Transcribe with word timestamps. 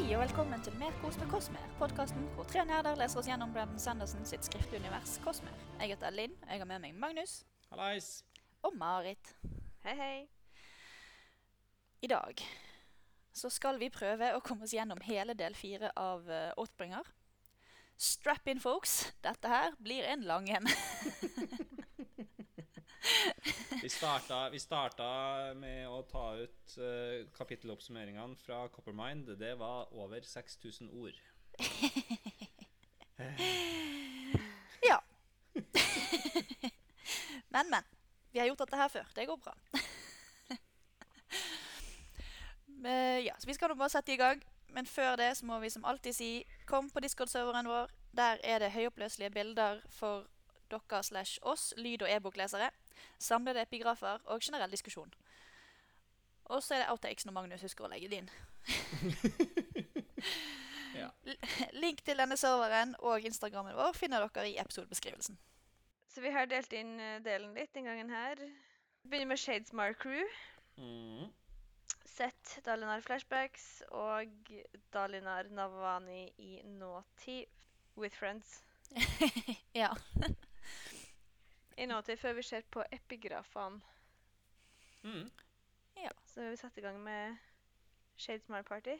Hei 0.00 0.14
og 0.16 0.22
velkommen 0.22 0.62
til 0.64 0.72
Mer 0.80 0.94
kos 1.02 1.18
med 1.20 1.28
Kosmer, 1.28 1.64
podkasten 1.76 2.22
hvor 2.32 2.46
tre 2.48 2.62
nerder 2.64 2.96
leser 2.96 3.20
oss 3.20 3.26
gjennom 3.28 3.50
Brandon 3.52 3.78
Sanderson 3.78 4.22
sitt 4.24 4.46
skriftlige 4.48 4.80
univers 4.80 5.18
Kosmer. 5.20 5.52
Jeg 5.76 5.92
heter 5.92 6.14
Linn, 6.14 6.32
og 6.40 6.54
jeg 6.54 6.62
har 6.62 6.68
med 6.70 6.80
meg 6.80 6.94
Magnus 6.96 7.34
Hallais. 7.68 8.06
og 8.64 8.78
Marit. 8.80 9.34
Hei, 9.84 9.92
hei. 9.98 10.14
I 12.00 12.08
dag 12.08 12.40
så 13.36 13.52
skal 13.52 13.76
vi 13.82 13.90
prøve 13.92 14.32
å 14.32 14.40
komme 14.40 14.64
oss 14.64 14.72
gjennom 14.72 15.04
hele 15.04 15.36
del 15.36 15.52
fire 15.58 15.92
av 16.00 16.24
uh, 16.32 16.48
Åtbringer. 16.56 17.04
Strap 18.00 18.48
in, 18.48 18.64
folks. 18.64 19.02
Dette 19.20 19.52
her 19.52 19.76
blir 19.84 20.08
en 20.08 20.24
lang 20.24 20.48
en. 20.48 20.72
Vi 23.82 23.88
starta, 23.88 24.50
vi 24.52 24.58
starta 24.60 25.06
med 25.56 25.88
å 25.88 26.02
ta 26.08 26.34
ut 26.36 26.78
uh, 26.78 27.26
kapitteloppsummeringene 27.36 28.36
fra 28.42 28.68
Coppermind. 28.74 29.26
Det 29.40 29.54
var 29.58 29.88
over 29.96 30.20
6000 30.26 30.90
ord. 30.92 31.14
ja. 34.90 35.02
men, 37.48 37.70
men. 37.70 37.82
Vi 38.32 38.38
har 38.38 38.46
gjort 38.46 38.58
dette 38.58 38.76
her 38.76 38.88
før. 38.88 39.06
Det 39.14 39.26
går 39.26 39.36
bra. 39.36 39.54
Men, 42.66 43.22
ja, 43.28 43.34
så 43.38 43.46
vi 43.46 43.54
skal 43.54 43.72
nå 43.72 43.80
bare 43.80 43.96
sette 43.96 44.14
i 44.14 44.20
gang. 44.20 44.42
Men 44.70 44.86
før 44.86 45.16
det 45.18 45.36
så 45.36 45.46
må 45.46 45.58
vi 45.58 45.70
som 45.70 45.84
alltid 45.84 46.14
si 46.14 46.44
kom 46.66 46.90
på 46.90 47.00
Discord-serveren 47.02 47.68
vår. 47.68 47.90
Der 48.16 48.38
er 48.44 48.62
det 48.62 48.74
høyoppløselige 48.74 49.34
bilder 49.34 49.82
for 49.90 50.26
dere 50.70 51.02
slash 51.02 51.38
oss, 51.42 51.74
lyd- 51.76 52.02
og 52.06 52.10
e-boklesere. 52.10 52.70
Samlede 53.18 53.62
epigrafer 53.62 54.20
og 54.24 54.40
generell 54.42 54.70
diskusjon. 54.70 55.12
Og 56.50 56.62
så 56.62 56.74
er 56.74 56.82
det 56.82 56.90
outtakes 56.90 57.26
når 57.26 57.36
Magnus 57.36 57.62
husker 57.62 57.86
å 57.86 57.92
legge 57.92 58.08
det 58.10 58.24
inn. 58.24 58.30
Ja. 60.94 61.08
Link 61.72 62.02
til 62.04 62.18
denne 62.18 62.36
serveren 62.38 62.96
og 62.98 63.24
Instagrammen 63.26 63.76
vår 63.78 63.94
finner 63.94 64.24
dere 64.26 64.50
i 64.50 64.56
episodebeskrivelsen. 64.58 65.38
Så 66.10 66.22
vi 66.24 66.32
har 66.34 66.48
delt 66.50 66.72
inn 66.74 66.96
eh, 66.98 67.20
delen 67.22 67.54
litt 67.54 67.70
den 67.74 67.86
gangen 67.86 68.10
her. 68.10 68.40
Begynner 69.06 69.30
med 69.30 69.38
Shadesmar 69.38 69.94
Crew. 70.00 70.24
Mm. 70.76 71.30
Sett 72.10 72.56
Dalinar 72.66 73.04
flashbacks 73.06 73.84
og 73.94 74.50
Dalinar 74.92 75.48
Navani 75.54 76.26
i 76.38 76.58
nåtid 76.66 77.46
with 77.96 78.16
friends. 78.18 78.62
ja. 79.72 79.94
I 81.80 81.86
til 82.04 82.16
før 82.20 82.32
vi 82.36 82.42
ser 82.42 82.66
på 82.70 82.82
epigrafene. 82.92 83.80
Mm. 85.02 85.30
ja. 85.96 86.10
Så 86.26 86.50
vi 86.50 86.56
setter 86.56 86.78
i 86.78 86.84
gang 86.84 86.98
med 87.02 87.36
Shadesmile 88.16 88.62
Party. 88.68 88.98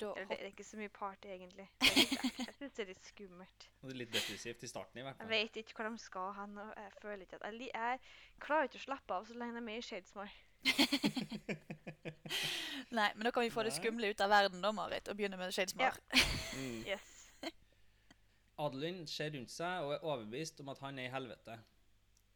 Da 0.00 0.12
Eller 0.16 0.28
det 0.28 0.40
er 0.40 0.44
ikke 0.46 0.64
så 0.64 0.76
mye 0.80 0.88
party, 0.88 1.26
egentlig. 1.28 1.66
Jeg 2.46 2.54
synes 2.56 2.72
det 2.72 2.82
er 2.84 2.88
litt 2.88 3.04
skummelt. 3.04 3.66
Og 3.82 3.88
det 3.88 3.94
er 3.94 3.98
litt 3.98 4.14
depressivt 4.14 4.62
i 4.64 4.68
starten, 4.70 4.98
i 4.98 5.02
hvert 5.04 5.18
Jeg 5.20 5.28
vet 5.28 5.56
ikke 5.60 5.74
hvor 5.76 5.88
de 5.90 5.98
skal 6.00 6.30
hen, 6.38 6.54
og 6.58 6.70
jeg 6.76 6.92
føler 7.02 7.20
ikke 7.26 7.36
at 7.36 7.44
jeg, 7.44 7.54
li- 7.58 7.74
jeg 7.74 7.98
klarer 8.40 8.62
ikke 8.70 8.80
å 8.80 8.84
slappe 8.86 9.14
av 9.18 9.26
så 9.28 9.34
lenge 9.36 9.52
de 9.52 9.60
er 9.60 9.66
med 9.66 9.76
i 9.76 9.84
Shadesmile. 9.84 10.30
Nei, 12.96 13.10
men 13.14 13.26
da 13.26 13.30
kan 13.34 13.42
vi 13.44 13.50
få 13.52 13.62
det 13.66 13.74
skumle 13.76 14.10
ut 14.14 14.20
av 14.24 14.30
verden 14.32 14.62
da, 14.64 14.72
Marit, 14.72 15.08
og 15.10 15.18
begynne 15.18 15.36
med 15.40 15.52
Shadesmar. 15.56 15.98
Mm. 16.50 16.80
Yes. 16.84 17.30
Adeline 18.58 19.06
ser 19.08 19.30
rundt 19.32 19.52
seg 19.54 19.84
og 19.86 19.92
er 19.94 20.02
overbevist 20.04 20.58
om 20.60 20.68
at 20.72 20.80
han 20.82 20.98
er 20.98 21.06
i 21.06 21.12
helvete. 21.12 21.54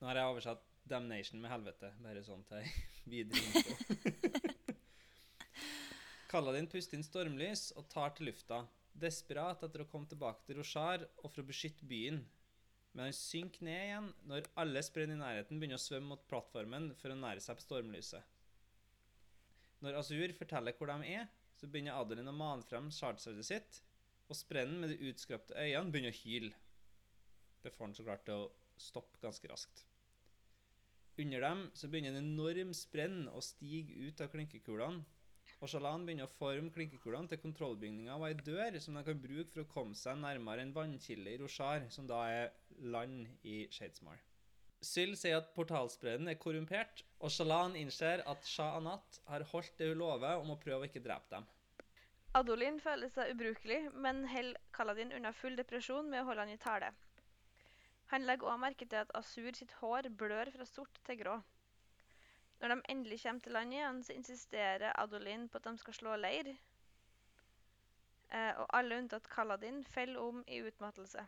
Nå 0.05 0.11
har 0.11 0.19
jeg 0.21 0.33
oversatt 0.35 0.65
'damnation' 0.85 1.41
med 1.41 1.49
helvete, 1.49 1.89
bare 2.05 2.21
sånn 2.21 2.43
til 2.45 2.67
videre 3.13 3.41
info. 3.41 4.11
Kaladin 6.29 6.67
puster 6.69 6.99
inn 6.99 7.07
stormlys 7.07 7.71
og 7.81 7.87
tar 7.89 8.13
til 8.13 8.29
lufta, 8.29 8.59
desperat 8.93 9.65
etter 9.65 9.81
å 9.81 9.87
komme 9.89 10.11
tilbake 10.11 10.45
til 10.45 10.59
Roshar 10.59 11.07
og 11.23 11.31
for 11.31 11.41
å 11.41 11.47
beskytte 11.49 11.89
byen. 11.89 12.19
Men 12.93 13.07
han 13.07 13.17
synker 13.17 13.65
ned 13.65 13.85
igjen 13.87 14.11
når 14.29 14.51
alle 14.61 14.83
sprenn 14.85 15.15
i 15.15 15.17
nærheten 15.23 15.63
begynner 15.63 15.81
å 15.81 15.85
svømme 15.87 16.11
mot 16.13 16.27
plattformen 16.29 16.91
for 17.01 17.15
å 17.15 17.17
nære 17.23 17.41
seg 17.47 17.57
på 17.63 17.65
stormlyset. 17.65 18.29
Når 19.81 20.03
Azur 20.03 20.37
forteller 20.37 20.77
hvor 20.77 20.93
de 20.93 21.15
er, 21.15 21.33
så 21.57 21.65
begynner 21.65 21.97
Adeline 21.97 22.29
å 22.29 22.37
mane 22.43 22.69
frem 22.69 22.93
sjardsverdet 22.93 23.49
sitt, 23.49 23.81
og 24.29 24.37
sprennen 24.37 24.85
med 24.85 24.93
de 24.93 25.09
utskrapte 25.09 25.57
øynene 25.57 25.97
begynner 25.97 26.13
å 26.13 26.21
hyle. 26.21 26.53
Det 27.65 27.73
får 27.73 27.89
han 27.89 27.97
så 27.97 28.05
klart 28.05 28.29
til 28.29 28.45
å 28.45 28.53
stoppe 28.77 29.25
ganske 29.25 29.49
raskt. 29.49 29.87
Under 31.17 31.41
dem 31.41 31.61
så 31.79 31.87
begynner 31.87 32.17
en 32.17 32.25
enorm 32.25 32.73
sprenn 32.75 33.29
å 33.31 33.43
stige 33.45 33.95
ut 34.03 34.23
av 34.25 34.33
klinkekulene, 34.33 35.05
og 35.63 35.71
Shalan 35.71 36.03
begynner 36.05 36.27
å 36.27 36.35
forme 36.35 36.73
klinkekulene 36.75 37.31
til 37.31 37.39
kontrollbygninga 37.41 38.17
av 38.17 38.25
ei 38.27 38.35
dør 38.35 38.79
som 38.83 38.99
de 38.99 39.05
kan 39.07 39.21
bruke 39.23 39.53
for 39.53 39.63
å 39.63 39.71
komme 39.71 39.95
seg 39.97 40.19
nærmere 40.19 40.65
en 40.65 40.75
vannkilde 40.75 41.31
i 41.31 41.39
Roshar, 41.41 41.87
som 41.95 42.09
da 42.11 42.25
er 42.33 42.51
land 42.83 43.29
i 43.47 43.63
Shadesmar. 43.71 44.19
Syl 44.85 45.15
sier 45.17 45.39
at 45.39 45.55
portalsprennen 45.55 46.29
er 46.29 46.41
korrumpert, 46.41 47.05
og 47.23 47.33
Shalan 47.33 47.79
innser 47.79 48.25
at 48.29 48.45
Shah 48.51 48.75
Anat 48.81 49.23
har 49.31 49.47
holdt 49.55 49.79
det 49.79 49.93
hun 49.93 50.03
lover 50.03 50.43
om 50.43 50.53
å 50.53 50.59
prøve 50.61 50.83
å 50.85 50.91
ikke 50.91 51.05
drepe 51.07 51.39
dem. 51.39 51.47
Adolin 52.35 52.81
føler 52.83 53.09
seg 53.15 53.31
ubrukelig, 53.37 53.85
men 53.95 54.25
holder 54.29 54.59
Kaladin 54.75 55.15
unna 55.15 55.31
full 55.39 55.55
depresjon 55.57 56.11
med 56.11 56.25
å 56.25 56.29
holde 56.33 56.45
han 56.49 56.57
i 56.57 56.61
tale. 56.61 56.91
Han 58.13 58.27
legger 58.29 58.47
også 58.47 58.63
merke 58.63 58.87
til 58.87 59.01
at 59.01 59.11
Asur 59.15 59.53
sitt 59.57 59.73
hår 59.81 60.09
blør 60.19 60.51
fra 60.57 60.65
sort 60.69 61.01
til 61.07 61.19
grå. 61.23 61.39
Når 62.61 62.75
de 62.75 62.81
endelig 62.89 63.23
kommer 63.23 63.41
til 63.41 63.53
land 63.53 63.75
igjen, 63.75 64.03
så 64.03 64.13
insisterer 64.13 65.01
Adolin 65.01 65.49
på 65.49 65.59
at 65.59 65.65
de 65.65 65.79
skal 65.79 65.95
slå 65.95 66.17
leir. 66.17 66.55
Eh, 68.35 68.53
og 68.61 68.67
alle 68.77 68.99
unntatt 68.99 69.31
Kaladin 69.31 69.85
faller 69.85 70.21
om 70.21 70.45
i 70.47 70.63
utmattelse. 70.63 71.27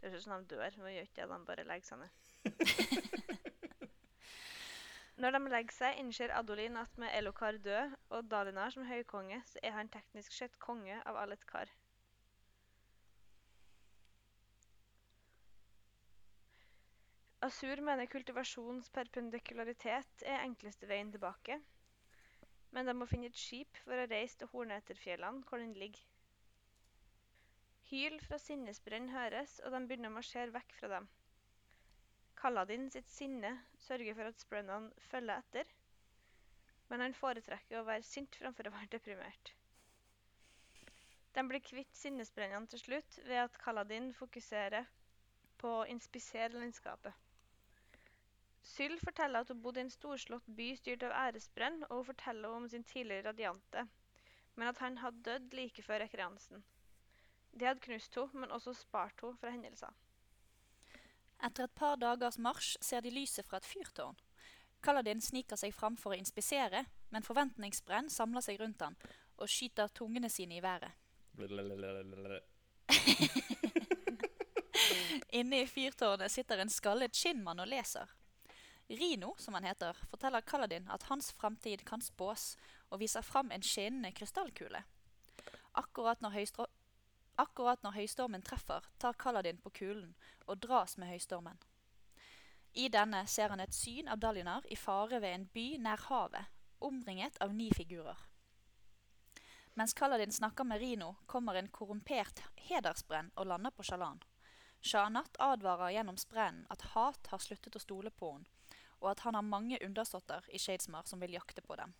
Det 0.00 0.10
høres 0.10 0.24
ut 0.24 0.26
som 0.30 0.44
de 0.44 0.54
dør, 0.54 0.70
men 0.78 0.94
gjør 0.94 1.08
ikke 1.08 1.20
det, 1.20 1.30
de 1.30 1.46
bare 1.46 1.68
legger 1.68 1.86
seg 1.86 1.98
ned. 2.02 2.08
Når 5.22 5.30
de 5.36 5.40
legger 5.52 5.74
seg, 5.76 5.98
innser 6.00 6.34
Adolin 6.34 6.76
at 6.80 6.98
med 6.98 7.14
Elokar 7.14 7.56
død 7.62 7.92
og 8.10 8.30
Dalinar 8.30 8.70
som 8.74 8.88
høykonge, 8.88 9.42
så 9.46 9.58
er 9.62 9.72
han 9.76 9.92
teknisk 9.92 10.32
sett 10.34 10.58
konge 10.58 10.96
av 11.06 11.16
Aletkar. 11.20 11.70
Asur 17.42 17.80
mener 17.82 18.06
kultivasjons 18.06 18.86
perpendikularitet 18.94 20.22
er 20.30 20.44
enkleste 20.44 20.86
veien 20.86 21.08
tilbake, 21.10 21.56
men 22.70 22.86
de 22.86 22.92
må 22.94 23.08
finne 23.10 23.26
et 23.32 23.38
skip 23.40 23.80
for 23.82 23.98
å 23.98 24.04
reise 24.12 24.38
til 24.38 24.50
Horneterfjellene, 24.52 25.42
hvor 25.48 25.58
den 25.58 25.72
ligger. 25.74 26.04
Hyl 27.90 28.14
fra 28.28 28.38
sinnesbrenn 28.38 29.10
høres, 29.10 29.56
og 29.66 29.74
de 29.74 29.80
begynner 29.88 30.12
å 30.12 30.16
marsjere 30.20 30.54
vekk 30.54 30.76
fra 30.78 30.92
dem. 30.92 31.08
Kaladin 32.38 32.86
sitt 32.94 33.10
sinne 33.10 33.50
sørger 33.88 34.16
for 34.20 34.30
at 34.30 34.38
sprennene 34.44 35.04
følger 35.10 35.42
etter, 35.42 35.74
men 36.92 37.02
han 37.04 37.18
foretrekker 37.18 37.80
å 37.80 37.88
være 37.90 38.06
sint 38.06 38.38
framfor 38.38 38.70
å 38.70 38.74
være 38.76 38.92
deprimert. 38.94 39.52
De 41.34 41.44
blir 41.50 41.66
kvitt 41.66 41.98
sinnesbrennene 41.98 42.70
til 42.70 42.84
slutt 42.86 43.18
ved 43.26 43.42
at 43.48 43.58
Kaladin 43.66 44.12
fokuserer 44.14 44.86
på 45.58 45.74
å 45.82 45.86
inspisere 45.90 46.54
landskapet. 46.54 47.21
Syl 48.62 48.94
forteller 49.02 49.42
at 49.42 49.50
hun 49.50 49.62
bodde 49.62 49.82
i 49.82 49.86
en 49.86 49.90
storslått 49.90 50.46
by 50.56 50.68
styrt 50.78 51.02
av 51.06 51.14
æresbrenn, 51.24 51.82
og 51.88 51.96
hun 51.96 52.08
forteller 52.12 52.54
om 52.54 52.68
sin 52.70 52.86
tidligere 52.86 53.30
radiante, 53.30 53.86
men 54.54 54.70
at 54.70 54.78
han 54.78 55.00
hadde 55.02 55.24
dødd 55.26 55.56
like 55.58 55.82
før 55.82 56.04
rekreansen. 56.04 56.62
De 57.52 57.66
hadde 57.66 57.82
knust 57.84 58.14
henne, 58.16 58.44
men 58.44 58.54
også 58.54 58.74
spart 58.78 59.18
henne 59.20 59.38
fra 59.40 59.50
hendelser. 59.50 59.92
Etter 61.42 61.66
et 61.66 61.74
par 61.74 61.98
dagers 61.98 62.38
marsj 62.38 62.76
ser 62.80 63.02
de 63.02 63.10
lyset 63.10 63.46
fra 63.48 63.58
et 63.58 63.66
fyrtårn. 63.66 64.20
Kaladin 64.82 65.20
sniker 65.22 65.58
seg 65.58 65.74
fram 65.74 65.98
for 65.98 66.14
å 66.14 66.18
inspisere, 66.18 66.86
men 67.10 67.26
forventningsbrenn 67.26 68.10
samler 68.10 68.46
seg 68.46 68.62
rundt 68.62 68.82
han 68.82 68.96
og 69.42 69.50
skyter 69.50 69.90
tungene 69.94 70.30
sine 70.30 70.58
i 70.58 70.62
været. 70.62 70.90
Inne 75.38 75.62
i 75.62 75.66
fyrtårnet 75.66 76.30
sitter 76.30 76.58
en 76.62 76.70
skallet 76.70 77.16
skinnmann 77.16 77.62
og 77.62 77.70
leser. 77.70 78.10
Rino, 78.92 79.34
som 79.38 79.54
han 79.54 79.64
heter, 79.64 79.96
forteller 80.10 80.44
Kaladin 80.44 80.88
at 80.92 81.06
hans 81.08 81.32
framtid 81.32 81.84
kan 81.88 82.02
spås, 82.04 82.56
og 82.92 83.00
viser 83.00 83.24
fram 83.24 83.50
en 83.50 83.64
skinnende 83.64 84.12
krystallkule. 84.12 84.82
Akkurat 85.72 86.20
når, 86.20 86.36
Akkurat 87.40 87.82
når 87.82 87.96
høystormen 87.96 88.42
treffer, 88.44 88.84
tar 88.98 89.16
Kaladin 89.16 89.56
på 89.56 89.70
kulen 89.70 90.12
og 90.46 90.60
dras 90.60 90.98
med 91.00 91.08
høystormen. 91.08 91.56
I 92.72 92.88
denne 92.92 93.24
ser 93.26 93.48
han 93.52 93.60
et 93.60 93.74
syn 93.74 94.08
av 94.08 94.20
Dalinar 94.20 94.68
i 94.68 94.76
fare 94.76 95.20
ved 95.20 95.34
en 95.34 95.48
by 95.54 95.66
nær 95.80 96.04
havet, 96.08 96.52
omringet 96.80 97.40
av 97.40 97.54
ni 97.56 97.70
figurer. 97.72 98.18
Mens 99.74 99.96
Kaladin 99.96 100.32
snakker 100.32 100.68
med 100.68 100.80
Rino, 100.80 101.14
kommer 101.26 101.56
en 101.56 101.68
korrumpert 101.68 102.42
hedersbrenn 102.68 103.32
og 103.36 103.48
lander 103.48 103.72
på 103.72 103.84
Shalan. 103.88 104.20
Shanat 104.84 105.36
advarer 105.40 105.94
gjennom 105.94 106.18
sprennen 106.20 106.66
at 106.68 106.92
hat 106.92 107.32
har 107.32 107.40
sluttet 107.40 107.76
å 107.76 107.80
stole 107.80 108.10
på 108.10 108.34
henne, 108.34 108.48
og 109.02 109.10
at 109.12 109.26
han 109.26 109.34
har 109.34 109.44
mange 109.44 109.78
undersåtter 109.84 110.46
i 110.48 110.58
Shadesmar 110.62 111.04
som 111.10 111.20
vil 111.20 111.34
jakte 111.34 111.62
på 111.66 111.76
dem. 111.76 111.92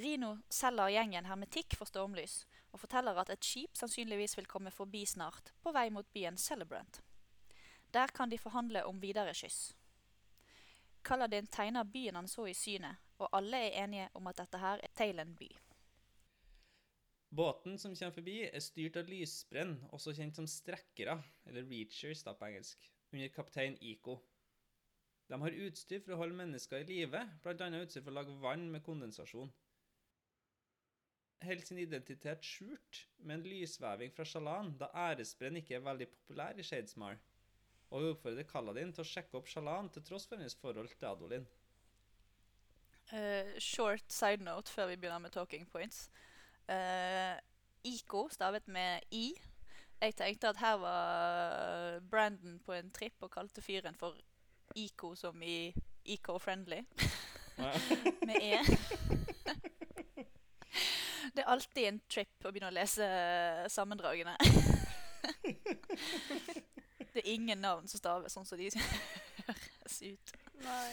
Rino 0.00 0.32
selger 0.50 0.90
gjengen 0.90 1.28
hermetikk 1.28 1.76
for 1.78 1.86
stormlys, 1.86 2.40
og 2.74 2.80
forteller 2.82 3.20
at 3.20 3.30
et 3.30 3.46
skip 3.46 3.76
sannsynligvis 3.78 4.34
vil 4.40 4.48
komme 4.50 4.72
forbi 4.74 5.04
snart, 5.06 5.52
på 5.62 5.70
vei 5.76 5.86
mot 5.94 6.08
byen 6.16 6.38
Celebrant. 6.40 6.98
Der 7.94 8.10
kan 8.10 8.30
de 8.30 8.38
forhandle 8.38 8.82
om 8.88 8.98
videre 9.02 9.34
skyss. 9.38 9.76
Kaladin 11.04 11.46
tegner 11.46 11.84
byen 11.84 12.16
han 12.18 12.28
så 12.28 12.48
i 12.50 12.56
synet, 12.56 12.96
og 13.22 13.30
alle 13.36 13.60
er 13.68 13.84
enige 13.84 14.08
om 14.18 14.26
at 14.26 14.40
dette 14.40 14.58
her 14.58 14.82
er 14.82 14.90
Taylen 14.96 15.36
by. 15.38 15.52
Båten 17.34 17.78
som 17.78 17.94
kommer 17.94 18.14
forbi, 18.14 18.36
er 18.46 18.62
styrt 18.62 18.96
av 18.98 19.08
lysbrenn, 19.10 19.76
også 19.94 20.14
kjent 20.14 20.38
som 20.38 20.46
strekkere, 20.50 21.16
eller 21.46 21.66
reachers 21.66 22.22
da 22.26 22.34
på 22.38 22.46
engelsk, 22.46 22.90
under 23.12 23.30
kaptein 23.34 23.78
Iko. 23.82 24.20
De 25.34 25.42
har 25.42 25.54
utstyr 25.66 25.98
for 25.98 26.14
å 26.14 26.16
holde 26.20 26.36
mennesker 26.38 26.84
i 26.84 26.86
live, 26.86 27.20
bl.a. 27.42 27.66
utstyr 27.80 28.04
for 28.04 28.12
å 28.12 28.20
lage 28.20 28.34
vann 28.38 28.68
med 28.70 28.84
kondensasjon. 28.86 29.48
Holder 31.42 31.66
sin 31.66 31.80
identitet 31.82 32.44
skjult 32.46 33.00
med 33.18 33.40
en 33.40 33.48
lysveving 33.50 34.12
fra 34.14 34.22
Shalan, 34.30 34.68
da 34.78 34.92
æresbrenn 35.08 35.58
ikke 35.58 35.74
er 35.80 35.82
veldig 35.88 36.06
populær 36.12 36.54
i 36.54 36.62
Shadesmar, 36.62 37.18
og 37.90 38.06
oppfordrer 38.12 38.46
Kaladin 38.46 38.92
til 38.94 39.02
å 39.02 39.08
sjekke 39.10 39.40
opp 39.40 39.50
Shalan 39.50 39.90
til 39.96 40.04
tross 40.06 40.28
for 40.30 40.38
hennes 40.38 40.54
forhold 40.60 40.94
til 40.94 41.08
Adolin. 41.08 41.48
Uh, 43.10 43.58
short 43.58 44.14
side 44.14 44.46
note 44.46 44.70
før 44.70 44.92
vi 44.92 45.00
begynner 45.00 45.24
med 45.24 45.34
talking 45.34 45.66
points. 45.72 46.04
Uh, 46.70 47.34
Iko, 47.82 48.28
stavet 48.30 48.70
med 48.70 49.02
I. 49.10 49.32
Jeg 49.98 50.14
tenkte 50.22 50.54
at 50.54 50.62
her 50.62 50.78
var 50.78 51.98
Brandon 52.06 52.62
på 52.62 52.78
en 52.78 52.94
tripp 52.94 53.26
og 53.26 53.34
kalte 53.34 53.66
fyren 53.66 53.98
for 53.98 54.14
Ico 54.74 55.14
som 55.16 55.42
i 55.42 55.74
eco-friendly. 56.04 56.84
med 58.26 58.36
E. 58.42 58.58
Det 61.34 61.42
er 61.42 61.50
alltid 61.50 61.86
en 61.88 62.00
trip 62.10 62.44
å 62.46 62.50
begynne 62.52 62.68
å 62.70 62.74
lese 62.74 63.06
sammendragene. 63.72 64.36
det 67.14 67.22
er 67.22 67.30
ingen 67.32 67.62
navn 67.64 67.88
som 67.90 67.98
staves 67.98 68.34
sånn 68.36 68.46
som 68.46 68.60
de 68.60 68.68
høres 68.74 69.96
ut. 70.04 70.34
Nei. 70.62 70.90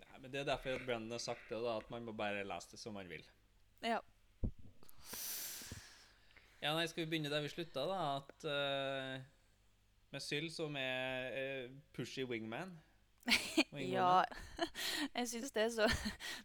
Ja, 0.00 0.18
men 0.18 0.30
Det 0.32 0.40
er 0.40 0.48
derfor 0.48 0.82
Brennan 0.86 1.14
har 1.14 1.22
sagt 1.22 1.46
det, 1.50 1.60
da, 1.62 1.76
at 1.78 1.90
man 1.92 2.06
må 2.08 2.14
bare 2.16 2.46
lese 2.48 2.74
det 2.74 2.80
som 2.82 2.96
man 2.98 3.10
vil. 3.10 3.22
Ja. 3.84 4.00
Ja, 6.58 6.72
nei, 6.74 6.88
Skal 6.90 7.04
vi 7.04 7.10
begynne 7.12 7.30
der 7.30 7.44
vi 7.44 7.52
slutta, 7.52 7.86
da? 7.86 8.00
At 8.18 8.48
uh, 8.50 9.22
Med 10.10 10.24
Syl 10.24 10.48
som 10.52 10.76
er 10.80 11.32
uh, 11.34 11.72
pushy 11.92 12.24
wingman. 12.24 12.72
ja. 13.96 14.24
Jeg 15.16 15.28
syns 15.28 15.50
det, 15.52 15.66
det, 15.76 15.90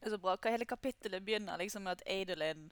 er 0.01 0.10
så 0.15 0.19
bra. 0.19 0.36
Hva 0.36 0.51
hele 0.51 0.68
kapittelet 0.68 1.24
begynner 1.24 1.62
liksom 1.62 1.88
med 1.88 1.98
at 1.98 2.04
Adelin 2.12 2.68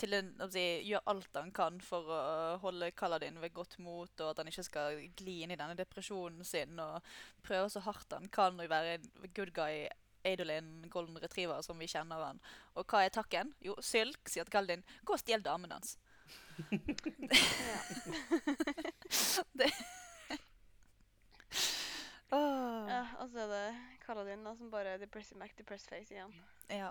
til 0.00 0.16
en, 0.16 0.30
si, 0.48 0.62
gjør 0.88 1.04
alt 1.12 1.36
han 1.36 1.50
kan 1.52 1.76
for 1.84 2.08
å 2.08 2.20
holde 2.62 2.88
Kaladin 2.96 3.36
ved 3.42 3.52
godt 3.52 3.76
mot, 3.84 4.08
og 4.16 4.30
at 4.30 4.40
han 4.40 4.48
ikke 4.48 4.64
skal 4.64 5.02
gli 5.18 5.42
inn 5.44 5.52
i 5.52 5.58
denne 5.60 5.76
depresjonen 5.76 6.40
sin, 6.46 6.80
og 6.80 7.04
prøver 7.44 7.68
så 7.72 7.82
hardt 7.84 8.16
han 8.16 8.30
kan 8.32 8.56
å 8.56 8.68
være 8.70 8.96
en 8.96 9.10
good 9.36 9.52
guy 9.52 9.84
Adolin 10.24 10.88
Golden 10.90 11.20
Retriever, 11.20 11.60
som 11.62 11.78
vi 11.78 11.90
kjenner 11.90 12.24
han. 12.30 12.40
Og 12.80 12.88
hva 12.88 13.04
er 13.04 13.12
takken? 13.14 13.52
Jo, 13.64 13.76
Sylk 13.84 14.32
sier 14.32 14.48
til 14.48 14.56
Kaladin 14.56 14.84
'gå 15.04 15.12
og 15.12 15.20
stjel 15.20 15.44
damen 15.44 15.76
hans'. 15.76 15.98
det 19.58 19.72
oh. 22.30 22.88
Ja, 22.90 23.06
og 23.18 23.30
så 23.30 23.38
er 23.44 23.48
det 23.52 23.76
Kaladin 24.02 24.44
da, 24.44 24.56
som 24.58 24.70
bare 24.72 24.98
depresser 24.98 25.36
Mac 25.38 25.50
depressed 25.58 25.88
face 25.88 26.14
igjen. 26.14 26.34
Ja. 26.70 26.90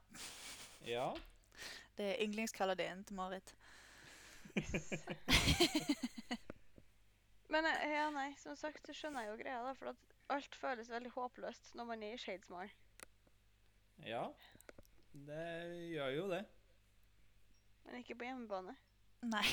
ja. 0.88 1.10
Det 1.98 2.06
er 2.14 2.24
yndlingskaladin 2.24 3.04
til 3.04 3.16
Marit. 3.16 3.56
Yes. 4.58 4.88
Men 7.54 7.66
eh, 7.66 7.92
ja, 7.92 8.10
nei, 8.12 8.34
som 8.40 8.56
sagt 8.60 8.88
så 8.88 8.96
skjønner 8.96 9.26
jeg 9.26 9.32
jo 9.32 9.40
greia, 9.42 9.60
da. 9.66 9.74
For 9.78 9.94
at 9.94 10.16
alt 10.34 10.58
føles 10.60 10.92
veldig 10.92 11.12
håpløst 11.16 11.74
når 11.80 11.90
man 11.92 12.04
er 12.04 12.16
i 12.16 12.22
Shadesmar. 12.22 12.74
Ja, 14.06 14.26
det 15.28 15.48
gjør 15.94 16.12
jo 16.16 16.26
det. 16.32 16.44
Men 17.86 18.02
ikke 18.02 18.18
på 18.20 18.28
hjemmebane. 18.28 18.76
Nei. 19.26 19.46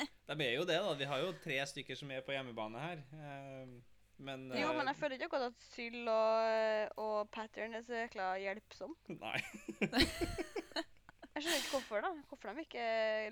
De 0.28 0.36
er 0.44 0.54
jo 0.56 0.66
det, 0.68 0.76
da. 0.80 0.92
Vi 0.96 1.08
har 1.08 1.22
jo 1.22 1.32
tre 1.44 1.56
stykker 1.66 1.98
som 1.98 2.10
er 2.14 2.24
på 2.24 2.34
hjemmebane 2.34 2.82
her. 2.82 3.02
Uh, 3.12 3.80
men 4.20 4.50
Jo, 4.52 4.72
men 4.76 4.88
jeg 4.90 4.98
føler 5.00 5.16
ikke 5.16 5.30
akkurat 5.30 5.48
at 5.48 5.66
Syl 5.72 6.08
og, 6.12 7.00
og 7.00 7.30
Pattern 7.32 7.76
er 7.76 7.84
så 7.84 8.02
jækla 8.02 8.34
hjelpsom. 8.42 8.92
Nei. 9.22 9.38
jeg 9.80 11.40
skjønner 11.40 11.60
ikke 11.62 11.72
hvorfor, 11.72 12.04
da. 12.04 12.10
Hvorfor 12.28 12.52
de 12.52 12.66
ikke 12.66 12.86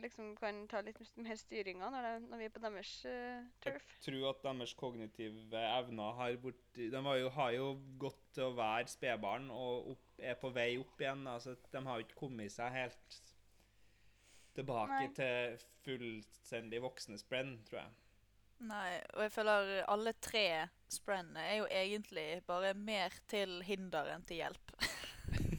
liksom 0.05 0.33
kan 0.41 0.63
ta 0.71 0.81
litt 0.85 1.01
mer 1.21 1.37
styringa 1.41 1.93
når, 1.93 2.09
når, 2.25 2.41
vi 2.41 2.49
er 2.49 2.55
på 2.57 2.65
deres 2.65 2.95
uh, 3.05 3.45
turf. 3.65 3.89
Jeg 3.99 4.05
tror 4.09 4.29
at 4.33 4.45
deres 4.49 4.75
kognitive 4.81 5.65
evner 5.69 6.21
har 6.23 6.41
vært 6.45 6.81
De 6.81 7.05
har 7.11 7.21
jo, 7.21 7.33
har 7.37 7.57
jo 7.59 7.73
gått 8.01 8.23
til 8.35 8.49
å 8.49 8.57
være 8.57 8.89
spedbarn 8.89 9.51
og 9.53 9.93
opp, 9.95 10.07
er 10.19 10.41
på 10.41 10.53
vei 10.57 10.71
opp 10.81 11.05
igjen. 11.05 11.27
Altså, 11.29 11.57
de 11.69 11.85
har 11.85 12.01
jo 12.01 12.09
ikke 12.09 12.23
kommet 12.25 12.55
seg 12.55 12.73
helt 12.75 13.21
tilbake 14.57 15.01
Nei. 15.07 15.15
til 15.17 15.57
fullstendig 15.85 16.83
voksne 16.85 17.19
sprenn, 17.21 17.57
tror 17.69 17.83
jeg. 17.83 17.97
Nei, 18.69 18.99
og 19.15 19.23
jeg 19.23 19.33
føler 19.33 19.69
alle 19.87 20.13
tre 20.19 20.47
sprennene 20.91 21.45
er 21.47 21.61
jo 21.61 21.67
egentlig 21.71 22.27
bare 22.49 22.73
mer 22.75 23.15
til 23.31 23.61
hinder 23.63 24.11
enn 24.15 24.25
til 24.27 24.41
hjelp. 24.41 24.73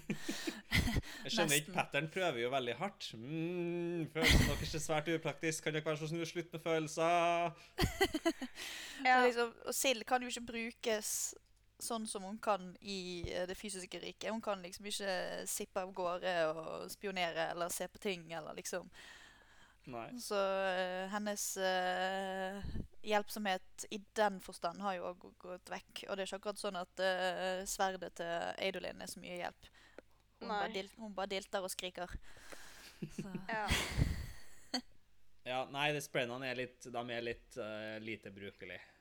jeg 1.23 1.31
skjønner 1.31 1.55
ikke, 1.61 1.75
Pattern 1.77 2.09
prøver 2.11 2.41
jo 2.43 2.49
veldig 2.51 2.75
hardt. 2.81 3.11
Mm, 3.15 4.09
følelsene 4.11 4.49
deres 4.49 4.75
er 4.75 4.83
svært 4.83 5.11
upraktisk. 5.15 5.63
Kan 5.63 5.77
dere 5.77 5.87
være 5.87 6.01
så 6.01 6.09
snill 6.11 6.25
å 6.25 6.29
slutte 6.29 6.57
med 6.57 6.65
følelser? 6.65 7.63
ja. 9.07 9.21
liksom, 9.23 9.53
og 9.63 9.77
Sild 9.77 10.03
kan 10.09 10.25
jo 10.25 10.33
ikke 10.33 10.49
brukes 10.51 11.13
sånn 11.79 12.07
som 12.07 12.25
hun 12.27 12.39
kan 12.43 12.73
i 12.81 13.23
eh, 13.31 13.45
det 13.47 13.55
fysiske 13.57 14.01
riket. 14.01 14.31
Hun 14.31 14.43
kan 14.43 14.61
liksom 14.63 14.87
ikke 14.89 15.15
sippe 15.49 15.83
av 15.83 15.93
gårde 15.95 16.35
og 16.51 16.91
spionere 16.91 17.49
eller 17.53 17.71
se 17.73 17.87
på 17.87 18.01
ting 18.03 18.29
eller 18.33 18.57
liksom 18.59 18.89
Nei. 19.89 20.19
Så 20.21 20.37
uh, 20.37 21.07
hennes 21.09 21.43
uh, 21.57 22.65
hjelpsomhet 23.01 23.85
i 23.89 23.97
den 24.13 24.37
forstand 24.43 24.83
har 24.85 24.97
jo 24.99 25.07
òg 25.09 25.23
gått 25.41 25.71
vekk. 25.71 26.03
Og 26.05 26.13
det 26.13 26.21
er 26.21 26.27
ikke 26.27 26.39
akkurat 26.43 26.61
sånn 26.61 26.77
at 26.77 27.01
uh, 27.01 27.63
sverdet 27.65 28.11
til 28.19 28.61
Eidolin 28.61 29.01
er 29.01 29.09
så 29.09 29.23
mye 29.23 29.39
hjelp. 29.39 29.71
Hun, 30.39 30.51
bare, 30.51 30.69
dil 30.75 30.91
hun 30.99 31.15
bare, 31.15 31.31
dilter 31.31 31.65
og 31.65 31.73
skriker. 31.73 32.13
ja. 33.55 33.65
ja. 35.49 35.63
Nei, 35.73 35.89
det 35.95 36.05
sprennene 36.05 36.51
er 36.51 36.61
litt, 36.61 36.85
de 36.85 37.03
er 37.17 37.25
litt 37.25 37.59
lite 38.05 38.35
brukelige. 38.35 38.98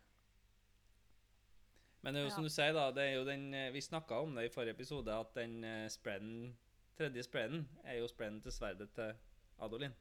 Men 2.00 2.14
det 2.14 2.20
er 2.20 2.28
jo 2.28 2.34
som 2.34 2.46
du 2.46 2.50
sier, 2.52 2.72
da, 2.76 2.90
det 2.94 3.04
er 3.04 3.16
jo 3.18 3.24
den, 3.26 3.48
eh, 3.54 3.72
vi 3.74 3.82
snakka 3.82 4.20
om 4.22 4.36
det 4.36 4.46
i 4.46 4.52
forrige 4.54 4.76
episode, 4.76 5.14
at 5.14 5.32
den 5.34 5.64
uh, 5.64 5.88
spreaden, 5.90 6.52
tredje 6.98 7.22
spreaden 7.26 7.64
er 7.84 7.98
jo 7.98 8.06
spreaden 8.08 8.38
til 8.42 8.54
sverdet 8.54 8.90
til 8.94 9.16
Adolin. 9.58 9.94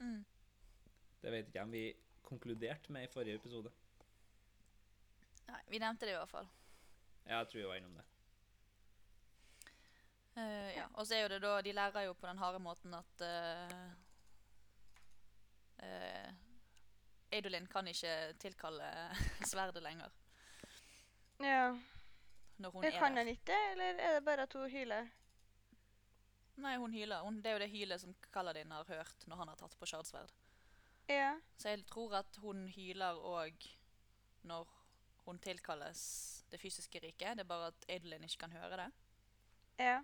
Mm. 0.00 0.24
Det 1.22 1.32
vet 1.32 1.46
ikke 1.46 1.58
jeg 1.58 1.68
om 1.68 1.72
vi 1.72 1.84
konkluderte 2.22 2.92
med 2.92 3.04
i 3.04 3.12
forrige 3.12 3.36
episode. 3.36 3.70
Nei, 5.48 5.60
vi 5.68 5.78
nevnte 5.78 6.08
det 6.08 6.16
i 6.16 6.16
hvert 6.16 6.32
fall. 6.32 6.48
Ja, 7.26 7.38
jeg 7.38 7.48
tror 7.52 7.60
vi 7.60 7.68
var 7.68 7.80
innom 7.80 8.00
det. 8.00 8.08
Uh, 10.34 10.70
ja, 10.74 10.88
Og 10.94 11.06
så 11.06 11.14
er 11.14 11.22
jo 11.22 11.28
det 11.30 11.42
da 11.44 11.60
De 11.62 11.72
lærer 11.72 12.08
jo 12.08 12.12
på 12.18 12.26
den 12.26 12.38
harde 12.38 12.58
måten 12.58 12.94
at 12.94 13.22
uh, 13.22 13.92
uh, 15.78 16.32
Adolin 17.30 17.66
kan 17.70 17.86
ikke 17.86 18.32
tilkalle 18.40 18.88
sverdet 19.52 19.82
lenger. 19.82 20.23
Ja. 21.40 21.74
Når 22.56 22.70
hun 22.70 22.84
er 22.84 22.90
kan 22.90 23.16
der. 23.16 23.24
han 23.24 23.28
ikke, 23.28 23.56
eller 23.72 23.84
er 23.84 24.14
det 24.14 24.24
bare 24.24 24.42
at 24.42 24.52
hun 24.52 24.70
hyler? 24.70 25.08
Nei, 26.56 26.76
hun 26.76 26.92
hyler. 26.94 27.20
Hun, 27.20 27.36
det 27.36 27.46
er 27.46 27.52
jo 27.52 27.62
det 27.64 27.70
hylet 27.70 28.00
som 28.00 28.14
Kaladin 28.32 28.70
har 28.70 28.84
hørt 28.88 29.26
når 29.26 29.36
han 29.36 29.48
har 29.48 29.58
tatt 29.58 29.74
på 29.78 29.86
sjardsverd. 29.90 30.30
Ja. 31.08 31.34
Så 31.58 31.68
jeg 31.68 31.86
tror 31.86 32.14
at 32.16 32.36
hun 32.40 32.68
hyler 32.68 33.18
òg 33.18 33.66
når 34.42 34.70
hun 35.24 35.38
tilkalles 35.38 36.44
det 36.52 36.60
fysiske 36.60 37.00
riket. 37.02 37.36
Det 37.36 37.44
er 37.44 37.50
bare 37.50 37.72
at 37.72 37.86
Adelin 37.88 38.24
ikke 38.24 38.44
kan 38.46 38.52
høre 38.52 38.76
det. 38.76 38.90
Ja. 39.78 40.02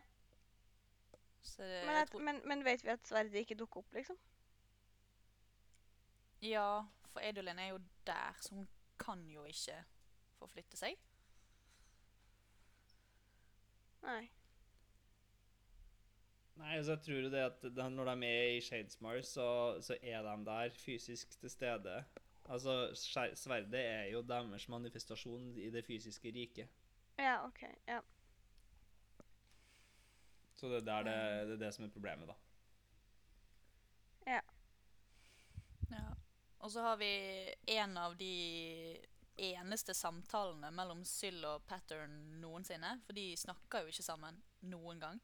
Det, 1.41 1.87
men, 1.87 1.97
at, 1.97 2.15
men, 2.15 2.41
men, 2.49 2.65
vet 2.65 2.85
vi 2.85 2.89
at 2.89 3.07
sverdet 3.09 3.35
ikke 3.35 3.55
dukker 3.55 3.81
opp, 3.81 3.95
liksom? 3.95 4.17
Ja, 6.43 6.83
for 7.07 7.21
Adelin 7.21 7.59
er 7.59 7.67
jo 7.67 7.79
der, 8.07 8.37
så 8.41 8.55
hun 8.55 8.69
kan 8.99 9.23
jo 9.29 9.45
ikke 9.45 9.79
forflytte 10.39 10.77
seg. 10.77 10.99
Nei. 14.03 14.31
Nei, 16.61 16.77
altså 16.77 16.93
jeg 16.93 17.03
tror 17.07 17.29
det 17.33 17.41
at 17.41 17.93
Når 17.93 18.15
de 18.15 18.27
er 18.27 18.57
i 18.57 18.61
Shadesmar, 18.61 19.21
så, 19.25 19.81
så 19.81 19.97
er 20.03 20.23
de 20.23 20.45
der 20.47 20.71
fysisk 20.77 21.41
til 21.41 21.51
stede. 21.51 22.05
Altså, 22.51 22.91
Sverdet 23.35 23.81
er 23.81 24.05
jo 24.13 24.23
deres 24.23 24.69
manifestasjon 24.69 25.59
i 25.59 25.71
det 25.71 25.85
fysiske 25.85 26.33
riket. 26.35 26.69
Ja, 27.19 27.45
OK. 27.47 27.63
Ja. 27.89 28.01
Så 30.57 30.69
det 30.69 30.87
der 30.87 31.03
det, 31.03 31.49
det 31.49 31.55
er 31.55 31.65
det 31.67 31.75
som 31.75 31.85
er 31.85 31.93
problemet, 31.93 32.29
da. 32.29 32.35
Ja. 34.27 34.41
Ja. 35.91 36.09
Og 36.59 36.71
så 36.71 36.83
har 36.83 36.97
vi 36.97 37.13
en 37.67 37.97
av 37.97 38.17
de 38.21 38.35
eneste 39.41 39.95
samtalene 39.97 40.71
mellom 40.75 41.03
Syl 41.09 41.45
og 41.49 41.65
Pattern 41.69 42.15
noensinne. 42.43 42.97
For 43.07 43.17
de 43.17 43.33
snakker 43.39 43.85
jo 43.85 43.93
ikke 43.93 44.07
sammen 44.07 44.41
noen 44.71 45.01
gang. 45.03 45.21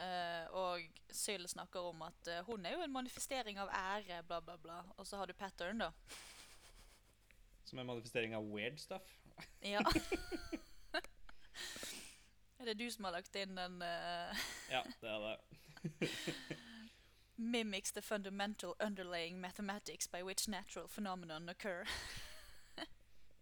Uh, 0.00 0.46
og 0.56 1.00
Syl 1.12 1.44
snakker 1.48 1.80
om 1.90 2.02
at 2.06 2.28
uh, 2.32 2.44
hun 2.46 2.64
er 2.64 2.72
jo 2.76 2.84
en 2.84 2.92
manifestering 2.92 3.58
av 3.60 3.68
ære, 3.68 4.22
bla, 4.28 4.40
bla, 4.40 4.56
bla. 4.56 4.78
Og 4.96 5.06
så 5.06 5.20
har 5.20 5.28
du 5.28 5.34
Pattern, 5.36 5.82
da. 5.84 5.90
Som 7.64 7.78
en 7.78 7.86
manifestering 7.86 8.34
av 8.34 8.48
weird 8.48 8.80
stuff. 8.80 9.18
Ja. 9.62 9.80
er 12.58 12.64
det 12.64 12.78
du 12.80 12.90
som 12.90 13.04
har 13.04 13.18
lagt 13.18 13.36
inn 13.36 13.56
den 13.56 13.82
uh... 13.84 14.46
Ja, 14.72 14.82
det 15.00 15.08
er 15.10 15.20
det. 15.26 15.36
Mimics 17.36 17.90
the 17.92 18.02
fundamental 18.02 18.74
underlying 18.80 19.40
mathematics 19.40 20.06
by 20.06 20.22
which 20.22 20.48
natural 20.48 20.88
phenomenon 20.88 21.48
occur. 21.48 21.84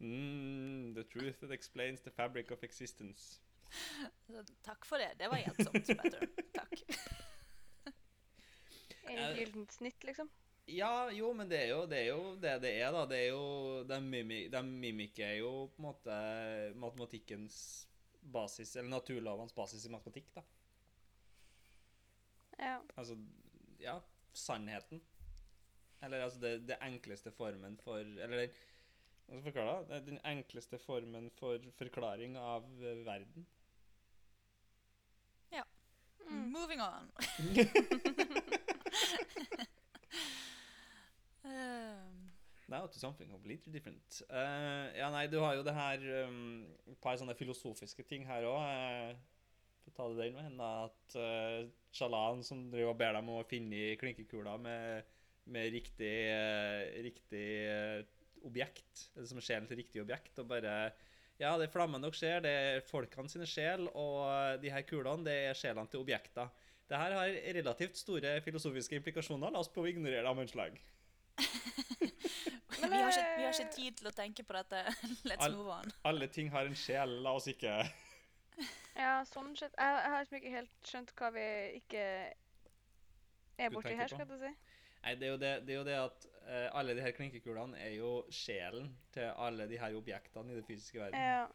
Mm, 0.01 0.95
the 0.95 1.05
truth 1.05 1.41
that 1.41 1.51
explains 1.51 2.01
the 2.01 2.11
fabric 2.11 2.51
of 2.51 2.65
existence. 2.65 3.41
Så, 4.27 4.45
Takk 4.63 4.85
for 4.87 4.99
det. 4.99 5.15
Det 5.19 5.29
var 5.29 5.39
hjelpsomt, 5.43 5.87
Pattern. 5.99 6.29
Takk. 6.55 6.85
Et 9.09 9.17
det 9.17 9.35
gyllent 9.41 9.73
snitt, 9.73 10.05
liksom? 10.05 10.31
Ja, 10.69 11.09
jo, 11.13 11.33
men 11.33 11.49
det 11.49 11.63
er 11.65 11.71
jo 11.73 11.85
det 11.89 11.99
er 12.03 12.09
jo 12.11 12.23
det, 12.37 12.55
det 12.61 12.73
er, 12.77 12.93
da. 12.93 13.05
Det 13.09 13.19
er 13.23 13.29
jo 13.31 13.85
De, 13.89 14.01
mimik, 14.05 14.51
de 14.53 14.63
mimiker 14.69 15.39
jo 15.39 15.53
på 15.73 15.81
en 15.81 15.87
måte 15.87 16.17
matematikkens 16.77 17.59
basis, 18.21 18.75
eller 18.77 18.93
naturlovenes 18.93 19.55
basis 19.57 19.87
i 19.89 19.93
matematikk, 19.93 20.29
da. 20.37 20.45
Ja. 22.59 22.75
Altså, 22.99 23.17
ja, 23.81 23.97
sannheten. 24.35 25.01
Eller 26.03 26.27
altså 26.27 26.41
det, 26.43 26.53
det 26.69 26.77
enkleste 26.85 27.33
formen 27.35 27.75
for 27.83 27.99
Eller 27.99 28.45
den 28.45 28.53
Det 29.29 29.97
er 29.97 30.05
den 30.07 30.21
enkleste 30.25 30.79
formen 30.81 31.31
for 31.37 31.59
forklaring 31.77 32.37
av 32.41 32.65
verden. 32.81 33.07
verden. 33.07 33.47
Mm. 36.31 36.53
Moving 36.53 36.81
on. 36.81 37.09
um, 41.45 42.31
Now 42.69 42.87
to 42.87 42.99
something 42.99 43.31
completely 43.31 43.73
different. 43.73 44.23
Uh, 44.31 44.93
ja, 44.99 45.11
nei, 45.11 45.27
du 45.27 45.39
har 45.41 45.55
jo 45.57 45.63
det 45.65 45.73
her 45.73 45.99
um, 46.29 46.67
Et 46.85 46.99
par 47.01 47.17
sånne 47.17 47.35
filosofiske 47.39 48.05
ting 48.05 48.27
her 48.29 48.45
òg. 48.49 48.61
Uh, 48.61 49.17
ta 49.97 50.05
det 50.13 50.21
den 50.21 50.37
veien, 50.37 50.59
da. 50.61 50.85
At 50.91 51.17
uh, 51.17 51.65
Shalan 51.97 52.45
som 52.45 52.71
driver 52.73 52.93
og 52.93 53.01
ber 53.01 53.17
dem 53.17 53.29
om 53.33 53.41
å 53.41 53.49
finne 53.49 53.97
klinkekula 54.01 54.59
med, 54.61 55.09
med 55.49 55.73
riktig, 55.73 56.17
uh, 56.29 56.85
riktig 57.09 57.49
eh, 57.65 58.05
objekt, 58.47 59.09
eller 59.17 59.29
som 59.31 59.41
sjelen 59.43 59.69
til 59.69 59.81
riktig 59.81 60.03
objekt, 60.05 60.39
og 60.39 60.51
bare 60.51 60.75
Ja, 61.39 61.53
det 61.55 61.69
er 61.69 61.71
flammene 61.71 62.03
dere 62.03 62.19
ser, 62.19 62.41
det 62.43 62.51
er 62.51 62.81
folkene 62.87 63.31
sine 63.31 63.47
sjel, 63.47 63.87
og 63.95 64.25
eh, 64.27 64.57
de 64.63 64.73
her 64.75 64.83
kulene, 64.83 65.23
det 65.27 65.37
er 65.47 65.59
sjelene 65.59 65.87
til 65.91 66.03
objekter. 66.03 66.51
Det 66.89 66.99
her 66.99 67.15
har 67.15 67.37
relativt 67.55 67.99
store 68.01 68.41
filosofiske 68.43 68.97
implikasjoner. 68.99 69.53
La 69.53 69.61
oss 69.61 69.69
prøve 69.71 69.91
å 69.91 69.93
ignorere 69.93 70.25
det 70.25 70.31
av 70.33 70.41
en 70.41 70.51
slag. 70.51 70.79
vi, 71.39 72.89
har 72.89 73.11
ikke, 73.13 73.27
vi 73.37 73.45
har 73.45 73.53
ikke 73.53 73.75
tid 73.77 73.99
til 74.01 74.11
å 74.11 74.15
tenke 74.17 74.45
på 74.49 74.57
dette. 74.57 74.83
Let's 75.29 75.45
All, 75.47 75.55
move 75.61 75.75
on. 75.77 75.93
Alle 76.09 76.31
ting 76.33 76.51
har 76.51 76.67
en 76.67 76.79
sjel. 76.79 77.19
La 77.23 77.37
oss 77.39 77.47
ikke 77.51 77.77
ja, 79.05 79.21
sånn 79.29 79.55
sett. 79.59 79.77
Jeg, 79.77 80.01
jeg 80.01 80.15
har 80.15 80.25
liksom 80.25 80.41
ikke 80.41 80.55
helt 80.57 80.91
skjønt 80.91 81.15
hva 81.21 81.31
vi 81.37 81.47
ikke 81.79 82.07
er 83.59 83.75
borti 83.75 83.95
her, 83.99 84.11
skal 84.11 84.27
du 84.31 84.39
si. 84.41 84.51
Nei, 85.05 85.15
det 85.19 85.29
er 85.29 85.31
jo 85.31 85.39
det, 85.41 85.53
det, 85.67 85.75
er 85.75 85.79
jo 85.79 85.87
det 85.87 85.99
at 86.01 86.27
eh, 86.49 86.67
alle 86.77 86.95
de 86.97 87.03
her 87.05 87.13
klinkekulene 87.17 87.79
er 87.85 87.95
jo 87.99 88.11
sjelen 88.33 88.91
til 89.15 89.29
alle 89.37 89.67
de 89.71 89.79
her 89.81 89.95
objektene 89.99 90.53
i 90.55 90.59
det 90.59 90.65
fysiske 90.69 91.01
verden. 91.01 91.21
Ja. 91.21 91.47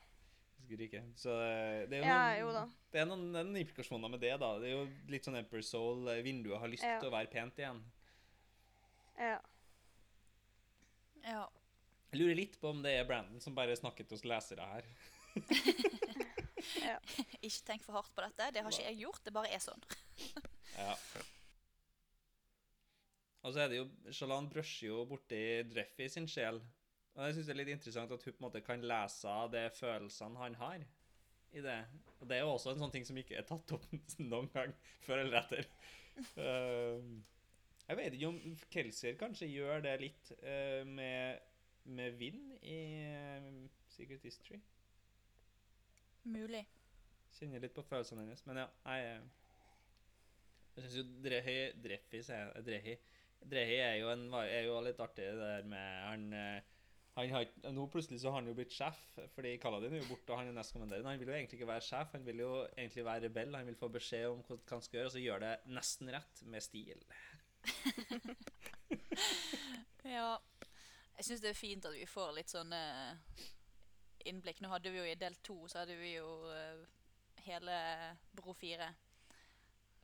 Ikke. 0.74 1.02
Så 1.20 1.34
eh, 1.44 1.82
det 1.92 2.00
er 2.00 2.02
jo, 2.02 2.06
ja, 2.08 2.20
noen, 2.22 2.38
jo 2.40 2.52
da. 2.56 2.62
Det 2.94 3.02
er 3.02 3.08
noen, 3.10 3.26
noen 3.36 3.58
implikasjoner 3.60 4.10
med 4.10 4.22
det, 4.24 4.32
da. 4.42 4.54
Det 4.64 4.70
er 4.70 4.78
jo 4.78 4.86
litt 5.12 5.26
sånn 5.28 5.36
Emperor 5.38 5.66
Soul. 5.68 6.08
eh, 6.14 6.22
Vinduet 6.26 6.62
har 6.64 6.72
lyst 6.72 6.86
Ja. 6.88 6.96
til 7.02 7.12
å 7.12 7.14
være 7.14 7.30
pent 7.34 7.60
igjen. 7.60 7.82
Ja. 9.20 9.36
Ja. 11.24 11.44
Jeg 12.14 12.22
lurer 12.22 12.36
litt 12.40 12.56
på 12.62 12.70
om 12.72 12.82
det 12.86 12.96
er 13.00 13.06
Brandon 13.10 13.42
som 13.44 13.56
bare 13.58 13.76
snakker 13.78 14.08
til 14.08 14.18
oss 14.18 14.26
lesere 14.26 14.66
her. 14.72 14.88
ja. 16.88 16.98
Ikke 17.46 17.66
tenk 17.68 17.84
for 17.86 18.00
hardt 18.00 18.14
på 18.16 18.24
dette. 18.26 18.50
Det 18.56 18.64
har 18.64 18.72
ikke 18.74 18.88
jeg 18.90 19.02
gjort. 19.04 19.24
Det 19.26 19.34
bare 19.36 19.52
er 19.54 19.64
sånn. 19.64 19.84
Ja. 20.78 20.96
Og 23.44 23.54
så 23.54 23.64
er 23.64 23.72
det 23.72 23.82
jo 23.82 24.14
Shalan 24.16 24.48
brusher 24.52 24.88
jo 24.88 25.04
borti 25.08 25.42
Dreffy 25.68 26.08
sin 26.12 26.28
sjel. 26.32 26.62
Og 27.14 27.28
jeg 27.28 27.36
syns 27.36 27.50
det 27.50 27.54
er 27.54 27.60
litt 27.60 27.74
interessant 27.76 28.14
at 28.16 28.24
hun 28.26 28.34
på 28.34 28.42
en 28.42 28.48
måte 28.48 28.64
kan 28.66 28.84
lese 28.90 29.30
av 29.30 29.52
de 29.54 29.64
følelsene 29.76 30.40
han 30.40 30.56
har 30.62 30.86
i 31.54 31.62
det. 31.62 31.80
Og 32.20 32.30
det 32.30 32.38
er 32.38 32.46
jo 32.46 32.56
også 32.56 32.74
en 32.74 32.82
sånn 32.82 32.94
ting 32.96 33.06
som 33.06 33.20
ikke 33.20 33.38
er 33.38 33.46
tatt 33.48 33.76
opp 33.76 33.86
noen 34.32 34.50
gang 34.54 34.74
før 35.06 35.26
eller 35.26 35.44
etter. 35.44 35.70
Uh, 36.38 37.22
jeg 37.84 38.00
vet 38.00 38.16
ikke 38.16 38.32
om 38.32 38.58
Kelsier 38.74 39.18
kanskje 39.20 39.50
gjør 39.52 39.84
det 39.86 39.94
litt 40.02 40.32
uh, 40.40 40.82
med, 40.88 41.44
med 41.84 42.18
vind 42.18 42.56
i 42.62 42.80
uh, 43.12 43.52
Secret 43.92 44.24
History. 44.26 44.62
Mulig. 46.24 46.64
Kjenner 47.36 47.62
litt 47.62 47.76
på 47.76 47.84
følelsene 47.86 48.24
hennes. 48.24 48.46
Men 48.48 48.64
ja, 48.64 48.68
jeg 48.88 49.24
Jeg 50.74 50.84
syns 50.86 50.96
jo 50.98 51.04
Drehi. 51.22 51.58
Drehi. 52.66 52.96
Drehi 53.50 53.80
er 53.84 53.98
jo, 54.02 54.12
en, 54.14 54.28
er 54.42 54.68
jo 54.68 54.78
litt 54.86 55.02
artig, 55.04 55.26
det 55.36 55.50
der 55.50 55.68
med 55.70 56.00
Han, 56.08 56.24
eh, 56.38 56.72
han 57.14 57.34
har, 57.36 57.46
Nå 57.76 57.86
plutselig 57.94 58.22
så 58.22 58.32
har 58.32 58.42
han 58.42 58.50
jo 58.50 58.56
blitt 58.58 58.74
sjef, 58.74 59.00
fordi 59.36 59.56
Kaladin 59.62 59.94
er 59.94 60.02
jo 60.02 60.10
borte, 60.10 60.32
og 60.34 60.40
han 60.42 60.50
er 60.50 60.58
nestkommanderende. 60.58 61.12
Han 61.14 61.22
vil 61.22 61.30
jo 61.30 61.36
egentlig 61.38 61.60
ikke 61.60 61.70
være 61.70 61.86
sjef, 61.86 62.16
han 62.16 62.26
vil 62.26 62.42
jo 62.42 62.52
egentlig 62.66 63.06
være 63.06 63.28
rebell. 63.28 63.56
Han 63.56 63.70
vil 63.70 63.78
få 63.78 63.90
beskjed 63.94 64.26
om 64.32 64.42
hva 64.48 64.58
han 64.72 64.86
skal 64.86 65.00
gjøre, 65.00 65.12
og 65.12 65.16
så 65.16 65.22
gjør 65.22 65.44
det 65.46 65.54
nesten 65.78 66.14
rett, 66.16 66.46
med 66.50 66.66
stil. 66.66 67.06
Ja. 70.04 70.36
Jeg 71.16 71.26
syns 71.26 71.42
det 71.42 71.54
er 71.54 71.56
fint 71.56 71.86
at 71.88 71.94
vi 71.96 72.06
får 72.10 72.34
litt 72.36 72.52
sånne 72.52 72.80
innblikk. 74.28 74.60
Nå 74.60 74.72
hadde 74.74 74.92
vi 74.92 75.00
jo 75.00 75.06
i 75.08 75.16
del 75.16 75.38
to, 75.46 75.56
så 75.72 75.84
hadde 75.84 75.96
vi 75.96 76.16
jo 76.18 76.28
eh, 76.52 76.82
hele 77.46 77.78
Bro 78.36 78.56
4 78.60 78.90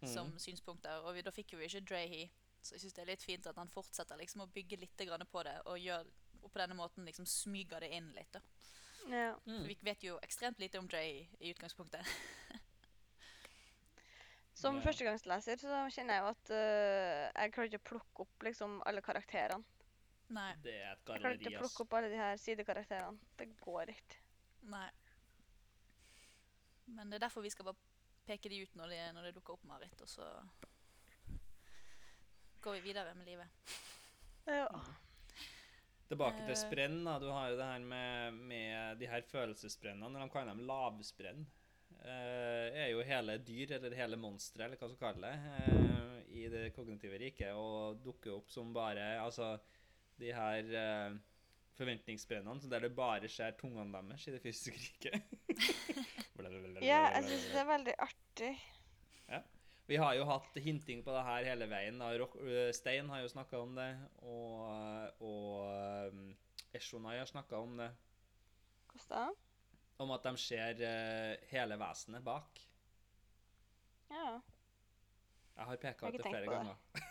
som 0.08 0.32
synspunkter. 0.40 1.04
Og 1.04 1.18
vi, 1.18 1.24
da 1.26 1.34
fikk 1.36 1.54
vi 1.54 1.66
jo 1.66 1.68
ikke 1.68 1.86
Drahy. 1.90 2.22
Så 2.62 2.76
jeg 2.76 2.84
syns 2.84 2.96
det 2.98 3.04
er 3.04 3.12
litt 3.14 3.24
fint 3.24 3.48
at 3.48 3.58
han 3.60 3.72
fortsetter 3.72 4.20
liksom 4.20 4.44
å 4.44 4.52
bygge 4.54 4.80
litt 4.82 5.06
grann 5.08 5.26
på 5.32 5.44
det, 5.48 5.56
og, 5.66 5.80
gjør, 5.80 6.10
og 6.42 6.50
på 6.52 6.62
denne 6.62 6.78
måten 6.78 7.08
liksom 7.08 7.28
smyger 7.30 7.86
det 7.86 7.94
inn 7.96 8.12
litt. 8.18 8.36
da. 8.36 8.42
ja. 9.14 9.34
Mm. 9.48 9.64
Vi 9.70 9.78
vet 9.88 10.04
jo 10.04 10.20
ekstremt 10.26 10.60
lite 10.60 10.82
om 10.82 10.90
Jay 10.92 11.28
i 11.40 11.54
utgangspunktet. 11.54 12.06
Som 14.60 14.76
yeah. 14.76 14.84
førstegangsleser 14.84 15.60
så 15.62 15.76
kjenner 15.94 16.18
jeg 16.18 16.24
jo 16.24 16.32
at 16.34 16.50
uh, 16.52 17.28
jeg 17.32 17.52
klarer 17.56 17.70
ikke 17.70 17.80
å 17.80 17.90
plukke 17.94 18.24
opp 18.26 18.44
liksom 18.44 18.82
alle 18.90 19.04
karakterene. 19.06 19.64
Nei. 20.36 20.50
Det 20.62 20.74
er 20.76 20.90
et 20.92 21.12
Jeg 21.14 21.22
klarer 21.24 21.38
ikke 21.38 21.54
å 21.54 21.62
plukke 21.64 21.86
opp 21.86 21.96
alle 21.98 22.10
de 22.12 22.18
her 22.20 22.36
sidekarakterene. 22.38 23.30
Det 23.40 23.48
går 23.64 23.94
ikke. 23.96 24.20
Nei. 24.70 24.90
Men 26.92 27.10
det 27.10 27.18
er 27.18 27.24
derfor 27.24 27.46
vi 27.46 27.54
skal 27.54 27.70
bare 27.70 27.80
peke 28.28 28.52
de 28.52 28.60
ut 28.66 28.76
når 28.78 28.94
det, 28.94 29.00
når 29.16 29.30
det 29.30 29.34
dukker 29.40 29.56
opp, 29.56 29.64
Marit. 29.70 30.04
Og 30.04 30.12
så 30.12 30.28
går 32.62 32.80
vi 32.80 32.82
videre 32.90 33.14
med 33.16 33.26
livet. 33.26 33.48
Ja. 34.50 34.68
Tilbake 36.10 36.42
til 36.42 36.56
Eh. 36.56 36.58
sprenn. 36.58 37.04
da, 37.06 37.20
Du 37.20 37.30
har 37.30 37.50
jo 37.50 37.58
det 37.58 37.66
her 37.66 37.80
med, 37.80 38.34
med 38.34 39.00
de 39.00 39.08
her 39.08 39.22
følelsesbrennene. 39.22 40.10
Når 40.10 40.26
de 40.26 40.30
kaller 40.30 40.54
dem 40.54 40.66
lavsprenn. 40.68 41.46
Uh, 42.00 42.70
er 42.80 42.88
jo 42.94 43.02
hele 43.04 43.38
dyr, 43.44 43.74
eller 43.76 43.96
hele 43.96 44.16
monstre, 44.16 44.64
eller 44.64 44.78
hva 44.80 44.88
man 44.88 45.00
kalles 45.02 45.26
det, 45.26 45.74
uh, 45.74 46.22
i 46.32 46.46
det 46.48 46.70
kognitive 46.74 47.18
riket, 47.20 47.52
og 47.54 48.00
dukker 48.06 48.38
opp 48.38 48.50
som 48.50 48.72
bare 48.74 49.20
Altså, 49.20 49.58
de 50.18 50.32
her 50.32 50.64
uh, 50.64 51.18
forventningsbrennene 51.76 52.72
der 52.72 52.80
det 52.88 52.96
bare 52.96 53.28
skjer 53.28 53.52
tungene 53.60 53.92
deres 53.92 54.28
i 54.28 54.32
det 54.32 54.42
fysiske 54.42 54.80
riket. 54.80 55.22
ja, 56.88 57.02
jeg 57.18 57.24
syns 57.28 57.48
det 57.52 57.60
er 57.60 57.70
veldig 57.74 57.96
artig. 58.08 58.54
Vi 59.90 59.98
har 59.98 60.14
jo 60.20 60.26
hatt 60.30 60.58
hinting 60.62 61.00
på 61.06 61.14
det 61.16 61.24
her 61.26 61.48
hele 61.50 61.66
veien. 61.72 61.98
da. 61.98 62.12
Rock, 62.22 62.36
øh, 62.46 62.70
Stein 62.78 63.10
har 63.10 63.24
jo 63.24 63.32
snakka 63.32 63.58
om 63.58 63.72
det, 63.76 63.90
og, 64.22 65.22
og 65.26 66.12
um, 66.14 66.36
Eshonai 66.78 67.18
har 67.18 67.26
snakka 67.30 67.58
om 67.58 67.78
det. 67.82 67.90
Hvordan? 68.94 69.34
da? 69.34 69.46
Om 70.00 70.12
at 70.16 70.24
de 70.30 70.38
ser 70.38 70.84
hele 71.52 71.76
vesenet 71.82 72.24
bak. 72.24 72.62
Ja. 74.10 74.38
Jeg 75.58 75.66
har 75.68 75.76
peka 75.82 76.08
ut 76.08 76.14
det 76.20 76.24
flere 76.30 76.46
ganger. 76.54 76.78
Det. 76.94 77.04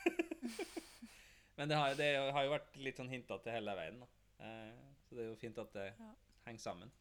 Men 1.59 1.69
det 1.69 1.77
har, 1.77 1.95
det 1.99 2.09
har 2.33 2.47
jo 2.47 2.55
vært 2.55 2.79
litt 2.79 2.97
sånn 3.01 3.11
hinta 3.11 3.37
til 3.43 3.53
hele 3.59 3.75
veien. 3.77 3.99
da. 4.01 4.09
Eh, 4.47 4.95
så 5.05 5.19
det 5.19 5.25
er 5.25 5.29
jo 5.33 5.37
fint 5.41 5.59
at 5.59 5.75
det 5.75 5.89
Ja. 5.99 6.13
henger 6.47 6.63
sammen. 6.63 6.93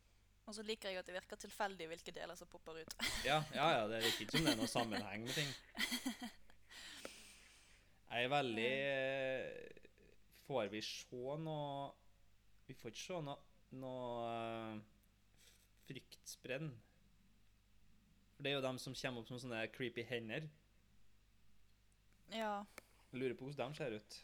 Og 0.47 0.55
så 0.55 0.63
liker 0.63 0.89
jeg 0.89 1.01
at 1.01 1.07
det 1.07 1.15
virker 1.17 1.39
tilfeldig 1.41 1.89
hvilke 1.91 2.13
deler 2.15 2.37
som 2.39 2.47
popper 2.47 2.79
ut. 2.79 2.93
Ja, 3.27 3.41
ja, 3.53 3.67
ja, 3.75 3.87
det 3.91 3.99
virker 4.05 4.23
ikke 4.23 4.37
som 4.37 4.45
det 4.47 4.53
er 4.53 4.59
noe 4.61 4.71
sammenheng 4.71 5.25
med 5.27 5.35
ting. 5.35 5.49
Jeg 8.07 8.23
er 8.23 8.31
veldig 8.31 8.69
eh, 8.71 9.81
Får 10.47 10.69
vi 10.71 10.79
se 10.81 11.33
noe 11.43 11.89
Vi 12.69 12.75
får 12.79 12.93
ikke 12.93 13.01
se 13.01 13.19
noe, 13.27 13.35
noe 13.75 14.29
eh, 14.29 14.77
fryktspredd. 15.89 16.69
For 18.37 18.45
det 18.45 18.53
er 18.53 18.57
jo 18.59 18.63
dem 18.63 18.79
som 18.79 18.95
kommer 18.95 19.23
opp 19.23 19.29
som 19.31 19.41
sånne 19.41 19.65
creepy 19.75 20.05
hender. 20.07 20.47
Ja. 22.31 22.61
Jeg 23.11 23.21
lurer 23.21 23.35
på 23.39 23.47
hvordan 23.47 23.75
de 23.75 23.79
ser 23.79 23.95
ut. 23.99 24.17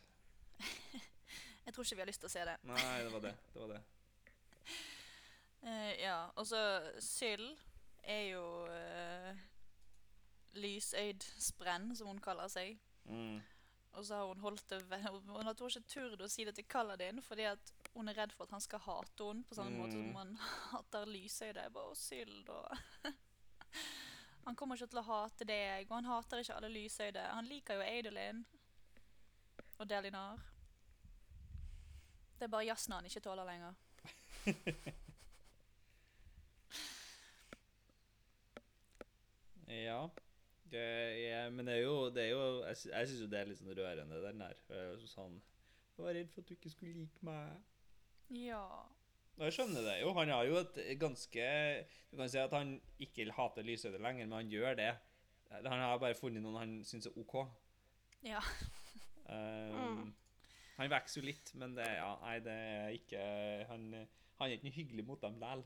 Jeg 1.66 1.74
tror 1.76 1.84
ikke 1.88 1.96
vi 1.96 2.04
har 2.04 2.12
lyst 2.12 2.24
til 2.24 2.32
å 2.32 2.34
se 2.34 2.44
det. 2.48 2.56
Nei, 2.68 2.98
det 3.04 3.12
var 3.14 3.24
det. 3.24 3.32
Det 3.54 3.62
var 3.64 3.72
det. 3.76 3.82
Eh, 5.64 5.94
ja, 6.04 6.28
og 6.36 6.48
så 6.48 6.60
Syll 7.00 7.46
er 8.04 8.24
jo 8.34 8.44
uh, 8.68 9.30
lysøyd 10.60 11.24
sprenn, 11.40 11.94
som 11.96 12.10
hun 12.12 12.20
kaller 12.24 12.50
seg. 12.52 12.76
Mm. 13.08 13.40
Og 13.94 14.06
så 14.06 14.18
har 14.18 14.26
hun 14.32 14.40
holdt 14.42 14.70
det 14.72 14.80
Hun 14.88 15.46
har 15.46 15.54
ikke 15.54 15.84
turt 15.88 16.22
å 16.24 16.28
si 16.32 16.46
det 16.48 16.56
til 16.58 16.66
Kaladin 16.72 17.20
fordi 17.22 17.44
at 17.46 17.72
hun 17.94 18.08
er 18.10 18.16
redd 18.18 18.32
for 18.34 18.48
at 18.48 18.56
han 18.56 18.64
skal 18.64 18.82
hate 18.82 19.28
henne 19.28 19.44
på 19.46 19.54
samme 19.58 19.76
måte 19.78 19.94
Mm. 20.00 20.08
som 20.08 20.16
han 20.16 20.32
hater 20.72 21.06
lysøyde. 21.06 21.68
Bare, 21.76 21.92
Å, 21.92 21.96
Syll, 21.96 22.44
da. 22.48 22.64
han 24.48 24.56
kommer 24.56 24.76
ikke 24.76 24.90
til 24.90 25.00
å 25.04 25.08
hate 25.12 25.46
deg, 25.48 25.86
og 25.90 25.96
han 26.00 26.10
hater 26.10 26.42
ikke 26.42 26.58
alle 26.58 26.74
lysøyde. 26.74 27.28
Han 27.38 27.46
liker 27.48 27.78
jo 27.78 27.86
Adolin 27.88 28.42
og 29.78 29.88
Delinar. 29.90 30.42
Det 32.40 32.48
er 32.50 32.52
bare 32.52 32.66
jazzen 32.68 32.98
han 32.98 33.06
ikke 33.06 33.24
tåler 33.24 33.46
lenger. 33.48 33.78
Ja. 39.74 40.00
Det 40.74 40.82
er, 41.30 41.50
men 41.54 41.68
det 41.70 41.76
er 41.76 41.84
jo, 41.84 42.10
det 42.10 42.24
er 42.24 42.30
jo 42.32 42.46
Jeg, 42.66 42.78
sy- 42.80 42.90
jeg 42.90 43.08
syns 43.10 43.20
jo 43.22 43.28
det 43.30 43.40
er 43.40 43.50
litt 43.52 43.60
sånn 43.60 43.76
rørende, 43.78 44.22
den 44.24 44.40
der. 44.42 44.56
Er 44.74 44.96
Sånn 45.10 45.36
Jeg 45.98 46.06
var 46.08 46.16
redd 46.18 46.32
for 46.34 46.42
at 46.42 46.50
du 46.50 46.56
ikke 46.56 46.72
skulle 46.74 46.94
like 47.04 47.26
meg. 47.28 47.60
Ja. 48.34 48.64
Jeg 49.38 49.54
skjønner 49.54 49.86
det 49.86 50.00
jo. 50.02 50.14
Han 50.18 50.30
har 50.34 50.46
jo 50.50 50.58
et 50.62 50.80
ganske 51.02 51.46
Du 52.12 52.18
kan 52.18 52.30
si 52.30 52.38
at 52.42 52.54
han 52.54 52.76
ikke 53.02 53.28
hater 53.38 53.66
lysøyde 53.66 54.02
lenger, 54.02 54.26
men 54.30 54.40
han 54.40 54.50
gjør 54.54 54.76
det. 54.82 54.92
Han 55.54 55.80
har 55.86 56.00
bare 56.02 56.18
funnet 56.18 56.42
noen 56.42 56.58
han 56.58 56.74
syns 56.86 57.06
er 57.10 57.18
OK. 57.22 57.36
Ja. 58.26 58.40
Um, 59.30 60.14
Han 60.80 60.90
vokser 60.90 61.22
jo 61.22 61.28
litt, 61.28 61.52
men 61.56 61.76
det, 61.78 61.86
ja, 61.86 62.10
nei, 62.24 62.40
det 62.44 62.54
er 62.54 62.94
ikke 62.98 63.22
Han, 63.70 63.84
han 64.40 64.48
er 64.50 64.56
ikke 64.58 64.68
noe 64.72 64.78
hyggelig 64.80 65.06
mot 65.06 65.22
dem 65.22 65.38
likevel. 65.38 65.64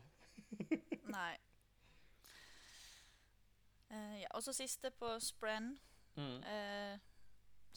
Nei. 1.16 1.32
Eh, 3.89 4.17
ja, 4.22 4.32
og 4.36 4.44
så 4.44 4.53
siste 4.53 4.91
på 4.91 5.13
Spren. 5.24 5.75
Mm. 6.17 6.41
Uh, 6.44 6.98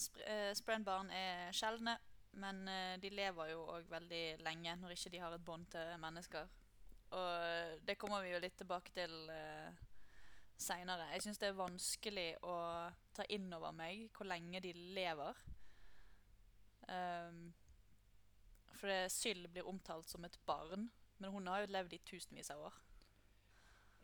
spr 0.00 0.24
eh, 0.24 0.52
Spren-barn 0.56 1.10
er 1.12 1.52
sjeldne, 1.56 1.96
men 2.40 2.62
eh, 2.68 2.96
de 3.02 3.12
lever 3.12 3.52
jo 3.52 3.66
òg 3.74 3.88
veldig 3.90 4.24
lenge 4.44 4.76
når 4.80 4.96
ikke 4.96 5.12
de 5.12 5.22
har 5.22 5.36
et 5.36 5.44
bånd 5.44 5.68
til 5.72 5.94
mennesker. 6.00 6.48
Og 7.10 7.30
eh, 7.44 7.78
det 7.86 7.98
kommer 8.00 8.24
vi 8.24 8.32
jo 8.32 8.42
litt 8.42 8.56
tilbake 8.60 8.94
til 8.94 9.14
uh, 9.32 9.70
seinere. 10.60 11.08
Jeg 11.14 11.24
syns 11.24 11.40
det 11.42 11.48
er 11.50 11.58
vanskelig 11.58 12.28
å 12.46 12.56
ta 13.16 13.26
inn 13.34 13.50
over 13.56 13.74
meg 13.74 14.06
hvor 14.14 14.30
lenge 14.30 14.62
de 14.62 14.72
lever. 14.94 15.42
Um, 16.90 17.50
for 18.78 19.10
Syl 19.12 19.44
blir 19.52 19.68
omtalt 19.68 20.08
som 20.10 20.24
et 20.26 20.38
barn, 20.46 20.88
men 21.18 21.34
hun 21.34 21.50
har 21.50 21.64
jo 21.64 21.74
levd 21.74 21.98
i 21.98 22.02
tusenvis 22.06 22.50
av 22.54 22.62
år. 22.70 22.78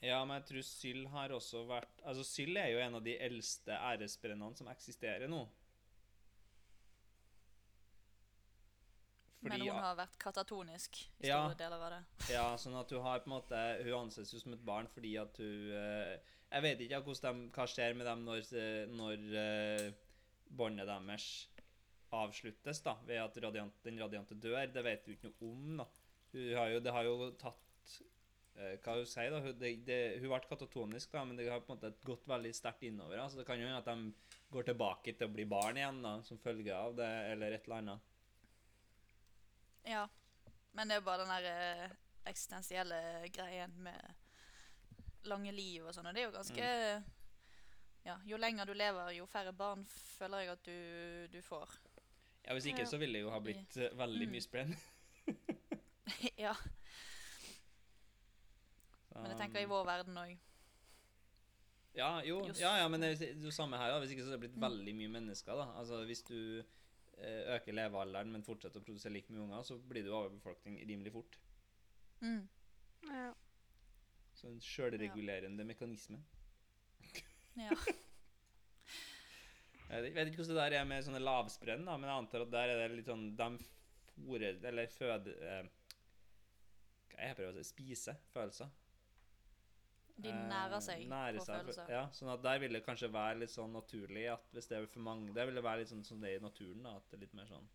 Ja, 0.04 0.18
men 0.24 0.36
jeg 0.40 0.44
tror 0.50 0.62
Syl 0.68 1.06
har 1.08 1.32
også 1.32 1.62
vært 1.68 2.02
Altså, 2.04 2.24
Syl 2.28 2.56
er 2.60 2.68
jo 2.74 2.80
en 2.84 2.98
av 2.98 3.04
de 3.04 3.14
eldste 3.18 3.72
æresbrennene 3.72 4.56
som 4.58 4.68
eksisterer 4.72 5.28
nå. 5.28 5.46
men 9.46 9.60
hun 9.62 9.78
har 9.78 9.94
vært 9.94 10.16
katatonisk 10.18 10.96
i 11.22 11.28
Ja. 11.28 11.36
store 11.44 11.54
deler 11.60 11.82
av 11.86 11.90
det. 11.92 12.32
Ja, 12.34 12.46
sånn 12.58 12.74
at 12.80 12.90
hun 12.90 13.02
har 13.04 13.20
på 13.20 13.28
en 13.30 13.36
måte 13.36 13.60
Hun 13.84 13.92
anses 14.06 14.32
jo 14.32 14.40
som 14.40 14.52
et 14.56 14.64
barn 14.64 14.88
fordi 14.88 15.12
at 15.20 15.36
hun 15.38 15.70
eh, 15.70 16.16
Jeg 16.50 16.62
vet 16.62 16.80
ikke 16.80 17.00
de, 17.22 17.50
hva 17.54 17.66
skjer 17.70 17.94
med 17.94 18.06
dem 18.06 18.24
når, 18.26 18.42
eh, 18.56 18.86
når 18.90 19.36
eh, 19.44 19.92
båndet 20.50 20.86
deres 20.88 21.48
avsluttes, 22.12 22.80
da, 22.82 22.94
ved 23.04 23.18
at 23.18 23.36
radiant, 23.42 23.74
den 23.84 23.98
radiante 23.98 24.34
dør. 24.38 24.66
Det 24.72 24.82
vet 24.84 25.04
du 25.04 25.12
ikke 25.12 25.26
noe 25.28 25.50
om, 25.50 25.76
da. 25.82 25.86
Har 26.56 26.68
jo, 26.70 26.80
det 26.80 26.92
har 26.94 27.04
jo 27.04 27.30
tatt 27.38 27.96
Hva 28.56 28.94
hun 28.96 29.06
sier, 29.08 29.30
da? 29.34 29.40
Hun, 29.44 29.56
det, 29.60 29.70
det, 29.84 29.96
hun 30.22 30.30
ble 30.32 30.38
katatonisk, 30.48 31.10
da, 31.12 31.24
men 31.28 31.36
det 31.36 31.48
har 31.52 31.60
på 31.60 31.74
en 31.74 31.76
måte 31.78 31.90
gått 32.08 32.24
veldig 32.30 32.52
sterkt 32.56 32.86
innover. 32.88 33.18
Da, 33.20 33.26
så 33.28 33.36
det 33.40 33.44
kan 33.48 33.60
jo 33.60 33.66
hende 33.68 33.82
at 33.82 33.90
de 33.90 34.36
går 34.54 34.68
tilbake 34.70 35.12
til 35.18 35.28
å 35.28 35.32
bli 35.34 35.44
barn 35.50 35.76
igjen 35.76 35.98
da, 36.04 36.14
som 36.24 36.38
følge 36.40 36.72
av 36.72 36.94
det, 36.96 37.10
eller 37.34 37.52
et 37.58 37.66
eller 37.68 37.82
annet. 37.82 38.12
Ja. 39.86 40.06
Men 40.72 40.88
det 40.88 40.96
er 40.98 41.04
bare 41.06 41.24
den 41.24 41.34
der 41.34 41.50
eh, 41.50 41.92
eksistensielle 42.32 43.28
greien 43.32 43.76
med 43.84 44.14
lange 45.26 45.52
liv 45.52 45.84
og 45.86 45.94
sånn, 45.94 46.06
og 46.08 46.14
det 46.16 46.22
er 46.22 46.28
jo 46.28 46.34
ganske 46.36 46.66
Ja, 48.06 48.14
jo 48.22 48.36
lenger 48.38 48.68
du 48.68 48.74
lever, 48.78 49.08
jo 49.16 49.24
færre 49.26 49.50
barn 49.56 49.80
føler 49.90 50.44
jeg 50.44 50.50
at 50.52 50.68
du, 50.68 51.28
du 51.32 51.40
får. 51.42 51.72
Ja, 52.46 52.54
Hvis 52.54 52.68
ikke 52.70 52.84
så 52.86 53.00
ville 53.02 53.18
det 53.18 53.24
jo 53.24 53.32
ha 53.34 53.40
blitt 53.42 53.76
eh, 53.82 53.90
veldig 53.98 54.28
Mm. 54.28 54.34
mye 54.36 54.44
sprenn. 54.44 54.76
ja, 56.44 56.52
men 59.22 59.30
jeg 59.32 59.38
tenker 59.40 59.60
i 59.64 59.68
vår 59.70 59.84
verden 59.88 60.16
òg. 60.22 60.36
Ja, 61.96 62.10
jo, 62.28 62.42
ja, 62.60 62.74
ja, 62.82 62.88
men 62.92 63.00
det 63.00 63.08
er 63.22 63.38
jo 63.40 63.50
samme 63.54 63.78
her. 63.80 63.88
da. 63.94 64.00
Hvis 64.02 64.10
ikke 64.12 64.24
så 64.26 64.34
er 64.34 64.36
det 64.36 64.42
blitt 64.50 64.60
veldig 64.60 64.92
mye 64.98 65.08
mennesker. 65.14 65.56
da. 65.56 65.66
Altså, 65.80 66.02
Hvis 66.04 66.22
du 66.28 66.36
eh, 66.60 67.54
øker 67.56 67.72
levealderen, 67.72 68.32
men 68.34 68.44
fortsetter 68.44 68.82
å 68.82 68.84
produsere 68.84 69.14
like 69.14 69.32
mye 69.32 69.46
unger, 69.46 69.62
så 69.64 69.78
blir 69.80 70.02
det 70.04 70.10
jo 70.12 70.18
overbefolkning 70.18 70.76
rimelig 70.88 71.12
fort. 71.14 71.38
Mm. 72.20 72.42
Ja. 73.08 73.30
Så 74.36 74.50
en 74.50 74.60
sjølregulerende 74.60 75.64
mekanisme. 75.64 76.20
Ja. 77.56 77.70
Jeg 79.88 80.02
vet- 80.02 80.14
vet 80.16 80.26
ikke 80.28 80.40
hvordan 80.42 80.56
det 80.56 80.62
der 80.72 80.80
er 80.80 80.84
med 80.90 81.04
sånne 81.06 81.20
lavsprenn, 81.22 81.84
da, 81.86 81.94
men 81.96 82.08
jeg 82.10 82.18
antar 82.18 82.42
at 82.42 82.50
der 82.50 82.72
er 82.72 82.80
det 82.88 82.96
litt 82.98 83.06
sånn 83.06 83.36
De 83.38 83.46
fôrer 84.16 84.56
Eller 84.66 84.88
føder 84.90 85.36
eh, 85.46 85.68
Hva 87.12 87.20
er 87.20 87.20
det 87.20 87.28
jeg 87.28 87.36
prøver 87.38 87.52
å 87.52 87.60
si? 87.60 87.68
Spiser 87.70 88.16
følelser. 88.34 88.72
De 90.16 90.30
nærer 90.32 90.80
seg 90.80 91.02
Eh, 91.02 91.08
nærer 91.10 91.38
på 91.38 91.44
seg 91.44 91.58
følelser. 91.60 91.90
Ja, 91.92 92.04
sånn 92.16 92.30
at 92.32 92.42
der 92.42 92.58
vil 92.62 92.72
det 92.72 92.84
kanskje 92.86 93.10
være 93.12 93.38
litt 93.42 93.50
sånn 93.52 93.72
naturlig 93.76 94.26
at 94.32 94.46
hvis 94.56 94.66
det 94.70 94.78
er 94.78 94.86
for 94.88 95.00
mange 95.04 95.34
Det 95.36 95.44
vil 95.46 95.54
det 95.58 95.62
være 95.64 95.82
litt 95.82 95.90
sånn 95.92 96.04
som 96.08 96.20
det 96.22 96.30
er 96.30 96.38
i 96.40 96.44
naturen, 96.46 96.82
da, 96.82 96.94
at 96.96 97.10
det 97.10 97.18
er 97.18 97.24
litt 97.26 97.34
mer 97.36 97.46
sånn 97.50 97.66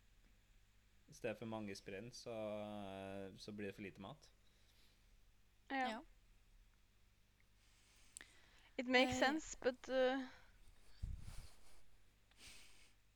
Hvis 1.11 1.19
det 1.21 1.29
er 1.29 1.35
for 1.37 1.45
mange 1.51 1.75
sprenn, 1.75 2.09
så, 2.15 2.33
eh, 2.33 3.27
så 3.37 3.51
blir 3.53 3.67
det 3.69 3.75
for 3.75 3.83
lite 3.85 4.01
mat. 4.01 4.29
ja. 5.71 5.87
Ja. 5.95 6.01
It 8.77 8.87
makes 8.87 9.13
Eh, 9.13 9.19
sense, 9.19 9.57
but 9.61 9.89
uh, 9.89 10.17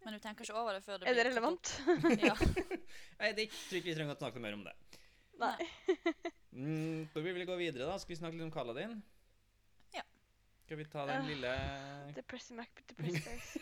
Men 0.06 0.14
du 0.14 0.20
tenker 0.22 0.46
ikke 0.46 0.54
over 0.60 0.74
det 0.78 0.84
før 0.86 1.00
det 1.02 1.08
blir 1.08 1.16
er 1.16 1.24
det 1.24 1.26
relevant? 1.32 1.72
Ja. 2.22 2.36
Nei, 3.20 3.32
det 3.34 3.48
tror 3.50 3.80
ikke 3.80 3.90
vi 3.90 3.96
trenger 3.98 4.14
å 4.14 4.20
snakke 4.20 4.40
mer 4.44 4.54
om 4.54 4.64
det. 4.68 4.76
Nei. 5.42 5.56
Mm, 6.56 7.08
da 7.16 7.20
vil 7.26 7.34
vi 7.40 7.46
gå 7.50 7.56
videre, 7.58 7.88
da. 7.90 7.98
Skal 8.00 8.14
vi 8.14 8.20
snakke 8.20 8.38
litt 8.38 8.46
om 8.46 8.52
Kaladin? 8.54 9.02
Skal 10.66 10.80
vi 10.80 10.86
ta 10.90 11.06
den 11.06 11.22
Øh, 11.22 11.28
lille 11.30 11.54
Depressing 12.16 12.58
Mac, 12.58 12.70
depressing 12.90 13.24
face. 13.28 13.60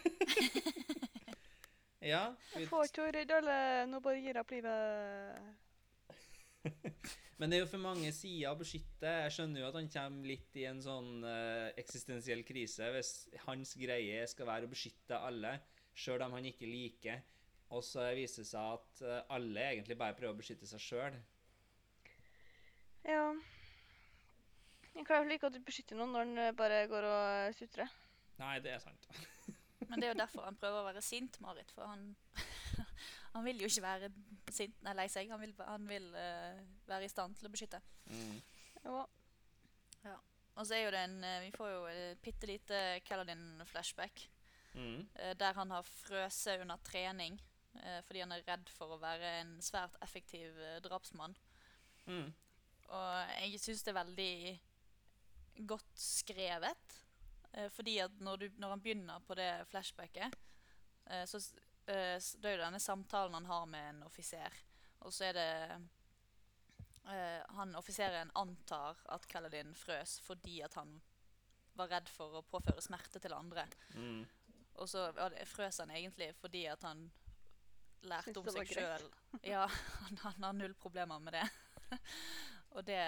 Ja. 2.03 2.33
Vi, 2.55 2.65
får 2.67 2.89
ikke 2.89 3.03
å 3.03 3.37
alle, 3.37 3.57
nå 3.87 3.99
bare 4.03 4.19
gir 4.23 4.39
opp 4.39 4.51
livet. 4.51 5.37
men 7.39 7.51
det 7.51 7.57
er 7.57 7.61
jo 7.63 7.69
for 7.71 7.83
mange 7.83 8.11
sider 8.15 8.51
å 8.51 8.59
beskytte. 8.59 9.11
Jeg 9.23 9.35
skjønner 9.35 9.63
jo 9.63 9.67
at 9.69 9.77
han 9.79 9.91
kommer 9.91 10.31
litt 10.31 10.59
i 10.59 10.65
en 10.67 10.81
sånn 10.83 11.23
uh, 11.23 11.71
eksistensiell 11.79 12.43
krise 12.47 12.89
hvis 12.95 13.13
hans 13.45 13.75
greie 13.79 14.23
skal 14.31 14.47
være 14.51 14.67
å 14.67 14.71
beskytte 14.71 15.19
alle, 15.19 15.57
sjøl 15.95 16.23
om 16.27 16.35
han 16.35 16.47
ikke 16.51 16.67
liker. 16.67 17.23
Og 17.73 17.83
så 17.87 18.09
viser 18.15 18.43
det 18.43 18.51
seg 18.51 18.75
at 18.75 18.99
eh, 19.01 19.21
alle 19.33 19.63
egentlig 19.71 19.95
bare 19.97 20.13
prøver 20.13 20.35
å 20.35 20.37
beskytte 20.37 20.67
seg 20.69 20.81
sjøl. 20.83 21.15
Ja. 23.07 23.31
Jeg 24.93 25.07
klarer 25.07 25.31
jo 25.33 25.49
at 25.49 25.55
du 25.55 25.63
beskytte 25.65 25.97
noen 25.97 26.13
når 26.13 26.27
han 26.27 26.57
bare 26.57 26.83
går 26.91 27.07
og 27.09 27.57
sutrer. 27.57 27.89
Nei, 28.39 28.57
det 28.63 28.75
er 28.75 28.83
sant. 28.83 29.07
Men 29.89 29.99
det 29.99 30.07
er 30.07 30.13
jo 30.13 30.21
derfor 30.21 30.45
han 30.47 30.57
prøver 30.59 30.81
å 30.81 30.87
være 30.87 31.01
sint, 31.03 31.39
Marit. 31.43 31.71
For 31.75 31.85
han, 31.89 32.13
han 33.33 33.45
vil 33.45 33.63
jo 33.63 33.69
ikke 33.69 33.85
være 33.85 34.11
sint, 34.53 34.77
nei, 34.85 34.93
lei 35.01 35.07
seg. 35.11 35.31
Han 35.33 35.41
vil, 35.41 35.55
han 35.65 35.89
vil 35.89 36.07
uh, 36.15 36.61
være 36.89 37.09
i 37.09 37.11
stand 37.11 37.35
til 37.39 37.49
å 37.49 37.53
beskytte. 37.53 37.81
Mm. 38.09 38.37
Ja. 38.83 40.17
Og 40.53 40.67
så 40.67 40.77
er 40.77 40.85
jo 40.85 40.93
det 40.93 41.01
en 41.07 41.23
eh, 41.25 41.41
Vi 41.47 41.51
får 41.55 41.69
jo 41.71 41.81
et 41.89 42.21
bitte 42.21 42.49
lite 42.49 42.79
Kaladin-flashback. 43.07 44.27
Mm. 44.73 45.07
eh, 45.15 45.33
der 45.37 45.53
han 45.53 45.71
har 45.71 45.85
frøset 45.85 46.61
under 46.61 46.77
trening 46.81 47.35
uh, 47.75 47.99
fordi 48.05 48.23
han 48.23 48.31
er 48.33 48.45
redd 48.47 48.69
for 48.73 48.95
å 48.95 49.01
være 49.01 49.29
en 49.41 49.51
svært 49.61 49.93
effektiv 50.01 50.57
eh, 50.57 50.79
drapsmann. 50.81 51.35
Mm. 52.09 52.31
Og 52.89 53.35
jeg 53.37 53.61
syns 53.61 53.83
det 53.85 53.93
er 53.93 53.99
veldig 53.99 54.33
godt 55.57 55.99
skrevet. 55.99 56.99
Eh, 57.53 57.69
fordi 57.69 57.99
at 58.03 58.19
når, 58.19 58.37
du, 58.37 58.49
når 58.57 58.69
han 58.75 58.81
begynner 58.81 59.23
på 59.27 59.37
det 59.37 59.51
flashbacket, 59.69 60.35
eh, 61.05 61.25
så 61.25 61.37
eh, 61.85 62.17
Det 62.17 62.49
er 62.49 62.57
jo 62.57 62.63
denne 62.65 62.79
samtalen 62.79 63.33
han 63.33 63.49
har 63.49 63.65
med 63.65 63.89
en 63.89 64.03
offiser. 64.07 64.53
Og 65.03 65.13
så 65.13 65.25
er 65.29 65.33
det 65.37 65.49
eh, 67.11 67.41
Han 67.57 67.75
offiseren 67.75 68.31
antar 68.35 68.97
at 69.11 69.27
Kaladin 69.27 69.73
frøs 69.75 70.19
fordi 70.23 70.61
at 70.63 70.73
han 70.79 71.01
var 71.73 71.89
redd 71.89 72.09
for 72.09 72.37
å 72.37 72.45
påføre 72.45 72.81
smerte 72.85 73.19
til 73.19 73.33
andre. 73.33 73.65
Mm. 73.97 74.23
Og 74.81 74.89
så 74.89 75.07
ja, 75.17 75.29
det- 75.29 75.47
frøs 75.49 75.79
han 75.81 75.91
egentlig 75.91 76.33
fordi 76.37 76.65
at 76.69 76.83
han 76.83 77.11
lærte 78.03 78.39
om 78.39 78.49
seg 78.51 78.67
sjøl. 78.67 79.07
Ja, 79.41 79.67
han, 80.03 80.17
han 80.25 80.43
har 80.43 80.53
null 80.53 80.73
problemer 80.73 81.19
med 81.19 81.37
det. 81.37 81.47
og 82.75 82.85
det 82.85 83.01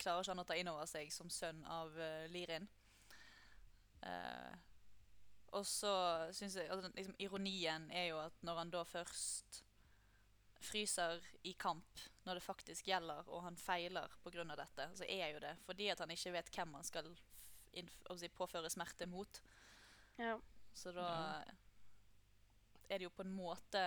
klarer 0.00 0.24
ikke 0.24 0.32
han 0.34 0.42
å 0.42 0.48
ta 0.48 0.56
inn 0.58 0.70
over 0.72 0.88
seg 0.90 1.12
som 1.14 1.30
sønn 1.32 1.62
av 1.70 1.94
uh, 1.98 2.26
Lirin. 2.32 2.66
Uh, 4.00 4.52
og 5.58 5.66
så 5.66 5.90
syns 6.32 6.54
jeg 6.56 6.70
altså, 6.70 6.88
liksom, 6.94 7.16
Ironien 7.20 7.88
er 7.90 8.06
jo 8.12 8.20
at 8.22 8.36
når 8.46 8.60
han 8.62 8.70
da 8.72 8.84
først 8.86 9.62
fryser 10.60 11.24
i 11.48 11.54
kamp, 11.58 12.02
når 12.26 12.36
det 12.38 12.44
faktisk 12.44 12.88
gjelder, 12.90 13.24
og 13.32 13.42
han 13.46 13.56
feiler 13.56 14.12
pga. 14.22 14.44
dette, 14.56 14.86
så 14.94 15.04
er 15.08 15.32
jo 15.34 15.40
det 15.40 15.54
fordi 15.64 15.88
at 15.90 15.98
han 16.04 16.10
ikke 16.12 16.32
vet 16.36 16.50
hvem 16.54 16.74
han 16.76 16.84
skal 16.84 17.08
altså, 18.10 18.28
påføre 18.36 18.70
smerte 18.70 19.06
mot. 19.08 19.40
Ja. 20.20 20.36
Så 20.74 20.92
da 20.92 21.06
Ja. 21.08 21.54
er 22.90 22.98
det 22.98 23.04
jo 23.08 23.10
på 23.16 23.22
en 23.24 23.32
måte 23.34 23.82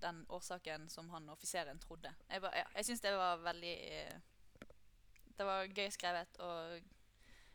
den 0.00 0.24
årsaken 0.28 0.88
som 0.90 1.08
han 1.10 1.28
offiseren 1.30 1.78
trodde. 1.78 2.12
Jeg, 2.28 2.40
ba- 2.42 2.54
ja, 2.54 2.64
jeg 2.74 2.84
syns 2.84 3.00
det 3.00 3.12
var 3.16 3.36
veldig 3.42 3.72
eh, 3.90 4.20
Det 5.38 5.46
var 5.46 5.70
gøy 5.70 5.90
skrevet, 5.94 6.40
og 6.42 6.80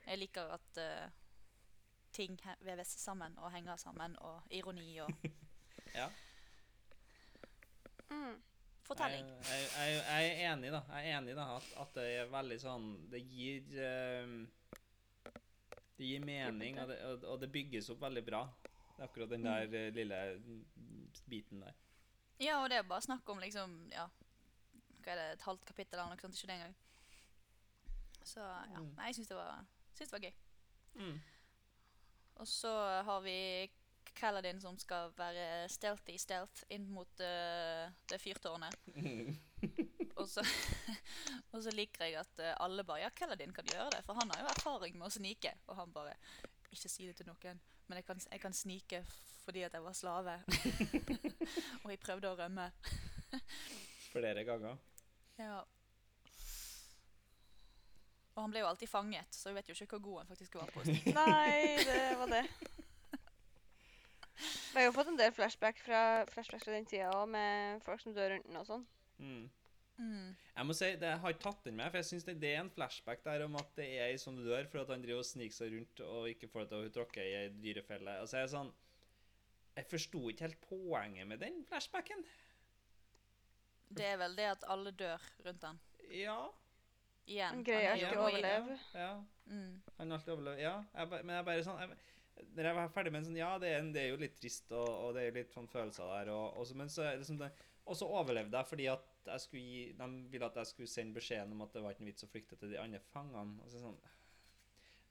jeg 0.05 0.19
liker 0.19 0.53
at 0.55 0.79
uh, 0.79 1.09
ting 2.15 2.37
veves 2.63 2.87
sammen 3.01 3.35
og 3.41 3.51
henger 3.51 3.75
sammen, 3.81 4.15
og 4.23 4.41
ironi 4.51 4.97
og 5.03 5.11
Ja. 5.93 6.07
Mm. 8.09 8.41
fortelling. 8.83 9.27
Jeg, 9.27 9.43
jeg, 9.49 9.69
jeg, 9.77 9.99
jeg 10.07 10.31
er 10.31 10.53
enig, 10.53 10.71
da. 10.73 10.81
Jeg 10.89 11.09
er 11.11 11.17
enig 11.17 11.35
da, 11.37 11.45
at, 11.57 11.69
at 11.83 11.95
det 11.97 12.05
er 12.17 12.31
veldig 12.31 12.57
sånn 12.61 12.87
Det 13.11 13.21
gir 13.21 13.77
eh, 13.81 14.33
Det 15.97 16.07
gir 16.07 16.25
mening, 16.25 16.79
og 16.81 16.89
det, 16.89 16.97
og, 17.09 17.27
og 17.33 17.39
det 17.43 17.51
bygges 17.53 17.91
opp 17.93 18.01
veldig 18.01 18.25
bra. 18.25 18.43
Det 18.93 19.01
er 19.01 19.07
akkurat 19.07 19.33
den 19.33 19.45
der 19.45 19.67
mm. 19.69 19.95
lille 19.99 20.21
biten 21.29 21.61
der. 21.65 21.77
Ja, 22.41 22.59
og 22.63 22.69
det 22.69 22.79
er 22.79 22.89
bare 22.89 23.05
snakk 23.05 23.29
om 23.29 23.41
liksom 23.43 23.75
Ja, 23.93 24.07
hva 25.03 25.13
er 25.13 25.19
det, 25.19 25.29
et 25.37 25.45
halvt 25.47 25.65
kapittel 25.69 25.99
eller 25.99 26.15
noe 26.15 26.23
sånt, 26.23 26.37
ikke 26.37 26.49
det 26.49 26.57
engang. 26.59 26.75
Så 28.23 28.39
ja, 28.39 28.79
Mm. 28.79 28.93
nei, 28.97 29.05
jeg 29.11 29.15
syns 29.15 29.27
det, 29.27 29.35
var- 29.37 29.65
det 29.99 30.11
var 30.11 30.19
gøy. 30.19 30.33
Mm. 30.95 31.21
Og 32.35 32.47
så 32.47 32.71
har 33.03 33.21
vi 33.21 33.69
Kaladin 34.15 34.59
som 34.61 34.77
skal 34.77 35.11
være 35.17 35.67
stealthy 35.69 36.17
stealth 36.21 36.63
inn 36.69 36.89
mot 36.93 37.09
uh, 37.19 37.89
det 38.09 38.19
fyrtårnet. 38.21 38.75
Og 40.21 40.27
så, 40.29 40.43
og 41.53 41.63
så 41.63 41.71
liker 41.73 42.05
jeg 42.05 42.19
at 42.19 42.39
eh, 42.39 42.53
alle 42.61 42.83
bare 42.85 42.99
Ja, 43.01 43.09
Kaladin 43.09 43.51
kan 43.53 43.65
gjøre 43.65 43.89
det, 43.95 44.03
for 44.05 44.13
han 44.13 44.29
har 44.29 44.43
jo 44.43 44.49
erfaring 44.51 44.97
med 44.99 45.07
å 45.07 45.09
snike. 45.15 45.53
Og 45.67 45.75
han 45.79 45.91
bare 45.91 46.13
Ikke 46.69 46.89
si 46.91 47.07
det 47.07 47.15
til 47.17 47.25
noen, 47.25 47.59
men 47.87 47.97
jeg 47.97 48.05
kan, 48.05 48.19
jeg 48.31 48.39
kan 48.43 48.53
snike 48.53 48.99
fordi 49.43 49.63
at 49.65 49.73
jeg 49.73 49.83
var 49.83 49.93
slave. 49.97 50.35
og 51.83 51.89
jeg 51.91 51.99
prøvde 51.99 52.29
å 52.29 52.37
rømme. 52.37 52.69
Flere 54.11 54.43
ganger. 54.47 54.77
Ja. 55.41 55.63
Og 58.33 58.41
han 58.41 58.53
ble 58.53 58.63
jo 58.63 58.69
alltid 58.71 58.89
fanget, 58.89 59.35
så 59.35 59.51
vi 59.51 59.59
vet 59.59 59.69
jo 59.69 59.75
ikke 59.77 59.99
hvor 59.99 60.05
god 60.07 60.21
han 60.23 60.31
faktisk 60.31 60.55
var 60.57 60.71
på 60.73 60.81
å. 60.81 60.95
Nei, 61.19 61.57
det 61.85 61.99
var 62.17 62.31
det. 62.31 62.45
Vi 64.73 64.79
har 64.79 64.87
jo 64.87 64.93
fått 64.95 65.11
en 65.11 65.19
del 65.19 65.33
flashback 65.35 65.81
fra, 65.85 65.99
flashbacks 66.31 66.65
fra 66.65 66.73
den 66.73 66.87
tida 66.89 67.11
òg, 67.13 67.27
med 67.35 67.83
folk 67.85 68.01
som 68.01 68.15
dør 68.15 68.33
rundt 68.33 68.47
den 68.49 68.57
og 68.57 68.65
sånn. 68.65 68.87
Mm. 69.21 69.43
Mm. 70.01 70.29
Jeg 70.33 70.65
må 70.65 70.73
si, 70.73 70.87
det 70.97 71.09
jeg 71.11 71.21
har 71.21 71.35
ikke 71.35 71.45
tatt 71.45 71.67
den 71.67 71.75
med, 71.77 71.91
for 71.91 72.01
jeg 72.01 72.07
synes 72.09 72.25
det, 72.25 72.35
det 72.41 72.53
er 72.55 72.63
en 72.63 72.71
flashback 72.73 73.21
der 73.25 73.43
om 73.45 73.59
at 73.59 73.69
det 73.77 73.85
er 73.93 74.07
ei 74.07 74.15
som 74.21 74.39
dør 74.39 74.65
for 74.71 74.81
at 74.81 74.93
han 74.93 75.03
driver 75.05 75.21
og 75.21 75.29
sniker 75.29 75.57
seg 75.59 75.75
rundt 75.75 76.01
og 76.07 76.31
ikke 76.31 76.49
får 76.49 76.65
det 76.65 76.71
til 76.71 76.87
å 76.87 76.95
tråkke 76.97 77.27
i 77.27 77.35
ei 77.43 77.51
dyrefelle. 77.53 78.17
Altså, 78.23 78.39
jeg 78.39 78.49
er 78.49 78.55
sånn 78.55 78.73
Jeg 79.73 79.89
forsto 79.89 80.19
ikke 80.29 80.47
helt 80.47 80.65
poenget 80.65 81.29
med 81.29 81.41
den 81.41 81.61
flashbacken. 81.69 82.25
Det 83.93 84.05
er 84.05 84.19
vel 84.21 84.35
det 84.37 84.49
at 84.49 84.65
alle 84.73 84.93
dør 84.97 85.21
rundt 85.45 85.61
den. 85.61 85.79
Ja. 86.13 86.37
Igjen. 87.25 87.53
Han 87.55 87.63
greier 87.63 87.93
alltid 87.93 88.07
ikke 88.09 88.19
å 88.19 88.25
overleve. 88.27 88.79
Ja. 88.97 89.11
Mm. 89.47 89.69
Han 89.99 90.15
alltid 90.15 90.33
overlever. 90.33 90.59
Ja, 90.63 90.73
jeg, 90.95 91.23
men 91.23 91.35
jeg 91.37 91.47
bare 91.47 91.63
sånn 91.65 91.79
jeg, 91.83 91.97
Når 92.55 92.67
jeg 92.69 92.77
var 92.77 92.91
ferdig 92.95 93.11
med 93.13 93.21
en 93.21 93.27
sånn 93.27 93.39
Ja, 93.39 93.51
det 93.61 93.69
er, 93.69 93.77
en, 93.81 93.91
det 93.95 94.01
er 94.03 94.09
jo 94.11 94.19
litt 94.21 94.35
trist, 94.39 94.71
og, 94.71 94.87
og 94.87 95.13
det 95.15 95.23
er 95.23 95.29
jo 95.29 95.37
litt 95.37 95.55
sånn 95.55 95.69
følelser 95.71 96.09
der, 96.11 96.31
og, 96.35 96.57
og 96.59 96.67
så, 96.67 96.77
men 96.79 96.91
så 96.91 97.05
er 97.07 97.19
det 97.19 97.27
sånn 97.27 97.41
det, 97.41 97.51
Og 97.85 97.99
så 97.99 98.07
overlevde 98.07 98.59
jeg 98.59 98.71
fordi 98.71 98.87
at 98.91 99.09
jeg 99.29 99.43
skulle 99.45 99.63
gi 99.63 99.83
De 99.99 100.07
ville 100.33 100.49
at 100.49 100.59
jeg 100.59 100.71
skulle 100.71 100.91
sende 100.91 101.15
beskjeden 101.15 101.53
om 101.55 101.63
at 101.63 101.75
det 101.75 101.83
var 101.83 101.95
ikke 101.95 102.03
noe 102.03 102.11
vits 102.11 102.25
å 102.27 102.31
flykte 102.31 102.59
til 102.59 102.73
de 102.73 102.79
andre 102.81 102.99
fangene. 103.13 103.59
Og 103.63 103.71
så 103.71 103.83
sånn 103.83 103.99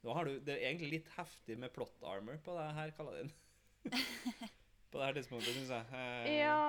Nå 0.03 0.17
har 0.17 0.27
du 0.27 0.35
Det 0.43 0.57
er 0.57 0.67
egentlig 0.69 0.91
litt 0.97 1.13
heftig 1.17 1.57
med 1.61 1.73
plot 1.73 2.03
armor 2.05 2.37
på 2.45 2.57
det 2.59 2.67
her, 2.77 2.91
kaller 2.97 3.21
jeg 3.21 3.29
det. 3.29 3.37
på 4.93 4.99
det 4.99 5.07
her 5.07 5.15
tidspunktet, 5.17 5.55
syns 5.55 5.71
jeg. 5.73 5.85
Eh, 5.97 6.33
Ja 6.43 6.59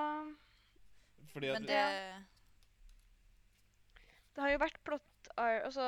Fordi 1.34 1.50
at 1.52 1.60
Men 1.60 1.68
det 1.68 1.82
Det 4.34 4.42
har 4.42 4.54
jo 4.54 4.62
vært 4.64 4.80
plot 4.86 5.10
ar... 5.36 5.60
Altså 5.68 5.86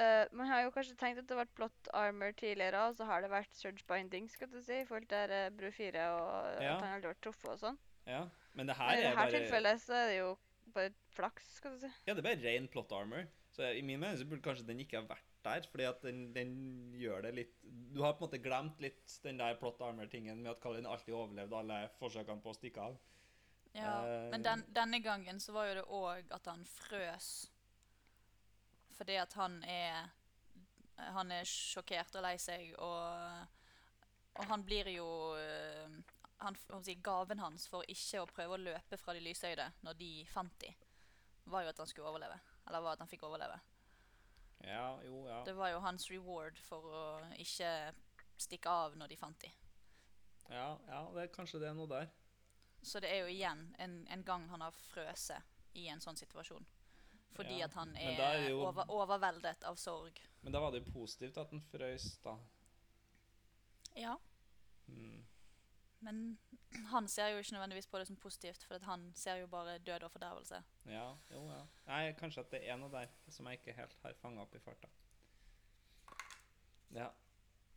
uh, 0.00 0.24
Man 0.36 0.50
har 0.50 0.64
jo 0.64 0.74
kanskje 0.74 0.96
tenkt 1.00 1.22
at 1.22 1.28
det 1.28 1.36
har 1.36 1.44
vært 1.44 1.56
plot 1.58 1.90
armor 1.96 2.34
tidligere, 2.36 2.82
og 2.88 2.98
så 2.98 3.08
har 3.08 3.24
det 3.24 3.32
vært 3.32 3.56
surge 3.56 3.86
binding, 3.88 4.28
skal 4.32 4.50
du 4.52 4.60
si, 4.62 4.82
i 4.82 4.86
forhold 4.88 5.08
til 5.10 5.34
uh, 5.34 5.48
Bru 5.56 5.70
4 5.70 6.06
og 6.16 6.62
Ja. 6.62 6.76
at 6.76 6.84
han 6.84 6.94
aldri 6.98 7.12
vært 7.14 7.24
truffet 7.26 7.52
og 7.54 7.60
sånn. 7.64 7.80
Ja. 8.08 8.26
Men 8.54 8.70
det 8.70 8.76
her 8.76 8.90
Men 8.90 8.96
her 8.96 9.02
i 9.02 9.02
er 9.02 9.10
dette 9.10 9.20
bare 9.20 9.34
tilfellet 9.38 9.82
så 9.82 9.98
er 9.98 10.06
det 10.10 10.16
jo 10.18 10.30
bare 10.74 10.94
flaks, 11.14 11.52
skal 11.58 11.76
du 11.76 11.84
si. 11.84 11.90
Ja, 12.06 12.14
det 12.14 12.22
er 12.24 12.28
bare 12.30 12.42
ren 12.44 12.68
plot 12.70 12.92
armor. 12.94 13.26
Så 13.54 13.66
i 13.74 13.82
min 13.82 14.00
mening 14.00 14.18
så 14.18 14.26
burde 14.28 14.44
kanskje 14.44 14.66
den 14.68 14.80
ikke 14.82 15.00
ha 15.00 15.06
vært 15.08 15.26
der, 15.44 15.64
fordi 15.70 15.86
at 15.88 16.02
den, 16.04 16.18
den 16.34 16.50
gjør 17.00 17.24
det 17.24 17.32
litt 17.34 17.54
Du 17.94 18.02
har 18.04 18.12
på 18.14 18.24
en 18.24 18.28
måte 18.28 18.42
glemt 18.42 18.82
litt 18.82 19.14
den 19.24 19.40
der 19.40 19.56
plot 19.58 19.80
armor-tingen 19.82 20.42
med 20.42 20.52
at 20.52 20.60
Kalin 20.62 20.86
alltid 20.86 21.16
overlevde 21.16 21.56
alle 21.56 21.78
forsøkene 21.98 22.44
på 22.44 22.52
å 22.52 22.58
stikke 22.58 22.90
av. 22.90 22.98
Ja, 23.74 23.94
uh, 24.02 24.28
men 24.32 24.44
den, 24.44 24.64
denne 24.74 25.00
gangen 25.02 25.40
så 25.42 25.54
var 25.54 25.70
jo 25.70 25.78
det 25.80 25.86
òg 25.86 26.34
at 26.34 26.46
han 26.50 26.62
frøs. 26.66 27.50
Fordi 29.00 29.16
at 29.16 29.32
han 29.40 29.62
er 29.64 30.10
Han 31.00 31.32
er 31.32 31.48
sjokkert 31.48 32.12
og 32.20 32.24
lei 32.26 32.34
seg, 32.36 32.74
og, 32.76 33.46
og 34.36 34.48
han 34.50 34.60
blir 34.60 34.90
jo 34.92 35.06
eh, 35.40 35.94
han, 36.44 36.58
Gaven 37.00 37.40
hans 37.40 37.64
for 37.72 37.88
ikke 37.88 38.20
å 38.20 38.26
prøve 38.28 38.58
å 38.58 38.60
løpe 38.60 38.98
fra 39.00 39.14
de 39.16 39.22
lysøyde 39.24 39.64
når 39.80 39.96
de 39.96 40.10
fant 40.28 40.52
de, 40.60 40.74
var 41.48 41.64
jo 41.64 41.72
at 41.72 41.80
han 41.80 41.88
skulle 41.88 42.10
overleve. 42.12 42.36
Eller 42.68 42.84
var 42.84 42.98
at 42.98 43.00
han 43.00 43.08
fikk 43.08 43.24
overleve. 43.24 43.56
Ja, 44.68 45.00
jo, 45.06 45.22
ja. 45.24 45.40
Det 45.48 45.56
var 45.56 45.72
jo 45.72 45.80
hans 45.80 46.10
reward 46.12 46.60
for 46.60 46.84
å 46.84 47.04
ikke 47.40 47.72
stikke 48.36 48.76
av 48.84 48.96
når 49.00 49.14
de 49.14 49.18
fant 49.20 49.40
de. 49.40 49.52
Ja, 50.50 50.74
ja 50.88 51.00
det 51.14 51.24
er 51.24 51.32
kanskje 51.32 51.62
det 51.62 51.70
er 51.70 51.80
noe 51.80 51.88
der. 51.88 52.12
Så 52.82 53.00
det 53.00 53.08
er 53.12 53.24
jo 53.24 53.32
igjen 53.32 53.70
en, 53.80 54.02
en 54.12 54.24
gang 54.24 54.46
han 54.52 54.64
har 54.64 54.76
frøset 54.92 55.76
i 55.80 55.88
en 55.88 56.04
sånn 56.04 56.20
situasjon. 56.20 56.68
Fordi 57.34 57.58
Ja, 57.58 57.64
at 57.64 57.74
han 57.74 57.96
er, 57.96 58.20
er 58.20 58.48
jo- 58.48 58.60
over, 58.66 58.84
overveldet 58.90 59.64
av 59.64 59.76
sorg. 59.76 60.18
Men 60.42 60.52
da 60.52 60.60
var 60.60 60.70
det 60.72 60.84
jo 60.84 60.92
positivt 60.92 61.36
at 61.38 61.50
han 61.50 61.60
frøys, 61.70 62.18
da. 62.24 62.36
Ja, 63.96 64.16
Mm. 64.88 65.24
men 66.00 66.38
han 66.90 67.08
ser 67.08 67.28
jo 67.28 67.38
ikke 67.38 67.52
nødvendigvis 67.52 67.86
på 67.90 67.98
det 67.98 68.06
som 68.06 68.16
positivt, 68.16 68.64
for 68.64 68.74
at 68.74 68.82
han 68.82 69.12
ser 69.14 69.36
jo 69.36 69.46
bare 69.46 69.78
død 69.78 70.02
og 70.02 70.10
fordervelse. 70.12 70.62
Ja, 70.86 71.14
jo, 71.30 71.46
ja. 71.50 71.62
Nei, 71.86 72.12
kanskje 72.12 72.40
at 72.40 72.50
det 72.50 72.68
er 72.68 72.76
noe 72.76 72.90
der 72.90 73.06
som 73.28 73.46
jeg 73.46 73.58
ikke 73.60 73.76
helt 73.76 73.96
har 74.02 74.14
fanga 74.14 74.40
opp 74.42 74.54
i 74.54 74.58
farta. 74.58 74.88
Ja. 76.94 77.08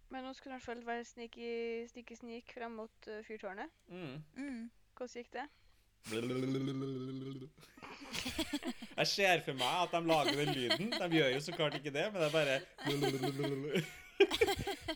Men 0.09 0.23
nå 0.23 0.33
skulle 0.33 0.53
han 0.57 0.61
sjøl 0.61 0.83
være 0.85 1.05
sneaky, 1.05 1.87
sneaky 1.89 2.15
sneak 2.15 2.53
frem 2.53 2.71
mot 2.77 3.07
uh, 3.07 3.21
fyrtårnet. 3.25 3.69
Mm. 3.87 4.23
Mm. 4.37 4.71
Hvordan 4.95 5.13
gikk 5.23 5.31
det? 5.33 5.45
Jeg 8.97 9.07
ser 9.09 9.41
for 9.45 9.53
meg 9.57 9.73
at 9.85 9.93
de 9.93 10.01
lager 10.05 10.35
den 10.37 10.51
lyden. 10.57 10.91
De 10.91 11.07
gjør 11.17 11.29
jo 11.33 11.41
så 11.41 11.51
klart 11.55 11.77
ikke 11.79 11.93
det, 11.95 12.05
men 12.11 12.19
det 12.21 12.27
er 12.27 12.35
bare 12.35 12.55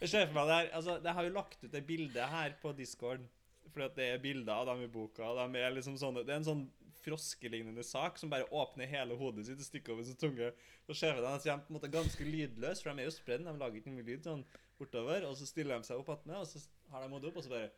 Jeg 0.02 0.10
ser 0.12 0.28
for 0.28 0.36
meg 0.38 0.46
det 0.48 0.56
her 0.58 0.68
altså, 0.78 1.00
Jeg 1.04 1.14
har 1.18 1.24
jo 1.24 1.34
lagt 1.38 1.64
ut 1.64 1.72
det 1.74 1.86
bildet 1.88 2.28
her 2.34 2.50
på 2.62 2.74
Discord, 2.78 3.24
fordi 3.72 3.86
at 3.88 3.96
det 3.98 4.08
er 4.12 4.22
bilder 4.24 4.54
av 4.54 4.66
dem 4.70 4.84
i 4.86 4.92
boka. 4.92 5.24
De 5.40 5.46
er 5.64 5.74
liksom 5.76 5.98
sånne, 6.00 6.26
det 6.28 6.34
er 6.36 6.42
en 6.44 6.52
sånn 6.52 6.66
froskelignende 7.08 7.84
sak 7.88 8.18
som 8.20 8.30
bare 8.32 8.50
åpner 8.52 8.90
hele 8.92 9.16
hodet 9.16 9.46
sitt 9.48 9.62
og 9.62 9.68
stikker 9.68 9.96
over 9.96 10.04
sin 10.08 10.20
tunge. 10.20 10.52
Så 10.88 10.94
ser 10.98 11.16
vi 11.16 11.24
dem 11.24 11.34
at 11.34 11.44
de 11.44 11.52
er 11.54 11.62
på 11.64 11.72
en 11.72 11.78
måte 11.80 11.92
ganske 11.94 12.24
lydløse, 12.28 12.84
for 12.84 12.92
de 12.92 13.04
er 13.04 13.08
jo 13.08 13.16
spredd. 13.16 13.46
De 13.48 13.54
lager 13.62 13.80
ikke 13.80 13.94
mye 13.96 14.08
lyd 14.08 14.28
sånn 14.28 14.44
bortover. 14.80 15.20
Og 15.30 15.38
så 15.40 15.48
stiller 15.48 15.80
de 15.80 15.88
seg 15.88 16.02
opp 16.02 16.12
attmed, 16.18 16.36
og 16.42 16.48
så 16.50 16.62
har 16.92 17.06
de 17.06 17.14
hodet 17.16 17.32
opp, 17.32 17.40
og 17.40 17.48
så 17.48 17.54
bare 17.54 17.72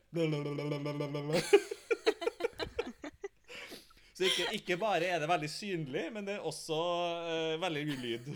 Så 4.19 4.25
ikke, 4.27 4.45
ikke 4.57 4.75
bare 4.81 5.07
er 5.07 5.21
det 5.23 5.29
veldig 5.31 5.47
synlig, 5.49 6.01
men 6.11 6.25
det 6.27 6.33
er 6.35 6.43
også 6.43 6.75
uh, 6.75 7.61
veldig 7.61 7.83
ulyd. 7.93 8.27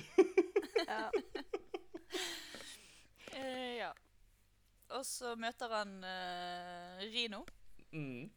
Ja. 0.83 1.09
Uh, 3.33 3.73
ja. 3.77 3.89
Og 4.95 5.03
så 5.07 5.33
møter 5.39 5.71
han 5.75 5.91
uh, 6.03 7.03
Rino, 7.13 7.43
Mm. 7.93 8.29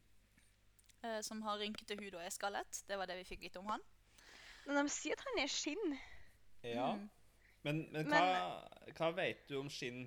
eh, 1.03 1.21
som 1.25 1.39
har 1.43 1.57
rynkete 1.63 1.97
hud 1.97 2.15
og 2.19 2.21
er 2.21 2.31
skallet. 2.35 2.83
Det 2.89 2.99
var 3.01 3.09
det 3.09 3.17
vi 3.23 3.25
fikk 3.25 3.41
vite 3.47 3.59
om 3.63 3.71
han. 3.73 3.81
Men 4.67 4.83
de 4.83 4.93
sier 4.93 5.17
at 5.17 5.23
han 5.25 5.39
er 5.41 5.49
skinn. 5.49 5.95
Ja. 6.67 6.91
Mm. 6.99 7.07
Men, 7.65 7.81
men 7.95 8.11
hva, 8.13 8.21
hva 8.99 9.09
vet 9.17 9.47
du 9.49 9.57
om 9.63 9.71
skinn? 9.73 10.03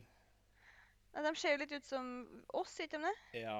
De 1.17 1.31
ser 1.35 1.55
jo 1.55 1.61
litt 1.63 1.73
ut 1.79 1.87
som 1.89 2.05
oss, 2.53 2.75
ikke 2.83 2.99
de 3.01 3.07
det? 3.09 3.41
Ja. 3.41 3.57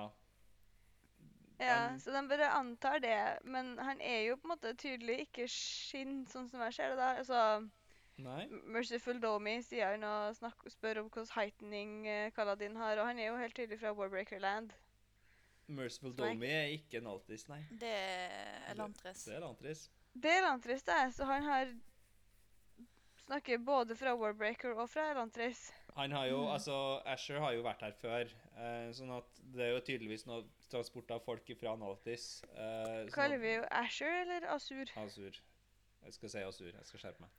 Ja, 1.60 1.90
Um, 1.92 2.00
så 2.00 2.12
de 2.16 2.22
bare 2.30 2.50
antar 2.56 3.00
det. 3.04 3.40
Men 3.44 3.78
han 3.78 4.00
er 4.02 4.22
jo 4.30 4.36
på 4.40 4.48
en 4.48 4.54
måte 4.56 4.74
tydelig 4.80 5.18
ikke 5.28 5.48
skinn, 5.52 6.22
sånn 6.32 6.50
som 6.50 6.62
jeg 6.62 6.74
ser 6.78 6.90
det 6.94 6.98
da. 7.02 7.10
Altså, 7.20 7.70
Nei? 8.20 8.46
Merciful 8.68 9.20
Domi 9.24 9.58
sier 9.64 9.92
han 9.94 10.04
og 10.04 10.36
snakker, 10.36 10.70
spør 10.72 10.98
om 11.02 11.10
hvordan 11.10 11.30
heightening 11.36 12.08
eh, 12.08 12.32
Kaladin 12.36 12.76
har, 12.76 12.98
og 13.00 13.06
han 13.08 13.20
er 13.20 13.28
jo 13.30 13.38
helt 13.40 13.56
tydelig 13.56 13.80
fra 13.80 13.94
Warbreaker 13.96 14.40
Land. 14.44 14.72
Merciful. 15.68 16.16
Domi 16.18 16.48
er 16.48 16.72
ikke 16.74 16.98
en 17.00 17.08
altis, 17.08 17.46
nei. 17.48 17.62
Det 17.80 17.92
er 17.92 18.76
Lantris. 18.80 19.24
Det 19.28 19.36
er 19.36 19.40
Lantris, 19.44 19.84
Det 20.16 20.32
er 20.38 20.42
Lantris, 20.48 20.84
det. 20.84 21.02
Så 21.16 21.26
han 21.30 21.44
har 21.44 21.72
snakker 23.26 23.58
både 23.62 23.96
fra 23.96 24.16
Warbreaker 24.18 24.74
og 24.80 24.90
fra 24.90 25.12
Elantris. 25.12 25.68
Han 25.96 26.12
har 26.12 26.26
jo, 26.32 26.40
Mm. 26.46 26.54
altså, 26.54 27.02
Asher 27.06 27.40
har 27.40 27.52
jo 27.54 27.62
vært 27.64 27.82
her 27.82 27.92
før, 28.02 28.22
eh, 28.58 28.90
sånn 28.92 29.12
at 29.18 29.26
det 29.54 29.62
er 29.68 29.72
jo 29.76 29.80
tydeligvis 29.82 30.26
noe 30.26 30.44
transport 30.72 31.12
av 31.16 31.22
folk 31.26 31.52
fra 31.60 31.74
Analtis. 31.76 32.44
Eh, 32.54 33.04
sånn 33.04 33.14
Kaller 33.16 33.42
vi 33.42 33.56
jo 33.56 33.68
Asher 33.82 34.22
eller 34.24 34.48
Asur? 34.56 34.92
Asur. 35.04 35.40
Jeg 36.06 36.16
skal 36.16 36.34
si 36.34 36.44
Asur. 36.46 36.72
Jeg 36.72 36.90
skal 36.90 37.04
skjerpe 37.04 37.26
meg. 37.26 37.36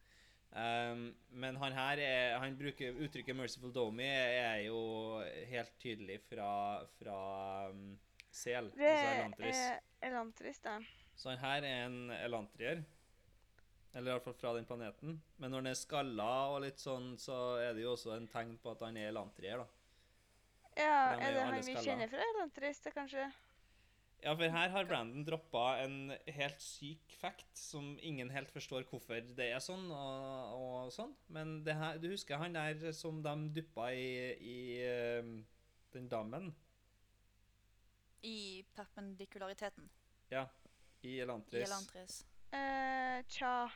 Um, 0.50 1.02
men 1.30 1.56
han 1.62 1.72
her 1.76 2.00
er, 2.02 2.38
han 2.42 2.56
bruker 2.58 2.96
uttrykket 3.04 3.36
'merciful 3.38 3.70
domi' 3.70 4.02
er 4.02 4.64
jo 4.64 4.80
helt 5.46 5.76
tydelig 5.78 6.16
fra, 6.26 6.82
fra 6.98 7.18
um, 7.70 7.92
sel, 8.30 8.72
Det 8.74 8.88
altså 8.88 9.12
Elantris. 9.14 9.60
er 9.60 10.08
Elantris, 10.08 10.58
da. 10.64 10.78
Så 11.14 11.30
han 11.30 11.38
her 11.38 11.62
er 11.68 11.86
en 11.86 12.10
elantrier. 12.10 12.82
Eller 13.94 14.12
iallfall 14.12 14.34
fra 14.38 14.54
den 14.54 14.66
planeten. 14.66 15.22
Men 15.38 15.50
når 15.50 15.58
han 15.58 15.66
er 15.72 15.78
skalla 15.78 16.30
og 16.54 16.60
litt 16.62 16.78
sånn, 16.82 17.16
så 17.18 17.58
er 17.58 17.74
det 17.74 17.82
jo 17.82 17.94
også 17.96 18.14
en 18.16 18.28
tegn 18.30 18.56
på 18.62 18.70
at 18.70 18.84
han 18.86 18.96
er 18.96 19.10
elantrier, 19.10 19.62
da. 19.62 19.66
Ja, 20.80 21.14
er 21.14 21.28
er 21.28 21.36
det 21.36 21.46
han 21.46 21.64
vi 21.66 21.76
kjenner 21.84 22.10
fra 22.10 22.26
Elantris, 22.32 22.82
det 22.84 22.92
kanskje? 22.96 23.28
Ja, 24.20 24.34
for 24.36 24.52
her 24.52 24.72
har 24.74 24.84
Brandon 24.84 25.24
droppa 25.24 25.78
en 25.80 26.12
helt 26.26 26.60
syk 26.60 27.14
fact 27.20 27.56
som 27.56 27.94
ingen 28.04 28.28
helt 28.30 28.50
forstår 28.52 28.84
hvorfor 28.90 29.22
det 29.36 29.46
er 29.54 29.62
sånn 29.64 29.86
og, 29.96 30.56
og 30.56 30.90
sånn. 30.92 31.14
Men 31.32 31.60
det 31.64 31.76
her, 31.78 32.00
du 32.02 32.10
husker 32.12 32.40
han 32.42 32.58
der 32.58 32.92
som 32.96 33.22
de 33.24 33.34
duppa 33.56 33.88
i, 33.96 34.10
i 34.44 34.58
eh, 34.84 35.30
den 35.96 36.10
dammen? 36.12 36.50
I 38.20 38.64
perpendikulariteten 38.76 39.88
Ja. 40.28 40.44
I 41.00 41.16
Elantris. 41.24 41.62
i 41.62 41.64
Elantris. 41.64 42.24
Eh, 42.52 43.22
tja. 43.32 43.70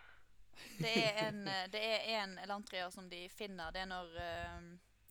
Det 0.79 0.93
er 0.93 1.23
en, 1.29 1.47
eh, 1.49 1.69
det 1.73 1.81
er 1.81 2.05
en 2.19 2.39
elantria 2.39 2.91
som 2.91 3.09
de 3.09 3.25
finner. 3.33 3.73
Det 3.73 3.81
er 3.81 3.89
når 3.89 4.19
eh, 4.21 4.67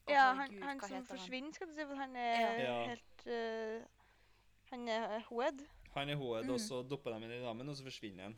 å, 0.08 0.12
Ja, 0.12 0.34
han, 0.38 0.50
Gud, 0.52 0.63
han 0.63 0.80
som 0.82 1.06
forsvinner, 1.08 1.52
skal 1.56 1.68
du 1.68 1.74
si, 1.78 1.86
for 1.86 1.96
han 1.96 2.16
er 2.16 2.60
Ja. 2.63 2.78
Helt 2.94 3.28
uh, 3.28 3.86
Han 4.72 4.88
er 4.89 5.20
hoed. 5.30 5.62
Han 5.94 6.10
er 6.10 6.16
hoed, 6.18 6.44
Mm. 6.46 6.54
og 6.56 6.60
så 6.60 6.82
dopper 6.89 7.12
de 7.13 7.24
inn 7.26 7.32
i 7.32 7.44
dammen, 7.44 7.70
og 7.70 7.76
så 7.78 7.84
forsvinner 7.86 8.24
han. 8.24 8.36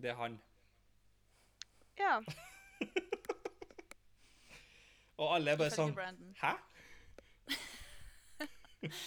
Det 0.00 0.10
er 0.10 0.14
han. 0.18 0.40
Ja. 1.98 2.20
Og 5.22 5.34
alle 5.36 5.52
er 5.52 5.56
bare 5.60 5.70
sånn 5.70 5.92
Brandon. 5.94 6.32
Hæ? 6.40 6.54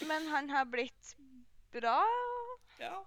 Men 0.08 0.28
han 0.32 0.48
har 0.48 0.64
blitt 0.70 1.10
bra. 1.74 1.98
Ja. 2.80 3.02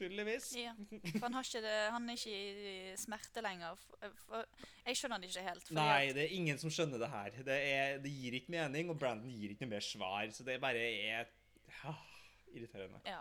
Tydeligvis. 0.00 0.46
Ja. 0.56 0.72
For 1.12 1.26
han, 1.26 1.34
har 1.36 1.44
ikke 1.44 1.60
det, 1.64 1.74
han 1.92 2.08
er 2.08 2.16
ikke 2.16 2.36
i 2.36 2.92
smerte 3.00 3.42
lenger. 3.44 3.80
For, 3.82 4.14
for, 4.24 4.68
jeg 4.86 4.96
skjønner 4.96 5.20
det 5.20 5.28
ikke 5.28 5.44
helt. 5.44 5.72
Nei, 5.76 6.12
det 6.16 6.22
er 6.24 6.36
ingen 6.38 6.60
som 6.62 6.72
skjønner 6.72 7.02
det 7.02 7.10
her. 7.12 7.36
Det, 7.50 7.58
er, 7.74 7.98
det 8.00 8.12
gir 8.14 8.38
ikke 8.38 8.54
mening, 8.54 8.92
og 8.92 8.96
Brandon 9.02 9.28
gir 9.34 9.52
ikke 9.52 9.66
noe 9.66 9.74
mer 9.74 9.84
svar. 9.84 10.32
Så 10.32 10.46
det 10.46 10.56
bare 10.62 10.80
er 10.88 11.28
ja, 11.82 11.94
irriterende. 12.54 13.02
ja. 13.08 13.20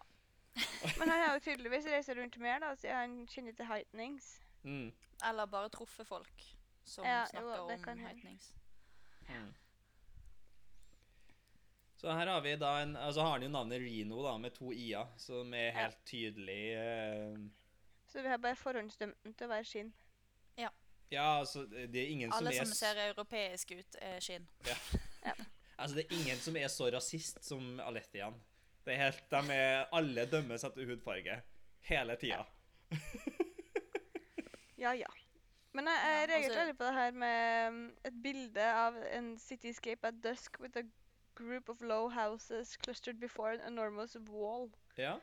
Men 1.00 1.12
han 1.12 1.20
har 1.22 1.36
jo 1.36 1.44
tydeligvis 1.46 1.86
reist 1.92 2.12
rundt 2.18 2.38
mer, 2.42 2.58
da, 2.63 2.72
siden 2.80 2.96
han 2.96 3.18
kjenner 3.32 3.56
til 3.56 3.68
heightnings. 3.70 4.32
Mm. 4.63 4.89
Eller 5.30 5.52
bare 5.52 5.70
truffet 5.72 6.08
folk 6.08 6.48
som 6.88 7.06
snakker 7.06 7.62
om 7.62 8.00
hende. 8.08 8.38
Mm. 9.30 9.52
Så 11.99 12.12
her 12.15 12.27
har 12.31 12.41
vi 12.41 12.55
da 12.55 12.69
en 12.81 12.95
Altså 12.95 13.21
har 13.25 13.33
han 13.35 13.43
jo 13.43 13.49
navnet 13.51 13.81
Reno, 13.83 14.21
da, 14.23 14.38
med 14.39 14.53
to 14.55 14.71
i-er, 14.71 15.09
som 15.19 15.53
er 15.53 15.73
helt 15.75 15.97
tydelig 16.07 16.62
eh, 16.79 17.33
Så 18.07 18.21
vi 18.23 18.31
har 18.31 18.39
bare 18.39 18.55
forhåndsdømt 18.55 19.17
den 19.23 19.33
til 19.35 19.49
å 19.49 19.51
være 19.51 19.67
skinn. 19.67 19.89
Ja, 20.57 20.69
ja, 21.12 21.39
altså, 21.39 21.65
det 21.65 21.99
er 22.03 22.07
ingen 22.13 22.31
Alle 22.33 22.53
som 22.53 22.53
som 22.53 22.62
Alle 22.62 22.65
som 22.69 22.75
ser 22.77 23.01
europeisk 23.09 23.71
ut, 23.71 23.99
er 24.01 24.19
skinn. 24.23 24.47
Ja. 25.25 25.33
Altså, 25.79 25.95
det 25.97 26.05
er 26.05 26.15
ingen 26.15 26.38
som 26.39 26.55
er 26.55 26.67
så 26.71 26.88
rasist 26.93 27.43
som 27.43 27.79
Alethian. 27.83 28.35
Det 28.85 28.93
er 28.95 29.01
helt 29.03 29.25
De 29.31 29.53
er 29.55 29.89
Alle 29.95 30.25
dømmes 30.31 30.63
etter 30.63 30.88
hudfarge. 30.88 31.41
Hele 31.91 32.15
tida. 32.21 32.45
Ja, 34.79 34.93
ja. 34.95 35.09
Men 35.75 35.89
jeg, 35.91 35.97
jeg 35.99 36.15
Ja, 36.15 36.27
reagerte 36.29 36.45
altså- 36.45 36.59
veldig 36.59 36.77
på 36.77 36.83
det 36.85 36.93
her 36.93 37.12
med 37.12 37.67
um, 37.67 37.79
et 38.07 38.21
bilde 38.23 38.67
av 38.73 38.95
en 39.12 39.27
cityscape 39.39 40.07
at 40.07 40.21
dusk 40.23 40.55
with 40.63 40.79
a 40.79 40.83
group 41.47 41.69
of 41.69 41.82
low 41.82 42.10
houses 42.10 42.75
clustered 42.78 43.19
before 43.19 43.52
an 43.52 43.62
enormous 43.67 44.15
wall 44.30 44.69
Ja. 44.97 45.15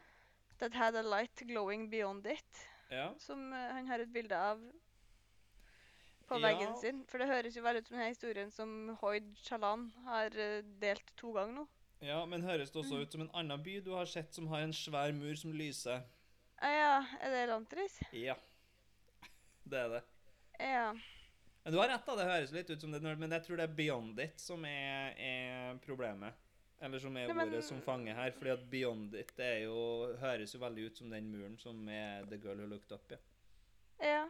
that 0.58 0.74
had 0.74 0.94
a 0.94 1.02
light 1.02 1.42
glowing 1.46 1.90
beyond 1.90 2.26
it. 2.26 2.66
Ja. 2.90 3.12
Som 3.18 3.52
uh, 3.52 3.58
han 3.74 3.86
har 3.86 3.98
et 4.00 4.12
bilde 4.12 4.36
av 4.38 4.60
på 6.28 6.34
Ja. 6.40 6.48
veggen 6.48 6.76
sin. 6.80 7.04
For 7.08 7.18
det 7.18 7.28
høres 7.28 7.56
jo 7.56 7.62
veldig 7.62 7.80
ut 7.82 7.88
som 7.88 7.96
denne 7.98 8.08
historien 8.10 8.50
som 8.50 8.96
Hoid 9.00 9.34
Chalan 9.42 9.92
har 10.04 10.26
uh, 10.34 10.62
delt 10.80 11.12
to 11.16 11.32
ganger 11.32 11.54
nå. 11.62 11.66
ja, 12.02 12.24
men 12.26 12.42
høres 12.42 12.70
det 12.70 12.80
også 12.82 12.94
Mm. 12.96 13.02
ut 13.02 13.12
som 13.12 13.20
en 13.20 13.30
annen 13.34 13.62
by 13.62 13.80
du 13.80 13.92
har 13.94 14.04
sett 14.06 14.34
som 14.34 14.46
har 14.48 14.60
en 14.60 14.72
svær 14.72 15.12
mur 15.12 15.34
som 15.36 15.52
lyser? 15.52 16.02
Ah, 16.58 16.70
ja, 16.72 17.04
er 17.20 17.30
det 17.30 17.42
Elantris? 17.48 18.00
Ja. 18.12 18.34
Det 19.70 19.78
er 19.78 19.88
det. 19.88 20.02
Ja. 20.60 20.92
Men 21.66 21.72
du 21.74 21.78
har 21.80 21.88
rett, 21.88 22.06
da. 22.06 22.14
Det 22.16 22.24
høres 22.28 22.52
litt 22.54 22.68
ut 22.70 22.80
som 22.80 22.92
det, 22.94 23.00
men 23.02 23.32
jeg 23.34 23.42
tror 23.42 23.58
det 23.58 23.64
er 23.66 23.72
Beyond 23.74 24.20
It 24.22 24.38
som 24.38 24.62
er, 24.70 25.16
er 25.18 25.78
problemet. 25.82 26.36
Eller 26.78 27.00
som 27.02 27.16
er 27.16 27.26
Nei, 27.26 27.34
men- 27.34 27.48
ordet 27.48 27.64
som 27.66 27.80
fanger 27.82 28.14
her. 28.14 28.30
Fordi 28.30 28.52
at 28.52 28.62
Beyond 28.70 29.14
It 29.18 29.32
det 29.36 29.46
er 29.46 29.58
jo, 29.64 30.14
høres 30.20 30.54
jo 30.54 30.60
veldig 30.62 30.84
ut 30.86 30.96
som 31.00 31.10
den 31.10 31.26
muren 31.32 31.58
som 31.58 31.88
er 31.88 32.22
The 32.30 32.38
Girl 32.38 32.60
Who 32.62 32.68
Looked 32.70 32.92
Up. 32.94 33.10
Ja. 33.10 33.18
Ja. 33.98 34.28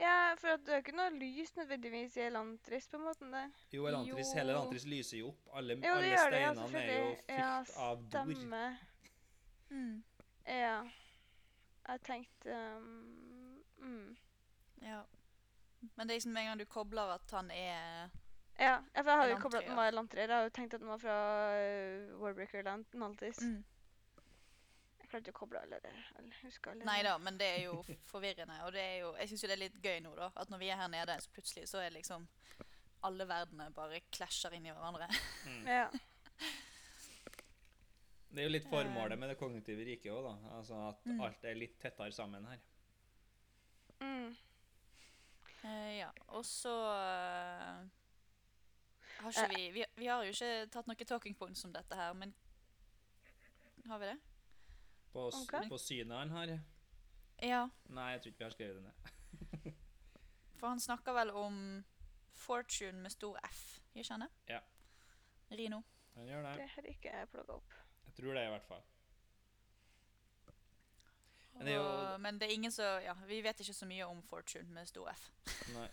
Ja, 0.00 0.34
for 0.40 0.54
at 0.54 0.64
det 0.64 0.72
er 0.72 0.80
ikke 0.80 0.96
noe 0.96 1.10
lys 1.12 1.52
nødvendigvis 1.58 2.16
i 2.16 2.24
Elantris 2.30 2.88
på 2.88 2.96
en 2.96 3.04
måte 3.04 3.28
der. 3.36 3.52
Jo, 3.76 3.84
Elantris, 3.92 4.32
Jo. 4.32 4.38
hele 4.40 4.56
Elantris 4.56 4.86
lyser 4.88 5.18
jo 5.18 5.28
opp. 5.28 5.52
Alle, 5.52 5.76
Jo, 5.76 5.92
alle 5.92 6.16
steinene 6.18 6.66
det, 6.72 6.82
er 6.88 6.96
jo 6.96 7.14
fylt. 7.14 7.28
Ja, 7.36 7.64
av 7.76 8.08
dor. 8.08 8.78
Mm. 9.68 10.02
Ja. 10.48 10.82
Jeg 11.88 12.00
tenkte 12.08 12.56
um, 12.78 13.62
mm. 13.78 14.16
Ja. 14.82 15.02
Men 15.96 16.06
det 16.06 16.12
er 16.14 16.16
liksom 16.20 16.32
med 16.36 16.42
en 16.44 16.50
gang 16.52 16.58
du 16.62 16.64
kobler 16.70 17.14
at 17.16 17.30
han 17.34 17.50
er 17.50 18.10
Ja, 18.58 18.76
for 18.94 19.08
jeg 19.10 19.18
har 19.18 19.28
jo 19.32 19.36
koblet 19.42 19.62
at 19.62 19.68
den 19.70 19.76
var 19.78 19.88
Elantria. 19.90 20.26
Jeg 20.26 20.36
har 20.36 20.44
jo 20.46 20.50
tenkt 20.54 20.74
at 20.76 20.80
den 20.82 20.88
var 20.92 20.98
fra 21.02 21.16
uh, 21.58 22.20
Warbreaker 22.22 22.62
Land, 22.66 22.84
Maltis. 22.94 23.40
mm. 23.42 23.64
Jeg 25.02 25.08
klarte 25.08 25.28
ikke 25.32 25.36
å 25.36 25.40
koble 25.42 25.60
alle 25.60 25.78
det. 25.82 25.92
Nei 26.86 27.02
da, 27.04 27.16
men 27.20 27.36
det 27.40 27.48
er 27.56 27.64
jo 27.66 27.82
forvirrende. 28.08 28.54
Og 28.66 28.72
det 28.72 28.80
er 28.84 28.94
jo, 29.02 29.10
jeg 29.18 29.28
syns 29.32 29.42
jo 29.44 29.48
det 29.50 29.56
er 29.56 29.62
litt 29.64 29.80
gøy 29.84 29.98
nå, 30.04 30.14
da. 30.16 30.30
At 30.36 30.48
når 30.52 30.58
vi 30.62 30.70
er 30.72 30.78
her 30.80 30.88
nede, 30.92 31.16
så 31.20 31.32
plutselig 31.34 31.66
så 31.68 31.82
er 31.82 31.90
liksom 31.96 32.24
alle 33.04 33.26
verdener 33.28 33.74
bare 33.74 34.00
klasjer 34.14 34.54
inn 34.56 34.66
i 34.70 34.72
hverandre. 34.72 35.08
Mm. 35.48 35.66
Ja. 35.66 35.88
Det 38.32 38.40
er 38.40 38.46
jo 38.46 38.52
litt 38.54 38.68
formålet 38.70 39.18
med 39.20 39.28
det 39.28 39.36
kognitive 39.40 39.84
riket 39.84 40.12
òg, 40.14 40.24
da. 40.30 40.34
Altså 40.56 40.78
at 40.88 41.02
Mm. 41.04 41.20
alt 41.20 41.44
er 41.44 41.54
litt 41.58 41.74
tettere 41.82 42.12
sammen 42.16 42.46
her. 42.48 42.60
Mm. 44.00 44.30
Eh, 45.64 45.98
ja. 45.98 46.10
Og 46.28 46.44
så 46.44 46.72
uh, 46.72 47.88
har 49.22 49.30
ikke 49.30 49.42
Eh. 49.42 49.56
vi, 49.56 49.70
vi 49.70 49.84
Vi 49.96 50.06
har 50.06 50.24
jo 50.24 50.30
ikke 50.30 50.66
tatt 50.72 50.86
noen 50.86 51.06
talking 51.06 51.36
points 51.38 51.64
om 51.64 51.72
dette 51.72 51.94
her, 51.94 52.12
men 52.12 52.34
Har 53.86 53.98
vi 53.98 54.06
det? 54.06 54.18
På, 55.12 55.26
okay. 55.28 55.60
Ok. 55.60 55.68
på 55.68 55.78
synet 55.78 56.30
her? 56.30 56.58
Ja. 57.42 57.68
Nei, 57.88 58.10
jeg 58.10 58.20
tror 58.22 58.30
ikke 58.30 58.38
vi 58.38 58.44
har 58.44 58.50
skrevet 58.50 58.76
det 58.76 58.82
ned. 58.82 59.72
For 60.58 60.68
han 60.68 60.80
snakker 60.80 61.12
vel 61.12 61.30
om 61.30 61.84
fortune 62.32 63.02
med 63.02 63.10
stor 63.10 63.38
F, 63.50 63.80
Jeg 63.94 64.04
ikke 64.04 64.12
han? 64.12 64.28
Ja. 64.48 64.60
Rino. 65.50 65.82
Han 66.14 66.26
gjør 66.26 66.42
det. 66.42 66.54
Det 66.56 66.68
har 66.68 66.82
ikke 66.82 67.08
jeg 67.08 67.28
plukka 67.28 67.52
opp. 67.52 67.74
Jeg 68.06 68.14
tror 68.14 68.34
det, 68.34 68.44
i 68.46 68.48
hvert 68.48 68.64
fall. 68.64 68.82
Men 71.62 71.66
det 71.68 71.72
er 71.74 71.78
jo 71.78 71.82
Og, 71.88 72.20
men 72.20 72.38
det 72.40 72.48
er 72.48 72.54
ingen 72.56 72.72
som 72.74 73.02
Ja, 73.04 73.14
vi 73.28 73.38
vet 73.44 73.60
ikke 73.62 73.74
så 73.76 73.86
mye 73.86 74.06
om 74.10 74.22
Fortune 74.26 74.66
med 74.74 74.86
stor 74.90 75.10
F. 75.12 75.22
Nei. 75.76 75.86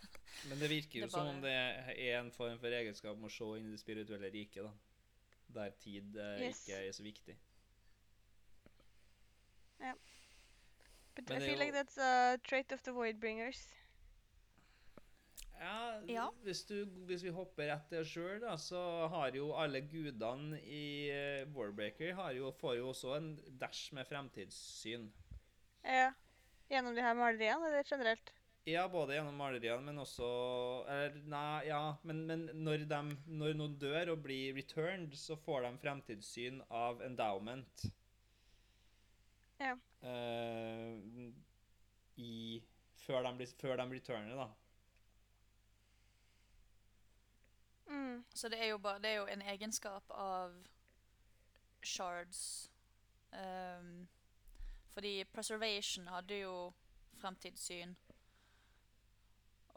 Men 0.49 0.59
det 0.63 0.69
virker 0.71 0.99
jo 1.01 1.05
Det 1.05 1.11
bare... 1.13 1.25
som 1.27 1.35
om 1.35 1.41
det 1.43 1.53
er 1.53 2.19
en 2.19 2.31
form 2.31 2.57
for 2.61 2.73
egenskap 2.79 3.17
med 3.19 3.29
å 3.29 3.33
se 3.37 3.49
inn 3.59 3.67
i 3.69 3.75
det 3.75 3.81
spirituelle 3.83 4.31
riket, 4.33 4.63
da. 4.65 4.73
Der 5.59 5.71
tid 5.81 6.17
eh, 6.17 6.47
Yes. 6.47 6.63
ikke 6.67 6.81
er 6.87 6.91
så 6.93 7.03
viktig. 7.05 7.37
But 11.15 11.29
Men 11.29 11.37
I 11.37 11.39
det 11.39 11.49
feel 11.49 11.59
like 11.59 11.73
jo- 11.75 11.79
that's 11.83 11.97
a 12.01 12.37
trait 12.47 12.71
of 12.71 12.81
the 12.83 12.91
Voidbringers. 12.91 13.67
Ja, 15.59 15.99
Ja. 16.07 16.29
Hvis, 16.43 16.63
du, 16.63 16.85
hvis 16.85 17.23
vi 17.23 17.29
hopper 17.35 17.67
rett 17.67 17.89
til 17.89 17.99
oss 17.99 18.07
sjøl, 18.13 18.37
da, 18.39 18.53
så 18.57 18.79
har 19.11 19.33
jo 19.35 19.49
alle 19.59 19.81
gudene 19.81 20.61
i 20.63 21.09
Warbreaker 21.55 22.13
har 22.15 22.31
jo, 22.37 22.51
får 22.51 22.77
jo 22.77 22.89
også 22.93 23.15
en 23.17 23.33
dash 23.59 23.89
med 23.93 24.07
fremtidssyn. 24.07 25.09
Ja. 25.83 26.11
Gjennom 26.69 26.95
de 26.95 27.01
her 27.01 27.15
maleriene, 27.17 27.67
eller 27.67 27.83
generelt? 27.83 28.33
Ja, 28.69 28.83
både 28.89 29.15
gjennom 29.15 29.37
maleriene, 29.39 29.81
men 29.81 29.97
også 29.97 30.27
Eller, 30.85 31.15
nei, 31.31 31.67
ja, 31.69 31.81
men, 32.03 32.25
men 32.29 32.43
når, 32.53 32.83
de, 32.91 32.99
når 33.25 33.55
noen 33.57 33.77
dør 33.81 34.13
og 34.13 34.23
blir 34.27 34.53
returned, 34.57 35.15
så 35.17 35.37
får 35.39 35.65
de 35.65 35.71
fremtidssyn 35.81 36.61
av 36.69 37.01
endowment. 37.05 37.87
Ja. 39.59 39.73
Uh, 40.03 41.31
i 42.19 42.61
Før 42.99 43.25
de, 43.25 43.47
før 43.57 43.79
de 43.79 43.87
returner, 43.95 44.35
da. 44.37 44.49
Mm. 47.89 48.25
Så 48.35 48.49
det 48.49 48.59
er 48.61 48.69
jo, 48.69 48.77
bare, 48.77 49.01
det 49.01 49.09
er 49.09 49.15
jo 49.23 49.27
en 49.33 49.41
egenskap 49.41 50.11
av 50.13 50.53
shards. 51.81 52.71
Ehm, 53.33 54.07
fordi 54.93 55.23
preservation 55.33 56.07
hadde 56.11 56.41
jo 56.43 56.53
fremtidssyn. 57.21 57.95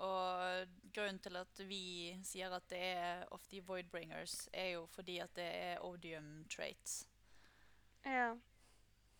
Og 0.02 0.68
grunnen 0.94 1.18
til 1.22 1.36
at 1.38 1.60
vi 1.68 1.82
sier 2.26 2.50
at 2.56 2.64
det 2.72 2.80
er 2.96 3.26
of 3.34 3.44
the 3.52 3.60
voidbringers, 3.66 4.48
er 4.52 4.72
jo 4.76 4.86
fordi 4.90 5.18
at 5.22 5.34
det 5.36 5.44
er 5.46 5.84
odium 5.84 6.44
traits. 6.50 7.02
Ja. 8.06 8.32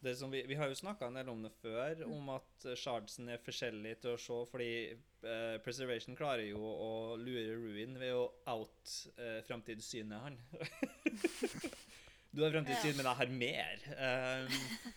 Det 0.03 0.17
som 0.19 0.33
vi, 0.33 0.41
vi 0.51 0.57
har 0.59 0.67
jo 0.67 0.75
snakka 0.75 1.07
en 1.07 1.15
del 1.21 1.29
om 1.31 1.45
det 1.45 1.53
før, 1.61 2.01
om 2.11 2.33
at 2.35 2.65
eh, 2.67 2.75
shardsen 2.75 3.29
er 3.31 3.39
forskjellig 3.45 3.93
til 4.03 4.17
å 4.17 4.19
se, 4.19 4.39
fordi 4.51 4.71
eh, 4.91 5.59
Preservation 5.63 6.17
klarer 6.19 6.49
jo 6.49 6.59
å 6.59 6.89
lure 7.21 7.55
Ruin 7.61 7.95
ved 8.01 8.11
å 8.17 8.25
out 8.51 8.97
eh, 9.15 9.39
framtidssynet 9.47 10.25
han. 10.25 10.41
du 12.35 12.43
har 12.43 12.51
fremtidssyn, 12.57 12.97
Ja. 12.97 12.99
men 12.99 13.07
jeg 13.13 13.21
har 13.21 13.31
mer. 13.45 13.87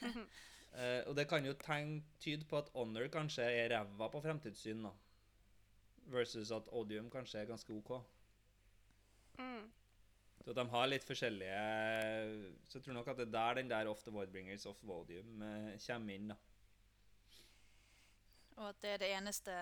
Um, 0.10 0.26
eh, 0.76 1.02
og 1.08 1.16
det 1.18 1.28
kan 1.30 1.46
jo 1.46 1.56
tyde 2.20 2.46
på 2.50 2.58
at 2.58 2.70
Honor 2.74 3.08
kanskje 3.12 3.44
er 3.44 3.72
ræva 3.74 4.10
på 4.12 4.22
fremtidssyn, 4.22 4.84
da. 4.88 4.92
Versus 6.14 6.52
at 6.52 6.68
Odium 6.70 7.10
kanskje 7.10 7.40
er 7.42 7.50
ganske 7.50 7.74
OK. 7.74 7.96
Mm. 9.40 9.72
Så 10.46 10.54
de 10.54 10.66
har 10.70 10.88
litt 10.88 11.04
forskjellige 11.04 11.62
Så 12.70 12.78
jeg 12.78 12.84
tror 12.86 12.94
nok 12.94 13.08
at 13.12 13.18
det 13.18 13.26
er 13.26 13.32
der 13.34 13.58
den 13.58 13.72
der 13.72 13.88
Off 13.90 14.04
the 14.06 14.12
Voidbringers 14.14 14.68
of 14.70 14.84
Odium 14.84 15.42
uh, 15.42 15.72
kommer 15.88 16.14
inn, 16.14 16.30
da. 16.30 16.38
Og 18.56 18.70
at 18.70 18.84
det 18.84 18.92
er 18.94 19.02
det 19.02 19.10
eneste 19.18 19.56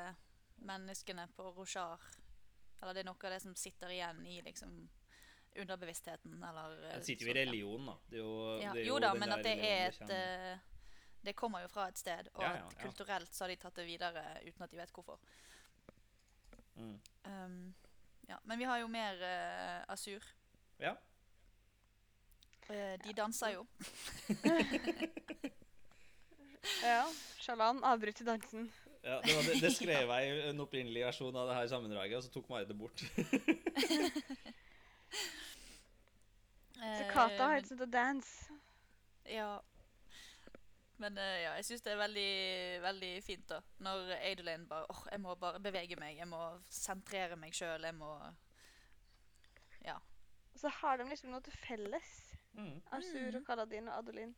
menneskene 0.68 1.30
på 1.38 1.54
Roshar 1.56 2.04
Eller 2.82 2.94
det 2.94 3.06
er 3.06 3.08
noe 3.08 3.24
av 3.24 3.34
det 3.34 3.40
som 3.46 3.56
sitter 3.56 3.96
igjen 3.96 4.22
i 4.28 4.42
liksom 4.44 4.76
underbevisstheten, 5.56 6.44
eller 6.44 6.76
Det 6.82 6.92
Den 6.94 7.04
sitter 7.04 7.26
jo 7.26 7.32
i 7.32 7.34
religion, 7.38 7.86
da. 7.86 7.98
Det 8.10 8.18
jo, 8.18 8.30
Ja, 8.60 8.72
det 8.74 8.82
er 8.82 8.88
jo 8.88 9.00
da, 9.00 9.14
men 9.14 9.34
at 9.36 9.44
det 9.46 9.54
er 9.68 9.92
et 9.94 10.14
eh, 10.16 10.64
Det 11.24 11.34
kommer 11.40 11.62
jo 11.64 11.68
fra 11.72 11.88
et 11.88 11.98
sted, 11.98 12.28
og 12.34 12.44
Ja, 12.44 12.50
ja, 12.58 12.66
at 12.68 12.74
ja. 12.78 12.82
kulturelt 12.84 13.36
så 13.36 13.44
har 13.44 13.50
de 13.54 13.62
tatt 13.62 13.76
det 13.80 13.86
videre 13.88 14.24
uten 14.44 14.64
at 14.64 14.72
de 14.72 14.78
vet 14.78 14.92
hvorfor. 14.92 15.20
Mm. 16.76 17.00
Um, 17.26 17.74
ja, 18.30 18.36
men 18.44 18.60
vi 18.60 18.64
har 18.64 18.78
jo 18.82 18.88
mer 18.88 19.14
uh, 19.22 19.94
Asur. 19.94 20.24
Ja. 20.80 20.92
Uh, 22.70 22.96
de 23.04 23.14
danser 23.14 23.50
jo. 23.56 23.66
ja. 26.84 27.06
Shalan 27.40 27.84
avbryter 27.84 28.26
dansen. 28.26 28.72
ja 29.04 29.22
det, 29.22 29.36
var 29.36 29.44
det, 29.44 29.62
det 29.62 29.76
skrev 29.76 30.12
jeg 30.12 30.28
i 30.28 30.50
en 30.50 30.60
opprinnelig 30.64 31.06
versjon 31.06 31.36
av 31.36 31.48
det 31.48 31.56
her 31.56 31.68
sammendraget, 31.68 32.18
og 32.18 32.24
så 32.24 32.30
tok 32.32 32.50
Marit 32.50 32.68
det 32.68 32.78
bort. 32.78 33.04
Så 36.84 37.04
Kata 37.14 37.46
har 37.46 37.54
jo 37.56 37.62
et 37.62 37.68
sånt 37.70 37.84
å 37.86 37.88
dance. 37.88 38.56
Ja. 39.32 39.62
Men 41.02 41.18
eh, 41.18 41.40
ja, 41.44 41.54
jeg 41.58 41.66
syns 41.66 41.82
det 41.82 41.92
er 41.96 42.02
veldig, 42.04 42.82
veldig 42.84 43.12
fint 43.26 43.48
da. 43.50 43.60
Når 43.82 44.12
Adelaine 44.20 44.68
bare 44.70 44.86
åh, 44.94 45.04
jeg 45.12 45.20
må 45.24 45.34
bare 45.42 45.60
bevege 45.64 45.98
meg. 46.00 46.18
Jeg 46.20 46.28
må 46.30 46.42
sentrere 46.70 47.36
meg 47.40 47.54
sjøl. 47.58 47.82
Jeg 47.90 47.96
må 47.98 48.12
Ja. 49.86 49.96
Og 50.54 50.60
så 50.62 50.70
har 50.70 50.98
de 51.02 51.08
liksom 51.10 51.32
noe 51.34 51.42
til 51.42 51.56
felles. 51.66 52.12
Mm. 52.54 52.82
Asur 52.94 53.32
Mm. 53.32 53.36
og 53.40 53.46
Kaladin 53.48 53.88
og 53.90 53.98
Adeline. 53.98 54.34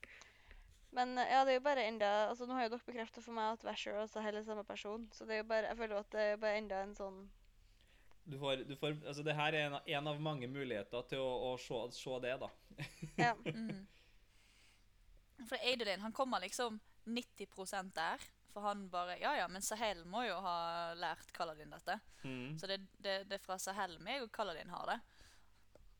Men 0.96 1.18
eh, 1.18 1.28
ja, 1.28 1.42
det 1.44 1.52
er 1.52 1.58
jo 1.60 1.64
bare 1.66 1.84
enda 1.90 2.10
Altså, 2.30 2.46
nå 2.48 2.54
har 2.56 2.64
jo 2.64 2.70
dere 2.78 2.86
bekrefta 2.88 3.22
for 3.22 3.34
meg 3.36 3.58
at 3.58 3.64
Vasher 3.68 3.98
også 4.00 4.20
er 4.22 4.30
hele 4.30 4.44
samme 4.48 4.64
person, 4.64 5.10
så 5.12 5.26
det 5.28 5.34
er 5.36 5.38
jo 5.44 5.50
bare 5.50 5.68
Jeg 5.68 5.78
føler 5.78 5.96
jo 5.96 6.00
at 6.00 6.12
det 6.16 6.22
er 6.22 6.38
bare 6.40 6.58
enda 6.62 6.80
en 6.84 6.96
sånn 6.96 7.18
Du 8.26 8.38
får, 8.40 8.64
du 8.70 8.76
får, 8.80 8.96
altså 9.06 9.24
det 9.28 9.36
her 9.36 9.54
er 9.54 9.66
en, 9.68 9.74
av- 9.74 9.88
en 9.88 10.08
av 10.08 10.22
mange 10.22 10.48
muligheter 10.48 11.04
til 11.10 11.20
å, 11.20 11.52
å 11.52 11.58
se, 11.60 11.82
se 12.00 12.16
det, 12.24 12.38
da. 12.40 12.50
Ja. 13.20 13.34
Mm. 13.46 13.86
For 15.48 15.58
Adelaine 15.62 16.02
han 16.02 16.12
kommer 16.14 16.40
liksom 16.44 16.80
90% 17.06 17.94
der. 17.94 18.18
For 18.54 18.62
han 18.62 18.86
bare 18.90 19.18
Ja 19.20 19.34
ja, 19.36 19.48
men 19.52 19.62
Sahel 19.62 20.06
må 20.06 20.24
jo 20.28 20.36
ha 20.42 20.94
lært 20.96 21.32
Kaladin 21.36 21.70
dette. 21.76 22.00
Mm. 22.24 22.58
Så 22.58 22.68
det, 22.68 22.80
det, 23.04 23.28
det 23.30 23.34
er 23.40 23.44
fra 23.44 23.58
Sahel 23.60 23.98
meg 24.00 24.22
og 24.24 24.32
Kaladin 24.32 24.70
har 24.70 24.86
det. 24.94 25.00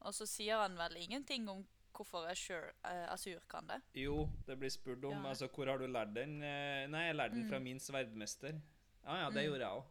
Og 0.06 0.14
så 0.14 0.26
sier 0.30 0.58
han 0.62 0.78
vel 0.78 0.96
ingenting 1.02 1.48
om 1.50 1.66
hvorfor 1.96 2.26
Ashur, 2.28 2.72
uh, 2.84 3.06
Asur 3.14 3.40
kan 3.50 3.68
det. 3.68 3.78
Jo, 3.96 4.30
det 4.48 4.58
blir 4.60 4.70
spurt 4.70 5.04
om 5.08 5.16
Ja. 5.24 5.30
altså, 5.30 5.48
hvor 5.48 5.68
har 5.72 5.78
du 5.80 5.88
lært 5.88 6.14
den. 6.14 6.42
Eh, 6.44 6.88
Nei, 6.92 7.06
jeg 7.08 7.16
lærte 7.16 7.36
den 7.36 7.48
fra 7.50 7.58
Mm. 7.60 7.64
min 7.64 7.80
sverdmester. 7.80 8.60
Ja, 9.06 9.16
ja, 9.22 9.30
det 9.30 9.44
Mm. 9.46 9.48
gjorde 9.52 9.60
jeg 9.60 9.70
òg. 9.70 9.86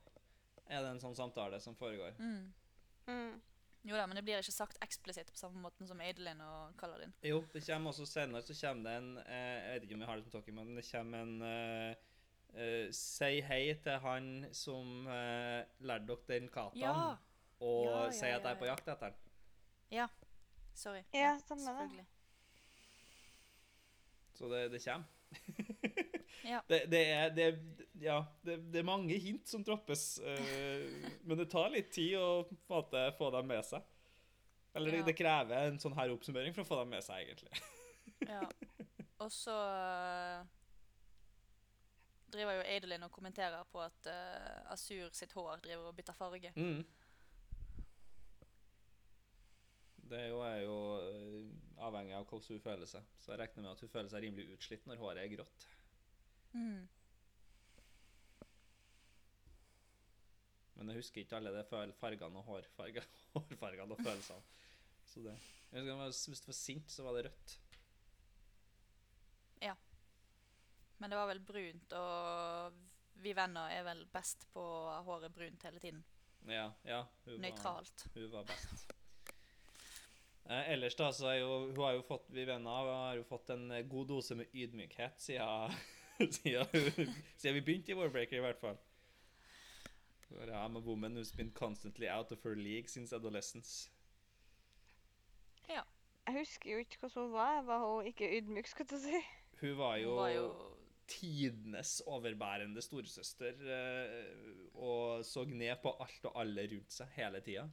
Er 0.67 0.83
det 0.83 0.91
en 0.91 1.01
sånn 1.01 1.17
samtale 1.17 1.61
som 1.61 1.75
foregår? 1.77 2.13
Mm. 2.19 2.53
Jo 3.85 3.99
da, 3.99 4.07
men 4.09 4.17
det 4.17 4.23
blir 4.25 4.41
ikke 4.41 4.55
sagt 4.55 4.79
eksplisitt 4.85 5.29
på 5.29 5.37
samme 5.37 5.61
måten 5.61 5.89
som 5.89 6.01
Adeline 6.01 6.41
og 6.41 6.77
Kaladin. 6.81 7.13
Jo, 7.23 7.43
det 7.53 7.61
kommer 7.67 7.93
også 7.93 8.07
senere 8.09 8.41
så 8.43 8.57
kommer 8.57 8.89
det 8.89 8.95
en 8.97 9.11
eh, 9.19 9.59
Jeg 9.61 9.75
vet 9.75 9.83
ikke 9.87 9.99
om 9.99 10.05
jeg 10.05 10.09
har 10.09 10.17
det 10.17 10.25
som 10.25 10.33
talking, 10.33 10.57
men 10.57 10.77
det 10.79 10.87
kommer 10.89 11.27
en 11.27 11.35
uh, 11.45 11.91
uh, 12.57 12.87
Si 12.97 13.41
hei 13.45 13.61
til 13.85 14.01
han 14.07 14.31
som 14.57 15.05
uh, 15.05 15.61
lærte 15.85 16.09
dere 16.09 16.29
den 16.33 16.49
kataen, 16.49 16.81
Ja! 16.81 17.15
og 17.61 17.85
Ja, 17.85 18.01
ja, 18.07 18.11
si 18.17 18.27
at 18.27 18.41
jeg 18.41 18.51
er 18.55 18.59
på 18.63 18.71
jakt 18.71 18.89
etter 18.89 19.13
den. 19.13 19.21
Ja. 19.93 20.09
Sorry. 20.75 21.05
Ja, 21.15 21.37
samme 21.45 21.61
det. 21.61 21.77
selvfølgelig. 21.77 22.07
Så 24.35 24.49
det, 24.51 24.71
det 24.73 24.85
kommer. 24.85 25.05
Ja. 26.45 26.61
Det, 26.69 26.83
det, 26.93 27.03
er, 27.13 27.31
det, 27.37 27.47
ja, 28.03 28.19
det, 28.45 28.59
det 28.73 28.81
er 28.83 28.89
mange 28.89 29.17
hint 29.21 29.49
som 29.49 29.65
droppes, 29.65 30.19
uh, 30.25 31.13
men 31.27 31.41
det 31.41 31.49
tar 31.53 31.71
litt 31.73 31.93
tid 31.95 32.17
å 32.21 32.45
måte, 32.71 33.07
få 33.19 33.31
dem 33.37 33.49
med 33.53 33.65
seg. 33.69 33.87
Eller 34.75 34.91
det, 34.91 35.05
Ja. 35.05 35.07
det 35.07 35.17
krever 35.17 35.69
en 35.69 35.79
sånn 35.79 35.95
her 35.95 36.11
oppsummering 36.13 36.55
for 36.57 36.65
å 36.65 36.69
få 36.73 36.81
dem 36.83 36.93
med 36.97 37.07
seg, 37.07 37.25
egentlig. 37.29 37.55
Ja. 38.25 38.45
Og 39.21 39.31
så 39.33 39.53
uh, 39.53 40.45
driver 42.33 42.59
jo 42.59 42.65
Adelin 42.77 43.05
og 43.07 43.13
kommenterer 43.13 43.65
på 43.73 43.81
at 43.85 44.09
uh, 44.11 44.73
Asur 44.73 45.11
sitt 45.17 45.33
hår 45.37 45.63
driver 45.65 45.91
og 45.91 45.97
bytter 45.99 46.17
farge. 46.17 46.53
Mm. 46.57 46.83
Det 50.05 50.21
er 50.21 50.29
jo, 50.29 50.41
er 50.45 50.59
jo 50.61 50.79
eh, 51.01 51.85
avhengig 51.87 52.15
av 52.17 52.27
hvordan 52.29 52.59
hun 52.59 52.65
føler 52.65 52.89
seg. 52.91 53.07
Så 53.19 53.33
jeg 53.33 53.41
regner 53.41 53.65
med 53.65 53.71
at 53.73 53.81
hun 53.85 53.93
føler 53.93 54.11
seg 54.13 54.25
rimelig 54.27 54.59
utslitt 54.59 54.85
når 54.89 55.01
håret 55.01 55.23
er 55.25 55.33
grått. 55.33 55.67
Mm. 56.55 56.87
Men 60.75 60.91
jeg 60.91 61.01
husker 61.01 61.23
ikke 61.23 61.39
alle 61.39 61.53
de 61.55 61.65
fargene 61.99 62.41
og 62.41 62.49
hårfargene, 62.49 63.21
hårfargene 63.37 63.97
og 63.97 64.01
følelsene. 64.03 64.43
Så 65.09 65.23
det. 65.25 65.37
Jeg 65.71 65.83
husker, 65.83 66.01
var, 66.01 66.17
Hvis 66.29 66.43
det 66.45 66.51
var 66.51 66.59
sint, 66.59 66.91
så 66.91 67.07
var 67.07 67.17
det 67.17 67.25
rødt. 67.29 67.55
Ja. 69.65 69.75
Men 70.99 71.11
det 71.11 71.19
var 71.19 71.31
vel 71.31 71.41
brunt, 71.45 71.95
og 71.99 72.83
vi 73.25 73.33
venner 73.37 73.73
er 73.73 73.87
vel 73.87 74.05
best 74.13 74.47
på 74.53 74.63
å 74.63 74.91
ha 74.93 75.01
håret 75.07 75.35
brunt 75.35 75.65
hele 75.67 75.81
tiden. 75.83 76.05
Ja, 76.47 76.69
ja. 76.85 77.01
Hun 77.25 77.39
var, 77.39 77.41
Nøytralt. 77.47 78.07
hun 78.15 78.31
var 78.31 78.47
best. 78.51 78.85
Eh, 80.45 80.71
ellers 80.75 80.97
da, 80.97 81.09
så 81.17 81.31
er 81.33 81.39
jo, 81.41 81.53
hun 81.71 81.83
har 81.87 81.95
jo 81.97 82.05
fått, 82.05 82.29
Vivenna 82.37 82.77
har 82.85 83.17
jo 83.17 83.25
fått 83.25 83.55
en 83.55 83.71
god 83.89 84.11
dose 84.13 84.37
med 84.37 84.53
ydmykhet 84.53 85.23
siden, 85.25 85.73
siden, 86.31 86.67
siden 87.37 87.55
vi 87.59 87.61
begynte 87.61 87.93
i 87.93 87.95
Warbreaker, 87.95 88.37
i 88.37 88.41
hvert 88.41 88.61
fall. 88.61 88.79
I'm 90.31 90.77
a 90.77 90.81
woman 90.81 91.17
who's 91.17 91.37
been 91.37 91.51
constantly 91.51 92.09
out 92.09 92.33
of 92.33 92.43
her 92.43 92.57
league 92.57 92.89
since 92.89 93.17
adolescence. 93.17 93.91
Ja. 95.69 95.81
Jeg 96.27 96.39
husker 96.39 96.73
jo 96.73 96.79
ikke 96.79 96.99
hvordan 97.01 97.23
hun 97.23 97.33
var. 97.33 97.63
Var 97.63 97.79
hun 97.79 98.07
ikke 98.07 98.39
ydmyk, 98.39 98.67
skal 98.67 98.87
jeg 98.91 99.01
si? 99.01 99.21
Hun 99.61 99.79
var 99.79 99.97
jo, 99.97 100.11
Hun 100.11 100.19
var 100.19 100.29
jo 100.29 100.75
tidenes 101.07 102.01
overbærende 102.07 102.83
storesøster 102.83 103.61
eh, 103.77 104.55
og 104.75 105.25
så 105.25 105.45
ned 105.45 105.77
på 105.83 105.93
alt 106.01 106.25
og 106.25 106.41
alle 106.41 106.69
rundt 106.73 106.93
seg 106.93 107.13
hele 107.19 107.41
tida. 107.45 107.67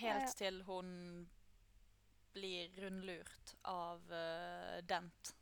Helt 0.00 0.36
til 0.36 0.62
hun 0.64 0.88
blir 2.32 2.68
rundlurt 2.80 3.54
av 3.62 4.12
uh, 4.12 4.78
Dent 4.86 5.34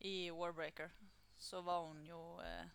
i 0.00 0.30
Warbreaker. 0.30 0.90
Så 1.38 1.60
var 1.60 1.86
hun 1.86 2.04
jo 2.06 2.20
uh, 2.42 2.66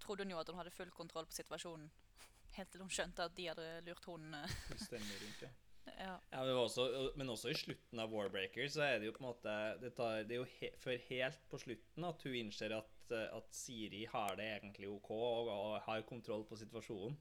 Trodde 0.00 0.24
hun 0.24 0.32
jo 0.34 0.40
at 0.40 0.48
hun 0.48 0.58
hadde 0.60 0.74
full 0.74 0.90
kontroll 0.94 1.26
på 1.26 1.34
situasjonen. 1.34 1.88
Helt 2.56 2.72
til 2.72 2.84
hun 2.84 2.92
skjønte 2.92 3.26
at 3.26 3.36
de 3.36 3.48
hadde 3.50 3.68
lurt 3.86 4.04
hun 4.08 4.34
eh, 4.36 4.58
Fullstendig 4.68 5.16
rundt, 5.22 5.46
ja. 5.46 5.52
ja. 6.06 6.14
Men, 6.32 6.52
også, 6.60 6.86
men 7.18 7.32
også 7.32 7.50
i 7.50 7.58
slutten 7.58 8.02
av 8.02 8.12
Warbreaker 8.14 8.68
så 8.72 8.84
er 8.86 9.00
det 9.00 9.10
jo 9.10 9.16
på 9.16 9.24
en 9.24 9.28
måte 9.28 9.56
Det, 9.82 9.92
tar, 9.98 10.22
det 10.28 10.36
er 10.36 10.42
jo 10.42 10.50
he, 10.58 10.70
før 10.82 11.02
helt 11.08 11.48
på 11.50 11.60
slutten 11.62 12.06
at 12.08 12.26
hun 12.26 12.38
innser 12.38 12.76
at, 12.78 13.16
at 13.26 13.50
Siri 13.54 14.04
har 14.12 14.38
det 14.38 14.46
egentlig 14.58 14.92
OK 14.92 15.10
og, 15.16 15.50
og 15.52 15.80
har 15.88 16.06
kontroll 16.08 16.46
på 16.48 16.58
situasjonen. 16.60 17.18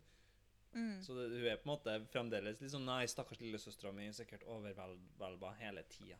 Mm. 0.75 0.97
Så 1.03 1.13
det, 1.15 1.29
hun 1.31 1.45
er 1.47 1.55
på 1.61 1.69
en 1.69 1.71
måte 1.71 1.93
fremdeles 2.11 2.59
litt 2.61 2.71
sånn 2.73 2.83
Nei, 2.85 3.05
stakkars 3.07 3.39
lillesøstera 3.39 3.93
mi 3.95 4.09
er 4.09 4.15
sikkert 4.17 4.43
overvelda 4.51 5.53
hele 5.61 5.83
tida. 5.87 6.17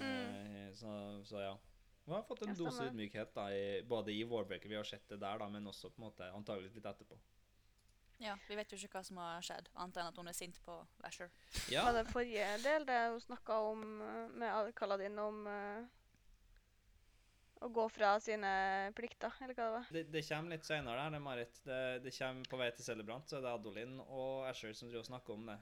Eh, 0.00 0.72
så, 0.74 1.24
så 1.24 1.40
ja. 1.42 1.58
Hun 2.06 2.14
har 2.14 2.22
fått 2.22 2.42
en 2.46 2.52
Ja, 2.54 2.58
dose 2.58 2.86
ydmykhet 2.86 3.32
da, 3.34 3.48
i, 3.52 3.82
både 3.82 4.12
i 4.14 4.22
Warbreaker, 4.24 4.68
vi 4.70 4.76
har 4.78 4.84
sett 4.86 5.08
det 5.10 5.18
der, 5.20 5.38
da, 5.42 5.48
men 5.50 5.66
også 5.66 5.90
på 5.90 6.00
en 6.02 6.06
måte 6.08 6.28
antagelig 6.32 6.72
litt 6.76 6.86
etterpå. 6.86 7.18
ja. 8.22 8.36
Vi 8.48 8.56
vet 8.56 8.72
jo 8.72 8.78
ikke 8.78 8.92
hva 8.98 9.04
som 9.04 9.18
har 9.20 9.42
skjedd, 9.44 9.68
annet 9.74 9.98
enn 10.00 10.10
at 10.12 10.16
hun 10.22 10.28
er 10.30 10.36
sint 10.38 10.60
på 10.64 10.76
Vasher. 11.02 11.28
Ja, 11.72 11.82
Var 11.88 11.98
det 11.98 12.06
forrige 12.12 12.46
del 12.62 12.86
det 12.88 13.00
hun 13.10 13.20
snakka 13.20 13.58
om 13.72 13.82
med 14.38 14.48
Al- 14.48 14.72
Kaladin 14.72 15.18
om 15.18 15.42
eh, 15.50 15.84
å 17.60 17.68
gå 17.72 17.86
fra 17.88 18.16
sine 18.20 18.50
plikter, 18.96 19.32
eller 19.40 19.56
hva 19.56 19.64
det 19.64 19.74
var? 19.76 19.86
det, 19.94 20.02
det 20.12 20.22
kommer 20.28 20.56
litt 20.56 20.68
senere 20.68 21.00
der, 21.00 21.14
det, 21.16 21.20
Marit. 21.24 21.60
Det, 21.64 21.80
det 22.04 22.12
kommer 22.18 22.50
på 22.50 22.60
vei 22.60 22.68
til 22.76 22.84
Celebrant, 22.84 23.28
så 23.28 23.40
det 23.40 23.48
er 23.48 23.56
Adolin 23.56 23.96
og 24.04 24.44
Asher 24.50 24.76
som 24.76 24.90
driver 24.90 25.04
og 25.04 25.10
snakker 25.10 25.36
om 25.36 25.48
det. 25.48 25.56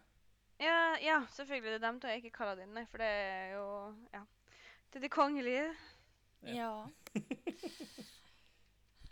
Ja, 0.62 0.94
ja, 1.02 1.18
selvfølgelig. 1.34 1.72
Det 1.72 1.80
er 1.80 1.86
dem 1.86 2.00
to, 2.02 2.08
ikke 2.08 2.34
kalle 2.34 2.56
det 2.58 2.68
dine, 2.68 2.86
for 2.90 3.02
det 3.02 3.10
er 3.10 3.54
jo 3.56 3.66
Ja. 4.14 4.22
Det 4.90 5.00
er 5.00 5.06
de 5.06 5.10
kongelige, 5.10 5.70
Ja. 6.46 6.86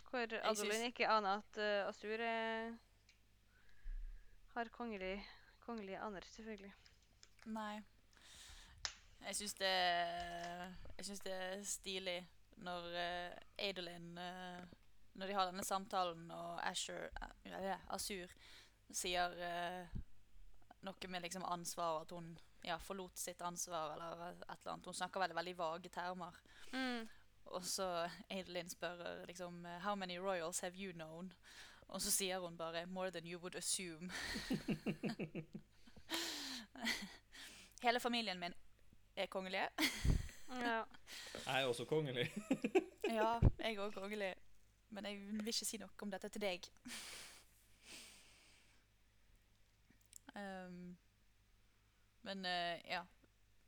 hvor 0.09 0.35
Adolin 0.45 0.85
ikke 0.87 1.09
aner 1.09 1.41
at 1.41 1.57
uh, 1.57 1.89
Asur 1.89 2.21
er, 2.21 2.75
har 4.53 4.69
kongelig, 4.71 5.17
kongelige 5.65 5.99
aner, 5.99 6.21
selvfølgelig. 6.35 6.71
Nei. 7.45 7.81
Jeg 9.23 9.35
syns 9.35 9.53
det 9.53 9.73
Jeg 10.97 11.05
syns 11.05 11.19
det 11.23 11.33
er 11.33 11.61
stilig 11.63 12.17
når 12.57 12.87
uh, 12.93 13.35
Adolin 13.57 14.17
uh, 14.17 14.63
Når 15.13 15.27
de 15.27 15.33
har 15.33 15.45
denne 15.49 15.63
samtalen, 15.63 16.31
og 16.31 16.59
Asher 16.65 17.09
uh, 17.21 17.93
Asur 17.93 18.31
sier 18.93 19.31
eh, 19.41 19.93
noe 20.85 21.07
med 21.09 21.23
liksom 21.23 21.45
ansvar, 21.45 22.01
at 22.03 22.11
hun 22.13 22.33
ja, 22.61 22.75
forlot 22.77 23.17
sitt 23.17 23.41
ansvar, 23.41 23.93
eller 23.93 24.25
et 24.33 24.43
eller 24.59 24.71
annet. 24.73 24.85
Hun 24.85 24.97
snakker 24.97 25.23
veldig, 25.23 25.37
veldig 25.37 25.53
vage 25.57 25.89
termer. 25.89 26.37
Mm. 26.73 27.07
Og 27.55 27.65
så 27.65 27.87
Adelin 28.29 28.69
spør 28.69 29.25
liksom 29.27 29.65
How 29.81 29.95
many 29.95 30.17
royals 30.17 30.59
have 30.61 30.77
you 30.77 30.93
known? 30.93 31.33
Og 31.87 32.01
så 32.01 32.11
sier 32.11 32.39
hun 32.39 32.57
bare 32.57 32.85
More 32.85 33.11
than 33.11 33.25
you 33.25 33.39
would 33.39 33.55
assume. 33.55 34.11
Hele 37.83 37.99
familien 37.99 38.39
min 38.39 38.53
er 39.15 39.25
kongelige. 39.25 39.69
Ja. 40.49 40.83
Jeg 41.45 41.61
er 41.61 41.65
også 41.65 41.85
kongelig. 41.85 42.31
Ja, 43.03 43.39
jeg 43.59 43.75
er 43.75 43.79
òg 43.83 43.93
kongelig. 43.93 44.31
Men 44.89 45.05
jeg 45.05 45.17
vil 45.19 45.47
ikke 45.51 45.65
si 45.67 45.77
noe 45.77 45.91
om 46.01 46.11
dette 46.11 46.29
til 46.33 46.41
deg. 46.41 46.69
Um, 50.33 50.97
men 52.25 52.39
uh, 52.45 52.79
ja. 52.89 53.03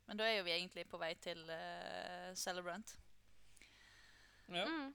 Men 0.08 0.18
da 0.18 0.24
er 0.26 0.40
jo 0.40 0.46
vi 0.48 0.50
egentlig 0.50 0.82
på 0.90 0.98
vei 0.98 1.12
til 1.22 1.44
uh, 1.46 2.32
Celebrant. 2.34 2.96
Ja. 4.48 4.64
Mm. 4.66 4.94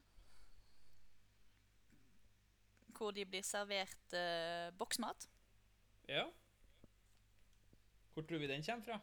Hvor 2.97 3.15
de 3.15 3.25
blir 3.25 3.41
servert 3.47 4.13
uh, 4.13 4.77
boksmat. 4.77 5.29
ja. 6.09 6.27
Hvor 8.13 8.27
tror 8.27 8.37
vi 8.37 8.47
den 8.47 8.63
kommer 8.63 8.83
fra? 8.83 8.99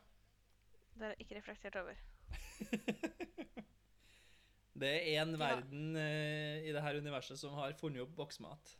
Det 0.95 1.03
har 1.03 1.09
jeg 1.09 1.21
ikke 1.21 1.37
reflektert 1.39 1.77
over. 1.77 1.95
Det 4.79 4.91
er 4.95 5.23
en 5.23 5.33
Ja. 5.35 5.39
verden 5.41 5.97
uh, 5.97 6.59
i 6.63 6.73
det 6.73 6.83
her 6.83 6.99
universet 7.01 7.39
som 7.41 7.55
har 7.59 7.73
funnet 7.81 8.03
opp 8.05 8.13
boksmat. 8.17 8.77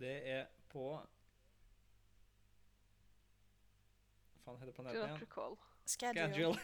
Det 0.00 0.14
er 0.30 0.46
på 0.72 0.86
Hva 4.44 4.54
faen 4.54 4.60
heter 4.62 4.72
planeten 4.76 5.02
igjen? 5.02 5.20
recall. 5.20 5.56
Schedule. 5.88 6.28
Schedule. 6.32 6.58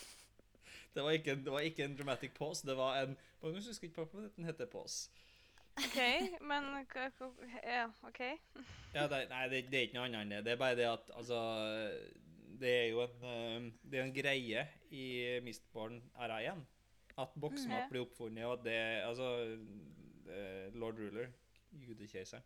det, 0.94 1.02
var 1.02 1.10
ikke, 1.16 1.34
det 1.44 1.52
var 1.54 1.60
ikke 1.66 1.84
en 1.84 1.96
dramatic 1.98 2.30
pause, 2.38 2.66
det 2.66 2.76
var 2.78 3.02
en 3.02 3.16
Nå 3.40 3.50
husker 3.56 3.88
ikke 3.88 4.02
hva 4.04 4.10
planeten 4.12 4.44
heter 4.46 4.66
pause. 4.70 5.10
OK, 5.80 5.96
men 6.44 6.64
Ja, 7.64 7.86
OK. 8.04 8.20
Ja, 8.94 9.06
det, 9.08 9.28
nei, 9.30 9.44
det, 9.48 9.64
det 9.70 9.78
er 9.78 9.86
ikke 9.86 9.96
noe 9.96 10.08
annet 10.10 10.20
enn 10.22 10.32
det. 10.34 10.40
Det 10.44 10.52
er 10.52 10.58
bare 10.60 10.76
det 10.76 10.86
at 10.90 11.10
altså 11.16 11.38
Det 12.60 12.70
er 12.70 12.88
jo 12.90 13.00
en, 13.06 13.22
eh, 13.24 13.68
det 13.90 13.98
er 13.98 14.04
en 14.04 14.14
greie 14.14 14.64
i 14.92 15.04
Mistborn 15.44 16.00
RA1 16.20 16.64
at 17.18 17.34
boksmat 17.40 17.84
Mhm. 17.86 17.90
blir 17.90 18.04
oppfunnet, 18.04 18.44
og 18.46 18.58
at 18.58 18.64
det 18.64 18.80
Altså 19.04 19.28
eh, 20.30 20.70
Lord 20.74 20.98
Ruler, 21.00 21.30
judekeiseren, 21.72 22.42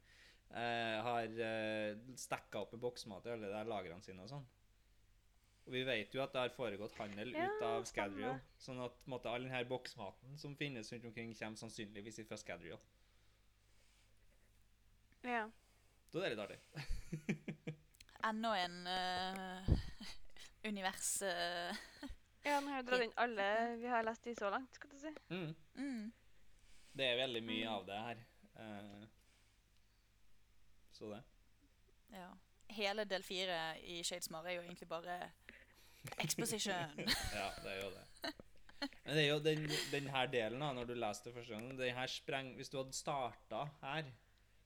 eh, 0.51 1.03
har 1.03 1.27
uh, 1.27 1.97
stekka 2.17 2.61
opp 2.63 2.73
med 2.73 2.81
boksmat 2.81 3.27
i 3.27 3.31
alle 3.35 3.51
de 3.51 3.65
lagrene 3.69 4.03
sine 4.03 4.23
og 4.23 4.29
sånn. 4.31 4.47
Og 5.67 5.73
vi 5.73 5.83
vet 5.85 6.13
jo 6.15 6.23
at 6.23 6.33
det 6.33 6.41
har 6.43 6.53
foregått 6.57 6.97
handel 6.99 7.33
Ja, 7.33 7.45
ut 7.47 7.63
av 7.63 7.85
Scadrial. 7.89 8.39
Sånn 8.61 8.81
at 8.85 8.93
måtte, 9.07 9.31
all 9.33 9.43
denne 9.47 9.65
boksmaten 9.69 10.37
som 10.39 10.55
finnes 10.57 10.93
rundt 10.93 11.05
omkring, 11.09 11.35
kommer 11.39 11.57
sannsynligvis 11.57 12.21
fra 12.29 12.37
Scadrial. 12.37 12.79
Ja. 15.25 15.47
Da 16.13 16.19
er 16.21 16.29
det 16.29 16.37
litt 16.37 16.45
artig. 16.45 16.61
Enda 18.29 18.51
en 18.57 18.87
eh, 18.87 19.75
univers 20.65 21.23
eh, 21.23 21.77
Ja, 22.45 22.59
nå 22.61 22.69
har 22.73 22.81
jeg 22.83 22.87
dratt 22.89 23.05
inn 23.07 23.15
alle 23.25 23.47
vi 23.81 23.89
har 23.89 24.05
lest 24.05 24.27
i 24.29 24.35
så 24.37 24.51
langt, 24.53 24.75
skal 24.77 24.91
du 24.93 24.99
si. 25.01 25.13
Mm. 25.31 25.55
mm. 25.81 26.13
Det 26.95 27.07
er 27.11 27.17
veldig 27.19 27.43
mye 27.43 27.65
Mm. 27.65 27.75
av 27.75 27.87
det 27.89 28.01
her. 28.07 28.19
Eh, 28.63 29.07
så 30.95 31.09
det. 31.11 31.23
Ja. 32.15 32.29
Hele 32.75 33.05
del 33.05 33.23
fire 33.27 33.57
i 33.83 34.03
Shadesmar 34.07 34.47
er 34.47 34.59
jo 34.59 34.63
egentlig 34.63 34.89
bare 34.89 35.17
exposition. 36.23 36.95
Ja, 37.35 37.49
det 37.63 37.73
er 37.73 37.81
jo 37.83 37.91
det. 37.91 38.35
Men 39.05 39.17
det 39.17 39.23
er 39.25 39.29
jo 39.31 39.39
den, 39.41 39.65
den 39.91 40.09
her 40.13 40.27
delen, 40.29 40.61
da, 40.61 40.73
når 40.77 40.85
du 40.91 40.95
leser 40.95 41.31
det 41.31 41.35
første 41.39 41.55
gang 41.55 41.71
den 41.79 41.95
her 41.97 42.07
spreng, 42.13 42.55
Hvis 42.59 42.69
du 42.69 42.77
hadde 42.79 42.93
starta 42.93 43.65
her, 43.81 44.11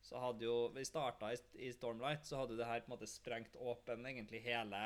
så 0.03 0.19
hadde 0.23 0.45
jo 0.45 0.57
vi 0.75 0.85
starta 0.85 1.31
i, 1.33 1.39
i 1.69 1.73
Stormlight, 1.73 2.27
så 2.27 2.41
hadde 2.43 2.57
det 2.59 2.67
her 2.67 2.81
på 2.83 2.91
en 2.91 2.97
måte 2.97 3.07
sprengt 3.11 3.55
åpen 3.57 4.07
egentlig 4.07 4.43
hele 4.43 4.83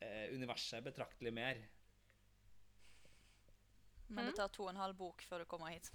eh, 0.00 0.28
universet 0.34 0.84
betraktelig 0.84 1.32
mer. 1.36 1.60
Men 4.10 4.24
det 4.26 4.32
Mm. 4.32 4.36
tar 4.36 4.48
to 4.48 4.64
og 4.64 4.70
en 4.70 4.76
halv 4.80 4.96
bok 4.98 5.22
før 5.22 5.38
du 5.38 5.44
kommer 5.44 5.70
hit. 5.70 5.90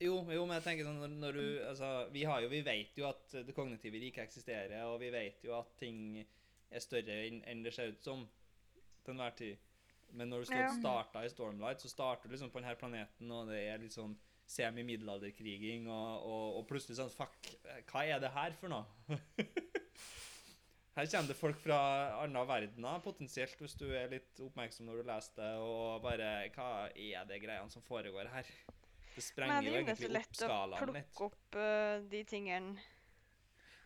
Jo, 0.00 0.16
jo, 0.32 0.44
men 0.46 0.54
jeg 0.58 0.64
tenker 0.64 0.86
sånn 0.86 0.98
når, 1.02 1.10
når 1.22 1.32
du 1.32 1.42
Altså, 1.68 1.88
vi 2.10 2.22
har 2.26 2.40
jo 2.42 2.48
Vi 2.48 2.60
vet 2.66 2.96
jo 2.98 3.06
at 3.08 3.34
det 3.46 3.54
kognitive 3.54 4.00
riket 4.02 4.24
eksisterer, 4.24 4.84
og 4.86 5.00
vi 5.00 5.10
vet 5.14 5.42
jo 5.44 5.54
at 5.58 5.76
ting 5.78 6.24
er 6.70 6.80
større 6.80 7.18
enn 7.46 7.62
det 7.62 7.74
ser 7.74 7.92
ut 7.92 8.02
som 8.02 8.28
til 9.04 9.14
enhver 9.14 9.34
tid. 9.36 9.58
Men 10.12 10.28
når 10.30 10.44
du 10.44 10.46
starta 10.80 11.22
i 11.24 11.28
Stormlight, 11.28 11.80
så 11.80 11.88
starter 11.88 12.28
du 12.28 12.34
liksom 12.34 12.50
på 12.50 12.60
denne 12.60 12.76
planeten, 12.76 13.30
og 13.32 13.48
det 13.48 13.60
er 13.68 13.78
litt 13.78 13.92
sånn 13.96 14.16
semi-middelalderkriging, 14.46 15.86
og, 15.88 16.26
og, 16.26 16.56
og 16.58 16.66
plutselig 16.68 16.96
sånn 16.98 17.10
Fuck, 17.10 17.52
hva 17.92 18.04
er 18.06 18.20
det 18.20 18.30
her 18.34 18.52
for 18.60 18.68
noe? 18.68 18.84
Her 20.92 21.06
kommer 21.08 21.28
det 21.32 21.38
folk 21.38 21.60
fra 21.62 21.76
andre 22.20 22.42
verdener, 22.48 22.98
potensielt, 23.04 23.56
hvis 23.60 23.74
du 23.80 23.86
er 23.96 24.10
litt 24.12 24.40
oppmerksom 24.44 24.90
når 24.90 25.00
du 25.00 25.08
leser 25.08 25.38
det, 25.38 25.50
og 25.64 26.02
bare 26.04 26.32
Hva 26.52 26.70
er 26.92 27.28
det 27.28 27.38
greiene 27.40 27.72
som 27.72 27.84
foregår 27.86 28.28
her? 28.34 28.50
Det 29.14 29.24
sprenger 29.24 29.62
Men 29.62 29.64
sprenger 29.64 29.64
det 29.64 29.70
jo 29.70 29.72
er 29.72 29.78
jo 29.78 29.80
ikke 29.80 29.92
egentlig 29.92 29.96
så 29.96 30.10
opp 30.10 30.18
lett 30.18 30.34
å 30.34 30.50
skalaen 30.50 30.92
litt. 30.92 31.08
plukke 31.16 31.24
opp 31.28 31.56
uh, 31.56 32.10
de 32.12 32.20
tingene. 32.28 32.84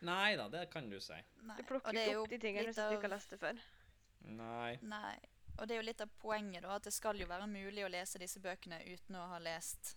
Nei 0.07 0.35
da, 0.37 0.49
det 0.51 0.67
kan 0.71 0.91
du 0.91 0.99
si. 1.01 1.17
Nei. 1.47 1.57
Du 1.57 1.63
plukker 1.71 1.89
og 1.89 1.95
det 1.95 2.03
er 2.03 2.11
ikke 2.11 2.17
jo 2.17 2.25
opp 2.25 2.35
de 2.35 2.39
tingene 2.43 2.67
hvis 2.69 2.77
du 2.79 2.97
ikke 2.97 3.07
har 3.07 3.15
lest 3.15 3.33
det 3.33 3.39
før. 3.41 3.63
Nei. 4.37 4.71
Nei. 4.83 5.15
Og 5.57 5.65
det 5.65 5.73
er 5.73 5.81
jo 5.81 5.87
litt 5.87 6.03
av 6.03 6.11
poenget, 6.21 6.61
da, 6.63 6.75
at 6.75 6.85
det 6.85 6.93
skal 6.93 7.17
jo 7.17 7.27
være 7.29 7.47
mulig 7.49 7.85
å 7.85 7.89
lese 7.89 8.21
disse 8.21 8.39
bøkene 8.43 8.77
uten 8.85 9.17
å 9.17 9.25
ha 9.31 9.39
lest 9.41 9.95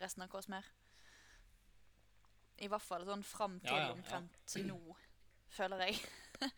resten 0.00 0.24
av 0.24 0.30
Cosmer. 0.32 0.64
I 2.64 2.70
hvert 2.72 2.84
fall 2.84 3.04
sånn 3.04 3.24
fram 3.26 3.58
til 3.60 3.74
Ja, 3.74 3.82
ja, 3.82 3.90
ja. 3.90 3.96
omtrent 3.98 4.56
nå, 4.64 4.96
føler 5.52 5.84
jeg. 5.84 6.00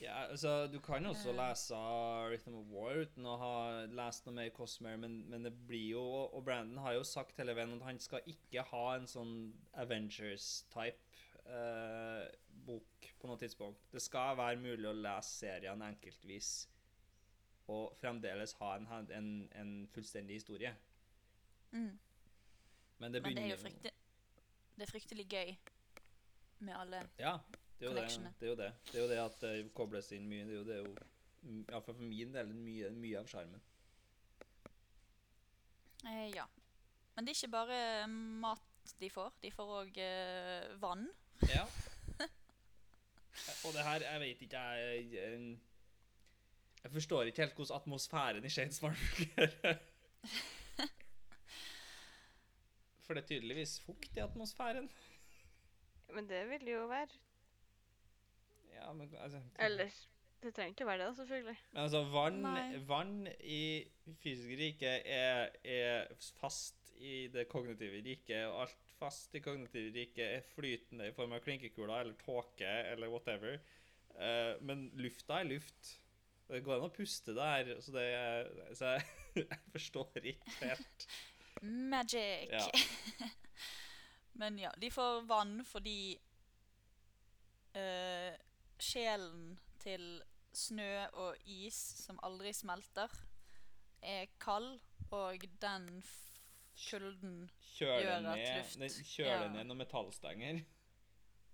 Ja, 0.00 0.28
altså, 0.30 0.68
Du 0.70 0.78
kan 0.78 1.06
også 1.06 1.30
Eh. 1.32 1.34
lese 1.34 1.74
Rhythm 2.30 2.54
of 2.54 2.66
War 2.70 3.00
uten 3.02 3.26
å 3.26 3.36
ha 3.40 3.54
lest 3.86 4.26
noe 4.26 4.34
mer 4.36 4.50
Cosmere, 4.54 4.96
men, 4.96 5.24
men 5.30 5.42
det 5.42 5.52
blir 5.66 5.88
jo 5.96 6.02
Og 6.32 6.44
Brandon 6.46 6.78
har 6.84 6.94
jo 6.94 7.02
sagt 7.02 7.36
hele 7.42 7.54
veien 7.58 7.74
at 7.74 7.82
han 7.82 7.98
skal 7.98 8.22
ikke 8.30 8.62
ha 8.70 8.84
en 8.94 9.08
sånn 9.10 9.32
Avengers-type 9.74 11.18
eh, 11.48 12.28
bok 12.68 13.08
på 13.18 13.26
noe 13.30 13.38
tidspunkt. 13.40 13.80
Det 13.90 14.02
skal 14.02 14.36
være 14.38 14.60
mulig 14.62 14.86
å 14.86 14.94
lese 14.94 15.34
serien 15.42 15.82
enkeltvis 15.82 16.68
og 17.68 17.96
fremdeles 18.00 18.54
ha 18.62 18.76
en, 18.78 18.86
en, 19.12 19.26
en 19.60 19.72
fullstendig 19.92 20.38
historie. 20.38 20.70
Mm. 21.72 21.98
Men 22.98 23.12
det 23.12 23.22
Men 23.22 23.34
det 23.36 23.42
er 23.44 23.50
jo 23.50 23.56
fryktelig, 23.60 23.92
det 24.76 24.86
er 24.86 24.92
fryktelig 24.92 25.26
gøy 25.28 25.56
med 26.60 26.74
alle 26.74 27.02
Ja, 27.18 27.34
det 27.78 27.86
er 27.86 27.90
jo 27.90 27.94
det. 27.96 28.04
Det 28.40 28.46
er 28.46 28.50
jo 28.50 28.56
det, 28.58 28.72
det, 28.92 28.94
er 28.94 29.02
jo 29.02 29.08
det 29.10 29.18
at 29.22 29.40
det 29.44 29.72
kobles 29.74 30.12
inn 30.12 30.28
mye. 30.30 30.44
Det 30.48 30.54
er 30.54 30.58
jo, 30.58 30.64
det 30.66 30.74
er 30.76 30.82
jo 30.82 30.94
mm, 31.42 31.64
Iallfall 31.70 31.94
for 31.94 32.02
min 32.10 32.32
del 32.34 32.48
mye, 32.54 32.90
mye 32.90 33.18
av 33.20 33.28
sjarmen. 33.30 33.60
eh, 36.06 36.28
Ja. 36.34 36.46
Men 37.14 37.26
det 37.26 37.32
er 37.32 37.38
ikke 37.40 37.50
bare 37.54 37.78
mat 38.08 38.94
de 39.00 39.08
får. 39.10 39.32
De 39.42 39.50
får 39.50 39.70
òg 39.82 39.96
eh, 40.02 40.68
vann. 40.82 41.08
Ja. 41.50 41.64
Og 43.66 43.72
det 43.74 43.82
her, 43.86 44.00
jeg 44.06 44.20
vet 44.20 44.42
ikke, 44.46 44.58
jeg 44.58 45.12
Jeg, 45.12 45.58
jeg 46.82 46.90
forstår 46.94 47.22
ikke 47.30 47.42
helt 47.42 47.54
hvordan 47.58 47.76
atmosfæren 47.80 48.44
i 48.44 48.50
Shadesmart 48.50 48.96
fungerer. 48.96 49.78
For 53.06 53.14
det 53.14 53.22
er 53.24 53.28
tydeligvis 53.28 53.80
fukt 53.80 54.16
i 54.16 54.20
atmosfæren. 54.20 54.90
Men 56.14 56.28
det 56.28 56.42
vil 56.50 56.68
jo 56.72 56.86
være 56.86 57.08
Ja, 58.78 58.92
men 58.92 59.14
altså 59.18 59.42
Eller 59.58 59.90
Det 60.42 60.52
trenger 60.54 60.70
ikke 60.70 60.86
være 60.86 60.98
det, 60.98 61.06
da, 61.06 61.14
selvfølgelig. 61.18 61.56
Men 61.72 61.82
altså, 61.82 62.02
vann, 62.12 62.44
vann 62.86 63.28
i 63.40 63.62
fysisk 64.22 64.52
rike 64.60 64.86
er, 64.86 65.48
er 65.64 66.12
fast 66.38 66.92
i 66.98 67.26
det 67.32 67.48
kognitive 67.50 68.02
riket, 68.06 68.44
og 68.46 68.60
alt 68.62 68.92
fast 68.98 69.34
i 69.34 69.42
kognitive 69.42 69.90
riket 69.94 70.24
er 70.26 70.46
flytende 70.54 71.08
i 71.10 71.14
form 71.14 71.34
av 71.34 71.42
klinkekuler 71.42 72.04
eller 72.04 72.14
tåke 72.22 72.70
eller 72.92 73.10
whatever. 73.10 73.58
Uh, 74.14 74.54
men 74.62 74.88
lufta 74.98 75.40
er 75.40 75.50
luft. 75.50 75.96
Det 76.48 76.62
går 76.64 76.78
an 76.78 76.86
å 76.86 76.94
puste 76.94 77.34
der, 77.36 77.74
så 77.84 77.92
det 77.92 78.06
er 78.14 78.46
Så 78.78 78.94
jeg, 78.94 79.04
jeg 79.42 79.60
forstår 79.74 80.30
ikke 80.32 80.54
helt. 80.62 81.08
Magic! 81.62 82.48
Ja. 82.54 83.28
Men 84.38 84.58
ja, 84.58 84.70
de 84.78 84.90
får 84.90 85.24
vann 85.26 85.64
fordi 85.66 86.14
eh, 87.74 88.34
sjelen 88.82 89.58
til 89.82 90.22
snø 90.52 91.06
og 91.12 91.36
is 91.46 91.76
som 92.04 92.18
aldri 92.26 92.52
smelter, 92.56 93.12
er 94.02 94.26
kald, 94.40 94.78
og 95.10 95.44
den 95.62 96.02
kulden 96.78 97.50
Gjør 97.78 98.28
at 98.32 98.38
luft- 98.38 98.78
nei, 98.78 98.88
kjøle 98.88 99.44
ja. 99.46 99.48
ned 99.52 99.64
noen 99.66 99.80
metallstenger. 99.82 100.60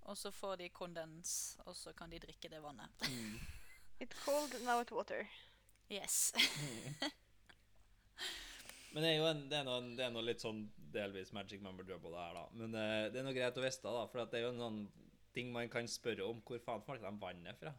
Og 0.04 0.16
så 0.20 0.30
får 0.30 0.56
de 0.60 0.68
kondens, 0.68 1.56
og 1.64 1.76
så 1.76 1.92
kan 1.96 2.10
de 2.12 2.20
drikke 2.20 2.48
det 2.52 2.60
vannet. 2.62 2.90
Mm. 3.08 3.40
It's 4.02 4.16
cold, 4.24 4.52
now 4.64 4.80
it's 4.82 4.92
water. 4.92 5.28
Yes. 5.88 6.32
Men 8.92 9.02
det 9.02 9.10
er 9.10 9.16
jo 9.16 9.26
en, 9.26 9.40
det 9.50 9.56
er 9.58 9.64
noe, 9.66 9.80
det 9.96 10.04
er 10.06 10.12
noe 10.14 10.22
litt 10.22 10.42
sånn 10.42 10.60
delvis 10.94 11.32
magic 11.34 11.62
member 11.62 11.86
drop 11.86 12.04
det 12.06 12.20
her, 12.20 12.36
da. 12.36 12.44
Men 12.54 12.76
eh, 12.78 13.06
det 13.10 13.18
er 13.20 13.26
noe 13.26 13.34
greit 13.34 13.56
å 13.58 13.64
vite, 13.64 13.82
da, 13.82 14.04
for 14.10 14.22
at 14.22 14.30
det 14.30 14.38
er 14.38 14.44
jo 14.46 14.52
en 14.52 14.60
sånn 14.62 14.78
ting 15.34 15.50
man 15.52 15.68
kan 15.72 15.88
spørre 15.90 16.24
om. 16.26 16.40
Hvor 16.46 16.60
faen 16.62 16.82
får 16.86 17.02
de 17.02 17.12
vannet 17.20 17.58
fra? 17.60 17.72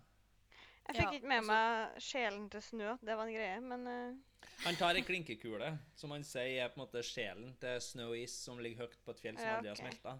Jeg 0.85 0.95
fikk 0.99 1.01
Ja, 1.01 1.11
ikke 1.17 1.27
med 1.31 1.39
altså- 1.39 1.51
meg 1.51 2.01
sjelen 2.05 2.49
til 2.53 2.61
snø, 2.61 2.91
det 3.01 3.15
var 3.17 3.25
en 3.25 3.33
greie, 3.33 3.61
men 3.61 3.87
uh... 3.87 4.43
Han 4.65 4.75
tar 4.77 4.95
ei 4.95 5.01
klinkekule, 5.01 5.71
som 5.97 6.11
han 6.13 6.23
sier 6.23 6.61
er 6.63 6.69
på 6.69 6.77
en 6.77 6.83
måte 6.85 7.01
sjelen 7.03 7.55
til 7.59 7.79
snø 7.81 8.05
og 8.11 8.19
is 8.21 8.35
som 8.45 8.59
ligger 8.61 8.85
høyt 8.85 8.99
på 9.03 9.15
et 9.15 9.23
fjell 9.23 9.39
som 9.39 9.47
Ja, 9.47 9.55
aldri 9.57 9.71
har 9.73 9.79
smelta. 9.81 10.13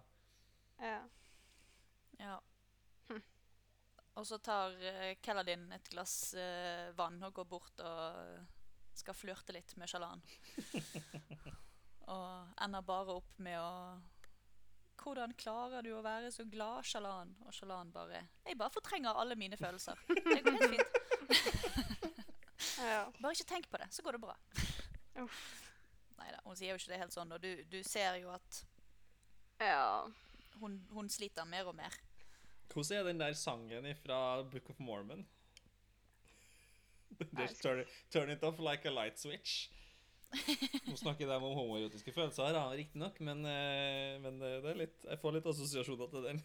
ja. 0.81 0.97
Ja. 2.19 2.39
Hm. 3.09 3.21
Og 4.15 4.25
så 4.25 4.37
tar 4.39 4.73
uh, 4.79 5.13
Kaladin 5.21 5.67
et 5.75 5.89
glass 5.91 6.33
uh, 6.33 6.89
vann 6.97 7.21
og 7.27 7.33
går 7.35 7.45
bort 7.51 7.79
og 7.83 8.45
skal 8.95 9.13
flørte 9.19 9.53
litt 9.53 9.75
med 9.77 9.91
Shalan. 9.91 10.21
og 12.15 12.61
ender 12.63 12.81
bare 12.87 13.17
opp 13.19 13.37
med 13.43 13.59
å 13.59 13.71
Hvordan 15.01 15.33
klarer 15.37 15.85
du 15.85 15.91
å 15.95 16.01
være 16.05 16.31
så 16.33 16.45
glad, 16.49 16.85
Shalan? 16.87 17.35
Og 17.45 17.53
Shalan 17.53 17.91
bare 17.93 18.23
Jeg 18.45 18.57
bare 18.57 18.73
fortrenger 18.73 19.17
alle 19.17 19.37
mine 19.37 19.57
følelser. 19.59 19.99
Det 20.07 20.41
går 20.45 20.57
helt 20.59 20.75
fint. 20.75 20.97
ja. 22.89 23.03
Bare 23.21 23.35
ikke 23.35 23.49
tenk 23.49 23.69
på 23.69 23.81
det, 23.81 23.89
så 23.93 24.05
går 24.05 24.17
det 24.17 24.23
bra. 24.25 24.35
Uff. 25.23 25.43
Nei 26.19 26.31
da, 26.31 26.41
hun 26.45 26.57
sier 26.57 26.73
jo 26.73 26.79
ikke 26.79 26.93
det 26.93 27.01
helt 27.03 27.13
sånn, 27.13 27.31
og 27.35 27.43
du, 27.43 27.51
du 27.69 27.79
ser 27.85 28.17
jo 28.21 28.31
at 28.33 28.61
ja. 29.61 30.07
hun, 30.61 30.79
hun 30.95 31.11
sliter 31.11 31.47
mer 31.49 31.69
og 31.69 31.77
mer. 31.77 31.95
Hvordan 32.71 32.97
er 32.97 33.09
den 33.09 33.21
der 33.21 33.35
sangen 33.37 33.89
fra 34.01 34.19
Book 34.43 34.69
of 34.73 34.79
Mormon? 34.79 35.25
Turn, 37.61 37.85
turn 38.11 38.29
it 38.29 38.43
off 38.43 38.59
like 38.59 38.85
a 38.85 38.91
light 38.91 39.19
switch. 39.19 39.69
Nå 40.85 40.95
snakker 40.99 41.29
de 41.29 41.35
om 41.37 41.57
homoerotiske 41.57 42.13
følelser, 42.15 42.53
da, 42.55 42.65
riktignok, 42.75 43.19
men, 43.23 43.43
eh, 43.49 44.15
men 44.23 44.39
er 44.43 44.79
litt, 44.85 44.97
jeg 45.05 45.21
får 45.21 45.37
litt 45.37 45.49
assosiasjoner 45.51 46.11
til 46.11 46.29
den. 46.29 46.41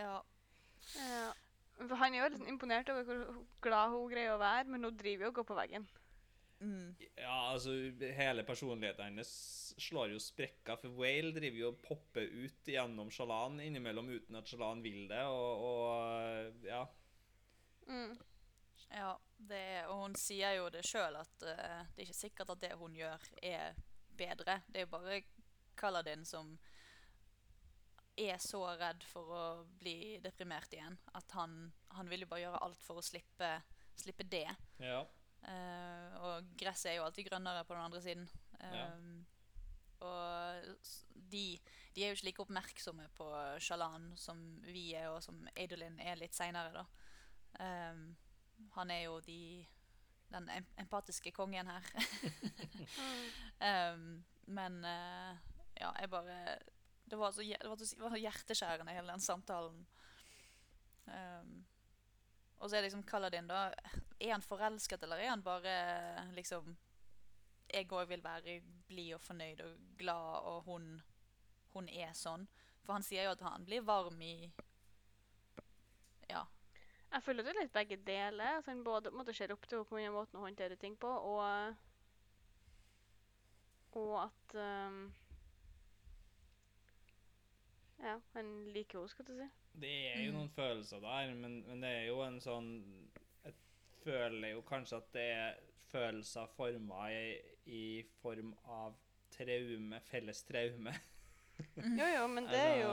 Ja. 0.00 0.20
ja. 0.96 1.30
Han 1.80 2.14
er 2.14 2.22
jo 2.22 2.28
litt 2.34 2.46
imponert 2.48 2.90
over 2.92 3.08
hvor 3.08 3.40
glad 3.64 3.94
hun 3.94 4.10
greier 4.12 4.36
å 4.36 4.40
være, 4.40 4.68
men 4.70 4.86
hun 4.86 4.96
driver 4.96 5.26
jo 5.26 5.32
og 5.32 5.40
går 5.40 5.48
på 5.50 5.58
veggen. 5.58 5.88
Mm. 6.60 6.92
Ja, 7.16 7.52
altså, 7.54 7.72
hele 8.16 8.44
personligheten 8.44 9.06
hennes 9.08 9.30
slår 9.80 10.12
jo 10.12 10.20
sprekker, 10.20 10.76
for 10.76 10.92
Whale 10.98 11.32
driver 11.36 11.62
jo 11.62 11.70
og 11.72 11.80
popper 11.86 12.28
ut 12.28 12.68
gjennom 12.68 13.08
Shalan 13.12 13.62
innimellom 13.64 14.10
uten 14.12 14.36
at 14.36 14.48
Shalan 14.50 14.84
vil 14.84 15.06
det, 15.08 15.22
og, 15.24 15.64
og 15.70 16.66
ja. 16.68 16.82
Mm. 17.88 18.12
Ja, 18.90 19.14
det 19.48 19.86
og 19.88 20.04
hun 20.04 20.16
sier 20.18 20.58
jo 20.58 20.68
det 20.72 20.82
sjøl 20.86 21.16
at 21.20 21.46
uh, 21.46 21.86
det 21.94 22.02
er 22.02 22.06
ikke 22.06 22.18
sikkert 22.18 22.52
at 22.54 22.64
det 22.64 22.74
hun 22.80 22.96
gjør, 22.96 23.30
er 23.42 23.78
bedre. 24.16 24.60
Det 24.68 24.82
er 24.82 24.86
jo 24.86 24.92
bare 24.92 25.22
Kaladin 25.80 26.26
som 26.28 26.52
er 28.20 28.36
så 28.42 28.60
redd 28.76 29.04
for 29.06 29.32
å 29.32 29.44
bli 29.80 30.18
deprimert 30.20 30.72
igjen 30.76 30.98
at 31.16 31.32
han, 31.38 31.70
han 31.96 32.10
vil 32.10 32.26
jo 32.26 32.28
bare 32.28 32.42
gjøre 32.42 32.60
alt 32.66 32.82
for 32.84 33.00
å 33.00 33.04
slippe, 33.04 33.54
slippe 33.96 34.28
det. 34.28 34.48
ja. 34.82 35.00
Uh, 35.40 36.16
og 36.20 36.48
gresset 36.60 36.90
er 36.90 36.98
jo 36.98 37.06
alltid 37.06 37.30
grønnere 37.30 37.64
på 37.64 37.72
den 37.72 37.84
andre 37.86 38.00
siden. 38.04 38.26
Ja. 38.60 38.82
Eh, 38.90 39.38
og 40.04 40.66
de, 41.32 41.44
de 41.96 42.02
er 42.02 42.10
jo 42.10 42.16
ikke 42.18 42.26
like 42.26 42.42
oppmerksomme 42.44 43.06
på 43.16 43.28
Shalan 43.60 44.10
som 44.20 44.40
vi 44.66 44.90
er, 44.96 45.08
og 45.12 45.22
som 45.24 45.40
Adolin 45.56 45.96
er 46.00 46.20
litt 46.20 46.36
seinere, 46.36 46.82
da. 46.82 46.84
Eh, 47.64 48.02
han 48.74 48.90
er 48.90 49.02
jo 49.04 49.20
de, 49.24 49.66
den 50.32 50.50
empatiske 50.78 51.32
kongen 51.36 51.70
her. 51.70 51.92
um, 53.94 54.24
men 54.50 54.84
uh, 54.84 55.38
ja, 55.80 55.90
jeg 56.00 56.10
bare 56.10 56.58
Det 57.10 57.18
var 57.18 57.32
så, 57.32 57.42
det 57.42 57.68
var 57.68 58.10
så, 58.10 58.16
hjerteskjærende, 58.16 58.92
hele 58.92 59.12
den 59.12 59.20
samtalen. 59.20 59.86
Um, 61.06 61.66
og 62.58 62.70
så 62.70 62.76
er 62.76 62.84
liksom 62.84 63.02
Kaladin, 63.02 63.48
da. 63.48 63.72
Er 64.20 64.32
han 64.32 64.42
forelsket, 64.42 65.02
eller 65.02 65.16
er 65.16 65.30
han 65.30 65.42
bare 65.42 66.30
liksom 66.36 66.76
Jeg 67.72 67.92
òg 67.92 68.08
vil 68.08 68.24
være 68.24 68.60
blid 68.86 69.14
og 69.14 69.20
fornøyd 69.20 69.60
og 69.60 69.76
glad, 69.98 70.46
og 70.50 70.62
hun, 70.62 71.02
hun 71.72 71.88
er 71.88 72.12
sånn. 72.14 72.48
For 72.82 72.92
han 72.92 73.06
sier 73.06 73.28
jo 73.28 73.34
at 73.36 73.44
han 73.46 73.64
blir 73.64 73.84
varm 73.86 74.20
i. 74.22 74.50
Jeg 77.12 77.22
føler 77.26 77.42
det 77.42 77.50
er 77.56 77.60
litt 77.64 77.72
begge 77.74 77.96
deler. 78.06 78.56
Altså, 78.56 78.70
han 78.70 78.84
både 78.86 79.10
måtte 79.10 79.32
se 79.34 79.42
ser 79.44 79.52
opp 79.54 79.66
til 79.66 79.78
henne 79.80 79.88
på 79.90 79.98
den 79.98 80.12
måten 80.14 80.38
hun 80.38 80.46
håndterer 80.48 80.76
ting 80.78 80.96
på, 81.00 81.08
og 81.08 81.74
Og 83.92 84.12
at 84.22 84.54
um, 84.54 85.12
Ja, 88.00 88.14
han 88.34 88.52
liker 88.72 88.98
henne, 89.00 89.08
skal 89.12 89.26
du 89.28 89.32
si. 89.36 89.48
Det 89.80 89.90
er 90.12 90.22
jo 90.24 90.32
Mm. 90.32 90.36
noen 90.38 90.50
følelser 90.50 91.00
der, 91.00 91.34
men, 91.34 91.60
men 91.66 91.82
det 91.82 91.90
er 91.90 92.06
jo 92.08 92.20
en 92.24 92.40
sånn 92.40 92.70
Jeg 93.44 93.54
føler 94.04 94.48
jo 94.54 94.62
kanskje 94.66 94.96
at 94.96 95.12
det 95.14 95.26
er 95.34 95.58
følelser 95.90 96.46
forma 96.56 97.08
i, 97.12 97.36
i 97.66 97.84
form 98.22 98.54
av 98.64 98.94
traume, 99.34 100.00
felles 100.10 100.42
traume. 100.44 100.94
Jo, 102.00 102.06
jo, 102.14 102.26
men 102.28 102.46
det 102.50 102.60
er 102.60 102.76
jo 102.82 102.92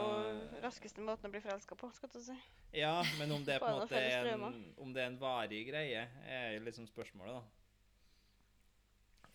raskeste 0.63 1.03
måten 1.05 1.29
å 1.29 1.33
bli 1.33 1.41
forelska 1.43 1.75
på, 1.79 1.89
skal 1.95 2.11
du 2.13 2.19
si. 2.23 2.35
Ja, 2.75 2.99
men 3.19 3.31
om 3.35 3.45
det 3.47 3.59
på 3.63 3.69
en 3.69 3.79
måte 3.81 3.99
er 3.99 4.31
en, 4.33 4.45
om 4.77 4.93
det 4.93 5.03
er 5.03 5.11
en 5.11 5.19
varig 5.21 5.63
greie, 5.69 6.07
er 6.27 6.59
liksom 6.65 6.87
spørsmålet, 6.89 7.39
da. 7.39 7.43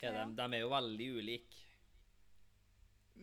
Er 0.02 0.16
Ja. 0.16 0.24
de, 0.26 0.34
de 0.34 0.56
er 0.56 0.64
jo 0.64 0.70
veldig 0.72 1.08
ulike. 1.20 1.60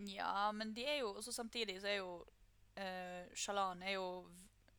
Ja, 0.07 0.51
men 0.55 0.73
de 0.73 0.85
er 0.87 1.01
jo 1.01 1.09
også 1.17 1.31
samtidig 1.35 1.81
så 1.81 1.89
er 1.91 1.97
jo 1.97 2.11
uh, 2.79 3.35
Shalan 3.35 3.83
er 3.83 3.97
jo 3.97 4.29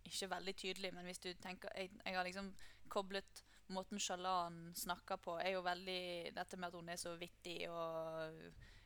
ikke 0.06 0.30
veldig 0.30 0.54
tydelig, 0.56 0.94
men 0.94 1.04
hvis 1.04 1.18
du 1.18 1.32
tenker 1.34 1.68
Jeg, 1.76 1.90
jeg 2.06 2.16
har 2.16 2.24
liksom 2.24 2.54
koblet 2.88 3.44
måten 3.70 4.00
Shalan 4.00 4.72
snakker 4.74 5.16
på, 5.22 5.36
er 5.38 5.52
jo 5.54 5.62
veldig 5.62 6.32
dette 6.34 6.56
med 6.56 6.68
at 6.70 6.74
hun 6.78 6.88
er 6.88 6.96
så 6.98 7.12
vittig 7.20 7.68
og 7.70 8.40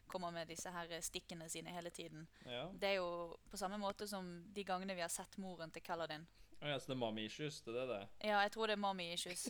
kommer 0.07 0.31
med 0.31 0.49
disse 0.49 0.71
her 0.71 0.93
stikkene 1.03 1.49
sine 1.49 1.73
hele 1.75 1.91
tiden. 1.91 2.27
Ja. 2.47 2.69
Det 2.73 2.89
er 2.89 2.95
jo 3.01 3.37
på 3.51 3.57
samme 3.61 3.79
måte 3.79 4.09
som 4.09 4.29
de 4.55 4.65
gangene 4.65 4.95
vi 4.95 5.03
har 5.05 5.13
sett 5.13 5.37
moren 5.43 5.71
til 5.75 5.83
Kaladin. 5.83 6.27
Oh, 6.61 6.69
ja, 6.71 6.79
så 6.81 6.87
det 6.93 6.95
er 6.97 7.01
mommy 7.03 7.27
issues, 7.27 7.61
det 7.67 7.75
er 7.77 7.87
det? 7.91 8.01
Ja, 8.25 8.39
jeg 8.45 8.53
tror 8.55 8.67
det 8.71 8.77
er 8.79 8.81
mommy 8.81 9.11
issues. 9.13 9.49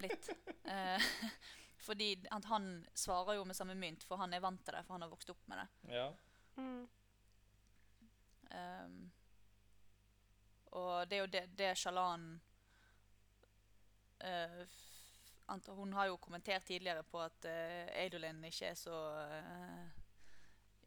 Litt. 0.00 0.30
Eh, 0.64 1.02
fordi 1.86 2.06
at 2.32 2.46
han 2.48 2.86
svarer 2.96 3.34
jo 3.36 3.42
med 3.44 3.52
samme 3.56 3.74
mynt, 3.76 4.00
for 4.08 4.16
han 4.16 4.32
er 4.32 4.40
vant 4.40 4.62
til 4.64 4.72
det, 4.72 4.80
for 4.86 4.96
han 4.96 5.02
har 5.04 5.10
vokst 5.12 5.28
opp 5.34 5.42
med 5.52 5.60
det. 5.60 5.92
Ja. 5.92 6.06
Mm. 6.56 6.86
Um, 8.54 8.94
og 10.72 11.10
det 11.10 11.18
er 11.18 11.20
jo 11.20 11.26
det, 11.34 11.42
det 11.58 11.68
Shalan 11.76 12.24
eh, 14.24 14.64
ant- 14.64 14.93
Hun 15.46 15.92
har 15.92 16.06
jo 16.08 16.16
kommentert 16.16 16.64
tidligere 16.64 17.02
på 17.02 17.20
at 17.20 17.44
uh, 17.48 18.00
Eidolin 18.00 18.44
ikke 18.48 18.66
er 18.70 18.74
så 18.78 18.94
uh, 18.94 19.88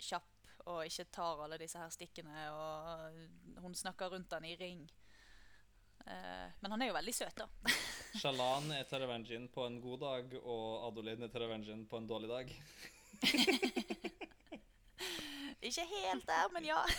kjapp 0.02 0.38
og 0.68 0.86
ikke 0.86 1.04
tar 1.14 1.44
alle 1.44 1.58
disse 1.62 1.80
her 1.80 1.90
stikkene, 1.94 2.52
og 2.52 3.62
hun 3.64 3.76
snakker 3.78 4.10
rundt 4.12 4.34
han 4.36 4.46
i 4.46 4.56
ring. 4.60 4.92
Uh, 6.08 6.48
men 6.62 6.72
han 6.74 6.82
er 6.82 6.88
jo 6.90 6.98
veldig 6.98 7.16
søt, 7.16 7.40
da. 7.40 7.46
Shalan 8.22 8.72
er 8.76 8.84
Terevengin 8.90 9.48
på 9.54 9.62
en 9.68 9.82
god 9.84 10.00
dag, 10.04 10.26
og 10.42 10.88
Adolin 10.90 11.24
er 11.24 11.32
Terevengin 11.32 11.88
på 11.88 11.98
en 12.02 12.10
dårlig 12.10 12.30
dag. 12.32 12.46
Ikke 15.68 15.86
helt 15.86 16.28
der, 16.28 16.50
men 16.54 16.66
ja. 16.68 16.82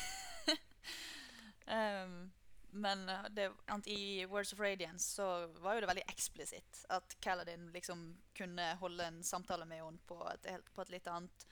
Ehm, 1.68 2.30
men 2.70 3.08
eh, 3.08 3.28
det, 3.30 3.50
i 3.86 4.26
Words 4.26 4.52
of 4.52 4.60
Radiance 4.60 5.14
så 5.14 5.46
var 5.46 5.74
jo 5.74 5.84
det 5.84 5.90
veldig 5.92 6.08
eksplisitt 6.08 6.84
at 6.92 7.16
Kaladin 7.24 7.70
liksom 7.74 8.10
kunne 8.36 8.74
holde 8.80 9.06
en 9.06 9.22
samtale 9.24 9.66
med 9.68 9.82
henne 9.82 10.02
på 10.06 10.20
et, 10.32 10.50
på 10.74 10.84
et 10.84 10.92
litt 10.98 11.08
annet 11.10 11.46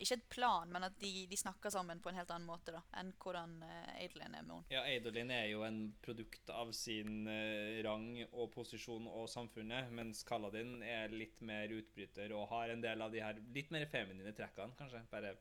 Ikke 0.00 0.16
et 0.16 0.28
plan, 0.32 0.70
men 0.72 0.86
at 0.86 0.94
de, 1.02 1.26
de 1.28 1.36
snakker 1.36 1.70
sammen 1.70 1.98
på 2.00 2.08
en 2.08 2.16
helt 2.16 2.30
annen 2.32 2.48
måte 2.48 2.72
da 2.72 2.80
enn 2.96 3.10
hvordan 3.20 3.58
uh, 3.60 3.90
er 4.00 4.14
med 4.16 4.38
henne. 4.38 4.60
Ja, 4.72 4.86
Eidolin 4.88 5.32
er 5.34 5.50
jo 5.50 5.60
en 5.66 5.92
produkt 6.00 6.48
av 6.54 6.72
sin 6.72 7.26
eh, 7.28 7.82
rang 7.84 8.14
og 8.30 8.48
posisjon 8.54 9.10
og 9.10 9.28
samfunnet, 9.28 9.92
mens 9.92 10.24
Kaladin 10.24 10.78
er 10.80 11.12
litt 11.12 11.42
mer 11.44 11.68
utbryter 11.76 12.32
og 12.32 12.48
har 12.54 12.72
en 12.72 12.80
del 12.80 13.04
av 13.04 13.12
de 13.12 13.20
her 13.20 13.42
litt 13.52 13.68
mer 13.74 13.84
feminine 13.92 14.32
trekkene, 14.32 14.78
kanskje. 14.78 15.04
Bare 15.12 15.34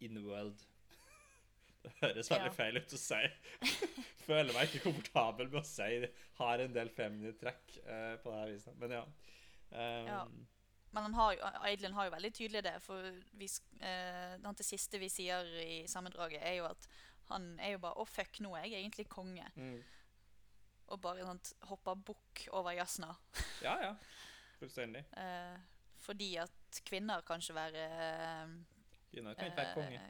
in 0.00 0.14
the 0.14 0.22
world. 0.22 0.62
Det 1.82 1.92
høres 2.02 2.30
veldig 2.30 2.50
Ja. 2.50 2.52
feil 2.52 2.76
ut 2.76 2.92
å 2.92 3.00
si. 3.00 3.20
Føler 4.28 4.52
meg 4.52 4.68
ikke 4.68 4.84
komfortabel 4.90 5.48
med 5.48 5.60
å 5.62 5.66
si 5.66 5.90
det. 6.04 6.10
Har 6.40 6.60
en 6.60 6.74
del 6.74 6.90
feminine 6.92 7.32
trekk 7.40 7.76
uh, 7.86 8.16
på 8.20 8.30
det 8.32 8.40
her 8.40 8.50
viset. 8.54 8.78
Men 8.82 8.96
ja. 8.98 9.04
Um, 9.70 10.08
Ja. 10.10 10.24
Men 10.90 11.02
han 11.06 11.14
har 11.14 11.34
jo, 11.36 11.42
Adelin 11.62 11.94
har 11.94 12.08
jo 12.08 12.10
veldig 12.16 12.30
tydelig 12.34 12.64
det, 12.66 12.72
for 12.82 13.04
vi, 13.38 13.46
eh, 13.78 14.32
det 14.42 14.64
siste 14.66 14.98
vi 14.98 15.06
sier 15.08 15.46
i 15.62 15.84
sammendraget, 15.86 16.42
er 16.42 16.56
jo 16.58 16.64
at 16.66 16.88
han 17.28 17.52
er 17.62 17.76
jo 17.76 17.82
bare 17.84 17.94
Å, 18.02 18.06
fuck, 18.10 18.40
nå 18.42 18.56
er 18.58 18.64
jeg 18.66 18.80
egentlig 18.80 19.06
konge. 19.08 19.46
mm. 19.54 19.82
Og 20.90 20.98
bare 20.98 21.22
sånt, 21.22 21.52
hopper 21.70 21.94
bukk 21.94 22.48
over 22.58 22.74
Jasna. 22.74 23.12
Ja, 23.62 23.76
ja. 23.78 23.92
Fullstendig. 24.58 25.04
Uh, 25.14 25.54
fordi 26.06 26.32
at 26.42 26.80
kvinner 26.88 27.22
kan 27.22 27.38
ikke 27.38 27.54
være 27.54 27.84
Kvinner 29.12 29.34
kan 29.38 29.52
ikke 29.52 29.62
være 29.62 29.74
konge. 29.78 30.02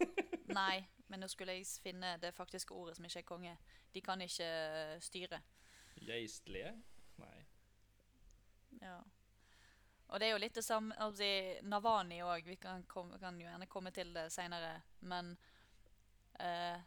Nei, 0.56 0.80
men 1.10 1.22
nå 1.22 1.28
skulle 1.30 1.56
jeg 1.58 1.68
finne 1.82 2.16
det 2.22 2.32
faktiske 2.36 2.74
ordet 2.74 2.96
som 2.98 3.06
ikke 3.06 3.22
er 3.22 3.28
konge. 3.28 3.54
De 3.94 4.02
kan 4.04 4.20
ikke 4.22 4.46
eh, 4.46 4.98
styre. 5.02 5.40
Geistlige? 6.00 6.74
Nei. 7.20 7.38
Ja. 8.80 8.98
Og 10.10 10.18
det 10.18 10.26
er 10.26 10.34
jo 10.34 10.42
litt 10.42 10.56
det 10.58 10.66
samme 10.66 11.10
si, 11.14 11.30
Navani 11.70 12.20
òg. 12.26 12.46
Vi 12.46 12.56
kan, 12.62 12.82
kom, 12.90 13.12
kan 13.22 13.38
jo 13.38 13.46
gjerne 13.46 13.68
komme 13.70 13.92
til 13.94 14.10
det 14.14 14.26
seinere. 14.34 14.72
Men 15.06 15.36
eh, 16.42 16.78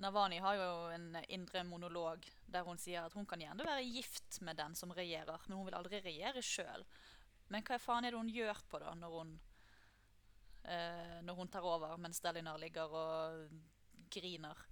Navani 0.00 0.38
har 0.40 0.56
jo 0.56 0.70
en 0.94 1.18
indre 1.28 1.64
monolog 1.68 2.24
der 2.48 2.64
hun 2.64 2.80
sier 2.80 3.04
at 3.04 3.16
hun 3.16 3.28
kan 3.28 3.42
gjerne 3.42 3.66
være 3.66 3.84
gift 3.84 4.40
med 4.46 4.56
den 4.56 4.76
som 4.78 4.94
regjerer, 4.96 5.44
men 5.46 5.58
hun 5.58 5.66
vil 5.68 5.76
aldri 5.76 6.00
regjere 6.00 6.42
sjøl. 6.44 6.86
Men 7.52 7.66
hva 7.66 7.76
faen 7.82 8.06
er 8.06 8.14
det 8.14 8.22
hun 8.22 8.32
gjør 8.32 8.62
på 8.70 8.80
da, 8.80 8.94
når 8.96 9.16
hun, 9.18 9.34
eh, 10.64 11.20
når 11.26 11.38
hun 11.38 11.48
tar 11.52 11.66
over 11.66 11.96
mens 12.00 12.20
Delinar 12.24 12.58
ligger 12.60 12.96
og 12.96 13.60
griner? 14.10 14.66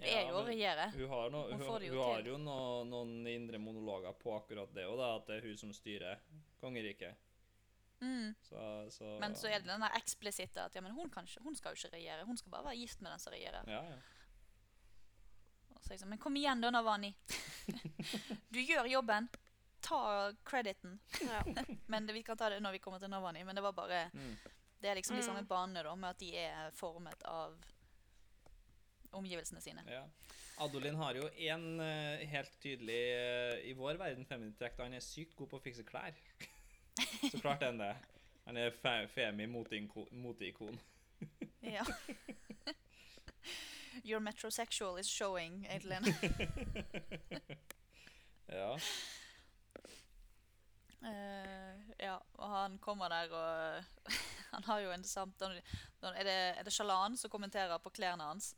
Det 0.00 0.12
er 0.16 0.30
jo 0.30 0.38
å 0.40 0.44
regjere. 0.46 0.86
Hun 0.94 1.10
har, 1.10 1.32
no, 1.32 1.42
Hun 1.50 1.60
hun, 1.60 1.88
hun 1.90 1.98
har 2.00 2.28
jo 2.28 2.36
no, 2.40 2.60
noen 2.88 3.26
indre 3.28 3.58
monologer 3.60 4.14
på 4.16 4.32
akkurat 4.36 4.70
det, 4.72 4.86
og 4.88 4.96
da, 5.00 5.10
at 5.18 5.26
det 5.28 5.40
er 5.40 5.50
hun 5.50 5.58
som 5.60 5.74
styrer 5.76 6.22
kongeriket. 6.62 7.18
Mm. 8.00 8.32
Så, 8.40 8.86
så 8.94 9.18
Men 9.20 9.36
så 9.36 9.50
er 9.50 9.60
det 9.60 9.68
den 9.68 9.84
eksplisitte 9.90 10.62
at 10.64 10.74
ja, 10.74 10.80
men 10.80 10.94
hun, 10.96 11.10
ikke, 11.10 11.42
hun 11.44 11.56
skal 11.56 11.74
jo 11.74 11.82
ikke 11.82 11.98
regjere. 11.98 12.24
Hun 12.24 12.40
skal 12.40 12.54
bare 12.54 12.70
være 12.70 12.80
gift 12.80 13.04
med 13.04 13.12
den 13.12 13.20
som 13.20 13.34
regjerer. 13.34 13.68
Ja, 13.68 13.82
ja. 13.92 14.00
Så 15.80 15.94
jeg 15.94 16.02
sånn, 16.02 16.12
men 16.12 16.20
kom 16.20 16.36
igjen 16.36 16.60
da, 16.62 16.70
Navani. 16.72 17.10
du 18.54 18.60
gjør 18.60 18.88
jobben. 18.88 19.28
Ta 19.80 20.32
crediten. 20.44 20.98
Ja. 21.20 21.42
Men 21.86 22.06
det, 22.06 22.12
vi 22.14 22.22
kan 22.22 22.36
ta 22.36 22.48
det 22.52 22.60
når 22.62 22.72
vi 22.72 22.78
kommer 22.78 22.98
til 23.00 23.10
Navani. 23.10 23.42
Men 23.44 23.56
det 23.56 23.62
var 23.64 23.72
bare 23.72 24.10
Mm. 24.14 24.36
Det 24.80 24.88
er 24.88 24.94
liksom 24.96 25.16
de 25.16 25.22
samme 25.22 25.40
Mm. 25.42 25.46
banene 25.48 25.82
da, 25.84 25.94
med 25.94 26.08
at 26.08 26.20
de 26.20 26.36
er 26.36 26.70
formet 26.72 27.22
av 27.28 27.56
omgivelsene 29.12 29.60
sine. 29.60 29.82
ja. 29.88 30.04
Adolin 30.60 30.94
har 30.96 31.14
jo 31.16 31.28
en 31.36 31.80
uh, 31.80 32.18
helt 32.28 32.52
tydelig 32.60 33.00
uh, 33.16 33.58
i 33.68 33.72
vår 33.72 33.96
verden 33.96 34.24
feminintrekk. 34.28 34.76
Han 34.78 34.92
er 34.94 35.00
sykt 35.00 35.36
god 35.36 35.48
på 35.48 35.56
å 35.56 35.62
fikse 35.64 35.84
klær. 35.88 36.12
så 37.32 37.40
klart 37.40 37.62
er 37.62 37.66
han 37.72 37.78
det. 37.80 37.94
Han 38.46 38.56
er 38.56 38.70
fe 38.82 39.06
femi 39.08 39.46
moteiko- 39.46 40.08
moteikon. 40.12 40.80
Ja. 41.62 41.84
Your 44.04 44.20
metrosexual 44.20 44.98
is 44.98 45.06
showing, 45.08 45.66
Adelin. 45.68 46.04
ja. 48.48 48.76
Eh, 51.00 51.76
ja, 51.98 52.18
og 52.36 52.50
han 52.52 52.78
kommer 52.78 53.08
der 53.08 53.32
og 53.32 53.84
Han 54.54 54.64
har 54.66 54.80
jo 54.82 54.90
en 54.92 55.04
samtale 55.04 55.62
Er 56.02 56.24
det, 56.26 56.34
er 56.58 56.62
det 56.66 56.72
Shalan 56.72 57.16
som 57.16 57.30
kommenterer 57.30 57.78
på 57.78 57.90
klærne 57.90 58.26
hans? 58.28 58.54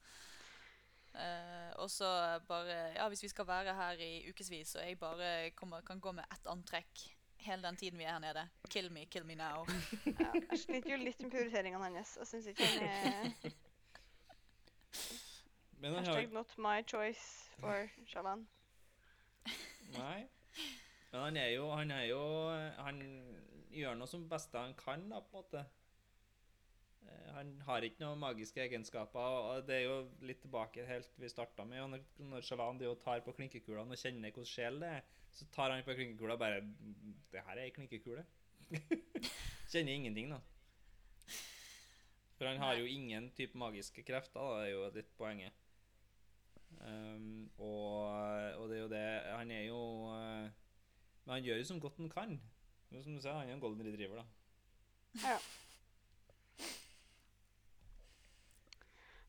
Uh, 1.14 1.70
og 1.84 1.90
så 1.90 2.40
bare 2.48 2.94
Ja, 2.96 3.08
hvis 3.08 3.22
vi 3.22 3.28
skal 3.28 3.46
være 3.46 3.74
her 3.74 4.00
i 4.00 4.30
ukevis, 4.30 4.74
og 4.74 4.88
jeg 4.88 4.98
bare 4.98 5.50
kommer, 5.50 5.80
kan 5.80 6.00
gå 6.00 6.12
med 6.12 6.24
ett 6.32 6.46
antrekk 6.46 7.02
hele 7.42 7.62
den 7.62 7.76
tiden 7.76 7.98
vi 7.98 8.04
er 8.04 8.12
her 8.12 8.18
nede 8.18 8.48
Kill 8.70 8.92
me, 8.92 9.04
kill 9.06 9.26
me 9.26 9.34
now. 9.34 9.66
Ja, 10.06 10.32
jeg 10.50 10.58
sliter 10.58 10.90
jo 10.90 10.96
litt 10.96 11.20
med 11.20 11.30
prioriteringene 11.30 11.84
hans. 11.84 12.16
Jeg 12.16 12.26
syns 12.26 12.46
ikke 12.46 12.66
han 12.66 12.82
er 12.88 13.52
Men 15.82 15.94
han 15.94 16.04
har 16.04 16.14
Hashtag 16.14 16.32
not 16.32 16.58
my 16.58 16.82
choice 16.86 17.50
for 17.58 17.88
Shalan. 18.06 18.46
Nei. 19.92 20.28
Men 21.12 21.20
han 21.26 21.36
er 21.36 21.52
jo 21.52 21.68
Han 21.70 21.90
er 21.92 22.04
jo 22.08 22.24
Han 22.80 23.00
gjør 23.72 23.96
noe 23.96 24.10
som 24.10 24.28
beste 24.28 24.60
han 24.60 24.74
kan, 24.76 25.06
da, 25.08 25.20
på 25.20 25.38
en 25.38 25.44
måte. 25.44 25.64
Eh, 27.06 27.32
Han 27.36 27.54
har 27.68 27.86
ikke 27.86 28.04
noen 28.04 28.20
magiske 28.20 28.60
egenskaper, 28.64 29.38
og 29.48 29.66
det 29.68 29.78
er 29.78 29.86
jo 29.86 29.96
litt 30.28 30.42
tilbake 30.44 30.84
helt 30.88 31.16
vi 31.20 31.30
starta 31.32 31.64
med. 31.68 31.84
Når, 31.94 32.06
når 32.32 32.46
Shalan 32.48 32.80
tar 33.00 33.24
på 33.24 33.34
klinkekulene 33.38 33.96
og 33.96 34.00
kjenner 34.00 34.32
hvordan 34.32 34.52
sjel 34.52 34.80
det 34.82 34.94
er, 34.98 35.10
så 35.32 35.48
tar 35.54 35.72
han 35.72 35.84
på 35.84 35.96
klinkekula 35.96 36.36
og 36.36 36.42
bare 36.42 36.60
Det 37.32 37.44
her 37.46 37.56
er 37.56 37.64
ei 37.64 37.74
klinkekule. 37.76 38.24
kjenner 39.72 39.92
ingenting, 39.92 40.32
da. 40.32 40.40
For 42.36 42.48
han 42.48 42.58
har 42.58 42.74
jo 42.74 42.88
ingen 42.90 43.30
type 43.36 43.56
magiske 43.58 44.02
krefter, 44.04 44.40
da, 44.40 44.60
det 44.60 44.68
er 44.68 44.72
jo 44.74 44.86
litt 44.96 45.12
poenget. 45.16 45.58
Um, 46.82 47.50
og, 47.60 48.08
og 48.58 48.68
det 48.70 48.76
er 48.76 48.80
jo 48.80 48.88
det 48.88 49.02
Han 49.36 49.50
er 49.52 49.64
jo 49.66 49.80
eh, 50.16 50.61
Men 51.24 51.34
han 51.34 51.44
gjør 51.46 51.60
jo 51.60 51.64
som 51.64 51.80
godt 51.80 52.00
han 52.00 52.10
kan. 52.10 52.40
Men 52.90 53.04
Som 53.04 53.14
du 53.14 53.20
sier, 53.20 53.32
han 53.32 53.48
er 53.48 53.54
en 53.54 53.60
golden 53.60 53.86
retriever, 53.86 54.22
da. 54.22 54.24
Ja. 55.22 55.38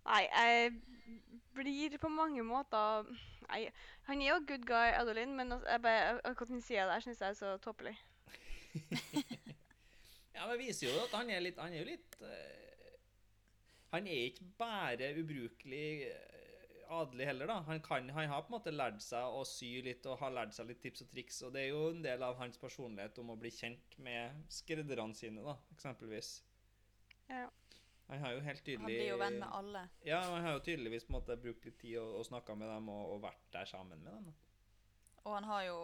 Nei, 0.04 0.24
jeg 0.28 0.74
blir 1.56 1.98
på 2.00 2.10
mange 2.12 2.44
måter 2.44 3.08
Nei, 3.50 3.68
han 4.08 4.22
er 4.22 4.30
jo 4.30 4.46
good 4.48 4.66
guy, 4.68 4.92
Adeline, 4.96 5.36
men 5.36 5.52
altså, 5.52 5.70
jeg 5.70 6.20
akkurat 6.24 6.50
den 6.50 6.62
sida 6.62 6.88
der 6.90 7.04
syns 7.04 7.22
jeg 7.22 7.30
er 7.30 7.34
så 7.40 7.58
tåpelig. 7.58 7.96
Ja, 10.34 10.48
men 10.50 10.58
viser 10.60 10.90
jo 10.90 11.02
at 11.04 11.14
han 11.14 11.30
er 11.30 11.44
litt 11.46 11.60
Han 11.62 11.72
er 11.72 11.84
jo 11.84 11.88
litt 11.88 12.16
uh, 12.20 12.96
Han 13.94 14.08
er 14.10 14.32
ikke 14.32 14.48
bare 14.58 15.12
ubrukelig 15.22 16.10
eh, 16.10 16.33
adelig 16.90 17.26
heller, 17.30 17.50
da. 17.50 17.58
Han, 17.68 17.82
kan, 17.82 18.10
han 18.16 18.30
har 18.30 18.44
på 18.44 18.52
en 18.52 18.58
måte 18.58 18.74
lært 18.74 19.02
seg 19.04 19.38
å 19.38 19.44
sy 19.48 19.70
litt 19.86 20.06
og 20.10 20.20
har 20.22 20.34
lært 20.36 20.56
seg 20.56 20.70
litt 20.70 20.82
tips 20.84 21.06
og 21.06 21.12
triks, 21.12 21.42
og 21.48 21.54
det 21.56 21.66
er 21.66 21.70
jo 21.72 21.84
en 21.92 22.02
del 22.06 22.24
av 22.26 22.40
hans 22.40 22.60
personlighet 22.62 23.20
om 23.24 23.34
å 23.34 23.40
bli 23.40 23.52
kjent 23.54 23.98
med 24.04 24.46
skredderne 24.52 25.18
sine, 25.18 25.44
da, 25.46 25.58
eksempelvis. 25.76 26.36
Ja. 27.30 27.48
Han 28.10 28.20
har 28.20 28.34
jo 28.36 28.42
helt 28.44 28.68
Han 28.68 28.86
blir 28.86 29.06
jo 29.08 29.20
venn 29.22 29.40
med 29.40 29.50
alle. 29.58 29.86
Ja, 30.06 30.20
han 30.28 30.44
har 30.44 30.58
jo 30.58 30.66
tydeligvis 30.66 31.06
på 31.08 31.14
en 31.14 31.20
måte 31.22 31.38
brukt 31.40 31.66
litt 31.66 31.80
tid 31.80 31.98
og, 32.02 32.20
og 32.20 32.28
snakka 32.28 32.56
med 32.60 32.70
dem 32.70 32.90
og, 32.92 33.16
og 33.16 33.24
vært 33.24 33.48
der 33.56 33.70
sammen 33.70 34.04
med 34.04 34.12
dem. 34.12 34.28
da. 34.28 34.34
Og 35.24 35.32
han 35.38 35.48
har 35.48 35.64
jo 35.70 35.80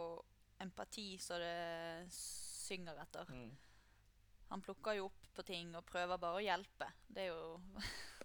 empati 0.60 1.14
så 1.22 1.40
det 1.40 2.12
synger 2.12 3.00
etter. 3.02 3.32
Mm. 3.32 3.56
Han 4.50 4.64
plukker 4.66 4.98
jo 4.98 5.08
opp 5.08 5.28
på 5.36 5.46
ting 5.48 5.72
og 5.78 5.86
prøver 5.88 6.20
bare 6.20 6.42
å 6.42 6.44
hjelpe. 6.44 6.90
Det 7.08 7.28
er 7.28 7.32
jo 7.32 7.56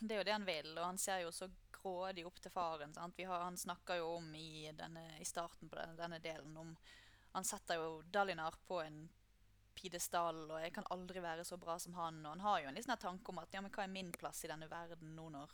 Det 0.00 0.14
er 0.14 0.22
jo 0.22 0.24
det 0.24 0.32
han 0.32 0.48
vil, 0.48 0.70
og 0.78 0.84
han 0.86 0.98
ser 0.98 1.22
jo 1.26 1.32
så 1.34 1.48
grådig 1.74 2.24
opp 2.26 2.40
til 2.40 2.52
faren. 2.52 2.94
Sant? 2.96 3.16
Vi 3.16 3.26
har, 3.28 3.44
han 3.44 3.56
snakker 3.56 4.00
jo 4.00 4.14
om 4.16 4.34
i, 4.34 4.70
denne, 4.76 5.04
i 5.20 5.26
starten 5.28 5.68
på 5.68 5.76
denne, 5.76 5.96
denne 5.98 6.20
delen 6.24 6.56
om 6.56 6.76
Han 7.30 7.44
setter 7.46 7.78
jo 7.78 7.90
Dalinar 8.10 8.56
på 8.66 8.80
en 8.82 9.04
pidestall, 9.74 10.50
og 10.50 10.60
'jeg 10.60 10.72
kan 10.74 10.88
aldri 10.90 11.20
være 11.22 11.44
så 11.44 11.56
bra 11.56 11.78
som 11.78 11.94
han'. 11.94 12.24
Og 12.24 12.30
han 12.30 12.40
har 12.40 12.60
jo 12.60 12.68
en 12.68 12.74
liten 12.74 12.96
tanke 12.98 13.28
om 13.28 13.38
at 13.38 13.54
ja, 13.54 13.60
men 13.60 13.70
hva 13.70 13.84
er 13.84 13.92
min 13.92 14.10
plass 14.12 14.44
i 14.44 14.48
denne 14.48 14.70
verden 14.70 15.14
nå 15.14 15.28
når 15.30 15.50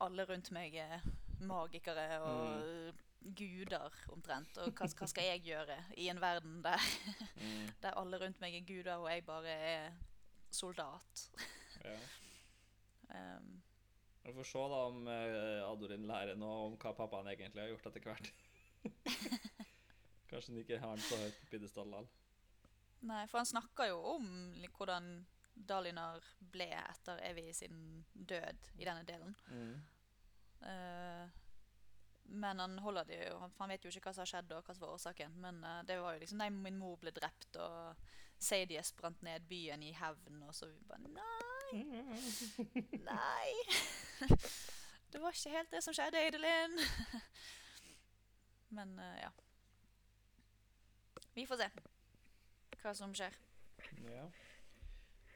alle 0.00 0.26
rundt 0.28 0.50
meg 0.52 0.74
er 0.74 1.00
magikere 1.40 2.20
og 2.20 2.92
guder, 3.36 3.92
omtrent. 4.12 4.58
Og 4.58 4.72
hva, 4.72 4.86
hva 4.98 5.08
skal 5.08 5.24
jeg 5.24 5.44
gjøre 5.48 5.78
i 5.96 6.08
en 6.08 6.20
verden 6.20 6.62
der 6.62 6.80
Mm. 7.36 7.68
der 7.82 7.96
alle 7.96 8.18
rundt 8.18 8.40
meg 8.40 8.54
er 8.54 8.64
guder, 8.64 8.96
og 8.96 9.10
jeg 9.10 9.24
bare 9.24 9.48
er 9.48 9.92
soldat. 10.50 11.30
Ja. 11.84 11.98
Um, 13.08 13.62
Vi 14.22 14.34
får 14.34 14.48
se 14.50 14.64
da 14.72 14.82
om 14.90 15.06
uh, 15.06 15.70
Adolin 15.70 16.08
lærer 16.08 16.38
noe 16.38 16.66
om 16.66 16.76
hva 16.82 16.92
pappaen 16.98 17.30
egentlig 17.30 17.62
har 17.62 17.72
gjort 17.74 17.88
etter 17.90 18.06
hvert. 18.06 18.32
Kanskje 20.30 20.52
han 20.52 20.62
ikke 20.62 20.80
har 20.82 20.92
han 20.94 21.02
så 21.06 21.18
høyt 21.20 21.40
på 21.40 21.50
pidestallen. 21.54 22.08
nei, 23.06 23.22
for 23.30 23.38
han 23.38 23.48
snakker 23.48 23.92
jo 23.92 24.00
om 24.16 24.28
hvordan 24.74 25.10
Dalinar 25.56 26.24
ble 26.52 26.68
etter 26.76 27.20
Evy 27.24 27.52
sin 27.54 28.04
død 28.12 28.72
i 28.76 28.84
denne 28.84 29.06
delen. 29.08 29.36
Mm. 29.48 29.76
Uh, 30.60 31.28
men 32.28 32.60
han 32.60 32.78
holder 32.82 33.04
det 33.08 33.20
jo, 33.28 33.38
for 33.54 33.64
han 33.64 33.72
vet 33.72 33.84
jo 33.86 33.92
ikke 33.92 34.08
hva 34.08 34.14
som 34.16 34.24
har 34.24 34.32
skjedd 34.32 34.52
og 34.52 34.66
hva 34.66 34.74
som 34.74 34.86
var 34.86 34.96
årsaken. 34.98 35.36
Men 35.40 35.62
uh, 35.64 35.80
det 35.86 36.00
var 36.02 36.16
jo 36.16 36.24
liksom 36.24 36.42
Nei, 36.42 36.50
min 36.52 36.80
mor 36.80 36.98
ble 37.00 37.14
drept, 37.14 37.56
og 37.62 37.94
Sadius 38.42 38.92
brant 38.98 39.22
ned 39.24 39.46
byen 39.48 39.84
i 39.86 39.94
hevn, 39.96 40.42
og 40.44 40.54
så 40.54 40.68
vi 40.68 40.82
bare 40.90 41.06
Nei! 41.06 41.55
Nei! 41.72 43.50
det 45.10 45.20
var 45.22 45.34
ikke 45.34 45.54
helt 45.56 45.72
det 45.72 45.82
som 45.84 45.96
skjedde, 45.96 46.22
Eidelin. 46.22 46.78
Men 48.76 48.98
eh, 48.98 49.18
ja. 49.24 49.30
Vi 51.36 51.46
får 51.46 51.62
se 51.62 51.70
hva 52.82 52.94
som 52.94 53.14
skjer. 53.16 53.34
Ja. 54.06 54.26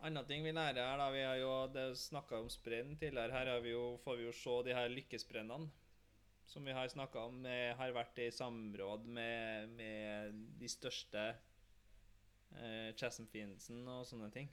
Andre 0.06 0.22
ting 0.28 0.44
vi 0.46 0.52
lærer 0.54 0.80
her, 0.80 0.96
da 0.96 1.10
Vi 1.12 1.24
har 1.26 1.36
jo 1.36 1.90
snakka 1.98 2.38
om 2.40 2.48
sprenn 2.48 2.94
tidligere. 2.96 3.34
Her 3.34 3.60
vi 3.60 3.74
jo, 3.74 3.98
får 4.04 4.16
vi 4.16 4.28
jo 4.28 4.32
se 4.32 4.56
de 4.68 4.76
her 4.76 4.88
lykkesprennene 4.88 5.68
som 6.50 6.64
vi 6.64 6.72
har 6.72 6.88
snakka 6.88 7.26
om. 7.28 7.44
eh, 7.46 7.76
har 7.76 7.92
vært 7.92 8.18
i 8.18 8.30
samråd 8.30 9.04
med, 9.06 9.68
med 9.68 10.32
de 10.58 10.68
største 10.68 11.26
eh, 12.56 12.90
Chasm-fiendsen 12.96 13.86
og 13.86 14.06
sånne 14.08 14.30
ting. 14.34 14.48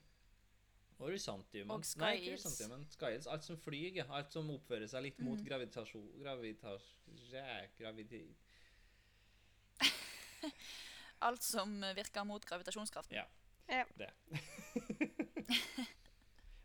Og 0.98 1.12
Rysantium. 1.14 1.70
Og 1.70 1.84
Nei. 2.00 2.16
Alt 2.34 3.44
som 3.46 3.58
flyr. 3.62 4.00
Alt 4.08 4.34
som 4.34 4.50
oppfører 4.54 4.90
seg 4.90 5.04
litt 5.06 5.20
mot 5.22 5.38
mm. 5.38 5.46
gravitasjon 5.46 6.08
Gravitasje 6.24 7.44
Graviti... 7.78 8.24
Alt 11.28 11.42
som 11.42 11.78
virker 11.98 12.26
mot 12.26 12.44
gravitasjonskraften. 12.46 13.16
Ja. 13.18 13.26
Ja. 13.68 13.84
Det. 13.98 14.10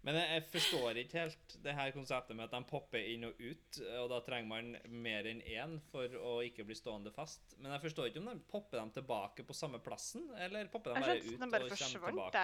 Men 0.04 0.18
jeg, 0.20 0.28
jeg 0.34 0.44
forstår 0.52 0.98
ikke 1.00 1.22
helt 1.22 1.54
det 1.64 1.74
her 1.78 1.92
konseptet 1.96 2.36
med 2.36 2.50
at 2.50 2.56
de 2.58 2.68
popper 2.68 3.06
inn 3.08 3.24
og 3.30 3.40
ut, 3.40 3.78
og 4.02 4.10
da 4.12 4.20
trenger 4.26 4.50
man 4.50 4.74
mer 5.04 5.30
enn 5.32 5.40
én 5.48 5.78
for 5.94 6.18
å 6.20 6.34
ikke 6.44 6.66
bli 6.68 6.76
stående 6.76 7.14
fast. 7.16 7.56
Men 7.56 7.72
jeg 7.72 7.86
forstår 7.86 8.10
ikke 8.10 8.20
om 8.20 8.28
de 8.34 8.36
popper 8.52 8.82
dem 8.82 8.92
tilbake 8.98 9.46
på 9.48 9.56
samme 9.56 9.80
plassen, 9.84 10.28
eller 10.44 10.68
popper 10.74 10.98
de 10.98 11.06
bare 11.06 11.22
ut 11.22 11.30
de 11.32 11.50
bare 11.56 11.70
og 11.70 11.76
kommer 11.78 12.10
tilbake 12.10 12.44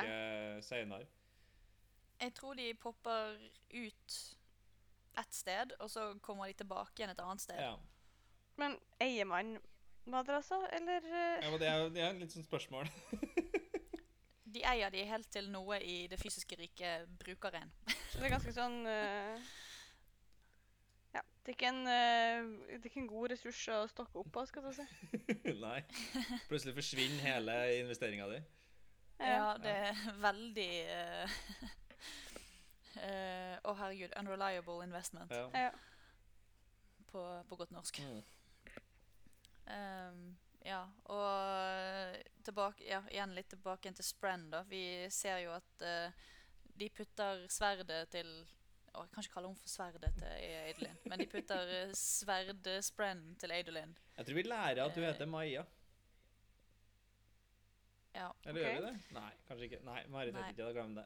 senere. 0.70 1.10
Jeg 2.20 2.34
tror 2.36 2.58
de 2.60 2.74
popper 2.76 3.38
ut 3.72 4.18
ett 5.20 5.34
sted, 5.34 5.74
og 5.80 5.90
så 5.92 6.14
kommer 6.24 6.48
de 6.48 6.60
tilbake 6.60 7.00
igjen 7.00 7.14
et 7.14 7.24
annet 7.24 7.44
sted. 7.44 7.60
Ja. 7.60 7.76
Men 8.60 8.76
eier 9.02 9.28
man 9.28 9.58
madrasser, 10.10 10.66
eller 10.76 11.06
eh, 11.06 11.40
ja, 11.44 11.50
men 11.52 11.60
det 11.62 11.70
er 11.70 11.80
jo 11.84 11.90
det 11.96 12.04
er 12.04 12.20
litt 12.20 12.36
sånn 12.36 12.48
spørsmål. 12.48 12.90
De 14.50 14.64
eier 14.66 14.90
de 14.90 15.04
helt 15.06 15.28
til 15.30 15.46
noe 15.54 15.78
i 15.86 16.08
det 16.10 16.18
fysiske 16.18 16.58
riket 16.58 17.10
bruker 17.22 17.54
en. 17.60 17.70
Det 17.86 18.24
er 18.24 18.32
ganske 18.34 18.54
sånn 18.56 18.80
uh, 18.82 19.38
Ja. 21.14 21.22
Det 21.44 21.52
er, 21.52 21.54
ikke 21.54 21.70
en, 21.70 21.84
uh, 21.86 22.48
det 22.72 22.80
er 22.80 22.88
ikke 22.90 23.04
en 23.04 23.12
god 23.12 23.30
ressurs 23.36 23.60
å 23.76 23.84
stokke 23.92 24.24
opp 24.24 24.32
på, 24.34 24.46
skal 24.50 24.66
du 24.66 24.72
si. 24.74 24.88
Nei. 25.66 25.84
Plutselig 26.50 26.74
forsvinner 26.80 27.22
hele 27.28 27.60
investeringa 27.84 28.26
di. 28.34 28.42
Ja, 29.22 29.54
det 29.62 29.76
er 29.92 30.02
veldig 30.24 30.72
eh, 33.00 33.54
eh, 33.54 33.60
Å, 33.64 33.74
herregud. 33.80 34.14
Unreliable 34.20 34.84
investment 34.86 35.32
Ja. 35.32 35.48
Ja. 35.54 35.72
på, 37.12 37.24
på 37.50 37.56
godt 37.60 37.72
norsk. 37.72 38.00
Mm. 38.00 38.22
Um, 39.70 40.22
ja, 40.66 40.82
og 41.06 42.16
tilbake, 42.44 42.84
ja, 42.90 43.02
igjen 43.14 43.34
litt 43.38 43.50
tilbake 43.54 43.92
til 43.96 44.06
Spren, 44.06 44.48
da. 44.52 44.64
Vi 44.70 44.82
ser 45.14 45.40
jo 45.44 45.52
at 45.56 45.84
uh, 45.86 46.12
de 46.80 46.90
putter 46.90 47.46
sverdet 47.54 48.10
til 48.14 48.30
å, 48.94 49.04
Jeg 49.06 49.12
kan 49.14 49.24
ikke 49.24 49.34
kalle 49.36 49.52
henne 49.52 49.62
for 49.62 49.70
sverdet 49.70 50.14
til 50.18 50.26
Adelin, 50.28 50.98
men 51.06 51.22
de 51.22 51.28
putter 51.30 51.74
uh, 51.86 51.94
sverd-Spren 51.96 53.22
til 53.40 53.54
Adelin. 53.54 53.94
Jeg 54.18 54.26
tror 54.26 54.40
vi 54.40 54.44
lærer 54.50 54.82
at 54.88 54.96
du 54.98 55.02
Eh. 55.04 55.08
heter 55.12 55.30
Maja. 55.30 55.66
Ja. 58.18 58.32
Eller 58.46 58.62
Ok. 58.62 58.66
gjør 58.66 58.80
vi 58.82 58.86
det? 58.88 58.96
Nei, 59.16 59.32
kanskje 59.48 59.66
ikke. 59.70 59.82
Nei, 59.86 60.00
Marit 60.10 60.36
heter 60.36 60.50
ikke 60.50 60.66
det. 60.66 60.74
Glem 60.76 60.96
det. 60.98 61.06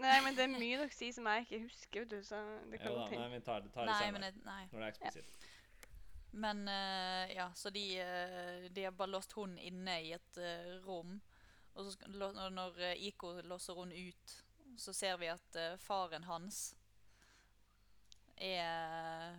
Nei, 0.00 0.16
men 0.24 0.36
det 0.36 0.44
er 0.46 0.52
mye 0.52 0.80
dere 0.80 0.92
sier 0.94 1.12
som 1.12 1.26
jeg 1.28 1.46
ikke 1.46 1.62
husker, 1.66 2.06
du, 2.08 2.18
så 2.24 2.40
det 2.70 2.80
kan 2.80 2.88
Jo 2.88 2.98
da, 3.02 3.06
nei, 3.20 3.28
vi 3.34 3.40
tar 3.44 3.64
det, 3.64 3.72
tar 3.74 3.84
det 3.84 3.92
Nei, 3.92 3.98
senere. 4.00 4.12
men 4.16 4.26
jeg, 4.26 4.44
nei. 4.46 4.62
Når 4.70 4.78
det 4.78 4.86
er 4.86 4.94
eksplisitt. 4.94 5.48
Men 6.30 6.62
uh, 6.68 7.24
ja, 7.34 7.48
så 7.58 7.72
de, 7.74 7.84
uh, 8.00 8.70
de 8.70 8.84
har 8.86 8.94
bare 8.96 9.10
låst 9.10 9.32
hun 9.36 9.58
inne 9.58 9.96
i 10.06 10.12
et 10.14 10.40
uh, 10.40 10.76
rom. 10.86 11.18
Og 11.74 11.84
så 11.84 11.94
skal, 11.96 12.14
når, 12.16 12.50
når 12.54 12.80
Iko 13.10 13.32
låser 13.46 13.78
hun 13.78 13.92
ut, 13.92 14.36
så 14.78 14.94
ser 14.94 15.18
vi 15.20 15.28
at 15.30 15.56
faren 15.82 16.24
hans 16.24 16.70
er, 18.40 19.36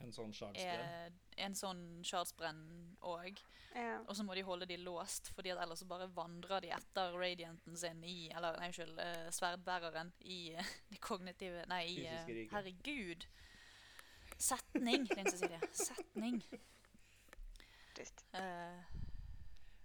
En 0.00 0.14
sånn 0.14 0.32
sjardspredd. 0.34 1.27
En 1.44 1.54
sånn 1.58 1.82
shardsbrenn 2.06 2.62
òg. 3.06 3.40
Ja. 3.74 3.98
Og 4.08 4.16
så 4.16 4.24
må 4.26 4.34
de 4.34 4.42
holde 4.46 4.66
de 4.66 4.78
låst, 4.80 5.28
fordi 5.36 5.52
at 5.52 5.60
ellers 5.62 5.82
så 5.82 5.86
bare 5.90 6.08
vandrer 6.10 6.64
de 6.64 6.70
etter 6.74 7.12
radianten 7.14 7.76
sin 7.78 8.00
i 8.02 8.30
Eller 8.34 8.56
nei, 8.58 8.70
unnskyld, 8.70 8.96
uh, 8.98 9.28
sverdbæreren 9.34 10.12
i 10.24 10.38
uh, 10.58 10.72
det 10.90 11.00
kognitive 11.04 11.66
Nei, 11.70 11.82
i 11.92 12.06
uh, 12.08 12.32
Herregud. 12.54 13.28
Setning, 14.38 15.06
Linn 15.12 15.30
Cecilie. 15.30 15.60
Setning. 15.86 16.42
Eh, 18.32 18.82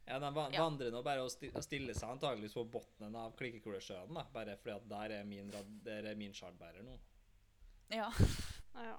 Ja, 0.05 0.19
de 0.19 0.29
vandrer 0.35 0.91
nå 0.91 0.99
bare 1.05 1.23
og 1.23 1.31
stiller 1.63 1.95
seg 1.95 2.11
antageligvis 2.11 2.53
på 2.57 2.65
bunnen 2.75 3.15
av 3.17 3.33
Klikkekulesjøen. 3.39 4.13
Bare 4.33 4.57
fordi 4.59 4.75
at 4.75 4.89
der 4.91 5.15
er 5.19 5.23
min, 5.27 5.49
der 5.85 6.09
er 6.11 6.19
min 6.19 6.35
shardbærer 6.35 6.83
nå. 6.85 6.97
ja. 7.93 8.09
Ja. 8.75 8.97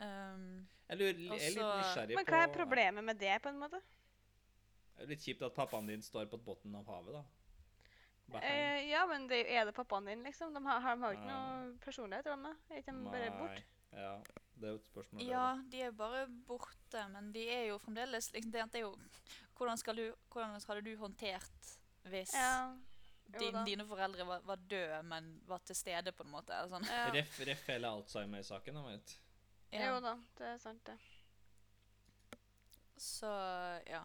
Um, 0.00 0.44
Jeg, 0.88 0.96
lurer, 0.96 1.18
jeg 1.20 1.40
er 1.44 1.54
litt 1.54 1.60
nysgjerrig 1.60 2.14
på 2.16 2.20
Men 2.22 2.30
hva 2.32 2.38
er 2.46 2.54
problemet 2.54 3.04
med 3.04 3.18
det, 3.20 3.34
på 3.44 3.50
en 3.52 3.58
måte? 3.60 3.80
Det 4.96 5.04
er 5.04 5.10
Litt 5.12 5.24
kjipt 5.24 5.44
at 5.44 5.54
pappaen 5.56 5.88
din 5.88 6.02
står 6.04 6.28
på 6.32 6.40
bunnen 6.44 6.78
av 6.80 6.88
havet, 6.88 7.18
da. 7.18 7.24
Eh, 8.40 8.86
ja, 8.90 9.02
men 9.10 9.26
det, 9.28 9.42
er 9.50 9.64
det 9.66 9.74
pappaen 9.74 10.06
din, 10.06 10.22
liksom? 10.22 10.54
De 10.54 10.62
har, 10.64 10.80
har, 10.80 10.96
de 10.96 11.02
har 11.02 11.14
jo 11.14 11.18
ikke 11.18 11.30
Ja. 11.30 11.38
noe 11.40 11.78
personlighet, 11.84 12.24
de 12.24 12.36
da? 12.44 12.52
Er 12.70 12.82
ikke 12.82 12.94
de 12.96 13.04
bare 13.10 13.30
borte? 13.38 13.64
Ja, 13.90 14.12
det 14.54 14.68
er 14.68 14.70
jo 14.70 14.78
et 14.78 14.86
spørsmål. 14.86 15.22
ja, 15.26 15.46
de 15.72 15.80
er 15.82 15.90
bare 15.90 16.26
borte, 16.46 17.08
men 17.10 17.32
de 17.34 17.48
er 17.50 17.64
jo 17.72 17.78
fremdeles 17.82 18.30
liksom, 18.32 18.52
det, 18.52 18.68
er 18.74 18.84
jo, 18.86 18.92
hvordan, 19.58 19.78
skal 19.78 19.96
du, 19.96 20.04
hvordan 20.30 20.60
hadde 20.68 20.84
du 20.86 20.96
håndtert 20.96 21.74
hvis 22.08 22.34
Ja. 22.34 22.76
Din, 23.30 23.54
dine 23.66 23.84
foreldre 23.86 24.24
var, 24.26 24.40
var 24.42 24.56
døde, 24.56 25.02
men 25.06 25.40
var 25.46 25.58
til 25.58 25.76
stede, 25.76 26.10
på 26.12 26.24
en 26.24 26.30
måte? 26.32 26.50
Eller 26.50 26.70
sånn. 26.72 26.86
Ja. 26.90 27.04
Ref, 27.14 27.36
ref 27.46 27.66
hele 27.70 27.86
Alzheimer-saken, 27.86 28.74
da, 28.74 28.82
vet 28.88 29.06
du. 29.06 29.12
Ja. 29.72 29.86
Jo 29.86 30.00
da, 30.02 30.16
det 30.38 30.46
er 30.46 30.58
sant, 30.58 30.86
det. 30.86 30.96
Så 32.96 33.30
ja. 33.86 34.02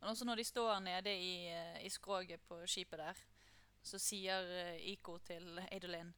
Men 0.00 0.08
også 0.10 0.24
når 0.24 0.34
de 0.40 0.44
står 0.44 0.80
nede 0.80 1.12
i, 1.16 1.46
eh, 1.52 1.84
i 1.86 1.88
skroget 1.88 2.40
på 2.48 2.58
skipet 2.66 2.98
der, 2.98 3.20
så 3.84 3.98
sier 4.00 4.48
eh, 4.64 4.80
Iko 4.92 5.18
til 5.18 5.58
Adolin 5.72 6.14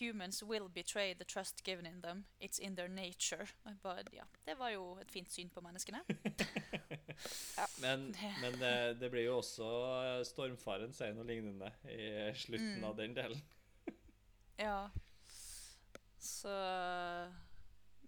Humans 0.00 0.42
will 0.42 0.68
betray 0.68 1.14
the 1.14 1.24
trust 1.24 1.62
given 1.64 1.86
in 1.86 2.00
them. 2.02 2.24
It's 2.42 2.58
in 2.58 2.74
their 2.76 2.88
nature. 2.88 3.46
Bare, 3.82 4.02
ja, 4.12 4.24
det 4.46 4.56
var 4.58 4.70
jo 4.74 4.96
et 4.98 5.10
fint 5.12 5.30
syn 5.32 5.50
på 5.50 5.60
menneskene. 5.62 6.00
Men, 7.80 8.14
men 8.42 8.52
det, 8.60 9.00
det 9.00 9.08
blir 9.10 9.22
jo 9.24 9.38
også 9.38 9.64
eh, 10.04 10.24
Stormfaren 10.28 10.92
sier 10.92 11.14
noe 11.16 11.24
lignende 11.24 11.70
i 11.88 12.32
slutten 12.36 12.74
Mm. 12.80 12.84
av 12.84 12.96
den 12.98 13.14
delen. 13.16 13.40
Ja. 14.58 14.90
Så 16.20 16.52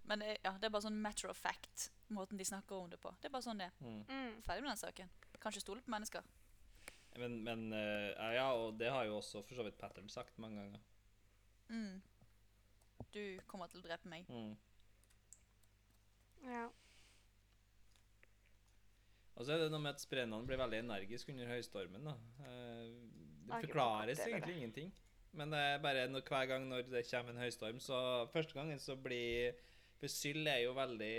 Men 0.09 0.23
det, 0.25 0.35
ja, 0.45 0.55
det 0.57 0.69
er 0.69 0.73
bare 0.73 0.87
sånn 0.87 1.01
matter 1.05 1.29
of 1.29 1.37
fact, 1.37 1.91
måten 2.17 2.41
de 2.41 2.47
snakker 2.49 2.79
om 2.79 2.89
det 2.91 3.01
på. 3.03 3.13
Det 3.21 3.29
er 3.29 3.35
bare 3.35 3.45
sånn 3.45 3.61
det. 3.61 3.69
Mm. 3.85 3.99
Mm. 4.09 4.37
Ferdig 4.47 4.65
med 4.65 4.71
den 4.73 4.81
saken. 4.81 5.11
Kan 5.39 5.53
ikke 5.53 5.65
stole 5.67 5.85
på 5.85 5.93
mennesker. 5.93 6.25
Men, 7.19 7.41
men 7.45 7.67
uh, 7.75 8.31
ja, 8.33 8.47
og 8.55 8.79
det 8.81 8.89
har 8.95 9.05
jo 9.09 9.19
også 9.19 9.43
for 9.45 9.59
så 9.59 9.67
vidt 9.67 9.79
Pattern 9.81 10.09
sagt 10.13 10.39
mange 10.41 10.63
ganger. 10.63 10.85
Mm. 11.69 11.99
Du 13.13 13.23
kommer 13.51 13.69
til 13.69 13.83
å 13.83 13.85
drepe 13.85 14.09
meg. 14.11 14.29
Mm. 14.33 14.55
Ja. 16.47 16.69
Og 19.39 19.47
så 19.47 19.55
er 19.55 19.63
det 19.63 19.71
noe 19.71 19.83
med 19.83 19.95
at 19.95 20.03
sprennene 20.03 20.47
blir 20.47 20.59
veldig 20.59 20.81
energiske 20.83 21.35
under 21.35 21.51
høystormen. 21.53 22.09
da. 22.09 22.17
Eh, 22.43 22.89
Det 23.49 23.61
forklares 23.69 24.25
egentlig 24.25 24.55
det. 24.55 24.57
ingenting. 24.57 24.93
Men 25.33 25.53
det 25.53 25.59
er 25.59 25.83
bare 25.83 26.09
når, 26.09 26.25
hver 26.27 26.47
gang 26.51 26.69
når 26.69 26.89
det 26.91 27.05
kommer 27.11 27.35
en 27.35 27.43
høystorm, 27.45 27.79
så 27.81 28.27
første 28.33 28.57
gangen 28.57 28.79
så 28.83 28.97
blir 28.97 29.55
For 29.99 30.13
Syll 30.13 30.47
er 30.47 30.61
jo 30.63 30.77
veldig 30.77 31.15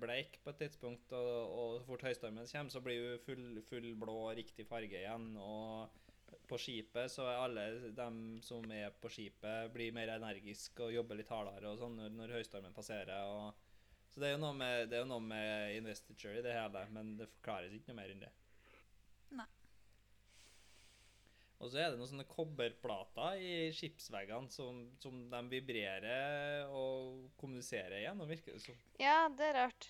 bleik 0.00 0.38
på 0.44 0.52
et 0.54 0.62
tidspunkt, 0.62 1.12
og, 1.12 1.34
og 1.52 1.74
så 1.76 1.88
fort 1.90 2.06
høystormen 2.06 2.48
kommer, 2.48 2.72
så 2.72 2.80
blir 2.84 3.02
hun 3.02 3.20
full, 3.26 3.44
full 3.68 3.90
blå, 4.00 4.16
riktig 4.38 4.64
farge 4.68 5.02
igjen. 5.02 5.34
Og 5.36 6.40
på 6.48 6.58
skipet 6.60 7.12
så 7.12 7.26
er 7.28 7.42
alle 7.42 7.66
dem 7.96 8.22
som 8.44 8.64
er 8.72 8.96
på 9.00 9.12
skipet, 9.12 9.68
blir 9.74 9.92
mer 9.96 10.16
energiske 10.16 10.86
og 10.86 10.94
jobber 10.96 11.20
litt 11.20 11.32
hardere 11.32 11.72
og 11.72 11.80
sånn 11.80 12.00
når, 12.00 12.16
når 12.16 12.34
høystormen 12.38 12.76
passerer. 12.76 13.12
og 13.28 13.52
så 14.14 14.20
det 14.22 14.28
er 14.28 14.36
jo 14.36 14.42
noe 14.44 14.54
med, 14.54 14.92
jo 14.94 15.06
noe 15.10 15.22
med 15.26 15.74
investiture 15.74 16.38
i 16.38 16.42
det 16.44 16.52
hele, 16.54 16.84
men 16.94 17.16
det 17.18 17.26
forklares 17.32 17.72
ikke 17.74 17.90
noe 17.90 17.98
mer 17.98 18.12
enn 18.12 18.20
det. 18.22 18.30
Nei. 19.34 19.48
Og 21.64 21.70
så 21.72 21.80
er 21.80 21.90
det 21.90 21.96
noen 21.96 22.10
sånne 22.10 22.26
kobberplater 22.28 23.40
i 23.40 23.52
skipsveggene 23.72 24.52
som, 24.52 24.82
som 25.00 25.22
de 25.32 25.40
vibrerer 25.48 26.68
og 26.68 27.30
kommuniserer 27.40 28.02
gjennom, 28.02 28.28
virker 28.28 28.52
det 28.52 28.60
som. 28.66 28.82
ja, 29.00 29.24
det 29.32 29.46
er 29.48 29.56
rart. 29.62 29.88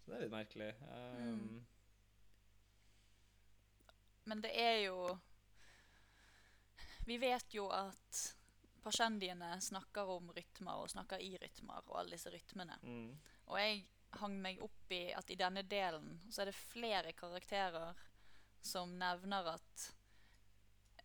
Så 0.00 0.08
det 0.08 0.16
er 0.16 0.24
litt 0.24 0.34
merkelig. 0.34 0.72
Um, 0.88 1.36
Mm. 1.42 1.60
Men 4.24 4.40
det 4.40 4.52
er 4.54 4.76
jo 4.84 5.18
Vi 7.06 7.16
vet 7.18 7.54
jo 7.54 7.64
at 7.74 8.20
pasjendiene 8.84 9.56
snakker 9.60 10.10
om 10.14 10.30
rytmer 10.34 10.78
og 10.78 10.90
snakker 10.90 11.18
i 11.22 11.34
rytmer 11.42 11.82
og 11.88 11.98
alle 11.98 12.14
disse 12.14 12.30
rytmene. 12.30 12.78
mm. 12.82 13.10
Og 13.50 13.58
jeg 13.58 13.82
hang 14.20 14.36
meg 14.42 14.62
opp 14.62 14.94
i 14.94 15.02
at 15.16 15.30
i 15.30 15.38
denne 15.38 15.64
delen 15.66 16.20
så 16.30 16.42
er 16.42 16.50
det 16.50 16.58
flere 16.58 17.12
karakterer 17.18 17.98
som 18.62 18.94
nevner 18.98 19.54
at 19.56 19.88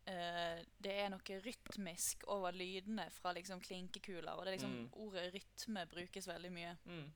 eh, 0.07 0.63
det 0.83 0.93
er 1.03 1.09
noe 1.13 1.39
rytmisk 1.43 2.23
over 2.33 2.51
lydene 2.55 3.09
fra 3.11 3.33
liksom 3.35 3.59
klinkekuler. 3.61 4.31
Og 4.33 4.45
det 4.45 4.53
er 4.53 4.57
liksom 4.57 4.75
Mm. 4.77 4.89
ordet 4.93 5.33
rytme 5.33 5.85
brukes 5.91 6.27
veldig 6.27 6.51
mye. 6.51 6.77
Mm. 6.85 7.11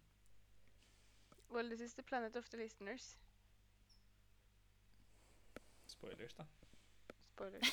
Well, 1.49 1.67
this 1.69 1.81
is 1.81 1.93
the 1.93 2.03
planet 2.03 2.35
of 2.35 2.49
the 2.49 2.57
listeners. 2.57 3.17
Spoilers, 5.87 6.33
da. 6.33 6.45
Spoilers. 7.33 7.71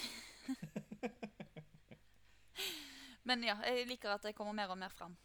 Men 3.28 3.42
ja, 3.44 3.56
jeg 3.66 3.86
liker 3.90 4.10
at 4.14 4.22
det 4.24 4.34
kommer 4.36 4.52
mer 4.56 4.70
og 4.72 4.78
mer 4.80 4.88
fram. 4.92 5.16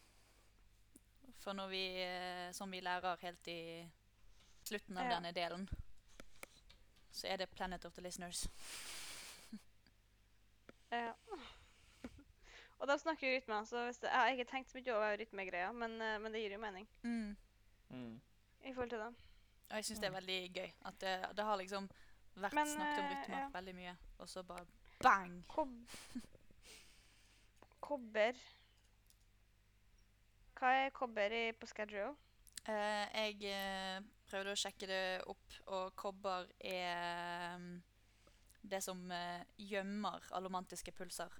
For 1.44 1.54
når 1.56 1.68
vi, 1.72 1.84
eh, 2.04 2.52
som 2.56 2.72
vi 2.72 2.80
lærer 2.84 3.18
helt 3.22 3.48
i 3.48 3.90
slutten 4.68 4.98
av 4.98 5.06
Ja. 5.10 5.16
denne 5.16 5.32
delen, 5.36 5.70
så 7.12 7.28
er 7.28 7.38
det 7.38 7.50
Planet 7.50 7.86
of 7.86 7.94
the 7.94 8.02
Listeners. 8.02 8.48
Ja. 10.94 11.12
Og 12.84 12.88
da 12.90 12.98
snakker 13.00 13.30
jo 13.30 13.36
rytme, 13.38 13.60
så 13.66 13.86
hvis 13.88 14.02
det, 14.04 14.10
jeg 14.12 14.20
har 14.20 14.34
ikke 14.36 14.50
tenkt 14.52 14.72
så 14.72 14.78
mye 14.80 14.96
over 14.96 15.18
rytmegreia, 15.22 15.70
men, 15.72 15.94
eh, 16.04 16.18
men 16.20 16.34
det 16.36 16.42
gir 16.44 16.56
jo 16.58 16.60
mening 16.64 16.88
Mm. 17.04 17.36
Mm. 17.90 18.16
i 18.66 18.74
forhold 18.74 18.90
til 18.90 19.00
det. 19.00 19.12
Og 19.70 19.76
jeg 19.80 19.86
syns 19.86 20.00
det 20.04 20.08
er 20.10 20.18
veldig 20.18 20.40
gøy. 20.58 20.72
At 20.86 21.00
det, 21.02 21.14
det 21.38 21.46
har 21.48 21.58
liksom 21.62 21.88
vært 22.36 22.54
Men, 22.58 22.68
snakket 22.68 23.00
om 23.00 23.06
rytme 23.06 23.22
rytmer 23.22 23.40
ja. 23.40 23.48
veldig 23.54 23.76
mye, 23.78 23.96
og 24.20 24.30
så 24.30 24.44
bare 24.44 24.66
bang! 25.04 25.38
Kob 25.48 25.72
kobber 27.84 28.38
Hva 30.60 30.70
er 30.86 30.94
kobber 30.96 31.34
i, 31.36 31.46
på 31.60 31.68
Scadrio? 31.68 32.14
Uh, 32.64 33.04
jeg 33.12 33.42
eh, 33.52 33.98
prøvde 34.30 34.54
å 34.54 34.60
sjekke 34.60 34.88
det 34.88 35.02
opp, 35.28 35.56
og 35.68 35.90
kobber 36.00 36.48
er 36.64 37.58
mm, 37.60 37.74
det 38.64 38.82
som 38.82 39.12
eh, 39.12 39.44
gjemmer 39.58 40.24
allomantiske 40.32 40.92
pulser. 40.96 41.32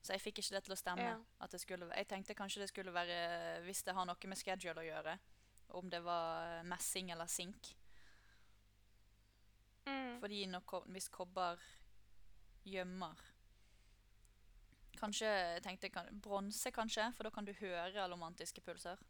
Så 0.00 0.14
jeg 0.14 0.22
fikk 0.22 0.40
ikke 0.40 0.56
det 0.56 0.62
til 0.64 0.74
å 0.74 0.78
stemme. 0.78 1.08
Ja. 1.08 1.48
Skulle, 1.60 1.90
jeg 1.96 2.08
tenkte 2.08 2.36
kanskje 2.36 2.62
det 2.62 2.70
skulle 2.70 2.94
være 2.94 3.60
hvis 3.66 3.82
det 3.84 3.94
har 3.96 4.08
noe 4.08 4.30
med 4.30 4.40
schedule 4.40 4.80
å 4.80 4.86
gjøre. 4.86 5.16
Om 5.80 5.90
det 5.92 6.00
var 6.04 6.56
eh, 6.60 6.66
messing 6.68 7.12
eller 7.12 7.28
sink. 7.30 7.74
Mm. 9.86 10.20
Fordi 10.20 10.44
når, 10.52 10.88
hvis 10.92 11.08
kobber 11.12 11.60
gjemmer 12.68 13.28
Kanskje 15.00 15.28
jeg 15.30 15.62
tenkte 15.64 15.88
kan, 15.88 16.08
bronse, 16.20 16.68
kanskje, 16.76 17.06
for 17.16 17.24
da 17.24 17.30
kan 17.32 17.46
du 17.46 17.54
høre 17.56 18.02
allomantiske 18.02 18.60
pulser. 18.60 19.00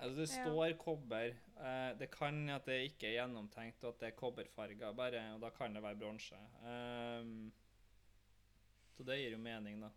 Altså, 0.00 0.16
det 0.20 0.28
Ja. 0.30 0.44
står 0.44 0.72
kobber. 0.78 1.34
Eh, 1.58 1.98
det 1.98 2.10
kan 2.10 2.48
at 2.50 2.64
det 2.66 2.90
ikke 2.90 3.06
er 3.08 3.16
gjennomtenkt, 3.26 3.84
og 3.84 3.94
at 3.94 4.00
det 4.00 4.06
er 4.12 4.16
kobberfarger 4.16 4.92
bare, 4.94 5.34
og 5.34 5.40
da 5.40 5.50
kan 5.50 5.74
det 5.74 5.82
være 5.82 5.96
bronse. 5.98 6.34
Um, 6.62 7.52
så 8.96 9.04
det 9.04 9.18
gir 9.18 9.30
jo 9.30 9.38
mening, 9.38 9.80
da. 9.82 9.90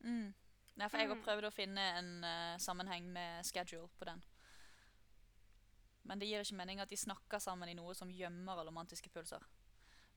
Mm. 0.00 0.34
Nei, 0.76 0.88
for 0.88 0.96
jeg 0.98 1.08
har 1.08 1.16
Mm. 1.16 1.22
prøvd 1.24 1.44
å 1.44 1.52
finne 1.52 1.80
en 1.98 2.24
uh, 2.24 2.58
sammenheng 2.58 3.04
med 3.12 3.44
schedule 3.44 3.88
på 3.98 4.04
den. 4.04 4.22
Men 6.04 6.18
det 6.18 6.28
gir 6.28 6.40
ikke 6.40 6.56
mening 6.56 6.80
at 6.80 6.88
de 6.88 6.96
snakker 6.96 7.38
sammen 7.38 7.68
i 7.68 7.74
noe 7.74 7.94
som 7.94 8.08
gjemmer 8.10 8.64
romantiske 8.66 9.10
pulser. 9.10 9.42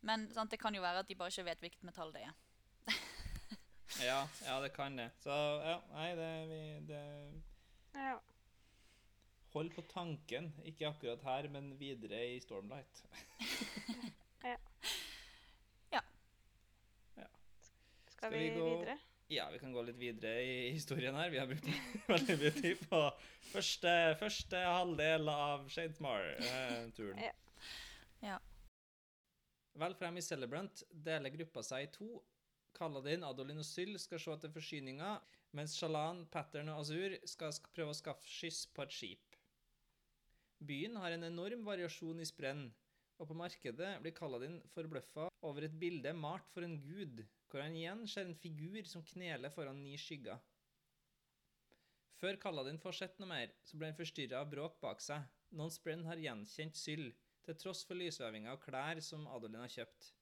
Men 0.02 0.30
sant, 0.32 0.52
det 0.52 0.60
kan 0.60 0.74
jo 0.76 0.82
være 0.82 1.00
at 1.00 1.08
de 1.08 1.16
bare 1.16 1.30
ikke 1.30 1.46
vet 1.46 1.60
hvilket 1.60 1.84
metall 1.84 2.12
det 2.14 2.22
er. 2.22 2.34
Ja, 4.02 4.28
ja, 4.46 4.62
det 4.62 4.72
kan 4.74 4.96
det. 4.98 5.12
Så 5.22 5.30
ja, 5.62 5.76
nei, 5.94 6.16
det, 6.16 6.30
vi, 6.50 6.62
det 6.88 7.02
Ja. 7.94 8.20
Hold 9.54 9.70
på 9.76 9.84
tanken, 9.92 10.48
ikke 10.66 10.88
akkurat 10.90 11.22
her, 11.28 11.48
men 11.54 11.72
videre 11.80 12.24
i 12.36 12.40
Stormlight. 12.42 13.04
Ja. 14.44 16.02
Ja. 17.16 17.28
Skal, 18.10 18.32
vi 18.34 18.40
vi, 18.50 18.50
gå- 18.60 18.70
videre? 18.80 18.98
Ja, 19.32 19.46
vi 19.54 19.60
kan 19.62 19.72
gå 19.74 19.82
litt 19.88 19.96
videre 19.98 20.42
i 20.44 20.72
historien 20.76 21.16
her. 21.16 21.30
Vi 21.32 21.40
har 21.40 21.48
brukt 21.48 21.70
veldig 22.12 22.36
mye 22.42 22.52
tid 22.58 22.82
på 22.90 23.00
første, 23.54 23.94
første 24.20 24.60
halvdel 24.68 25.30
av 25.32 25.64
Shadesmar-turen. 25.72 27.22
Ja. 27.24 27.32
Ja. 28.24 28.38
Vel 29.80 29.96
frem 29.98 30.20
i 30.20 30.26
Celebrant 30.26 30.84
deler 30.92 31.32
gruppa 31.34 31.64
seg 31.66 31.88
i 31.88 31.92
to. 31.96 32.10
Kaladin, 32.78 33.24
Adolin 33.26 33.62
og 33.64 33.66
Syl 33.68 33.96
skal 34.02 34.20
se 34.22 34.34
etter 34.36 34.52
forsyninger, 34.54 35.24
mens 35.56 35.76
Shalan, 35.80 36.26
Pattern 36.34 36.70
og 36.74 36.84
Azur 36.84 37.16
skal 37.30 37.54
prøve 37.74 37.94
å 37.94 37.98
skaffe 37.98 38.28
skyss 38.28 38.66
på 38.76 38.84
et 38.86 38.94
skip. 39.00 39.33
Byen 40.60 40.96
har 41.02 41.12
en 41.16 41.28
enorm 41.28 41.66
variasjon 41.66 42.22
i 42.22 42.28
sprenn, 42.28 42.68
og 43.20 43.30
på 43.30 43.38
markedet 43.38 43.92
blir 44.04 44.16
Kaladin 44.18 44.60
forbløffa 44.74 45.28
over 45.48 45.66
et 45.68 45.76
bilde 45.80 46.14
malt 46.18 46.50
for 46.54 46.66
en 46.66 46.78
gud, 46.82 47.24
hvor 47.50 47.64
han 47.64 47.76
igjen 47.78 48.08
ser 48.10 48.28
en 48.28 48.40
figur 48.40 48.82
som 48.90 49.06
kneler 49.06 49.54
foran 49.54 49.82
ni 49.84 49.98
skygger. 50.00 50.40
Før 52.22 52.40
Kaladin 52.40 52.80
får 52.80 52.98
sett 53.00 53.18
noe 53.20 53.30
mer, 53.30 53.52
så 53.68 53.78
blir 53.78 53.92
han 53.92 54.00
forstyrra 54.00 54.42
av 54.42 54.52
bråk 54.52 54.78
bak 54.84 55.02
seg. 55.04 55.26
Noen 55.54 55.74
sprenn 55.74 56.06
har 56.08 56.22
gjenkjent 56.22 56.80
Syl, 56.80 57.10
til 57.44 57.58
tross 57.60 57.84
for 57.88 58.00
lysvevinga 58.00 58.54
og 58.56 58.62
klær 58.64 59.02
som 59.04 59.26
Adolin 59.28 59.66
har 59.66 59.74
kjøpt. 59.74 60.14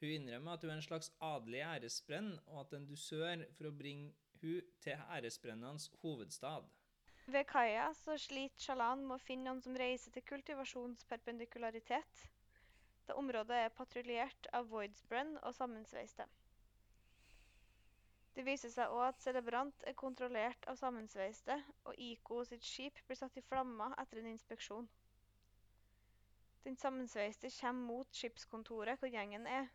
Hun 0.00 0.12
innrømmer 0.14 0.56
at 0.56 0.62
hun 0.64 0.72
er 0.74 0.78
en 0.78 0.84
slags 0.84 1.10
adelig 1.24 1.62
æresbrenn, 1.64 2.34
og 2.48 2.60
at 2.64 2.76
en 2.76 2.86
dusør 2.88 3.46
for 3.56 3.68
å 3.68 3.74
bringe 3.76 4.12
hun 4.40 4.68
til 4.84 5.02
æresbrennernes 5.16 5.90
hovedstad. 6.02 6.68
Ved 7.30 7.44
kaia 7.46 7.84
sliter 7.94 8.58
Shalan 8.64 9.04
med 9.06 9.14
å 9.14 9.22
finne 9.22 9.44
noen 9.46 9.60
som 9.62 9.76
reiser 9.78 10.10
til 10.14 10.24
kultivasjonsperpendikularitet, 10.30 12.22
da 13.06 13.14
området 13.20 13.58
er 13.66 13.74
patruljert 13.76 14.48
av 14.58 14.66
Voidsbrenn 14.72 15.36
og 15.46 15.54
sammensveiste. 15.54 16.26
Det 18.34 18.46
viser 18.48 18.74
seg 18.74 18.96
òg 18.96 19.04
at 19.12 19.22
Celebrant 19.22 19.86
er 19.92 19.96
kontrollert 20.02 20.66
av 20.72 20.80
sammensveiste, 20.82 21.60
og 21.86 22.02
Iko 22.08 22.42
sitt 22.50 22.66
skip 22.66 22.98
blir 23.06 23.20
satt 23.22 23.38
i 23.38 23.46
flammer 23.46 23.94
etter 24.02 24.24
en 24.24 24.30
inspeksjon. 24.32 24.90
Den 26.66 26.82
sammensveiste 26.82 27.52
kommer 27.60 27.92
mot 27.94 28.22
skipskontoret 28.22 28.98
hvor 28.98 29.14
gjengen 29.14 29.46
er, 29.46 29.70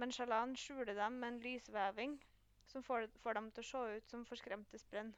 men 0.00 0.12
Shalan 0.16 0.56
skjuler 0.56 0.96
dem 0.96 1.20
med 1.20 1.34
en 1.34 1.42
lysveving 1.44 2.16
som 2.72 2.86
får, 2.86 3.10
får 3.20 3.36
dem 3.42 3.50
til 3.52 3.66
å 3.66 3.70
se 3.74 3.98
ut 3.98 4.14
som 4.14 4.24
forskremte 4.28 4.80
sprenn. 4.80 5.12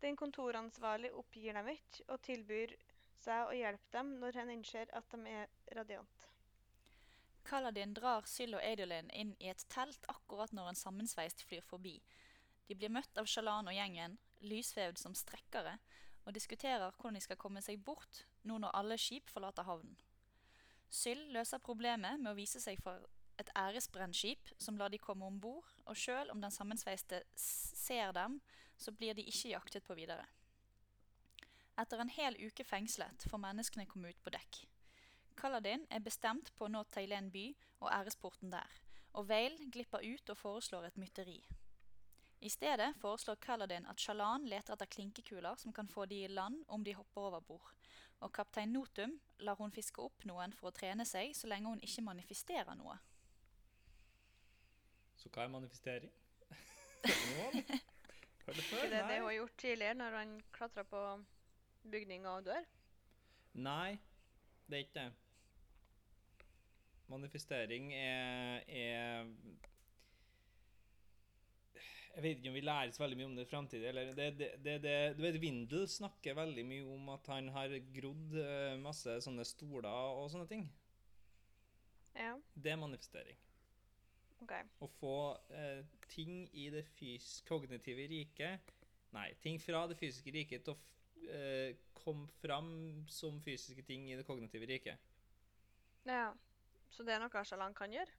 Den 0.00 0.16
kontoransvarlig 0.16 1.12
oppgir 1.12 1.54
dem 1.56 1.68
ikke 1.74 2.06
og 2.08 2.22
tilbyr 2.24 2.72
seg 3.20 3.50
å 3.50 3.56
hjelpe 3.56 3.92
dem 3.92 4.14
når 4.22 4.38
han 4.40 4.52
innser 4.54 4.92
at 4.96 5.12
de 5.12 5.20
er 5.28 5.50
radiant. 5.76 6.26
Kaladin 7.44 7.92
drar 7.96 8.26
Syl 8.28 8.54
og 8.56 8.64
Adolin 8.64 9.10
inn 9.16 9.34
i 9.40 9.50
et 9.52 9.64
telt 9.72 10.04
akkurat 10.12 10.52
når 10.56 10.70
en 10.70 10.78
sammensveist 10.78 11.44
flyr 11.48 11.64
forbi. 11.66 11.98
De 12.68 12.76
blir 12.78 12.92
møtt 12.92 13.18
av 13.18 13.26
Shalan 13.26 13.68
og 13.68 13.74
gjengen, 13.74 14.18
lysvevd 14.40 15.00
som 15.00 15.16
strekkere, 15.16 15.78
og 16.24 16.36
diskuterer 16.36 16.92
hvordan 16.94 17.16
de 17.18 17.24
skal 17.24 17.40
komme 17.40 17.62
seg 17.64 17.80
bort 17.84 18.24
nå 18.46 18.60
når 18.60 18.76
alle 18.76 18.98
skip 19.00 19.32
forlater 19.32 19.66
havnen. 19.66 19.96
Syl 20.90 21.20
løser 21.34 21.62
problemet 21.64 22.20
med 22.20 22.32
å 22.32 22.38
vise 22.38 22.60
seg 22.62 22.80
for 22.82 23.08
et 23.40 23.52
æresbrennskip 23.56 24.52
som 24.58 24.76
lar 24.78 24.92
de 24.92 24.98
komme 25.00 25.26
om 25.26 25.38
bord, 25.40 25.66
og 25.86 25.96
sjøl 25.96 26.30
om 26.32 26.40
den 26.42 26.52
sammensveiste 26.54 27.22
ser 27.36 28.12
dem, 28.16 28.40
så 28.78 28.92
blir 28.92 29.14
de 29.14 29.24
ikke 29.26 29.54
jaktet 29.54 29.84
på 29.84 29.96
videre. 29.98 30.26
Etter 31.80 32.02
en 32.02 32.12
hel 32.12 32.36
uke 32.44 32.64
fengslet 32.64 33.24
får 33.30 33.40
menneskene 33.40 33.88
komme 33.88 34.12
ut 34.12 34.20
på 34.24 34.32
dekk. 34.34 34.64
Kaladin 35.40 35.86
er 35.88 36.04
bestemt 36.04 36.52
på 36.56 36.66
å 36.66 36.72
nå 36.72 36.82
Tailen 36.92 37.30
by 37.32 37.46
og 37.80 37.88
æresporten 37.94 38.52
der, 38.52 38.78
og 39.16 39.28
Vale 39.30 39.70
glipper 39.72 40.04
ut 40.04 40.32
og 40.32 40.36
foreslår 40.38 40.90
et 40.90 41.00
mytteri. 41.00 41.38
I 42.40 42.48
stedet 42.52 42.94
foreslår 43.00 43.36
Kaladin 43.40 43.88
at 43.88 44.00
Shalan 44.00 44.46
leter 44.48 44.74
etter 44.74 44.88
klinkekuler 44.88 45.56
som 45.60 45.72
kan 45.76 45.88
få 45.88 46.06
de 46.08 46.22
i 46.24 46.28
land 46.28 46.62
om 46.68 46.84
de 46.84 46.94
hopper 46.96 47.28
over 47.28 47.40
bord, 47.40 47.72
og 48.20 48.32
kaptein 48.32 48.72
Notum 48.72 49.16
lar 49.44 49.56
hun 49.60 49.72
fiske 49.72 50.00
opp 50.00 50.24
noen 50.28 50.52
for 50.56 50.70
å 50.70 50.76
trene 50.76 51.04
seg 51.08 51.34
så 51.36 51.48
lenge 51.48 51.72
hun 51.72 51.84
ikke 51.84 52.04
manifesterer 52.04 52.76
noe. 52.76 52.96
Så 55.20 55.28
hva 55.28 55.44
er 55.44 55.52
manifestering? 55.52 56.12
Da. 57.00 57.08
Hør 58.46 58.56
det 58.56 58.64
før? 58.66 58.82
Ikke 58.84 58.90
det 58.90 59.00
det 59.08 59.16
hun 59.20 59.26
har 59.26 59.32
gjort 59.32 59.56
tidligere, 59.58 59.94
når 59.94 60.14
han 60.18 60.30
klatra 60.52 60.82
på 60.84 61.00
bygninga 61.92 62.30
og 62.36 62.44
dør? 62.44 62.64
Nei, 63.62 63.98
det 64.66 64.76
er 64.78 64.84
ikke 64.84 64.96
det. 64.98 65.10
Manifestering 67.10 67.92
er, 67.94 68.62
er 68.68 69.26
Jeg 72.14 72.22
vet 72.22 72.38
ikke 72.38 72.50
om 72.52 72.58
vi 72.58 72.64
lærer 72.64 72.92
så 72.94 73.02
veldig 73.04 73.18
mye 73.18 73.28
om 73.30 73.36
det 73.38 73.46
i 73.46 73.50
framtida. 73.50 73.92
Det, 73.92 74.16
det, 74.16 74.50
det, 74.64 74.76
det, 74.82 74.96
du 75.18 75.22
vet, 75.24 75.40
Vindel 75.42 75.88
snakker 75.88 76.38
veldig 76.38 76.64
mye 76.66 76.86
om 76.96 77.12
at 77.14 77.30
han 77.32 77.48
har 77.54 77.76
grodd 77.94 78.34
eh, 78.40 78.76
masse 78.82 79.20
sånne 79.24 79.46
stoler 79.46 80.16
og 80.20 80.30
sånne 80.32 80.48
ting. 80.50 80.66
Ja, 82.16 82.34
Det 82.54 82.72
er 82.74 82.82
manifestering. 82.82 83.38
OK. 84.40 84.52
Å 84.80 84.88
få 84.98 85.16
eh, 85.56 85.82
ting 86.10 86.44
i 86.56 86.68
det 86.72 86.84
fys 86.96 87.40
kognitive 87.48 88.06
riket 88.10 88.76
Nei, 89.10 89.32
ting 89.42 89.58
fra 89.58 89.82
det 89.90 89.96
fysiske 89.98 90.30
riket 90.30 90.62
til 90.62 90.76
å 90.76 91.30
eh, 91.34 91.78
komme 91.98 92.28
fram 92.38 92.70
som 93.10 93.40
fysiske 93.42 93.82
ting 93.82 94.04
i 94.06 94.14
det 94.14 94.22
kognitive 94.22 94.68
riket. 94.70 95.02
Ja. 96.06 96.28
Så 96.90 97.02
det 97.06 97.16
er 97.16 97.22
noe 97.22 97.42
Shalan 97.42 97.74
kan 97.74 97.90
gjøre? 97.90 98.14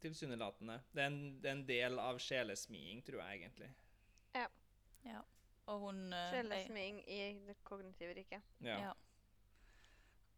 Tilsynelatende. 0.00 0.78
Det 0.96 1.04
er 1.04 1.10
en, 1.12 1.20
det 1.42 1.50
er 1.50 1.58
en 1.58 1.66
del 1.68 2.00
av 2.00 2.20
sjelesmiing, 2.24 3.04
tror 3.04 3.20
jeg 3.20 3.42
egentlig. 3.42 3.68
Ja. 5.04 5.20
Og 5.70 5.84
hun 5.84 6.12
eh, 6.12 6.32
Sjelesmiing 6.32 7.00
i 7.04 7.20
det 7.46 7.56
kognitive 7.64 8.14
riket. 8.16 8.42
Ja. 8.64 8.78
Ja. 8.88 8.94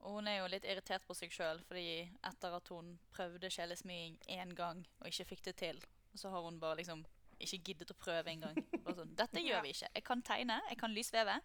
Og 0.02 0.16
hun 0.18 0.26
er 0.26 0.40
jo 0.40 0.48
litt 0.50 0.64
irritert 0.66 1.04
på 1.06 1.14
seg 1.14 1.30
sjøl, 1.34 1.60
fordi 1.68 2.02
etter 2.26 2.54
at 2.56 2.68
hun 2.74 2.96
prøvde 3.14 3.50
sjelesmiding 3.54 4.16
én 4.34 4.54
gang 4.58 4.80
og 5.00 5.06
ikke 5.10 5.28
fikk 5.30 5.44
det 5.46 5.54
til, 5.60 5.78
så 6.18 6.32
har 6.32 6.42
hun 6.42 6.58
bare 6.60 6.80
liksom 6.80 7.04
ikke 7.42 7.60
giddet 7.68 7.92
å 7.94 7.98
prøve 7.98 8.30
engang. 8.32 8.58
Bare 8.82 8.96
sånn, 8.98 9.14
Dette 9.18 9.42
gjør 9.46 9.62
vi 9.64 9.74
ikke. 9.76 9.90
Jeg 9.94 10.06
kan 10.06 10.22
tegne, 10.26 10.58
jeg 10.70 10.78
kan 10.80 10.94
lysveve. 10.94 11.36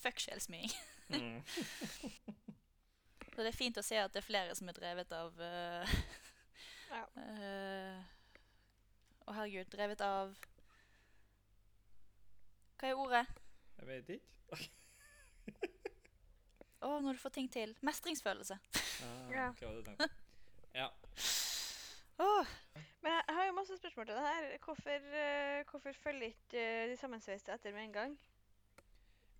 Fuck 0.00 0.22
sjelsmiding. 0.22 0.72
Mm. 1.10 1.42
Så 3.36 3.42
det 3.44 3.50
er 3.50 3.58
fint 3.58 3.76
å 3.76 3.84
se 3.84 3.98
at 4.00 4.14
det 4.14 4.22
er 4.22 4.24
flere 4.26 4.54
som 4.56 4.70
er 4.70 4.78
drevet 4.78 5.10
av 5.12 5.34
uh, 5.36 5.96
Ja. 6.94 7.02
uh, 7.18 7.98
Å, 9.26 9.34
herregud. 9.36 9.68
Drevet 9.74 10.00
av 10.06 10.32
Hva 12.80 12.88
er 12.88 13.02
ordet? 13.02 13.24
Jeg 13.76 13.90
vet 13.90 14.14
ikke. 14.16 14.62
Å, 16.86 16.98
når 17.02 17.18
du 17.18 17.22
får 17.22 17.34
ting 17.34 17.48
til. 17.50 17.74
Mestringsfølelse. 17.86 18.58
Ah, 19.02 19.32
Ja. 19.34 19.48
Ja. 20.76 20.90
Oh. 22.22 22.48
Men 23.04 23.14
jeg 23.16 23.34
har 23.36 23.46
jo 23.48 23.56
masse 23.56 23.76
spørsmål 23.78 24.06
til 24.08 24.18
det 24.18 24.24
her. 24.26 24.46
Hvorfor, 24.64 25.08
uh, 25.12 25.60
hvorfor 25.70 25.98
følger 26.02 26.32
ikke 26.32 26.62
uh, 26.62 26.84
de 26.90 26.96
sammensveiste 27.00 27.54
etter 27.54 27.74
med 27.74 27.88
en 27.88 27.96
gang? 27.96 28.16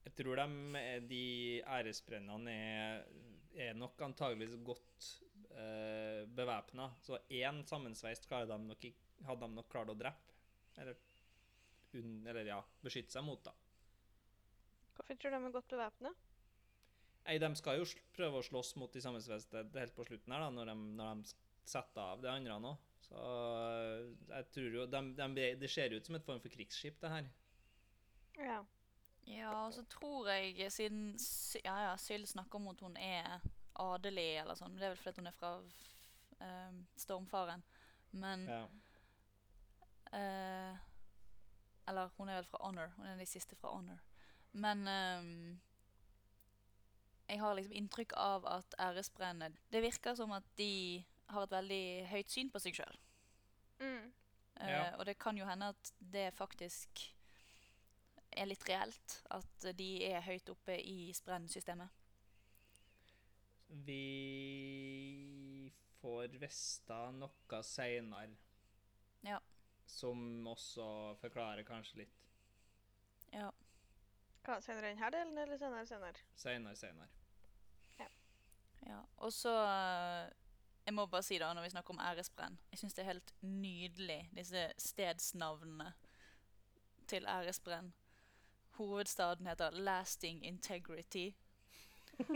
Jeg 0.06 0.14
tror 0.20 0.38
de, 0.38 0.82
de 1.10 1.22
æresbrennene 1.62 2.52
er, 2.52 3.06
er 3.68 3.78
nok 3.78 4.00
antageligvis 4.06 4.58
godt 4.64 5.08
uh, 5.50 6.22
bevæpna. 6.36 6.90
Så 7.02 7.18
én 7.30 7.62
sammensveist 7.68 8.28
de 8.30 8.58
nok 8.68 8.88
hadde 9.26 9.46
de 9.46 9.58
nok 9.58 9.70
klart 9.72 9.92
å 9.92 9.98
drepe. 9.98 10.36
Eller, 10.76 10.98
un, 11.96 12.16
eller 12.28 12.52
ja, 12.52 12.60
beskytte 12.84 13.16
seg 13.16 13.24
mot, 13.24 13.40
da. 13.44 13.54
Hvorfor 14.96 15.16
tror 15.16 15.32
du 15.32 15.36
de 15.36 15.48
er 15.48 15.56
godt 15.58 15.72
bevæpna? 15.72 16.12
Nei, 17.26 17.38
De 17.42 17.48
skal 17.58 17.80
jo 17.80 17.86
prøve 18.14 18.38
å 18.40 18.46
slåss 18.46 18.76
mot 18.80 18.92
de 18.92 19.02
sammensveiste 19.02 19.64
helt 19.74 19.96
på 19.96 20.04
slutten, 20.06 20.32
her 20.32 20.44
da, 20.44 20.50
når 20.54 20.70
de, 20.70 20.76
når 21.00 21.22
de 21.24 21.34
setter 21.66 22.02
av 22.02 22.22
de 22.22 22.30
andre 22.30 22.58
nå. 22.62 22.72
Så 23.06 23.18
øh, 23.18 24.14
jeg 24.30 24.46
tror 24.54 24.76
jo 24.80 24.86
de, 24.90 25.02
de, 25.18 25.46
Det 25.60 25.70
ser 25.70 25.94
ut 25.94 26.06
som 26.06 26.18
et 26.18 26.24
form 26.26 26.40
for 26.42 26.54
krigsskip, 26.54 27.00
det 27.02 27.10
her. 27.10 27.28
Ja. 28.38 28.60
Ja, 29.26 29.52
og 29.66 29.74
så 29.74 29.82
tror 29.90 30.28
jeg, 30.30 30.70
siden 30.72 31.16
ja, 31.64 31.74
ja, 31.88 31.94
Syl 31.98 32.26
snakker 32.30 32.60
om 32.60 32.68
at 32.70 32.80
hun 32.80 32.96
er 32.96 33.40
adelig, 33.82 34.28
eller 34.40 34.54
sånn, 34.54 34.70
men 34.70 34.78
det 34.80 34.86
er 34.86 34.92
vel 34.94 35.00
fordi 35.02 35.22
hun 35.22 35.30
er 35.32 35.34
fra 35.34 35.50
uh, 35.58 36.76
Stormfaren. 37.02 37.64
Men 38.14 38.46
Ja. 38.46 38.60
uh, 40.14 40.78
Eller 41.90 42.14
hun 42.18 42.28
er 42.30 42.38
vel 42.40 42.48
fra 42.50 42.62
Honor. 42.62 42.94
Hun 42.96 43.06
er 43.10 43.18
de 43.18 43.26
siste 43.26 43.58
fra 43.58 43.74
Honor. 43.74 43.98
Men 44.56 44.86
ehm, 44.88 45.60
jeg 47.26 47.40
har 47.40 47.56
liksom 47.58 47.74
inntrykk 47.74 48.12
av 48.16 48.46
at 48.46 48.74
æresbrennet 48.78 49.56
Det 49.72 49.82
virker 49.82 50.14
som 50.14 50.32
at 50.32 50.46
de 50.58 51.04
har 51.26 51.42
et 51.42 51.50
veldig 51.56 52.06
høyt 52.12 52.30
syn 52.30 52.50
på 52.54 52.62
seg 52.62 52.78
sjøl. 52.78 52.98
Mm. 53.82 54.12
Ja. 54.60 54.94
Og 54.96 55.04
det 55.08 55.18
kan 55.18 55.36
jo 55.36 55.46
hende 55.48 55.72
at 55.74 55.92
det 55.98 56.30
faktisk 56.36 57.02
er 58.30 58.48
litt 58.48 58.64
reelt. 58.68 59.18
At 59.34 59.68
de 59.76 59.90
er 60.06 60.24
høyt 60.24 60.48
oppe 60.52 60.78
i 60.78 61.10
sprennsystemet. 61.16 61.90
Vi 63.86 65.72
får 66.00 66.38
vite 66.38 67.00
noe 67.18 67.62
seinere. 67.66 68.36
Ja. 69.26 69.40
Som 69.86 70.46
også 70.46 71.16
forklarer 71.20 71.66
kanskje 71.66 72.04
litt. 72.04 72.22
Ja. 73.34 73.50
Hva, 74.46 74.60
senere 74.62 74.92
denne 74.92 75.10
delen, 75.10 75.38
eller 75.42 75.58
senere 75.58 75.86
senere? 75.90 76.26
Senere, 76.38 76.78
seinere. 76.78 77.15
Ja. 78.86 79.00
Og 79.24 79.32
så 79.34 79.52
eh, 79.52 80.32
Jeg 80.86 80.94
må 80.94 81.06
bare 81.10 81.26
si 81.26 81.38
da, 81.42 81.52
når 81.54 81.66
vi 81.66 81.72
snakker 81.74 81.94
om 81.94 82.02
æresbrenn 82.02 82.58
Jeg 82.70 82.78
syns 82.80 82.94
det 82.94 83.02
er 83.02 83.12
helt 83.12 83.32
nydelig, 83.42 84.20
disse 84.36 84.68
stedsnavnene 84.78 85.92
til 87.06 87.26
æresbrenn. 87.30 87.92
Hovedstaden 88.76 89.46
heter 89.46 89.70
Lasting 89.70 90.40
Integrity. 90.46 91.28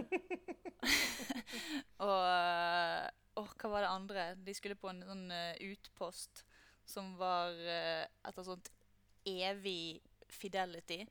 og 2.11 2.20
oh, 3.34 3.51
hva 3.59 3.70
var 3.72 3.82
det 3.82 3.90
andre? 3.90 4.26
De 4.38 4.55
skulle 4.55 4.78
på 4.78 4.92
en 4.92 5.03
sånn 5.09 5.26
eh, 5.34 5.59
utpost 5.72 6.44
som 6.90 7.12
var 7.18 7.55
uh, 7.55 8.05
etter 8.26 8.46
sånt 8.46 8.70
evig 9.28 10.01
fidelity. 10.30 11.05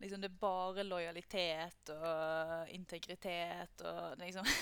Liksom 0.00 0.20
det 0.20 0.28
er 0.28 0.40
bare 0.40 0.82
lojalitet 0.84 1.90
og 1.94 2.68
integritet 2.74 3.80
og 3.88 4.18
liksom 4.20 4.44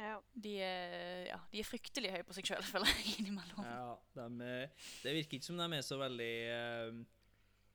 Ja. 0.00 0.16
De 0.32 0.52
er, 0.62 1.26
ja, 1.28 1.36
de 1.52 1.60
er 1.60 1.66
fryktelig 1.66 2.10
høye 2.14 2.24
på 2.24 2.32
seg 2.36 2.46
sjøl, 2.48 2.62
føler 2.72 2.88
jeg, 2.94 3.18
innimellom. 3.20 3.66
Ja, 3.66 3.96
de, 4.16 4.26
er- 4.46 4.70
det 5.04 5.14
virker 5.18 5.36
ikke 5.38 5.48
som 5.50 5.58
de 5.60 5.66
er 5.76 5.84
så 5.84 5.98
veldig 6.00 6.30
eh, 6.54 7.00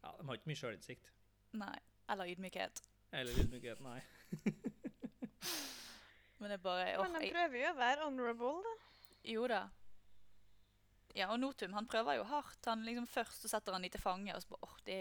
Ja, 0.02 0.14
de 0.18 0.26
har 0.30 0.40
ikke 0.40 0.50
mye 0.50 0.60
sjølinnsikt. 0.60 1.12
Nei. 1.60 1.76
Eller 2.12 2.32
ydmykhet. 2.34 2.82
Eller 3.16 3.38
ydmykhet, 3.44 3.80
nei. 3.86 4.00
Men 6.40 6.52
det 6.52 6.58
er 6.58 6.64
bare 6.66 6.88
oh, 7.00 7.06
Men 7.08 7.22
de 7.22 7.30
prøver 7.32 7.62
jo 7.62 7.70
å 7.72 7.78
være 7.78 8.06
honorable, 8.10 8.54
da. 8.66 8.74
Jo 9.36 9.46
da. 9.50 9.62
Ja, 11.16 11.30
og 11.32 11.40
Notum 11.40 11.74
han 11.78 11.88
prøver 11.90 12.18
jo 12.20 12.26
hardt. 12.28 12.66
Han 12.68 12.84
liksom 12.86 13.08
Først 13.10 13.46
så 13.46 13.52
setter 13.52 13.74
han 13.78 13.86
dem 13.86 13.94
til 13.94 14.04
fange. 14.04 14.34
Og 14.36 14.44
så 14.44 14.52
bare, 14.52 14.68
åh, 14.68 14.76
det, 14.88 15.00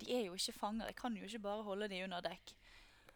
de 0.00 0.12
er 0.14 0.24
jo 0.26 0.34
ikke 0.34 0.52
fanger. 0.58 0.86
Jeg 0.86 0.96
kan 0.96 1.16
jo 1.16 1.24
ikke 1.24 1.38
bare 1.38 1.62
holde 1.62 1.88
de 1.88 2.04
under 2.04 2.20
dekk. 2.20 2.52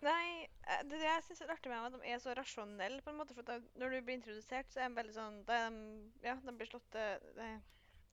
Nei, 0.01 0.47
det, 0.83 0.91
det 0.93 1.01
jeg 1.03 1.23
syns 1.27 1.41
er 1.43 1.51
artig 1.51 1.71
med 1.73 1.79
dem, 1.79 1.85
er 1.85 1.87
at 1.97 2.03
de 2.05 2.09
er 2.15 2.19
så 2.23 2.35
rasjonelle, 2.39 3.01
på 3.03 3.11
en 3.11 3.17
måte. 3.19 3.35
For 3.35 3.43
da- 3.43 3.59
når 3.77 3.89
du 3.91 4.01
blir 4.07 4.15
introdusert, 4.21 4.67
så 4.71 4.81
er 4.85 4.89
de 4.89 4.95
veldig 5.01 5.15
sånn 5.17 5.41
da 5.49 5.55
er 5.67 5.71
de, 5.75 5.81
Ja, 6.23 6.35
de 6.45 6.53
blir 6.55 6.67
slått 6.71 6.95
eh, 6.95 7.19
det- 7.35 7.63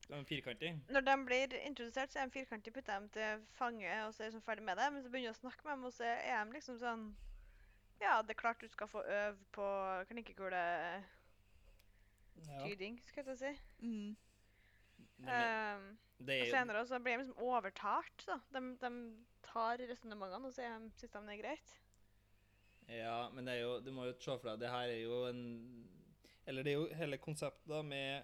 De 0.08 0.14
er 0.14 0.24
firkantig. 0.24 0.72
Når 0.90 1.00
de 1.06 1.14
blir 1.26 1.54
introdusert, 1.66 2.10
så 2.12 2.18
er 2.20 2.24
de 2.26 2.30
firkantige, 2.40 2.72
putter 2.74 2.92
dem 2.98 3.08
til 3.14 3.40
fange, 3.58 3.92
og 4.06 4.14
så 4.14 4.22
er 4.22 4.26
de 4.26 4.30
liksom 4.36 4.42
ferdig 4.48 4.64
med 4.66 4.76
det. 4.78 4.92
Men 4.92 5.02
så 5.02 5.08
begynner 5.10 5.32
du 5.32 5.38
å 5.38 5.44
snakke 5.44 5.64
med 5.64 5.72
dem, 5.76 5.84
og 5.84 5.92
så 5.92 6.04
er 6.04 6.44
de 6.44 6.52
liksom 6.58 6.78
sånn 6.82 7.14
Ja, 8.00 8.22
det 8.22 8.30
er 8.36 8.40
klart 8.42 8.60
du 8.60 8.68
skal 8.68 8.86
få 8.88 9.02
øve 9.06 9.36
på 9.52 9.66
klinkekuletyding, 10.10 12.96
Ja. 12.98 13.02
skal 13.08 13.24
jeg 13.24 13.38
si. 13.38 13.58
Mm. 13.80 14.16
Um, 15.26 15.98
det 16.18 16.36
er 16.46 16.50
senere 16.50 16.80
også, 16.80 16.98
blir 17.04 17.18
de 17.18 17.24
liksom 17.24 17.42
overtalt, 17.44 18.22
da. 18.26 18.38
De, 18.54 18.62
de 18.80 18.90
tar 19.44 19.82
resonnementene, 19.84 20.48
og 20.48 20.54
så 20.56 20.62
er 20.64 20.78
de- 20.78 20.92
syns 20.96 21.12
de 21.12 21.24
det 21.26 21.34
er 21.36 21.42
greit. 21.42 21.74
Ja, 22.88 23.28
men 23.34 23.44
det 23.48 23.56
er 23.56 23.62
jo 23.64 23.80
Du 23.82 23.90
må 23.90 24.04
jo 24.06 24.12
se 24.14 24.36
for 24.38 24.46
deg 24.52 24.60
Det 24.62 24.68
her 24.70 24.92
er 24.92 25.00
jo 25.02 25.16
en 25.26 25.40
Eller 26.46 26.62
det 26.62 26.70
er 26.70 26.76
jo 26.78 26.94
hele 26.94 27.18
konseptet 27.18 27.66
da 27.66 27.80
med 27.82 28.22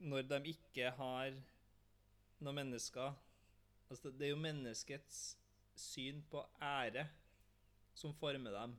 når 0.00 0.22
de 0.28 0.38
ikke 0.54 0.90
har 0.96 1.36
noen 2.40 2.56
mennesker 2.56 3.12
Altså, 3.90 4.10
det 4.10 4.26
er 4.26 4.32
jo 4.32 4.40
menneskets 4.40 5.36
syn 5.76 6.22
på 6.32 6.40
ære 6.60 7.04
som 7.96 8.14
former 8.16 8.50
dem. 8.50 8.72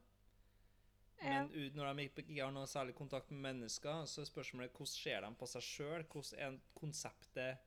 Men 1.22 1.48
ut, 1.54 1.76
når 1.78 1.94
de 1.94 2.04
ikke 2.10 2.26
ikke 2.26 2.44
har 2.44 2.52
noe 2.52 2.68
særlig 2.70 2.94
kontakt 2.98 3.32
med 3.32 3.40
mennesker, 3.48 4.04
så 4.06 4.22
er 4.22 4.30
spørsmålet 4.30 4.74
hvordan 4.74 4.92
ser 4.92 5.22
de 5.26 5.32
på 5.40 5.48
seg 5.50 5.64
sjøl? 5.66 6.04
Hvordan 6.12 6.42
er 6.44 6.60
konseptet 6.78 7.58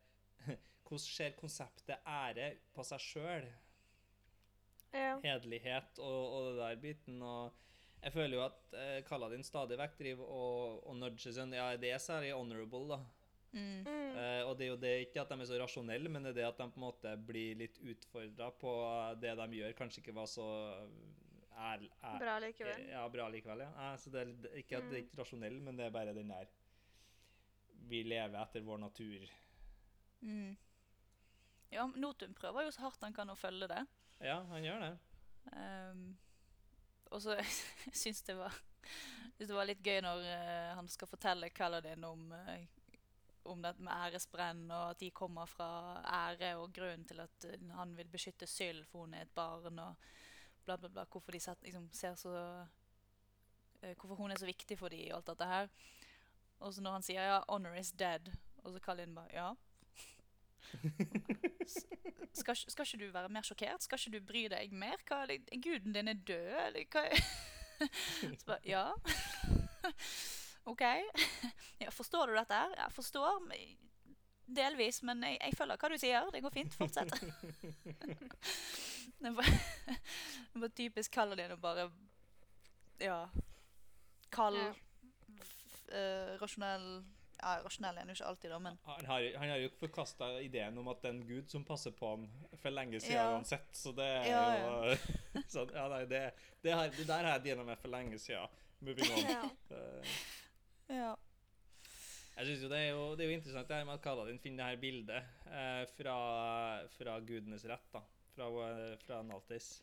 Hvordan 0.84 1.04
ser 1.06 1.36
konseptet 1.38 2.06
ære 2.06 2.54
på 2.74 2.86
seg 2.86 3.04
sjøl? 3.04 3.50
Ja. 4.90 5.20
hederlighet 5.22 6.00
og, 6.02 6.32
og 6.34 6.46
det 6.48 6.54
der 6.58 6.78
biten. 6.82 7.20
Og 7.22 7.52
jeg 8.00 8.14
føler 8.14 8.36
jo 8.38 8.44
at 8.46 8.74
eh, 8.74 8.98
Kaladin 9.06 9.44
stadig 9.46 9.78
vekk 9.78 9.96
driver 10.00 10.32
og, 10.34 10.80
og 10.88 10.96
nudger 10.98 11.34
sånn 11.36 11.54
Ja, 11.54 11.70
det 11.78 11.92
er 11.94 12.02
særlig 12.02 12.32
honorable, 12.34 12.96
da. 12.96 13.00
Mm. 13.52 13.82
Mm. 13.84 14.16
Eh, 14.16 14.42
og 14.46 14.54
det 14.58 14.66
er 14.66 14.70
jo 14.70 14.80
det 14.80 14.94
ikke 15.06 15.22
at 15.22 15.32
de 15.32 15.38
er 15.42 15.50
så 15.50 15.58
rasjonelle, 15.60 16.10
men 16.12 16.26
det 16.26 16.32
er 16.32 16.38
det 16.40 16.48
at 16.48 16.60
de 16.62 16.68
på 16.70 16.80
en 16.80 16.86
måte 16.86 17.14
blir 17.28 17.58
litt 17.60 17.80
utfordra 17.82 18.50
på 18.60 18.72
det 19.22 19.34
de 19.42 19.48
gjør, 19.60 19.76
kanskje 19.78 20.04
ikke 20.04 20.16
var 20.16 20.30
så 20.30 20.46
er, 21.60 21.84
er, 21.84 22.16
Bra 22.22 22.38
likevel. 22.40 22.86
Ja, 22.88 23.04
bra 23.12 23.28
likevel, 23.32 23.66
ja. 23.66 23.70
Eh, 23.84 23.94
så 24.00 24.14
det 24.14 24.24
er 24.24 24.58
ikke 24.62 24.80
at 24.80 24.88
det 24.90 24.96
er 24.96 25.04
ikke 25.04 25.20
rasjonell, 25.22 25.60
men 25.66 25.78
det 25.78 25.86
er 25.86 25.94
bare 25.94 26.16
den 26.16 26.32
der 26.32 26.50
Vi 27.90 28.02
lever 28.06 28.38
etter 28.42 28.64
vår 28.64 28.78
natur. 28.86 29.30
Mm. 30.20 30.56
Ja, 31.70 31.86
Notum 31.96 32.34
prøver 32.34 32.66
jo 32.66 32.74
så 32.74 32.86
hardt 32.86 33.04
han 33.06 33.14
kan 33.14 33.30
å 33.30 33.38
følge 33.38 33.68
det. 33.70 33.84
Ja, 34.20 34.40
han 34.50 34.64
gjør 34.64 34.82
det. 34.82 34.92
Um, 35.54 36.02
og 37.10 37.22
så 37.22 37.38
syns 38.02 38.22
det 38.26 38.36
var 38.38 38.54
det 39.40 39.54
var 39.54 39.64
litt 39.64 39.80
gøy 39.80 40.02
når 40.04 40.26
uh, 40.26 40.72
han 40.76 40.88
skal 40.90 41.08
fortelle 41.08 41.48
Kaladin 41.54 42.04
om, 42.04 42.26
uh, 42.34 42.98
om 43.48 43.62
det 43.64 43.72
med 43.80 43.94
æresbrenn, 43.94 44.66
og 44.68 44.90
at 44.90 45.00
de 45.00 45.08
kommer 45.16 45.48
fra 45.48 45.70
ære, 46.04 46.52
og 46.60 46.74
grunnen 46.76 47.06
til 47.08 47.22
at 47.24 47.46
uh, 47.48 47.70
han 47.78 47.94
vil 47.96 48.10
beskytte 48.12 48.48
Syl, 48.50 48.82
for 48.84 49.06
hun 49.06 49.16
er 49.16 49.24
et 49.24 49.32
barn, 49.34 49.80
og 49.80 50.10
bla, 50.66 50.76
bla, 50.76 50.90
bla. 50.90 51.06
Hvorfor 51.08 51.32
de 51.32 51.40
set, 51.40 51.64
liksom, 51.64 51.88
ser 51.92 52.18
så 52.20 52.36
Hvorfor 53.80 54.18
hun 54.18 54.28
er 54.28 54.36
så 54.36 54.44
viktig 54.44 54.76
for 54.76 54.92
dem, 54.92 55.06
og 55.08 55.22
alt 55.22 55.30
dette 55.30 55.46
her. 55.48 55.70
Og 56.60 56.74
så 56.76 56.82
når 56.84 56.98
han 56.98 57.04
sier 57.06 57.22
ja, 57.24 57.38
'honor 57.48 57.78
is 57.80 57.94
dead', 57.96 58.28
og 58.60 58.74
så 58.74 58.80
Kaladin 58.84 59.14
bare 59.16 59.32
ja. 59.32 59.54
Skal, 62.40 62.56
skal 62.56 62.86
ikke 62.86 62.98
du 63.00 63.12
være 63.12 63.28
mer 63.28 63.42
sjokkert? 63.44 63.82
Skal 63.82 63.98
ikke 63.98 64.12
du 64.18 64.26
bry 64.28 64.42
deg 64.52 64.72
mer? 64.72 65.00
Hva, 65.08 65.24
guden 65.60 65.92
din 65.96 66.08
er 66.12 66.20
død, 66.28 66.52
eller 66.66 66.84
hva? 66.92 67.02
Så 68.38 68.46
bare, 68.46 68.60
ja. 68.64 68.84
OK. 70.70 70.84
Ja, 71.80 71.90
forstår 71.90 72.30
du 72.30 72.36
dette 72.38 72.54
her? 72.54 72.74
Jeg 72.78 72.92
forstår 72.94 73.40
delvis, 74.50 75.02
men 75.06 75.22
jeg, 75.26 75.38
jeg 75.42 75.56
følger 75.58 75.80
hva 75.82 75.90
du 75.90 75.98
sier. 76.00 76.30
Det 76.34 76.42
går 76.44 76.54
fint. 76.54 76.74
Fortsett. 76.78 77.12
det 79.20 79.32
var, 79.36 79.50
det 80.54 80.62
var 80.64 80.74
typisk 80.76 81.12
Kaladin 81.18 81.56
å 81.56 81.60
bare 81.60 81.88
Ja. 83.02 83.24
Kald, 84.30 84.60
Ja. 84.60 84.72
eh, 85.90 86.36
rasjonell 86.40 87.02
Ja, 87.42 87.54
rasjonell 87.64 87.96
er 87.96 88.00
han 88.04 88.08
jo 88.08 88.14
ikke 88.18 88.26
alltid, 88.28 88.50
da, 88.50 88.58
men 88.58 88.78
Han 88.84 89.06
har, 89.06 89.26
han 89.40 89.48
har 89.50 89.56
jo 89.62 89.68
forkasta 89.80 90.26
ideen 90.44 90.76
om 90.78 90.88
at 90.92 91.00
det 91.02 91.08
er 91.08 91.14
en 91.14 91.26
gud 91.28 91.48
som 91.48 91.64
passer 91.64 91.90
på 91.96 92.10
ham 92.10 92.26
for 92.60 92.70
lenge 92.70 93.00
siden 93.00 93.16
Ja. 93.16 93.30
uansett, 93.36 93.70
så 93.72 93.92
det 93.96 94.04
er 94.04 94.28
Ja, 94.28 94.42
jo 94.60 95.42
så, 95.54 95.64
ja, 95.74 95.86
nei, 95.88 96.04
det, 96.10 96.22
det, 96.62 96.72
har, 96.76 96.88
det 96.92 97.06
der 97.08 97.24
har 97.24 97.38
jeg 97.38 97.44
deala 97.48 97.64
med 97.64 97.78
for 97.80 97.88
lenge 97.88 98.18
siden. 98.18 98.48
Moving 98.80 99.12
on. 99.12 99.24
Ja. 99.34 99.50
Eh, 99.76 100.14
Ja. 100.90 101.14
Jeg 102.36 102.46
synes 102.46 102.62
jo 102.64 102.68
det 102.72 102.78
er 102.78 102.88
jo, 102.94 103.02
det 103.16 103.24
er 103.24 103.28
jo 103.30 103.36
interessant 103.36 103.68
det 103.68 103.76
her 103.76 103.84
med 103.84 103.94
at 103.98 104.02
Kaladin 104.04 104.38
finner 104.40 104.64
det 104.64 104.70
her 104.70 104.80
bildet 104.80 105.16
eh, 105.50 105.82
fra, 105.98 106.14
fra 106.94 107.18
gudenes 107.20 107.64
rett, 107.68 107.88
da. 107.92 108.00
Fra, 108.36 108.46
eh, 108.70 108.94
fra 109.04 109.22
Naltis. 109.22 109.82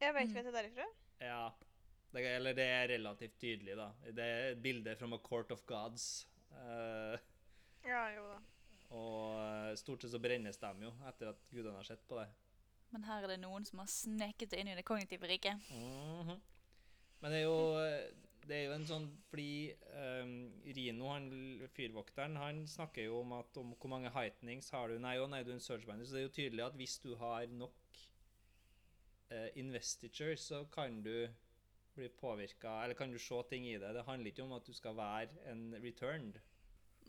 Jeg 0.00 0.14
vet 0.14 0.22
Mm. 0.22 0.30
ikke 0.30 0.34
hva 0.36 0.42
det 0.44 0.52
er 0.52 0.58
derifra. 0.62 0.86
Ja. 1.20 1.42
Det, 2.12 2.22
eller 2.36 2.54
det 2.54 2.64
er 2.68 2.88
relativt 2.92 3.38
tydelig, 3.40 3.74
da. 3.78 3.88
Det 4.12 4.24
er 4.28 4.50
et 4.52 4.62
bilde 4.62 4.94
fra 5.00 5.08
A 5.14 5.18
Court 5.24 5.50
of 5.54 5.62
Gods. 5.66 6.26
Eh, 6.60 7.18
Ja, 7.88 8.02
jo 8.14 8.26
da. 8.28 8.38
og 8.94 9.38
eh, 9.42 9.74
stort 9.80 10.02
sett 10.04 10.12
så 10.12 10.20
brennes 10.22 10.58
de 10.60 10.72
jo 10.86 10.92
etter 11.08 11.32
at 11.32 11.46
gudene 11.50 11.76
har 11.78 11.88
sett 11.88 12.04
på 12.08 12.18
det. 12.20 12.28
Men 12.92 13.04
her 13.08 13.24
er 13.24 13.32
det 13.32 13.40
noen 13.40 13.64
som 13.64 13.80
har 13.80 13.88
sneket 13.88 14.50
det 14.52 14.60
inn 14.60 14.68
i 14.68 14.76
det 14.76 14.84
kognitive 14.84 15.26
riket. 15.30 15.56
Mhm. 15.72 16.36
Men 17.22 17.30
det 17.32 17.38
er 17.38 17.46
jo 17.46 17.56
det 18.42 18.56
er 18.56 18.64
jo 18.66 18.72
en 18.74 18.86
sånn 18.88 19.04
fordi 19.30 19.72
um, 19.94 20.32
Rino, 20.74 21.08
han 21.12 21.28
fyrvokteren, 21.76 22.34
han 22.40 22.64
snakker 22.66 23.06
jo 23.06 23.20
om 23.20 23.36
at 23.36 23.58
om 23.60 23.74
hvor 23.78 23.92
mange 23.92 24.10
heightenings 24.10 24.70
har 24.74 24.90
du 24.90 24.98
Nei, 24.98 25.14
å 25.22 25.28
nei, 25.30 25.44
du 25.46 25.52
er 25.52 25.58
en 25.60 25.62
surge 25.62 25.86
binder. 25.86 26.06
Så 26.08 26.16
det 26.16 26.24
er 26.24 26.26
jo 26.26 26.34
tydelig 26.40 26.64
at 26.66 26.78
hvis 26.80 26.96
du 27.04 27.12
har 27.20 27.46
nok 27.54 28.00
uh, 29.30 29.48
investiture, 29.54 30.34
så 30.36 30.64
kan 30.74 30.98
du 31.06 31.28
bli 31.94 32.08
påvirka 32.08 32.84
Eller 32.84 32.94
kan 32.94 33.10
du 33.10 33.18
se 33.18 33.42
ting 33.50 33.66
i 33.68 33.78
det. 33.78 33.92
Det 33.92 34.04
handler 34.06 34.30
ikke 34.30 34.42
om 34.42 34.52
at 34.52 34.66
du 34.66 34.72
skal 34.72 34.96
være 34.96 35.28
en 35.52 35.74
returned. 35.82 36.40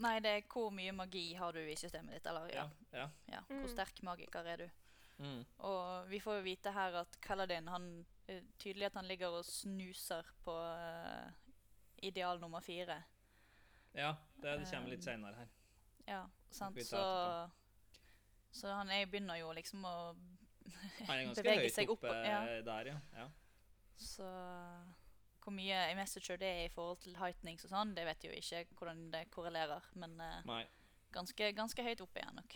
Nei, 0.02 0.20
det 0.26 0.30
er 0.30 0.48
hvor 0.50 0.72
mye 0.74 0.92
magi 0.92 1.34
har 1.38 1.54
du 1.54 1.60
i 1.62 1.76
systemet 1.78 2.16
ditt, 2.18 2.26
eller 2.26 2.50
ja. 2.54 2.70
ja. 2.94 3.10
ja. 3.30 3.42
Hvor 3.48 3.68
Mm. 3.68 3.68
sterk 3.76 4.04
magiker 4.04 4.48
er 4.50 4.58
du? 4.58 4.70
Mm. 5.18 5.46
Og 5.58 6.10
vi 6.10 6.20
får 6.20 6.40
jo 6.40 6.42
vite 6.42 6.72
her 6.74 6.96
at 7.04 7.18
Kaladin, 7.22 7.68
han 7.68 8.06
eh, 8.28 8.42
Tydelig 8.60 8.86
at 8.86 8.94
han 8.98 9.06
ligger 9.06 9.28
og 9.38 9.46
snuser 9.46 10.26
på 10.44 10.56
uh, 10.58 11.30
ideal 12.02 12.40
nummer 12.40 12.60
fire. 12.60 13.04
Ja, 13.94 14.16
det, 14.42 14.60
det 14.60 14.70
kommer 14.72 14.90
litt 14.90 15.04
seinere 15.06 15.36
her. 15.36 15.52
Ja, 16.08 16.24
sant? 16.50 16.82
Så, 16.84 17.04
så 18.52 18.74
han 18.74 18.90
er, 18.92 19.06
begynner 19.06 19.38
jo 19.40 19.54
liksom 19.54 19.86
å 19.86 19.96
Han 21.08 21.16
er 21.20 21.26
ganske 21.30 21.56
høyt 21.60 21.76
seg 21.76 21.94
oppe 21.94 22.10
opp, 22.10 22.26
ja. 22.26 22.42
der, 22.66 22.90
ja. 22.96 22.98
ja. 23.14 23.30
Så 24.00 24.28
hvor 25.44 25.54
mye 25.56 25.80
i 25.92 25.96
Messenger 25.98 26.40
det 26.40 26.50
er 26.50 26.66
i 26.66 26.74
forhold 26.74 27.02
til 27.04 27.18
heightnings 27.20 27.66
og 27.68 27.74
sånn, 27.74 27.94
det 27.98 28.06
vet 28.08 28.24
jeg 28.24 28.32
jo 28.32 28.42
ikke 28.42 28.78
hvordan 28.80 29.08
det 29.14 29.26
korrelerer. 29.34 29.90
Men 30.00 30.16
uh, 30.22 30.62
ganske, 31.14 31.52
ganske 31.58 31.86
høyt 31.86 32.04
oppe 32.06 32.22
igjen 32.22 32.40
nok. 32.40 32.56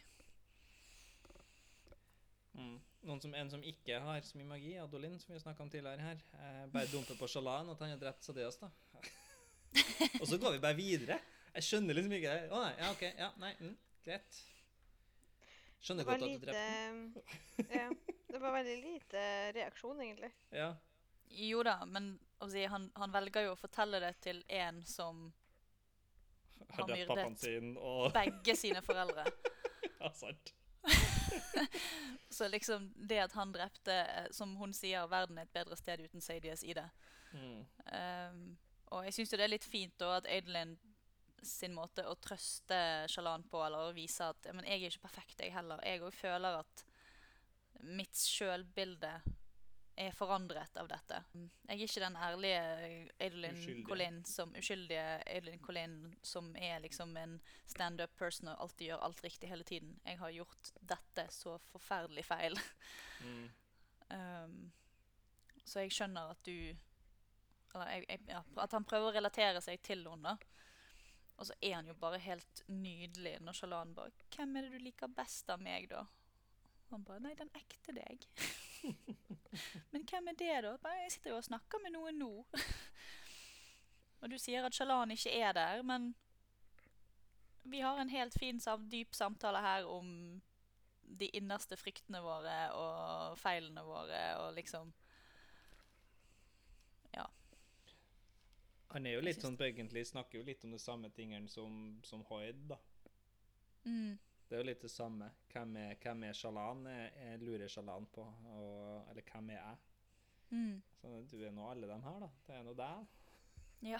Mm. 2.57 2.77
Noen 3.07 3.21
som, 3.21 3.33
en 3.37 3.49
som 3.51 3.63
ikke 3.63 3.99
har 4.01 4.23
så 4.25 4.39
mye 4.39 4.49
magi, 4.49 4.73
Adolin, 4.81 5.19
som 5.21 5.35
vi 5.35 5.41
snakka 5.43 5.63
om 5.63 5.69
tidligere 5.71 6.01
her. 6.03 6.23
Eh, 6.39 6.63
bare 6.73 6.89
dumper 6.91 7.19
på 7.19 7.29
Shalan 7.29 7.69
at 7.69 7.83
han 7.83 7.93
har 7.93 8.01
drept 8.01 8.25
Sadeas, 8.25 8.57
da. 8.59 8.71
og 10.21 10.25
så 10.27 10.39
går 10.41 10.57
vi 10.57 10.63
bare 10.63 10.77
videre. 10.79 11.19
Jeg 11.53 11.67
skjønner 11.67 11.97
liksom 11.97 12.15
ikke 12.17 12.33
Å 12.53 12.61
nei, 12.63 12.73
ja, 12.79 12.89
OK. 12.93 13.03
Ja, 13.19 13.29
nei, 13.41 13.51
mm, 13.61 13.75
greit. 14.07 14.39
Skjønner 15.85 16.07
godt 16.07 16.17
at 16.17 16.25
du 16.25 16.33
lite 16.33 16.47
drepte 16.47 16.65
ham. 16.73 16.99
ja, 17.77 17.87
Det 18.27 18.41
var 18.41 18.57
veldig 18.57 18.75
lite 18.81 19.23
reaksjon, 19.55 20.01
egentlig. 20.03 20.31
Ja. 20.51 20.71
Jo 21.29 21.63
da, 21.63 21.79
men 21.85 22.13
å 22.39 22.49
si, 22.51 22.63
han, 22.69 22.89
han 22.95 23.13
velger 23.13 23.47
jo 23.47 23.55
å 23.55 23.59
fortelle 23.59 23.99
det 24.03 24.13
til 24.23 24.43
en 24.47 24.83
som 24.85 25.27
Har 26.75 26.89
myrdet. 26.89 27.39
sin 27.39 27.75
og 27.77 28.11
begge 28.15 28.55
sine 28.55 28.83
foreldre. 28.85 29.27
Ja, 29.97 30.11
sant. 30.13 30.51
Så 32.29 32.47
liksom 32.47 32.91
det 32.95 33.17
at 33.23 33.33
han 33.33 33.49
drepte, 33.53 33.93
eh, 33.93 34.27
som 34.31 34.51
hun 34.59 34.73
sier, 34.73 35.07
verden 35.09 35.39
er 35.39 35.47
et 35.47 35.53
bedre 35.55 35.77
sted 35.79 36.03
uten 36.05 36.21
Sadies 36.21 36.61
i 36.63 36.75
det. 36.77 36.85
Mm. 37.33 37.63
Um, 37.89 38.43
og 38.93 39.07
jeg 39.07 39.15
syns 39.15 39.33
jo 39.33 39.39
det 39.39 39.47
er 39.47 39.53
litt 39.55 39.65
fint 39.65 39.95
da 39.97 40.11
at 40.19 40.29
Adelin 40.29 40.75
sin 41.43 41.73
måte 41.75 42.05
å 42.07 42.15
trøste 42.21 42.77
Shalan 43.11 43.45
på, 43.49 43.61
eller 43.65 43.89
å 43.89 43.95
vise 43.95 44.29
at 44.29 44.49
men 44.53 44.67
jeg 44.67 44.83
er 44.83 44.93
ikke 44.93 45.07
perfekt, 45.07 45.41
jeg 45.41 45.55
heller. 45.55 45.81
Jeg 45.85 46.03
òg 46.05 46.13
føler 46.15 46.61
at 46.61 46.85
mitt 47.85 48.17
sjølbilde 48.17 49.11
er 49.97 50.13
forandret 50.13 50.77
av 50.77 50.87
dette. 50.91 51.17
Jeg 51.33 51.73
er 51.73 51.83
ikke 51.83 52.01
den 52.03 52.17
ærlige 52.21 52.59
Adelin 53.17 53.57
Uskyldige. 53.57 53.85
Collin 53.87 54.19
som 54.29 54.51
uskyldige 54.55 55.05
Adelin 55.25 55.63
Colin 55.65 55.95
som 56.23 56.51
er 56.55 56.79
liksom 56.83 57.15
en 57.17 57.37
standup 57.65 58.13
person 58.17 58.51
og 58.51 58.61
alltid 58.65 58.91
gjør 58.91 59.05
alt 59.07 59.23
riktig 59.25 59.49
hele 59.49 59.65
tiden. 59.65 59.95
Jeg 60.05 60.19
har 60.19 60.35
gjort 60.35 60.71
dette 60.93 61.25
så 61.33 61.57
forferdelig 61.71 62.25
feil. 62.25 62.59
Mm. 63.25 63.47
Um, 64.13 64.59
Så 65.65 65.81
jeg 65.83 65.91
skjønner 65.91 66.29
at 66.31 66.45
du 66.45 66.53
Eller 67.73 67.89
jeg, 67.91 68.05
jeg, 68.07 68.19
ja, 68.29 68.43
at 68.63 68.71
han 68.71 68.85
prøver 68.87 69.09
å 69.09 69.15
relatere 69.17 69.61
seg 69.61 69.81
til 69.83 70.05
henne. 70.07 70.37
Og 71.37 71.49
så 71.49 71.57
er 71.61 71.75
han 71.75 71.89
jo 71.89 71.97
bare 71.97 72.21
helt 72.21 72.63
nydelig 72.67 73.35
når 73.41 73.53
Shalan 73.53 73.95
bare 73.97 74.11
'Hvem 74.29 74.55
er 74.55 74.61
det 74.61 74.71
du 74.71 74.77
liker 74.77 75.07
best 75.07 75.49
av 75.49 75.61
meg, 75.61 75.89
da?' 75.89 76.05
Han 76.89 77.03
bare 77.03 77.19
'Nei, 77.19 77.33
den 77.35 77.49
ekte 77.53 77.93
deg'. 77.93 78.27
'Men 79.91 80.05
hvem 80.09 80.27
er 80.27 80.37
det, 80.37 80.63
da?' 80.63 80.93
'Jeg 81.01 81.11
sitter 81.11 81.29
jo 81.29 81.37
og 81.37 81.43
snakker 81.43 81.83
med 81.83 81.91
noen 81.91 82.19
nå'. 82.19 82.45
og 84.21 84.31
du 84.31 84.37
sier 84.37 84.65
at 84.65 84.73
Shalan 84.73 85.11
ikke 85.11 85.33
er 85.33 85.51
der, 85.53 85.81
men 85.81 86.15
vi 87.63 87.79
har 87.79 87.99
en 87.99 88.09
helt 88.09 88.33
fin, 88.39 88.61
dyp 88.91 89.15
samtale 89.15 89.61
her 89.61 89.85
om 89.85 90.41
de 91.19 91.27
innerste 91.27 91.77
fryktene 91.79 92.21
våre 92.23 92.55
og 92.75 93.37
feilene 93.39 93.83
våre 93.83 94.21
og 94.41 94.53
liksom 94.55 94.93
Ja. 97.13 97.25
Han 98.91 99.05
er 99.05 99.17
jo 99.17 99.21
litt 99.23 99.41
sånn 99.41 99.57
egentlig 99.59 100.05
snakker 100.07 100.39
jo 100.39 100.45
litt 100.47 100.63
om 100.63 100.71
de 100.71 100.79
samme 100.79 101.09
tingene 101.09 101.47
som, 101.49 101.99
som 102.03 102.23
Hoid, 102.29 102.67
da. 102.69 102.77
mm, 103.83 104.17
Det 104.47 104.55
er 104.55 104.63
jo 104.63 104.67
litt 104.69 104.81
det 104.81 104.91
samme. 104.91 105.31
Hvem 105.57 105.75
er, 105.81 105.93
hvem 106.03 106.23
er 106.23 106.33
Shalan? 106.37 106.83
Jeg, 106.85 107.11
jeg 107.25 107.39
lurer 107.41 107.67
Shalan 107.67 108.05
på. 108.13 108.21
Og, 108.53 109.05
eller 109.09 109.23
hvem 109.31 109.49
er 109.49 109.53
jeg? 109.61 109.75
mm, 110.49 110.81
Så 111.27 111.37
du 111.37 111.43
er 111.47 111.51
nå 111.55 111.69
alle 111.71 111.87
dem 111.89 112.03
her, 112.05 112.19
da. 112.21 112.27
Det 112.47 112.55
er 112.59 112.63
nå 112.67 112.73
deg. 112.77 113.07
Ja. 113.87 113.99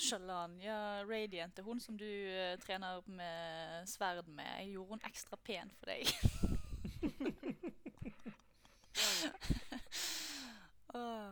Shalan, 0.00 0.56
ja, 0.60 0.78
Radiant 1.08 1.58
er 1.58 1.62
hun 1.66 1.80
som 1.80 1.96
du 1.98 2.04
uh, 2.06 2.56
trener 2.60 3.00
med 3.08 3.86
sverd 3.88 4.28
med. 4.28 4.44
Jeg 4.60 4.72
gjorde 4.74 4.88
hun 4.96 5.00
ekstra 5.08 5.36
pen 5.44 5.70
for 5.76 5.86
deg. 5.92 6.04
oh. 10.94 11.30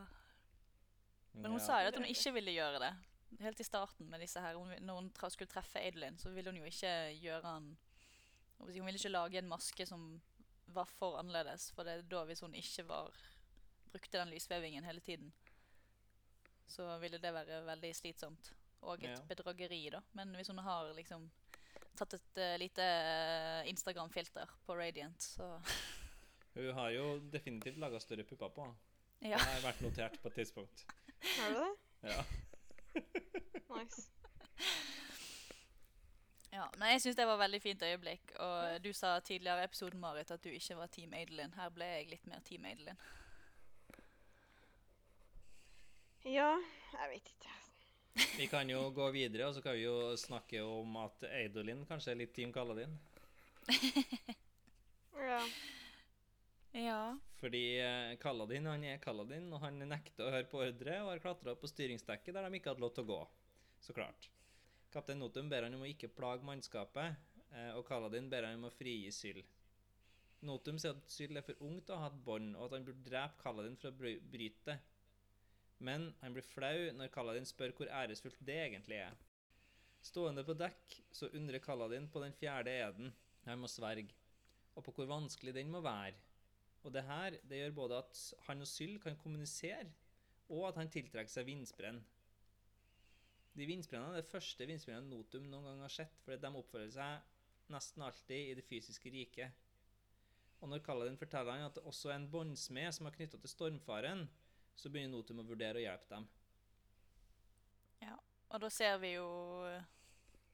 Men 1.33 1.51
hun 1.51 1.59
Ja. 1.59 1.65
sa 1.65 1.81
jo 1.83 1.87
at 1.91 1.97
hun 1.97 2.05
ikke 2.09 2.33
ville 2.33 2.51
gjøre 2.57 2.79
det. 2.85 2.93
Helt 3.39 3.59
i 3.59 3.63
starten 3.63 4.09
med 4.09 4.19
disse 4.23 4.41
her. 4.41 4.55
Hun, 4.57 4.71
når 4.81 4.95
hun 4.95 5.09
tra 5.13 5.29
skulle 5.29 5.47
treffe 5.51 5.79
Adelin, 5.79 6.17
så 6.17 6.31
ville 6.33 6.49
hun 6.49 6.57
jo 6.57 6.65
ikke 6.65 6.93
gjøre 7.21 7.41
han 7.45 7.77
Hun 8.59 8.73
ville 8.73 8.97
ikke 8.99 9.09
lage 9.13 9.37
en 9.39 9.47
maske 9.47 9.85
som 9.87 10.21
var 10.67 10.85
for 10.99 11.17
annerledes. 11.21 11.69
For 11.71 11.83
det 11.87 11.93
er 11.93 12.01
da, 12.11 12.23
hvis 12.27 12.41
hun 12.43 12.53
ikke 12.55 12.83
var 12.89 13.13
brukte 13.91 14.17
den 14.19 14.29
lysvevingen 14.33 14.83
hele 14.83 14.99
tiden, 14.99 15.31
så 16.67 16.97
ville 17.01 17.17
det 17.17 17.31
være 17.33 17.61
veldig 17.65 17.93
slitsomt. 17.95 18.51
Og 18.81 18.99
et 19.03 19.09
Ja. 19.09 19.15
bedrageri, 19.27 19.89
da. 19.89 20.01
Men 20.13 20.35
hvis 20.35 20.47
hun 20.47 20.57
har 20.57 20.91
liksom 20.93 21.29
tatt 21.97 22.13
et 22.13 22.37
uh, 22.37 22.57
lite 22.59 22.81
eh, 22.83 23.69
Instagram-filter 23.69 24.47
på 24.65 24.75
Radiant, 24.77 25.23
så 25.23 25.61
Hun 26.53 26.73
har 26.73 26.89
jo 26.89 27.19
definitivt 27.31 27.77
laga 27.77 27.99
større 27.99 28.23
pupper 28.23 28.49
på. 28.49 28.75
ja. 29.21 29.37
Det 29.37 29.39
har 29.39 29.61
vært 29.61 29.81
notert 29.81 30.19
på 30.21 30.27
et 30.27 30.35
tidspunkt. 30.35 30.85
Har 31.37 31.49
du 31.53 31.59
det? 31.59 31.73
Ja. 32.11 32.23
Nice. 33.69 34.09
Ja, 36.49 36.65
men 36.77 36.89
jeg 36.89 37.01
syns 37.03 37.17
det 37.19 37.27
var 37.29 37.37
et 37.37 37.43
veldig 37.43 37.59
fint 37.61 37.83
øyeblikk. 37.85 38.33
Og 38.41 38.83
du 38.83 38.89
sa 38.97 39.13
tidligere 39.23 39.61
i 39.61 39.69
episoden 39.69 40.01
Marit, 40.01 40.31
at 40.33 40.43
du 40.43 40.49
ikke 40.49 40.77
var 40.79 40.89
Team 40.91 41.13
Adelin. 41.13 41.53
Her 41.55 41.69
ble 41.73 41.85
jeg 41.85 42.09
litt 42.09 42.25
mer 42.27 42.41
Team 42.45 42.65
Adelin. 42.65 42.99
Ja, 46.25 46.49
jeg 46.97 47.13
vet 47.13 47.31
ikke. 47.35 47.53
Vi 48.37 48.49
kan 48.51 48.69
jo 48.69 48.89
gå 48.91 49.11
videre, 49.15 49.47
og 49.47 49.55
så 49.55 49.61
kan 49.63 49.77
vi 49.77 49.85
jo 49.85 50.17
snakke 50.17 50.63
om 50.65 50.97
at 51.05 51.23
Eidolin 51.29 51.85
kanskje 51.87 52.11
er 52.11 52.21
litt 52.23 52.33
Team 52.35 52.53
Kaladin. 52.53 52.97
Ja. 55.19 55.41
Ja. 56.71 57.17
Fordi 57.39 57.63
eh, 57.81 58.15
Kaladin 58.21 58.67
han 58.69 58.83
er 58.85 58.99
Kaladin, 59.01 59.47
og 59.53 59.63
han 59.63 59.79
nekter 59.89 60.27
å 60.27 60.33
høre 60.33 60.49
på 60.49 60.61
ordre 60.61 60.97
og 61.03 61.13
har 61.13 61.23
klatra 61.23 61.53
opp 61.55 61.63
på 61.63 61.71
styringsdekket 61.71 62.35
der 62.35 62.45
de 62.45 62.59
ikke 62.59 62.73
hadde 62.73 62.83
lov 62.83 62.93
til 62.95 63.07
å 63.07 63.11
gå. 63.13 63.21
Så 63.81 63.95
klart. 63.95 64.29
Kaptein 64.93 65.21
Notum 65.21 65.49
ber 65.49 65.65
han 65.65 65.77
om 65.77 65.85
å 65.85 65.89
ikke 65.89 66.11
plage 66.13 66.45
mannskapet, 66.45 67.17
eh, 67.53 67.71
og 67.77 67.85
Kaladin 67.87 68.29
ber 68.29 68.47
han 68.47 68.59
om 68.59 68.69
å 68.69 68.73
frigi 68.73 69.11
Syl. 69.15 69.41
Notum 70.45 70.77
sier 70.79 70.95
at 70.95 71.11
Syl 71.11 71.37
er 71.37 71.45
for 71.45 71.65
ung 71.65 71.81
til 71.81 71.95
å 71.95 72.03
ha 72.03 72.11
et 72.11 72.21
bånd, 72.25 72.53
og 72.55 72.69
at 72.69 72.77
han 72.77 72.85
burde 72.87 73.05
drepe 73.07 73.41
Kaladin 73.41 73.75
for 73.79 73.91
å 73.91 74.13
bryte 74.31 74.69
det. 74.69 74.77
Men 75.79 76.09
han 76.19 76.35
blir 76.35 76.43
flau 76.43 76.89
når 76.95 77.11
Kaladin 77.13 77.47
spør 77.47 77.73
hvor 77.75 77.91
æresfullt 78.01 78.39
det 78.45 78.57
egentlig 78.65 78.99
er. 78.99 79.15
Stående 80.03 80.45
på 80.47 80.55
dekk 80.59 80.95
så 81.15 81.31
undrer 81.35 81.63
Kaladin 81.63 82.07
på 82.11 82.21
den 82.23 82.35
fjerde 82.35 82.71
eden 82.71 83.13
han 83.45 83.59
må 83.59 83.67
sverge, 83.71 84.15
og 84.75 84.83
på 84.85 84.93
hvor 84.95 85.07
vanskelig 85.09 85.55
den 85.55 85.71
må 85.71 85.81
være. 85.83 86.17
Og 86.83 86.93
det 86.93 87.03
her 87.03 87.35
det 87.49 87.59
gjør 87.59 87.75
både 87.75 87.97
at 88.03 88.19
han 88.47 88.63
og 88.63 88.67
Syl 88.67 88.99
kan 89.03 89.17
kommunisere, 89.19 89.89
og 90.49 90.67
at 90.69 90.79
han 90.79 90.89
tiltrekker 90.89 91.31
seg 91.31 91.47
vindsprenn. 91.49 91.99
De 93.59 93.65
vindsprennene 93.67 94.15
er 94.15 94.23
det 94.23 94.31
første 94.31 94.65
vindsprennene 94.65 95.11
Notum 95.11 95.49
noen 95.49 95.67
gang 95.67 95.81
har 95.83 95.93
sett, 95.93 96.15
fordi 96.23 96.39
de 96.41 96.61
oppfører 96.61 96.91
seg 96.93 97.73
nesten 97.73 98.05
alltid 98.05 98.51
i 98.51 98.55
det 98.57 98.65
fysiske 98.65 99.11
riket. 99.13 99.65
Og 100.59 100.71
når 100.71 100.83
Kaladin 100.83 101.19
forteller 101.19 101.55
han 101.55 101.67
at 101.67 101.75
det 101.75 101.83
også 101.87 102.11
er 102.11 102.19
en 102.19 102.31
båndsmed 102.31 102.95
som 102.95 103.07
er 103.07 103.15
knytta 103.15 103.39
til 103.39 103.51
stormfaren, 103.51 104.25
så 104.75 104.91
begynner 104.91 105.17
Notum 105.17 105.43
å 105.43 105.47
vurdere 105.47 105.81
å 105.81 105.83
hjelpe 105.83 106.15
dem. 106.15 106.27
Ja, 108.05 108.15
Og 108.49 108.61
da 108.63 108.69
ser 108.71 108.97
vi 109.03 109.15
jo 109.17 109.27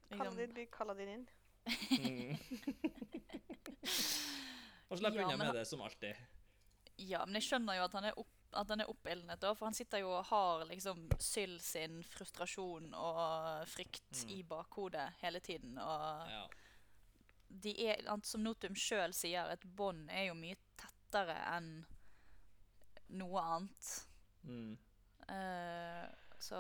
liksom... 0.10 0.18
Kaladin 0.18 0.56
blir 0.58 0.72
Kaladin 0.74 1.14
inn. 1.20 1.28
Og 4.90 5.00
slipper 5.00 5.22
Ja, 5.24 5.28
unna 5.28 5.38
med 5.46 5.56
det 5.56 5.66
som 5.68 5.82
alltid. 5.82 6.16
Ja, 6.98 7.26
men 7.26 7.36
jeg 7.40 7.44
skjønner 7.50 7.76
jo 7.80 7.86
at 7.88 7.94
han 7.98 8.06
er, 8.06 8.18
opp, 8.22 8.30
at 8.54 8.70
han 8.72 8.82
er 8.84 8.90
oppildnet, 8.92 9.40
da. 9.42 9.54
For 9.58 9.66
han 9.68 9.74
sitter 9.76 10.00
jo 10.04 10.12
og 10.20 10.26
har 10.30 10.66
liksom 10.70 11.10
Syl 11.20 11.58
sin 11.60 11.98
frustrasjon 12.04 12.94
og 12.94 13.66
frykt 13.68 14.24
Mm. 14.26 14.30
i 14.38 14.44
bakhodet 14.44 15.08
hele 15.22 15.40
tiden. 15.40 15.78
Og 15.78 16.30
Ja. 16.30 16.48
de 17.50 17.74
er, 17.90 18.06
som 18.24 18.44
Notum 18.44 18.76
sjøl 18.76 19.14
sier, 19.14 19.50
et 19.52 19.66
bånd 19.76 20.10
er 20.10 20.28
jo 20.28 20.34
mye 20.36 20.56
tettere 20.78 21.36
enn 21.58 21.86
noe 23.10 23.42
annet. 23.42 24.06
Mm. 24.44 24.78
Eh, 25.30 26.06
så 26.40 26.56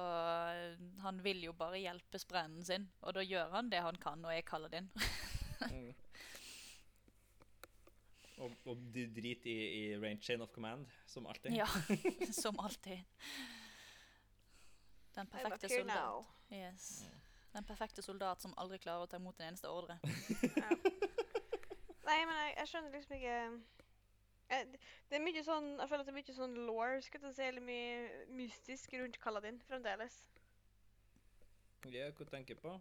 eh, 0.51 0.77
han 1.01 1.19
vil 1.23 1.43
jo 1.43 1.53
bare 1.53 1.77
hjelpe 1.81 2.19
sprennen 2.19 2.63
sin, 2.65 2.87
og 3.03 3.13
da 3.13 3.21
gjør 3.21 3.51
han 3.51 3.69
det 3.69 3.81
han 3.85 3.95
kan, 4.01 4.23
og 4.25 4.31
jeg 4.33 4.45
kaller 4.45 4.69
det 4.69 4.83
inn. 4.83 4.91
Mm. 5.71 5.93
Og, 8.37 8.51
og 8.67 8.79
du 8.91 8.99
driter 9.15 9.47
i, 9.47 9.59
i 9.79 9.97
range 9.99 10.21
chain 10.21 10.41
of 10.41 10.51
command, 10.51 10.87
som 11.07 11.27
alltid. 11.27 11.55
ja, 11.55 11.67
som 12.43 12.59
alltid. 12.59 12.99
Den 15.15 15.27
perfekte 15.27 15.69
soldat. 15.69 16.25
Yes. 16.51 17.05
Den 17.53 17.63
perfekte 17.63 18.01
soldat 18.01 18.41
som 18.43 18.53
aldri 18.59 18.81
klarer 18.83 19.05
å 19.05 19.07
ta 19.07 19.19
imot 19.21 19.39
en 19.39 19.53
eneste 19.53 19.71
ordre. 19.71 19.95
Nei, 22.05 22.17
men 22.27 22.35
jeg, 22.35 22.51
jeg 22.57 22.69
skjønner 22.69 22.91
liksom 22.93 23.15
ikke 23.15 23.37
jeg, 24.45 24.67
Det 25.09 25.17
er 25.17 25.23
mye 25.23 25.41
sånn 25.41 25.69
Jeg 25.79 25.89
føler 25.89 26.03
at 26.03 26.09
det 26.09 26.13
er 26.13 26.17
mye 26.19 26.35
sånn 26.37 26.57
law, 26.67 26.99
skal 27.01 27.23
jeg 27.25 27.37
si, 27.37 27.45
eller 27.47 27.63
mye 27.65 28.25
mystisk 28.37 28.97
rundt 28.99 29.17
Kaladin 29.23 29.57
fremdeles. 29.65 30.19
Ja, 31.93 32.09
hva 32.17 32.27
tenker 32.29 32.57
du 32.57 32.61
på? 32.65 32.75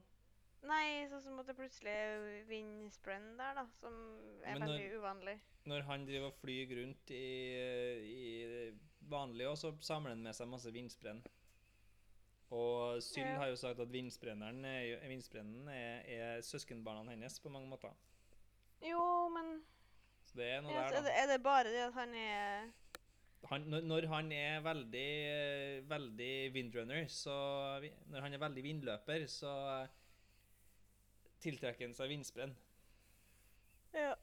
Nei, 0.64 1.04
sånn 1.10 1.20
som 1.20 1.38
at 1.42 1.46
det 1.50 1.56
plutselig 1.58 1.92
er 1.92 2.44
vindsprenn 2.48 3.34
der, 3.36 3.54
da, 3.58 3.64
som 3.80 3.92
er 4.44 4.56
når- 4.58 4.64
veldig 4.64 4.86
uvanlig. 4.98 5.34
Når 5.68 5.82
han 5.88 6.06
driver 6.08 6.26
og 6.30 6.38
flyr 6.40 6.72
rundt 6.78 7.10
i, 7.10 7.24
i 8.04 8.72
vanlig 9.08 9.46
òg, 9.50 9.56
så 9.60 9.72
samler 9.84 10.14
han 10.14 10.22
med 10.24 10.34
seg 10.36 10.48
masse 10.48 10.72
vindsprenn. 10.72 11.20
Og 12.54 13.00
Syl 13.02 13.24
Ja. 13.24 13.36
har 13.40 13.46
jo 13.50 13.56
sagt 13.56 13.80
at 13.80 13.90
vindsprenneren 13.92 14.64
er, 14.64 15.00
vindsprennen 15.08 15.68
er, 15.68 16.02
er 16.06 16.40
søskenbarna 16.44 17.10
hennes 17.10 17.38
på 17.40 17.50
mange 17.50 17.68
måter. 17.68 17.92
Jo, 18.84 19.28
men 19.32 19.62
Så 20.24 20.36
det 20.36 20.46
er 20.52 20.60
noe 20.62 20.72
ja, 20.72 20.84
der, 20.90 20.90
der, 20.90 20.96
er, 20.96 21.02
det, 21.02 21.10
da. 21.10 21.22
er 21.22 21.26
det 21.32 21.42
bare 21.42 21.64
det 21.72 21.82
at 21.88 21.92
han 21.94 22.14
er 22.14 22.70
Han, 23.50 23.60
når, 23.68 23.80
når 23.84 24.06
han 24.08 24.32
er 24.32 24.60
veldig, 24.64 25.88
veldig 25.88 26.52
windrunner, 26.54 27.04
så 27.12 27.34
Når 28.08 28.20
han 28.20 28.32
er 28.32 28.38
veldig 28.38 28.62
vindløper, 28.64 29.26
så 29.28 29.86
tiltrekker 31.44 31.88
han 31.88 31.96
seg 31.96 32.10
vindsprenn. 32.12 32.54
Ja. 33.94 34.14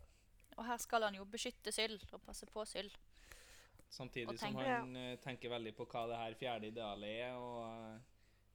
Og 0.58 0.68
her 0.68 0.82
skal 0.84 1.08
han 1.08 1.16
jo 1.16 1.26
beskytte 1.30 1.72
Syl 1.74 1.96
og 2.12 2.22
passe 2.26 2.48
på 2.50 2.66
Syl. 2.68 2.90
Samtidig 3.92 4.38
som 4.40 4.56
han 4.56 4.96
ja. 4.96 5.16
tenker 5.24 5.52
veldig 5.52 5.74
på 5.76 5.88
hva 5.92 6.06
det 6.12 6.20
her 6.20 6.36
fjerde 6.40 6.72
idealet 6.72 7.16
er. 7.26 7.38
og 7.40 7.64
eh, 7.68 8.12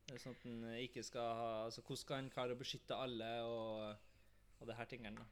det 0.07 0.15
er 0.15 0.23
sånn 0.23 0.37
at 0.37 0.45
han 0.47 0.61
eh, 0.71 0.83
ikke 0.87 1.03
skal 1.05 1.33
ha, 1.41 1.49
altså 1.67 1.83
Hvordan 1.83 2.03
skal 2.03 2.21
han 2.21 2.31
klare 2.33 2.55
å 2.55 2.61
beskytte 2.61 3.01
alle 3.07 3.33
og, 3.45 4.07
og 4.61 4.71
det 4.71 4.79
her 4.79 4.89
tingene? 4.93 5.25
da. 5.25 5.27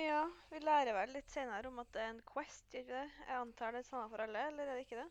ja, 0.00 0.22
vi 0.52 0.62
lærer 0.62 0.96
vel 0.96 1.16
litt 1.18 1.32
senere 1.32 1.68
om 1.68 1.82
at 1.82 1.90
det 1.92 2.04
er 2.04 2.14
en 2.14 2.22
quest, 2.28 2.68
gjør 2.72 2.86
ikke 2.86 3.00
det? 3.00 3.26
Jeg 3.26 3.40
antar 3.40 3.76
det 3.76 3.82
er 3.82 3.88
samme 3.90 4.12
for 4.14 4.24
alle, 4.24 4.46
eller 4.52 4.70
er 4.70 4.78
det 4.78 4.86
ikke 4.86 5.02
det? 5.02 5.10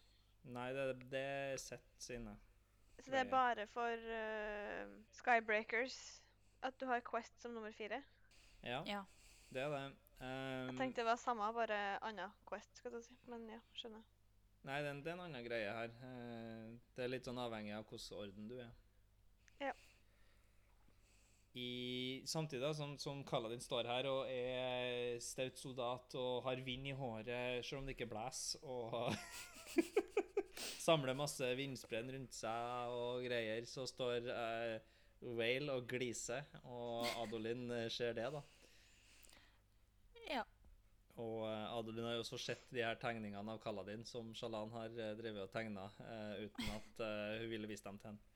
Nei, 0.55 0.69
det, 0.73 0.87
det 1.11 1.25
er 1.27 1.61
sett 1.61 1.91
sine. 2.01 2.33
Så 3.01 3.13
det 3.13 3.19
er 3.21 3.29
bare 3.29 3.67
for 3.69 4.09
uh, 4.13 4.97
Skybreakers 5.17 5.99
at 6.63 6.77
du 6.79 6.85
har 6.89 7.01
quest 7.05 7.41
som 7.41 7.53
nummer 7.55 7.71
fire? 7.75 8.01
Ja, 8.63 8.83
Ja. 8.85 9.03
det 9.51 9.61
er 9.63 9.69
det. 9.73 9.83
Um, 10.21 10.67
Jeg 10.69 10.77
tenkte 10.77 11.01
det 11.01 11.05
var 11.07 11.17
samme, 11.17 11.47
bare 11.53 11.97
annen 12.05 12.29
Quest, 12.45 12.75
skal 12.77 12.91
jeg 12.93 13.03
si. 13.07 13.15
Men 13.27 13.47
ja, 13.49 13.57
skjønner. 13.73 14.03
Nei, 14.63 14.75
det 14.81 14.85
er, 14.87 14.91
en- 14.91 14.99
det 15.03 15.09
er 15.09 15.15
en 15.17 15.23
annen 15.25 15.45
greie 15.47 15.71
her. 15.73 15.89
Eh, 16.05 16.67
det 16.95 17.03
er 17.03 17.09
litt 17.09 17.25
sånn 17.25 17.39
avhengig 17.41 17.73
av 17.73 17.87
hvilken 17.89 18.17
orden 18.21 18.47
du 18.51 18.59
er. 18.61 18.69
Ja. 19.59 19.71
I, 21.57 22.21
samtidig 22.29 22.61
da, 22.63 22.69
som, 22.77 22.93
som 23.01 23.23
Kaladin 23.27 23.59
står 23.59 23.89
her 23.89 24.05
og 24.07 24.29
er 24.31 25.17
staut 25.19 25.57
soldat 25.59 26.13
og 26.15 26.43
har 26.45 26.61
vind 26.63 26.87
i 26.87 26.93
håret 26.95 27.65
selv 27.67 27.81
om 27.81 27.89
det 27.89 27.97
ikke 27.97 28.07
blåser, 28.13 28.61
og 28.63 29.11
samler 30.85 31.17
masse 31.17 31.49
vindsprenn 31.59 32.13
rundt 32.13 32.37
seg 32.37 32.93
og 32.95 33.25
greier, 33.25 33.65
så 33.67 33.83
står 33.89 34.29
eh, 34.31 34.77
Whale 35.21 35.75
og 35.77 35.85
glise, 35.89 36.39
og 36.65 37.05
Adolin 37.21 37.69
eh, 37.75 37.89
ser 37.93 38.15
det, 38.17 38.25
da. 38.33 38.41
Ja. 40.25 40.41
Og 41.21 41.45
eh, 41.45 41.65
Adolin 41.77 42.07
har 42.07 42.15
jo 42.17 42.23
også 42.23 42.39
sett 42.41 42.65
de 42.73 42.81
her 42.81 42.97
tegningene 43.01 43.53
av 43.53 43.61
Kaladin 43.61 44.05
som 44.07 44.31
Shalan 44.37 44.73
har 44.73 44.89
eh, 44.95 45.13
drevet 45.19 45.45
og 45.45 45.53
tegna, 45.53 45.85
uh, 46.01 46.33
uten 46.41 46.71
at 46.73 47.03
uh, 47.03 47.41
hun 47.41 47.51
ville 47.53 47.69
vise 47.69 47.85
dem 47.85 47.99
til 48.01 48.13
henne. 48.13 48.27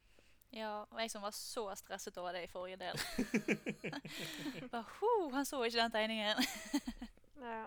Ja, 0.55 0.85
og 0.85 0.99
jeg 1.01 1.11
som 1.11 1.25
var 1.25 1.33
så 1.35 1.65
stresset 1.75 2.17
over 2.21 2.37
det 2.37 2.45
i 2.45 2.51
forrige 2.51 2.77
del. 2.79 3.01
Bare, 4.71 4.85
ho, 4.99 5.15
han 5.33 5.47
så 5.47 5.63
ikke 5.65 5.81
den 5.81 5.97
tegningen. 5.97 6.45
Ja. 7.45 7.65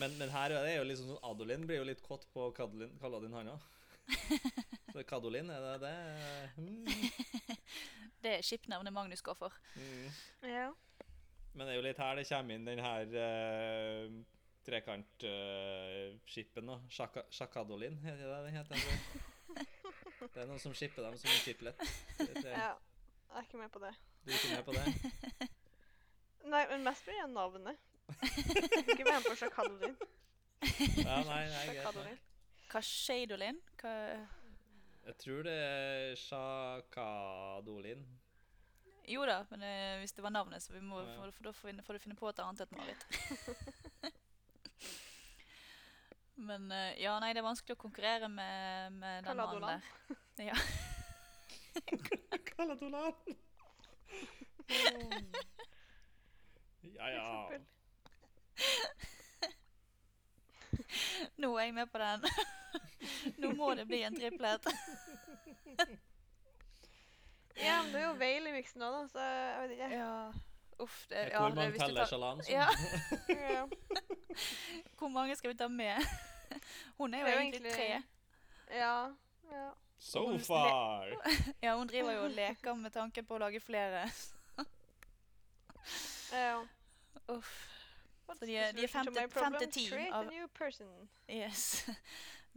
Men, 0.00 0.14
men 0.18 0.30
her 0.32 0.50
er 0.56 0.64
det 0.64 0.72
jo 0.72 0.84
liksom 0.88 1.10
sånn 1.12 1.26
Adolin 1.28 1.66
blir 1.68 1.78
jo 1.78 1.84
litt 1.86 2.00
kåt 2.02 2.24
på 2.32 2.48
Kaladin, 2.56 3.34
han 3.36 3.50
òg. 3.52 3.66
Så 4.92 5.02
Kadolin, 5.04 5.50
er 5.50 5.60
det 5.60 5.74
det? 5.82 5.96
Mm. 6.56 6.86
Det 8.22 8.44
skipnavnet 8.44 8.92
Magnus 8.92 9.22
går 9.22 9.34
for. 9.38 9.52
Mm. 9.76 10.10
ja. 10.42 10.72
Men 11.54 11.66
det 11.66 11.72
er 11.72 11.76
jo 11.78 11.82
litt 11.86 11.98
her 11.98 12.14
det 12.18 12.26
kommer 12.28 12.54
inn 12.54 12.64
den 12.66 12.78
her 12.82 13.06
uh, 13.14 14.10
trekantskipen, 14.66 16.68
uh, 16.70 16.78
Shaka, 16.90 17.22
Shakadolin, 17.30 17.98
heter 18.04 18.26
det 18.28 18.44
den 18.46 18.54
heter? 18.58 18.76
Det 20.18 20.36
er 20.42 20.46
noen 20.50 20.58
som 20.62 20.74
skipper 20.74 21.02
dem 21.06 21.16
som 21.18 21.30
en 21.30 21.38
skiplet. 21.42 21.74
Det- 22.18 22.34
det- 22.42 22.52
ja. 22.52 22.72
Jeg 23.28 23.36
er 23.38 23.42
ikke 23.44 23.58
med 23.60 23.70
på 23.70 23.78
det. 23.78 23.94
Du 24.24 24.30
er 24.30 24.34
ikke 24.34 24.54
med 24.56 24.64
på 24.64 24.72
det? 24.72 24.84
Nei, 26.48 26.64
men 26.70 26.84
mest 26.84 27.04
blir 27.04 27.14
det 27.22 27.30
navnet. 27.34 27.76
Jeg 28.08 28.70
kan 28.72 28.88
ikke 28.94 29.04
med 29.04 29.22
på 29.28 29.34
Shakadolin. 29.36 29.96
Ja, 31.04 31.22
nei, 31.24 31.44
nei, 31.48 31.66
greit. 31.66 31.82
Shakadolin. 31.82 32.18
Shadolin? 32.82 33.58
Hva 33.80 33.92
Jeg 35.08 35.16
tror 35.22 35.42
det 35.46 35.54
er 35.56 36.14
Shakadolin. 36.20 38.02
Jo 39.08 39.22
da, 39.24 39.38
men 39.48 39.62
eh, 39.64 39.94
hvis 40.02 40.12
det 40.12 40.20
var 40.24 40.30
navnet, 40.34 40.60
så 40.60 40.72
vi 40.74 40.80
må, 40.84 40.98
Ja, 41.00 41.06
ja. 41.08 41.14
for, 41.16 41.30
for 41.32 41.42
da 41.48 41.52
får, 41.56 41.68
vi- 41.72 41.82
får 41.86 41.92
du 41.96 41.98
finne 42.02 42.16
på 42.18 42.28
et 42.28 42.38
annet 42.44 42.60
et 42.60 42.72
Marit. 42.76 43.06
men 46.48 46.68
eh, 46.72 46.92
ja, 47.02 47.14
nei, 47.22 47.32
det 47.32 47.40
er 47.40 47.46
vanskelig 47.48 47.74
å 47.78 47.80
konkurrere 47.80 48.28
med, 48.28 48.92
med 49.00 49.24
den 49.24 49.36
mannen 49.36 49.62
Kaladolan. 49.64 49.80
der. 50.36 50.50
Ja. 50.50 50.56
Kaladolan! 52.52 53.14
Ja, 56.98 57.08
ja. 57.10 57.48
eksempel. 57.50 57.66
Nå 61.42 61.50
er 61.58 61.64
jeg 61.68 61.74
med 61.76 61.90
på 61.92 61.98
den. 62.00 62.24
Nå 63.38 63.52
må 63.56 63.74
det 63.78 63.86
bli 63.88 64.02
en 64.02 64.16
triplet. 64.16 64.66
Ja, 67.58 67.82
men 67.82 67.92
det 67.92 68.00
er 68.00 68.06
jo 68.06 68.52
miksen 68.54 68.82
òg, 68.86 68.92
da, 68.94 69.00
så 69.10 69.22
jeg 69.24 69.62
vet 69.62 69.72
ikke. 69.74 69.88
Ja, 69.98 70.10
uff. 70.78 70.98
Det, 71.10 71.16
Vet 71.24 71.32
ja, 71.32 71.40
hvor 71.40 71.48
det, 71.48 71.56
mange 71.58 71.80
teller 71.80 72.04
tar, 72.04 72.10
Shalan 72.12 72.42
som 72.44 72.52
Ja. 72.54 72.66
Ja. 73.34 73.64
hvor 75.00 75.08
mange 75.10 75.34
skal 75.36 75.50
vi 75.50 75.56
ta 75.58 75.66
med? 75.68 76.06
Hun 77.00 77.14
er 77.14 77.24
jo 77.24 77.26
er 77.26 77.32
jo 77.32 77.38
egentlig 77.38 77.72
tre. 77.74 77.88
ja. 78.78 78.92
ja. 79.50 79.68
So 79.98 80.38
far! 80.38 81.10
Ja, 81.64 81.74
hun 81.74 81.90
driver 81.90 82.12
jo 82.14 82.24
og 82.28 82.30
leker 82.36 82.74
med 82.78 82.94
tanken 82.94 83.26
på 83.26 83.34
å 83.34 83.42
lage 83.42 83.60
flere. 83.60 84.06
ja. 86.32 86.62
Uff. 87.28 87.50
Så 88.38 88.46
de 88.46 88.54
er- 88.56 88.72
de 88.72 88.84
er 88.84 90.12
a 90.12 90.22
new 90.22 90.46
person. 90.54 91.08
Yes. 91.28 91.88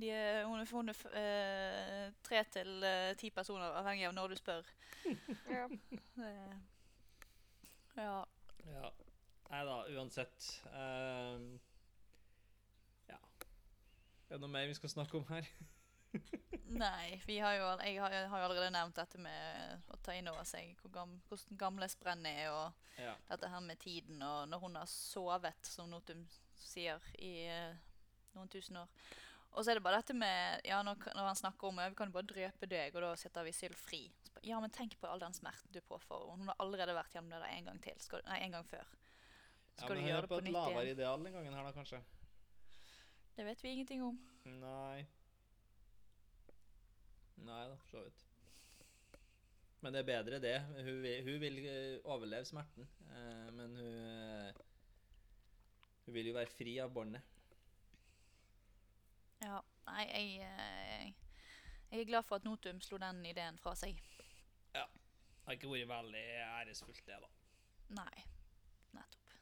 De 0.01 0.09
er, 0.09 0.45
hun 0.49 0.57
har 0.57 0.65
funnet 0.69 1.01
eh, 1.13 2.07
tre 2.25 2.41
til 2.53 2.83
eh, 2.87 3.11
ti 3.19 3.29
personer, 3.33 3.75
avhengig 3.77 4.07
av 4.09 4.15
når 4.17 4.33
du 4.33 4.39
spør. 4.41 4.71
Ja. 5.51 5.67
Ja. 7.97 8.17
Ja. 8.65 8.89
Nei 9.51 9.61
da, 9.67 9.75
uansett. 9.97 10.45
Um, 10.71 11.47
ja. 13.09 13.17
Er 14.29 14.37
det 14.37 14.41
noe 14.45 14.51
mer 14.53 14.69
vi 14.69 14.77
skal 14.77 14.93
snakke 14.93 15.19
om 15.19 15.25
her? 15.31 15.47
Nei, 16.71 17.17
vi 17.27 17.37
har 17.43 17.55
jo, 17.57 17.65
jeg 17.83 17.97
har, 17.99 18.15
har 18.31 18.41
jo 18.41 18.45
allerede 18.47 18.71
nevnt 18.71 18.95
dette 18.95 19.19
med 19.19 19.91
å 19.91 19.99
ta 20.03 20.15
inn 20.15 20.29
over 20.31 20.47
seg 20.47 20.71
hvor 20.79 20.93
gam, 20.95 21.17
hvordan 21.27 21.59
gamle 21.59 21.89
sprenn 21.91 22.25
er, 22.29 22.45
og 22.51 22.87
Ja. 23.01 23.15
dette 23.29 23.49
her 23.49 23.63
med 23.65 23.79
tiden, 23.79 24.21
og 24.23 24.47
når 24.51 24.59
hun 24.65 24.75
har 24.79 24.87
sovet, 24.91 25.67
som 25.67 25.89
Notum 25.91 26.23
sier, 26.61 27.01
i 27.19 27.47
uh, 27.49 27.75
noen 28.37 28.51
tusen 28.51 28.77
år. 28.83 28.87
Og 29.51 29.65
så 29.65 29.71
er 29.73 29.79
det 29.79 29.83
bare 29.83 29.99
dette 29.99 30.15
med 30.15 30.61
ja, 30.67 30.77
når, 30.85 31.01
når 31.11 31.25
han 31.27 31.35
snakker 31.35 31.67
om 31.67 31.79
vi 31.81 31.87
kan 31.99 32.11
bare 32.13 32.27
drepe 32.29 32.69
deg, 32.71 32.95
og 32.95 33.03
da 33.03 33.11
setter 33.19 33.43
vi 33.43 33.51
Syl 33.55 33.73
fri. 33.75 34.01
Bare, 34.31 34.43
Ja, 34.47 34.59
men 34.63 34.71
tenk 34.71 34.95
på 35.01 35.09
all 35.11 35.19
den 35.19 35.35
smerten 35.35 35.73
du 35.75 35.81
påfører. 35.83 36.31
Hun 36.37 36.47
har 36.47 36.55
allerede 36.63 36.95
vært 36.95 37.13
gjennom 37.17 37.33
det 37.35 37.41
der 37.43 37.55
en 37.57 37.67
gang 37.67 37.81
til. 37.83 37.99
Skal, 37.99 38.23
nei, 38.29 38.39
en 38.45 38.55
gang 38.55 38.67
før. 38.69 38.87
ja, 39.81 39.87
men 39.89 39.97
du 39.97 40.03
hun 40.05 40.11
er 40.15 40.27
på 40.27 40.37
på 40.37 40.41
et 40.45 40.51
lavere 40.55 40.93
ideal 40.95 41.23
den 41.25 41.35
gangen 41.35 41.53
her, 41.57 41.67
da, 41.67 41.73
kanskje? 41.75 41.99
Det 43.35 43.45
vet 43.47 43.63
vi 43.63 43.73
ingenting 43.75 44.03
om. 44.07 44.17
Nei. 44.61 45.03
Nei 47.41 47.61
da, 47.67 47.75
for 47.81 47.89
så 47.95 48.03
vidt. 48.05 48.25
Men 49.81 49.95
det 49.95 50.01
er 50.03 50.09
bedre 50.11 50.39
det. 50.43 50.57
Hun 50.85 50.99
vil, 51.01 51.23
hun 51.25 51.39
vil 51.41 51.55
eh, 51.65 51.99
overleve 52.05 52.45
smerten. 52.45 52.87
eh, 53.09 53.47
men 53.57 53.75
hun 53.75 53.87
eh, 53.87 54.59
Hun 56.05 56.13
vil 56.13 56.27
jo 56.31 56.33
være 56.37 56.49
fri 56.53 56.75
av 56.81 56.91
båndet. 56.93 57.21
Ja, 59.41 59.59
nei, 59.87 60.03
jeg, 60.07 60.25
jeg, 60.41 61.13
jeg 61.91 61.99
er 61.99 62.09
glad 62.09 62.27
for 62.27 62.37
at 62.37 62.45
Notum 62.45 62.81
slo 62.81 62.99
den 63.01 63.23
ideen 63.25 63.57
fra 63.61 63.73
seg. 63.77 64.01
Ja. 64.75 64.85
Det 64.85 65.47
har 65.47 65.57
ikke 65.57 65.71
vært 65.71 65.89
veldig 65.89 66.25
æresfullt, 66.45 67.01
det, 67.07 67.17
da. 67.23 67.31
Nei, 67.97 68.25
nettopp. 68.95 69.33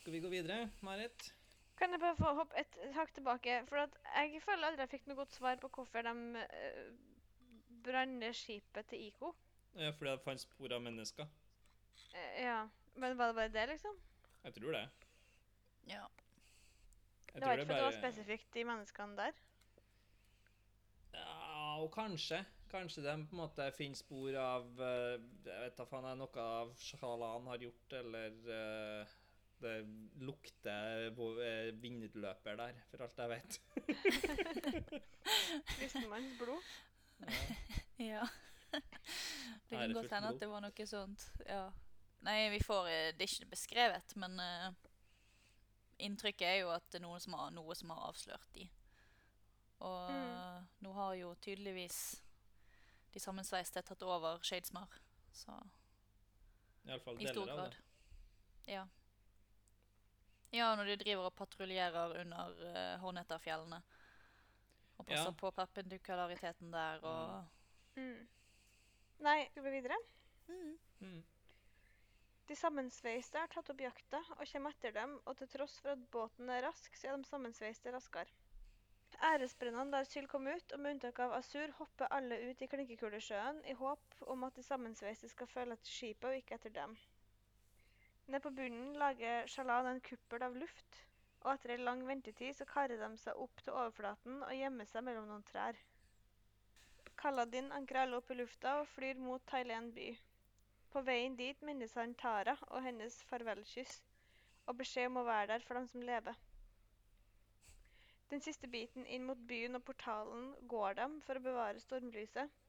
Skal 0.00 0.12
vi 0.12 0.20
gå 0.20 0.32
videre, 0.34 0.68
Marit? 0.84 1.30
Kan 1.78 1.90
jeg 1.90 2.00
bare 2.02 2.16
få 2.18 2.34
hoppe 2.36 2.60
et 2.60 2.76
hakk 2.94 3.14
tilbake? 3.16 3.56
For 3.70 3.82
at 3.82 3.96
jeg 4.14 4.42
føler 4.44 4.68
aldri 4.68 4.84
jeg 4.84 4.92
fikk 4.92 5.08
noe 5.08 5.18
godt 5.22 5.34
svar 5.34 5.56
på 5.62 5.70
hvorfor 5.74 6.06
de 6.06 6.44
uh, 6.44 8.32
skipet 8.36 8.86
til 8.92 9.08
IKO. 9.08 9.32
Ja, 9.74 9.90
fordi 9.90 10.12
det 10.12 10.22
fant 10.22 10.44
spor 10.44 10.76
av 10.76 10.84
mennesker. 10.84 11.26
Eh, 12.14 12.44
ja. 12.44 12.60
Men 12.94 13.16
var 13.18 13.32
det 13.32 13.40
bare 13.40 13.54
det, 13.56 13.66
liksom? 13.72 13.96
Jeg 14.44 14.54
tror 14.54 14.76
det. 14.76 14.84
Ja. 15.90 16.04
Jeg 17.34 17.42
det 17.42 17.48
var 17.48 17.58
ikke 17.58 17.66
fordi 17.66 17.78
det 17.78 17.84
var 17.84 17.96
spesifikt 17.98 18.54
de 18.54 18.64
menneskene 18.64 19.16
der? 19.18 19.38
Ja, 21.14 21.82
og 21.82 21.90
kanskje. 21.94 22.44
Kanskje 22.70 23.02
de 23.02 23.14
på 23.26 23.34
en 23.34 23.40
måte 23.40 23.66
finner 23.74 23.98
spor 23.98 24.36
av 24.38 24.80
eh, 24.82 25.18
Jeg 25.46 25.64
vet 25.64 25.76
da 25.78 25.86
faen, 25.86 26.06
er 26.10 26.18
noe 26.18 26.44
av 26.44 26.70
Shalan 26.78 27.50
har 27.50 27.62
gjort, 27.62 27.96
eller 27.98 28.38
eh, 28.54 29.14
det 29.64 29.74
lukter 30.22 31.08
eh, 31.10 31.68
vindløper 31.82 32.58
der, 32.62 32.80
for 32.90 33.02
alt 33.06 33.18
jeg 33.18 33.34
vet. 33.34 33.60
Kristenmanns 35.74 36.38
blod? 36.38 36.72
Ja. 37.98 38.26
Det 39.70 39.78
kan 39.78 39.92
godt 39.94 40.14
hende 40.14 40.30
at 40.34 40.40
det 40.40 40.48
var 40.50 40.62
noe 40.62 40.86
sånt. 40.86 41.28
Ja. 41.46 41.68
Nei, 42.24 42.38
vi 42.54 42.62
får 42.64 42.88
Det 43.18 43.26
er 43.26 43.30
ikke 43.30 43.52
beskrevet, 43.52 44.14
men 44.16 44.38
inntrykket 46.04 46.46
er 46.48 46.58
jo 46.62 46.70
at 46.74 46.84
det 46.90 47.00
er 47.00 47.04
noen 47.06 47.20
som 47.22 47.36
har, 47.38 47.50
noe 47.54 47.74
som 47.78 47.90
har 47.94 48.08
avslørt 48.10 48.48
de. 48.54 48.68
Og 49.84 50.10
Mm. 50.10 50.16
eh, 50.16 50.60
nå 50.84 50.92
har 50.96 51.14
jo 51.18 51.34
tydeligvis 51.44 51.98
de 53.14 53.20
sammensveiste 53.20 53.82
tatt 53.82 54.02
over 54.02 54.38
Shadesmar, 54.42 54.88
så 55.32 55.54
Iallfall 56.86 57.20
i 57.22 57.26
stor 57.30 57.46
grad. 57.46 57.70
det. 57.70 58.72
Ja. 58.74 58.86
Ja, 60.54 60.74
når 60.76 60.84
de 60.92 60.96
driver 61.04 61.26
og 61.26 61.34
patruljerer 61.34 62.14
under 62.20 62.50
uh, 62.62 63.00
Horneterfjellene. 63.02 63.80
Og 64.98 65.06
passer 65.06 65.24
Ja. 65.24 65.30
på 65.40 65.50
perpendikulariteten 65.50 66.70
der 66.72 67.00
og 67.02 67.44
Mm. 67.96 68.26
Nei, 69.20 69.48
skal 69.50 69.62
vi 69.64 69.70
videre? 69.70 69.96
mm. 70.48 70.78
Mm. 71.00 71.24
De 72.48 72.56
sammensveiste 72.60 73.40
har 73.40 73.48
tatt 73.52 73.70
opp 73.72 73.80
jakta 73.80 74.18
og 74.36 74.42
kommer 74.50 74.74
etter 74.74 74.92
dem, 74.92 75.14
og 75.24 75.36
til 75.38 75.48
tross 75.54 75.78
for 75.80 75.94
at 75.94 76.02
båten 76.12 76.50
er 76.52 76.66
rask, 76.66 76.96
så 77.00 77.08
er 77.08 77.16
de 77.16 77.28
sammensveiste 77.28 77.92
raskere. 77.94 78.34
Æresbrennene 79.22 79.94
lar 79.94 80.04
Syl 80.10 80.26
komme 80.28 80.52
ut, 80.58 80.72
og 80.74 80.80
med 80.82 80.96
unntak 80.96 81.20
av 81.24 81.32
Asur 81.38 81.72
hopper 81.78 82.10
alle 82.12 82.36
ut 82.50 82.62
i 82.62 82.68
Klinkekulesjøen 82.68 83.62
i 83.70 83.76
håp 83.78 84.18
om 84.34 84.44
at 84.48 84.56
de 84.58 84.64
sammensveiste 84.66 85.30
skal 85.32 85.48
følge 85.54 85.78
etter 85.78 85.94
skipet 85.94 86.28
og 86.30 86.36
ikke 86.40 86.58
etter 86.58 86.74
dem. 86.76 86.96
Nede 88.26 88.42
på 88.44 88.52
bunnen 88.58 88.92
lager 89.00 89.48
Shalan 89.54 89.88
en 89.94 90.02
kuppel 90.10 90.44
av 90.48 90.58
luft, 90.60 91.00
og 91.44 91.54
etter 91.54 91.74
ei 91.74 91.80
lang 91.80 92.04
ventetid 92.08 92.56
så 92.58 92.66
karrer 92.68 93.00
de 93.00 93.10
seg 93.22 93.40
opp 93.46 93.64
til 93.64 93.76
overflaten 93.76 94.42
og 94.42 94.54
gjemmer 94.58 94.88
seg 94.90 95.04
mellom 95.08 95.30
noen 95.30 95.44
trær. 95.48 95.80
Kaladin 97.20 97.72
ankrer 97.72 98.04
alle 98.04 98.20
opp 98.20 98.30
i 98.32 98.38
lufta 98.38 98.78
og 98.82 98.88
flyr 98.92 99.20
mot 99.22 99.44
Thailand 99.48 99.94
by. 99.96 100.10
På 100.94 101.00
veien 101.02 101.34
dit 101.34 101.62
minnes 101.66 101.94
han 101.98 102.12
Tara 102.14 102.52
og 102.68 102.84
hennes 102.84 103.16
farvelkyss, 103.26 103.96
og 104.70 104.76
beskjed 104.78 105.08
om 105.10 105.16
å 105.24 105.24
være 105.26 105.48
der 105.50 105.64
for 105.66 105.74
dem 105.74 105.88
som 105.90 106.04
lever. 106.06 106.36
Den 108.30 108.44
siste 108.44 108.70
biten 108.70 109.06
inn 109.10 109.26
mot 109.26 109.40
byen 109.48 109.74
og 109.74 109.82
portalen 109.88 110.52
går 110.70 111.00
de 111.00 111.08
for 111.26 111.40
å 111.40 111.42
bevare 111.42 111.82
stormlyset. 111.82 112.62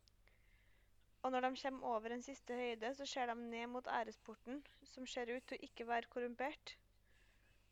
Og 1.22 1.32
når 1.34 1.46
de 1.46 1.62
kommer 1.62 1.94
over 1.94 2.18
en 2.18 2.26
siste 2.26 2.58
høyde, 2.58 2.92
så 2.98 3.06
ser 3.10 3.30
de 3.30 3.38
ned 3.38 3.70
mot 3.76 3.94
æresporten, 4.00 4.66
som 4.90 5.06
ser 5.06 5.30
ut 5.30 5.46
til 5.46 5.62
å 5.62 5.70
ikke 5.70 5.88
være 5.94 6.10
korrumpert, 6.10 6.76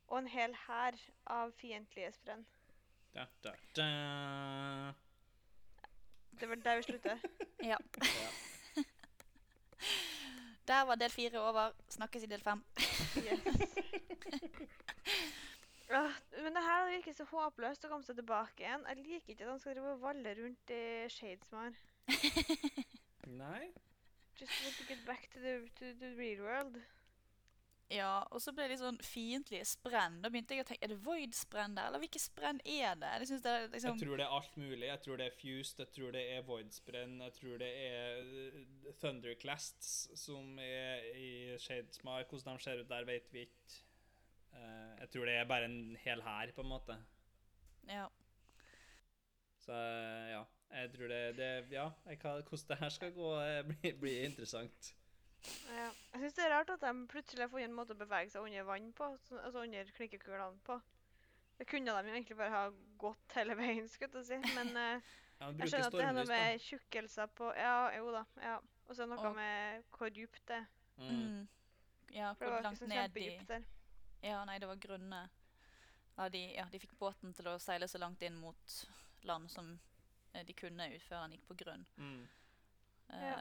og 0.08 0.22
en 0.22 0.32
hel 0.38 0.54
hær 0.68 1.02
av 1.34 1.54
fiendtlige 1.58 2.14
sprenn. 2.14 2.46
Da, 3.14 3.26
da, 3.46 3.58
da. 3.78 3.90
Det 6.38 6.50
var 6.50 6.66
der 6.66 6.82
vi 6.82 6.90
slutter. 6.92 7.30
Ja. 7.62 7.78
Der 10.68 10.82
var 10.88 10.96
del 10.96 11.12
fire 11.12 11.40
over. 11.40 11.72
Snakkes 11.90 12.24
i 12.24 12.32
del 12.32 12.42
fem. 12.42 12.64
Men 16.44 16.56
det 16.56 16.64
her 16.66 16.90
virker 16.90 17.14
så 17.14 17.26
håpløst 17.30 17.86
å 17.86 17.90
komme 17.92 18.06
seg 18.08 18.18
tilbake 18.18 18.64
igjen. 18.64 18.86
Jeg 18.90 19.04
liker 19.04 19.34
ikke 19.34 19.46
at 19.46 19.52
han 19.52 19.60
skal 19.62 19.76
drive 19.76 19.92
og 19.94 20.02
valle 20.02 20.34
rundt 20.40 20.74
i 20.74 20.84
Shadesmar. 21.12 21.76
Nei. 23.44 23.70
Just 24.40 24.56
want 24.64 24.76
to 24.80 24.86
get 24.90 25.06
back 25.06 25.30
to 25.34 25.40
the, 25.40 25.54
to 25.80 25.94
the 26.00 26.16
real 26.18 26.42
world. 26.42 26.80
Ja, 27.94 28.24
og 28.34 28.42
så 28.42 28.54
ble 28.56 28.66
det 28.66 28.74
litt 28.74 28.82
sånn 28.82 28.98
fiendtlige 29.06 29.66
sprenn. 29.70 30.16
Da 30.24 30.32
begynte 30.34 30.56
jeg 30.56 30.64
å 30.64 30.68
tenke, 30.68 30.86
er 30.88 30.94
det 30.94 31.00
Void-sprenn 31.04 31.76
der, 31.78 31.90
eller 31.92 32.02
hvilke 32.02 32.22
sprenn 32.22 32.62
er 32.66 32.96
det? 32.98 33.12
Jeg 33.22 33.42
det 33.44 33.52
er 33.52 33.68
liksom... 33.70 34.00
Jeg 34.00 34.08
tror 34.08 34.18
det 34.18 34.26
er 34.26 34.36
alt 34.38 34.58
mulig. 34.58 34.88
Jeg 34.88 35.02
tror 35.06 35.22
det 35.22 35.28
er 35.28 35.36
Fused, 35.38 35.84
jeg 35.84 35.92
tror 35.98 36.16
det 36.16 36.24
er 36.34 36.48
Void-sprenn, 36.48 37.16
jeg 37.28 37.36
tror 37.38 37.62
det 37.62 37.70
er 37.84 38.96
Thunderclasts 39.04 39.92
som 40.24 40.58
er 40.64 41.06
i 41.20 41.30
Shadesmark. 41.62 42.34
Hvordan 42.34 42.58
de 42.58 42.66
ser 42.66 42.82
ut 42.82 42.90
der, 42.90 43.06
vet 43.10 43.30
vi 43.36 43.46
ikke. 43.46 43.78
Eh, 44.54 44.90
jeg 45.04 45.14
tror 45.14 45.30
det 45.30 45.38
er 45.38 45.48
bare 45.54 45.70
en 45.70 45.80
hel 46.02 46.26
hær, 46.26 46.56
på 46.56 46.66
en 46.66 46.72
måte. 46.74 46.98
Ja. 47.90 48.08
Så 49.62 49.78
eh, 49.78 50.34
ja, 50.34 50.42
jeg 50.82 50.92
tror 50.96 51.14
det, 51.14 51.22
det 51.38 51.54
Ja, 51.72 51.88
hvordan 52.10 52.68
det 52.74 52.82
her 52.82 52.90
skal 52.98 53.14
gå, 53.14 53.32
eh, 53.44 53.64
blir, 53.70 53.98
blir 54.02 54.26
interessant. 54.32 54.96
Ja. 55.74 55.90
Jeg 56.14 56.22
syns 56.22 56.36
det 56.38 56.44
er 56.46 56.54
rart 56.54 56.70
at 56.74 56.84
de 56.86 57.08
plutselig 57.12 57.44
har 57.44 57.52
funnet 57.52 57.70
en 57.70 57.76
måte 57.76 57.96
å 57.96 58.00
bevege 58.00 58.32
seg 58.32 58.46
under 58.46 58.68
vann 58.68 58.92
på. 58.96 59.10
Altså 59.40 59.64
under 59.64 59.92
klinkekulene 59.98 60.62
på. 60.68 60.78
Det 61.58 61.68
kunne 61.70 61.92
de 61.94 62.10
jo 62.10 62.16
egentlig 62.16 62.38
bare 62.38 62.54
ha 62.54 62.64
gått 63.02 63.36
hele 63.38 63.56
veien, 63.60 63.90
skulle 63.90 64.24
jeg 64.24 64.30
si. 64.30 64.56
Men 64.56 64.72
eh, 64.84 65.12
Ja, 65.40 65.50
jeg 65.50 65.70
skjønner 65.74 65.90
at 65.90 65.98
det 65.98 66.06
er 66.08 66.16
noe 66.16 66.30
med 66.30 66.62
tjukkelser 66.64 67.32
på 67.36 67.50
Ja, 67.58 67.76
jo 67.98 68.12
da. 68.16 68.24
ja. 68.42 68.58
Og 68.88 68.96
så 68.96 69.04
er 69.04 69.08
det 69.08 69.16
noe 69.16 69.30
Og- 69.30 69.36
med 69.36 69.84
hvor 69.98 70.10
dypt 70.14 70.42
det 70.48 70.60
er. 70.62 70.66
Mm. 70.98 71.14
Mm. 71.14 71.48
Ja, 72.14 72.34
hvor 72.38 72.52
var 72.54 72.62
langt 72.62 72.82
ned 72.88 73.16
de. 73.16 73.64
Ja, 74.24 74.44
nei, 74.46 74.60
det 74.62 74.68
var 74.70 74.76
grunne 74.80 75.24
ja, 76.18 76.30
de, 76.30 76.42
ja, 76.54 76.66
de 76.72 76.80
fikk 76.80 76.94
båten 77.00 77.34
til 77.34 77.48
å 77.50 77.58
seile 77.60 77.88
så 77.90 77.98
langt 77.98 78.22
inn 78.22 78.36
mot 78.38 78.76
land 79.26 79.50
som 79.52 79.72
eh, 80.34 80.44
de 80.46 80.54
kunne 80.54 80.86
ut 80.94 81.02
før 81.08 81.24
den 81.26 81.34
gikk 81.38 81.48
på 81.50 81.58
grunn. 81.64 81.86
Mm. 81.98 82.28
Uh, 83.10 83.24
Ja. 83.24 83.38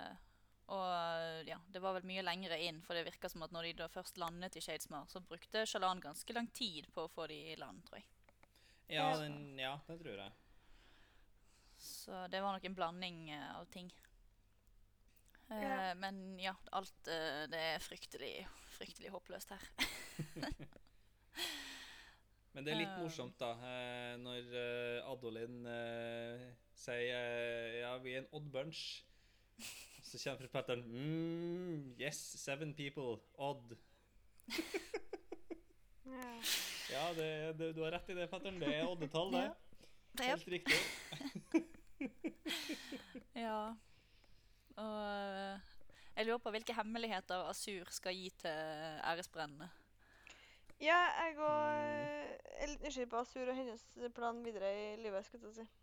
Og 0.73 1.49
ja, 1.49 1.59
det 1.75 1.81
var 1.83 1.97
vel 1.99 2.07
mye 2.09 2.23
lengre 2.25 2.57
inn, 2.63 2.79
for 2.87 2.95
det 2.95 3.05
virka 3.09 3.29
som 3.29 3.43
at 3.45 3.53
når 3.53 3.63
de 3.69 3.73
da 3.83 3.89
først 3.93 4.17
landet 4.23 4.57
i 4.57 4.63
Shadesmar, 4.63 5.09
så 5.11 5.21
brukte 5.21 5.67
Shalan 5.67 6.01
ganske 6.01 6.33
lang 6.37 6.47
tid 6.55 6.87
på 6.95 7.05
å 7.05 7.11
få 7.11 7.27
de 7.27 7.41
i 7.53 7.57
land, 7.61 7.83
tror 7.89 7.99
jeg. 7.99 8.07
Ja, 8.89 9.11
Ja. 9.11 9.19
den, 9.19 9.59
ja, 9.59 9.75
det 9.89 9.99
tror 10.01 10.17
jeg. 10.23 10.33
Så 11.83 12.27
det 12.31 12.41
var 12.43 12.53
nok 12.55 12.65
en 12.65 12.75
blanding 12.79 13.19
uh, 13.35 13.59
av 13.59 13.67
ting. 13.75 13.91
Uh, 15.51 15.59
Ja. 15.63 15.95
Men 15.95 16.39
ja, 16.41 16.55
alt 16.73 17.09
uh, 17.11 17.45
det 17.51 17.59
er 17.75 17.83
fryktelig, 17.83 18.47
fryktelig 18.79 19.11
håpløst 19.13 19.51
her. 19.51 19.67
Men 22.53 22.67
det 22.67 22.75
er 22.75 22.81
litt 22.83 22.99
morsomt, 23.01 23.39
da, 23.41 23.55
eh, 23.65 24.17
når 24.21 24.51
eh, 24.61 25.07
Adolin 25.09 25.63
eh, 25.65 26.43
sier 26.77 27.15
eh, 27.17 27.79
ja, 27.81 27.95
vi 28.05 28.13
er 28.13 28.21
en 28.27 28.29
odd 28.37 28.51
bunch. 28.53 28.83
Så 30.13 30.21
kommer 30.29 30.45
forfatteren 30.45 30.83
mm, 30.85 31.95
Yes, 32.01 32.19
seven 32.45 32.75
people. 32.75 33.17
Odd. 33.39 33.77
Ja. 36.13 36.33
Ja, 36.93 37.03
det, 37.17 37.59
det, 37.59 37.71
du 37.77 37.81
har 37.87 37.95
rett 37.95 38.11
i 38.13 38.15
det, 38.15 38.27
fatter'n. 38.29 38.59
Det 38.61 38.69
er 38.69 38.85
oddetall, 38.85 39.31
det. 39.33 39.47
Ja. 40.21 40.27
Helt 40.27 40.49
riktig. 40.49 40.77
Ja. 43.39 43.73
Og 44.77 44.99
eh, 45.07 45.71
jeg 46.17 46.27
lurer 46.27 46.43
på 46.43 46.53
hvilke 46.53 46.75
hemmeligheter 46.77 47.47
Asur 47.49 47.89
skal 47.95 48.17
gi 48.19 48.29
til 48.43 48.51
æresbrennene. 49.09 49.71
Ja, 50.83 50.99
jeg 51.23 51.39
òg 51.39 51.49
er 52.59 52.73
litt 52.73 52.83
nysgjerrig 52.85 53.09
på 53.13 53.23
Asur 53.23 53.49
og 53.49 53.57
hennes 53.57 53.87
plan 54.17 54.43
videre 54.45 54.73
i 54.75 54.85
livet. 55.01 55.25
skulle 55.25 55.49
jeg 55.49 55.63
si. 55.63 55.82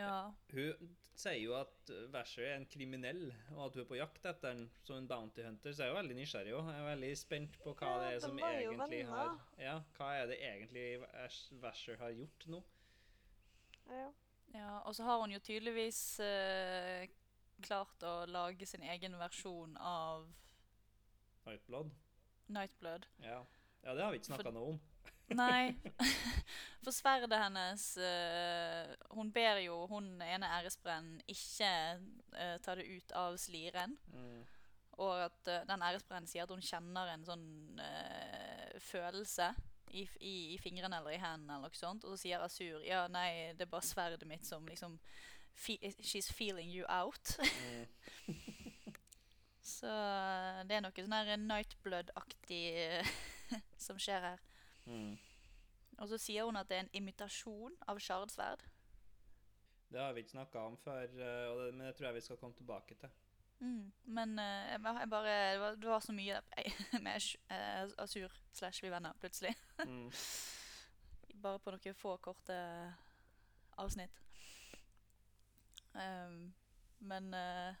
Ja. 0.00 0.32
Hun 0.54 0.90
sier 1.20 1.36
jo 1.42 1.54
at 1.58 1.92
Vasher 2.14 2.46
er 2.48 2.56
en 2.56 2.66
kriminell, 2.70 3.26
og 3.56 3.66
at 3.66 3.76
hun 3.76 3.84
er 3.84 3.88
på 3.90 3.98
jakt 3.98 4.26
etter 4.30 4.54
en 4.54 4.64
som 4.86 4.96
en 4.96 5.08
bounty 5.10 5.44
hunter. 5.44 5.74
Så 5.74 5.84
jeg 5.84 5.90
er 5.90 5.92
jo 5.92 5.98
veldig 5.98 6.16
nysgjerrig 6.16 6.56
òg. 6.56 6.70
Jeg 6.72 6.80
er 6.80 6.88
veldig 6.88 7.12
spent 7.20 7.60
på 7.60 7.74
hva 7.76 7.92
Ja, 7.92 8.00
det 8.02 8.10
er 8.14 8.24
som 8.24 8.42
egentlig 8.48 9.04
har 9.10 9.32
Ja, 9.60 9.76
hva 9.98 10.10
er 10.16 10.30
det 10.32 10.40
egentlig 10.40 10.86
Vasher 11.62 12.00
har 12.00 12.16
gjort 12.16 12.48
nå? 12.54 12.62
Ja. 13.90 14.10
ja. 14.54 14.74
Og 14.78 14.94
så 14.96 15.04
har 15.04 15.20
hun 15.20 15.34
jo 15.34 15.42
tydeligvis 15.44 16.02
eh, 16.24 17.08
klart 17.66 18.06
å 18.06 18.14
lage 18.30 18.66
sin 18.68 18.84
egen 18.86 19.18
versjon 19.20 19.76
av 19.76 20.28
Nightblood? 21.46 21.90
Nightblood. 22.52 23.06
Ja. 23.24 23.42
ja, 23.84 23.94
det 23.94 24.02
har 24.04 24.12
vi 24.12 24.20
ikke 24.20 24.32
snakka 24.32 24.52
noe 24.54 24.74
om. 24.74 24.80
Nei, 25.38 25.76
for 26.84 26.94
sverdet 26.94 27.38
hennes 27.38 27.84
uh, 28.00 28.94
Hun 29.14 29.30
ber 29.32 29.60
jo 29.62 29.84
hun 29.90 30.08
ene 30.24 30.48
æresbrennen 30.58 31.20
ikke 31.30 31.70
uh, 32.34 32.56
ta 32.64 32.74
det 32.78 32.88
ut 32.88 33.14
av 33.18 33.38
sliren. 33.40 33.96
Mm. 34.14 34.40
Og 35.00 35.24
at 35.28 35.50
uh, 35.50 35.62
den 35.68 35.84
æresbrennen 35.86 36.28
sier 36.30 36.46
at 36.46 36.54
hun 36.54 36.64
kjenner 36.64 37.14
en 37.14 37.26
sånn 37.26 37.48
følelse 38.80 39.50
i, 39.90 40.04
i, 40.20 40.34
i 40.54 40.58
fingrene 40.62 41.00
eller 41.00 41.14
i 41.14 41.20
hendene. 41.20 41.56
eller 41.56 41.70
noe 41.70 41.78
sånt. 41.78 42.04
Og 42.04 42.14
så 42.14 42.24
sier 42.24 42.44
Asur 42.44 42.84
ja, 42.86 43.04
nei, 43.12 43.52
det 43.56 43.66
er 43.66 43.72
bare 43.72 43.86
sverdet 43.86 44.28
mitt 44.28 44.46
som 44.46 44.66
liksom 44.68 44.98
fe 45.54 45.78
She's 46.00 46.30
feeling 46.32 46.70
you 46.70 46.86
out. 46.88 47.36
Mm. 47.38 48.36
så 49.76 49.94
det 50.66 50.78
er 50.78 50.84
noe 50.84 50.94
sånn 50.96 51.18
her 51.18 51.34
Nightblood-aktig 51.42 52.62
som 53.86 53.98
skjer 54.00 54.32
her. 54.32 54.46
Mm. 54.84 55.16
Og 55.98 56.08
så 56.08 56.18
sier 56.18 56.44
hun 56.48 56.56
at 56.56 56.68
det 56.68 56.76
er 56.76 56.84
en 56.86 56.94
imitasjon 57.02 57.74
av 57.88 57.98
sjardsverd. 58.00 58.62
Det 59.90 60.00
har 60.00 60.14
vi 60.14 60.22
ikke 60.22 60.36
snakka 60.36 60.62
om 60.70 60.76
før, 60.78 61.02
eh, 61.02 61.48
og 61.50 61.58
det, 61.60 61.74
men 61.74 61.86
det 61.86 61.96
tror 61.98 62.06
jeg 62.06 62.14
vi 62.20 62.20
skal 62.28 62.38
komme 62.40 62.56
tilbake 62.56 62.94
til. 62.94 63.10
Mm. 63.60 63.92
Men 64.04 64.38
uh, 64.38 64.44
jeg, 64.44 64.80
bare, 64.82 65.00
det, 65.52 65.60
var, 65.60 65.74
det 65.76 65.88
var 65.88 66.00
så 66.00 66.12
mye 66.12 66.40
med 67.04 67.12
Ash- 67.12 67.36
eh, 67.50 67.90
Asur 67.98 68.32
slash 68.52 68.82
vi 68.82 68.90
venner 68.90 69.12
plutselig. 69.20 69.54
Mm. 69.86 70.10
Bare 71.42 71.58
på 71.58 71.72
noen 71.72 71.94
få 71.96 72.16
korte 72.20 72.54
avsnitt. 73.80 74.18
Um, 75.94 76.52
men 76.98 77.34
uh, 77.34 77.74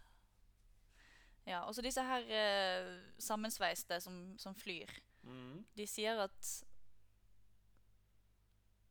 Ja, 1.46 1.60
også 1.60 1.82
disse 1.82 2.02
her 2.02 2.24
uh, 2.24 3.02
sammensveiste 3.18 4.00
som, 4.00 4.38
som 4.38 4.54
flyr. 4.54 4.88
Mm. 5.22 5.64
De 5.76 5.86
sier 5.86 6.22
at 6.24 6.64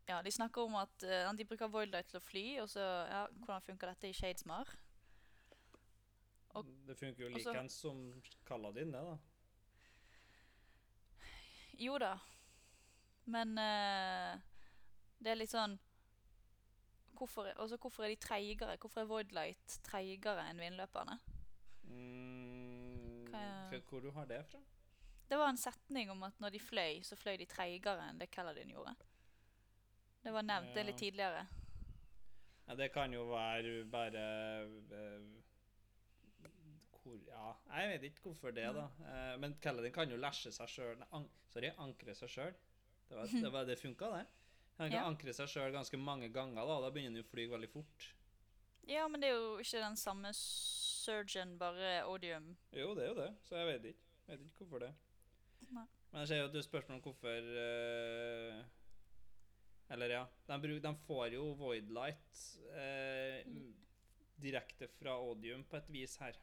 Ja, 0.10 0.22
de 0.26 0.32
snakker 0.34 0.62
om 0.66 0.76
at 0.80 1.04
uh, 1.06 1.30
de 1.38 1.46
bruker 1.46 1.70
Voidlight 1.70 2.08
til 2.10 2.18
å 2.18 2.24
fly, 2.26 2.46
og 2.64 2.70
så 2.72 2.82
Ja, 2.82 3.26
hvordan 3.44 3.62
funker 3.68 3.92
dette 3.92 4.10
i 4.10 4.14
Shadesmar? 4.18 4.72
Og- 6.58 6.66
det 6.88 6.96
funker 6.98 7.28
jo 7.28 7.30
likeens 7.36 7.76
som 7.84 8.00
Kaladin, 8.48 8.92
det, 8.96 9.04
da. 9.06 9.18
Jo 11.80 11.98
da. 12.02 12.16
Men 13.30 13.54
uh, 13.62 14.34
det 15.22 15.32
er 15.32 15.38
litt 15.40 15.54
sånn 15.54 15.78
hvorfor, 17.20 17.52
også 17.62 17.78
hvorfor 17.78 18.08
er 18.08 18.16
de 18.16 18.20
treigere? 18.24 18.78
Hvorfor 18.82 19.04
er 19.04 19.10
Voidlight 19.12 19.78
treigere 19.86 20.48
enn 20.50 20.60
vindløperne? 20.64 21.20
Mm. 21.86 23.30
Hvor- 23.30 23.86
Hvor 23.90 24.02
du 24.02 24.10
har 24.12 24.26
det 24.26 24.42
fra? 24.50 24.60
Det 25.30 25.38
var 25.38 25.50
en 25.54 25.58
setning 25.62 26.10
om 26.10 26.24
at 26.26 26.40
når 26.42 26.50
de 26.56 26.60
fløy, 26.60 27.04
så 27.06 27.16
fløy 27.16 27.38
de 27.38 27.46
treigere 27.46 28.10
enn 28.10 28.18
det 28.18 28.32
Kaladin 28.34 28.72
gjorde. 28.74 28.96
Det 30.24 30.32
var 30.36 30.44
nevnt 30.44 30.74
det 30.74 30.80
Ja. 30.84 30.86
litt 30.90 30.98
tidligere. 31.00 31.46
Ja, 32.68 32.76
det 32.76 32.92
kan 32.94 33.14
jo 33.14 33.24
være 33.32 33.86
bare 33.90 34.24
eh, 34.92 35.22
hvor 37.04 37.16
Ja, 37.28 37.54
jeg 37.82 37.90
vet 37.94 38.04
ikke 38.12 38.22
hvorfor 38.30 38.52
det, 38.54 38.68
da. 38.76 38.84
Eh, 39.08 39.38
men 39.40 39.56
Kaladin 39.62 39.92
kan 39.94 40.10
jo 40.12 40.18
læsje 40.18 40.52
seg 40.54 40.68
sjøl 40.70 41.06
an 41.12 41.30
Sorry, 41.50 41.72
ankre 41.82 42.14
seg 42.16 42.30
sjøl. 42.30 42.54
Det 43.10 43.18
var 43.18 43.26
det, 43.32 43.52
var, 43.52 43.64
det 43.66 43.80
funka, 43.80 44.06
det. 44.20 44.26
Han 44.78 44.90
kan 44.92 45.00
Ja. 45.00 45.08
ankre 45.08 45.34
seg 45.34 45.48
sjøl 45.50 45.72
ganske 45.74 45.98
mange 45.98 46.30
ganger, 46.32 46.62
da. 46.68 46.80
Da 46.82 46.90
begynner 46.92 47.10
han 47.10 47.16
jo 47.16 47.24
å 47.24 47.32
fly 47.32 47.48
veldig 47.50 47.70
fort. 47.72 48.14
Ja, 48.88 49.08
men 49.08 49.22
det 49.22 49.30
er 49.30 49.34
jo 49.36 49.58
ikke 49.58 49.82
den 49.82 49.96
samme 49.98 50.30
surgeon, 50.34 51.58
bare 51.58 52.06
odium. 52.08 52.56
Jo, 52.74 52.94
det 52.96 53.04
er 53.04 53.08
jo 53.08 53.16
det, 53.16 53.36
så 53.46 53.56
jeg 53.56 53.66
vet 53.68 53.86
ikke. 53.94 54.06
Jeg 54.28 54.38
vet 54.40 54.46
ikke 54.48 54.58
hvorfor 54.66 54.80
det. 54.80 54.94
Nei. 55.72 55.86
Men 56.12 56.20
jeg 56.22 56.28
ser 56.28 56.38
jo 56.40 56.46
at 56.46 56.54
du 56.54 56.58
er 56.58 56.62
spørsmål 56.70 56.96
om 56.96 57.02
hvorfor 57.02 57.50
eh, 57.66 58.64
Eller 59.90 60.14
ja, 60.14 60.28
de, 60.46 60.62
bruk, 60.62 60.82
de 60.84 60.92
får 61.08 61.34
jo 61.34 61.48
Voidlight 61.58 62.44
eh, 62.78 63.48
direkte 64.38 64.88
fra 65.00 65.18
Odium 65.22 65.64
på 65.66 65.80
et 65.80 65.90
vis 65.90 66.16
her. 66.22 66.38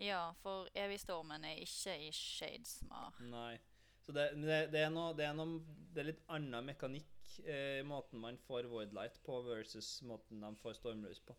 Ja, 0.00 0.32
for 0.40 0.70
Evigstormen 0.78 1.44
er 1.44 1.60
ikke 1.60 1.96
i 2.00 2.12
Shadesmar. 2.16 3.18
Nei. 3.28 3.58
Så 4.02 4.14
det, 4.14 4.32
det, 4.38 4.58
det, 4.72 4.80
er 4.86 4.90
noe, 4.90 5.12
det, 5.14 5.26
er 5.28 5.34
noe, 5.36 5.60
det 5.94 6.02
er 6.02 6.08
litt 6.08 6.22
annen 6.32 6.66
mekanikk 6.66 7.34
eh, 7.44 7.82
måten 7.86 8.22
man 8.22 8.38
får 8.48 8.66
Voidlight 8.70 9.20
på, 9.26 9.42
versus 9.46 10.00
måten 10.06 10.42
de 10.42 10.50
får 10.62 10.78
Stormløs 10.80 11.20
på. 11.26 11.36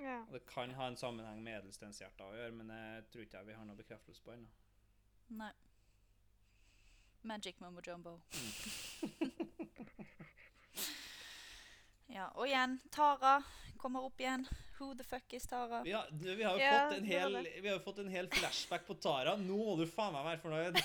Ja. 0.00 0.18
Og 0.26 0.34
Det 0.36 0.46
kan 0.48 0.72
ha 0.76 0.88
en 0.88 0.98
sammenheng 1.00 1.40
med 1.44 1.60
edelstenshjerter 1.60 2.24
å 2.26 2.36
gjøre, 2.36 2.56
men 2.56 2.72
jeg 2.74 3.08
tror 3.12 3.24
ikke 3.24 3.40
jeg 3.40 3.50
vi 3.52 3.56
har 3.56 3.68
noe 3.68 3.80
bekreftelse 3.80 4.24
på 4.24 4.34
ennå. 4.36 4.52
Magic 7.22 7.60
mumbo 7.60 7.80
jumbo. 7.84 8.20
ja, 12.16 12.28
og 12.34 12.46
igjen, 12.48 12.78
Tara 12.90 13.42
kommer 13.80 14.04
opp 14.08 14.20
igjen. 14.20 14.46
Who 14.78 14.94
the 14.96 15.04
fuck 15.04 15.32
is 15.36 15.46
Tara? 15.46 15.82
Ja, 15.86 16.06
du, 16.10 16.34
vi 16.34 16.42
har 16.42 16.56
jo 16.56 16.64
Ja, 16.64 16.88
fått 16.88 16.98
en 16.98 17.04
hel, 17.04 17.48
vi 17.60 17.68
har 17.68 17.76
jo 17.76 17.84
fått 17.84 17.98
en 17.98 18.08
hel 18.08 18.28
flashback 18.32 18.86
på 18.86 18.94
Tara. 18.94 19.36
Nå 19.36 19.56
må 19.56 19.76
du 19.76 19.86
faen 19.88 20.14
meg 20.16 20.24
være 20.24 20.40
fornøyd. 20.44 20.80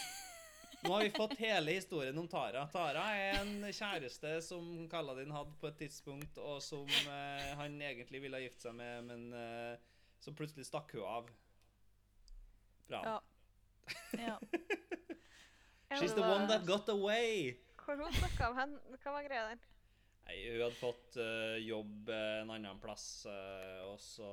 Nå 0.86 0.91
har 0.94 1.03
vi 1.03 1.14
fått 1.16 1.38
hele 1.40 1.72
historien 1.72 2.18
om 2.20 2.28
Tara. 2.28 2.68
Tara 2.70 3.06
er 3.18 3.40
en 3.40 3.64
kjæreste 3.72 4.36
som 4.44 4.68
Kaladin 4.91 5.32
hadde 5.34 5.56
på 5.62 5.72
et 5.72 5.80
tidspunkt, 5.80 6.38
og 6.38 6.60
som 6.62 6.86
eh, 7.07 7.56
han 7.57 7.80
egentlig 7.82 8.22
ville 8.22 8.38
ha 8.38 8.44
gifte 8.44 8.68
seg 8.68 8.76
med, 8.78 9.07
men 9.07 9.26
eh, 9.40 9.80
så 10.20 10.36
plutselig 10.36 10.68
stakk 10.68 10.94
hun 10.94 11.07
av. 11.07 11.32
Bra. 12.91 13.02
Ja. 13.07 13.18
ja. 14.28 14.38
She's 15.94 16.16
the 16.16 16.22
one 16.22 16.48
that 16.48 16.66
got 16.66 16.90
away. 16.90 17.56
Hvor 17.86 17.95
hun 18.02 18.14
snakka 18.14 18.49
om 18.49 18.57
hen? 18.57 18.78
Hva 19.03 19.12
var 19.14 19.28
greia 19.28 19.49
der? 19.52 19.64
Nei, 20.26 20.40
hun 20.49 20.64
hadde 20.64 20.80
fått 20.80 21.18
uh, 21.22 21.57
jobb 21.62 22.10
eh, 22.10 22.40
en 22.41 22.49
annen 22.56 22.80
plass, 22.82 23.28
uh, 23.30 23.84
og 23.91 23.99
så 24.02 24.26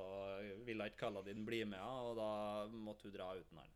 ville 0.64 0.86
ikke 0.88 1.02
Kaladin 1.04 1.44
bli 1.44 1.60
med 1.68 1.76
henne, 1.76 2.06
og 2.08 2.16
da 2.16 2.30
måtte 2.72 3.10
hun 3.10 3.16
dra 3.18 3.28
uten 3.36 3.60
han. 3.60 3.74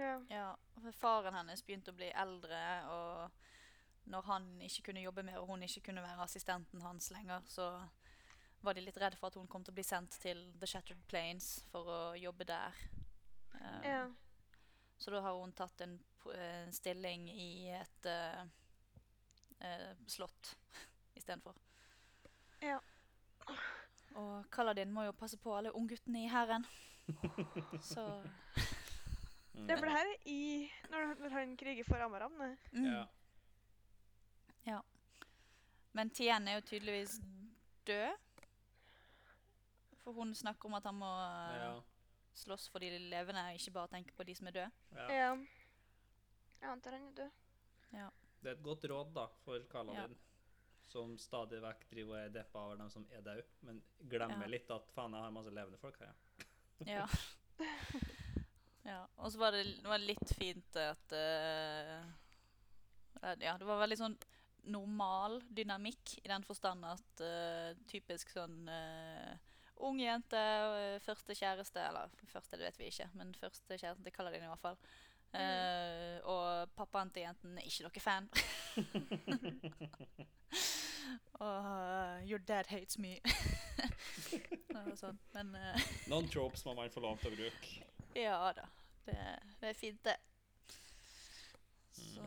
Ja. 0.00 0.16
ja. 0.30 0.48
for 0.82 0.98
Faren 0.98 1.38
hennes 1.38 1.62
begynte 1.66 1.94
å 1.94 1.98
bli 1.98 2.10
eldre, 2.10 2.58
og 2.90 4.10
når 4.10 4.26
han 4.26 4.50
ikke 4.66 4.88
kunne 4.90 5.06
jobbe 5.06 5.22
mer, 5.26 5.38
og 5.38 5.52
hun 5.52 5.62
ikke 5.66 5.84
kunne 5.90 6.02
være 6.02 6.26
assistenten 6.26 6.82
hans 6.82 7.12
lenger, 7.14 7.46
så 7.46 7.70
var 8.60 8.74
de 8.74 8.84
litt 8.84 8.98
redde 9.00 9.18
for 9.18 9.30
at 9.30 9.38
hun 9.38 9.48
kom 9.48 9.62
til 9.64 9.72
å 9.72 9.78
bli 9.78 9.86
sendt 9.86 10.18
til 10.22 10.42
The 10.60 10.68
Shattered 10.68 11.06
Plains 11.08 11.60
for 11.70 11.86
å 11.88 12.00
jobbe 12.18 12.44
der. 12.48 12.82
Um, 13.54 13.86
ja. 13.86 14.02
Så 15.00 15.14
da 15.14 15.22
har 15.24 15.38
hun 15.38 15.54
tatt 15.56 15.80
en 15.86 15.96
stilling 16.72 17.28
i 17.30 17.68
et 17.74 18.06
uh, 18.06 18.42
uh, 19.64 19.92
slott 20.06 20.56
istedenfor. 21.18 21.54
Ja. 22.62 22.78
Og 24.14 24.44
Kaladin 24.52 24.90
må 24.92 25.04
jo 25.06 25.12
passe 25.12 25.38
på 25.38 25.54
alle 25.56 25.72
ungguttene 25.74 26.24
i 26.24 26.28
hæren. 26.28 26.66
Så 27.92 28.04
Det 29.52 29.68
Ja, 29.68 29.76
for 29.76 29.84
det 29.86 29.92
her 29.92 30.06
er 30.06 30.16
i 30.30 30.70
Når, 30.90 31.30
han 31.30 31.56
kriger 31.56 31.84
for 31.84 31.96
Amaram, 31.96 32.32
det. 32.38 32.56
mm. 32.72 32.84
Ja. 34.66 34.80
Men 35.92 36.10
Tien 36.10 36.48
er 36.48 36.54
jo 36.54 36.60
tydeligvis 36.60 37.16
død. 37.86 38.14
For 40.04 40.12
hun 40.12 40.34
snakker 40.34 40.68
om 40.68 40.74
at 40.74 40.84
han 40.86 40.94
må 40.94 41.08
eh, 41.10 41.56
Ja. 41.60 41.72
slåss 42.34 42.68
for 42.70 42.78
de 42.78 42.90
levende, 42.98 43.42
ikke 43.54 43.70
bare 43.74 43.88
tenke 43.88 44.12
på 44.16 44.22
de 44.24 44.34
som 44.34 44.46
er 44.46 44.50
døde. 44.50 44.70
ja. 45.10 45.34
Ja. 46.60 46.66
Jeg 46.66 46.72
antar 46.76 46.96
han 46.96 47.06
er 47.08 47.14
død. 47.22 47.38
Det 48.40 48.48
er 48.48 48.56
et 48.56 48.64
godt 48.64 48.84
råd 48.88 49.12
da, 49.16 49.26
for 49.44 49.64
Kaladin, 49.68 50.16
som 50.88 51.12
stadig 51.20 51.60
vekk 51.62 51.84
driver 51.90 52.16
og 52.16 52.20
er 52.22 52.32
deppa 52.34 52.62
over 52.68 52.80
dem 52.80 52.90
som 52.92 53.04
er 53.12 53.24
døde, 53.24 53.44
men 53.66 53.82
glemmer 54.08 54.46
Ja. 54.46 54.50
litt 54.54 54.70
at 54.70 54.88
faen, 54.94 55.12
jeg 55.12 55.22
har 55.22 55.30
masse 55.30 55.52
levende 55.52 55.78
folk 55.78 55.98
her. 56.00 56.14
Ja. 56.86 57.04
Ja. 57.04 57.06
ja. 58.92 59.06
Og 59.16 59.32
så 59.32 59.38
var 59.38 59.52
det, 59.52 59.64
det 59.82 59.88
var 59.88 59.98
litt 59.98 60.32
fint 60.38 60.76
at 60.76 61.12
eh, 61.12 62.00
Ja, 63.44 63.58
det 63.58 63.66
var 63.68 63.82
veldig 63.82 63.98
sånn 64.00 64.16
normal 64.64 65.42
dynamikk 65.48 66.18
i 66.24 66.28
den 66.28 66.44
forstand 66.44 66.84
at 66.84 67.22
uh, 67.24 67.76
typisk 67.88 68.28
sånn 68.32 68.68
uh, 68.68 69.36
ung 69.80 70.00
jente, 70.00 70.40
første 71.00 71.36
kjæreste 71.36 71.80
Eller 71.80 72.12
første, 72.28 72.56
det 72.56 72.66
vet 72.68 72.80
vi 72.80 72.90
ikke, 72.92 73.08
men 73.16 73.32
første 73.36 73.78
kjæresten 73.78 74.04
til 74.04 74.12
Kaladin 74.12 74.44
i 74.44 74.50
hvert 74.50 74.64
fall. 74.64 74.76
Eh, 75.30 76.18
og 76.26 76.70
pappaen 76.74 77.10
til 77.14 77.22
jenten 77.22 77.58
er 77.58 77.66
ikke 77.68 77.86
noe 77.86 78.02
fan. 78.02 78.26
og 81.40 81.66
uh, 81.66 82.16
Your 82.26 82.42
dad 82.42 82.70
hates 82.70 82.98
me. 82.98 83.18
sånn. 85.00 85.20
Men 85.36 85.54
uh, 85.54 85.86
Noen 86.10 86.26
tropes 86.32 86.64
man 86.66 86.82
få 86.90 87.04
lov 87.04 87.22
til 87.22 87.30
å 87.30 87.36
bruke. 87.38 87.86
ja 88.18 88.40
da. 88.56 88.66
Det, 89.06 89.16
det 89.62 89.70
er 89.70 89.78
fint, 89.78 90.02
det. 90.04 90.18
Så 91.94 92.26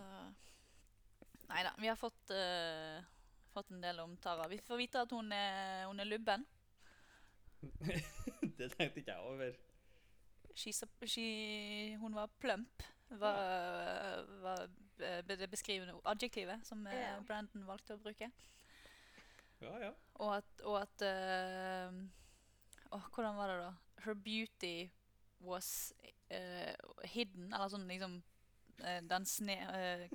Nei 1.52 1.62
da. 1.68 1.76
Vi 1.78 1.92
har 1.92 2.00
fått, 2.00 2.32
fått 3.54 3.70
en 3.76 3.84
del 3.84 4.00
om 4.02 4.16
Tara. 4.18 4.48
Vi 4.50 4.58
får 4.64 4.80
vite 4.80 5.04
at 5.04 5.12
hun 5.14 5.28
er, 5.36 5.84
hun 5.86 6.00
er 6.02 6.08
lubben. 6.08 6.48
det 8.58 8.72
tenkte 8.74 9.04
ikke 9.04 9.12
jeg 9.12 9.20
over. 9.28 9.54
She, 10.56 10.74
she, 11.06 11.28
hun 12.02 12.16
var 12.16 12.32
plump. 12.40 12.84
Var, 13.20 14.26
var 14.42 14.64
eh, 15.00 15.22
det 15.28 15.50
beskrivende 15.52 15.96
adjektivet 16.06 16.66
som 16.68 16.88
eh, 16.88 16.98
Ja. 16.98 17.20
Brandon 17.28 17.66
valgte 17.68 17.98
å 17.98 18.02
bruke. 18.02 18.30
Ja, 19.64 19.74
ja. 19.80 19.92
Og 20.20 20.36
at, 20.38 20.64
og 20.68 20.78
at 20.82 21.04
uh, 21.08 21.96
oh, 22.92 23.06
Hvordan 23.14 23.38
var 23.38 23.52
det, 23.52 23.58
da? 23.62 23.72
Her 24.04 24.18
beauty 24.20 24.90
was 25.40 25.94
uh, 26.32 26.74
hidden. 27.08 27.54
Eller 27.54 27.72
sånn 27.72 27.88
liksom 27.88 28.18
uh, 28.82 29.00
Den 29.08 29.28
sne, 29.30 29.58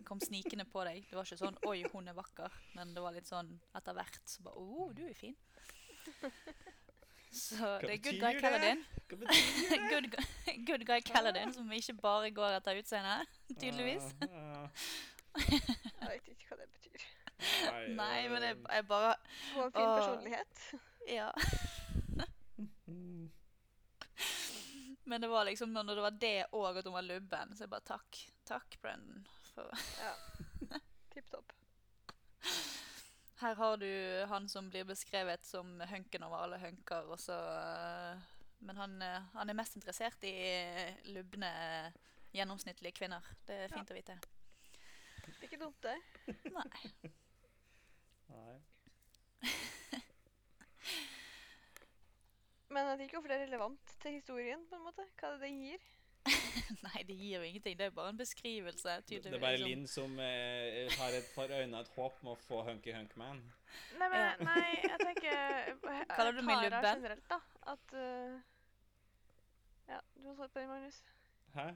kom 0.08 0.20
snikende 0.20 0.68
på 0.68 0.84
deg. 0.88 1.06
Det 1.08 1.16
var 1.16 1.24
ikke 1.24 1.40
sånn 1.40 1.56
'oi, 1.64 1.80
hun 1.94 2.12
er 2.12 2.18
vakker', 2.18 2.60
men 2.76 2.92
det 2.96 3.04
var 3.04 3.16
litt 3.16 3.30
sånn 3.30 3.54
etter 3.78 3.96
hvert 3.96 4.20
så 4.28 4.44
bare 4.44 4.60
'å, 4.60 4.90
du 4.92 5.06
er 5.08 5.16
fin'. 5.16 5.38
Så 7.39 7.69
det 7.85 7.93
er 7.94 8.01
good 8.02 8.20
guy 8.20 8.32
det? 8.35 8.40
Kaladin. 8.43 8.81
Hva 9.09 9.16
betyr 9.23 9.43
det? 9.70 9.78
good, 9.93 10.06
good 10.69 10.85
guy 10.89 11.01
Kaladin, 11.06 11.52
som 11.55 11.70
ikke 11.73 11.94
bare 12.02 12.31
går 12.35 12.59
etter 12.59 12.81
utseendet, 12.82 13.39
tydeligvis. 13.55 14.06
Jeg 15.39 16.09
vet 16.09 16.28
ikke 16.35 16.48
hva 16.51 16.56
det 16.59 16.69
betyr. 16.74 17.01
Nei, 17.39 17.82
Nei, 17.94 18.23
men 18.32 18.43
jeg, 18.43 18.56
er 18.66 18.81
jeg 18.81 18.86
bare 18.89 19.12
Få 19.52 19.66
en 19.69 19.73
fin 19.77 19.85
og, 19.85 19.98
personlighet. 20.01 20.55
Ja. 21.06 21.28
Men 25.09 25.20
det 25.23 25.28
var 25.31 25.44
liksom 25.48 25.70
når 25.73 25.94
det 25.94 26.02
var 26.05 26.16
det 26.20 26.39
og 26.52 26.78
at 26.78 26.85
hun 26.85 26.93
var 26.98 27.06
lubben, 27.06 27.55
så 27.56 27.65
jeg 27.65 27.70
bare 27.73 27.86
takk. 27.86 28.19
Takk, 28.48 28.77
Brendan. 28.82 29.23
For 29.55 29.70
Ja. 30.02 30.12
Tipp 31.15 31.31
topp. 31.32 31.55
Her 33.40 33.55
har 33.55 33.77
du 33.77 33.90
han 34.28 34.48
som 34.48 34.70
blir 34.70 34.85
beskrevet 34.85 35.44
som 35.47 35.81
hunken 35.81 36.24
over 36.27 36.43
alle 36.43 36.59
hunker, 36.59 37.06
og 37.06 37.20
så 37.20 37.36
øh, 37.39 38.27
Men 38.60 38.77
han, 38.77 39.02
øh, 39.02 39.20
han 39.35 39.51
er 39.51 39.55
mest 39.55 39.77
interessert 39.77 40.24
i 40.27 40.35
lubne, 41.15 41.51
gjennomsnittlige 42.35 42.93
kvinner. 42.93 43.23
Det 43.47 43.55
er 43.55 43.69
fint 43.70 43.90
å 43.90 43.94
vite. 43.94 44.19
Ikke 45.47 45.60
dumt, 45.60 45.78
det. 45.82 45.94
Nei. 46.56 47.12
Nei. 48.32 48.56
Men 52.69 52.85
er 52.85 52.97
det 52.97 53.06
ikke 53.06 53.16
hvorfor 53.20 53.31
det 53.32 53.39
er 53.39 53.47
relevant 53.47 53.94
til 54.02 54.19
historien, 54.19 54.66
på 54.69 54.77
en 54.77 54.85
måte. 54.85 55.06
Hva 55.20 55.31
det 55.36 55.47
det 55.47 55.52
gir. 55.55 55.86
Nei, 56.86 57.02
det 57.08 57.14
gir 57.14 57.38
jo 57.38 57.42
ingenting. 57.42 57.78
Det 57.78 57.86
er 57.86 57.90
bare 57.90 58.10
en 58.12 58.18
beskrivelse. 58.18 58.96
Det 59.08 59.26
er 59.26 59.38
bare 59.40 59.56
Linn 59.56 59.86
som 59.88 60.18
eh, 60.20 60.90
har 60.98 61.16
et 61.16 61.30
par 61.34 61.48
øyne 61.60 61.76
og 61.76 61.80
et 61.80 61.92
håp 61.96 62.22
om 62.22 62.32
å 62.32 62.36
få 62.46 62.62
Hunky 62.68 62.92
Hunk 62.92 63.16
Man. 63.16 63.42
Nei, 63.98 64.08
men 64.12 64.46
nei, 64.46 64.68
jeg 64.82 64.98
tenker 65.02 65.34
Kaller 66.16 66.32
du 66.32 66.42
meg 66.42 66.62
lubben? 66.64 66.84
generelt, 67.02 67.28
da. 67.30 67.38
At 67.74 67.92
uh, 67.92 68.40
Ja, 69.88 70.00
du 70.16 70.28
har 70.28 70.34
svart 70.34 70.52
på 70.52 70.58
den, 70.60 70.68
Magnus. 70.68 71.02
Hæ? 71.54 71.68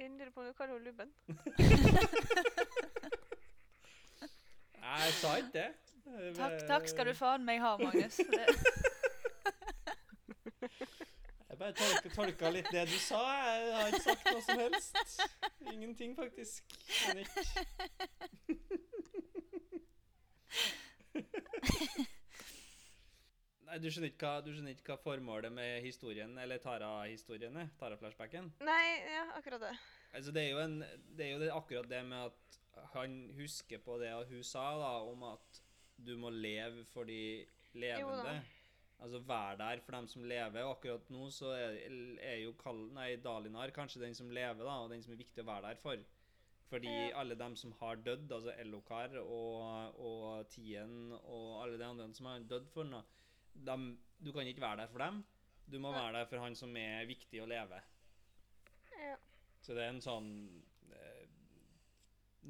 Linn 0.00 0.18
lurer 0.18 0.30
på 0.30 0.40
om 0.40 0.46
du 0.46 0.52
kaller 0.52 0.74
henne 0.74 0.84
lubben. 0.84 1.12
Jeg 4.82 5.12
sa 5.12 5.36
ikke 5.36 5.52
det. 5.52 5.70
Takk, 6.36 6.52
takk 6.68 6.88
skal 6.90 7.06
du 7.06 7.14
faen 7.14 7.44
meg 7.46 7.60
ha, 7.62 7.76
Magnus. 7.78 8.16
Det, 8.16 8.46
bare 11.62 11.74
tolka, 11.78 12.10
tolka 12.16 12.50
litt 12.54 12.70
det 12.74 12.86
du 12.90 12.98
sa. 12.98 13.22
Jeg 13.46 13.74
har 13.76 13.92
ikke 13.92 14.04
sagt 14.08 14.30
noe 14.30 14.42
som 14.46 14.62
helst. 14.62 14.94
Ingenting, 15.72 16.16
faktisk. 16.18 16.74
Henrik. 17.06 17.30
Nei, 23.72 23.78
du 23.80 23.88
skjønner, 23.88 24.12
hva, 24.20 24.32
du 24.44 24.50
skjønner 24.52 24.74
ikke 24.74 24.90
hva 24.90 24.98
formålet 25.00 25.52
med 25.54 25.78
historien, 25.86 26.34
eller 26.42 26.60
Tara-historien 26.60 27.54
er? 27.62 27.70
Tara-flashbacken? 27.80 28.50
Nei, 28.66 28.86
ja, 29.14 29.22
akkurat 29.38 29.62
det. 29.64 29.72
Altså, 30.12 30.34
det 30.34 30.42
er 30.42 30.50
jo, 30.50 30.58
en, 30.60 30.74
det 31.16 31.24
er 31.24 31.30
jo 31.30 31.40
det, 31.40 31.52
akkurat 31.54 31.88
det 31.88 32.02
med 32.04 32.26
at 32.26 32.88
han 32.92 33.14
husker 33.38 33.80
på 33.84 33.96
det 34.02 34.10
hun 34.28 34.44
sa, 34.44 34.66
da, 34.80 34.90
om 35.08 35.24
at 35.30 35.62
du 35.96 36.16
må 36.20 36.32
leve 36.34 36.84
for 36.90 37.08
de 37.08 37.46
levende. 37.72 38.20
da. 38.26 38.61
Altså 39.02 39.18
være 39.26 39.56
der 39.58 39.80
for 39.82 39.96
dem 39.96 40.06
som 40.08 40.24
lever. 40.30 40.62
Og 40.62 40.76
akkurat 40.76 41.08
nå 41.10 41.28
så 41.34 41.50
er, 41.56 41.78
er 42.22 42.36
jo 42.44 42.52
Kall, 42.60 42.84
nei, 42.94 43.16
Dalinar 43.22 43.72
kanskje 43.74 44.02
den 44.04 44.14
som 44.14 44.30
lever, 44.30 44.62
da, 44.62 44.76
og 44.84 44.92
den 44.92 45.02
som 45.02 45.12
er 45.14 45.18
viktig 45.24 45.42
å 45.42 45.48
være 45.48 45.72
der 45.72 45.80
for. 45.82 46.04
Fordi 46.72 46.92
alle 47.20 47.34
dem 47.36 47.56
som 47.58 47.74
har 47.82 47.98
dødd, 48.00 48.30
altså 48.32 48.54
Ellokar 48.62 49.18
og, 49.20 49.98
og 50.00 50.46
Tien 50.48 51.12
og 51.18 51.48
alle 51.64 51.76
de 51.76 51.84
andre 51.84 52.06
som 52.16 52.30
har 52.30 52.46
dødd 52.48 52.70
for 52.72 52.88
dem, 53.52 53.88
du 54.22 54.30
kan 54.32 54.46
ikke 54.48 54.62
være 54.64 54.84
der 54.84 54.92
for 54.94 55.02
dem. 55.04 55.18
Du 55.68 55.76
må 55.82 55.92
være 55.92 56.14
der 56.20 56.30
for 56.30 56.40
han 56.40 56.56
som 56.56 56.72
er 56.80 57.04
viktig 57.10 57.42
å 57.42 57.48
leve. 57.50 57.82
Ja. 58.96 59.18
Så 59.60 59.74
det 59.76 59.84
er 59.84 59.92
en 59.92 60.00
sånn 60.04 60.30
eh, 60.94 61.26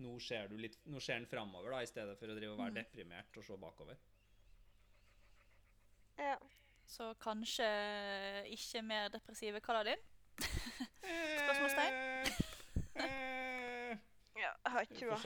Nå 0.03 0.15
ser 0.25 0.49
du 0.49 0.57
litt 0.57 0.79
Nå 0.89 1.01
ser 1.05 1.19
han 1.19 1.27
framover, 1.29 1.75
da, 1.75 1.83
i 1.85 1.91
stedet 1.91 2.15
for 2.21 2.31
å 2.33 2.37
drive 2.39 2.55
og 2.55 2.61
være 2.63 2.73
Mm. 2.73 2.79
deprimert 2.79 3.37
og 3.41 3.45
se 3.45 3.59
bakover. 3.61 3.99
Ja. 6.19 6.37
Så 6.87 7.15
kanskje 7.23 7.67
ikke 8.53 8.83
mer 8.85 9.09
depressive 9.13 9.61
Kaladin? 9.65 10.01
Spørsmålstegn? 11.03 11.95
Eh, 12.95 13.97
ja. 14.37 14.51
Jeg 14.65 14.73
har 14.75 14.85
trua. 14.99 15.17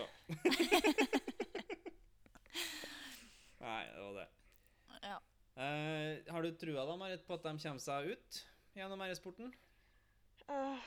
Nei, 3.67 3.83
det 3.91 4.03
var 4.03 4.13
det. 4.21 4.29
Ja. 5.03 5.19
Uh, 5.57 6.33
har 6.35 6.43
du 6.43 6.51
trua 6.61 6.85
da, 6.87 6.97
Marit, 7.01 7.25
på 7.27 7.35
at 7.35 7.43
de 7.47 7.57
kommer 7.63 7.83
seg 7.83 8.13
ut 8.13 8.43
gjennom 8.77 9.03
RS-porten? 9.03 9.49
Uh, 10.47 10.79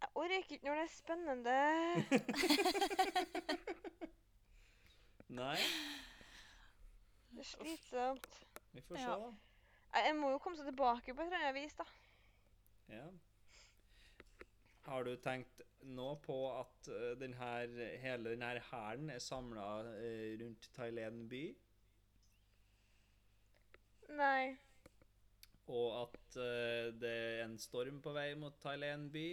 Jeg 0.00 0.08
orker 0.14 0.36
ikke 0.36 0.58
når 0.64 0.74
det 0.74 0.82
er 0.82 0.92
spennende. 0.94 1.58
Nei? 5.38 5.58
Det 7.30 7.38
er 7.44 7.48
slitsomt. 7.52 8.28
Vi 8.72 8.80
får 8.80 8.96
Ja. 8.98 9.04
se, 9.04 9.20
da. 9.20 9.32
Jeg 9.94 10.04
jeg 10.06 10.16
må 10.16 10.30
jo 10.30 10.38
komme 10.38 10.56
seg 10.58 10.66
tilbake 10.68 11.14
på 11.14 11.20
et 11.22 11.26
eller 11.32 11.38
annet 11.48 11.54
vis, 11.62 11.74
da. 11.74 11.84
Ja. 12.88 13.06
Har 14.88 15.04
du 15.04 15.16
tenkt 15.16 15.62
nå 15.84 16.14
på 16.24 16.36
at 16.60 16.88
eh, 16.88 17.14
den 17.20 17.34
her, 17.34 17.66
hele 18.00 18.30
denne 18.30 18.60
hæren 18.70 19.10
er 19.10 19.18
samla 19.18 19.66
rundt 20.40 20.70
Thailand 20.74 21.28
by? 21.30 21.42
Nei. 24.08 24.56
Og 25.68 26.02
at 26.02 26.36
eh, 26.40 26.88
det 27.00 27.12
er 27.12 27.44
en 27.44 27.58
storm 27.60 28.00
på 28.04 28.12
vei 28.16 28.30
mot 28.40 28.56
Thailand 28.62 29.10
by? 29.12 29.26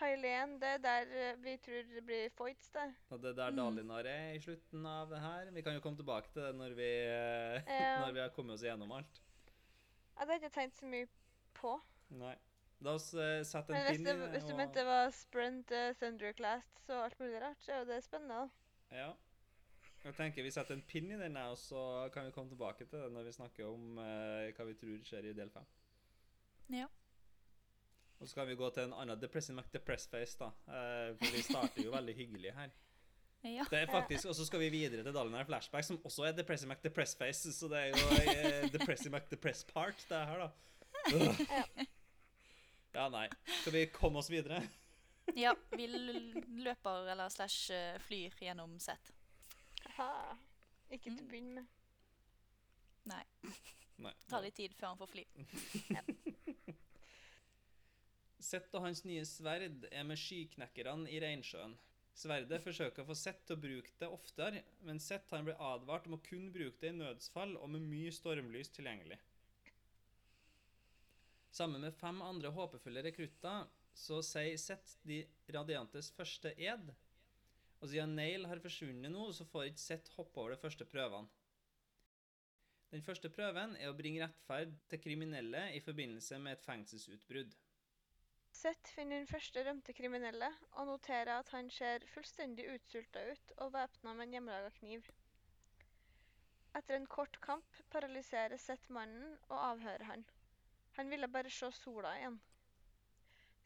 Thailand, 0.00 0.58
det 0.62 0.68
er 0.74 0.82
der 0.84 1.10
eh, 1.20 1.36
vi 1.44 1.56
tror 1.60 1.82
det 1.94 2.02
blir 2.08 2.28
fights, 2.38 2.70
det. 2.74 2.86
Og 3.10 3.20
det 3.22 3.30
er 3.34 3.38
der 3.42 3.50
Mm. 3.50 3.56
Dalinar 3.60 4.06
er 4.08 4.32
i 4.34 4.40
slutten 4.40 4.86
av 4.86 5.10
det 5.12 5.20
her? 5.20 5.50
Vi 5.52 5.62
kan 5.62 5.74
jo 5.76 5.80
komme 5.84 5.98
tilbake 6.00 6.32
til 6.32 6.42
det 6.42 6.54
når 6.56 6.74
vi, 6.78 6.90
Ja. 7.68 8.00
når 8.06 8.12
vi 8.16 8.20
har 8.24 8.28
kommet 8.36 8.54
oss 8.54 8.62
gjennom 8.64 8.92
alt. 8.96 9.20
Ja, 10.16 10.24
det 10.24 10.28
har 10.28 10.38
jeg 10.38 10.42
ikke 10.42 10.54
tenkt 10.60 10.76
så 10.80 10.86
mye 10.86 11.08
på. 11.54 11.74
Nei. 12.10 12.34
La 12.80 12.94
oss 12.96 13.10
uh, 13.12 13.42
sette 13.44 13.74
en 13.76 13.82
hvis, 13.90 14.00
i 14.00 14.04
det. 14.04 14.28
hvis 14.32 14.44
du 14.48 14.54
mente 14.56 14.78
det 14.80 14.86
var 14.88 15.10
Sprint, 15.12 15.70
uh, 15.70 15.90
Thunderclast 16.00 16.88
og 16.88 17.02
alt 17.04 17.18
mulig 17.20 17.42
rart, 17.42 17.60
så 17.60 17.72
er 17.74 17.82
jo 17.82 17.88
det 17.90 17.98
spennende. 18.04 18.46
Ja. 18.92 19.10
Jeg 20.04 20.14
tenker 20.16 20.42
vi 20.46 20.50
setter 20.54 20.74
en 20.78 20.82
pin 20.88 21.10
i 21.12 21.18
den, 21.20 21.36
og 21.36 21.58
så 21.60 22.08
kan 22.14 22.24
vi 22.24 22.32
komme 22.32 22.48
tilbake 22.48 22.86
til 22.88 23.02
det 23.02 23.10
når 23.12 23.26
vi 23.28 23.32
snakker 23.36 23.68
om 23.68 23.98
uh, 24.00 24.48
hva 24.56 24.64
vi 24.70 24.78
tror 24.80 25.04
skjer 25.04 25.28
i 25.28 25.34
del 25.36 25.52
fem. 25.52 25.66
Ja. 26.72 26.86
Og 28.20 28.28
så 28.28 28.34
kan 28.36 28.46
vi 28.50 28.54
gå 28.54 28.68
til 28.76 28.84
en 28.84 28.92
annen 28.92 29.20
Depressing 29.20 29.56
McDepress-face, 29.56 30.36
da. 30.40 30.50
Eh, 30.68 31.14
for 31.16 31.32
vi 31.36 31.42
starter 31.46 31.84
jo 31.86 31.92
veldig 31.94 32.14
hyggelig 32.18 32.52
her. 32.52 32.70
ja. 33.56 33.64
Det 33.70 33.78
er 33.80 33.86
faktisk, 33.88 34.26
Og 34.28 34.34
så 34.36 34.44
skal 34.44 34.60
vi 34.60 34.68
videre 34.74 35.02
til 35.06 35.14
Dalinar 35.16 35.46
Flashback, 35.48 35.84
som 35.88 36.00
også 36.04 36.26
er 36.28 36.32
Depressing 36.36 36.68
McDepress-face. 36.72 37.52
Så 37.56 37.68
det 37.72 37.78
er 37.78 37.86
jo 37.94 38.18
eh, 38.20 38.66
Depressing 38.74 39.14
McDepress-part, 39.14 40.04
det 40.10 40.20
her, 40.28 40.44
da. 40.44 40.50
Ja, 42.92 43.04
nei. 43.08 43.28
Skal 43.60 43.72
vi 43.72 43.84
komme 43.94 44.18
oss 44.18 44.28
videre? 44.32 44.60
ja. 45.38 45.52
Vi 45.78 45.86
løper 45.86 47.06
eller 47.12 47.28
slash 47.30 47.70
eh, 47.72 47.98
flyr 48.02 48.34
gjennom 48.42 48.72
sett. 48.82 49.12
Aha. 49.92 50.36
Ikke 50.90 51.06
til 51.12 51.20
å 51.20 51.22
Mm. 51.22 51.28
begynne 51.30 51.54
med. 51.54 51.66
Nei. 53.08 53.22
Nei. 54.02 54.12
Tar 54.28 54.42
litt 54.42 54.56
tid 54.58 54.74
før 54.76 54.90
han 54.90 54.98
får 54.98 55.12
fly. 55.14 55.24
Sett 58.40 58.72
og 58.74 58.86
hans 58.86 59.04
nye 59.04 59.22
sverd 59.28 59.84
er 59.92 60.04
med 60.08 60.18
skyknekkerne 60.18 61.10
i 61.12 61.20
Reinsjøen. 61.20 61.74
Sverdet 62.16 62.60
forsøker 62.64 63.04
å 63.04 63.08
få 63.08 63.16
Sett 63.16 63.42
til 63.46 63.56
å 63.56 63.62
bruke 63.62 63.92
det 64.00 64.08
oftere, 64.10 64.62
men 64.84 65.00
Sett 65.00 65.30
han 65.32 65.46
blir 65.46 65.60
advart 65.60 66.08
om 66.08 66.16
å 66.16 66.22
kun 66.24 66.48
bruke 66.52 66.80
det 66.82 66.90
i 66.92 66.96
nødsfall 66.96 67.54
og 67.60 67.68
med 67.74 67.84
mye 67.86 68.12
stormlys 68.12 68.72
tilgjengelig. 68.76 69.20
Sammen 71.52 71.82
med 71.84 71.96
fem 71.98 72.20
andre 72.22 72.52
håpefulle 72.54 73.02
rekrutter 73.04 73.68
så 73.96 74.20
sier 74.24 74.58
Sett 74.60 74.96
de 75.06 75.22
radiantes 75.52 76.10
første 76.16 76.52
ed. 76.56 76.92
Og 77.80 77.88
siden 77.88 78.16
Nail 78.16 78.46
har 78.48 78.60
forsvunnet 78.62 79.12
nå, 79.12 79.30
så 79.32 79.46
får 79.48 79.70
ikke 79.70 79.84
Sett 79.84 80.12
hoppe 80.16 80.42
over 80.42 80.54
de 80.54 80.60
første 80.60 80.86
prøvene. 80.88 81.28
Den 82.90 83.04
første 83.06 83.30
prøven 83.30 83.76
er 83.78 83.90
å 83.90 83.96
bringe 83.96 84.24
rettferd 84.24 84.72
til 84.90 84.98
kriminelle 85.02 85.68
i 85.76 85.82
forbindelse 85.84 86.40
med 86.42 86.56
et 86.56 86.64
fengselsutbrudd. 86.66 87.52
Seth 88.58 88.90
finner 88.94 89.20
den 89.20 89.28
første 89.30 89.62
rømte 89.66 89.92
kriminelle 89.94 90.48
og 90.80 90.88
noterer 90.88 91.30
at 91.38 91.50
han 91.54 91.68
ser 91.74 92.02
fullstendig 92.14 92.64
utsulta 92.74 93.22
ut 93.32 93.52
og 93.64 93.72
væpna 93.76 94.12
med 94.18 94.26
en 94.26 94.34
hjemmelaga 94.36 94.72
kniv. 94.78 95.06
Etter 96.80 96.96
en 96.96 97.06
kort 97.14 97.38
kamp 97.46 97.78
paralyserer 97.94 98.58
Seth 98.64 98.90
mannen 98.96 99.36
og 99.48 99.56
avhører 99.68 100.04
han. 100.10 100.24
Han 100.98 101.10
ville 101.14 101.28
bare 101.36 101.52
se 101.56 101.70
sola 101.78 102.12
igjen. 102.18 102.40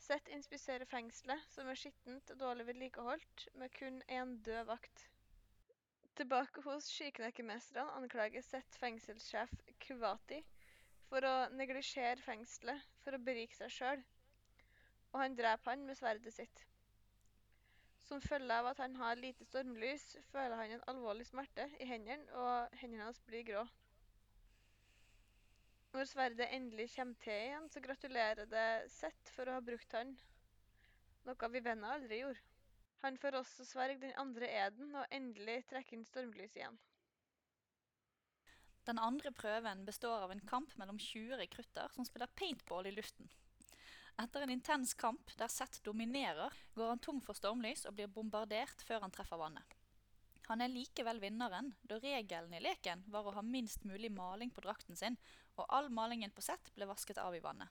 Seth 0.05 0.29
inspiserer 0.37 0.85
fengselet, 0.93 1.43
som 1.55 1.69
er 1.73 1.81
skittent 1.81 2.31
og 2.35 2.41
dårlig 2.45 2.67
vedlikeholdt, 2.69 3.49
med 3.55 3.73
kun 3.79 4.03
én 4.19 4.37
død 4.47 4.67
vakt. 4.69 5.07
Tilbake 6.15 6.63
hos 6.69 6.91
skiknekkermestrene 6.93 7.97
anklager 8.03 8.45
Seth 8.53 8.79
fengselssjef 8.85 9.55
Kuvati 9.87 10.43
for 11.09 11.25
å 11.25 11.37
neglisjere 11.57 12.21
fengselet 12.23 12.85
for 13.03 13.17
å 13.17 13.25
berike 13.31 13.57
seg 13.59 13.73
sjøl 13.79 14.05
og 15.15 15.21
han 15.23 15.37
dreper 15.39 15.71
han 15.71 15.85
med 15.87 15.95
sverdet 15.95 16.35
sitt. 16.35 16.65
Som 18.05 18.21
følge 18.21 18.57
av 18.59 18.67
at 18.73 18.81
han 18.83 18.97
har 18.99 19.17
lite 19.17 19.47
stormlys, 19.47 20.17
føler 20.33 20.59
han 20.59 20.75
en 20.75 20.83
alvorlig 20.91 21.25
smerte 21.29 21.69
i 21.81 21.87
hendene, 21.89 22.27
og 22.35 22.75
hendene 22.83 23.07
hans 23.07 23.21
blir 23.25 23.47
grå. 23.47 23.63
Når 25.95 26.11
sverdet 26.11 26.49
endelig 26.51 26.89
kommer 26.97 27.21
til 27.23 27.39
igjen, 27.45 27.69
så 27.71 27.81
gratulerer 27.81 28.51
det 28.51 28.67
Sett 28.91 29.31
for 29.37 29.47
å 29.47 29.55
ha 29.55 29.63
brukt 29.63 29.95
han, 29.95 30.11
noe 31.25 31.51
Vivenna 31.55 31.95
aldri 31.95 32.19
gjorde. 32.25 32.43
Han 33.05 33.21
får 33.21 33.39
også 33.39 33.69
sverge 33.69 34.01
den 34.03 34.19
andre 34.19 34.49
eden 34.49 34.95
og 34.97 35.15
endelig 35.15 35.61
trekke 35.71 35.95
inn 35.95 36.05
stormlys 36.09 36.57
igjen. 36.59 36.77
Den 38.89 38.99
andre 38.99 39.31
prøven 39.33 39.87
består 39.87 40.27
av 40.27 40.35
en 40.35 40.43
kamp 40.49 40.75
mellom 40.81 40.99
20 40.99 41.39
rekrutter 41.41 41.93
som 41.95 42.05
spiller 42.05 42.33
paintball 42.37 42.91
i 42.91 42.97
luften. 42.97 43.31
Etter 44.23 44.45
en 44.45 44.51
intens 44.55 44.95
kamp 44.95 45.33
der 45.39 45.51
Seth 45.51 45.81
dominerer, 45.83 46.53
går 46.75 46.93
han 46.93 47.03
tom 47.03 47.21
for 47.23 47.35
stormlys 47.35 47.83
og 47.89 47.97
blir 47.99 48.11
bombardert 48.13 48.85
før 48.87 49.03
han 49.03 49.15
treffer 49.15 49.41
vannet. 49.41 49.75
Han 50.47 50.61
er 50.61 50.71
likevel 50.71 51.23
vinneren, 51.23 51.73
da 51.89 51.97
regelen 52.03 52.53
i 52.55 52.61
leken 52.63 53.03
var 53.11 53.27
å 53.27 53.33
ha 53.39 53.43
minst 53.43 53.87
mulig 53.89 54.13
maling 54.13 54.53
på 54.53 54.63
drakten 54.67 54.97
sin, 54.97 55.17
og 55.57 55.67
all 55.73 55.89
malingen 55.91 56.35
på 56.35 56.45
Seth 56.45 56.75
ble 56.77 56.87
vasket 56.91 57.19
av 57.19 57.35
i 57.35 57.43
vannet. 57.43 57.71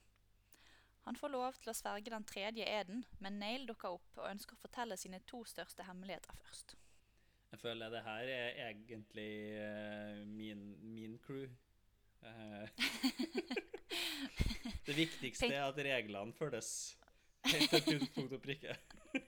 Han 1.03 1.19
får 1.19 1.31
lov 1.31 1.59
til 1.59 1.71
å 1.71 1.75
sverge 1.75 2.11
den 2.11 2.25
tredje 2.27 2.65
eden, 2.65 3.03
men 3.19 3.39
Nail 3.39 3.67
dukker 3.67 3.95
opp 3.97 4.19
og 4.19 4.29
ønsker 4.29 4.55
å 4.55 4.63
fortelle 4.63 4.97
sine 4.99 5.19
to 5.27 5.43
største 5.47 5.85
hemmeligheter 5.87 6.35
først. 6.39 6.75
Jeg 7.53 7.61
føler 7.61 7.91
det 7.93 8.01
her 8.07 8.29
er 8.33 8.61
egentlig 8.69 9.31
eh, 9.61 10.23
min, 10.25 10.63
min 10.95 11.19
crew. 11.21 11.51
Eh, 12.23 12.69
det 14.87 14.95
viktigste 14.97 15.51
er 15.53 15.63
at 15.67 15.77
reglene 15.77 16.33
følges 16.33 16.97
helt 17.51 17.83
til 17.87 18.07
punkt, 18.15 18.33
og 18.33 18.41
prikke. 18.41 18.77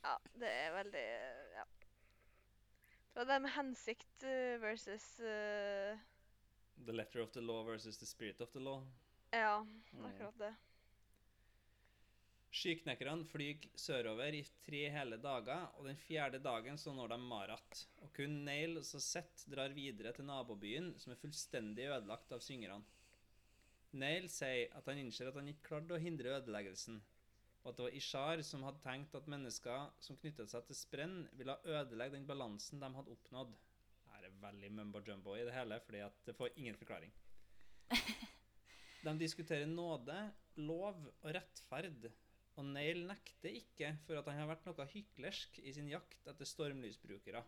Ja, 0.00 0.14
det 0.40 0.48
er 0.48 0.70
veldig 0.72 1.02
Ja. 1.54 1.64
Det 3.12 3.20
Og 3.20 3.26
det 3.28 3.36
med 3.42 3.50
hensikt 3.52 4.22
eh, 4.24 4.56
versus 4.62 5.04
uh... 5.20 5.98
The 6.86 6.92
letter 6.96 7.20
of 7.22 7.30
the 7.34 7.40
law 7.44 7.64
versus 7.66 7.98
the 8.00 8.06
spirit 8.06 8.40
of 8.40 8.48
the 8.54 8.60
law. 8.64 8.80
Ja, 9.32 9.60
Mm. 9.92 10.04
akkurat 10.06 10.38
det. 10.38 10.54
Skyknekkerne 12.50 13.22
flyr 13.30 13.62
sørover 13.78 14.34
i 14.34 14.40
tre 14.66 14.80
hele 14.90 15.20
dager, 15.22 15.68
og 15.78 15.86
den 15.86 15.98
fjerde 16.02 16.40
dagen 16.42 16.78
så 16.82 16.90
når 16.94 17.12
de 17.12 17.18
Marat. 17.22 17.82
Og 18.02 18.10
kun 18.16 18.40
Nail 18.46 18.80
og 18.80 18.86
Sett 18.88 19.44
drar 19.52 19.70
videre 19.76 20.10
til 20.16 20.26
nabobyen, 20.26 20.90
som 20.98 21.12
er 21.14 21.20
fullstendig 21.20 21.86
ødelagt 21.86 22.34
av 22.34 22.42
syngerne. 22.42 22.82
Nail 24.02 24.26
sier 24.30 24.74
at 24.78 24.86
han 24.90 24.98
innser 24.98 25.30
at 25.30 25.38
han 25.38 25.50
ikke 25.50 25.68
klarte 25.68 25.94
å 25.94 26.02
hindre 26.02 26.34
ødeleggelsen, 26.40 26.98
og 27.62 27.70
at 27.70 27.78
det 27.78 27.84
var 27.86 27.96
Ishar 28.00 28.42
som 28.46 28.64
hadde 28.66 28.82
tenkt 28.82 29.14
at 29.18 29.30
mennesker 29.30 29.88
som 30.02 30.18
knyttet 30.18 30.50
seg 30.50 30.66
til 30.66 30.78
sprenn, 30.78 31.16
ville 31.38 31.58
ødelegge 31.66 32.16
den 32.16 32.26
balansen 32.26 32.82
de 32.82 32.90
hadde 32.96 33.14
oppnådd. 33.14 33.52
Det 34.20 34.28
er 34.28 34.40
veldig 34.42 34.70
mumbo 34.74 35.00
jumbo 35.06 35.36
i 35.38 35.44
det 35.46 35.54
hele, 35.54 35.78
fordi 35.86 36.02
at 36.04 36.18
det 36.26 36.34
får 36.38 36.58
ingen 36.58 36.78
forklaring. 36.78 37.14
De 39.00 39.14
diskuterer 39.16 39.64
nåde, 39.64 40.16
lov 40.60 40.98
og 41.22 41.30
rettferd, 41.32 42.10
og 42.60 42.66
Nail 42.68 43.06
nekter 43.08 43.54
ikke 43.56 43.94
for 44.04 44.20
at 44.20 44.28
han 44.28 44.42
har 44.42 44.50
vært 44.50 44.66
noe 44.68 44.84
hyklersk 44.92 45.58
i 45.64 45.72
sin 45.72 45.88
jakt 45.88 46.26
etter 46.28 46.48
stormlysbrukere. 46.48 47.40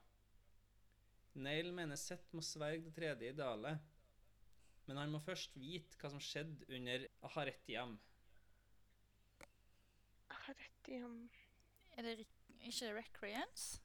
Nail 1.45 1.69
mener 1.77 1.97
Seth 2.01 2.33
må 2.37 2.43
sverge 2.45 2.87
det 2.87 2.95
tredje 2.97 3.33
idealet, 3.35 3.81
men 4.89 4.99
han 5.01 5.13
må 5.13 5.21
først 5.25 5.55
vite 5.61 5.97
hva 6.01 6.11
som 6.13 6.21
skjedde 6.23 6.67
under 6.77 7.05
Aharetiam. 7.29 7.95
Jeg 10.33 10.41
har 10.47 10.59
rett 10.59 10.91
i 10.93 10.99
ham. 11.05 11.17
Er 11.97 12.09
det 12.09 12.19
ikke 12.67 12.93
Recreance? 12.97 13.81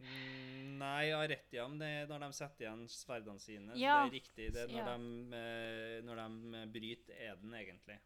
Mm, 0.00 0.78
Nei, 0.80 1.10
Aretiam 1.12 1.74
det 1.80 1.88
er 1.92 2.06
når 2.08 2.22
de 2.24 2.30
setter 2.38 2.64
igjen 2.66 2.86
sverdene 2.88 3.42
sine. 3.42 3.74
Ja. 3.76 3.98
Det 4.00 4.08
er 4.08 4.14
riktig. 4.16 4.46
Det 4.56 4.62
er 4.64 4.70
når, 4.72 4.80
Ja. 4.80 4.94
de, 4.96 5.40
eh, 5.40 5.98
når 6.08 6.22
de 6.24 6.62
bryter 6.72 7.20
eden, 7.28 7.52
egentlig. 7.58 7.98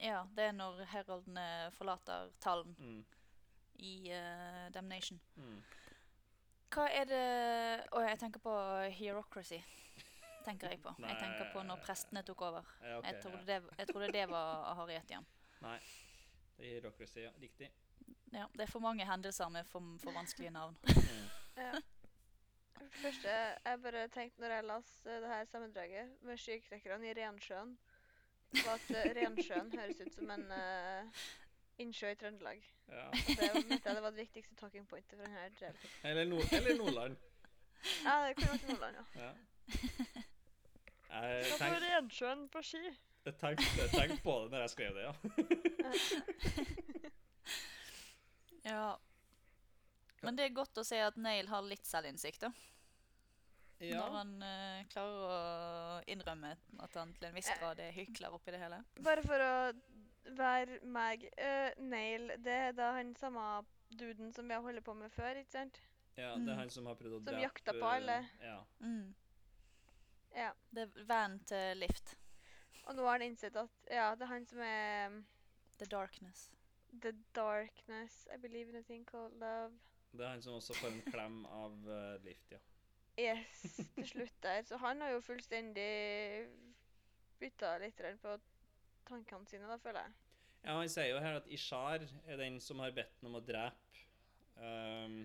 Ja, 0.00 0.22
det 0.36 0.44
er 0.48 0.52
når 0.56 0.84
heroldene 0.94 1.44
forlater 1.76 2.30
tallen 2.40 2.74
Mm, 2.78 3.04
i 3.80 4.12
uh, 4.12 4.70
Damnation. 4.72 5.20
mm. 5.36 5.60
Hva 6.70 6.84
er 6.94 7.04
det 7.10 7.22
Å, 7.92 8.00
jeg 8.06 8.18
tenker 8.20 8.40
på 8.44 8.52
Hierocracy. 8.94 9.58
Tenker 10.44 10.70
jeg 10.70 10.80
på. 10.82 10.92
Jeg 11.02 11.18
tenker 11.20 11.50
på 11.52 11.62
når 11.66 11.80
prestene 11.84 12.22
tok 12.24 12.40
over. 12.46 12.64
Ja, 12.82 12.98
okay, 12.98 13.10
Jeg 13.10 13.16
ja. 13.16 13.22
trodde 13.22 13.44
det, 13.46 13.58
jeg 13.78 13.88
trodde 13.90 14.12
det 14.14 14.26
var 14.30 14.62
Aharietiam. 14.72 15.26
Nei. 15.60 15.78
Det 16.56 16.64
er 16.66 16.70
Hierocracy, 16.78 17.20
ja. 17.26 17.30
Riktig. 17.42 17.70
Ja, 18.32 18.46
det 18.54 18.62
er 18.64 18.70
for 18.70 18.80
mange 18.80 19.04
hendelser 19.04 19.48
med 19.50 19.66
for, 19.66 19.82
for 20.02 20.12
vanskelige 20.16 20.50
navn. 20.56 20.76
Mm. 21.10 21.64
Ja. 21.66 21.80
For 22.72 22.84
det 22.86 22.92
første, 23.02 23.32
jeg 23.66 23.80
bare 23.82 24.02
tenkte 24.08 24.40
når 24.40 24.52
jeg 24.54 24.64
las 24.64 24.90
eh, 25.06 25.18
det 25.20 25.28
her 25.28 25.44
sammendraget 25.50 26.12
med 26.24 26.38
skyknekkerne 26.40 27.10
i 27.10 27.14
Rensjøen, 27.18 27.74
var 28.64 28.74
at 28.74 28.90
eh, 28.96 29.10
Rensjøen 29.20 29.70
høres 29.78 30.00
ut 30.04 30.14
som 30.14 30.30
en 30.34 30.46
uh, 30.52 31.20
innsjø 31.82 32.10
i 32.12 32.18
Trøndelag. 32.20 32.62
Ja. 32.90 33.06
Og 33.08 33.12
det 33.28 33.36
var- 33.54 33.60
mente 33.68 33.88
jeg 33.88 33.94
det 33.96 34.02
var 34.02 34.10
det 34.10 34.22
viktigste 34.24 34.54
talking 34.60 34.86
pointet 34.90 35.16
for 35.18 35.24
denne 35.26 35.50
delen. 35.60 35.76
Eller, 36.04 36.24
no 36.30 36.40
eller 36.52 36.76
Nordland. 36.80 37.16
Ja, 38.04 38.16
det 38.28 38.34
kunne 38.36 38.52
vært 38.56 38.68
Nordland, 38.68 38.96
ja. 38.96 39.04
Ja. 39.22 39.32
Jeg 41.10 41.44
Skal 41.44 41.58
på 41.58 41.58
tenkte, 41.64 41.86
Rensjøen 41.96 42.42
på 42.52 42.62
ski. 42.62 42.82
jeg 43.24 43.34
tenkte, 43.40 43.64
jeg 43.80 43.90
tenkte 43.94 44.22
på 44.22 44.34
det 44.42 44.50
når 44.52 44.60
jeg 44.66 44.70
skrev 44.70 44.94
det, 44.94 45.02
ja. 45.02 45.12
Ja. 48.62 48.98
Men 50.20 50.36
det 50.36 50.44
er 50.44 50.52
godt 50.54 50.76
å 50.78 50.84
se 50.84 50.98
at 51.00 51.16
Nail 51.16 51.48
har 51.48 51.62
litt 51.64 51.86
selvinnsikt, 51.88 52.42
da. 52.44 52.50
Når 53.80 54.16
han 54.16 54.32
uh, 54.44 54.82
klarer 54.92 55.22
å 55.24 55.36
innrømme 56.12 56.52
at 56.84 56.96
han 57.00 57.14
til 57.16 57.28
en 57.30 57.36
viss 57.38 57.48
grad 57.60 57.80
er 57.80 57.94
hykler 57.96 58.36
oppi 58.36 58.52
det 58.52 58.60
hele. 58.60 58.82
Bare 59.00 59.24
for 59.24 59.44
å 59.44 59.54
være 60.36 60.80
meg. 60.84 61.24
uh, 61.40 61.70
Nail, 61.80 62.34
det 62.44 62.58
er 62.66 62.76
da 62.76 62.92
han 62.98 63.14
samme 63.16 63.46
duden 63.90 64.34
som 64.36 64.48
vi 64.48 64.54
har 64.54 64.62
holdt 64.62 64.84
på 64.84 64.94
med 64.94 65.12
før, 65.14 65.40
ikke 65.40 65.56
sant? 65.56 65.80
Ja, 66.18 66.34
det 66.36 66.52
er 66.52 66.60
han 66.60 66.70
som 66.70 66.86
har 66.90 66.98
prøvd 67.00 67.16
å 67.16 67.20
Som 67.22 67.32
drepe 67.32 67.46
jakta 67.46 67.74
på 67.78 67.88
alle. 67.88 68.20
Ja. 68.44 68.58
Mm. 68.84 69.14
Ja. 70.36 70.52
Det 70.70 70.86
er 70.86 71.04
vennen 71.08 71.40
til 71.48 71.80
Lift. 71.80 72.16
Og 72.86 72.96
nå 72.96 73.04
har 73.06 73.16
han 73.18 73.28
innsett 73.30 73.56
at 73.56 73.90
ja, 73.90 74.10
det 74.18 74.26
er 74.26 74.32
han 74.34 74.46
som 74.50 74.60
er 74.64 75.12
um, 75.14 75.20
The 75.78 75.88
Darkness. 75.88 76.50
The 77.02 77.12
darkness. 77.34 78.26
I 78.34 78.36
believe 78.36 78.68
in 78.68 78.76
a 78.76 78.82
thing 78.82 79.04
called 79.06 79.32
love. 79.40 79.72
Det 80.12 80.26
er 80.26 80.34
han 80.34 80.42
som 80.42 80.56
også 80.58 80.74
får 80.74 80.90
en 80.90 81.02
klem 81.06 81.44
av 81.46 81.76
uh, 81.86 82.16
Lift, 82.24 82.50
ja. 82.52 82.58
Yes, 83.20 83.76
til 83.96 84.06
slutt 84.08 84.36
der. 84.42 84.62
Så 84.68 84.78
han 84.80 85.00
har 85.04 85.14
jo 85.14 85.20
fullstendig 85.24 85.90
bytta 87.40 87.76
litt 87.82 88.00
på 88.22 88.36
tankene 89.08 89.48
sine, 89.48 89.68
da, 89.68 89.78
føler 89.80 90.06
jeg. 90.06 90.16
Ja, 90.60 90.76
Han 90.76 90.92
sier 90.92 91.08
jo 91.14 91.20
her 91.24 91.38
at 91.40 91.48
Ishar 91.48 92.04
er 92.04 92.40
den 92.40 92.58
som 92.60 92.82
har 92.84 92.92
bedt 92.96 93.20
ham 93.20 93.30
om 93.30 93.38
å 93.40 93.44
drepe. 93.44 94.04
Um, 94.60 95.22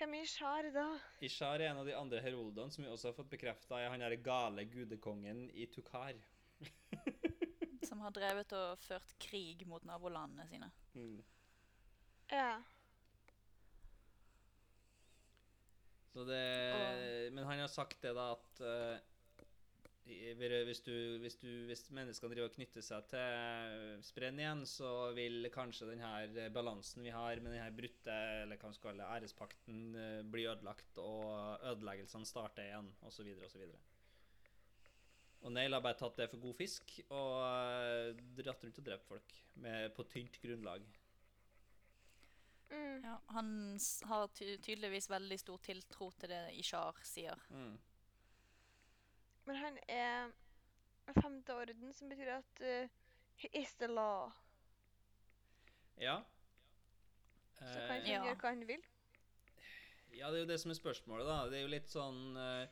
Hvem 0.00 0.14
er 0.16 0.24
Ishar, 0.24 0.70
da? 0.72 0.86
Ishar 1.20 1.60
er 1.60 1.70
en 1.70 1.82
av 1.82 1.88
de 1.88 1.96
andre 1.96 2.22
heroldene 2.24 2.72
som 2.72 2.84
vi 2.86 2.88
også 2.90 3.10
har 3.10 3.16
fått 3.18 3.32
bekrefta 3.34 3.76
er 3.76 3.90
han 3.92 4.00
derre 4.00 4.16
gale 4.24 4.64
gudekongen 4.64 5.48
i 5.52 5.68
Tukar. 5.68 6.16
Som 7.88 8.00
har 8.04 8.12
drevet 8.16 8.52
og 8.56 8.80
ført 8.80 9.12
krig 9.20 9.66
mot 9.68 9.84
nabolandene 9.88 10.46
sine. 10.48 10.70
Mm. 10.96 11.20
Ja. 12.32 12.60
Så 15.99 15.99
det, 16.26 17.30
men 17.32 17.46
han 17.46 17.62
har 17.62 17.70
sagt 17.70 18.00
det, 18.02 18.12
da, 18.16 18.32
at 18.34 18.62
uh, 18.64 19.10
hvis, 20.04 20.80
du, 20.82 20.94
hvis, 21.22 21.36
du, 21.38 21.48
hvis 21.68 21.84
menneskene 21.94 22.32
driver 22.32 22.50
og 22.50 22.56
knytter 22.56 22.82
seg 22.82 23.06
til 23.12 24.02
sprenn 24.02 24.40
igjen, 24.42 24.64
så 24.66 25.12
vil 25.14 25.46
kanskje 25.54 25.92
denne 25.92 26.48
balansen 26.54 27.06
vi 27.06 27.14
har 27.14 27.38
med 27.44 27.54
denne 27.54 27.70
brutte 27.76 28.16
eller 28.42 28.58
hva 28.58 28.72
man 28.72 28.78
skal 28.78 28.90
kalle 28.90 29.12
ærespakten, 29.20 29.86
uh, 29.94 30.18
bli 30.32 30.48
ødelagt, 30.50 30.98
og 30.98 31.70
ødeleggelsene 31.74 32.28
starte 32.28 32.66
igjen, 32.66 32.90
osv., 33.06 33.30
osv. 33.46 33.70
Og 35.40 35.52
Neil 35.54 35.72
har 35.72 35.80
bare 35.84 35.96
tatt 35.96 36.18
det 36.20 36.28
for 36.28 36.42
god 36.42 36.56
fisk 36.58 36.98
og 37.06 37.30
eh, 37.40 38.18
dratt 38.36 38.64
rundt 38.66 38.80
og 38.82 38.84
drept 38.84 39.06
folk 39.08 39.36
med, 39.64 39.86
på 39.96 40.04
tynt 40.12 40.36
grunnlag. 40.42 40.84
Mm. 42.70 43.00
Ja, 43.04 43.16
han 43.34 43.78
har 44.06 44.28
ty 44.34 44.56
tydeligvis 44.62 45.08
veldig 45.10 45.38
stor 45.40 45.58
tiltro 45.58 46.10
til 46.20 46.28
det 46.30 46.42
Ishar 46.60 46.98
sier. 47.02 47.40
Mm. 47.50 47.78
Men 49.46 49.56
han 49.56 49.78
er 49.88 50.30
av 51.10 51.16
femte 51.22 51.54
orden, 51.56 51.92
som 51.96 52.08
betyr 52.12 52.30
at 52.36 52.60
uh, 52.62 52.88
he 53.42 53.48
is 53.62 53.72
the 53.80 53.88
law. 53.90 54.30
Ja. 55.98 56.20
Så 57.58 57.64
kan 57.74 57.90
han 57.90 58.00
Eh, 58.02 58.08
Ja. 58.08 58.22
gjøre 58.24 58.36
hva 58.40 58.48
han 58.54 58.66
vil. 58.68 58.84
Ja, 60.12 60.30
det 60.30 60.36
er 60.40 60.44
jo 60.44 60.46
det 60.52 60.60
som 60.60 60.70
er 60.70 60.78
spørsmålet, 60.78 61.26
da. 61.26 61.40
Det 61.50 61.58
er 61.58 61.62
jo 61.62 61.74
litt 61.74 61.90
sånn 61.90 62.36
uh, 62.36 62.66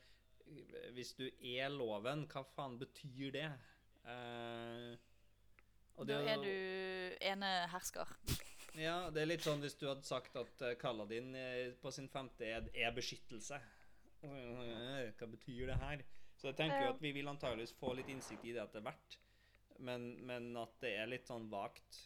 Hvis 0.96 1.12
du 1.18 1.26
er 1.44 1.68
loven, 1.68 2.22
hva 2.32 2.42
faen 2.54 2.78
betyr 2.80 3.30
det? 3.34 3.48
Uh, 4.06 4.96
og 5.98 6.06
Da 6.08 6.22
er 6.24 6.40
du 6.40 7.16
enehersker. 7.20 8.08
Ja, 8.78 9.08
det 9.10 9.24
er 9.24 9.30
litt 9.32 9.42
sånn 9.42 9.62
hvis 9.62 9.74
du 9.78 9.88
hadde 9.88 10.06
sagt 10.06 10.36
at 10.38 10.62
uh, 10.62 10.74
Kaladin 10.78 11.32
eh, 11.34 11.72
på 11.82 11.90
sin 11.94 12.06
femte 12.12 12.46
ed 12.46 12.68
er 12.78 12.94
beskyttelse. 12.94 13.58
Hva 14.22 15.26
betyr 15.30 15.72
det 15.72 15.78
her? 15.80 16.04
Så 16.38 16.50
jeg 16.50 16.58
tenker 16.60 16.84
jo 16.84 16.92
at 16.92 17.00
vi 17.02 17.10
vil 17.16 17.30
antageligvis 17.30 17.74
få 17.78 17.96
litt 17.98 18.10
innsikt 18.12 18.44
i 18.46 18.52
det 18.54 18.62
etter 18.62 18.82
hvert, 18.86 19.16
men, 19.82 20.12
men 20.26 20.52
at 20.58 20.76
det 20.82 20.92
er 21.00 21.10
litt 21.10 21.26
sånn 21.26 21.48
vagt. 21.50 21.98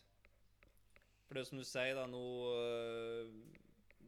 For 1.26 1.36
det 1.36 1.42
er 1.42 1.48
som 1.50 1.60
du 1.60 1.66
sier, 1.68 1.96
da, 1.96 2.06
nå 2.08 2.24
øh, 2.52 3.36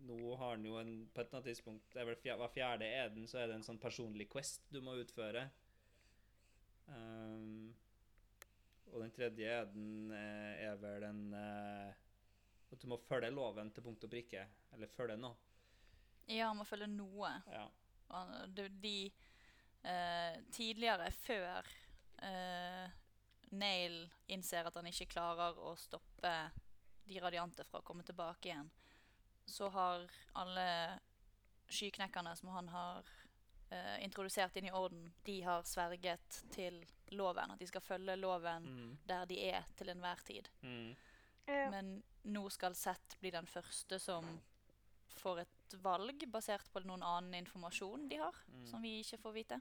Nå 0.05 0.35
har 0.36 0.51
han 0.51 0.65
jo 0.69 0.74
en 0.77 0.91
På 1.09 1.23
et 1.23 1.31
eller 1.31 1.39
annet 1.39 1.47
tidspunkt 1.49 1.95
det 1.95 2.03
er 2.03 2.36
Hver 2.36 2.51
fjerde 2.53 2.85
eden 2.85 3.24
så 3.31 3.39
er 3.41 3.47
det 3.49 3.55
en 3.57 3.65
sånn 3.65 3.81
personlig 3.81 4.27
quest 4.28 4.66
du 4.69 4.82
må 4.85 4.99
utføre. 5.01 5.47
Um, 6.85 7.73
og 8.93 9.01
den 9.01 9.15
tredje 9.16 9.49
eden 9.62 10.12
eh, 10.12 10.66
er 10.69 10.77
vel 10.82 11.07
en 11.09 11.23
eh, 11.39 12.03
At 12.73 12.81
du 12.81 12.89
må 12.91 12.99
følge 12.99 13.31
loven 13.31 13.70
til 13.74 13.82
punkt 13.85 14.05
og 14.05 14.11
prikke. 14.11 14.47
Eller 14.73 14.89
følge 14.91 15.16
noe. 15.20 15.36
Ja, 16.27 16.49
han 16.49 16.57
må 16.59 16.65
følge 16.65 16.86
noe. 16.89 17.31
Ja. 17.53 17.66
De, 18.55 18.69
de 18.82 18.97
eh, 19.82 20.39
tidligere, 20.55 21.11
før 21.12 21.66
eh, 22.23 22.91
Nail 23.55 23.99
innser 24.32 24.66
at 24.66 24.74
han 24.78 24.86
ikke 24.91 25.11
klarer 25.12 25.59
å 25.61 25.74
stoppe 25.78 26.32
de 27.05 27.20
radiante 27.20 27.65
fra 27.69 27.78
å 27.82 27.85
komme 27.85 28.03
tilbake 28.07 28.49
igjen, 28.49 28.70
så 29.45 29.69
har 29.74 30.07
alle 30.41 30.66
skyknekkerne 31.69 32.32
som 32.36 32.49
han 32.55 32.69
har 32.73 33.05
eh, 33.70 33.99
introdusert 34.05 34.57
inn 34.57 34.70
i 34.70 34.73
orden, 34.74 35.11
de 35.27 35.41
har 35.45 35.62
sverget 35.69 36.41
til 36.55 36.81
loven. 37.12 37.53
At 37.53 37.61
de 37.61 37.69
skal 37.69 37.85
følge 37.85 38.16
loven 38.16 38.65
Mm. 38.70 38.97
der 39.07 39.27
de 39.27 39.41
er 39.51 39.66
til 39.77 39.93
enhver 39.93 40.24
tid. 40.24 40.49
Mm. 40.62 40.95
Ja. 41.47 41.71
Men 41.71 42.03
nå 42.23 42.49
skal 42.51 42.75
Seth 42.75 43.19
bli 43.21 43.31
den 43.35 43.47
første 43.47 43.99
som 44.01 44.27
får 45.19 45.43
et 45.45 45.77
valg 45.83 46.25
basert 46.33 46.71
på 46.73 46.81
noen 46.85 47.03
annen 47.05 47.35
informasjon 47.43 48.09
de 48.09 48.16
har, 48.23 48.37
Mm. 48.49 48.66
som 48.66 48.83
vi 48.83 49.01
ikke 49.01 49.19
får 49.19 49.33
vite. 49.33 49.61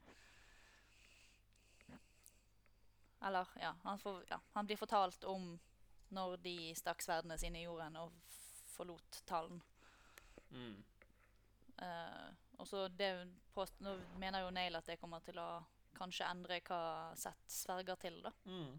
Eller, 3.24 3.48
ja 3.62 3.76
han, 3.84 4.00
får, 4.00 4.24
ja, 4.30 4.40
han 4.54 4.66
blir 4.66 4.78
fortalt 4.78 5.24
om 5.24 5.60
når 6.14 6.38
de 6.44 6.56
stakk 6.76 7.02
sverdene 7.02 7.38
sine 7.40 7.62
i 7.62 7.64
jorden 7.64 7.96
og 8.02 8.12
forlot 8.74 9.22
tallen. 9.26 9.62
Mm. 10.52 10.84
Uh, 11.82 12.30
og 12.60 12.68
så 12.68 12.88
Nå 13.80 13.94
mener 14.22 14.44
jo 14.44 14.52
Nail 14.54 14.76
at 14.76 14.86
det 14.86 15.00
kommer 15.02 15.24
til 15.26 15.40
å 15.42 15.64
kanskje 15.98 16.28
endre 16.30 16.60
hva 16.66 17.14
Seth 17.18 17.48
sverger 17.48 17.96
til, 18.02 18.20
da. 18.26 18.32
Mm. 18.46 18.76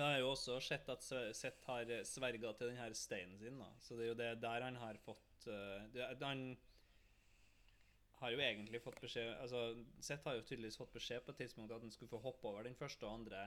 Men 0.00 0.14
jeg 0.14 0.16
har 0.16 0.22
jo 0.22 0.28
også 0.32 0.54
sett 0.64 0.86
at 0.88 1.02
Sett 1.36 1.64
har 1.68 1.90
sverga 2.08 2.54
til 2.56 2.70
denne 2.70 2.96
steinen 2.96 3.36
sin, 3.36 3.58
da. 3.60 3.66
Så 3.84 3.98
det 3.98 4.06
er 4.06 4.08
jo 4.08 4.16
det 4.16 4.28
der 4.40 4.64
han 4.64 4.78
har 4.80 4.96
fått 5.04 5.48
uh, 5.52 6.22
Han 6.22 6.44
har 8.22 8.32
jo 8.32 8.40
egentlig 8.40 8.80
fått 8.80 8.96
beskjed 9.02 9.34
Altså, 9.42 9.60
Seth 10.00 10.24
har 10.24 10.38
jo 10.38 10.46
tydeligvis 10.48 10.78
fått 10.80 10.94
beskjed 10.94 11.20
på 11.26 11.34
et 11.34 11.42
tidspunkt 11.42 11.74
at 11.76 11.84
han 11.84 11.92
skulle 11.92 12.08
få 12.14 12.20
hoppe 12.24 12.48
over 12.48 12.64
den 12.64 12.78
første 12.78 13.04
og 13.04 13.18
andre 13.18 13.42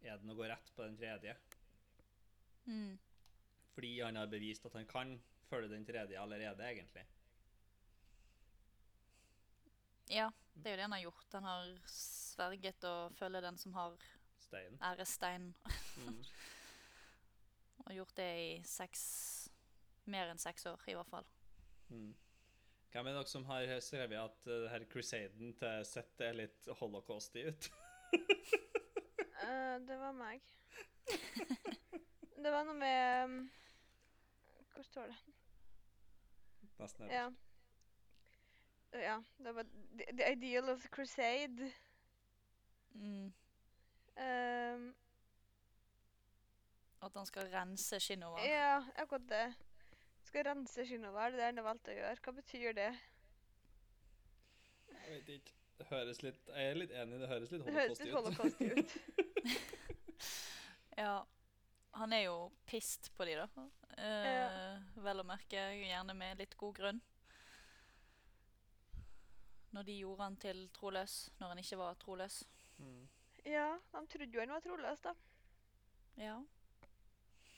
eden 0.00 0.32
og 0.32 0.40
gå 0.40 0.48
rett 0.48 0.70
på 0.72 0.86
den 0.86 0.96
tredje. 0.96 1.34
Mm. 2.64 2.96
Fordi 3.74 3.90
han 4.00 4.16
har 4.16 4.30
bevist 4.32 4.64
at 4.64 4.78
han 4.78 4.88
kan 4.88 5.12
følge 5.50 5.68
den 5.68 5.84
tredje 5.84 6.16
allerede, 6.16 6.64
egentlig. 6.64 7.04
Ja, 10.08 10.30
det 10.54 10.72
er 10.72 10.78
jo 10.78 10.80
det 10.80 10.88
han 10.88 10.96
har 10.96 11.04
gjort. 11.04 11.28
Han 11.36 11.50
har 11.50 11.68
sverget 11.92 12.88
å 12.88 12.94
følge 13.20 13.44
den 13.44 13.60
som 13.60 13.76
har 13.76 14.00
Steinen. 14.50 14.78
ærestein, 14.82 15.50
Mm. 16.00 16.24
og 17.86 17.92
gjort 17.94 18.16
det 18.18 18.30
i 18.42 18.50
seks 18.66 19.02
Mer 20.10 20.30
enn 20.32 20.38
seks 20.42 20.64
år, 20.66 20.80
i 20.90 20.94
hvert 20.96 21.06
fall. 21.10 21.26
Mm. 21.92 22.14
Hvem 22.90 23.06
er 23.06 23.12
dere 23.14 23.28
som 23.30 23.44
har 23.46 23.68
skrevet 23.84 24.16
at 24.18 24.46
uh, 24.50 24.64
her 24.72 24.84
crusaden 24.90 25.52
til 25.60 25.84
Sett 25.86 26.20
er 26.26 26.32
litt 26.34 26.66
holocausty 26.80 27.44
ut? 27.46 27.68
uh, 28.14 29.76
det 29.88 29.98
var 30.00 30.16
meg. 30.18 30.40
Det 32.40 32.50
var 32.54 32.64
noe 32.66 32.74
med 32.80 33.24
um, 33.28 33.36
Hvor 34.74 34.82
står 34.88 35.12
det? 35.12 35.20
Nesten 36.80 37.06
Ja. 37.12 37.28
nederst. 37.28 37.46
Ja, 38.98 39.18
det 39.38 39.52
var 39.54 39.62
the, 39.70 40.06
the 40.16 40.32
ideal 40.32 40.70
of 40.72 40.80
the 40.82 40.88
crusade. 40.90 41.70
Mm. 42.96 43.30
Um, 44.16 44.94
At 47.02 47.14
han 47.16 47.26
skal 47.26 47.48
rense 47.52 48.00
Shinova. 48.00 48.42
ja, 48.44 48.82
akkurat 48.96 49.28
det. 49.28 49.54
Skal 50.24 50.44
rense 50.44 50.84
Shinova, 50.86 51.30
det 51.30 51.34
er 51.34 51.36
det 51.38 51.44
han 51.48 51.56
har 51.62 51.64
valgt 51.70 51.88
å 51.88 51.94
gjøre. 51.96 52.16
Hva 52.24 52.32
betyr 52.36 52.72
det? 52.76 52.90
Jeg 54.90 55.10
vet 55.14 55.28
ikke. 55.38 55.54
Det 55.80 55.86
høres 55.88 56.18
litt 56.22 56.40
Jeg 56.52 56.70
er 56.70 56.74
litt 56.76 56.90
enig, 56.92 57.20
det 57.22 57.28
høres 57.30 57.50
litt 57.54 58.12
holocausty 58.12 58.72
ut. 58.72 58.78
ut. 58.78 58.90
Ja. 61.00 61.22
Han 61.96 62.12
er 62.12 62.26
jo 62.26 62.50
pissed 62.68 63.08
på 63.16 63.24
de, 63.24 63.34
da. 63.40 63.46
Eh, 63.96 64.26
Ja. 64.28 64.50
Vel 65.00 65.22
å 65.22 65.24
merke, 65.24 65.62
gjerne 65.80 66.14
med 66.14 66.38
litt 66.38 66.52
god 66.60 66.74
grunn. 66.76 67.00
Når 69.72 69.82
de 69.88 69.96
gjorde 70.02 70.22
han 70.26 70.36
til 70.36 70.60
troløs, 70.76 71.30
når 71.40 71.48
han 71.54 71.58
ikke 71.62 71.78
var 71.80 71.94
troløs. 72.02 72.42
Mm. 72.78 73.08
Ja, 73.48 73.78
de 73.92 74.06
trodde 74.06 74.34
jo 74.34 74.40
han 74.40 74.52
var 74.52 74.64
troløs, 74.64 75.00
da. 75.00 75.14
Ja. 76.20 76.40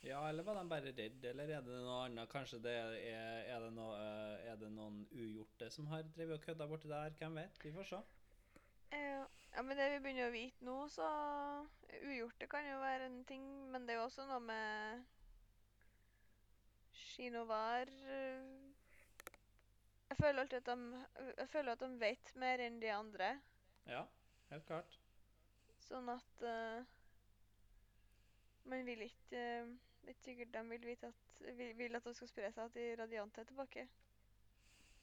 Ja, 0.03 0.29
eller 0.29 0.43
var 0.43 0.59
de 0.59 0.69
bare 0.69 0.93
redd, 0.99 1.25
eller 1.25 1.51
er 1.51 1.63
det 1.63 1.77
noe 1.85 2.01
annet? 2.05 2.31
Kanskje 2.31 2.59
det 2.63 2.73
er, 2.75 2.97
er, 3.13 3.61
det, 3.63 3.71
noe, 3.77 3.95
eh, 3.99 4.49
er 4.51 4.57
det 4.59 4.71
noen 4.75 5.05
ugjorte 5.15 5.69
som 5.71 5.87
har 5.93 6.03
drevet 6.17 6.41
og 6.41 6.47
kødda 6.47 6.67
borti 6.67 6.91
der? 6.91 7.15
Hvem 7.19 7.39
vet? 7.39 7.61
Vi 7.63 7.71
får 7.75 7.87
se. 7.91 8.01
Ja, 8.93 9.23
ja, 9.55 9.63
men 9.63 9.79
det 9.79 9.87
vi 9.93 10.01
begynner 10.03 10.29
å 10.29 10.35
vite 10.35 10.67
nå, 10.67 10.77
så 10.93 11.07
Ugjorte 12.03 12.49
kan 12.51 12.67
jo 12.67 12.81
være 12.83 13.07
en 13.07 13.23
ting, 13.29 13.45
men 13.71 13.87
det 13.87 13.95
er 13.95 14.01
jo 14.01 14.09
også 14.09 14.27
noe 14.27 14.41
med 14.43 15.05
Shinovar 16.97 17.89
øh, 17.89 18.73
Jeg 20.11 20.19
føler 20.19 20.43
alltid 20.43 20.59
at 20.59 20.73
de 20.73 21.05
Jeg 21.39 21.49
føler 21.53 21.73
at 21.73 21.85
de 21.85 21.91
vet 22.01 22.35
mer 22.43 22.65
enn 22.67 22.81
de 22.83 22.91
andre. 22.93 23.31
Ja, 23.87 24.05
helt 24.51 24.67
klart. 24.67 25.02
Sånn 25.93 26.09
at 26.09 26.45
uh, 26.49 26.85
Man 28.71 28.87
vil 28.89 29.05
ikke 29.05 29.41
uh, 29.41 29.73
Det 30.03 30.09
er 30.09 30.15
ikke 30.15 30.25
sikkert 30.25 30.55
de 30.55 30.63
vil 30.71 30.87
vite 30.87 31.11
at 31.13 31.43
vil, 31.59 31.75
vil 31.77 31.99
at 31.99 32.07
det 32.07 32.15
skal 32.17 32.31
spre 32.31 32.53
seg 32.55 32.65
at 32.65 32.77
de 32.77 32.85
radiante 32.99 33.43
er 33.43 33.49
tilbake. 33.49 33.85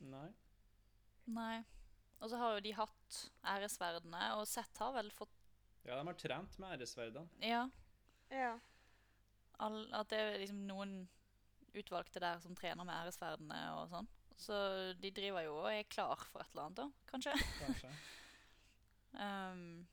Nei. 0.08 0.30
Nei. 1.36 1.58
Og 2.20 2.32
så 2.32 2.40
har 2.40 2.56
jo 2.56 2.64
de 2.64 2.72
hatt 2.76 3.20
æresverdene, 3.48 4.22
og 4.40 4.48
Sett 4.48 4.80
har 4.80 4.94
vel 4.96 5.12
fått 5.16 5.36
Ja, 5.86 5.98
de 5.98 6.04
har 6.08 6.18
trent 6.20 6.58
med 6.60 6.76
æresverdene. 6.76 7.28
Ja. 7.44 7.66
Ja. 8.32 8.54
All, 9.60 9.82
at 9.96 10.12
det 10.12 10.20
er 10.20 10.40
liksom 10.40 10.66
noen 10.68 10.96
utvalgte 11.76 12.24
der 12.24 12.40
som 12.44 12.56
trener 12.56 12.88
med 12.88 12.96
æresverdene 12.96 13.60
og 13.78 13.92
sånn. 13.92 14.10
Så 14.40 14.56
de 15.00 15.12
driver 15.16 15.44
jo 15.44 15.58
og 15.60 15.70
er 15.72 15.88
klar 15.92 16.24
for 16.32 16.44
et 16.44 16.52
eller 16.54 16.70
annet, 16.70 16.80
da, 16.80 17.12
kanskje. 17.12 17.36
Kanskje. 17.60 17.94
Um, 19.10 19.88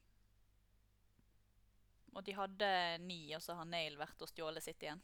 og 2.17 2.25
de 2.27 2.35
hadde 2.37 2.69
ni, 3.05 3.21
og 3.37 3.43
så 3.45 3.55
har 3.59 3.69
Nail 3.69 3.99
vært 4.01 4.23
og 4.25 4.31
stjålet 4.31 4.65
sitt 4.65 4.83
igjen. 4.87 5.03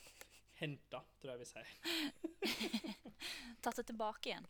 Henta, 0.60 1.02
tror 1.20 1.34
jeg 1.34 1.42
vi 1.42 1.48
sier. 1.50 1.68
Tatt 3.64 3.76
det 3.76 3.86
tilbake 3.90 4.30
igjen. 4.32 4.46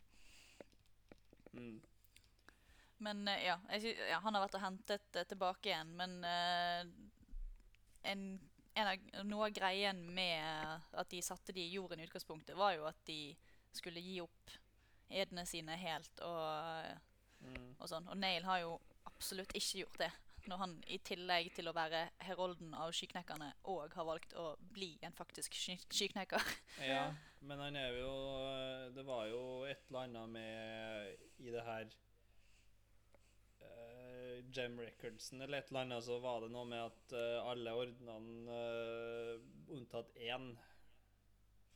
Mm. 1.57 1.79
Men 3.03 3.27
eh, 3.27 3.43
ja, 3.49 3.57
jeg, 3.75 3.81
sy- 3.83 4.07
ja, 4.11 4.19
han 4.23 4.33
har 4.37 4.45
vært 4.45 4.55
og 4.57 4.63
hentet 4.63 5.03
det 5.13 5.25
tilbake 5.33 5.69
igjen, 5.69 5.91
men 5.99 6.15
uh, 6.23 6.87
en, 8.09 8.23
en 8.77 8.91
av, 8.93 9.09
noe 9.27 9.49
av 9.49 9.57
greien 9.57 9.99
med 10.15 10.87
at 10.97 11.11
de 11.11 11.19
satte 11.25 11.53
de 11.53 11.65
i 11.67 11.75
jorden 11.75 11.99
i 12.01 12.07
utgangspunktet, 12.07 12.55
var 12.57 12.73
jo 12.77 12.87
at 12.89 12.97
de 13.09 13.19
skulle 13.77 14.01
gi 14.01 14.19
opp 14.23 14.55
edene 15.13 15.43
sine 15.47 15.75
helt 15.83 16.23
og, 16.25 17.03
Mm. 17.37 17.75
og 17.77 17.85
sånn. 17.85 18.07
Og 18.09 18.17
Nail 18.17 18.41
har 18.47 18.63
jo 18.63 18.71
absolutt 19.05 19.51
ikke 19.53 19.83
gjort 19.83 19.99
det. 20.01 20.07
Når 20.47 20.61
han 20.61 20.73
i 20.87 20.97
tillegg 21.03 21.49
til 21.55 21.67
å 21.67 21.75
være 21.75 22.05
herolden 22.23 22.73
av 22.77 22.93
skyknekkerne 22.95 23.49
og 23.71 23.95
har 23.97 24.07
valgt 24.07 24.35
å 24.39 24.53
bli 24.73 24.93
en 25.05 25.15
faktisk 25.15 25.55
sky 25.57 25.77
skyknekker. 25.91 26.43
Ja, 26.91 27.09
men 27.41 27.59
han 27.59 27.75
er 27.75 27.97
jo 27.97 28.11
Det 28.95 29.03
var 29.07 29.27
jo 29.27 29.41
et 29.67 29.83
eller 29.89 30.05
annet 30.05 30.29
med 30.35 31.43
I 31.43 31.53
det 31.53 31.63
her 31.67 31.91
uh, 33.61 34.37
Gem 34.53 34.79
Recordsen 34.79 35.43
eller 35.43 35.59
et 35.59 35.71
eller 35.71 35.83
annet, 35.85 36.05
så 36.07 36.19
var 36.23 36.45
det 36.45 36.51
noe 36.53 36.67
med 36.69 36.85
at 36.85 37.17
uh, 37.17 37.51
alle 37.51 37.75
ordnene 37.75 38.57
uh, 38.57 39.75
unntatt 39.75 40.15
én 40.15 40.53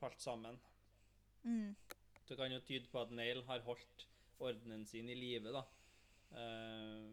falt 0.01 0.21
sammen. 0.23 0.57
Mm. 1.43 1.75
Det 2.27 2.37
kan 2.39 2.53
jo 2.53 2.61
tyde 2.65 2.87
på 2.89 3.01
at 3.01 3.11
Nail 3.13 3.43
har 3.45 3.61
holdt 3.67 4.07
ordenen 4.41 4.85
sin 4.89 5.09
i 5.09 5.17
live, 5.17 5.51
da. 5.53 5.61
Eh, 6.31 7.07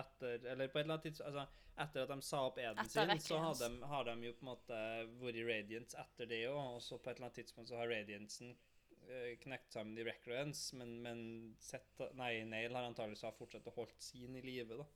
etter 0.00 0.44
Eller 0.52 0.68
på 0.68 0.78
et 0.78 0.84
eller 0.84 0.94
annet 0.96 1.06
tidspunkt 1.08 1.28
altså, 1.30 1.46
Etter 1.84 2.02
at 2.04 2.12
de 2.14 2.22
sa 2.28 2.40
opp 2.48 2.58
eden 2.62 2.78
Etter 2.84 3.10
sin, 3.14 3.20
så 3.24 3.38
har 3.42 3.54
de, 3.60 3.68
har 3.92 4.04
de 4.08 4.14
jo 4.28 4.32
på 4.38 4.44
en 4.46 4.50
måte 4.52 4.80
vært 5.22 5.38
i 5.40 5.44
Radiance 5.48 5.98
etter 6.04 6.28
det 6.30 6.42
òg, 6.50 6.60
og 6.76 6.82
så 6.82 6.98
på 6.98 7.10
et 7.10 7.16
eller 7.18 7.28
annet 7.28 7.38
tidspunkt 7.40 7.68
så 7.72 7.78
har 7.80 7.90
Radiancen 7.90 8.52
uh, 8.54 9.32
knekt 9.42 9.72
sammen 9.74 9.98
i 9.98 10.04
Recreance, 10.06 10.76
men, 10.78 10.92
men 11.02 11.24
sett, 11.60 12.04
nei, 12.18 12.32
Nail 12.48 12.74
har 12.78 12.86
antakeligvis 12.90 13.24
har 13.26 13.34
fortsatt 13.38 13.66
å 13.72 13.74
holdt 13.78 14.02
sin 14.10 14.36
i 14.40 14.44
live, 14.46 14.78
da, 14.82 14.86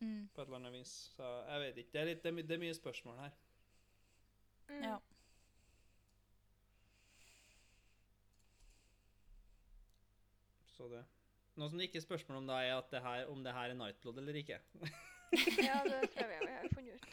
Mm. 0.00 0.30
på 0.32 0.40
et 0.40 0.46
eller 0.48 0.56
annet 0.56 0.72
vis. 0.78 0.90
Så 1.12 1.26
jeg 1.44 1.60
vet 1.60 1.76
ikke. 1.82 1.90
Det 1.92 2.00
er, 2.00 2.06
litt, 2.08 2.20
det 2.24 2.28
er, 2.30 2.32
my- 2.38 2.42
det 2.48 2.54
er 2.56 2.60
mye 2.62 2.76
spørsmål 2.78 3.18
her. 3.20 3.34
Mm. 4.70 4.84
Ja. 4.86 4.94
Så 10.76 10.88
det 10.88 11.04
Noe 11.58 11.68
som 11.70 11.78
det 11.78 11.86
ikke 11.88 11.98
er 11.98 12.06
spørsmål 12.06 12.36
om, 12.42 12.46
da, 12.50 12.60
er 12.62 12.76
at 12.78 12.90
det 12.92 13.00
her, 13.02 13.26
om 13.32 13.40
det 13.44 13.52
her 13.56 13.72
er 13.72 13.78
Nightblood 13.78 14.18
eller 14.22 14.34
ikke. 14.38 14.58
ja, 15.66 15.80
det 15.84 16.10
tror 16.14 16.28
jeg 16.30 16.40
vi 16.42 16.52
har 16.54 16.68
funnet 16.74 16.94
ut. 16.94 17.06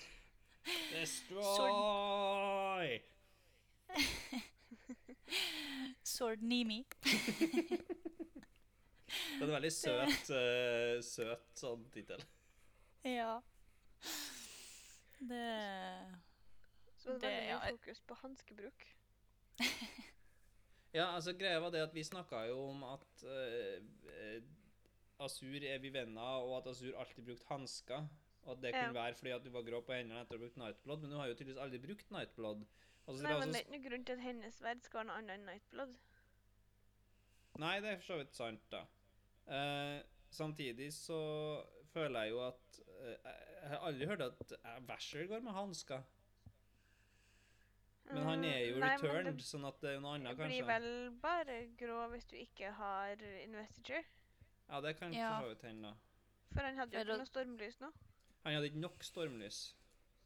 Destroy! 0.91 2.21
Sword 6.13 6.41
Nimi. 6.41 6.85
Det 9.07 9.41
er 9.41 9.45
en 9.45 9.51
veldig 9.53 9.71
søt, 9.71 10.29
uh, 10.33 10.97
søt 11.05 11.45
sånn 11.59 11.85
tittel. 11.93 12.23
Ja. 13.07 13.37
Det 15.19 15.43
Så 16.99 17.15
det 17.21 17.29
er 17.31 17.37
veldig 17.37 17.47
mye 17.47 17.77
fokus 17.77 17.99
på 18.09 18.13
hanskebruk. 18.23 18.87
Ja, 20.93 21.09
altså 21.15 21.33
greia 21.37 21.59
var 21.59 21.69
det 21.73 21.81
at 21.83 21.93
vi 21.93 22.03
snakka 22.03 22.45
jo 22.47 22.61
om 22.69 22.83
at 22.87 23.23
eh, 23.27 23.81
eh, 24.13 24.41
Asur 25.19 25.63
er 25.65 25.79
vi 25.83 25.89
venner, 25.93 26.43
og 26.45 26.57
at 26.61 26.67
Asur 26.71 26.95
alltid 26.97 27.25
brukte 27.25 27.47
hansker. 27.49 28.07
Og 28.47 28.51
at 28.55 28.61
det 28.63 28.71
Ja. 28.73 28.83
kunne 28.85 28.95
være 28.95 29.15
fordi 29.19 29.31
at 29.35 29.43
du 29.43 29.49
var 29.51 29.63
grå 29.67 29.81
på 29.83 29.93
hendene 29.93 30.21
etter 30.21 30.37
å 30.37 30.39
ha 30.39 30.43
brukt 30.45 30.57
Nightblood, 30.61 31.01
men 31.01 31.09
du 31.11 31.17
har 31.17 31.27
jo 31.27 31.33
tydeligvis 31.35 31.61
aldri 31.63 31.79
brukt 31.83 32.11
Nightblood. 32.11 32.61
Altså, 33.07 33.17
så 33.17 33.23
Nei, 33.23 33.31
dra- 33.33 33.39
men 33.39 33.49
det 33.49 33.55
er 33.55 33.63
ikke 33.63 33.73
noen 33.75 33.87
grunn 33.89 34.05
til 34.05 34.13
at 34.13 34.23
hennes 34.23 34.55
sverd 34.61 34.83
skal 34.85 34.99
være 35.01 35.07
noe 35.09 35.17
annet 35.17 35.33
enn 35.39 35.45
Nightblood. 35.49 35.95
Nei, 37.57 37.79
det 37.81 37.89
er 37.89 37.97
for 37.97 38.05
så 38.13 38.17
vidt 38.21 38.35
sant, 38.37 38.63
da. 38.71 38.83
Uh, 39.47 39.99
samtidig 40.29 40.89
så 40.93 41.17
føler 41.93 42.27
jeg 42.27 42.31
jo 42.35 42.41
at 42.47 42.79
uh, 42.87 43.31
Jeg 43.61 43.69
har 43.71 43.85
aldri 43.87 44.05
hørt 44.07 44.21
at 44.21 44.53
Vasher 44.87 45.25
går 45.27 45.39
med 45.43 45.51
hansker. 45.55 46.03
Men 48.09 48.23
han 48.23 48.43
er 48.45 48.59
jo 48.69 48.75
Mm, 48.75 48.79
nei, 48.79 48.89
returned, 48.97 49.41
sånn 49.43 49.65
at 49.67 49.81
det 49.81 49.89
er 49.95 49.99
noe 49.99 50.13
annet, 50.15 50.37
Det 50.37 50.45
annet, 50.45 50.53
blir 50.53 50.65
vel 50.65 51.11
bare 51.21 51.57
grå 51.77 52.09
hvis 52.11 52.25
du 52.29 52.35
ikke 52.37 52.71
har 52.73 53.15
investiture. 53.43 54.03
Ja, 54.69 54.81
det 54.81 54.97
kan 54.99 55.13
Ja. 55.13 55.39
for 55.39 55.45
så 55.45 55.49
vidt 55.49 55.61
hende, 55.67 55.81
da. 55.89 55.93
For 56.53 56.61
han 56.61 56.75
hadde 56.77 56.91
jo 56.93 56.99
ikke 57.03 57.17
noe 57.17 57.25
stormlys 57.25 57.79
nå. 57.81 57.91
Han 58.45 58.53
hadde 58.53 58.69
ikke 58.69 58.79
nok 58.79 59.03
stormlys. 59.03 59.73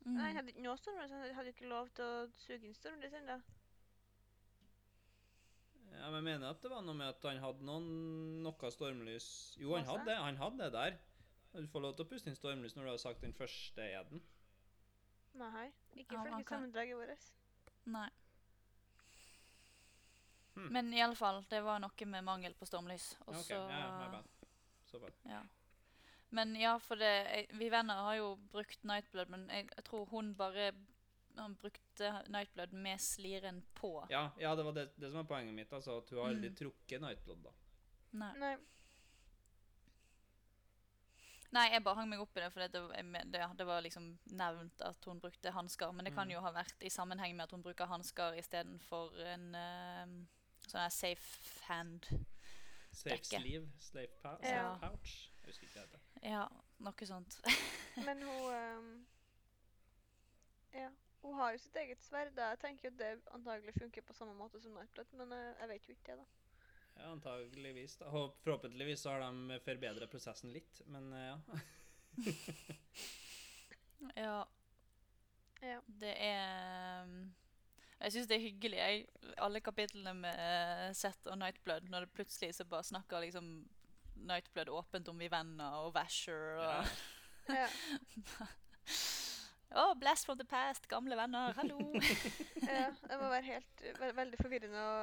Mm. 0.06 0.14
Nei, 0.16 0.28
han 0.28 0.36
hadde 0.36 0.50
ikke 0.54 0.62
noe 0.62 0.78
stormlys. 0.78 1.10
Han 1.12 1.34
hadde 1.34 1.46
jo 1.46 1.54
ikke 1.54 1.70
lov 1.70 1.90
til 1.96 2.06
å 2.06 2.32
suge 2.38 2.64
inn 2.64 2.74
stormlys 2.74 3.14
ennå. 3.14 3.42
Ja, 5.92 6.10
men 6.10 6.16
jeg 6.22 6.24
mener 6.24 6.50
at 6.50 6.62
det 6.64 6.72
var 6.72 6.82
noe 6.82 6.96
med 6.98 7.08
at 7.12 7.26
han 7.28 7.42
hadde 7.44 7.66
noen, 7.68 7.88
noe 8.46 8.72
stormlys 8.74 9.58
Jo, 9.60 9.76
han 9.76 9.86
hadde 9.86 10.06
det. 10.06 10.18
Han 10.18 10.38
hadde 10.38 10.58
det 10.64 10.72
der. 10.74 10.98
Du 11.54 11.68
får 11.68 11.82
lov 11.84 11.96
til 11.98 12.06
å 12.06 12.10
puste 12.10 12.28
inn 12.32 12.36
stormlys 12.38 12.76
når 12.78 12.84
du 12.88 12.90
har 12.94 13.02
sagt 13.02 13.22
den 13.26 13.34
første 13.34 13.84
eden. 13.84 14.22
Nei, 15.36 15.72
ikke 15.96 16.14
Ja, 16.16 16.24
ifølge 16.24 16.46
kan- 16.46 16.72
sammendraget 16.72 16.96
vårt. 16.96 17.32
Nei. 17.86 18.10
Hmm. 20.56 20.68
Men 20.74 20.94
iallfall, 20.94 21.44
det 21.50 21.62
var 21.64 21.80
noe 21.80 22.06
med 22.06 22.24
mangel 22.28 22.54
på 22.60 22.66
stormlys. 22.68 23.14
Og 23.26 23.36
Ok, 23.36 23.46
så 23.48 23.60
ja, 23.72 23.86
my 24.02 24.08
bad. 24.12 24.48
Så 24.86 25.00
bad. 25.00 25.14
Ja. 25.24 25.42
Men 26.30 26.56
ja, 26.56 26.78
for 26.80 26.96
det 26.96 27.10
jeg, 27.12 27.48
Vi 27.60 27.70
venner 27.70 27.94
har 28.08 28.16
jo 28.16 28.36
brukt 28.52 28.84
Nightblood, 28.88 29.30
men 29.30 29.48
jeg, 29.50 29.70
jeg 29.76 29.84
tror 29.88 30.06
hun 30.12 30.34
bare 30.36 30.72
han 31.38 31.56
brukte 31.56 32.10
Nightblood 32.28 32.74
med 32.76 33.00
sliren 33.00 33.62
på. 33.74 34.06
Ja, 34.12 34.30
ja, 34.40 34.56
det 34.56 34.64
var 34.68 34.72
det, 34.76 34.90
det 35.00 35.08
som 35.12 35.22
var 35.22 35.30
poenget 35.30 35.54
mitt. 35.56 35.72
altså 35.74 35.98
At 36.02 36.10
hun 36.10 36.20
har 36.20 36.28
aldri 36.34 36.50
Mm. 36.50 36.56
trukket 36.56 37.02
Nightblood, 37.02 37.44
da. 37.44 37.52
Nei. 38.12 38.34
Nei. 38.40 38.56
Nei, 41.52 41.66
jeg 41.74 41.84
bare 41.84 41.96
hang 42.00 42.08
meg 42.10 42.20
opp 42.24 42.38
i 42.38 42.40
det, 42.40 42.52
for 42.54 42.64
det, 42.64 42.80
var- 42.82 43.24
det, 43.34 43.42
det 43.60 43.66
var 43.68 43.82
liksom 43.84 44.06
nevnt 44.40 44.82
at 44.88 45.06
hun 45.06 45.20
brukte 45.20 45.52
hansker. 45.52 45.92
Men 45.92 46.06
det 46.06 46.14
kan 46.16 46.28
Mm. 46.28 46.32
jo 46.38 46.42
ha 46.46 46.52
vært 46.56 46.84
i 46.88 46.90
sammenheng 46.90 47.36
med 47.36 47.44
at 47.44 47.52
hun 47.52 47.62
bruker 47.64 47.86
hansker 47.92 48.38
istedenfor 48.40 49.18
en 49.34 49.56
uh, 49.56 50.06
sånn 50.68 50.82
her 50.86 50.90
safe 50.90 51.64
hand. 51.68 52.08
Safe 52.94 53.18
Dekke. 53.18 53.40
sleeve, 53.42 53.68
safe 53.80 54.16
pa 54.24 54.38
Ja. 54.44 54.78
pouch. 54.80 55.30
Jeg 55.44 55.48
husker 55.52 55.68
ikke 55.68 55.80
hva 55.80 55.86
det 55.92 56.00
heter. 56.00 56.30
Ja, 56.32 56.48
noe 56.80 57.06
sånt. 57.08 57.38
Men 58.06 58.22
hun 58.22 58.54
um, 58.54 59.08
Ja. 60.74 60.90
Hun 61.22 61.36
har 61.38 61.52
jo 61.54 61.58
sitt 61.62 61.76
eget 61.78 62.02
sverd. 62.02 62.34
Jeg 62.38 62.60
tenker 62.60 62.90
jo 62.90 62.98
det 62.98 63.12
antagelig 63.36 63.74
funker 63.78 64.02
på 64.02 64.14
samme 64.18 64.34
måte 64.34 64.62
som 64.62 64.72
Nightblood, 64.74 65.12
men 65.14 65.32
eh, 65.36 65.52
jeg 65.60 65.70
vet 65.70 65.88
jo 65.90 65.94
ikke 65.94 66.16
det, 66.16 66.18
da. 66.18 66.26
Ja, 66.96 67.08
antageligvis. 67.12 67.96
da. 67.98 68.06
Håp- 68.14 68.38
Forhåpentligvis 68.44 69.02
så 69.02 69.10
har 69.16 69.20
de 69.26 69.60
forbedret 69.66 70.12
prosessen 70.12 70.52
litt, 70.54 70.82
men 70.88 71.12
eh, 71.14 71.28
ja. 71.28 71.38
Ja, 74.16 74.48
Ja. 75.62 75.78
det 75.88 76.16
er 76.18 77.04
um, 77.06 77.34
Jeg 78.02 78.12
syns 78.16 78.28
det 78.28 78.36
er 78.40 78.46
hyggelig, 78.48 78.78
jeg. 78.80 79.04
Alle 79.38 79.62
kapitlene 79.62 80.14
med 80.18 80.40
eh, 80.42 80.88
Seth 80.98 81.28
og 81.30 81.38
Nightblood, 81.38 81.86
når 81.90 82.00
det 82.08 82.14
plutselig 82.18 82.56
så 82.58 82.66
bare 82.66 82.84
snakker 82.88 83.22
liksom 83.22 83.52
Nightblood 84.26 84.70
åpent 84.74 85.08
om 85.10 85.20
vi 85.22 85.30
venner 85.32 85.78
og 85.86 85.94
Vasher 85.96 86.58
og 86.58 86.86
Ja. 87.52 87.68
Ja. 89.72 89.86
Å, 89.86 89.96
blast 89.96 90.26
from 90.28 90.38
the 90.38 90.46
past, 90.46 90.88
gamle 90.92 91.16
venner, 91.16 91.54
hallo! 91.56 91.78
ja. 92.68 92.90
Det 92.92 93.18
må 93.22 93.30
være 93.32 93.46
helt 93.48 93.84
ve 94.02 94.10
veldig 94.18 94.40
forvirrende 94.42 94.82
å, 94.84 94.96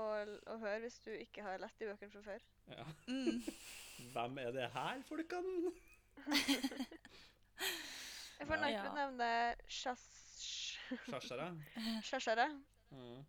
å, 0.00 0.04
å 0.50 0.56
høre 0.64 0.80
hvis 0.82 0.98
du 1.04 1.12
ikke 1.14 1.44
har 1.46 1.60
lett 1.62 1.78
de 1.78 1.90
bøkene 1.92 2.10
fra 2.10 2.22
før. 2.26 2.46
ja. 2.74 2.86
mm. 3.06 3.42
Hvem 4.12 4.38
er 4.42 4.50
det 4.52 4.66
her, 4.74 4.98
folkene? 5.08 5.70
Jeg 8.36 8.48
får. 8.50 8.58
Nightblood 8.60 8.74
Ja. 8.74 8.92
nevne 8.98 9.30
Shas... 9.68 10.02
Shashara? 11.08 11.52
Shashara, 12.04 12.50
Mm. 12.94 13.24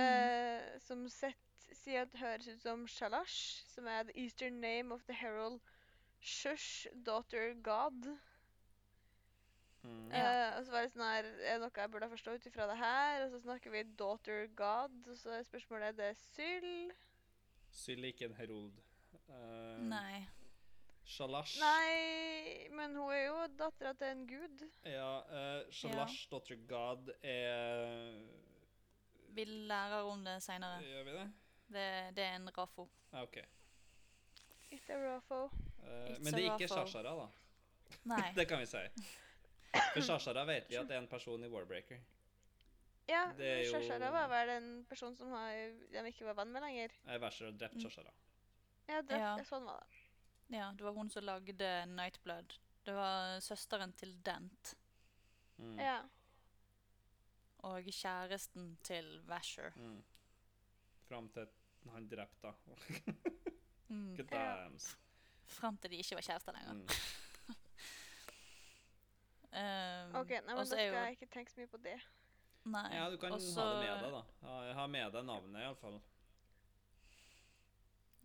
Eh, 0.00 0.78
som 0.80 1.02
sett 1.12 1.66
sier 1.76 2.06
at 2.06 2.12
det 2.14 2.20
høres 2.22 2.46
ut 2.48 2.62
som 2.62 2.86
Shalash, 2.88 3.60
som 3.68 3.84
er 3.90 4.06
the 4.08 4.14
eastern 4.16 4.60
name 4.62 4.94
of 4.94 5.02
the 5.04 5.12
herald 5.12 5.60
Shush, 6.20 6.86
daughter 7.04 7.52
god. 7.62 8.06
Mm. 9.82 10.10
Ja. 10.12 10.26
Eh, 10.48 10.58
og 10.58 10.66
så 10.66 10.74
var 10.74 10.84
det 10.84 10.92
sånn 10.92 11.06
her, 11.06 11.28
er 11.42 11.56
det 11.56 11.62
noe 11.64 11.82
jeg 11.82 11.90
burde 11.90 12.10
forstå 12.12 12.36
ut 12.36 12.46
ifra 12.50 12.68
det 12.70 12.76
her? 12.78 13.24
Og 13.24 13.32
så 13.32 13.40
snakker 13.46 13.74
vi 13.74 13.82
daughter 13.98 14.46
god, 14.58 14.94
og 15.08 15.18
så 15.18 15.34
er 15.38 15.48
spørsmålet 15.48 15.90
er 15.90 15.98
det 15.98 16.12
Syl? 16.20 16.92
Syl 17.72 18.04
er 18.04 18.12
ikke 18.12 18.28
en 18.30 18.38
herold. 18.38 18.78
Uh, 19.26 19.82
Nei. 19.88 20.22
Shalash 21.08 21.56
Nei, 21.58 22.68
men 22.76 22.94
hun 22.94 23.10
er 23.10 23.24
jo 23.24 23.38
dattera 23.58 23.92
til 23.98 24.12
en 24.12 24.22
gud. 24.28 24.62
Ja, 24.86 25.10
uh, 25.26 25.72
Shalash, 25.74 26.28
daughter 26.30 26.60
god, 26.68 27.10
er 27.26 28.20
Vi 29.34 29.44
lærer 29.44 30.06
om 30.06 30.22
det 30.24 30.38
seinere. 30.44 30.78
Gjør 30.84 31.08
vi 31.08 31.16
det? 31.16 31.26
Det, 31.72 31.88
det 32.16 32.24
er 32.28 32.36
en 32.36 32.48
rafo. 32.58 32.86
OK. 33.12 33.40
It's 34.70 34.88
a 34.92 35.00
rafo. 35.00 35.44
Uh, 35.44 36.12
It's 36.12 36.22
men 36.22 36.34
det 36.34 36.46
er 36.46 36.54
ikke. 36.54 36.68
Shashara, 36.68 37.16
da. 37.16 37.26
Nei. 38.04 38.32
Det 38.38 38.46
kan 38.48 38.60
vi 38.60 38.66
si. 38.66 38.84
For 39.72 40.00
Shashara 40.04 40.44
vet 40.48 40.68
vi 40.70 40.76
at 40.76 40.88
det 40.88 40.96
er 40.96 41.00
en 41.02 41.08
person 41.08 41.44
i 41.44 41.48
Warbreaker. 41.48 41.98
Ja, 43.08 43.24
jo- 43.36 43.70
Shashara 43.72 44.10
var 44.14 44.28
vel 44.28 44.48
en 44.56 44.84
person 44.88 45.16
som 45.16 45.30
har, 45.32 45.52
de 45.92 46.04
ikke 46.12 46.24
var 46.28 46.34
venn 46.34 46.52
med 46.52 46.62
lenger. 46.62 46.90
Jeg 47.06 47.20
verser 47.20 47.46
har 47.50 47.52
drept 47.58 47.74
Mm. 47.74 47.80
Shashara. 47.86 48.12
Ja, 48.88 49.00
det, 49.02 49.18
Ja. 49.18 49.36
sånn 49.48 49.64
var 49.64 49.80
det. 49.80 50.56
Ja, 50.56 50.72
det 50.76 50.84
var 50.84 50.92
hun 50.92 51.10
som 51.10 51.24
lagde 51.24 51.86
Nightblood. 51.86 52.58
Det 52.84 52.94
var 52.94 53.40
søsteren 53.40 53.92
til 53.96 54.12
Dent 54.22 54.74
Mm. 55.58 55.78
Ja. 55.78 56.02
og 57.62 57.84
kjæresten 57.84 58.76
til 58.82 59.20
Vasher. 59.28 59.70
Mm. 59.76 60.02
Fram 61.08 61.28
til 61.28 61.46
han 61.92 62.08
drepte 62.08 62.52
henne. 62.66 63.16
Mm. 63.88 64.16
Good 64.16 64.30
Ja. 64.32 64.68
Fram 65.46 65.76
til 65.76 65.90
de 65.90 65.96
ikke 65.96 66.14
var 66.16 66.22
kjærester 66.22 66.52
lenger. 66.52 66.72
Mm. 66.72 66.88
Um, 69.52 70.14
OK, 70.16 70.30
nei, 70.32 70.40
men 70.48 70.56
da 70.62 70.64
skal 70.64 70.86
jo 70.86 70.96
jeg 70.96 71.16
ikke 71.18 71.28
tenke 71.34 71.52
så 71.52 71.60
mye 71.60 71.68
på 71.68 71.80
det. 71.84 71.98
Nei. 72.72 72.86
Ja, 72.94 73.08
du 73.10 73.18
kan 73.20 73.34
også, 73.36 73.60
ha 73.60 73.70
det 73.74 73.80
med 73.82 74.04
deg, 74.04 74.14
da. 74.16 74.52
Ha, 74.78 74.86
med 74.88 75.16
deg 75.16 75.26
navnet, 75.28 75.64
iallfall. 75.66 75.98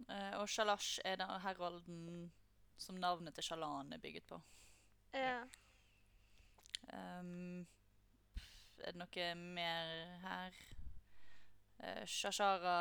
Uh, 0.08 0.34
og 0.40 0.46
Shalash 0.48 1.02
er 1.06 1.18
da 1.20 1.40
herolden 1.44 2.30
som 2.78 3.00
navnet 3.02 3.36
til 3.36 3.44
Shalan 3.44 3.92
er 3.94 4.00
bygget 4.00 4.28
på. 4.30 4.40
Ja. 5.18 5.42
Um, 6.94 7.66
er 8.80 8.94
det 8.94 9.02
noe 9.02 9.28
mer 9.42 9.92
her? 10.24 10.58
Uh, 11.78 12.06
Shashara 12.10 12.78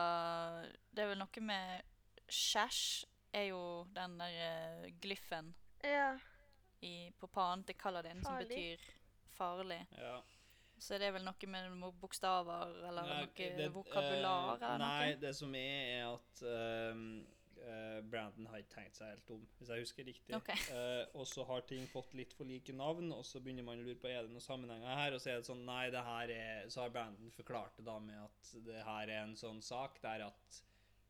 Det 0.95 1.03
er 1.03 1.11
vel 1.11 1.19
noe 1.21 1.43
med 1.45 1.83
Shash 2.33 3.05
er 3.37 3.51
jo 3.51 3.61
den 3.97 4.15
der 4.21 4.39
uh, 4.39 4.87
glyffen 5.03 5.53
Ja. 5.85 6.15
I, 6.87 6.97
på 7.21 7.29
panen 7.33 7.65
til 7.67 7.79
Kaladin 7.81 8.25
som 8.25 8.39
betyr 8.41 8.83
farlig. 9.37 9.83
Ja. 9.99 10.19
Så 10.79 10.99
det 11.01 11.09
er 11.09 11.15
vel 11.17 11.25
noe 11.25 11.49
med 11.49 11.71
noen 11.73 12.01
bokstaver 12.01 12.75
eller 12.89 13.07
Nei, 13.09 13.23
noe 13.25 13.49
det- 13.61 13.71
vokabular 13.73 14.59
eh, 14.59 14.67
eller 14.67 14.83
Nei, 14.85 15.07
noe? 15.15 15.23
det 15.23 15.33
som 15.39 15.55
er, 15.57 15.79
er 15.97 16.11
at 16.11 16.43
eh, 16.53 17.01
Brandon 18.11 18.47
har 18.51 18.61
ikke 18.61 18.75
tenkt 18.75 18.99
seg 18.99 19.09
helt 19.11 19.31
om, 19.33 19.43
hvis 19.59 19.71
jeg 19.73 19.85
husker 19.85 20.07
riktig. 20.07 20.35
Okay. 20.37 20.59
Uh, 20.71 21.19
og 21.19 21.27
så 21.29 21.45
har 21.49 21.65
ting 21.69 21.87
fått 21.91 22.13
litt 22.19 22.35
for 22.37 22.49
like 22.49 22.75
navn, 22.77 23.11
og 23.17 23.25
så 23.27 23.41
begynner 23.43 23.67
man 23.67 23.81
å 23.81 23.87
lure 23.87 23.99
på 24.01 24.11
er 24.11 24.27
det 24.27 24.33
noen 24.35 24.45
sammenhenger 24.45 25.01
her, 25.01 25.17
og 25.17 25.23
så 25.23 25.33
er 25.33 25.41
det 25.41 25.49
sånn 25.49 25.65
Nei, 25.67 25.89
det 25.95 26.05
her 26.07 26.33
er 26.37 26.71
Så 26.73 26.85
har 26.85 26.93
Brandon 26.95 27.33
forklart 27.35 27.81
det 27.81 27.87
da 27.89 27.99
med 28.03 28.21
at 28.21 28.53
det 28.69 28.85
her 28.87 29.09
er 29.09 29.23
en 29.25 29.37
sånn 29.39 29.63
sak 29.65 29.99
der 30.05 30.29
at 30.29 30.61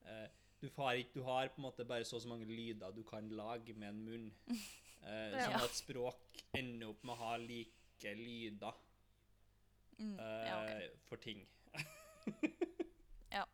uh, 0.07 0.27
du, 0.62 0.70
har 0.78 1.03
ikke, 1.03 1.19
du 1.19 1.27
har 1.27 1.51
på 1.53 1.61
en 1.61 1.66
måte 1.66 1.85
bare 1.89 2.07
så 2.09 2.16
og 2.16 2.24
så 2.24 2.31
mange 2.31 2.48
lyder 2.48 2.94
du 2.94 3.03
kan 3.05 3.28
lage 3.28 3.74
med 3.77 3.90
en 3.93 4.03
munn. 4.07 4.31
Eh, 5.07 5.37
Ja. 5.37 5.45
Sånn 5.47 5.62
at 5.65 5.77
språk 5.78 6.41
ender 6.59 6.89
opp 6.91 7.05
med 7.07 7.15
å 7.15 7.20
ha 7.23 7.37
like 7.39 8.15
lyder 8.19 8.74
Mm, 9.99 10.19
eh, 10.20 10.43
ja, 10.45 10.57
okay. 10.62 10.89
for 11.09 11.16
ting. 11.16 11.47
Ja. 13.33 13.45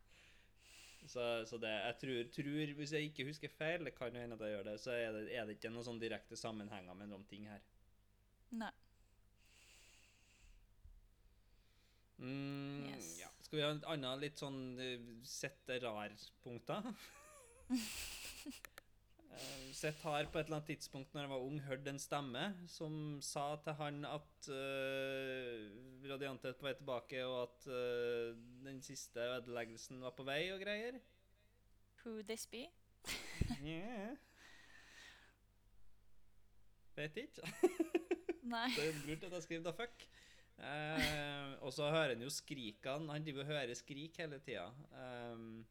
Så, 1.07 1.45
så 1.47 1.57
det, 1.57 1.69
jeg 1.71 1.95
tror, 2.01 2.23
tror, 2.35 2.73
hvis 2.79 2.91
jeg 2.91 3.07
ikke 3.11 3.25
husker 3.29 3.49
feil, 3.53 3.83
det 3.85 3.93
kan 3.95 4.11
jo 4.15 4.19
hende 4.19 4.35
at 4.35 4.41
jeg 4.43 4.51
gjør 4.57 4.63
det, 4.67 4.73
så 4.83 4.91
er 4.91 5.11
det, 5.15 5.21
er 5.37 5.45
det 5.47 5.55
ikke 5.57 5.71
noen 5.71 5.85
sånn 5.87 6.01
direkte 6.01 6.35
sammenhenger 6.39 6.93
mellom 6.99 7.23
ting 7.29 7.47
her. 7.47 7.61
Nei. 8.51 8.71
Mm, 12.19 12.87
Yes. 12.89 13.07
ja. 13.21 13.27
Skal 13.43 13.57
vi 13.59 13.63
ha 13.63 13.71
et 13.75 13.87
annet 13.95 14.19
litt 14.23 14.37
sånn 14.39 14.59
uh, 14.79 14.99
Uh, 19.33 19.73
Seth 19.73 20.01
har 20.05 20.27
på 20.29 20.39
et 20.39 20.45
eller 20.45 20.57
annet 20.59 20.69
tidspunkt 20.75 21.13
når 21.13 21.21
han 21.25 21.33
var 21.33 21.45
ung, 21.45 21.61
hørt 21.65 21.87
en 21.89 21.99
stemme 21.99 22.43
som 22.69 22.93
sa 23.25 23.55
til 23.65 23.73
han 23.79 24.05
at 24.05 24.49
uh, 24.53 25.59
Radiante 26.11 26.47
er 26.51 26.59
på 26.59 26.65
vei 26.67 26.73
tilbake, 26.77 27.17
og 27.25 27.35
at 27.47 27.59
uh, 27.71 27.75
den 28.65 28.81
siste 28.85 29.19
ødeleggelsen 29.19 30.01
var 30.03 30.11
på 30.17 30.23
vei 30.27 30.41
og 30.53 30.59
greier. 30.61 30.93
Who 32.03 32.11
this 32.21 32.47
be? 32.47 32.63
Yeah. 33.63 34.09
Vet 36.95 37.17
ikke. 37.17 37.41
Nei. 38.53 38.69
Det 38.75 38.89
er 38.89 38.93
lurt 39.07 39.23
at 39.23 39.33
jeg 39.39 39.43
skrev 39.47 39.63
'da 39.63 39.71
fuck'. 39.77 40.03
Uh, 40.53 41.65
og 41.65 41.73
så 41.73 41.89
hører 41.89 42.13
han 42.13 42.21
jo 42.21 42.29
skrikene. 42.29 43.11
Han 43.11 43.23
driver 43.25 43.41
og 43.41 43.45
hører 43.45 43.73
skrik 43.73 44.17
hele 44.17 44.39
tida. 44.39 44.69
Um, 45.33 45.65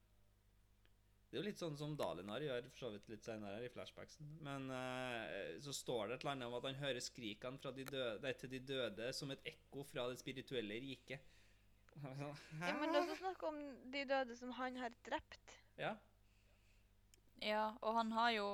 det 1.33 1.39
er 1.39 1.41
jo 1.41 1.49
litt 1.49 1.61
sånn 1.63 1.77
som 1.81 1.95
Dalinar 1.97 2.43
gjør 2.45 2.67
for 2.69 2.83
så 2.83 2.89
vidt 2.93 3.07
litt 3.09 3.25
senere 3.25 3.65
i 3.65 3.71
flashbacksen. 3.73 4.35
Men 4.45 4.67
uh, 4.69 5.55
så 5.65 5.73
står 5.73 6.11
det 6.11 6.19
et 6.19 6.25
eller 6.27 6.35
annet 6.35 6.49
om 6.51 6.57
at 6.59 6.67
han 6.69 6.77
hører 6.83 7.01
skrikene 7.01 7.57
fra 7.63 7.71
de 7.73 7.87
døde, 7.89 8.33
til 8.37 8.51
de 8.53 8.59
døde 8.69 9.07
som 9.17 9.33
et 9.33 9.47
ekko 9.49 9.81
fra 9.89 10.05
det 10.11 10.19
spirituelle 10.21 10.77
riket. 10.85 11.25
Ja, 12.03 12.75
men 12.77 12.93
det 12.93 12.99
er 12.99 13.01
også 13.01 13.17
snakk 13.23 13.43
om 13.49 13.57
de 13.95 14.03
døde 14.09 14.37
som 14.37 14.53
han 14.59 14.77
har 14.81 14.93
drept. 15.09 15.57
Ja. 15.81 15.95
Ja, 17.41 17.65
og 17.81 17.97
han 17.97 18.13
har 18.13 18.31
jo 18.37 18.47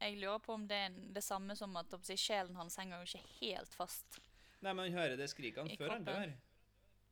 Jeg 0.00 0.16
lurer 0.18 0.40
på 0.42 0.56
om 0.56 0.64
det 0.68 0.76
er 0.76 0.96
det 1.16 1.22
samme 1.24 1.54
som 1.56 1.76
at 1.76 1.92
sjelen 2.18 2.56
hans 2.56 2.76
henger 2.80 3.04
jo 3.04 3.06
ikke 3.08 3.36
helt 3.38 3.76
fast. 3.76 4.18
Nei, 4.64 4.72
men 4.72 4.88
han 4.88 4.96
hører 4.98 5.20
det 5.20 5.28
skrikene 5.32 5.76
før 5.76 5.86
før 5.86 5.92
han 5.94 6.08
dør. 6.08 6.32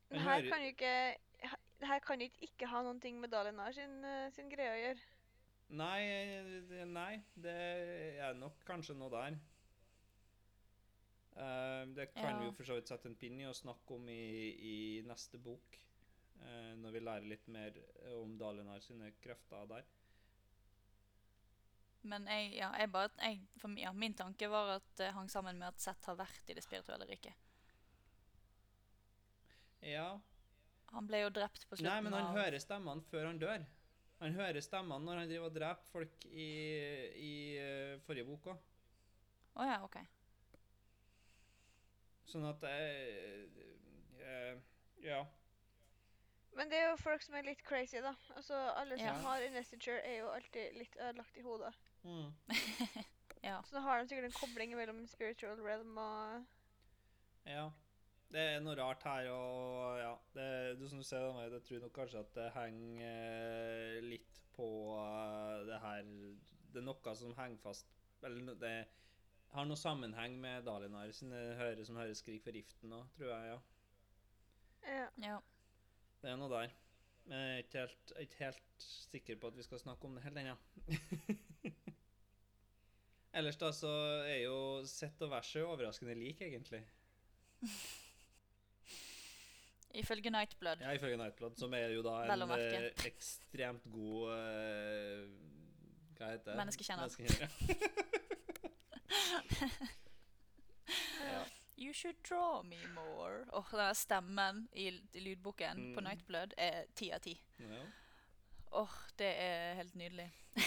Han 0.09 0.19
her 0.19 0.41
hører- 0.41 0.49
kan 0.49 0.65
jo 0.65 0.73
ikke 0.73 0.97
det 1.83 1.89
her 1.91 1.99
kan 2.03 2.21
jo 2.23 2.29
ikke 2.31 2.47
ikke 2.47 2.67
ha 2.71 2.81
noen 2.85 2.99
ting 3.03 3.17
med 3.19 3.31
Dalinar 3.33 3.73
sin, 3.75 3.97
eh, 4.07 4.29
sin 4.35 4.49
greie 4.51 4.71
å 4.71 4.79
gjøre. 4.79 5.03
Nei, 5.73 5.99
det- 6.69 6.87
nei, 6.87 7.23
det 7.35 7.55
er 8.23 8.33
nok 8.39 8.63
kanskje 8.67 8.95
noe 8.95 9.09
der. 9.11 9.37
Eh, 11.35 11.85
det 11.95 12.13
kan 12.13 12.29
Ja. 12.35 12.39
vi 12.39 12.45
jo 12.45 12.51
for 12.51 12.63
så 12.63 12.75
vidt 12.77 12.87
sette 12.87 13.07
en 13.09 13.15
pinn 13.15 13.39
i 13.41 13.45
og 13.49 13.55
snakke 13.55 13.95
om 13.95 14.07
i, 14.09 14.53
i 14.99 15.01
neste 15.07 15.37
bok. 15.39 15.79
eh, 16.43 16.73
når 16.75 16.91
vi 16.91 16.99
lærer 16.99 17.27
litt 17.29 17.47
mer 17.47 17.71
om 18.17 18.37
Dalinar 18.37 18.79
sine 18.81 19.11
krefter 19.21 19.65
der. 19.69 19.83
Men 22.03 22.25
jeg, 22.27 22.55
ja, 22.57 22.71
jeg 22.77 22.91
bare, 22.91 23.09
jeg, 23.21 23.39
for, 23.61 23.69
ja, 23.79 23.91
min 23.93 24.13
tanke 24.13 24.49
var 24.49 24.75
at 24.75 24.89
det 24.97 25.13
hang 25.13 25.29
sammen 25.29 25.57
med 25.57 25.67
at 25.69 25.79
Seth 25.79 26.05
har 26.05 26.17
vært 26.19 26.49
i 26.49 26.53
det 26.57 26.63
spirituelle 26.65 27.07
riket. 27.07 27.33
Ja. 29.81 30.19
Han 30.93 31.07
ble 31.09 31.23
jo 31.23 31.29
drept 31.33 31.63
på 31.69 31.75
slutten 31.77 31.89
av 31.89 31.95
Nei, 31.95 32.01
men 32.05 32.13
han 32.13 32.27
av 32.29 32.37
hører 32.37 32.59
stemmene 32.61 33.01
før 33.09 33.25
han 33.31 33.39
dør. 33.41 33.63
Han 34.21 34.35
hører 34.37 34.61
stemmene 34.63 35.03
når 35.07 35.17
han 35.23 35.31
driver 35.31 35.49
og 35.49 35.55
dreper 35.57 35.89
folk 35.91 36.25
i, 36.29 36.49
i 37.17 37.31
eh, 37.59 37.95
forrige 38.05 38.27
bok 38.29 38.51
òg. 38.53 38.59
Oh, 39.55 39.65
ja, 39.67 39.79
OK. 39.85 39.97
Sånn 42.29 42.45
at 42.49 42.63
jeg 42.65 43.47
eh, 44.23 44.61
Ja. 45.03 45.23
Men 46.53 46.69
det 46.69 46.77
er 46.77 46.91
jo 46.91 46.97
folk 47.01 47.23
som 47.25 47.35
er 47.35 47.47
litt 47.47 47.63
crazy, 47.65 47.97
da. 48.01 48.13
Altså, 48.37 48.53
Alle 48.77 48.97
som 48.97 49.07
Ja. 49.09 49.13
har 49.25 49.41
investiture, 49.41 49.97
er 50.05 50.19
jo 50.21 50.29
alltid 50.29 50.77
litt 50.77 50.95
ødelagt 51.01 51.37
i 51.37 51.45
hodet. 51.45 51.73
Mm. 52.03 52.29
Ja. 53.43 53.57
Så 53.67 53.75
nå 53.75 53.81
har 53.83 53.99
de 53.99 54.07
sikkert 54.07 54.29
en 54.29 54.37
kobling 54.37 54.71
mellom 54.77 55.01
spiritual 55.11 55.57
realm 55.59 55.97
og 55.99 56.45
Ja. 57.49 57.65
Det 58.33 58.41
er 58.41 58.63
noe 58.65 58.73
rart 58.79 59.03
her, 59.05 59.27
og 59.29 59.99
ja 59.99 60.13
det, 60.33 60.47
du, 60.79 60.87
Som 60.89 61.03
du 61.03 61.05
ser, 61.05 61.27
jeg 61.43 61.61
tror 61.67 61.83
nok 61.83 61.93
kanskje 61.93 62.23
at 62.23 62.31
det 62.33 62.47
henger 62.55 63.03
eh, 63.05 63.99
litt 64.01 64.39
på 64.55 64.67
eh, 64.97 65.59
det 65.69 65.79
her 65.83 66.07
Det 66.73 66.81
er 66.81 66.87
noe 66.87 67.15
som 67.19 67.35
henger 67.37 67.61
fast 67.61 67.93
Eller 68.25 68.57
det 68.57 68.73
har 69.53 69.67
noe 69.69 69.77
sammenheng 69.77 70.39
med 70.41 70.65
Dalinar 70.65 71.11
sine 71.13 71.39
hører 71.59 71.83
som 71.85 71.99
hører 71.99 72.17
skrik 72.17 72.41
for 72.41 72.55
riften 72.55 72.95
òg, 72.97 73.05
tror 73.19 73.29
jeg. 73.29 73.51
ja. 73.51 73.59
Ja. 74.87 75.03
ja. 75.21 75.35
Det 76.23 76.31
er 76.31 76.39
noe 76.41 76.49
der. 76.49 76.73
Men 77.27 77.37
jeg 77.37 77.51
er 77.51 77.61
ikke 77.61 77.83
helt, 77.83 78.13
ikke 78.23 78.39
helt 78.39 78.87
sikker 78.87 79.37
på 79.39 79.51
at 79.51 79.59
vi 79.59 79.65
skal 79.67 79.83
snakke 79.83 80.09
om 80.09 80.17
det 80.17 80.23
helt 80.25 80.41
ennå. 80.41 80.55
Ellers 83.37 83.61
da 83.61 83.69
så 83.77 83.91
er 84.25 84.39
jo 84.47 84.57
sett 84.89 85.21
og 85.21 85.35
verset 85.35 85.67
overraskende 85.69 86.17
lik, 86.17 86.41
egentlig. 86.41 86.81
Ifølge 89.93 90.29
Nightblood. 90.29 90.75
Ja, 90.81 90.91
ifølge 90.91 91.17
Nightblood, 91.17 91.55
som 91.55 91.73
er 91.73 91.87
jo 91.93 92.01
da 92.01 92.23
en 92.25 92.41
eh, 92.55 92.91
ekstremt 93.05 93.83
god 93.93 94.31
uh, 94.31 94.37
Hva 96.17 96.31
heter 96.31 96.51
det? 96.51 96.55
Menneskekjenner. 96.57 97.03
Menneskekjenner, 97.03 97.49
ja. 101.33 101.43
You 101.77 101.93
should 101.93 102.15
draw 102.29 102.63
me 102.63 102.87
more. 102.95 103.45
Åh, 103.53 103.65
den 103.71 103.79
der 103.79 103.93
stemmen 103.93 104.69
i, 104.73 104.89
lydboken 104.89 105.21
lydboken 105.21 105.93
på 105.93 106.01
Mm. 106.01 106.07
Nightblood 106.07 106.53
er 106.57 106.85
ti 106.95 107.11
av 107.11 107.19
ti. 107.19 107.41
Åh, 108.71 108.89
det 109.19 109.33
er 109.37 109.73
helt 109.73 109.95
nydelig. 109.95 110.31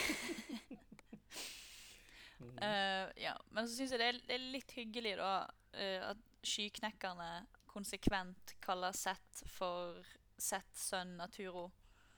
Eh, 2.63 3.09
ja, 3.17 3.33
men 3.51 3.69
så 3.69 3.75
syns 3.77 3.93
jeg 3.95 4.01
det 4.01 4.07
er, 4.07 4.19
det 4.29 4.35
er 4.35 4.43
litt 4.53 4.73
hyggelig, 4.77 5.15
da, 5.17 5.47
uh, 5.73 6.03
at 6.11 6.19
skyknekkerne 6.45 7.47
konsekvent 7.77 8.57
kaller 8.65 8.97
Seth 8.97 9.45
for 9.53 10.01
Seth 10.39 10.77
sønn 10.81 11.17
Naturo 11.21 11.69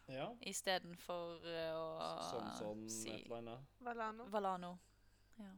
ja. 0.08 0.28
istedenfor 0.48 1.44
uh, 1.44 1.78
å 1.78 2.10
Sånn, 2.30 2.50
sånn, 2.58 2.84
si 2.90 3.10
et 3.12 3.26
eller 3.26 3.42
annet. 3.42 3.72
Valano. 3.84 4.26
Valano. 4.32 4.70
Ja. 5.38 5.52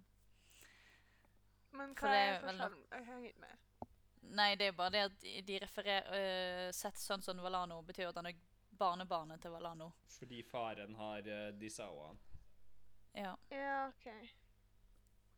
Men 1.78 1.92
For 1.94 2.08
hva 2.08 2.14
det 2.14 2.22
er 2.22 2.32
er 2.34 2.40
forskjellen? 2.44 2.80
Jeg 2.90 3.06
henger 3.10 3.28
ikke 3.30 3.44
med. 3.44 3.66
Nei, 4.40 4.48
det 4.58 4.66
er 4.70 4.74
bare 4.78 4.92
det 4.94 5.02
at 5.08 5.28
de- 5.46 5.58
refererer 5.62 6.08
uh, 6.10 6.72
Seth 6.76 7.00
sønn 7.00 7.22
som 7.24 7.40
Valano 7.42 7.80
betyr 7.86 8.10
at 8.10 8.18
han 8.20 8.28
er 8.30 8.40
barnebarnet 8.80 9.40
til 9.42 9.52
Valano. 9.54 9.90
Fordi 10.18 10.42
faren 10.46 10.94
har 10.98 11.26
uh, 11.30 11.46
Disawaen. 11.60 12.18
Ja. 13.16 13.36
Ja, 13.50 13.88
OK. 13.88 14.08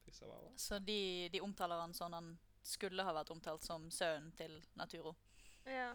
Disawawa. 0.07 0.51
Så 0.57 0.79
de, 0.79 1.29
de 1.33 1.41
omtaler 1.41 1.81
han 1.81 1.95
sånn 1.97 2.17
han 2.17 2.33
skulle 2.63 3.03
ha 3.07 3.13
vært 3.17 3.31
omtalt 3.35 3.65
som 3.67 3.89
sønnen 3.91 4.33
til 4.39 4.59
Naturo. 4.79 5.15
Ja. 5.67 5.93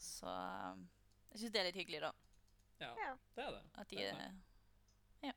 Så 0.00 0.26
um, 0.30 0.86
jeg 1.32 1.42
syns 1.42 1.52
det 1.54 1.60
er 1.62 1.68
litt 1.70 1.80
hyggelig, 1.82 2.00
da. 2.06 2.12
Ja, 2.80 2.92
Ja. 2.96 3.10
det 3.36 3.44
er 3.44 3.50
det. 3.58 3.64
At 3.82 3.88
de 3.90 3.96
Det 4.00 4.06
er 4.08 4.20
det. 4.20 4.30
Ja. 5.28 5.32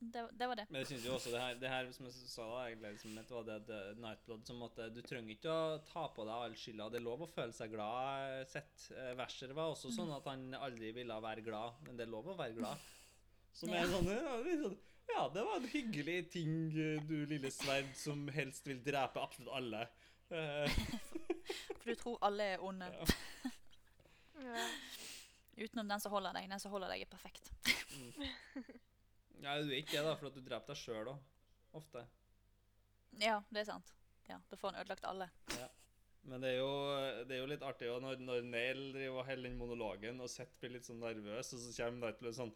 Det, 0.00 0.20
det 0.40 0.46
var 0.48 0.56
det. 0.56 0.64
Men 0.70 0.78
jeg 0.80 0.86
synes 0.88 1.04
jo 1.04 1.12
også 1.18 1.30
det 1.34 1.40
her, 1.42 1.58
det 1.60 1.68
her 1.68 1.90
som 1.92 2.06
jeg 2.08 2.14
sa 2.16 2.46
da, 2.48 2.60
egentlig, 2.70 2.92
liksom, 2.94 3.16
det 3.18 3.34
var 3.36 3.42
det 3.44 3.56
eh, 3.76 3.98
Nightblood 4.00 4.46
som 4.48 4.62
at 4.64 4.78
eh, 4.80 4.88
Du 4.96 5.02
trenger 5.04 5.34
ikke 5.34 5.52
å 5.52 5.74
ta 5.90 6.06
på 6.16 6.24
deg 6.24 6.46
all 6.46 6.54
skylda. 6.56 6.86
Det 6.94 7.00
er 7.02 7.04
lov 7.04 7.26
å 7.26 7.28
føle 7.28 7.52
seg 7.52 7.74
glad. 7.74 8.46
Sett. 8.48 8.86
Eh, 8.96 9.10
Verser 9.18 9.52
var 9.52 9.74
også 9.74 9.92
sånn 9.92 10.14
at 10.16 10.24
han 10.32 10.46
aldri 10.56 10.94
ville 10.96 11.18
være 11.20 11.44
glad, 11.44 11.82
men 11.84 12.00
det 12.00 12.06
er 12.06 12.14
lov 12.14 12.32
å 12.32 12.38
være 12.38 12.56
glad. 12.56 12.80
Som 13.60 13.74
er 13.76 13.82
Ja. 13.84 13.90
sånn, 13.92 14.08
ja, 14.14 14.36
litt 14.46 14.62
sånn 14.64 14.78
Ja, 15.14 15.30
det 15.34 15.42
var 15.44 15.56
en 15.56 15.68
hyggelig 15.68 16.18
ting, 16.32 16.54
eh, 16.78 17.02
du 17.08 17.26
lille 17.26 17.50
sverd 17.52 17.90
som 17.98 18.28
helst 18.34 18.66
vil 18.66 18.82
drepe 18.84 19.22
absolutt 19.22 19.52
alle. 19.56 19.86
For 20.30 21.90
du 21.90 21.94
tror 21.98 22.18
alle 22.22 22.52
er 22.54 22.62
onde. 22.64 22.86
Ja. 22.94 23.50
ja. 24.44 24.68
Utenom 25.56 25.88
den 25.88 26.00
som 26.00 26.12
holder 26.14 26.36
deg. 26.38 26.46
Den 26.50 26.62
som 26.62 26.72
holder 26.72 26.92
deg, 26.94 27.02
er 27.04 27.10
perfekt. 27.10 27.50
ja, 29.44 29.58
du 29.58 29.72
er 29.72 29.80
ikke 29.80 29.98
det, 29.98 30.06
da, 30.06 30.14
for 30.16 30.30
at 30.30 30.38
du 30.38 30.44
dreper 30.44 30.72
deg 30.72 30.80
sjøl 30.80 31.10
òg. 31.12 31.26
Ofte. 31.80 32.06
Ja, 33.20 33.40
det 33.50 33.64
er 33.64 33.68
sant. 33.74 33.92
Ja, 34.30 34.38
Da 34.50 34.56
får 34.56 34.72
han 34.72 34.80
ødelagt 34.80 35.04
alle. 35.04 35.28
Men 36.22 36.42
det 36.44 36.50
er 36.54 36.58
jo, 36.60 36.72
det 37.26 37.34
er 37.34 37.40
jo 37.40 37.48
litt 37.48 37.62
artig 37.64 37.88
også 37.88 38.04
når, 38.04 38.20
når 38.22 38.42
Nail 38.46 38.82
driver 38.92 39.22
og 39.22 39.28
holder 39.28 39.48
den 39.48 39.56
monologen, 39.58 40.20
og 40.20 40.28
Seth 40.30 40.58
blir 40.60 40.74
litt 40.74 40.86
sånn 40.86 41.00
nervøs, 41.00 41.54
og 41.56 41.62
så 41.62 41.72
kommer 41.78 42.10
Nightblood 42.10 42.36
sånn 42.36 42.52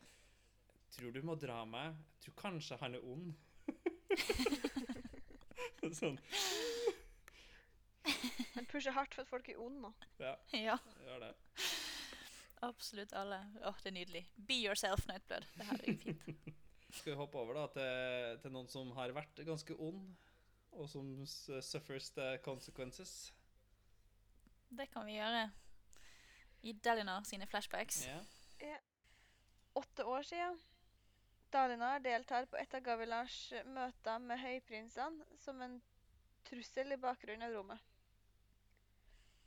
Tror 0.95 1.11
du 1.15 1.21
må 1.27 1.35
dra 1.41 1.61
meg? 1.67 1.95
Jeg 2.15 2.29
tror 2.29 2.37
kanskje 2.45 2.77
han 2.81 2.95
er 2.95 3.03
ond. 3.05 3.35
sånn. 5.95 6.19
Han 8.55 8.67
pusher 8.71 8.95
hardt 8.95 9.15
for 9.15 9.25
at 9.25 9.31
folk 9.31 9.49
er 9.53 9.61
onde 9.63 9.81
nå. 9.87 9.91
Ja, 10.23 10.35
Ja, 10.55 10.77
gjør 11.07 11.21
det. 11.25 11.33
absolutt 12.65 13.13
alle. 13.17 13.39
Åh, 13.65 13.79
det 13.83 13.91
er 13.91 13.97
nydelig. 13.99 14.23
Be 14.49 14.57
yourself, 14.65 15.07
Nightblood. 15.11 15.47
Det 15.59 15.67
her 15.69 15.81
er 15.81 15.99
fint. 16.05 16.29
Skal 16.95 17.13
vi 17.13 17.19
hoppe 17.19 17.39
over 17.41 17.57
da 17.59 17.65
til, 17.75 18.39
til 18.45 18.53
noen 18.55 18.69
som 18.71 18.93
har 18.97 19.11
vært 19.17 19.41
ganske 19.47 19.75
ond, 19.83 20.05
og 20.75 20.87
som 20.91 21.09
suffers 21.27 22.11
the 22.15 22.37
consequences? 22.45 23.33
Det 24.75 24.87
kan 24.93 25.07
vi 25.07 25.17
gjøre. 25.19 25.49
I 26.65 26.73
Delinar 26.83 27.27
sine 27.29 27.47
flashbacks. 27.51 28.05
Ja. 28.07 28.21
Åtte 29.77 30.07
år 30.07 30.23
siden. 30.23 30.57
Dalinar 31.55 32.01
deltar 32.03 32.49
på 32.51 32.59
et 32.59 32.73
av 32.75 32.83
Gavilars 32.83 33.35
møter 33.77 34.23
med 34.27 34.41
høyprinsene 34.43 35.27
som 35.39 35.61
en 35.63 35.77
trussel 36.49 36.91
i 36.97 36.99
bakgrunnen 37.05 37.47
av 37.47 37.55
rommet. 37.55 37.85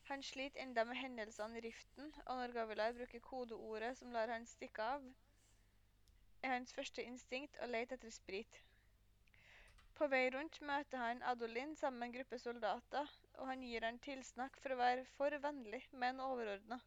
Han 0.07 0.23
sliter 0.23 0.63
enda 0.63 0.85
med 0.87 0.95
hendelsene 1.01 1.59
i 1.59 1.63
riften, 1.65 2.13
og 2.25 2.39
når 2.39 2.53
Gavilar 2.55 2.95
bruker 2.95 3.23
kodeordet 3.25 3.91
som 3.99 4.15
lar 4.15 4.31
han 4.31 4.47
stikke 4.47 4.85
av, 4.93 5.03
er 6.47 6.53
hans 6.53 6.71
første 6.77 7.03
instinkt 7.03 7.59
å 7.59 7.67
lete 7.73 7.99
etter 7.99 8.15
sprit. 8.15 8.61
På 9.99 10.07
vei 10.07 10.23
rundt 10.31 10.61
møter 10.63 11.03
han 11.03 11.23
Adolin 11.27 11.75
sammen 11.75 11.99
med 11.99 12.13
en 12.13 12.17
gruppe 12.21 12.39
soldater, 12.39 13.11
og 13.35 13.51
han 13.51 13.67
gir 13.67 13.83
han 13.83 13.99
tilsnakk 14.07 14.55
for 14.63 14.71
å 14.71 14.79
være 14.79 15.03
for 15.17 15.35
vennlig, 15.43 15.83
men 15.91 16.23
overordna. 16.23 16.79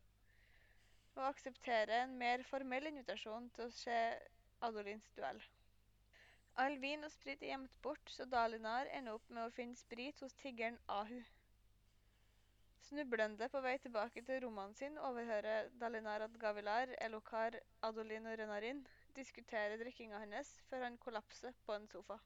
Og 1.19 1.25
aksepterer 1.29 2.07
en 2.07 2.17
mer 2.17 2.49
formell 2.49 2.89
invitasjon 2.89 3.53
til 3.53 3.69
å 3.69 3.75
se 3.85 4.03
Adolins 4.61 5.11
duell. 5.17 5.41
All 6.61 6.77
vin 6.83 7.07
og 7.07 7.13
sprit 7.13 7.43
er 7.43 7.55
gjemt 7.55 7.77
bort, 7.83 8.11
så 8.11 8.27
Dalinar 8.29 8.89
ender 8.97 9.17
opp 9.17 9.29
med 9.33 9.47
å 9.47 9.53
finne 9.55 9.79
sprit 9.79 10.19
hos 10.21 10.35
tiggeren 10.43 10.79
Ahu. 10.93 11.21
Snublende 12.91 13.47
på 13.53 13.61
vei 13.63 13.77
tilbake 13.79 14.23
til 14.27 14.43
romanen 14.45 14.75
sin 14.75 14.99
overhører 14.99 15.71
Dalinar 15.79 16.25
at 16.27 16.35
Gavilar, 16.43 16.91
Elokar, 17.05 17.57
Adolin 17.87 18.27
og 18.27 18.37
Renarin 18.41 18.83
diskuterer 19.15 19.79
drikkinga 19.79 20.19
hans 20.25 20.57
før 20.69 20.89
han 20.89 20.99
kollapser 20.99 21.55
på 21.67 21.77
en 21.79 21.87
sofa. 21.89 22.19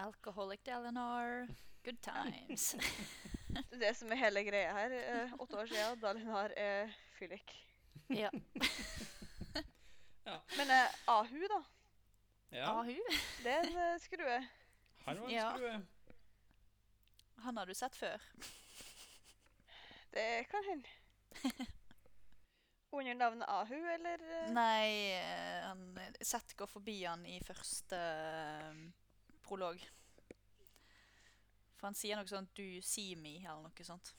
Alcoholic 0.00 0.64
Dalinar. 0.64 1.46
Good 1.84 2.00
times. 2.02 2.72
Det 3.50 3.64
er 3.72 3.80
det 3.84 3.94
som 3.96 4.12
er 4.12 4.22
hele 4.24 4.44
greia 4.48 4.72
her. 4.76 4.96
Eh, 4.96 5.38
åtte 5.38 5.60
år 5.60 5.70
siden, 5.70 6.00
Dalinar 6.00 6.56
er 6.56 6.92
fyllik. 7.18 7.56
ja. 8.08 8.32
Men 10.56 10.70
eh, 10.70 10.88
Ahu, 11.06 11.42
da? 11.48 11.60
ja. 12.50 12.70
Ahu. 12.80 12.94
Det 13.44 13.52
er 13.52 13.66
en 13.68 13.76
eh, 13.76 13.98
skrue. 14.02 14.38
Han 15.06 15.20
var 15.20 15.28
en 15.28 15.34
Ja. 15.34 15.50
skrue. 15.56 15.86
Han 17.44 17.56
har 17.56 17.66
du 17.66 17.74
sett 17.74 17.96
før. 17.96 18.20
Det 20.14 20.44
kan 20.50 20.64
hende. 20.68 20.88
Under 22.92 23.14
navnet 23.14 23.46
Ahu, 23.48 23.76
eller? 23.94 24.18
eh? 24.18 24.50
Nei, 24.50 25.12
eh, 25.14 25.62
han 25.68 25.98
Seth 26.20 26.56
går 26.58 26.66
forbi 26.66 26.96
han 27.04 27.22
i 27.26 27.36
første 27.46 27.96
eh, 27.96 28.80
prolog. 29.46 29.78
For 31.78 31.86
han 31.86 31.94
sier 31.96 32.18
noe 32.18 32.26
sånt 32.28 32.50
'du 32.58 32.82
see 32.82 33.14
me', 33.16 33.38
eller 33.46 33.62
noe 33.70 33.84
sånt. 33.86 34.10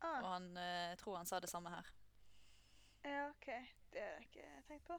Og 0.00 0.08
Ah, 0.08 0.22
han 0.34 0.46
eh, 0.56 0.88
jeg 0.94 0.98
tror 1.02 1.16
han 1.18 1.26
sa 1.26 1.40
det 1.40 1.50
samme 1.50 1.70
her. 1.74 1.90
ja, 3.04 3.26
OK. 3.28 3.48
Det 3.94 4.02
har 4.02 4.16
jeg 4.18 4.26
ikke 4.28 4.48
tenkt 4.68 4.86
på. 4.88 4.98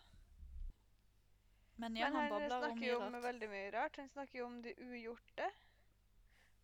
Men 1.78 1.98
ja, 2.00 2.06
Men 2.08 2.16
han 2.16 2.22
han 2.24 2.30
babler 2.32 2.56
om 2.56 2.64
snakker 2.64 2.80
mye 2.80 2.92
jo 2.94 3.00
om 3.04 3.18
veldig 3.28 3.50
mye 3.52 3.72
rart. 3.76 3.98
Han 4.00 4.10
snakker 4.14 4.40
jo 4.40 4.46
om 4.48 4.62
de 4.64 4.72
ugjorte. 4.80 5.50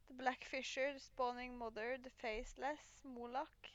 The 0.08 0.14
Black 0.22 0.46
Fisher, 0.48 0.94
The 0.94 1.00
Spawning 1.04 1.58
Mother, 1.60 1.98
The 1.98 2.10
Faceless, 2.22 3.04
Molak. 3.04 3.72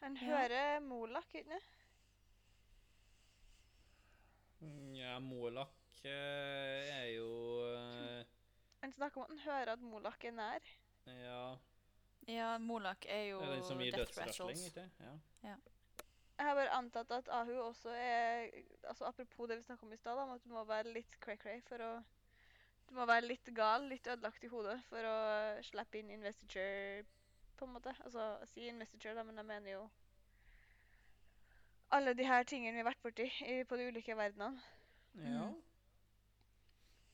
Han 0.00 0.16
Ja. 0.16 0.24
hører 0.26 0.80
Molak, 0.80 1.34
ikke 1.34 1.48
sant? 1.50 1.76
Ja, 4.94 5.18
Molak 5.20 6.04
eh, 6.04 6.90
er 6.92 7.06
jo 7.16 7.28
eh, 7.74 8.24
Han 8.82 8.92
snakker 8.92 9.20
om 9.20 9.24
at 9.24 9.30
han 9.30 9.38
hører 9.38 9.72
at 9.72 9.80
Molak 9.80 10.24
er 10.24 10.30
nær. 10.36 10.70
Ja 11.06 11.56
Ja, 12.28 12.58
Molak 12.58 13.06
er 13.08 13.22
jo 13.30 13.40
Det 13.40 13.48
er 13.48 13.54
den 13.54 13.64
som 13.64 13.78
gir 13.78 13.90
death 13.96 14.18
Rattles. 14.18 14.36
thresholds. 14.36 14.76
Ja. 15.00 15.14
Ja. 15.42 15.56
Jeg 16.40 16.48
har 16.48 16.56
bare 16.56 16.72
antatt 16.72 17.10
at 17.12 17.26
Ahu 17.36 17.52
også 17.60 17.92
er 17.92 18.46
altså 18.88 19.04
Apropos 19.04 19.48
det 19.50 19.58
vi 19.58 19.66
snakka 19.66 19.84
om 19.84 19.92
i 19.92 19.96
stad, 20.00 20.16
om 20.22 20.30
at 20.32 20.44
du 20.44 20.48
må 20.54 20.64
være 20.64 20.94
litt 20.94 21.18
cray-cray 21.20 21.60
for 21.68 21.84
å 21.84 21.90
Du 22.88 22.94
må 22.96 23.04
være 23.06 23.28
litt 23.28 23.50
gal, 23.54 23.84
litt 23.90 24.08
ødelagt 24.08 24.44
i 24.44 24.48
hodet 24.50 24.78
for 24.88 25.04
å 25.04 25.16
slippe 25.62 26.00
inn 26.00 26.08
investiture, 26.10 27.04
på 27.60 27.68
en 27.68 27.74
måte. 27.76 27.92
Altså, 28.02 28.32
si 28.50 28.64
investiture, 28.66 29.12
da, 29.14 29.22
men 29.22 29.36
jeg 29.38 29.46
mener 29.46 29.74
jo 29.76 29.84
alle 31.94 32.14
de 32.14 32.26
her 32.26 32.46
tingene 32.48 32.72
vi 32.72 32.82
har 32.82 32.88
vært 32.88 33.04
borti 33.04 33.26
i, 33.46 33.60
på 33.68 33.76
de 33.78 33.88
ulike 33.90 34.16
verdenene. 34.16 34.62
Ja. 35.20 35.50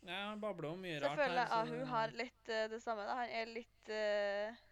Mm. 0.06 0.12
han 0.12 0.40
babler 0.40 0.70
om 0.70 0.80
mye 0.84 1.00
Så 1.00 1.10
jeg 1.10 1.18
Så 1.18 1.22
føler 1.24 1.42
her. 1.42 1.48
så 1.50 1.60
Ahu 1.60 1.84
har 1.92 2.16
litt 2.22 2.52
uh, 2.52 2.64
det 2.70 2.82
samme. 2.82 3.06
da. 3.08 3.18
Han 3.24 3.36
er 3.40 3.52
litt 3.52 3.90
eh, 3.90 4.65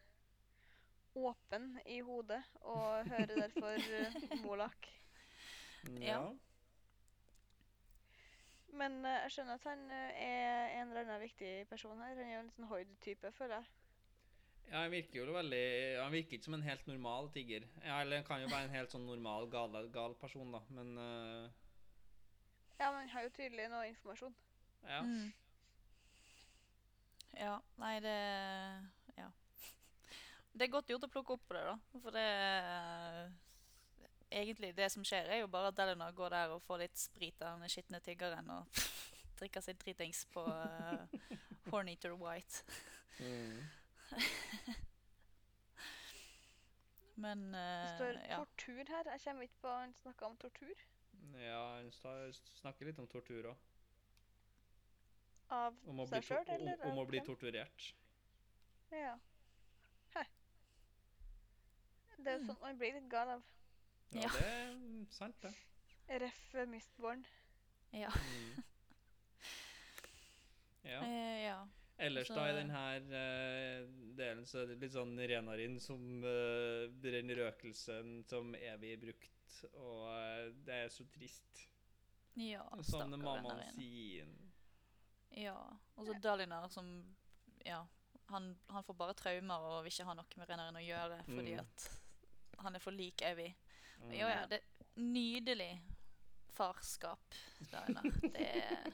åpen 1.16 1.78
i 1.86 2.00
hodet 2.04 2.42
og 2.60 3.06
hører 3.10 3.34
derfor 3.38 3.78
uh, 3.78 4.16
Molak. 4.44 4.88
Ja. 6.00 6.20
Men 8.74 9.04
eh, 9.06 9.20
jeg 9.26 9.34
skjønner 9.36 9.58
at 9.60 9.66
han 9.68 9.82
eh, 9.94 10.22
er 10.24 10.72
en 10.80 10.88
eller 10.90 11.04
annen 11.04 11.20
viktig 11.22 11.50
person 11.70 12.00
her. 12.02 12.16
Han 12.16 12.24
er 12.24 12.32
jo 12.34 12.40
en 12.42 12.52
sånn 12.56 12.66
Hoid-type, 12.72 13.30
føler 13.36 13.60
jeg. 13.60 13.68
ja, 14.70 14.80
han 14.80 14.90
virker 14.90 15.20
jo 15.20 15.34
veldig 15.36 15.60
Han 16.00 16.12
virker 16.14 16.38
ikke 16.38 16.48
som 16.48 16.56
en 16.58 16.66
helt 16.66 16.86
normal 16.90 17.30
tigger. 17.34 17.68
Ja, 17.84 18.00
eller 18.00 18.16
han 18.22 18.26
kan 18.26 18.42
jo 18.42 18.48
være 18.50 18.66
en 18.70 18.74
helt 18.74 18.90
sånn 18.90 19.06
normal, 19.06 19.46
gal, 19.52 19.76
gal 19.94 20.16
person, 20.18 20.50
da, 20.56 20.62
men 20.74 20.96
eh, 20.98 21.46
Ja, 22.80 22.90
men 22.90 23.04
han 23.04 23.14
har 23.14 23.28
jo 23.28 23.34
tydelig 23.38 23.68
noe 23.70 23.86
informasjon. 23.92 24.34
ja. 24.90 25.00
Mm. 25.06 25.32
Ja, 27.34 27.56
nei, 27.82 27.96
det. 27.98 28.18
Det 30.54 30.68
er 30.68 30.70
godt 30.70 30.90
gjort 30.92 31.06
å 31.08 31.10
plukke 31.10 31.34
opp 31.34 31.44
på 31.48 31.56
det, 31.56 31.64
da. 31.66 31.74
For 32.04 32.14
det 32.14 32.28
Egentlig, 34.34 34.72
det 34.74 34.88
som 34.90 35.04
skjer, 35.06 35.28
er 35.30 35.42
jo 35.42 35.50
bare 35.50 35.68
at 35.70 35.76
Delenar 35.78 36.14
går 36.16 36.32
der 36.34 36.52
og 36.54 36.62
får 36.64 36.80
litt 36.82 36.98
sprit 36.98 37.42
av 37.44 37.60
den 37.60 37.70
skitne 37.70 38.00
tiggeren 38.02 38.48
og 38.50 38.80
drikker 39.38 39.62
seg 39.62 39.78
dritings 39.78 40.24
på 40.34 40.42
uh, 40.42 41.06
Horneater 41.70 42.16
White. 42.18 42.64
Mm. 43.20 43.60
Men 47.24 47.44
Det 47.52 47.60
eh, 47.60 47.94
står 47.94 48.18
ja. 48.26 48.40
tortur 48.42 48.90
her. 48.90 49.10
Jeg 49.12 49.20
kommer 49.24 49.42
ikke 49.46 49.60
på 49.62 49.76
han 49.76 49.94
snakka 49.94 50.26
om 50.26 50.36
tortur. 50.36 50.82
Ja, 51.38 51.60
han 51.76 51.92
snakker 52.58 52.90
litt 52.90 52.98
om 52.98 53.06
tortur 53.10 53.52
òg. 53.52 53.70
Av 55.54 55.76
Om, 55.84 56.00
å 56.00 56.08
bli 56.08 56.18
seg 56.18 56.26
sjøl, 56.26 56.50
eller? 56.56 56.82
om, 56.82 56.96
om 56.96 57.04
å 57.04 57.06
bli 57.06 57.20
torturert. 57.22 57.94
Ja. 58.90 59.14
Det 62.18 62.30
er 62.32 62.38
jo 62.38 62.46
sånn 62.50 62.60
man 62.62 62.78
blir 62.78 62.94
litt 62.94 63.08
gal 63.10 63.28
av. 63.36 63.42
Ja, 64.14 64.20
Ja. 64.22 64.28
det 64.32 64.44
er 64.46 65.06
sant, 65.10 65.40
det. 65.42 65.54
Ref. 66.20 66.54
eh, 66.54 66.66
Mistborn. 66.66 67.24
Ja. 67.92 68.10
Mm. 68.14 68.62
Ja. 70.84 71.00
Eh, 71.00 71.44
ja. 71.46 71.68
Ellers 71.96 72.26
så, 72.28 72.34
da 72.34 72.48
i 72.50 72.54
denne 72.58 72.80
delen 74.18 74.44
så 74.46 74.58
er 74.64 74.66
det 74.72 74.80
litt 74.82 74.92
sånn 74.92 75.14
Renarin 75.16 75.78
som 75.80 76.02
uh, 76.26 76.90
brenner 77.00 77.38
røkelsen 77.38 78.18
som 78.28 78.50
evig 78.58 78.96
brukt, 79.00 79.54
og 79.78 80.08
uh, 80.10 80.50
det 80.66 80.80
er 80.84 80.90
så 80.92 81.06
trist. 81.14 81.62
ja 82.36 82.64
Sånn 82.82 83.14
mammaen 83.22 83.62
sier. 83.78 84.28
Ja. 85.38 85.56
Og 85.96 86.06
så 86.10 86.18
Dalinar 86.20 86.68
som 86.70 86.90
Ja. 87.64 87.84
Han, 88.32 88.54
han 88.72 88.84
får 88.84 88.94
bare 88.96 89.14
traumer 89.14 89.60
og 89.68 89.82
vil 89.84 89.92
ikke 89.92 90.04
ha 90.08 90.14
noe 90.16 90.38
med 90.40 90.48
Renarin 90.48 90.78
å 90.80 90.84
gjøre 90.84 91.18
fordi 91.28 91.52
Mm. 91.54 91.60
at 91.60 91.88
han 92.64 92.74
er 92.76 92.82
for 92.82 92.94
lik 92.96 93.22
Evy. 93.26 93.48
Mm. 94.02 94.12
Ja, 94.18 94.28
ja, 94.32 94.40
det 94.50 94.58
er 94.60 94.98
nydelig 95.00 95.70
farskap, 96.54 97.34
Dalinar. 97.72 98.08
Det 98.22 98.48
er 98.48 98.90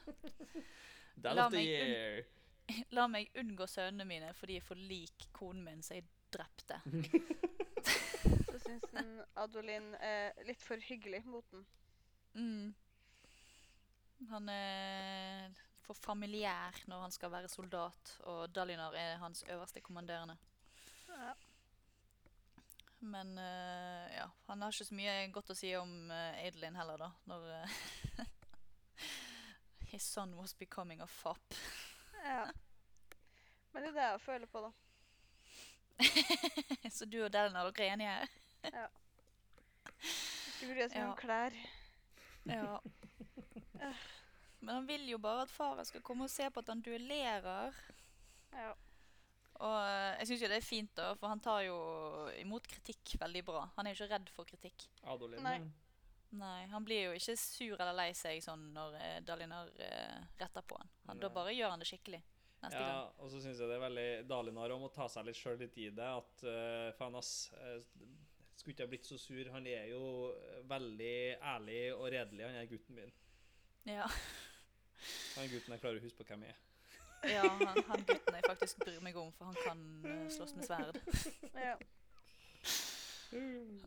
That 1.22 1.34
La 1.36 1.47
of 1.47 1.52
the 1.52 1.59
meg 1.59 1.66
un- 1.66 1.90
year. 1.94 2.22
La 2.97 3.06
meg 3.10 3.32
unngå 3.40 3.66
sønnene 3.68 4.06
mine 4.09 4.30
fordi 4.38 4.56
jeg 4.56 4.62
er 4.62 4.68
for 4.70 4.78
lik 4.92 5.26
konen 5.36 5.64
min 5.66 5.82
så 5.84 5.98
jeg 5.98 6.06
drepte. 6.32 6.78
Så 8.51 8.59
syns 8.60 8.84
han 8.94 9.09
Adolin 9.40 9.94
er 10.05 10.36
litt 10.47 10.62
for 10.62 10.78
hyggelig 10.84 11.22
mot 11.26 11.47
den. 11.51 11.64
Mm. 12.36 12.74
Han 14.30 14.48
er 14.52 15.56
for 15.86 15.97
familiær 15.98 16.76
når 16.90 17.02
han 17.06 17.14
skal 17.14 17.32
være 17.32 17.48
soldat, 17.51 18.12
og 18.28 18.52
Dalinar 18.55 18.94
er 18.94 19.16
hans 19.22 19.42
øverste 19.48 19.80
kommanderende. 19.82 20.36
Ja. 21.09 21.32
Men 23.01 23.39
uh, 23.39 24.16
ja, 24.16 24.27
han 24.47 24.62
har 24.62 24.72
ikke 24.72 24.85
så 24.85 24.97
mye 24.97 25.14
godt 25.32 25.55
å 25.55 25.56
si 25.56 25.72
om 25.78 26.10
uh, 26.12 26.43
Adelin 26.44 26.77
heller, 26.77 27.01
da. 27.01 27.09
Når 27.31 27.47
uh, 27.48 27.78
His 29.90 30.05
son 30.05 30.36
was 30.36 30.52
becoming 30.55 31.01
a 31.01 31.06
fop. 31.09 31.56
ja. 32.24 32.44
Men 33.72 33.82
det 33.82 33.90
er 33.90 33.97
det 33.97 34.06
jeg 34.06 34.20
føler 34.27 34.51
på, 34.51 34.64
da. 34.66 34.72
så 36.97 37.06
du 37.06 37.20
og 37.24 37.32
dere 37.32 37.51
er 37.55 37.82
enige 37.86 38.14
her? 38.14 38.28
Skulle 40.01 40.74
bry 40.74 40.82
deg 40.82 40.93
så 40.93 40.98
mye 40.98 41.09
om 41.09 41.16
klær. 41.18 41.56
Ja. 42.48 42.78
Men 44.60 44.74
han 44.74 44.89
vil 44.89 45.09
jo 45.09 45.18
bare 45.22 45.47
at 45.47 45.52
faren 45.52 45.89
skal 45.89 46.05
komme 46.05 46.27
og 46.27 46.32
se 46.32 46.51
på 46.52 46.60
at 46.60 46.68
han 46.72 46.82
duellerer. 46.85 47.77
Ja. 48.52 48.72
Og 49.60 49.76
eh, 49.76 50.16
jeg 50.22 50.30
syns 50.30 50.42
jo 50.44 50.50
det 50.52 50.58
er 50.60 50.64
fint, 50.64 50.92
da, 50.96 51.12
for 51.20 51.32
han 51.32 51.42
tar 51.44 51.62
jo 51.66 51.76
imot 52.40 52.66
kritikk 52.70 53.14
veldig 53.20 53.44
bra. 53.44 53.66
Han 53.76 53.86
er 53.86 53.94
jo 53.94 54.00
ikke 54.00 54.14
redd 54.14 54.32
for 54.34 54.48
kritikk. 54.48 54.88
Adolin. 55.04 55.44
Nei. 55.44 55.60
Nei, 56.38 56.66
Han 56.70 56.84
blir 56.86 57.08
jo 57.08 57.14
ikke 57.18 57.34
sur 57.34 57.74
eller 57.74 57.96
lei 57.96 58.12
seg 58.14 58.38
sånn 58.44 58.68
når 58.74 58.98
eh, 59.00 59.16
Dalinar 59.26 59.72
eh, 59.82 60.20
retter 60.38 60.62
på 60.62 60.78
han. 60.78 60.92
han 61.08 61.22
da 61.22 61.30
bare 61.34 61.54
gjør 61.56 61.74
han 61.74 61.82
det 61.82 61.88
skikkelig 61.90 62.20
neste 62.60 62.78
Ja, 62.78 62.84
gang. 62.86 63.08
og 63.18 63.32
så 63.32 63.40
syns 63.42 63.58
jeg 63.58 63.66
det 63.66 63.76
er 63.76 63.82
veldig 63.82 64.08
Dalinar 64.30 64.74
om 64.76 64.86
å 64.86 64.92
ta 64.94 65.08
seg 65.10 65.26
litt 65.26 65.40
sjøl 65.40 65.58
litt 65.58 65.78
i 65.80 65.88
det. 65.96 66.06
At 66.06 66.44
uh, 66.46 66.92
faen, 66.98 67.18
ass. 67.18 67.50
Uh, 67.56 67.80
skulle 68.54 68.76
ikke 68.76 68.86
ha 68.86 68.92
blitt 68.92 69.08
så 69.08 69.18
sur. 69.18 69.50
Han 69.54 69.66
er 69.66 69.88
jo 69.90 70.02
veldig 70.70 71.16
ærlig 71.40 71.80
og 71.96 72.06
redelig, 72.12 72.44
han 72.46 72.58
er 72.60 72.70
gutten 72.70 72.98
min. 73.00 73.14
Ja, 73.88 74.06
Han 75.38 75.48
gutten 75.48 75.72
jeg 75.72 75.80
klarer 75.80 75.96
å 75.96 76.04
huske 76.04 76.20
på 76.20 76.28
hvem 76.28 76.44
jeg 76.44 76.52
er. 76.52 76.66
Ja 77.28 77.42
han, 77.48 77.82
han 77.88 78.05
gutten 78.06 78.34
jeg 78.34 78.44
faktisk 78.47 78.78
bryr 78.84 79.01
meg 79.05 79.16
om, 79.20 79.32
for 79.36 79.51
han 79.51 79.59
kan 79.64 79.82
eh, 80.09 80.26
slåss 80.32 80.55
med 80.56 80.68
sverd. 80.68 81.01
Ja. 81.60 81.76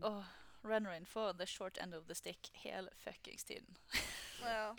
Og 0.08 0.24
Rennerin 0.64 1.06
får 1.06 1.34
the 1.34 1.46
short 1.48 1.78
end 1.78 1.94
of 1.94 2.06
the 2.08 2.16
stick 2.16 2.50
hele 2.64 2.90
fuckings 2.98 3.44
tiden. 3.44 3.78
ja. 4.42 4.76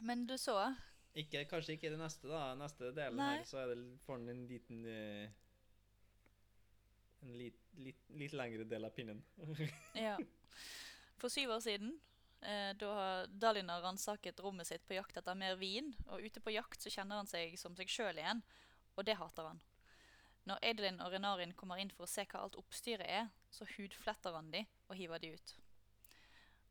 Men 0.00 0.26
du 0.26 0.38
så 0.38 0.74
Ikke, 1.14 1.44
kanskje 1.44 1.72
ikke 1.74 1.90
det 1.90 1.98
neste, 1.98 2.28
da. 2.28 2.54
Neste 2.54 2.92
delen 2.94 3.16
Nei. 3.18 3.38
her, 3.38 3.44
så 3.48 3.62
er 3.62 3.72
det, 3.72 3.78
får 4.04 4.18
han 4.18 4.28
en 4.28 4.42
liten 4.46 4.84
uh, 4.84 5.30
En 7.22 7.32
lit, 7.38 7.56
litt, 7.82 8.04
litt 8.14 8.34
lengre 8.36 8.64
del 8.68 8.84
av 8.86 8.92
pinnen. 8.94 9.24
Ja. 9.98 10.14
For 11.18 11.32
syv 11.32 11.56
år 11.56 11.64
siden, 11.64 11.96
eh, 12.42 12.72
da 12.78 13.26
Dalinar 13.26 13.82
ransaket 13.82 14.40
rommet 14.40 14.66
sitt 14.66 14.86
på 14.86 14.96
jakt 14.98 15.16
etter 15.16 15.38
mer 15.38 15.56
vin, 15.60 15.92
og 16.08 16.22
ute 16.24 16.40
på 16.40 16.54
jakt 16.54 16.82
så 16.82 16.92
kjenner 16.92 17.20
han 17.20 17.30
seg 17.30 17.56
som 17.60 17.76
seg 17.78 17.90
sjøl 17.92 18.20
igjen, 18.20 18.42
og 18.96 19.06
det 19.06 19.18
hater 19.18 19.50
han. 19.50 19.62
Når 20.48 20.64
Adelin 20.64 21.00
og 21.04 21.12
Renarin 21.12 21.52
kommer 21.52 21.80
inn 21.80 21.92
for 21.92 22.06
å 22.06 22.10
se 22.10 22.24
hva 22.24 22.40
alt 22.44 22.56
oppstyret 22.56 23.04
er, 23.04 23.26
så 23.52 23.66
hudfletter 23.76 24.36
han 24.36 24.50
de 24.54 24.64
og 24.88 24.96
hiver 24.96 25.20
de 25.20 25.34
ut. 25.36 25.54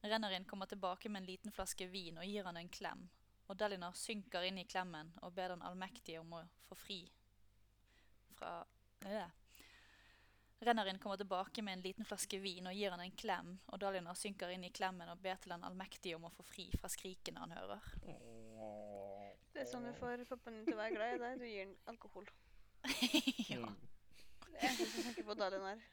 Rennarin 0.08 0.46
kommer 0.46 0.66
tilbake 0.66 1.10
med 1.10 1.22
en 1.22 1.30
liten 1.30 1.54
flaske 1.54 1.88
vin 1.92 2.18
og 2.18 2.26
gir 2.26 2.46
han 2.48 2.58
en 2.58 2.70
klem, 2.74 3.08
og 3.48 3.58
Dalinar 3.58 3.96
synker 3.98 4.46
inn 4.48 4.60
i 4.62 4.68
klemmen 4.70 5.12
og 5.22 5.34
ber 5.38 5.54
den 5.54 5.66
allmektige 5.66 6.22
om 6.22 6.34
å 6.38 6.46
få 6.70 6.78
fri 6.78 7.02
fra 8.38 8.60
øh. 9.06 9.30
Rennarin 10.60 11.00
kommer 11.00 11.18
tilbake 11.18 11.62
med 11.62 11.74
en 11.74 11.82
liten 11.82 12.06
flaske 12.06 12.40
vin 12.42 12.68
og 12.68 12.74
gir 12.74 12.92
han 12.92 13.02
en 13.04 13.14
klem, 13.14 13.52
og 13.70 13.80
Dalinar 13.80 14.18
synker 14.18 14.50
inn 14.50 14.66
i 14.66 14.72
klemmen 14.74 15.10
og 15.12 15.20
ber 15.22 15.38
til 15.42 15.54
den 15.54 15.66
allmektige 15.68 16.18
om 16.18 16.26
å 16.26 16.34
få 16.34 16.46
fri 16.48 16.66
fra 16.82 16.90
skrikene 16.90 17.44
han 17.44 17.54
hører. 17.54 17.92
Det 19.54 19.62
er 19.64 19.70
sånn 19.70 19.86
du 19.86 19.94
får 20.00 20.26
pappaen 20.30 20.58
din 20.58 20.66
til 20.66 20.78
å 20.78 20.82
være 20.82 20.96
glad 20.96 21.14
i 21.14 21.22
deg. 21.22 21.40
Du 21.42 21.46
gir 21.46 21.64
han 21.66 21.76
alkohol. 21.94 22.30
ja. 23.54 23.70
Det 24.48 24.58
er 24.58 24.70
eneste 24.72 24.90
som 24.96 25.06
tenker 25.10 25.30
på 25.30 25.38
Dalinar. 25.38 25.86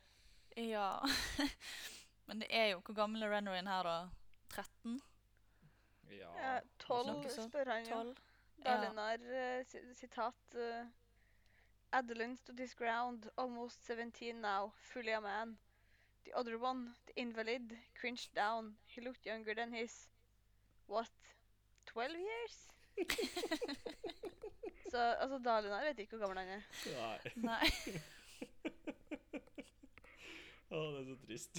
ja. 0.56 0.88
Men 2.26 2.40
det 2.40 2.46
er 2.56 2.70
jo 2.70 2.78
Hvor 2.80 2.94
gammel 2.96 3.22
er 3.26 3.34
Rennarin 3.34 3.66
her, 3.68 3.84
da? 3.84 3.96
13? 4.48 5.00
Ja. 6.08 6.30
Ja, 6.40 6.52
Tolv, 6.80 7.10
Noe 7.10 7.32
sånt. 7.32 7.52
spør 7.52 7.68
han 7.68 7.84
jo. 7.84 7.98
Dalinar, 8.64 9.20
eh, 9.28 9.74
sitat 9.92 10.56
uh, 10.56 10.86
Adeline 11.94 12.36
stood 12.36 12.58
his 12.58 12.74
ground, 12.74 13.30
almost 13.38 13.86
17 13.86 14.40
now, 14.40 14.72
fully 14.92 15.12
a 15.12 15.20
man. 15.20 15.56
The 16.24 16.32
other 16.36 16.58
one, 16.58 16.94
the 17.06 17.14
invalid, 17.20 17.76
cringed 18.00 18.34
down. 18.34 18.74
He 18.86 19.00
looked 19.00 19.24
younger 19.24 19.54
than 19.54 19.72
his 19.72 20.08
What? 20.86 21.10
12 21.86 22.10
years? 22.18 22.56
Så 24.90 24.98
altså, 24.98 25.38
Dalinar 25.38 25.84
vet 25.84 25.98
ikke 25.98 26.16
hvor 26.16 26.26
gammel 26.26 26.38
han 26.38 26.48
er. 26.48 26.62
Nei. 26.94 27.18
Nei. 27.48 27.68
Å, 30.70 30.82
det 30.90 31.00
er 31.00 31.08
så 31.08 31.16
trist. 31.24 31.58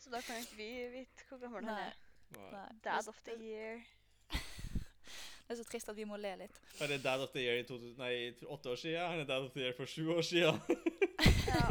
Så 0.00 0.12
da 0.12 0.20
kan 0.24 0.40
ikke 0.42 0.58
vi 0.58 0.68
vite 0.92 1.28
hvor 1.28 1.40
gammel 1.40 1.68
han 1.68 1.86
er. 1.86 1.96
Nei. 2.36 2.66
Dad 2.84 3.08
of 3.08 3.20
the 3.24 3.36
year. 3.40 3.80
Det 5.50 5.56
er 5.56 5.64
så 5.64 5.66
trist 5.66 5.88
at 5.90 5.96
vi 5.98 6.04
må 6.06 6.14
le 6.20 6.30
litt. 6.44 6.58
Han 6.78 6.92
er 6.94 7.00
Dad 7.02 7.20
of 7.24 7.32
the 7.34 7.42
Year 7.42 7.56
i 7.58 7.64
2000, 7.66 7.96
nei, 7.98 8.12
åtte 8.54 8.70
år 8.70 8.76
siden. 8.78 9.02
Han 9.02 9.22
er 9.24 9.26
Dad 9.26 9.48
of 9.48 9.52
the 9.56 9.64
Year 9.64 9.72
for 9.74 9.90
sju 9.90 10.04
år 10.14 10.22
siden. 10.22 10.60
Ja. 11.50 11.64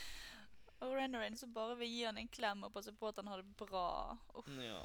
Og 0.86 0.92
Rennarin 0.94 1.34
som 1.36 1.50
bare 1.56 1.74
vil 1.80 1.88
gi 1.90 2.04
han 2.06 2.18
en 2.20 2.28
klem 2.30 2.62
og 2.68 2.70
passe 2.74 2.92
på 2.94 3.08
at 3.10 3.16
han 3.18 3.26
har 3.32 3.42
det 3.42 3.56
bra. 3.58 4.14
Uff. 4.38 4.46
Ja. 4.62 4.84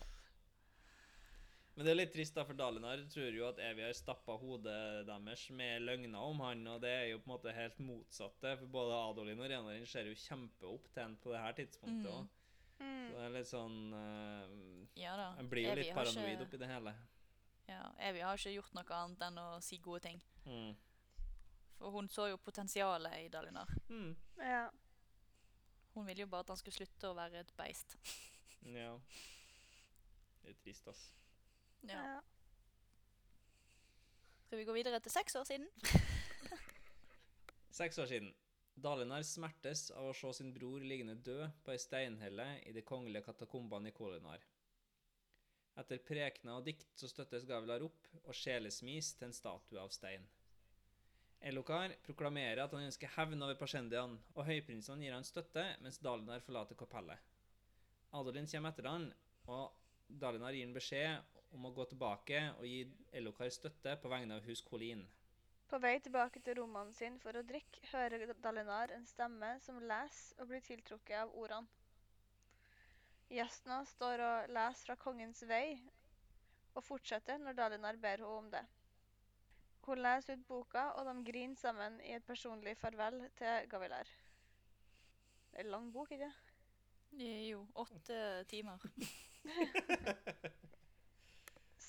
Men 1.76 1.86
det 1.86 1.92
er 1.94 2.00
litt 2.00 2.14
trist, 2.16 2.34
da, 2.36 2.44
for 2.48 2.58
Dalinar 2.58 3.04
tror 3.14 3.30
jo 3.38 3.46
at 3.48 3.60
Evy 3.64 3.84
har 3.86 3.94
stappa 3.96 4.34
hodet 4.42 5.06
deres 5.08 5.44
med 5.56 5.86
løgner 5.86 6.18
om 6.26 6.42
han, 6.44 6.66
og 6.74 6.82
det 6.84 6.92
er 6.96 7.06
jo 7.12 7.22
på 7.22 7.30
en 7.30 7.34
måte 7.36 7.54
helt 7.56 7.78
motsatte. 7.86 8.56
For 8.64 8.72
både 8.74 8.98
Adolin 9.12 9.40
og 9.40 9.48
Renarin 9.52 9.86
ser 9.88 10.10
jo 10.10 10.18
kjempeopp 10.26 10.90
til 10.96 11.06
han 11.06 11.16
på 11.22 11.32
det 11.36 11.44
her 11.46 11.56
tidspunktet 11.62 12.10
Mm. 12.10 12.18
òg. 12.18 12.28
Mm. 12.82 13.08
Så 13.08 13.14
det 13.20 13.24
er 13.28 13.34
litt 13.38 13.52
sånn 13.52 13.80
uh, 13.94 14.86
Ja 14.98 15.14
da. 15.20 15.30
Han 15.38 15.50
blir 15.52 15.68
jo 15.68 15.74
Evie 15.76 15.84
litt 15.86 15.94
paranoid 15.96 16.34
ikke- 16.34 16.48
oppi 16.50 16.58
det 16.66 16.72
hele. 16.74 16.96
Ja, 17.72 17.84
Evy 18.10 18.24
har 18.26 18.40
ikke 18.40 18.56
gjort 18.58 18.74
noe 18.76 18.98
annet 18.98 19.28
enn 19.28 19.40
å 19.40 19.48
si 19.64 19.80
gode 19.84 20.04
ting. 20.08 20.20
Mm. 20.46 20.74
For 21.80 21.96
hun 21.96 22.10
så 22.12 22.28
jo 22.30 22.42
potensialet 22.42 23.24
i 23.24 23.30
Dalinar. 23.34 23.72
Mm. 23.90 24.12
Ja. 24.38 24.66
Hun 25.96 26.06
ville 26.08 26.26
jo 26.26 26.30
bare 26.32 26.46
at 26.46 26.52
han 26.54 26.60
skulle 26.60 26.78
slutte 26.78 27.10
å 27.10 27.18
være 27.18 27.46
et 27.46 27.56
beist. 27.60 27.98
Ja. 28.62 28.92
Det 30.44 30.52
er 30.52 30.58
trist, 30.62 30.86
ass. 30.86 31.00
Ja. 31.90 31.98
ja. 31.98 32.20
Skal 34.44 34.60
vi 34.60 34.68
gå 34.68 34.76
videre 34.76 35.00
til 35.02 35.14
seks 35.16 35.34
år 35.40 35.48
siden? 35.50 35.66
Seks 37.80 37.98
år 38.04 38.06
siden. 38.12 38.30
Dalinar 38.76 39.26
smertes 39.26 39.88
av 39.96 40.12
å 40.12 40.14
se 40.14 40.30
sin 40.38 40.54
bror 40.54 40.86
liggende 40.86 41.18
død 41.26 41.58
på 41.66 41.74
ei 41.74 41.82
steinhelle 41.82 42.48
i 42.70 42.76
de 42.76 42.86
kongelige 42.86 43.26
katakombene 43.32 43.90
i 43.90 43.96
Kolinar. 43.98 44.46
Etter 45.80 46.02
prekener 46.04 46.58
og 46.58 46.66
dikt 46.68 46.90
så 47.00 47.08
støttes 47.08 47.46
Gavilar 47.48 47.84
opp 47.86 48.08
og 48.26 48.36
sjelesmis 48.36 49.14
til 49.16 49.30
en 49.30 49.36
statue 49.36 49.80
av 49.80 49.92
stein. 49.96 50.26
Elokar 51.42 51.96
proklamerer 52.06 52.60
at 52.62 52.74
han 52.76 52.86
ønsker 52.86 53.14
hevn 53.16 53.42
over 53.42 53.58
Pashendian, 53.58 54.18
og 54.36 54.46
høyprinsen 54.46 55.02
gir 55.02 55.16
han 55.16 55.26
støtte 55.26 55.64
mens 55.82 55.98
Dalinar 56.04 56.44
forlater 56.46 56.78
kapellet. 56.78 57.18
Adolin 58.14 58.50
kommer 58.52 58.76
etter 58.76 58.90
han, 58.92 59.08
og 59.48 59.72
Dalinar 60.22 60.54
gir 60.54 60.68
han 60.68 60.76
beskjed 60.76 61.40
om 61.56 61.66
å 61.66 61.74
gå 61.76 61.88
tilbake 61.90 62.44
og 62.60 62.68
gi 62.68 62.84
Elokar 63.18 63.50
støtte 63.52 63.96
på 64.04 64.12
vegne 64.12 64.38
av 64.38 64.46
hus 64.46 64.62
Kolin. 64.68 65.02
På 65.72 65.80
vei 65.80 65.96
tilbake 66.04 66.44
til 66.44 66.60
romanen 66.60 66.94
sin 66.94 67.18
for 67.24 67.38
å 67.40 67.46
drikke, 67.48 67.80
hører 67.94 68.36
Dalinar 68.44 68.92
en 68.92 69.08
stemme 69.08 69.56
som 69.64 69.80
leser 69.80 70.44
og 70.44 70.52
blir 70.52 70.64
tiltrukket 70.68 71.24
av 71.24 71.32
ordene. 71.32 71.81
Jasna 73.32 73.80
står 73.88 74.22
og 74.26 74.52
leser 74.52 74.90
fra 74.90 74.96
kongens 75.00 75.44
vei, 75.48 75.80
og 76.76 76.84
fortsetter 76.84 77.40
når 77.40 77.56
Dalinar 77.56 78.00
ber 78.02 78.20
henne 78.20 78.38
om 78.38 78.50
det. 78.52 78.64
Hun 79.86 80.02
leser 80.04 80.38
ut 80.38 80.48
boka, 80.50 80.90
og 81.00 81.08
de 81.08 81.14
griner 81.32 81.56
sammen 81.58 82.00
i 82.06 82.14
et 82.18 82.28
personlig 82.28 82.76
farvel 82.78 83.22
til 83.40 83.70
Gavilar. 83.72 84.10
Det 85.52 85.60
er 85.60 85.66
en 85.66 85.72
lang 85.76 85.94
bok, 85.94 86.12
ikke 86.12 86.32
Eh, 87.20 87.50
Jo, 87.50 87.68
åtte 87.76 88.44
timer. 88.48 88.80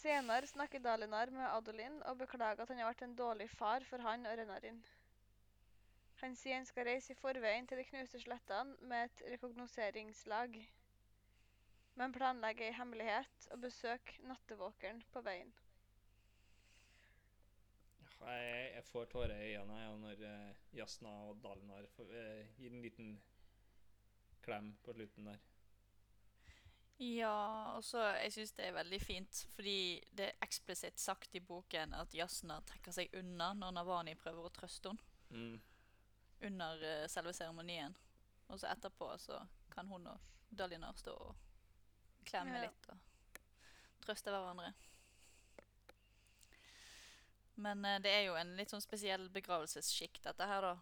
Senere 0.03 0.47
snakker 0.47 0.83
Dalinar 0.83 1.31
med 1.31 1.47
Adolin 1.47 2.03
og 2.03 2.19
beklager 2.19 2.63
at 2.63 2.69
han 2.69 2.81
har 2.83 2.91
vært 2.91 3.05
en 3.07 3.15
dårlig 3.15 3.47
far 3.51 3.87
for 3.87 4.03
han 4.03 4.27
og 4.27 4.39
Renarin. 4.39 4.81
Han 6.23 6.35
sier 6.39 6.59
han 6.59 6.67
skal 6.67 6.89
reise 6.89 7.15
i 7.15 7.19
forveien 7.19 7.67
til 7.67 7.79
de 7.79 7.87
knuste 7.87 8.19
slettene 8.19 8.75
med 8.91 9.05
et 9.05 9.23
rekognoseringslag, 9.37 10.59
men 11.95 12.13
planlegger 12.15 12.71
i 12.71 12.77
hemmelighet 12.77 13.49
å 13.53 13.59
besøke 13.61 14.23
nattevåkeren 14.29 15.03
på 15.13 15.23
veien. 15.27 15.53
Jeg, 18.23 18.75
jeg 18.77 18.85
får 18.87 19.09
tårer 19.11 19.35
i 19.35 19.55
øynene 19.57 19.81
jeg, 19.81 19.95
når 19.99 20.21
uh, 20.31 20.59
Jasna 20.79 21.13
og 21.27 21.41
Dalinar 21.43 21.89
får, 21.97 22.13
uh, 22.15 22.53
gir 22.59 22.71
en 22.71 22.85
liten 22.85 23.17
klem 24.45 24.77
på 24.85 24.95
slutten 24.95 25.27
der. 25.33 25.41
Ja, 27.03 27.75
og 27.75 27.83
så 27.85 28.05
jeg 28.21 28.31
syns 28.37 28.53
det 28.55 28.69
er 28.69 28.77
veldig 28.77 29.01
fint, 29.03 29.41
fordi 29.57 29.77
det 30.15 30.29
er 30.29 30.45
eksplisitt 30.47 31.03
sagt 31.03 31.35
i 31.35 31.43
boken 31.43 31.97
at 31.99 32.15
Jasna 32.15 32.61
trekker 32.69 32.95
seg 32.95 33.15
unna 33.19 33.51
når 33.59 33.75
Navani 33.81 34.15
prøver 34.21 34.47
å 34.47 34.55
trøste 34.55 34.93
henne 34.93 35.09
Mm. 35.33 35.61
under 36.45 36.83
uh, 36.85 37.07
selve 37.09 37.33
seremonien. 37.33 37.95
Og 38.53 38.61
så 38.61 38.69
etterpå 38.69 39.07
så 39.19 39.39
kan 39.73 39.89
hun 39.89 40.07
og 40.07 40.31
Dalinar 40.53 40.93
stå 41.01 41.15
og 41.17 41.52
klemme 42.25 42.55
Ja. 42.55 42.61
litt 42.69 42.89
og 42.89 42.99
trøste 44.07 44.31
hverandre. 44.31 44.73
Men 47.63 47.85
eh, 47.85 47.99
det 48.03 48.11
er 48.13 48.25
jo 48.27 48.37
en 48.39 48.55
litt 48.57 48.73
sånn 48.73 48.83
spesiell 48.85 49.29
begravelsesskikk, 49.33 50.23
dette 50.25 50.47
her, 50.49 50.63
da. 50.63 50.77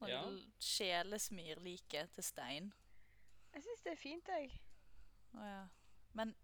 Når 0.00 0.08
Ja. 0.12 0.22
de 0.28 0.42
sjelesmir 0.60 1.56
liket 1.64 2.12
til 2.12 2.22
stein. 2.26 2.72
Jeg 3.54 3.62
syns 3.64 3.82
det 3.86 3.92
er 3.94 3.96
fint, 4.02 4.26
jeg. 4.28 4.50
Å 5.34 5.40
ja. 5.46 5.62
Men 6.14 6.34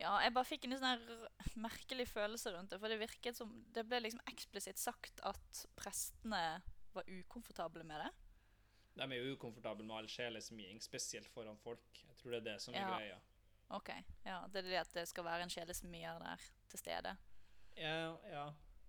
ja, 0.00 0.18
jeg 0.24 0.34
bare 0.34 0.44
fikk 0.44 0.64
en 0.66 0.72
sånn 0.78 0.90
her 0.90 1.28
merkelig 1.56 2.08
følelse 2.10 2.52
rundt 2.52 2.70
det. 2.70 2.80
For 2.82 2.88
det 2.88 2.98
virket 3.00 3.36
som 3.38 3.52
Det 3.72 3.86
ble 3.88 4.00
liksom 4.00 4.20
eksplisitt 4.26 4.78
sagt 4.78 5.20
at 5.22 5.66
prestene 5.76 6.62
var 6.92 7.04
ukomfortable 7.06 7.84
med 7.84 8.00
det. 8.04 8.10
De 8.96 9.02
er 9.02 9.22
jo 9.22 9.36
ukomfortable 9.36 9.84
med 9.84 9.96
all 9.96 10.06
sjelesmying, 10.08 10.80
spesielt 10.82 11.28
foran 11.30 11.58
folk. 11.58 11.84
Jeg 12.08 12.16
tror 12.18 12.30
det 12.32 12.40
er 12.46 12.52
det 12.54 12.60
som 12.62 12.74
er 12.74 12.80
Ja. 12.80 12.96
greia. 12.98 13.20
Ok, 13.68 13.88
ja, 14.24 14.46
Det 14.52 14.60
er 14.62 14.68
det 14.68 14.76
at 14.78 14.92
det 14.94 15.08
skal 15.08 15.24
være 15.24 15.42
en 15.42 15.50
sjelesmier 15.50 16.18
der 16.22 16.42
til 16.70 16.78
stede. 16.78 17.16
Ja, 17.76 18.14
ja. 18.30 18.44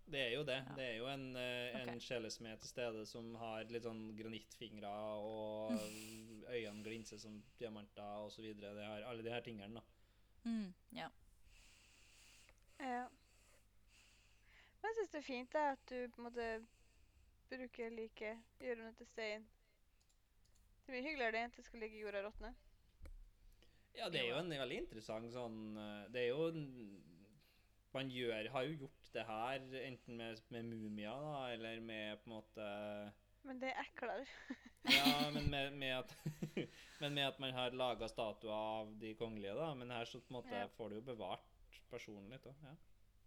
det 0.06 0.20
er 0.22 0.36
jo 0.36 0.44
det. 0.46 0.58
Ja. 0.70 0.76
Det 0.76 0.86
er 0.86 0.98
jo 0.98 1.08
en, 1.10 1.36
eh, 1.36 1.82
en 1.82 1.90
Ok. 1.96 2.02
sjelesmed 2.02 2.58
til 2.62 2.70
stede 2.70 3.06
som 3.06 3.36
har 3.36 3.64
litt 3.74 3.84
sånn 3.84 4.16
granittfingre, 4.16 4.92
og 5.18 5.72
øynene 6.56 6.84
glinser 6.86 7.18
som 7.18 7.44
diamanter 7.60 8.42
videre. 8.42 8.76
Det 8.76 8.86
har 8.86 9.02
alle 9.10 9.24
de 9.24 9.34
her 9.34 9.42
tingene, 9.42 9.74
da. 9.76 9.82
Mm, 10.46 10.74
ja. 10.96 11.10
Ja. 12.80 13.08
Men 14.82 14.92
jeg 14.92 14.96
syns 15.00 15.12
det 15.12 15.20
er 15.20 15.28
fint 15.28 15.54
da, 15.54 15.72
at 15.74 15.86
du 15.90 16.08
på 16.14 16.22
en 16.22 16.28
måte 16.30 16.48
bruker 17.50 17.90
like 17.90 18.38
gjørende 18.62 18.94
til 19.00 19.08
stein. 19.10 19.48
Det 20.86 20.94
er 20.94 20.96
mye 20.96 21.04
hyggeligere 21.10 21.32
det 21.32 21.40
enn 21.42 21.52
at 21.52 21.58
det 21.58 21.66
skal 21.66 21.80
ligge 21.84 21.98
i 21.98 22.02
jorda 22.06 22.22
og 22.22 22.30
råtne. 22.30 22.54
Ja, 23.98 24.10
det 24.14 24.22
er 24.22 24.28
Jo, 24.30 24.38
en 24.44 24.50
veldig 24.54 24.78
interessant 24.84 25.32
sånn 25.34 25.78
eh, 25.82 26.08
Det 26.14 26.22
er 26.22 26.28
jo 26.30 26.48
en- 26.52 27.04
Man 27.94 28.10
gjør, 28.14 28.50
har 28.54 28.64
jo 28.68 28.76
gjort 28.84 29.08
det 29.14 29.24
her 29.26 29.64
enten 29.88 30.18
med, 30.20 30.42
med 30.54 30.66
mumier, 30.70 31.22
da, 31.24 31.48
eller 31.54 31.80
med 31.82 32.20
på 32.22 32.28
en 32.30 32.36
måte 32.36 32.68
Men 33.48 33.60
det 33.62 33.72
er 33.72 33.80
eklere. 33.86 34.26
Ja, 34.88 35.30
men 35.32 35.50
med, 35.54 35.74
med 35.74 35.96
at 35.98 36.14
Men 37.02 37.14
med 37.16 37.24
at 37.28 37.40
man 37.40 37.54
har 37.54 37.72
laga 37.72 38.08
statuer 38.08 38.54
av 38.54 38.92
de 39.00 39.16
kongelige, 39.16 39.56
da. 39.56 39.74
Men 39.74 39.90
her 39.92 40.06
så 40.06 40.20
på 40.20 40.30
en 40.34 40.38
måte 40.42 40.54
Ja. 40.54 40.68
får 40.78 40.90
du 40.90 40.96
jo 41.00 41.02
bevart 41.14 41.80
personen 41.90 42.30
litt 42.30 42.46
òg. 42.46 42.56
Ja. 42.64 42.76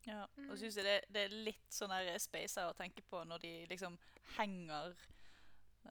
Ja, 0.07 0.21
Mm. 0.37 0.47
og 0.51 0.57
så 0.57 0.63
syns 0.63 0.77
jeg 0.77 0.85
det, 0.87 0.99
det 1.13 1.23
er 1.27 1.35
litt 1.45 1.67
sånn 1.77 1.91
der 1.93 2.19
spacer 2.19 2.71
å 2.71 2.77
tenke 2.77 3.03
på 3.11 3.21
når 3.29 3.39
de 3.43 3.51
liksom 3.69 3.99
henger 4.39 4.95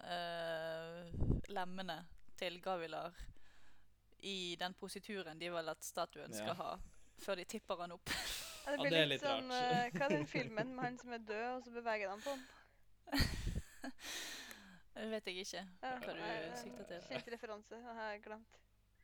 øh, 0.01 1.11
lemmene 1.53 1.99
til 2.39 2.57
Gavilar 2.63 3.13
i 4.21 4.55
den 4.59 4.73
posituren 4.73 5.39
de 5.39 5.49
vil 5.53 5.69
at 5.69 5.83
statuen 5.83 6.33
skal 6.33 6.47
Ja. 6.47 6.53
ha, 6.53 6.77
før 7.19 7.35
de 7.35 7.45
tipper 7.45 7.75
han 7.81 7.91
opp. 7.91 8.09
Ja, 8.09 8.71
det 8.71 8.77
Ja, 8.77 8.81
blir 8.83 8.89
det 8.91 8.99
er 8.99 9.05
litt, 9.07 9.21
litt 9.21 9.29
sånn 9.29 9.51
eh, 9.51 9.89
Hva 9.95 10.05
er 10.05 10.09
den 10.09 10.25
filmen 10.35 10.75
med 10.75 10.83
han 10.85 10.97
som 10.99 11.13
er 11.13 11.17
død, 11.25 11.55
og 11.57 11.63
så 11.63 11.71
beveger 11.71 12.09
han 12.09 12.21
på 12.21 12.29
han? 12.29 12.45
Det 14.99 15.09
vet 15.13 15.27
jeg 15.29 15.43
ikke. 15.45 15.61
Ja, 15.81 15.91
Hva 16.03 16.13
du 16.13 16.19
nei, 16.19 16.55
sikter 16.59 16.83
til. 16.89 17.03
Kjent 17.07 17.29
referanse. 17.33 17.77
Jeg 17.79 17.95
har 17.95 18.17
glemt. 18.23 18.57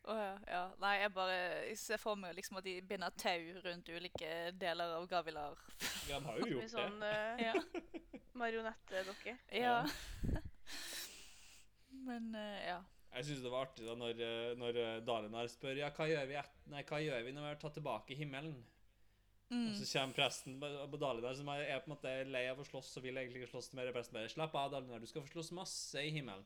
Oh, 0.05 0.17
ja, 0.19 0.33
ja. 0.51 0.63
Nei, 0.83 0.91
jeg 1.01 1.13
bare 1.15 1.35
jeg 1.69 1.77
ser 1.81 1.97
for 1.97 2.15
meg 2.19 2.35
liksom 2.37 2.59
at 2.59 2.65
de 2.67 2.75
binder 2.85 3.09
tau 3.17 3.45
rundt 3.65 3.87
ulike 3.89 4.51
deler 4.59 4.91
av 4.99 5.07
Gavilar. 5.09 5.55
Ja, 6.09 6.19
De 6.19 6.25
har 6.27 6.37
jo 6.43 6.49
gjort 6.51 6.69
sånn 6.75 6.99
det. 7.01 7.13
uh, 7.15 7.41
Ja. 7.41 7.53
marionettdokke. 8.37 9.37
ja. 9.55 9.79
Men 12.05 12.35
uh, 12.35 12.59
ja. 12.67 12.77
Jeg 13.15 13.27
syns 13.29 13.43
det 13.45 13.51
var 13.51 13.67
artig 13.69 13.85
da 13.87 13.93
når, 13.95 14.21
eh, 14.25 14.53
når 14.59 14.79
eh, 14.81 15.01
Dalinar 15.07 15.47
spør 15.51 15.77
ja, 15.79 15.91
hva 15.95 16.07
gjør 16.09 16.25
vi, 16.27 16.35
et, 16.39 16.57
nei, 16.71 16.81
hva 16.87 16.99
gjør 16.99 17.21
vi 17.23 17.35
når 17.35 17.45
vi 17.45 17.51
har 17.53 17.61
tatt 17.61 17.77
tilbake 17.79 18.17
himmelen. 18.19 18.57
Mm. 19.53 19.69
Og 19.69 19.77
så 19.77 19.85
kommer 19.91 20.17
presten 20.17 20.57
på 20.59 20.99
Dalinar, 20.99 21.37
som 21.37 21.51
er 21.53 21.67
på 21.79 21.91
en 21.91 21.93
måte 21.93 22.13
lei 22.27 22.43
av 22.49 22.59
å 22.59 22.65
slåss 22.67 22.95
og 22.99 23.05
vil 23.05 23.21
egentlig 23.21 23.43
ikke 23.43 23.53
slåss 23.53 23.71
mer. 23.77 23.93
Presten 23.95 24.17
bare 24.17 24.31
slapp 24.33 24.57
av, 24.59 24.73
Dalinar, 24.73 24.99
du 24.99 25.07
skal 25.07 25.23
få 25.23 25.31
slåss 25.31 25.53
masse 25.55 26.03
i 26.03 26.11
himmelen. 26.17 26.43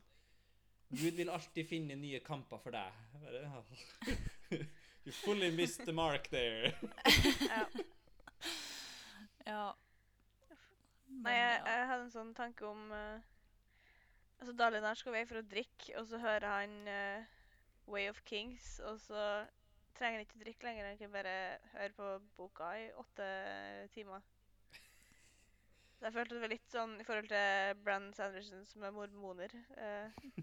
Gud 0.90 1.18
vil 1.18 1.30
alltid 1.30 1.68
finne 1.70 1.96
nye 1.98 2.18
kamper 2.26 2.58
for 2.62 2.74
deg. 2.74 3.02
Bare, 3.14 3.42
ja. 3.46 4.60
You 5.06 5.12
fully 5.12 5.50
missed 5.50 5.86
the 5.86 5.92
mark 5.92 6.28
there. 6.30 6.74
Ja. 7.50 7.66
ja. 9.46 9.72
Nei, 11.08 11.32
jeg, 11.34 11.62
jeg 11.66 11.86
hadde 11.90 12.04
en 12.04 12.12
sånn 12.12 12.34
tanke 12.36 12.66
om 12.68 12.92
uh, 12.92 13.18
Altså, 14.40 14.54
Dalinar 14.56 14.96
skal 14.96 15.12
vei 15.12 15.26
for 15.28 15.42
å 15.42 15.46
drikke, 15.46 15.94
og 16.00 16.06
så 16.08 16.18
hører 16.22 16.48
han 16.48 16.76
uh, 16.88 17.40
Way 17.92 18.08
of 18.08 18.22
Kings, 18.24 18.78
og 18.88 18.96
så 19.02 19.24
trenger 19.98 20.20
han 20.20 20.24
ikke 20.24 20.38
å 20.38 20.44
drikke 20.44 20.68
lenger. 20.68 20.88
Han 20.88 21.00
kan 21.00 21.12
bare 21.12 21.34
høre 21.74 21.92
på 21.98 22.12
boka 22.38 22.70
i 22.80 22.86
åtte 23.02 23.26
timer. 23.92 24.24
Så 25.98 26.08
jeg 26.08 26.14
følte 26.14 26.38
det 26.38 26.40
var 26.40 26.52
litt 26.54 26.72
sånn 26.72 26.96
i 26.96 27.04
forhold 27.04 27.28
til 27.28 27.80
Brann 27.84 28.08
Sanderson, 28.16 28.64
som 28.64 28.88
er 28.88 28.96
mormoner. 28.96 29.52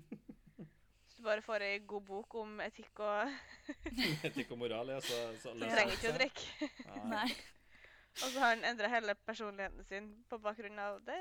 hvis 1.08 1.18
du 1.18 1.24
bare 1.26 1.42
får 1.42 1.66
ei 1.66 1.80
god 1.90 2.06
bok 2.06 2.36
om 2.38 2.60
etikk 2.62 3.02
og 3.02 3.32
Etikk 4.28 4.54
og 4.54 4.62
moral, 4.62 4.94
ja, 4.94 5.02
så, 5.02 5.24
så 5.42 5.56
Du 5.58 5.66
trenger 5.66 5.96
ikke 5.96 6.12
å 6.14 6.18
drikke. 6.20 6.70
Nei. 7.10 7.26
Og 8.18 8.30
så 8.30 8.38
har 8.44 8.54
han 8.54 8.66
endra 8.66 8.94
hele 8.94 9.18
personligheten 9.26 9.90
sin 9.90 10.12
på 10.30 10.38
bakgrunn 10.42 10.78
av 10.82 11.02
det. 11.10 11.18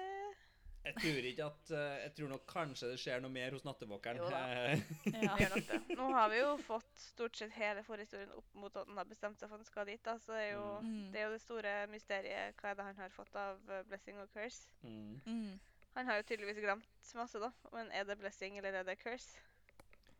Jeg 0.86 0.94
tror 1.02 1.26
ikke 1.28 1.44
at 1.50 1.70
eh, 1.74 1.94
Jeg 2.04 2.12
tror 2.16 2.28
nok 2.30 2.44
kanskje 2.46 2.88
det 2.92 2.98
skjer 3.02 3.20
noe 3.24 3.32
mer 3.34 3.54
hos 3.56 3.64
nattevåkeren. 3.66 4.20
Jo 4.22 4.28
da. 4.30 4.42
Eh, 4.54 4.82
Ja. 5.10 5.36
Gjør 5.40 5.54
nok 5.56 5.66
det. 5.72 5.96
Nå 5.98 6.06
har 6.14 6.28
vi 6.30 6.38
jo 6.40 6.52
fått 6.62 6.92
stort 7.02 7.36
sett 7.36 7.52
hele 7.58 7.82
forhistorien 7.86 8.30
opp 8.38 8.54
mot 8.54 8.76
at 8.76 8.86
han 8.86 8.96
har 9.00 9.08
bestemt 9.10 9.38
seg 9.40 9.48
for 9.50 9.56
at 9.58 9.64
han 9.64 9.70
skal 9.70 9.86
dit. 9.90 10.02
da, 10.06 10.14
så 10.22 10.32
det 10.36 10.42
er, 10.44 10.52
jo, 10.54 10.66
Mm. 10.86 11.10
det 11.12 11.20
er 11.20 11.24
jo 11.26 11.32
det 11.34 11.40
store 11.42 11.72
mysteriet. 11.90 12.54
Hva 12.60 12.70
er 12.70 12.74
det 12.78 12.84
han 12.90 12.96
har 13.02 13.10
fått 13.16 13.34
av 13.36 13.58
eh, 13.70 13.82
blessing 13.90 14.18
og 14.22 14.30
curse? 14.34 14.68
mm. 14.82 15.20
Mm. 15.26 15.58
Han 15.96 16.06
har 16.06 16.16
jo 16.20 16.22
tydeligvis 16.28 16.58
glemt 16.60 17.12
masse, 17.14 17.38
da. 17.40 17.50
Men 17.72 17.90
er 17.90 18.04
det 18.04 18.18
blessing 18.20 18.58
eller 18.58 18.74
er 18.80 18.82
det 18.84 18.98
curse? 19.00 19.38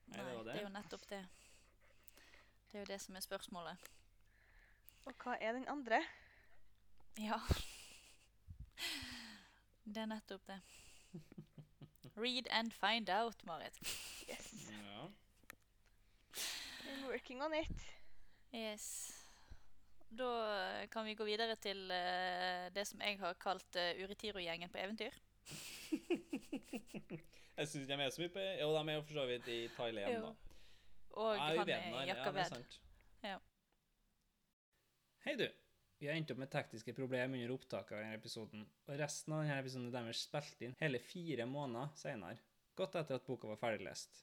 Nei, 0.08 0.22
det 0.24 0.36
det 0.38 0.44
det. 0.46 0.54
er 0.56 0.62
jo 0.62 0.68
nettopp 0.72 1.06
det. 1.10 1.22
Det 2.72 2.78
er 2.78 2.84
jo 2.84 2.90
det 2.92 3.00
som 3.00 3.16
er 3.16 3.20
spørsmålet. 3.20 3.76
Og 5.06 5.12
hva 5.22 5.36
er 5.40 5.52
den 5.52 5.68
andre? 5.68 6.00
Ja. 7.18 7.38
Det 9.86 10.02
er 10.02 10.08
nettopp 10.10 10.46
det. 10.50 10.60
Read 12.16 12.48
and 12.50 12.72
find 12.72 13.10
out, 13.10 13.44
Marit. 13.46 13.78
Yes, 14.30 14.70
Ja. 14.70 15.06
I'm 16.86 17.06
working 17.06 17.42
on 17.42 17.54
it. 17.54 17.86
Yes. 18.54 19.12
Da 20.18 20.86
kan 20.90 21.04
vi 21.04 21.14
gå 21.14 21.24
videre 21.24 21.56
til 21.56 21.90
uh, 21.90 22.74
det 22.74 22.86
som 22.86 23.00
jeg 23.00 23.18
har 23.18 23.34
kalt 23.34 23.76
uh, 23.76 24.02
Uritiro-gjengen 24.04 24.70
på 24.70 24.78
eventyr. 24.78 25.10
Jeg 27.56 27.68
syns 27.68 27.86
de 27.86 27.92
er 27.92 27.96
med 27.96 28.10
så 28.12 28.20
mye 28.20 28.28
på 28.28 28.42
Jo, 28.60 28.72
de 28.74 28.80
er 28.90 28.94
jo 28.98 29.02
for 29.02 29.16
så 29.16 29.26
vidt 29.26 29.46
i 29.48 29.68
Thailand, 29.76 30.22
da. 30.22 30.32
Og 31.16 31.36
Ja, 31.36 31.42
han 31.56 31.68
er 31.68 32.08
jakka 32.10 32.30
ved. 32.36 32.64
Ja. 33.24 33.38
Hei, 35.24 35.36
du. 35.40 35.46
Vi 35.98 36.08
har 36.08 36.18
endt 36.18 36.30
opp 36.32 36.40
med 36.42 36.50
tekniske 36.52 36.92
problemer 36.96 37.38
under 37.38 37.54
opptaket 37.54 37.96
av 37.96 38.02
denne 38.02 38.18
episoden, 38.18 38.66
og 38.84 38.98
resten 39.00 39.32
av 39.32 39.44
denne 39.44 39.60
episoden 39.62 39.88
er 39.88 39.94
deres 39.96 40.24
spilt 40.26 40.64
inn 40.66 40.76
hele 40.80 41.00
fire 41.00 41.46
måneder 41.48 41.94
senere, 41.96 42.42
godt 42.76 42.98
etter 43.00 43.16
at 43.16 43.24
boka 43.24 43.48
var 43.48 43.60
ferdiglest. 43.60 44.20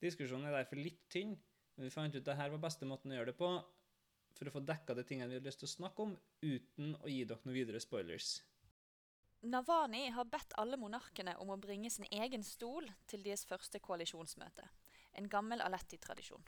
Diskusjonen 0.00 0.48
er 0.48 0.56
derfor 0.56 0.80
litt 0.80 1.02
tynn, 1.12 1.34
men 1.76 1.88
vi 1.88 1.92
fant 1.92 2.14
ut 2.14 2.22
at 2.22 2.30
dette 2.30 2.48
var 2.54 2.64
beste 2.64 2.88
måten 2.88 3.12
å 3.12 3.18
gjøre 3.18 3.34
det 3.34 3.38
på, 3.38 3.50
for 4.38 4.48
å 4.48 4.54
få 4.54 4.62
dekka 4.64 4.96
de 4.96 5.04
tingene 5.04 5.32
vi 5.32 5.40
har 5.40 5.44
lyst 5.44 5.60
til 5.60 5.68
å 5.68 5.74
snakke 5.74 6.06
om, 6.06 6.14
uten 6.40 6.94
å 7.02 7.10
gi 7.10 7.24
dere 7.26 7.44
noen 7.44 7.58
videre 7.58 7.82
spoilers. 7.82 8.38
Navani 9.46 10.08
har 10.10 10.26
bedt 10.26 10.56
alle 10.58 10.78
monarkene 10.80 11.36
om 11.42 11.52
å 11.54 11.60
bringe 11.60 11.90
sin 11.94 12.08
egen 12.10 12.42
stol 12.42 12.88
til 13.10 13.22
deres 13.22 13.44
første 13.46 13.78
koalisjonsmøte. 13.78 14.64
En 15.18 15.28
gammel 15.30 15.62
Aletti-tradisjon. 15.62 16.42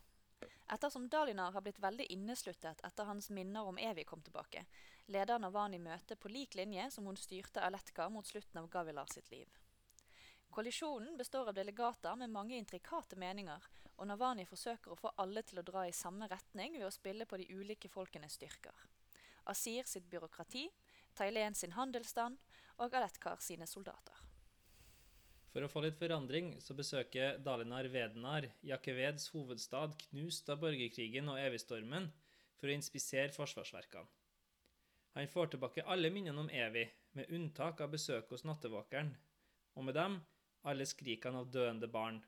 Ettersom 0.73 1.09
Dalinar 1.09 1.53
har 1.53 1.61
blitt 1.61 1.79
veldig 1.83 2.05
innesluttet 2.15 2.81
etter 2.87 3.05
hans 3.05 3.31
minner 3.31 3.67
om 3.67 3.79
Evy 3.79 4.05
kom 4.05 4.21
tilbake, 4.23 4.63
leder 5.11 5.41
Navani 5.43 5.81
møtet 5.83 6.21
på 6.23 6.31
lik 6.31 6.55
linje 6.55 6.85
som 6.95 7.09
hun 7.11 7.19
styrte 7.19 7.65
Aletka 7.67 8.07
mot 8.09 8.27
slutten 8.27 8.61
av 8.61 8.69
Gavilar 8.71 9.11
sitt 9.11 9.33
liv. 9.35 9.49
Koalisjonen 10.51 11.17
består 11.19 11.51
av 11.51 11.59
delegater 11.59 12.15
med 12.23 12.31
mange 12.31 12.55
intrikate 12.55 13.19
meninger, 13.19 13.67
og 13.97 14.07
Navani 14.07 14.47
forsøker 14.47 14.95
å 14.95 15.01
få 15.03 15.11
alle 15.19 15.43
til 15.43 15.59
å 15.59 15.67
dra 15.67 15.89
i 15.89 15.97
samme 16.05 16.31
retning 16.31 16.79
ved 16.79 16.87
å 16.87 16.95
spille 16.95 17.27
på 17.27 17.43
de 17.43 17.51
ulike 17.51 17.91
folkenes 17.91 18.39
styrker. 18.39 18.87
Asir 19.51 19.91
sitt 19.91 20.07
byråkrati, 20.07 20.69
Thailand 21.19 21.59
sin 21.59 21.75
handelsstand 21.75 22.39
og 22.79 22.95
Aletkar 22.95 23.43
sine 23.43 23.67
soldater. 23.67 24.30
For 25.51 25.67
å 25.67 25.71
få 25.71 25.83
litt 25.83 25.99
forandring 25.99 26.53
så 26.63 26.77
besøker 26.79 27.41
Dalinar 27.43 27.89
Vedenar, 27.91 28.47
Jakeveds 28.63 29.33
hovedstad, 29.35 29.97
knust 30.07 30.51
av 30.53 30.61
borgerkrigen 30.63 31.31
og 31.33 31.41
evigstormen, 31.43 32.07
for 32.61 32.71
å 32.71 32.77
inspisere 32.77 33.35
forsvarsverkene. 33.35 34.07
Han 35.19 35.27
får 35.27 35.51
tilbake 35.51 35.83
alle 35.91 36.11
minnene 36.15 36.45
om 36.45 36.51
Evig, 36.55 36.87
med 37.19 37.33
unntak 37.35 37.81
av 37.83 37.91
besøket 37.91 38.31
hos 38.31 38.45
nattevåkeren, 38.47 39.11
og 39.75 39.89
med 39.89 39.97
dem 39.99 40.21
alle 40.71 40.87
skrikene 40.87 41.43
av 41.43 41.51
døende 41.51 41.89
barn. 41.91 42.21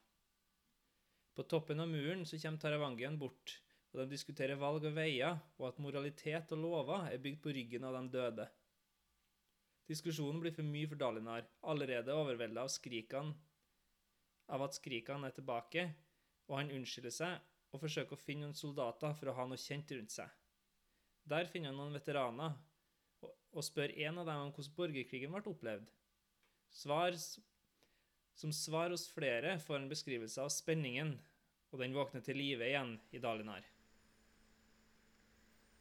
På 1.36 1.46
toppen 1.48 1.80
av 1.80 1.88
muren 1.92 2.26
så 2.26 2.40
kommer 2.42 2.60
Taravangian 2.64 3.20
bort, 3.20 3.54
og 3.92 4.02
de 4.02 4.08
diskuterer 4.16 4.58
valg 4.58 4.88
og 4.88 4.96
veier, 4.96 5.38
og 5.60 5.68
at 5.68 5.78
moralitet 5.84 6.50
og 6.56 6.64
lover 6.64 7.06
er 7.12 7.22
bygd 7.22 7.42
på 7.44 7.54
ryggen 7.54 7.86
av 7.86 8.00
de 8.00 8.02
døde. 8.16 8.48
Diskusjonen 9.90 10.40
blir 10.42 10.54
for 10.54 10.66
mye 10.66 10.88
for 10.88 11.00
Dalinar, 11.00 11.48
allerede 11.62 12.14
overveldet 12.14 12.62
av 12.62 12.70
skrikene 12.70 13.34
av 14.52 14.64
at 14.66 14.76
skrikene 14.76 15.28
er 15.28 15.36
tilbake, 15.36 15.86
og 16.50 16.58
han 16.58 16.72
unnskylder 16.74 17.14
seg 17.14 17.72
og 17.72 17.80
forsøker 17.80 18.16
å 18.16 18.20
finne 18.20 18.48
noen 18.48 18.58
soldater 18.58 19.14
for 19.16 19.30
å 19.30 19.36
ha 19.38 19.46
noe 19.48 19.60
kjent 19.60 19.92
rundt 19.94 20.12
seg. 20.12 20.28
Der 21.28 21.48
finner 21.48 21.70
han 21.70 21.80
noen 21.80 21.96
veteraner 21.96 22.56
og, 23.22 23.62
spør 23.64 23.94
en 24.06 24.20
av 24.20 24.28
dem 24.28 24.46
om 24.48 24.52
hvordan 24.52 24.76
borgerkrigen 24.76 25.32
ble 25.32 25.52
opplevd. 25.52 25.90
Svar, 26.72 27.16
som 28.34 28.52
svar 28.56 28.92
hos 28.92 29.06
flere 29.12 29.58
får 29.62 29.78
en 29.78 29.90
beskrivelse 29.92 30.42
av 30.42 30.50
spenningen, 30.52 31.14
og 31.72 31.80
den 31.80 31.94
våkner 31.96 32.24
til 32.24 32.40
live 32.40 32.66
igjen 32.68 32.96
i 33.14 33.20
Dalinar. 33.22 33.64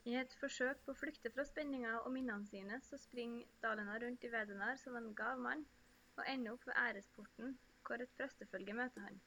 I 0.09 0.13
et 0.17 0.31
forsøk 0.41 0.79
på 0.85 0.93
å 0.95 0.97
flykte 0.97 1.29
fra 1.33 1.43
spenninga 1.45 1.91
og 1.99 2.07
minnene 2.13 2.47
sine, 2.49 2.79
så 2.85 2.97
springer 2.97 3.49
Dalena 3.65 3.99
rundt 4.01 4.23
i 4.25 4.31
Vedenar 4.33 4.79
som 4.81 4.95
en 4.97 5.11
gav 5.19 5.43
mann, 5.45 5.61
og 6.17 6.23
ender 6.31 6.55
opp 6.55 6.65
ved 6.69 6.79
æresporten, 6.83 7.53
hvor 7.85 8.01
et 8.01 8.15
prestefølge 8.17 8.73
møter 8.79 9.05
han. 9.05 9.19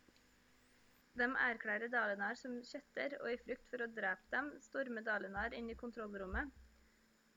De 1.21 1.29
erklærer 1.45 1.93
Dalenar 1.95 2.35
som 2.43 2.59
kjetter, 2.73 3.15
og 3.21 3.31
i 3.31 3.39
frykt 3.45 3.71
for 3.71 3.87
å 3.87 3.91
drepe 4.01 4.35
dem, 4.35 4.51
stormer 4.67 5.07
Dalenar 5.07 5.55
inn 5.55 5.71
i 5.71 5.79
kontrollrommet. 5.79 6.51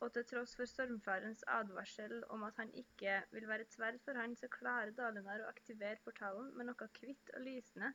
Og 0.02 0.14
til 0.16 0.26
tross 0.32 0.58
for 0.58 0.70
stormfarens 0.70 1.46
advarsel 1.60 2.24
om 2.34 2.50
at 2.50 2.58
han 2.62 2.74
ikke 2.82 3.20
vil 3.38 3.46
være 3.50 3.68
et 3.68 3.78
sverd 3.78 4.02
for 4.06 4.18
han, 4.18 4.34
så 4.42 4.50
klarer 4.60 4.98
Dalenar 4.98 5.46
å 5.46 5.52
aktivere 5.54 6.02
portalen 6.10 6.50
med 6.58 6.72
noe 6.72 6.90
hvitt 6.98 7.36
og 7.38 7.46
lysende, 7.46 7.94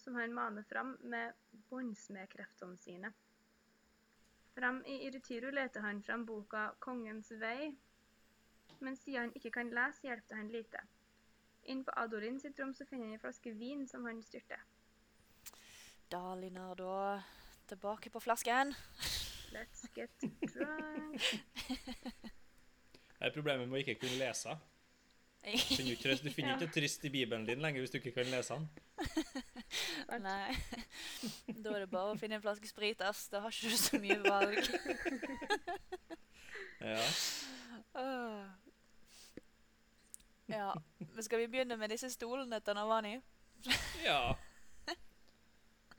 som 0.00 0.16
han 0.16 0.32
maner 0.36 0.64
fram 0.72 0.96
med 1.04 1.36
båndsmedkreftene 1.68 2.80
sine. 2.80 3.12
Fram 4.54 4.82
i 4.86 5.06
Irutiru 5.06 5.50
leter 5.50 5.80
han 5.80 6.02
fram 6.02 6.26
boka 6.26 6.70
'Kongens 6.78 7.30
vei', 7.30 7.76
men 8.80 8.96
siden 8.96 9.20
han 9.20 9.32
ikke 9.34 9.50
kan 9.50 9.70
lese, 9.70 10.02
hjelper 10.02 10.28
det 10.28 10.36
han 10.36 10.48
lite. 10.48 10.78
Inn 11.62 11.84
på 11.84 11.92
Adolin 11.96 12.40
sitt 12.40 12.60
rom 12.60 12.74
så 12.74 12.84
finner 12.84 13.06
han 13.06 13.14
en 13.14 13.20
flaske 13.20 13.52
vin 13.52 13.88
som 13.88 14.04
han 14.04 14.22
styrter. 14.22 14.62
Dalinar, 16.10 16.74
da. 16.74 17.22
Tilbake 17.66 18.10
på 18.10 18.20
flasken. 18.20 18.74
Let's 19.52 19.86
get 19.94 20.10
drunk. 20.54 21.22
Det 23.20 23.28
er 23.28 23.34
problemet 23.34 23.68
med 23.68 23.76
å 23.76 23.80
ikke 23.82 23.98
kunne 24.00 24.16
lese. 24.16 24.54
Du 25.40 25.56
finner 25.76 25.92
ikke, 25.94 26.02
trøst- 26.08 26.24
du 26.26 26.30
finner 26.34 26.56
ikke 26.60 26.72
trøst 26.80 27.04
i 27.04 27.10
Bibelen 27.14 27.46
din 27.48 27.62
lenger 27.64 27.80
hvis 27.80 27.90
du 27.94 27.96
ikke 27.98 28.12
kan 28.18 28.28
lese 28.28 28.54
den. 28.54 28.68
Nei. 30.20 30.52
Da 31.64 31.72
er 31.72 31.84
det 31.84 31.90
bare 31.90 32.12
å 32.12 32.18
finne 32.20 32.36
en 32.36 32.42
flaske 32.44 32.68
sprit, 32.68 33.00
ass. 33.06 33.26
Da 33.32 33.40
har 33.40 33.54
ikke 33.54 33.70
du 33.72 33.76
så 33.80 34.00
mye 34.02 34.20
valg. 34.24 34.60
Ja. 36.80 36.96
Ja. 40.48 40.70
Men 40.98 41.22
skal 41.22 41.38
vi 41.42 41.46
begynne 41.52 41.76
med 41.76 41.92
disse 41.92 42.08
stolene 42.10 42.60
til 42.64 42.74
Navani? 42.78 43.18
ja. 44.04 44.32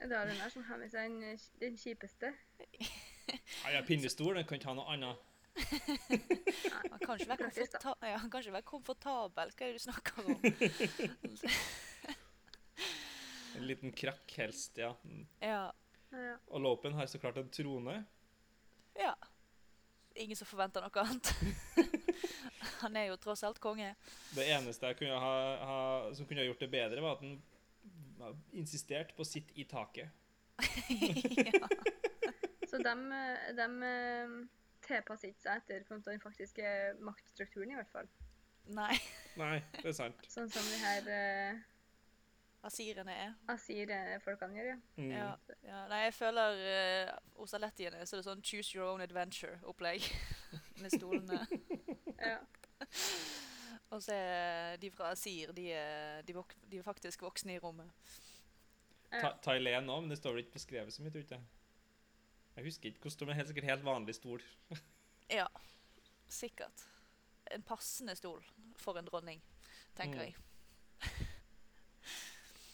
Det 0.02 0.10
er 0.10 0.26
den 0.26 0.38
der 0.42 0.48
som 0.50 0.64
har 0.66 0.80
med 0.82 0.90
seg 0.90 1.06
den, 1.12 1.38
den 1.62 1.76
kjipeste. 1.78 2.32
Ja, 3.30 3.70
ja, 3.76 3.82
pinnestol, 3.86 4.34
den 4.34 4.44
kan 4.48 4.58
ikke 4.58 4.72
ha 4.72 4.74
noe 4.74 4.90
annet. 4.96 5.20
Han 6.90 7.00
kanskje 7.02 7.28
være, 7.28 7.50
komforta 7.52 8.08
ja, 8.08 8.62
komfortabel. 8.64 9.52
Hva 9.52 9.66
er 9.66 9.72
det 9.72 9.80
du 9.80 9.84
snakker 9.84 10.12
om? 10.24 10.38
En 13.52 13.66
liten 13.68 13.92
krakk 13.92 14.32
helst, 14.40 14.78
ja. 14.80 14.94
Ja. 15.40 15.72
Ja, 16.10 16.18
ja. 16.18 16.36
Og 16.48 16.60
Lopen 16.60 16.94
har 16.96 17.06
så 17.06 17.18
klart 17.18 17.36
en 17.36 17.50
trone. 17.52 18.04
ja. 18.98 19.14
Ingen 20.14 20.36
som 20.36 20.46
forventer 20.48 20.84
noe 20.84 21.02
annet. 21.04 21.30
Han 22.82 22.96
er 22.96 23.06
jo 23.08 23.16
tross 23.20 23.42
alt 23.48 23.60
konge. 23.62 23.94
Det 24.36 24.44
eneste 24.52 24.90
jeg 24.90 24.98
kunne 24.98 25.20
ha, 25.20 25.36
ha, 25.68 25.78
som 26.16 26.26
kunne 26.28 26.42
ha 26.42 26.48
gjort 26.48 26.60
det 26.60 26.68
bedre, 26.72 27.00
var 27.04 27.16
at 27.16 27.22
han 27.24 27.38
insisterte 27.38 28.58
insistert 28.60 29.14
på 29.16 29.24
å 29.24 29.28
sitte 29.28 29.56
i 29.56 29.64
taket. 29.68 30.12
ja. 31.48 31.70
Så 32.68 32.82
de, 32.82 32.94
de 33.56 33.68
eh, 33.88 34.34
tilpasser 34.92 35.32
ikke 35.32 35.44
seg 35.46 35.62
etter 35.62 35.84
den 36.06 36.22
faktiske 36.22 36.76
maktstrukturen, 37.02 37.74
i 37.74 37.80
hvert 37.80 37.92
fall. 37.92 38.08
Nei, 38.72 38.94
Nei, 39.40 39.58
det 39.80 39.90
er 39.90 39.96
sant. 39.96 40.26
Sånn 40.30 40.50
som 40.52 40.66
de 40.70 40.78
her 40.78 41.08
uh, 41.10 41.62
asirene 42.68 43.14
er. 43.24 43.32
Asir-folkene 43.50 44.58
gjør, 44.58 44.68
ja. 44.70 44.78
Mm. 44.96 45.10
Ja, 45.10 45.28
ja. 45.66 45.84
Nei, 45.90 46.02
jeg 46.06 46.14
føler 46.14 46.60
uh, 46.62 47.14
hos 47.40 47.56
alettiene 47.58 48.04
så 48.06 48.16
er 48.16 48.22
det 48.22 48.28
sånn 48.28 48.44
choose 48.46 48.76
your 48.76 48.92
own 48.92 49.02
adventure-opplegg 49.04 50.06
med 50.82 50.94
stolene. 50.94 51.42
ja. 52.20 52.38
Og 53.92 54.00
så 54.00 54.14
er 54.16 54.78
de 54.80 54.88
fra 54.88 55.10
Asir, 55.12 55.50
de 55.52 55.66
er, 55.76 56.22
de, 56.24 56.32
vok 56.32 56.54
de 56.70 56.78
er 56.80 56.84
faktisk 56.86 57.26
voksne 57.26 57.58
i 57.58 57.60
rommet. 57.60 57.90
Ta 59.12 59.34
Thailand 59.44 59.90
òg, 59.92 60.06
men 60.06 60.14
det 60.14 60.16
står 60.16 60.32
vel 60.32 60.46
ikke 60.46 60.56
beskrevet 60.56 60.94
så 60.94 61.04
mye, 61.04 61.12
tror 61.12 61.20
jeg 61.20 61.28
ikke. 61.28 61.40
Jeg 62.56 62.64
husker 62.66 62.90
ikke 62.90 63.06
hvordan, 63.06 63.28
men 63.30 63.38
helt 63.38 63.48
sikkert 63.52 63.70
helt 63.70 63.86
vanlig 63.86 64.14
stol. 64.18 64.42
Ja, 65.32 65.46
sikkert. 66.28 66.82
En 67.54 67.62
passende 67.64 68.12
stol 68.18 68.42
for 68.76 68.98
en 69.00 69.06
dronning, 69.08 69.38
tenker 69.96 70.18
Mm. 70.18 70.26
jeg. 70.26 70.34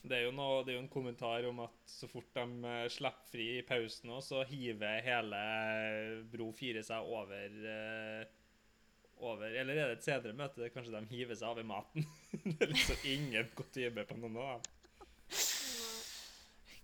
Det 0.09 0.17
er, 0.17 0.31
noe, 0.33 0.63
det 0.65 0.73
er 0.73 0.77
jo 0.79 0.83
en 0.85 0.89
kommentar 0.91 1.45
om 1.49 1.59
at 1.65 1.91
så 1.91 2.07
fort 2.09 2.29
de 2.35 2.45
eh, 2.71 2.85
slipper 2.93 3.27
fri 3.33 3.47
i 3.59 3.65
pausen, 3.67 4.09
nå, 4.09 4.21
så 4.25 4.45
hiver 4.47 5.03
hele 5.05 5.41
Bro 6.33 6.47
4 6.57 6.85
seg 6.87 7.11
over 7.13 7.57
eh, 7.75 8.23
over, 9.19 9.51
Eller 9.51 9.75
er 9.83 9.91
det 9.91 9.97
et 9.99 10.07
senere 10.07 10.33
møte 10.39 10.63
der 10.63 10.71
kanskje 10.73 10.95
de 10.95 11.11
hiver 11.11 11.35
seg 11.37 11.51
over 11.51 11.67
maten? 11.67 12.07
det 12.47 12.57
er 12.63 12.71
liksom 12.73 13.05
ingen 13.11 13.51
kutyme 13.59 14.07
på 14.09 14.17
noen 14.23 14.39
av 14.39 14.47
nå. 14.63 14.78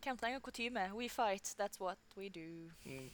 Hvem 0.05 0.16
trenger 0.16 0.40
kutyme? 0.40 0.90
We 0.93 1.09
fight, 1.09 1.55
that's 1.59 1.81
what 1.81 1.98
we 2.16 2.28
do. 2.28 2.70
Mm. 2.85 3.10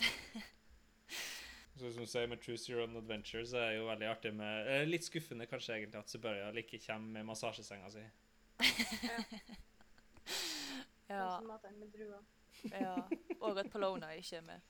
Så 1.76 1.92
som 1.92 2.02
du 2.02 2.06
sier 2.06 2.26
med 2.26 2.42
Choose 2.42 2.72
Your 2.72 2.82
Own 2.82 2.96
Adventure, 2.96 3.46
så 3.46 3.56
er 3.56 3.70
det 3.70 3.76
jo 3.78 3.86
veldig 3.88 4.06
artig 4.06 4.34
med 4.34 4.66
eh, 4.68 4.88
Litt 4.88 5.04
skuffende 5.04 5.46
kanskje 5.46 5.74
egentlig 5.74 5.98
at 5.98 6.10
Subaria 6.10 6.50
like 6.50 6.78
kommer 6.86 7.08
med 7.12 7.24
massasjesenga 7.24 7.90
si. 7.90 8.02
Ja, 11.08 11.40
ja. 12.80 12.96
Og 13.40 13.58
at 13.58 13.70
Polona 13.72 14.10
ikke 14.10 14.36
er 14.36 14.42
med. 14.42 14.60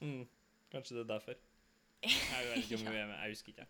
Mm. 0.00 0.28
Kanskje 0.70 0.96
det 0.96 1.02
er 1.02 1.08
derfor. 1.14 1.34
Jeg 2.36 2.46
vet 2.46 2.56
ikke 2.56 2.74
om 2.74 2.86
hun 2.86 2.96
er 2.96 3.06
med, 3.06 3.16
jeg 3.16 3.30
husker 3.30 3.48
ikke. 3.48 3.66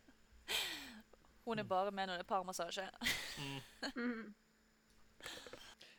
Hun 1.44 1.58
er 1.58 1.62
bare 1.62 1.90
med 1.90 2.06
når 2.06 2.12
det 2.12 2.20
er 2.20 2.28
parmassasje. 2.28 2.90
Mm. 3.96 4.34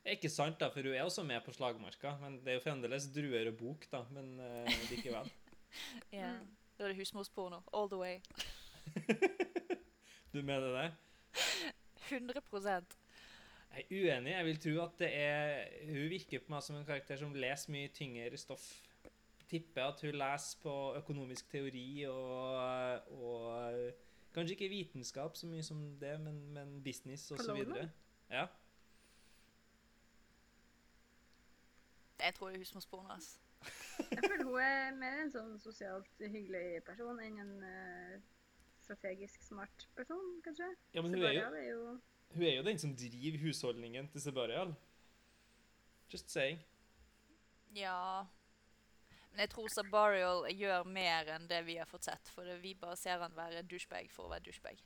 Ikke 0.09 0.31
sant, 0.33 0.57
da, 0.57 0.71
for 0.73 0.81
hun 0.81 0.95
er 0.95 1.05
også 1.05 1.23
med 1.23 1.43
på 1.45 1.53
slagmarka. 1.53 2.15
Men 2.21 2.39
det 2.41 2.53
er 2.53 2.57
jo 2.57 2.63
fremdeles 2.63 3.05
druer 3.13 3.51
og 3.51 3.57
bok, 3.59 3.85
da. 3.91 4.03
Men 4.15 4.33
uh, 4.39 4.81
likevel. 4.89 5.31
Ja. 6.11 6.33
Mm. 6.35 6.47
Da 6.75 6.83
er 6.83 6.91
det 6.91 6.97
husmorsporno. 6.97 7.61
All 7.73 7.87
the 7.87 7.99
way. 7.99 8.19
Du 10.33 10.41
mener 10.41 10.71
det? 10.81 10.91
100% 12.11 12.95
Jeg 13.75 13.85
er 13.89 13.91
uenig. 13.91 14.31
Jeg 14.31 14.45
vil 14.45 14.59
tro 14.63 14.83
at 14.83 14.93
det 14.99 15.09
er 15.15 15.65
Hun 15.85 16.09
virker 16.09 16.39
på 16.39 16.53
meg 16.53 16.63
som 16.63 16.77
en 16.79 16.85
karakter 16.87 17.19
som 17.19 17.35
leser 17.35 17.71
mye 17.71 17.91
tyngre 17.95 18.39
stoff. 18.39 18.63
Tipper 19.51 19.91
at 19.91 20.01
hun 20.01 20.15
leser 20.15 20.61
på 20.63 20.75
økonomisk 20.99 21.51
teori 21.51 22.05
og, 22.07 23.11
og 23.11 23.91
Kanskje 24.31 24.55
ikke 24.55 24.71
vitenskap 24.71 25.35
så 25.35 25.47
mye 25.47 25.63
som 25.63 25.79
det, 25.99 26.13
men, 26.23 26.37
men 26.55 26.83
business 26.83 27.31
og 27.31 27.39
så 27.43 27.53
videre. 27.55 27.89
Ja. 28.31 28.45
Jeg 32.21 32.35
tror 32.37 32.49
det 32.49 32.59
er 32.59 32.65
husmorsporno. 32.65 33.09
hans. 33.09 33.39
Jeg 34.11 34.21
føler 34.27 34.43
hun 34.43 34.59
er 34.61 34.95
mer 34.97 35.19
en 35.23 35.33
sånn 35.33 35.57
sosialt 35.61 36.21
hyggelig 36.21 36.81
person 36.87 37.19
enn 37.21 37.37
en 37.43 37.51
uh, 37.61 38.15
strategisk 38.81 39.43
smart 39.45 39.87
person, 39.95 40.41
kanskje. 40.45 40.71
ja, 40.93 41.01
men 41.01 41.13
hun 41.13 41.23
er, 41.23 41.35
jo, 41.37 41.49
er 41.53 41.67
jo 41.69 41.83
hun 42.33 42.43
er 42.47 42.55
jo 42.55 42.63
den 42.63 42.79
som 42.79 42.95
driver 42.95 43.37
husholdningen 43.45 44.07
til 44.11 44.21
Sebarial. 44.21 44.75
Just 46.13 46.29
saying. 46.31 46.59
Ja 47.75 48.25
Men 49.31 49.39
jeg 49.45 49.49
tror 49.49 49.67
Sabarial 49.71 50.47
gjør 50.51 50.83
mer 50.83 51.29
enn 51.35 51.47
det 51.47 51.61
vi 51.67 51.77
har 51.79 51.87
fått 51.87 52.07
sett. 52.09 52.31
For 52.35 52.47
vi 52.63 52.73
bare 52.75 52.97
ser 52.99 53.19
han 53.23 53.35
være 53.35 53.63
douchebag 53.63 54.11
for 54.11 54.27
å 54.27 54.33
være 54.33 54.47
douchebag. 54.47 54.81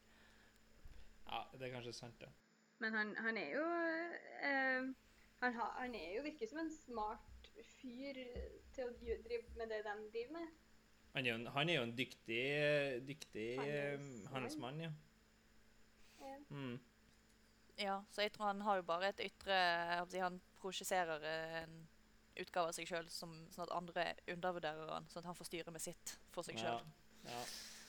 Ja, 1.26 1.42
det 1.54 1.68
er 1.68 1.74
kanskje 1.74 1.96
sant, 1.98 2.20
det. 2.22 2.30
Men 2.84 2.94
han, 2.94 3.16
han 3.18 3.38
er 3.40 3.54
jo 3.56 3.66
eh, 4.46 4.90
han, 5.42 5.54
har, 5.54 5.72
han 5.80 5.96
er 5.96 6.16
jo 6.18 6.24
virker 6.26 6.48
som 6.50 6.60
en 6.64 6.72
smart 6.72 7.50
fyr 7.80 8.18
til 8.76 8.88
å 8.88 8.94
drive 9.00 9.44
med 9.60 9.70
det 9.72 9.82
de 9.86 9.96
driver 10.14 10.34
med. 10.40 10.54
Han 11.16 11.26
er 11.26 11.30
jo 11.30 11.36
en, 11.40 11.46
han 11.56 11.70
er 11.72 11.78
jo 11.78 11.84
en 11.88 11.96
dyktig, 11.96 12.42
dyktig 13.08 13.50
eh, 13.64 14.00
Handelsmann. 14.34 14.82
ja. 14.88 14.92
Ja. 16.26 16.38
Mm. 16.50 16.80
Ja, 17.78 17.96
Så 18.10 18.22
jeg 18.24 18.32
tror 18.32 18.48
han 18.48 18.62
har 18.64 18.78
jo 18.80 18.84
bare 18.88 19.10
et 19.12 19.20
ytre 19.20 19.56
si, 20.10 20.18
Han 20.24 20.38
projiserer 20.62 21.22
en 21.28 21.74
utgave 22.40 22.72
av 22.72 22.76
seg 22.78 22.88
sjøl, 22.88 23.10
sånn 23.12 23.36
at 23.60 23.72
andre 23.76 24.06
undervurderer 24.32 24.90
han, 24.94 25.06
sånn 25.12 25.22
at 25.22 25.28
han 25.30 25.36
får 25.38 25.50
styre 25.50 25.74
med 25.76 25.84
sitt 25.84 26.16
for 26.32 26.48
seg 26.48 26.56
Ja, 26.60 26.78
sjøl. 26.80 26.88
ja. 27.28 27.44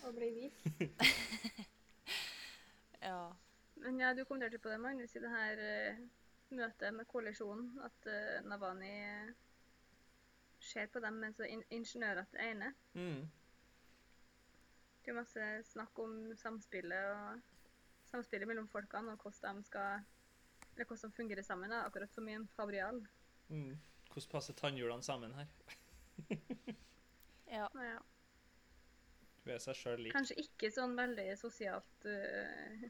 Og 0.08 0.18
bli 0.18 0.28
hvit. 0.34 0.58
Ja. 3.06 3.36
Men 3.76 3.98
ja, 4.00 4.12
du 4.14 4.24
kommenterte 4.24 4.58
på 4.58 4.68
det, 4.72 4.78
Magnus, 4.82 5.12
i 5.16 5.20
det 5.22 5.30
her 5.30 5.60
eh, 5.62 5.98
møtet 6.50 6.94
med 6.94 7.08
koalisjonen, 7.10 7.72
at 7.84 8.08
uh, 8.10 8.48
Navani 8.48 8.92
eh, 8.92 9.32
ser 10.62 10.86
på 10.92 11.00
dem 11.02 11.18
mens 11.22 11.40
in 11.46 11.64
ingeniørete 11.70 12.38
øyne. 12.42 12.72
Mm. 12.94 13.24
Det 15.02 15.12
er 15.12 15.18
masse 15.20 15.48
snakk 15.70 15.98
om 16.02 16.36
samspillet 16.36 17.10
og 17.14 17.40
samspillet 18.10 18.48
mellom 18.48 18.68
folkene 18.68 19.14
og 19.14 19.22
hvordan 19.22 19.62
de 19.62 19.64
skal 19.64 20.00
eller 20.76 20.84
hvordan 20.86 21.10
de 21.10 21.16
fungerer 21.16 21.42
sammen, 21.42 21.70
da, 21.70 21.84
akkurat 21.86 22.14
som 22.14 22.28
i 22.28 22.34
en 22.36 22.48
fabrial. 22.56 23.06
Mm. 23.48 23.78
Hvordan 24.12 24.30
passer 24.30 24.54
tannhjulene 24.54 25.02
sammen 25.02 25.34
her? 25.34 25.46
Ja. 27.46 27.68
Ja. 27.74 27.98
Hun 29.44 29.52
er 29.54 29.60
seg 29.62 29.76
sjøl 29.78 30.00
lik. 30.02 30.12
Kanskje 30.12 30.34
ikke 30.42 30.72
sånn 30.74 30.96
veldig 30.98 31.26
sosialt 31.38 32.06
eh, 32.10 32.88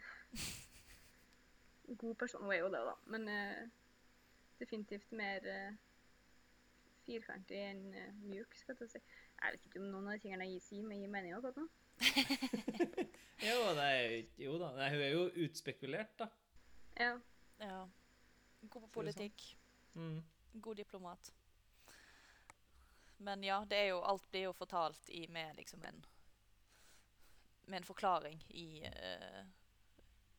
god 1.94 2.14
person. 2.22 2.42
Hun 2.44 2.52
er 2.52 2.62
jo 2.62 2.70
det, 2.72 2.82
da. 2.88 2.94
Men 3.12 3.28
uh, 3.28 3.68
definitivt 4.60 5.12
mer 5.12 5.46
uh, 5.50 5.76
firkantig 7.06 7.60
enn 7.70 7.84
uh, 7.94 8.08
mjuk, 8.26 8.56
skal 8.58 8.74
jeg 8.74 8.82
til 8.82 8.88
å 8.88 8.94
si. 8.94 9.02
Jeg 9.36 9.56
vet 9.56 9.68
ikke 9.68 9.82
om 9.82 9.90
noen 9.92 10.10
av 10.10 10.16
de 10.16 10.24
tingene 10.24 10.48
jeg 10.50 10.64
sier, 10.64 10.86
men 10.86 11.02
gir 11.02 11.12
mening 11.12 11.36
akkurat 11.36 11.62
nå. 11.62 11.68
Jo, 13.44 13.56
er, 13.76 14.22
jo 14.40 14.56
da. 14.60 14.70
Nei, 14.78 14.86
hun 14.94 15.02
er 15.04 15.10
jo 15.12 15.24
utspekulert, 15.44 16.14
da. 16.18 16.30
Ja. 16.96 17.12
ja. 17.60 17.82
God 18.62 18.86
på 18.86 18.92
politikk. 18.94 19.44
Mm. 19.94 20.22
God 20.52 20.80
diplomat. 20.80 21.32
Men 23.16 23.44
ja, 23.44 23.60
det 23.68 23.76
er 23.76 23.90
jo, 23.90 24.00
alt 24.04 24.24
blir 24.30 24.48
jo 24.48 24.54
fortalt 24.56 25.08
i, 25.08 25.26
med 25.28 25.56
liksom 25.56 25.84
en 25.84 26.04
Med 27.66 27.76
en 27.76 27.84
forklaring 27.84 28.44
i 28.48 28.84
eh, 28.86 29.46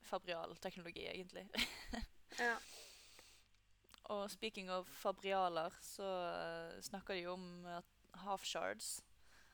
fabrial 0.07 0.55
teknologi, 0.63 1.05
egentlig. 1.11 1.45
ja. 2.47 2.55
Og 4.13 4.31
speaking 4.31 4.71
of 4.71 4.87
fabrialer, 5.01 5.75
så 5.83 6.07
eh, 6.31 6.79
snakker 6.87 7.19
de 7.19 7.27
om 7.27 7.65
at 7.75 7.95
half 8.23 8.45
shards 8.47 8.97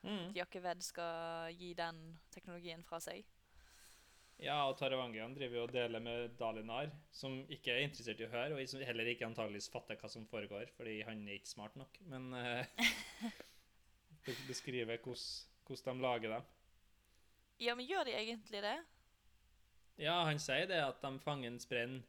Mm. 0.03 0.29
At 0.29 0.35
Jakkeved 0.35 0.83
skal 0.83 1.55
gi 1.55 1.71
den 1.77 2.01
teknologien 2.33 2.83
fra 2.83 2.99
seg. 3.03 3.23
Ja, 4.41 4.57
og 4.67 4.75
Taravangian 4.75 5.35
driver 5.37 5.59
jo 5.59 5.63
og 5.67 5.71
deler 5.71 6.01
med 6.03 6.33
Dalinar, 6.39 6.89
som 7.15 7.37
ikke 7.53 7.71
er 7.71 7.85
interessert 7.85 8.19
i 8.19 8.25
å 8.25 8.31
høre, 8.33 8.57
og 8.57 8.67
som 8.67 8.81
heller 8.83 9.07
ikke 9.07 9.27
antageligvis 9.29 9.69
fatter 9.71 9.99
hva 10.01 10.09
som 10.11 10.25
foregår, 10.27 10.73
fordi 10.75 10.97
han 11.07 11.21
er 11.27 11.37
ikke 11.37 11.53
smart 11.53 11.77
nok. 11.79 11.99
Men 12.11 12.33
uh, 12.35 12.65
beskriver 14.49 14.99
hvordan 14.99 15.23
hvordan 15.63 15.95
de 15.95 16.03
lager 16.03 16.33
dem. 16.35 16.49
Ja, 17.63 17.77
men 17.79 17.87
gjør 17.87 18.09
de 18.09 18.17
egentlig 18.19 18.59
det? 18.65 18.75
Ja, 20.01 20.23
han 20.25 20.39
sier 20.41 20.65
det 20.69 20.79
at 20.81 21.01
de 21.03 21.11
fanger 21.21 21.51
en 21.51 21.61
sprenn, 21.61 21.99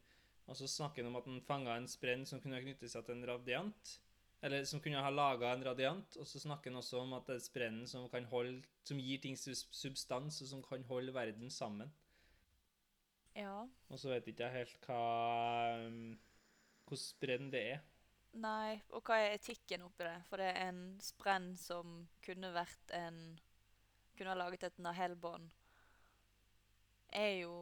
og 0.49 0.57
så 0.57 0.69
snakker 0.69 1.03
han 1.03 1.13
om 1.13 1.21
at 1.21 1.29
han 1.29 1.45
fanga 1.45 1.77
en 1.77 1.89
sprenn 1.89 2.25
som 2.29 2.41
kunne 2.41 2.63
knytte 2.65 2.89
seg 2.89 3.05
til 3.05 3.19
en 3.19 3.29
radiant. 3.29 3.99
Eller 4.45 4.67
som 4.69 4.81
kunne 4.85 5.01
ha 5.01 5.09
laga 5.09 5.55
en 5.55 5.65
radiant, 5.65 6.17
og 6.21 6.27
så 6.29 6.41
snakker 6.43 6.69
han 6.69 6.81
også 6.81 6.99
om 7.01 7.15
at 7.17 7.29
det 7.31 7.39
er 7.39 7.47
sprennen 7.47 7.87
som, 7.89 8.05
kan 8.13 8.27
holde, 8.29 8.59
som 8.85 9.01
gir 9.01 9.23
ting 9.23 9.39
substans, 9.41 10.43
og 10.45 10.51
som 10.51 10.61
kan 10.65 10.85
holde 10.91 11.15
verden 11.17 11.49
sammen. 11.51 11.93
Ja. 13.35 13.65
Og 13.89 13.99
så 13.99 14.13
vet 14.13 14.29
ikke 14.31 14.45
jeg 14.45 14.61
helt 14.61 14.87
hva 14.87 15.01
um, 15.89 16.15
Hvordan 16.85 17.01
sprenn 17.01 17.49
det 17.51 17.63
er. 17.73 17.81
Nei, 18.37 18.77
og 18.93 19.01
hva 19.07 19.17
er 19.23 19.39
etikken 19.39 19.87
oppi 19.87 20.05
det? 20.05 20.19
For 20.29 20.43
det 20.43 20.51
er 20.53 20.69
en 20.69 20.85
sprenn 21.03 21.55
som 21.59 22.05
kunne 22.25 22.53
vært 22.55 22.95
en 22.99 23.19
Kunne 24.15 24.31
ha 24.31 24.37
laget 24.39 24.69
et 24.69 24.77
Nahel-bånd. 24.79 25.49
Er 27.15 27.33
jo 27.45 27.55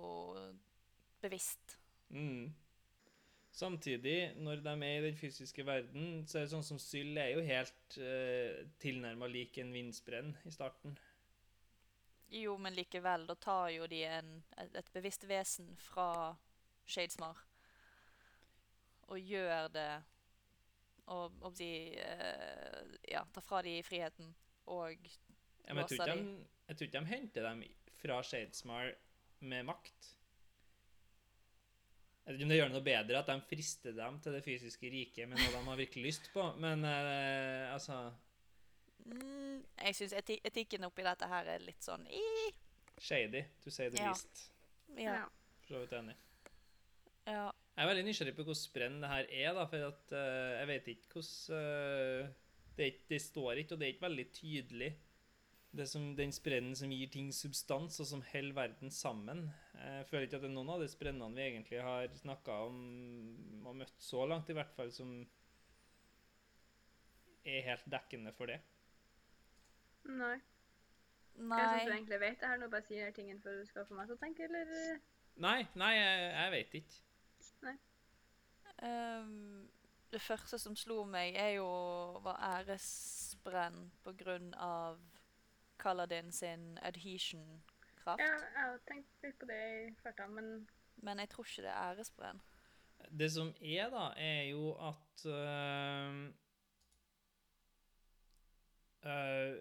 bevisst. 1.22 1.78
Mm. 2.08 2.52
Samtidig, 3.52 4.32
når 4.36 4.62
de 4.64 4.72
er 4.72 4.98
i 4.98 5.04
den 5.04 5.16
fysiske 5.16 5.66
verden, 5.66 6.26
så 6.26 6.38
er 6.38 6.46
det 6.46 6.52
sånn 6.54 6.64
som 6.64 6.78
Syll 6.80 7.18
er 7.20 7.34
jo 7.34 7.42
helt 7.44 7.96
uh, 8.00 8.62
tilnærma 8.80 9.28
lik 9.28 9.58
en 9.60 9.74
vindsprenn 9.76 10.32
i 10.48 10.52
starten. 10.54 10.96
Jo, 12.32 12.56
men 12.56 12.72
likevel, 12.72 13.26
da 13.28 13.36
tar 13.36 13.68
jo 13.74 13.86
de 13.92 14.00
en, 14.08 14.38
et, 14.56 14.88
bevisst 14.94 15.26
vesen 15.28 15.74
fra 15.76 16.32
Shadesmar 16.88 17.36
og 19.12 19.18
gjør 19.20 19.68
det 19.74 19.90
Og 21.12 21.42
om 21.44 21.54
de 21.58 21.68
eh, 22.00 22.94
Ja, 23.10 23.24
tar 23.34 23.44
fra 23.44 23.60
de 23.62 23.74
friheten 23.84 24.32
og 24.72 24.96
Låser 25.68 26.08
de, 26.08 26.24
jeg 26.68 26.76
tror 26.76 26.86
ikke 26.86 26.98
de 27.00 27.10
henter 27.10 27.48
dem 27.50 27.62
fra 28.00 28.22
Shadesmar 28.24 28.94
med 29.42 29.66
makt. 29.68 30.08
Jeg 32.22 32.30
vet 32.30 32.38
ikke 32.38 32.46
om 32.46 32.52
det 32.52 32.58
gjør 32.60 32.68
det 32.70 32.76
noe 32.76 32.86
bedre 32.86 33.18
at 33.18 33.30
de 33.32 33.36
frister 33.50 33.94
dem 33.96 34.18
til 34.22 34.36
det 34.36 34.42
fysiske 34.46 34.90
riket 34.92 35.26
med 35.28 35.40
noe 35.42 35.54
de 35.56 35.62
har 35.66 35.80
virkelig 35.80 36.04
lyst 36.06 36.28
på, 36.34 36.44
men 36.62 36.84
eh, 36.86 37.72
altså 37.74 37.96
mm, 39.06 39.56
Jeg 39.82 39.96
syns 39.98 40.14
eti 40.20 40.36
etikken 40.46 40.86
oppi 40.86 41.02
dette 41.06 41.26
her 41.32 41.50
er 41.56 41.64
litt 41.66 41.82
sånn 41.82 42.06
i, 42.06 42.22
Shady, 43.02 43.42
to 43.64 43.72
say 43.74 43.88
the 43.90 43.98
Ja. 43.98 44.12
least. 44.12 44.44
ja, 44.94 45.16
ja. 45.18 45.26
For 45.66 45.74
så 45.74 45.80
vidt 45.82 45.96
enig. 45.98 46.14
ja. 47.26 47.48
Jeg 47.72 47.86
er 47.86 47.88
veldig 47.88 48.04
nysgjerrig 48.04 48.34
på 48.36 48.44
hvordan 48.44 48.60
sprenn 48.60 48.96
det 49.02 49.08
her 49.08 49.28
er, 49.32 49.54
da, 49.56 49.62
for 49.66 49.84
at 49.88 50.10
uh, 50.12 50.50
jeg 50.60 50.66
vet 50.68 50.88
ikke 50.92 51.14
hvordan 51.16 51.56
uh, 51.56 52.34
det, 52.76 52.88
det 53.08 53.18
står 53.24 53.62
ikke, 53.62 53.74
og 53.74 53.80
det 53.80 53.86
er 53.86 53.92
ikke 53.94 54.04
veldig 54.06 54.26
tydelig. 54.36 54.90
Det 55.72 55.86
som 55.88 56.10
den 56.16 56.32
sprennen 56.36 56.76
som 56.76 56.90
gir 56.92 57.08
ting 57.08 57.30
substans, 57.32 57.96
og 58.02 58.08
som 58.08 58.24
holder 58.28 58.56
verden 58.56 58.90
sammen. 58.92 59.46
Jeg 59.72 60.06
føler 60.10 60.26
ikke 60.26 60.36
at 60.36 60.44
det 60.44 60.50
er 60.50 60.56
noen 60.58 60.72
av 60.74 60.82
de 60.82 60.88
sprennene 60.92 61.32
vi 61.38 61.46
egentlig 61.46 61.80
har 61.80 62.12
snakka 62.20 62.58
om 62.66 62.82
og 63.64 63.78
møtt 63.80 64.04
så 64.04 64.26
langt, 64.28 64.50
i 64.52 64.56
hvert 64.58 64.74
fall, 64.76 64.92
som 64.92 65.14
er 67.48 67.64
helt 67.70 67.88
dekkende 67.90 68.34
for 68.36 68.52
det. 68.52 68.60
Nei. 70.12 70.36
Jeg 71.32 71.68
syns 71.72 71.88
du 71.88 71.94
egentlig 71.94 72.20
vet 72.20 72.40
det 72.40 72.48
her, 72.50 72.60
nå 72.60 72.68
bare 72.68 72.84
sier 72.86 73.06
jeg 73.06 73.14
tingen 73.16 73.40
for 73.40 73.56
du 73.56 73.64
skal 73.66 73.86
få 73.88 73.96
meg 73.96 74.10
til 74.10 74.18
å 74.18 74.20
tenke, 74.20 74.48
eller? 74.50 75.00
Nei, 75.40 75.62
nei, 75.80 75.92
jeg, 75.96 76.26
jeg 76.36 76.52
vet 76.52 76.76
ikke. 76.82 76.98
ehm, 78.84 79.70
det 80.12 80.20
første 80.20 80.58
som 80.60 80.76
slo 80.76 81.02
meg, 81.08 81.38
er 81.40 81.56
jo 81.56 81.68
var 82.24 82.42
æresbrenn 82.50 83.86
på 84.04 84.12
grunn 84.20 84.52
av 84.60 85.00
Kaladin 85.82 86.32
sin 86.32 86.78
adhesion-kraft. 86.82 88.20
Ja, 88.20 88.32
jeg 88.32 88.54
har 88.56 88.78
tenkt 88.86 89.24
litt 89.24 89.38
på 89.40 89.48
det 89.50 89.60
i 89.82 89.94
farta, 90.02 90.28
men 90.30 90.68
Men 91.02 91.18
jeg 91.18 91.28
tror 91.32 91.44
ikke 91.48 91.62
det 91.62 91.70
er 91.70 91.90
æresbrenn. 91.90 92.40
Det 93.10 93.32
som 93.32 93.48
er, 93.60 93.90
da, 93.90 94.12
er 94.16 94.42
jo 94.52 94.72
at 94.88 95.26
øh, 95.26 96.26
øh, 99.06 99.56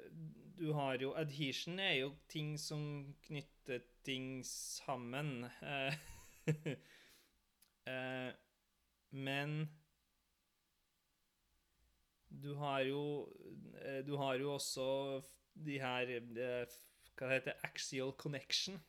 Du 0.59 0.74
har 0.74 0.93
jo 1.01 1.14
Adhesion 1.17 1.80
er 1.80 1.93
jo 1.93 2.16
ting 2.30 2.59
som 2.59 3.16
knytter 3.24 3.80
ting 4.06 4.45
sammen. 4.45 5.43
uh, 5.61 5.93
eh, 7.93 8.33
men 9.09 9.69
du 12.43 12.56
har 12.56 12.80
jo 12.80 13.33
Du 14.08 14.17
har 14.17 14.33
jo 14.33 14.53
også 14.53 15.22
de 15.55 15.80
her 15.80 16.05
Hva 16.05 16.19
heter 16.19 16.80
Hva 17.17 17.27
det 17.27 17.35
heter 17.41 17.53
Axial 17.63 18.13
connection. 18.17 18.80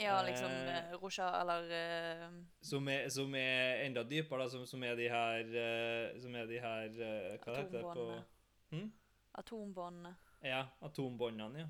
Ja, 0.00 0.22
liksom 0.22 0.50
Eh. 0.50 0.92
uh, 0.92 1.02
Rosha 1.02 1.40
eller 1.40 1.70
eh, 1.70 2.30
Som 2.60 2.88
er, 2.88 3.08
som 3.08 3.34
er 3.34 3.82
enda 3.86 4.02
dypere, 4.02 4.42
da, 4.42 4.48
som, 4.48 4.66
som 4.66 4.82
er 4.84 4.94
de 4.94 5.08
her 5.10 5.38
eh, 5.40 6.20
Som 6.22 6.34
er 6.34 6.46
de 6.46 6.60
her 6.60 6.84
eh, 6.86 7.38
Hva 7.42 7.56
heter 7.56 7.72
det 7.72 7.82
på 7.82 8.22
hm? 8.70 8.92
atombåndene. 9.34 10.14
Ja, 10.42 10.66
atombåndene, 10.82 11.58
ja. 11.58 11.66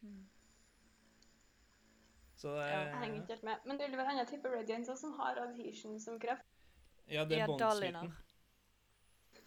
Mm. 0.00 0.28
Så 2.36 2.48
det 2.54 2.66
Ja, 2.70 2.78
jeg 2.80 2.98
henger 2.98 3.14
ikke 3.20 3.32
helt 3.34 3.42
med. 3.42 3.54
Men 3.66 3.78
det 3.78 3.88
vil 3.88 3.96
være 3.98 4.12
en 4.12 4.18
annen 4.18 4.26
type 4.30 4.48
radiance 4.48 4.96
som 4.96 5.12
har 5.18 5.40
adhesion 5.42 6.00
som 6.00 6.20
kreft. 6.20 6.46
Ja, 7.10 7.24
det 7.24 7.32
er 7.32 7.38
Ja, 7.38 7.46
båndsmitten. 7.46 8.12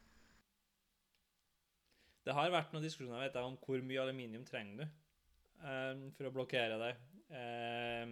Det 2.24 2.32
har 2.36 2.50
vært 2.54 2.72
noen 2.72 2.84
diskusjoner 2.86 3.20
vet 3.26 3.36
jeg, 3.36 3.44
om 3.44 3.56
hvor 3.60 3.80
mye 3.84 4.02
aluminium 4.06 4.44
trenger 4.48 4.74
du 4.80 4.84
eh, 4.86 5.94
for 6.16 6.24
å 6.30 6.34
blokkere 6.38 6.76
deg. 6.86 6.94
Eh, 7.36 8.06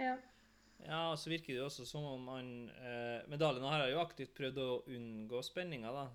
Ja. 0.00 0.16
Ja, 0.82 1.02
og 1.12 1.18
så 1.20 1.30
virker 1.30 1.52
det 1.52 1.60
jo 1.60 1.68
også 1.68 1.84
som 1.86 2.04
om 2.08 2.24
han 2.32 2.48
eh, 2.74 3.20
Men 3.30 3.38
Dalen 3.38 3.62
har 3.62 3.84
jo 3.86 4.00
aktivt 4.02 4.32
prøvd 4.34 4.56
å 4.58 4.70
unngå 4.90 5.42
spenninga, 5.46 5.92
da. 5.94 6.08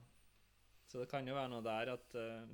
Så 0.88 1.00
det 1.00 1.08
kan 1.12 1.28
jo 1.28 1.38
være 1.38 1.52
noe 1.54 1.64
der 1.64 1.94
at 1.94 2.18
eh, 2.20 2.50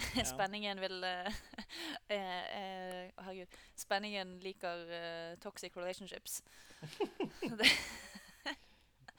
Ja. 0.16 0.24
Spenningen 0.24 0.80
vil 0.80 1.04
eh, 1.04 1.40
eh, 2.14 2.40
eh, 2.56 3.10
Herregud. 3.20 3.58
Spenningen 3.78 4.38
liker 4.44 4.86
eh, 4.96 5.34
toxic 5.42 5.76
relationships. 5.76 6.40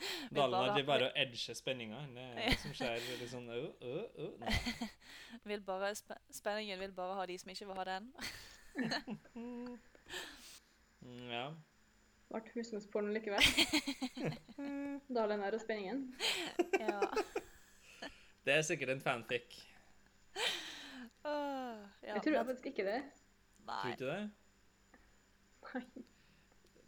ha- 0.01 0.73
driver 0.75 0.85
bare 0.87 1.07
og 1.09 1.11
edger 1.15 1.55
spenninga. 1.57 1.99
Det 2.15 2.25
er 2.45 2.55
som 2.61 2.73
skjer 2.73 2.99
litt 3.19 3.29
sånn 3.31 3.49
øh, 3.49 3.67
øh, 3.81 4.03
øh. 4.17 4.31
Nei. 4.39 4.53
vil 5.51 5.61
bare, 5.67 5.91
spenningen 6.31 6.79
vil 6.79 6.91
bare 6.97 7.15
ha 7.19 7.25
de 7.29 7.37
som 7.41 7.49
ikke 7.53 7.67
vil 7.69 7.75
ha 7.81 7.83
den. 7.91 8.11
Mm, 9.35 9.77
Ja. 11.31 11.45
Ble 12.31 12.41
husmorsporno 12.55 13.11
likevel. 13.11 13.43
Dalen 15.11 15.41
er 15.43 15.57
og 15.57 15.61
spenningen. 15.63 16.05
Ja. 16.79 16.99
Det 18.45 18.53
er 18.55 18.61
sikkert 18.65 18.89
en 18.95 19.01
fanfic. 19.01 19.57
Åh, 21.25 21.77
ja. 22.01 22.13
Jeg 22.15 22.23
tror 22.25 22.37
faktisk 22.43 22.65
ikke 22.71 22.85
det. 22.87 23.01
Tror 23.67 23.83
du 23.83 23.89
ikke 23.91 24.05
det? 24.05 24.31
Nei. 25.61 26.05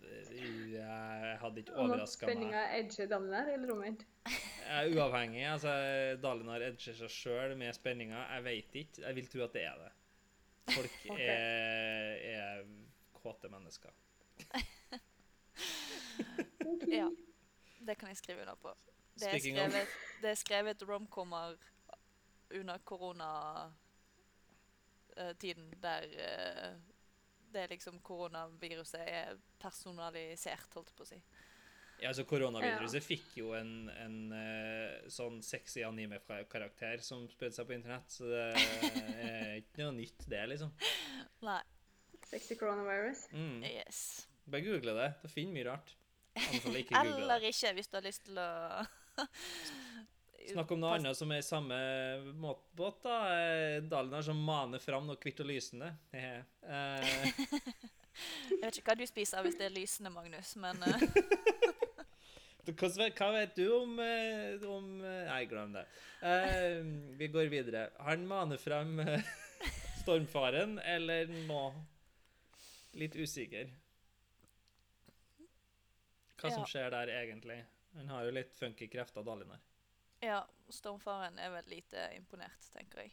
Jeg 0.04 1.38
hadde 1.42 1.60
ikke 1.62 1.74
Om 1.76 1.90
overraska 1.92 2.26
meg. 2.26 2.34
spenninga 2.34 2.62
edger 2.78 3.08
Dalinar, 3.12 3.48
eller 3.54 3.72
omvendt. 3.74 4.06
Uavhengig. 4.96 5.44
altså 5.48 5.74
Dalinar 6.24 6.62
edger 6.66 6.94
seg 6.98 7.10
sjøl 7.12 7.56
med 7.58 7.74
spenninga. 7.78 8.24
Jeg 8.36 8.44
veit 8.46 8.76
ikke. 8.84 9.02
Jeg 9.08 9.16
vil 9.16 9.28
tro 9.32 9.44
at 9.48 9.54
det 9.54 9.64
er 9.70 9.76
det. 9.84 9.92
Folk 10.74 10.92
okay. 11.12 11.28
er, 11.28 12.14
er 12.34 12.66
kåte 13.20 13.50
mennesker. 13.52 13.92
okay. 16.66 16.98
Ja. 16.98 17.10
Det 17.84 17.98
kan 18.00 18.08
jeg 18.14 18.18
skrive 18.18 18.42
under 18.42 18.56
på. 18.56 18.72
Det 19.20 19.28
er 19.28 19.30
Speaking 19.30 19.60
of- 19.60 19.70
skrevet, 19.72 19.88
det 20.22 20.30
er 20.30 20.36
skrevet 20.40 20.84
romcomer 20.90 21.56
under 22.60 22.78
koronatiden 22.88 23.74
der 25.84 26.02
eh, 26.04 26.74
det 27.54 27.64
er 27.64 27.74
liksom 27.76 28.00
koronaviruset 28.06 29.02
er 29.04 29.40
personalisert, 29.62 30.70
holdt 30.76 30.92
jeg 30.92 30.98
på 31.00 31.08
å 31.08 31.12
si. 31.14 31.20
Ja, 32.02 32.10
altså 32.10 32.26
Koronaviruset 32.28 33.06
fikk 33.06 33.38
jo 33.38 33.54
en, 33.56 33.88
en 34.02 34.18
uh, 34.34 35.06
sånn 35.14 35.38
sexy 35.46 35.86
anime-karakter 35.88 37.04
som 37.06 37.24
spredde 37.32 37.56
seg 37.56 37.70
på 37.70 37.78
internett, 37.78 38.10
så 38.12 38.28
det 38.28 38.42
er 38.50 39.54
ikke 39.62 39.86
noe 39.86 39.96
nytt, 40.02 40.26
det, 40.28 40.42
liksom. 40.52 40.74
Nei. 41.48 41.62
Sexy 42.28 42.58
coronavirus. 42.60 43.28
Mm. 43.32 43.62
Yes. 43.70 44.02
Bare 44.50 44.66
google 44.66 44.98
det. 44.98 45.10
Du 45.22 45.30
finner 45.32 45.56
mye 45.56 45.68
rart. 45.70 45.96
Ikke. 46.34 46.98
Eller 46.98 47.46
ikke, 47.46 47.72
hvis 47.78 47.88
du 47.88 47.98
har 48.00 48.06
lyst 48.08 48.26
til 48.26 48.40
å 48.42 48.50
Snakk 50.52 50.72
om 50.76 50.80
noe 50.82 50.96
annet 50.98 51.18
som 51.18 51.32
er 51.32 51.40
i 51.42 51.46
samme 51.46 51.78
båt, 52.76 52.98
da. 53.06 53.18
Eh, 53.38 53.78
Dalinar 53.88 54.26
som 54.26 54.40
maner 54.44 54.82
fram 54.84 55.08
noe 55.08 55.20
hvitt 55.22 55.40
og 55.44 55.50
lysende. 55.52 55.94
Eh, 56.64 57.34
Jeg 58.54 58.60
vet 58.62 58.78
ikke 58.78 58.92
hva 58.92 58.96
du 59.00 59.08
spiser 59.10 59.42
hvis 59.44 59.56
det 59.58 59.66
er 59.68 59.74
lysende, 59.74 60.12
Magnus, 60.14 60.52
men 60.62 60.78
eh, 60.86 61.02
Hva, 62.70 63.30
vet 63.34 63.56
du 63.58 63.66
om, 63.76 63.98
om 64.70 64.86
Nei, 65.02 65.42
glem 65.52 65.74
det. 65.76 65.82
Eh, 66.24 66.78
vi 67.20 67.28
går 67.34 67.50
videre. 67.52 67.88
Han 68.06 68.24
maner 68.30 68.62
frem 68.62 69.02
stormfaren, 70.04 70.78
eller 70.80 71.28
nå 71.50 71.64
Litt 73.02 73.18
usikker. 73.18 73.72
Hva 76.38 76.52
som 76.54 76.66
skjer 76.70 76.94
der, 76.94 77.10
egentlig. 77.24 77.60
Han 77.98 78.10
har 78.14 78.28
jo 78.28 78.34
litt 78.38 78.54
funky 78.58 78.88
krefter, 78.92 79.26
Dalinar. 79.26 79.60
Ja, 80.24 80.40
stormfaren 80.74 81.38
er 81.44 81.52
vel 81.54 81.68
lite 81.72 82.08
imponert, 82.18 82.70
tenker 82.74 83.04
jeg. 83.04 83.12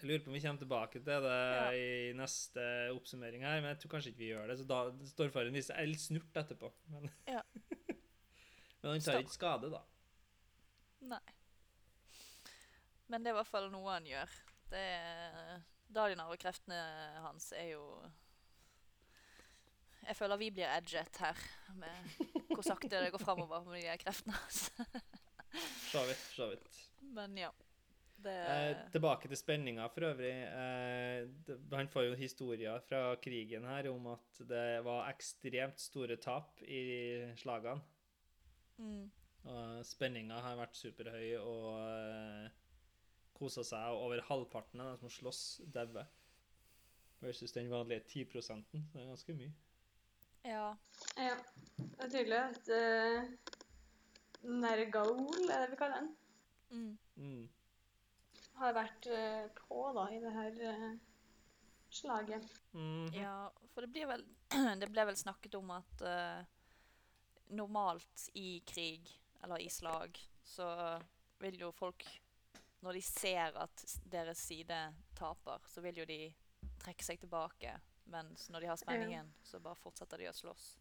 Jeg 0.00 0.08
lurer 0.08 0.22
på 0.24 0.30
om 0.30 0.36
vi 0.36 0.40
kommer 0.40 0.62
tilbake 0.62 1.00
til 1.04 1.04
det 1.04 1.16
Ja. 1.28 1.64
i 1.76 2.12
neste 2.16 2.62
oppsummering 2.94 3.42
her, 3.44 3.60
men 3.60 3.74
jeg 3.74 3.80
tror 3.82 3.90
kanskje 3.96 4.12
ikke 4.14 4.22
vi 4.22 4.30
gjør 4.32 4.46
det. 4.48 4.56
Så 4.60 4.64
da 4.70 4.78
stormfaren 5.10 5.52
viser 5.52 5.74
seg 5.76 5.90
litt 5.90 6.00
snurt 6.00 6.40
etterpå. 6.40 6.70
Men, 6.94 7.10
Ja. 7.36 7.42
men 8.80 8.94
han 8.94 9.00
tar 9.04 9.20
ikke 9.20 9.36
skade, 9.36 9.68
da. 9.74 9.82
Nei. 11.10 11.20
Men 13.10 13.22
det 13.24 13.28
er 13.30 13.34
i 13.34 13.38
hvert 13.42 13.50
fall 13.52 13.68
noe 13.72 13.92
han 13.92 14.06
gjør. 14.08 14.32
Det 14.70 14.80
er 14.80 15.62
Dalinar 15.90 16.30
og 16.32 16.38
kreftene 16.38 16.76
hans 17.24 17.50
er 17.58 17.72
jo 17.74 17.82
Jeg 20.06 20.16
føler 20.16 20.38
vi 20.40 20.48
blir 20.54 20.70
edget 20.70 21.16
her, 21.20 21.36
med 21.76 21.92
hvor 22.54 22.62
sakte 22.64 22.88
det 22.88 23.10
går 23.12 23.20
framover 23.20 23.66
med 23.68 23.82
de 23.84 23.98
kreftene 24.00 24.32
hans. 24.38 24.70
Så 25.90 26.06
vidt. 26.06 26.24
Så 26.36 26.48
vidt. 26.52 26.80
Men 27.00 27.36
ja. 27.36 27.50
Det 28.20 28.32
Eh, 28.32 28.76
tilbake 28.92 29.28
til 29.28 29.38
spenninga 29.38 29.86
for 29.88 30.04
øvrig. 30.10 30.32
Eh, 30.44 31.28
det, 31.46 31.56
han 31.72 31.88
får 31.88 32.04
jo 32.10 32.18
historier 32.20 32.82
fra 32.84 33.14
krigen 33.16 33.64
her 33.64 33.88
om 33.88 34.10
at 34.12 34.42
det 34.48 34.84
var 34.84 35.08
ekstremt 35.08 35.80
store 35.80 36.16
tap 36.16 36.60
i 36.62 37.32
slagene. 37.40 37.80
mm, 38.76 39.10
Og 39.44 39.86
spenninga 39.86 40.40
har 40.44 40.58
vært 40.60 40.76
superhøy, 40.76 41.38
og 41.40 41.80
eh, 41.80 42.50
kosa 43.32 43.64
seg, 43.64 43.88
og 43.88 44.04
over 44.10 44.20
halvparten 44.28 44.80
av 44.80 44.92
dem 44.92 44.98
som 45.00 45.14
slåss, 45.16 45.60
dauer. 45.64 46.04
Versus 47.20 47.52
den 47.52 47.70
vanlige 47.70 48.00
10 48.00 48.24
prosenten. 48.32 48.84
Det 48.92 49.00
er 49.00 49.08
ganske 49.08 49.32
mye. 49.36 49.52
Ja. 50.44 50.74
Ja. 51.16 51.34
Det 51.76 52.04
er 52.04 52.12
tydelig 52.12 52.38
at 52.38 52.70
uh, 52.72 53.56
Nergaol, 54.42 55.26
er 55.50 55.64
det 55.66 55.70
vi 55.74 55.76
kaller 55.80 56.00
den, 56.02 56.16
Mm. 56.70 56.98
Mm. 57.16 57.48
har 58.60 58.74
vært 58.76 59.06
uh, 59.10 59.48
på 59.56 59.80
da 59.96 60.04
i 60.14 60.20
det 60.22 60.30
her 60.32 60.58
uh, 60.70 60.92
slaget. 61.90 62.46
Mhm. 62.72 63.08
Ja, 63.16 63.50
for 63.74 63.82
det 63.82 63.90
blir 63.90 64.06
vel 64.06 64.22
Det 64.80 64.88
ble 64.92 65.04
vel 65.08 65.16
snakket 65.18 65.54
om 65.58 65.70
at 65.74 66.04
uh, 66.06 66.44
normalt 67.50 68.28
i 68.38 68.60
krig, 68.66 69.10
eller 69.42 69.58
i 69.58 69.68
slag, 69.68 70.18
så 70.42 71.00
vil 71.40 71.58
jo 71.60 71.72
folk 71.72 72.06
Når 72.80 72.92
de 72.96 73.02
ser 73.02 73.56
at 73.60 73.82
deres 74.08 74.38
side 74.38 74.76
taper, 75.18 75.58
så 75.68 75.82
vil 75.84 75.98
jo 76.00 76.04
de 76.08 76.32
trekke 76.80 77.04
seg 77.04 77.18
tilbake. 77.20 77.74
Mens 78.08 78.46
når 78.48 78.60
de 78.60 78.66
har 78.70 78.76
spenningen, 78.80 79.34
så 79.44 79.60
bare 79.60 79.76
fortsetter 79.76 80.16
de 80.18 80.30
å 80.30 80.32
slåss. 80.32 80.78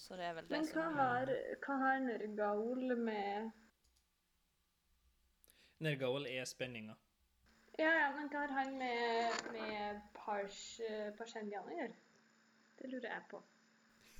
Så 0.00 0.16
det 0.16 0.24
er 0.24 0.32
vel 0.32 0.46
det 0.48 0.56
Men 0.56 0.66
hva 0.66 0.84
som 0.88 0.94
har, 0.96 1.30
hva 1.64 1.74
har 1.82 1.98
Nergaol 2.06 2.94
med 2.96 3.50
Nergaol 5.80 6.26
er 6.28 6.44
spenninga. 6.48 6.94
Ja, 7.78 7.90
ja, 7.96 8.08
men 8.16 8.28
hva 8.32 8.44
har 8.44 8.54
han 8.56 8.74
med, 8.80 9.44
med 9.54 10.00
pars, 10.16 10.58
å 10.80 11.72
gjøre? 11.72 11.92
Det 12.80 12.90
lurer 12.92 13.08
jeg 13.08 13.26
på. 13.30 13.40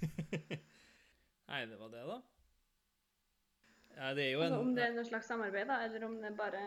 Nei, 1.50 1.62
det 1.68 1.80
var 1.80 1.92
det, 1.92 2.04
da. 2.08 2.18
Ja, 3.96 4.12
det 4.16 4.24
er 4.24 4.30
jo 4.30 4.44
en 4.44 4.46
Altså, 4.46 4.60
om 4.64 4.74
det 4.76 4.84
er 4.84 4.94
noe 4.96 5.08
slags 5.08 5.28
samarbeid, 5.32 5.68
da, 5.68 5.80
eller 5.84 6.06
om 6.06 6.16
det 6.22 6.30
bare 6.38 6.62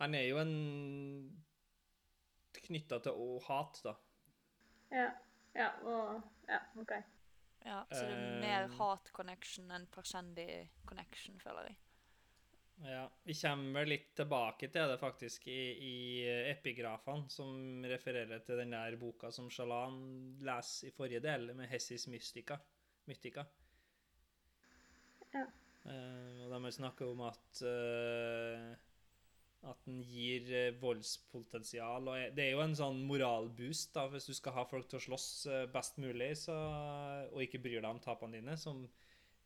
Han 0.00 0.16
er 0.16 0.26
jo 0.28 0.40
en 0.42 0.56
knytta 2.68 3.00
til 3.04 3.20
å 3.24 3.28
hat, 3.46 3.80
da. 3.84 3.94
Ja. 4.92 5.08
Ja, 5.56 5.70
og 5.84 6.20
Ja, 6.48 6.60
OK. 6.80 6.92
Ja, 7.64 7.82
så 7.90 8.04
det 8.06 8.14
er 8.14 8.40
mer 8.40 8.64
Eh, 8.68 8.78
hat 8.78 9.10
connection 9.12 9.70
enn 9.70 9.86
Parshendi 9.92 10.46
connection, 10.86 11.38
føler 11.40 11.68
jeg. 11.68 11.76
Ja, 12.86 13.10
Vi 13.24 13.34
kommer 13.34 13.80
vel 13.80 13.90
litt 13.90 14.10
tilbake 14.16 14.68
til 14.70 14.92
det 14.92 14.98
faktisk 15.00 15.48
i, 15.50 15.60
i 15.82 15.94
epigrafene, 16.52 17.26
som 17.30 17.82
refererer 17.90 18.44
til 18.46 18.60
den 18.62 18.76
der 18.76 18.96
boka 19.00 19.32
som 19.34 19.50
Shalan 19.50 20.38
leser 20.46 20.88
i 20.88 20.94
forrige 20.94 21.20
del, 21.24 21.50
med 21.58 21.68
Hessis 21.72 22.06
Mystica. 22.06 22.58
Mytica. 23.10 23.44
Ja. 25.34 25.46
Uh, 25.88 26.44
og 26.44 26.54
de 26.54 26.72
snakker 26.72 27.08
om 27.08 27.20
at 27.26 27.62
eh, 27.64 28.76
at 29.66 29.80
den 29.86 30.02
gir 30.06 30.46
eh, 30.54 30.74
voldspotensial. 30.80 32.08
og 32.08 32.36
Det 32.36 32.44
er 32.44 32.52
jo 32.54 32.62
en 32.62 32.76
sånn 32.78 33.00
moralboost 33.08 33.94
da, 33.96 34.06
hvis 34.12 34.28
du 34.30 34.34
skal 34.36 34.54
ha 34.54 34.64
folk 34.70 34.88
til 34.88 35.00
å 35.00 35.04
slåss 35.08 35.28
eh, 35.50 35.64
best 35.72 35.98
mulig 35.98 36.30
så, 36.38 36.56
og 37.32 37.42
ikke 37.42 37.60
bryr 37.64 37.80
deg 37.82 37.90
om 37.90 38.02
tapene 38.02 38.38
dine, 38.38 38.56
som 38.60 38.84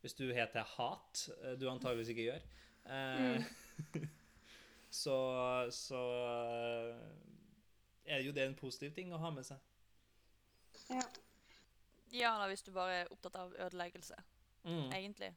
hvis 0.03 0.17
du 0.19 0.27
heter 0.35 0.67
hat, 0.75 1.25
eh, 1.41 1.55
du 1.57 1.65
antageligvis 1.71 2.13
ikke 2.13 2.27
gjør. 2.29 2.45
Eh, 2.93 4.07
så 5.03 5.17
så 5.73 6.03
er 8.05 8.21
jo 8.21 8.33
det 8.35 8.45
en 8.45 8.59
positiv 8.59 8.93
ting 8.93 9.13
å 9.15 9.21
ha 9.21 9.31
med 9.33 9.47
seg. 9.47 9.57
Ja. 10.91 11.07
Ja, 12.13 12.35
da, 12.37 12.45
hvis 12.51 12.61
du 12.61 12.69
bare 12.75 12.99
er 13.01 13.13
opptatt 13.15 13.39
av 13.39 13.55
ødeleggelse, 13.57 14.19
Mm, 14.63 14.91
egentlig. 14.95 15.33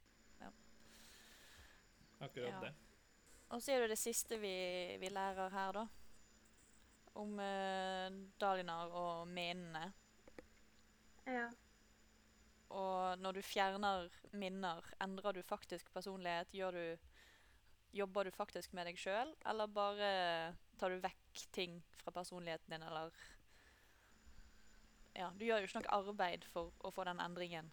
akkurat 2.20 2.48
ja. 2.48 2.60
det. 2.60 2.85
Og 3.54 3.62
så 3.62 3.72
er 3.76 3.84
det 3.84 3.92
det 3.94 4.00
siste 4.00 4.38
vi, 4.42 4.54
vi 5.00 5.10
lærer 5.12 5.52
her, 5.54 5.76
da. 5.76 5.84
Om 7.16 7.38
eh, 7.40 8.16
Dalinar 8.40 8.90
og 8.92 9.28
menene. 9.28 9.92
ja. 11.26 11.46
Og 12.76 13.20
når 13.22 13.36
du 13.38 13.42
fjerner 13.46 14.08
minner, 14.34 14.82
endrer 15.00 15.36
du 15.36 15.42
faktisk 15.46 15.86
personlighet? 15.94 16.50
Gjør 16.50 16.74
du, 16.74 17.12
jobber 17.94 18.26
du 18.26 18.32
faktisk 18.34 18.72
med 18.74 18.88
deg 18.90 18.98
sjøl, 18.98 19.30
eller 19.46 19.70
bare 19.70 20.08
tar 20.76 20.90
du 20.90 20.98
vekk 21.04 21.44
ting 21.54 21.78
fra 22.02 22.10
personligheten 22.18 22.74
din, 22.74 22.82
eller 22.82 23.14
Ja, 25.16 25.30
du 25.30 25.46
gjør 25.46 25.62
jo 25.62 25.70
ikke 25.70 25.80
noe 25.84 25.94
arbeid 25.94 26.44
for 26.52 26.74
å 26.84 26.90
få 26.92 27.06
den 27.06 27.22
endringen 27.22 27.70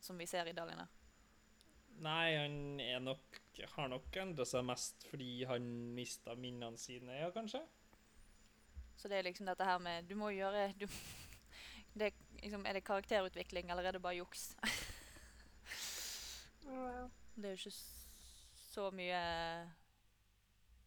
som 0.00 0.16
vi 0.16 0.24
ser 0.30 0.46
i 0.48 0.54
Dalinar. 0.56 0.88
Nei, 2.00 2.30
han 2.38 2.80
er 2.80 3.02
nok, 3.02 3.41
har 3.74 3.88
nok 3.92 4.16
endra 4.22 4.46
seg 4.48 4.64
mest 4.66 5.06
fordi 5.10 5.44
han 5.48 5.66
mista 5.96 6.34
minnene 6.38 6.80
sine, 6.80 7.18
ja, 7.20 7.30
kanskje? 7.34 7.60
Så 8.96 9.08
det 9.10 9.18
er 9.18 9.26
liksom 9.26 9.48
dette 9.48 9.66
her 9.66 9.80
med 9.82 10.06
Du 10.06 10.14
må 10.18 10.30
gjøre 10.30 10.68
du, 10.78 10.86
det, 11.98 12.12
liksom, 12.42 12.66
Er 12.66 12.78
det 12.78 12.84
karakterutvikling, 12.86 13.70
eller 13.70 13.88
er 13.88 13.96
det 13.96 14.02
bare 14.04 14.20
juks? 14.20 14.52
Det 17.32 17.48
er 17.48 17.56
jo 17.56 17.58
ikke 17.58 17.78
så 18.72 18.90
mye 18.94 19.18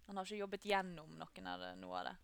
Han 0.07 0.17
har 0.17 0.25
ikke 0.25 0.39
jobbet 0.39 0.67
gjennom 0.69 1.17
noen 1.19 1.49
av 1.49 1.61
det, 1.61 1.71
noe 1.81 1.99
av 1.99 2.07
det. 2.07 2.15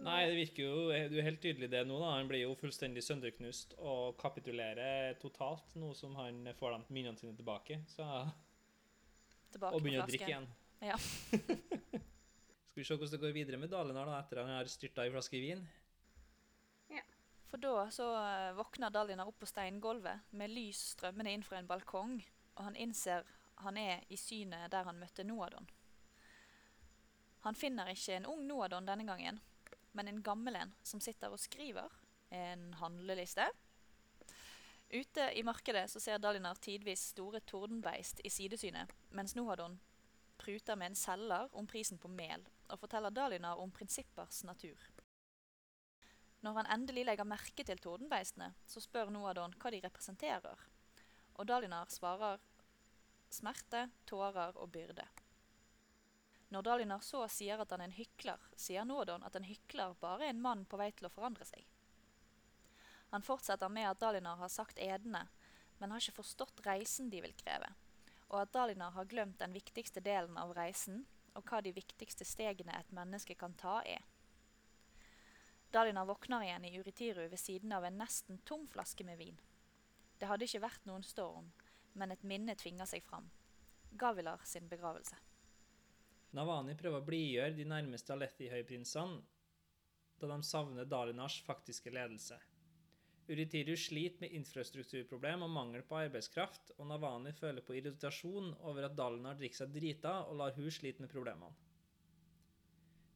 Nei, 0.00 0.20
det 0.30 0.36
virker 0.38 0.64
jo 0.64 1.08
Du 1.12 1.18
er 1.20 1.26
helt 1.28 1.42
tydelig 1.44 1.68
det 1.72 1.82
nå, 1.88 1.98
da. 2.00 2.14
Han 2.16 2.28
blir 2.30 2.42
jo 2.46 2.56
fullstendig 2.58 3.04
sønderknust 3.04 3.76
og 3.78 4.16
kapitulerer 4.20 5.18
totalt, 5.20 5.74
nå 5.76 5.92
som 5.96 6.16
han 6.18 6.46
får 6.56 6.76
de 6.76 6.96
minnene 6.96 7.20
sine 7.20 7.36
tilbake. 7.36 7.82
Så, 7.92 8.06
Tilbake 9.50 9.76
og 9.76 9.84
begynner 9.84 10.06
å 10.06 10.10
drikke 10.10 10.30
igjen. 10.30 10.48
Ja. 10.80 10.96
Skal 12.70 12.80
vi 12.80 12.86
se 12.86 12.94
hvordan 12.94 13.12
det 13.12 13.22
går 13.24 13.36
videre 13.36 13.58
med 13.60 13.72
Dalinar 13.72 14.08
da, 14.08 14.20
etter 14.22 14.40
at 14.40 14.48
han 14.48 14.58
har 14.60 14.70
styrta 14.70 15.04
i 15.04 15.12
flaske 15.12 15.40
vin? 15.42 15.64
Ja. 16.92 17.02
For 17.50 17.62
da 17.62 17.88
så 17.92 18.06
eh, 18.20 18.52
våkner 18.56 18.94
Dalinar 18.94 19.28
opp 19.28 19.40
på 19.42 19.48
steingulvet 19.50 20.30
med 20.38 20.54
lys 20.54 20.92
strømmende 20.94 21.34
inn 21.34 21.44
fra 21.44 21.58
en 21.58 21.68
balkong, 21.68 22.16
og 22.56 22.64
han 22.68 22.78
innser 22.78 23.26
han 23.60 23.76
er 23.76 24.04
i 24.08 24.16
synet 24.16 24.70
der 24.72 24.86
han 24.88 24.98
møtte 25.00 25.24
Noadon. 25.26 25.66
Han 27.44 27.56
finner 27.56 27.90
ikke 27.92 28.16
en 28.16 28.28
ung 28.28 28.46
Noadon 28.48 28.88
denne 28.88 29.04
gangen, 29.08 29.40
men 29.92 30.08
en 30.08 30.22
gammel 30.24 30.56
en 30.56 30.72
som 30.86 31.00
sitter 31.00 31.32
og 31.32 31.40
skriver 31.40 31.92
en 32.30 32.70
handleliste. 32.80 33.48
Ute 34.90 35.32
i 35.38 35.42
markedet 35.46 35.90
så 35.90 36.00
ser 36.02 36.18
Dalinar 36.18 36.58
tidvis 36.58 37.12
store 37.12 37.40
tordenbeist 37.46 38.20
i 38.26 38.30
sidesynet, 38.30 38.90
mens 39.14 39.36
Noadon 39.38 39.78
pruter 40.40 40.74
med 40.76 40.90
en 40.90 40.98
selger 40.98 41.52
om 41.54 41.68
prisen 41.70 42.00
på 42.00 42.10
mel, 42.10 42.42
og 42.66 42.80
forteller 42.80 43.14
Dalinar 43.14 43.60
om 43.62 43.70
prinsippers 43.70 44.42
natur. 44.48 44.82
Når 46.40 46.58
han 46.58 46.70
endelig 46.74 47.04
legger 47.06 47.28
merke 47.28 47.64
til 47.64 47.78
tordenbeistene, 47.78 48.50
så 48.66 48.82
spør 48.82 49.12
Noadon 49.14 49.54
hva 49.62 49.70
de 49.70 49.82
representerer, 49.84 50.66
og 51.38 51.46
Dalinar 51.46 51.92
svarer 51.92 52.40
smerte, 53.30 53.86
tårer 54.10 54.56
og 54.58 54.72
byrde. 54.74 55.06
Når 56.50 56.66
Dalinar 56.66 57.04
så 57.06 57.28
sier 57.30 57.62
at 57.62 57.70
han 57.70 57.84
er 57.84 57.92
en 57.92 57.94
hykler, 57.94 58.42
sier 58.58 58.88
Noadon 58.88 59.22
at 59.22 59.36
en 59.38 59.46
hykler 59.46 59.94
bare 60.00 60.26
er 60.26 60.34
en 60.34 60.42
mann 60.42 60.64
på 60.66 60.80
vei 60.80 60.90
til 60.90 61.06
å 61.06 61.14
forandre 61.14 61.46
seg. 61.46 61.62
Han 63.10 63.22
fortsetter 63.26 63.68
med 63.68 63.88
at 63.90 64.00
Dalinar 64.00 64.36
har 64.36 64.48
sagt 64.48 64.78
edene, 64.78 65.26
men 65.78 65.90
har 65.90 66.02
ikke 66.02 66.20
forstått 66.20 66.62
reisen 66.66 67.10
de 67.10 67.22
vil 67.24 67.34
kreve, 67.34 67.72
og 68.28 68.42
at 68.42 68.52
Dalinar 68.54 68.94
har 68.94 69.08
glemt 69.10 69.40
den 69.40 69.54
viktigste 69.56 70.02
delen 70.04 70.38
av 70.38 70.54
reisen, 70.54 71.04
og 71.34 71.46
hva 71.46 71.60
de 71.62 71.72
viktigste 71.74 72.26
stegene 72.26 72.74
et 72.78 72.92
menneske 72.94 73.34
kan 73.38 73.54
ta 73.58 73.80
er. 73.86 74.02
Dalinar 75.70 76.06
våkner 76.06 76.42
igjen 76.42 76.64
i 76.66 76.78
Uritiru 76.78 77.28
ved 77.28 77.38
siden 77.38 77.72
av 77.72 77.84
en 77.86 77.98
nesten 77.98 78.40
tom 78.44 78.66
flaske 78.68 79.06
med 79.06 79.18
vin. 79.18 79.38
Det 80.18 80.26
hadde 80.26 80.46
ikke 80.46 80.64
vært 80.66 80.86
noen 80.86 81.06
storm, 81.06 81.52
men 81.94 82.10
et 82.10 82.24
minne 82.26 82.56
tvinger 82.58 82.88
seg 82.90 83.04
fram. 83.06 83.30
Gavilar 83.98 84.42
sin 84.44 84.66
begravelse. 84.70 85.18
Navani 86.34 86.76
prøver 86.78 87.02
å 87.02 87.06
blidgjøre 87.06 87.56
de 87.56 87.66
nærmeste 87.66 88.14
Alethi-høyprinsene 88.14 89.22
da 90.20 90.28
de 90.28 90.42
savner 90.44 90.84
Dalinars 90.84 91.38
faktiske 91.46 91.90
ledelse. 91.94 92.36
Uritiru 93.30 93.76
sliter 93.78 94.24
med 94.24 94.32
infrastrukturproblem 94.34 95.44
og 95.46 95.52
mangel 95.54 95.84
på 95.86 96.00
arbeidskraft, 96.00 96.72
og 96.78 96.88
Navani 96.90 97.30
føler 97.36 97.62
på 97.62 97.76
irritasjon 97.78 98.48
over 98.66 98.88
at 98.88 98.96
Dalinar 98.98 99.36
drikker 99.38 99.60
seg 99.60 99.74
drita 99.76 100.14
og 100.24 100.40
lar 100.40 100.56
hun 100.56 100.70
slite 100.74 101.04
med 101.04 101.12
problemene. 101.12 101.52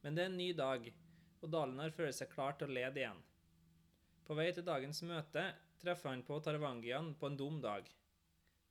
Men 0.05 0.15
det 0.15 0.23
er 0.23 0.31
en 0.31 0.39
ny 0.39 0.53
dag, 0.55 0.87
og 1.43 1.51
Dalinar 1.51 1.97
føler 1.97 2.15
seg 2.15 2.31
klar 2.31 2.55
til 2.61 2.71
å 2.71 2.77
lede 2.77 3.03
igjen. 3.03 3.25
På 4.25 4.37
vei 4.39 4.47
til 4.55 4.67
dagens 4.69 5.03
møte 5.09 5.49
treffer 5.83 6.13
han 6.13 6.23
på 6.29 6.39
Taravangian 6.47 7.11
på 7.19 7.33
en 7.33 7.41
dum 7.41 7.59
dag. 7.65 7.91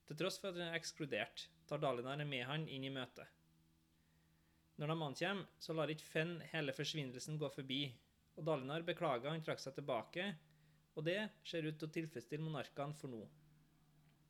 Til 0.08 0.20
tross 0.20 0.40
for 0.40 0.54
at 0.54 0.62
han 0.62 0.72
er 0.72 0.80
ekskludert, 0.80 1.48
tar 1.68 1.84
Dalinar 1.84 2.24
med 2.24 2.48
han 2.48 2.70
inn 2.72 2.88
i 2.88 2.94
møtet. 2.94 3.28
Når 4.80 4.90
de 4.90 4.96
ankommer, 4.96 5.46
så 5.60 5.76
lar 5.76 5.92
ikke 5.92 6.08
Fenn 6.08 6.38
hele 6.54 6.74
forsvinnelsen 6.74 7.36
gå 7.42 7.52
forbi, 7.52 7.84
og 8.40 8.48
Dalinar 8.48 8.88
beklager 8.88 9.30
han 9.30 9.44
trakk 9.46 9.62
seg 9.62 9.76
tilbake, 9.76 10.32
og 10.94 11.06
det 11.08 11.20
ser 11.48 11.66
ut 11.66 11.78
til 11.80 11.90
å 11.90 11.96
tilfredsstille 11.98 12.46
monarkene 12.46 12.98
for 12.98 13.12
nå. 13.14 13.22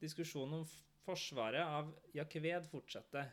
Diskusjonen 0.03 0.61
om 0.61 0.67
forsvaret 1.03 1.63
av 1.63 1.91
Jakved 2.15 2.67
fortsetter, 2.71 3.31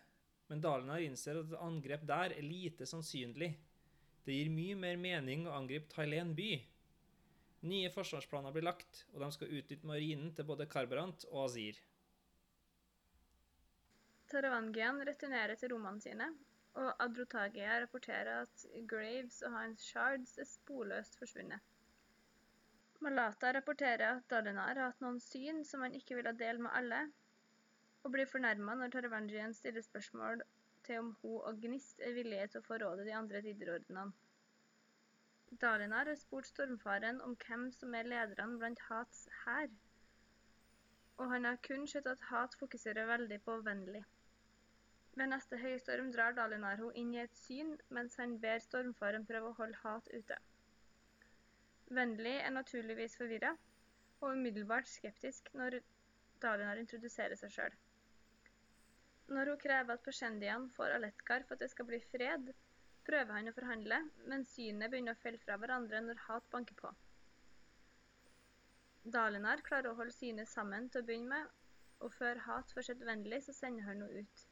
men 0.51 0.63
Dalinar 0.63 1.03
innser 1.05 1.39
at 1.39 1.53
et 1.53 1.63
angrep 1.63 2.07
der 2.07 2.35
er 2.35 2.47
lite 2.47 2.87
sannsynlig. 2.91 3.53
Det 4.27 4.35
gir 4.35 4.51
mye 4.53 4.77
mer 4.79 4.99
mening 5.01 5.47
å 5.47 5.55
angripe 5.57 5.91
Thailand 5.93 6.35
by. 6.39 6.51
Nye 7.71 7.93
forsvarsplaner 7.93 8.55
blir 8.55 8.67
lagt, 8.67 9.05
og 9.13 9.23
de 9.23 9.31
skal 9.37 9.55
utnytte 9.61 9.87
marinen 9.87 10.35
til 10.35 10.47
både 10.49 10.67
Karbarant 10.71 11.27
og 11.31 11.45
Azir. 11.45 11.79
Taravangian 14.31 15.03
returnerer 15.07 15.59
til 15.59 15.75
rommene 15.75 16.03
sine, 16.03 16.31
og 16.79 17.03
Adrotagia 17.03 17.81
rapporterer 17.83 18.45
at 18.45 18.67
Graves 18.91 19.41
og 19.47 19.55
hans 19.57 19.87
shards 19.91 20.37
er 20.39 20.47
sporløst 20.47 21.19
forsvunnet. 21.19 21.70
Malata 23.05 23.51
rapporterer 23.57 24.07
at 24.07 24.29
Dalinar 24.29 24.75
har 24.77 24.91
hatt 24.91 24.99
noen 25.03 25.21
syn 25.25 25.63
som 25.65 25.81
han 25.85 25.95
ikke 25.97 26.19
ville 26.19 26.33
dele 26.41 26.65
med 26.67 26.75
alle, 26.81 26.99
og 28.05 28.13
blir 28.13 28.29
fornærma 28.29 28.75
når 28.77 28.93
Taravangian 28.95 29.55
stiller 29.57 29.85
spørsmål 29.87 30.43
til 30.89 30.99
om 31.03 31.09
hun 31.23 31.39
og 31.51 31.63
Gnist 31.63 32.03
er 32.09 32.13
villige 32.19 32.51
til 32.53 32.61
å 32.61 32.67
forråde 32.67 33.07
de 33.09 33.15
andre 33.17 33.41
ridderordenene. 33.47 34.13
Dalinar 35.65 36.13
har 36.13 36.21
spurt 36.21 36.51
Stormfaren 36.51 37.23
om 37.25 37.39
hvem 37.47 37.65
som 37.79 37.97
er 37.99 38.13
lederne 38.13 38.61
blant 38.61 38.85
Hats 38.91 39.25
hær, 39.47 39.73
og 41.17 41.33
han 41.33 41.49
har 41.49 41.59
kun 41.67 41.89
sett 41.95 42.07
at 42.13 42.29
Hat 42.29 42.61
fokuserer 42.61 43.09
veldig 43.15 43.41
på 43.49 43.57
vennlig. 43.71 44.05
Ved 45.17 45.33
neste 45.33 45.59
høystorm 45.65 46.13
drar 46.13 46.37
Dalinar 46.37 46.77
henne 46.85 47.01
inn 47.01 47.17
i 47.17 47.25
et 47.25 47.43
syn, 47.47 47.75
mens 47.89 48.21
han 48.21 48.37
ber 48.45 48.61
Stormfaren 48.69 49.27
prøve 49.33 49.51
å 49.51 49.59
holde 49.65 49.81
Hat 49.83 50.13
ute. 50.13 50.39
Vennlig 51.91 52.37
er 52.39 52.53
naturligvis 52.55 53.17
forvirra, 53.19 53.51
og 54.21 54.37
umiddelbart 54.37 54.89
skeptisk 54.89 55.49
når 55.59 55.81
Dalinar 56.43 56.79
introduserer 56.81 57.39
seg 57.41 57.51
sjøl. 57.55 57.79
Når 59.31 59.51
hun 59.53 59.61
krever 59.63 59.95
at 59.95 60.05
Persjendian 60.05 60.69
får 60.77 60.95
Aletkar 60.97 61.45
for 61.49 61.57
at 61.57 61.65
det 61.65 61.71
skal 61.73 61.89
bli 61.89 61.99
fred, 62.13 62.53
prøver 63.07 63.35
han 63.37 63.51
å 63.51 63.55
forhandle, 63.57 63.99
men 64.31 64.47
synene 64.53 64.89
begynner 64.93 65.19
å 65.19 65.23
felle 65.23 65.43
fra 65.43 65.59
hverandre 65.59 66.03
når 66.07 66.23
hat 66.29 66.47
banker 66.55 66.79
på. 66.79 66.93
Dalinar 69.17 69.63
klarer 69.67 69.91
å 69.91 69.99
holde 69.99 70.15
synet 70.15 70.51
sammen 70.51 70.89
til 70.91 71.03
å 71.03 71.09
begynne 71.11 71.35
med, 71.35 71.53
og 72.05 72.15
før 72.15 72.41
hat 72.47 72.73
får 72.75 72.91
sett 72.91 73.05
vennlig, 73.07 73.43
så 73.45 73.55
sender 73.57 73.87
han 73.87 74.03
henne 74.05 74.25
ut. 74.25 74.47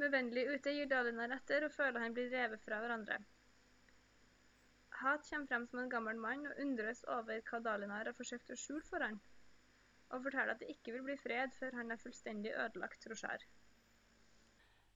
Med 0.00 0.12
vennlig 0.14 0.46
ute 0.54 0.72
gir 0.74 0.88
Dalinar 0.90 1.34
etter 1.36 1.66
og 1.66 1.74
føler 1.74 2.04
han 2.06 2.14
blir 2.16 2.30
revet 2.32 2.62
fra 2.64 2.78
hverandre. 2.80 3.18
Hat 5.02 5.24
kommer 5.28 5.46
frem 5.50 5.66
som 5.66 5.78
en 5.82 5.90
gammel 5.90 6.18
mann 6.22 6.46
og 6.46 6.58
undres 6.62 7.00
over 7.10 7.40
hva 7.48 7.58
Dalinar 7.64 8.06
har 8.06 8.14
forsøkt 8.14 8.52
å 8.54 8.58
skjule 8.58 8.84
for 8.86 9.02
han, 9.02 9.18
og 10.12 10.22
forteller 10.26 10.54
at 10.54 10.62
det 10.62 10.70
ikke 10.76 10.94
vil 10.94 11.02
bli 11.08 11.16
fred 11.18 11.54
før 11.56 11.74
han 11.80 11.90
er 11.90 11.98
fullstendig 11.98 12.52
ødelagt 12.54 13.08
Roshar. 13.10 13.42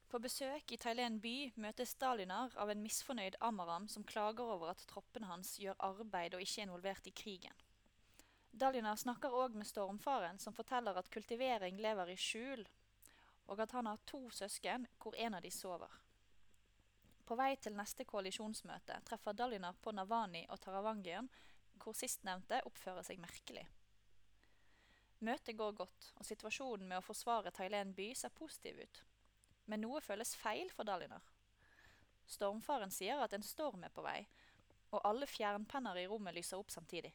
På 0.06 0.20
besøk 0.22 0.70
i 0.70 0.78
Thailen 0.78 1.18
by 1.20 1.34
møtes 1.58 1.96
Dalinar 1.98 2.54
av 2.62 2.70
en 2.70 2.84
misfornøyd 2.84 3.40
Amaram 3.48 3.88
som 3.90 4.06
klager 4.06 4.46
over 4.54 4.70
at 4.70 4.86
troppene 4.86 5.26
hans 5.26 5.56
gjør 5.58 5.80
arbeid 5.88 6.38
og 6.38 6.44
ikke 6.44 6.60
er 6.62 6.68
involvert 6.68 7.10
i 7.10 7.16
krigen. 7.24 7.64
Dalinar 8.54 8.96
snakker 9.02 9.34
òg 9.34 9.58
med 9.58 9.66
Stormfaren, 9.66 10.38
som 10.38 10.54
forteller 10.54 10.96
at 10.96 11.10
kultivering 11.10 11.82
lever 11.82 12.14
i 12.14 12.16
skjul, 12.16 12.62
og 13.50 13.60
at 13.60 13.74
han 13.74 13.90
har 13.90 14.06
to 14.06 14.22
søsken 14.30 14.86
hvor 15.02 15.18
en 15.18 15.34
av 15.34 15.42
de 15.42 15.50
sover. 15.50 15.90
På 17.26 17.34
vei 17.34 17.56
til 17.58 17.74
neste 17.74 18.06
koalisjonsmøte 18.06 19.00
treffer 19.08 19.34
Dalinar 19.34 19.74
på 19.82 19.90
Navani 19.90 20.44
og 20.46 20.60
Taravangian, 20.62 21.26
hvor 21.82 21.96
sistnevnte 21.98 22.60
oppfører 22.68 23.02
seg 23.06 23.18
merkelig. 23.18 23.64
Møtet 25.26 25.56
går 25.58 25.72
godt, 25.72 26.10
og 26.20 26.26
situasjonen 26.28 26.86
med 26.86 27.00
å 27.00 27.04
forsvare 27.04 27.50
Thailand 27.50 27.96
by 27.96 28.12
ser 28.14 28.34
positiv 28.36 28.78
ut. 28.78 29.02
Men 29.66 29.82
noe 29.82 30.02
føles 30.04 30.36
feil 30.38 30.70
for 30.70 30.86
Dalinar. 30.86 31.24
Stormfaren 32.30 32.94
sier 32.94 33.18
at 33.22 33.34
en 33.34 33.46
storm 33.46 33.82
er 33.86 33.94
på 33.94 34.04
vei, 34.06 34.20
og 34.94 35.02
alle 35.02 35.26
fjernpenner 35.26 35.98
i 35.98 36.06
rommet 36.06 36.36
lyser 36.36 36.60
opp 36.60 36.70
samtidig. 36.70 37.10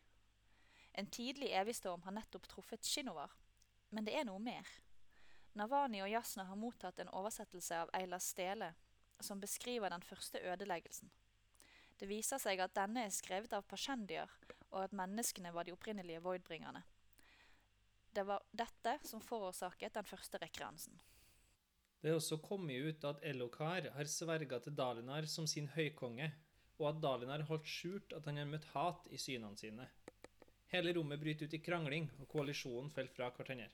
En 0.91 1.07
tidlig 1.07 1.53
evigstorm 1.55 2.03
har 2.03 2.15
nettopp 2.17 2.49
truffet 2.51 2.83
Shinovar, 2.83 3.31
men 3.95 4.03
det 4.07 4.17
er 4.19 4.27
noe 4.27 4.43
mer. 4.43 4.67
Navani 5.55 6.01
og 6.03 6.11
Jasna 6.11 6.49
har 6.49 6.59
mottatt 6.59 6.99
en 6.99 7.11
oversettelse 7.15 7.79
av 7.85 7.91
Eilas 7.95 8.27
stele, 8.33 8.73
som 9.23 9.39
beskriver 9.39 9.89
den 9.89 10.03
første 10.05 10.39
ødeleggelsen. 10.39 11.11
Det 11.99 12.09
viser 12.09 12.41
seg 12.41 12.59
at 12.63 12.73
denne 12.73 13.05
er 13.05 13.13
skrevet 13.13 13.53
av 13.53 13.67
pasjendier, 13.69 14.29
og 14.71 14.79
at 14.85 14.95
menneskene 14.95 15.51
var 15.53 15.67
de 15.67 15.75
opprinnelige 15.75 16.23
voidbringerne. 16.25 16.81
Det 18.11 18.23
var 18.27 18.43
dette 18.51 18.97
som 19.07 19.21
forårsaket 19.23 19.93
den 19.95 20.07
første 20.07 20.39
rekreansen. 20.41 20.97
Det 22.01 22.09
er 22.09 22.17
også 22.17 22.39
kommet 22.41 22.81
ut 22.81 23.03
at 23.05 23.21
Elokar 23.29 23.91
har 23.93 24.09
sverga 24.09 24.57
til 24.59 24.73
Dalinar 24.75 25.27
som 25.29 25.45
sin 25.47 25.69
høykonge, 25.75 26.31
og 26.81 26.87
at 26.89 27.03
Dalinar 27.03 27.45
holdt 27.45 27.69
skjult 27.69 28.15
at 28.17 28.25
han 28.25 28.41
har 28.41 28.49
møtt 28.49 28.65
hat 28.73 29.05
i 29.13 29.19
synene 29.21 29.59
sine. 29.59 29.85
Hele 30.73 30.95
rommet 30.97 31.21
bryter 31.21 31.45
ut 31.45 31.53
i 31.53 31.61
krangling, 31.61 32.09
og 32.17 32.29
koalisjonen 32.31 32.89
faller 32.95 33.13
fra 33.13 33.29
hverandre. 33.35 33.69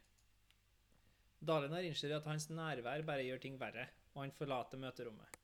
Dalinar 1.40 1.86
innser 1.88 2.18
at 2.18 2.28
hans 2.28 2.50
nærvær 2.50 3.06
bare 3.08 3.24
gjør 3.24 3.44
ting 3.44 3.60
verre, 3.62 3.88
og 4.16 4.26
han 4.26 4.34
forlater 4.36 4.82
møterommet. 4.82 5.37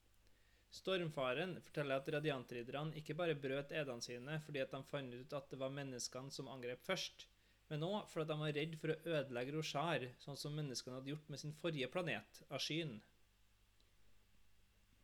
Stormfaren 0.74 1.60
forteller 1.62 2.02
at 2.02 2.10
radiantridderne 2.16 2.98
ikke 2.98 3.14
bare 3.18 3.38
brøt 3.38 3.72
edene 3.78 4.02
sine 4.02 4.40
fordi 4.46 4.64
at 4.64 4.74
de 4.74 4.82
fant 4.90 5.14
ut 5.14 5.36
at 5.38 5.52
det 5.52 5.60
var 5.62 5.74
menneskene 5.76 6.34
som 6.34 6.50
angrep 6.50 6.82
først, 6.82 7.28
men 7.70 7.86
òg 7.86 8.08
fordi 8.10 8.32
de 8.32 8.38
var 8.40 8.56
redd 8.58 8.78
for 8.82 8.94
å 8.94 9.18
ødelegge 9.20 9.54
Roshar, 9.54 10.08
sånn 10.24 10.40
som 10.40 10.56
menneskene 10.58 10.98
hadde 10.98 11.14
gjort 11.14 11.30
med 11.30 11.42
sin 11.44 11.54
forrige 11.62 11.92
planet, 11.94 12.42
Ashyn. 12.58 12.98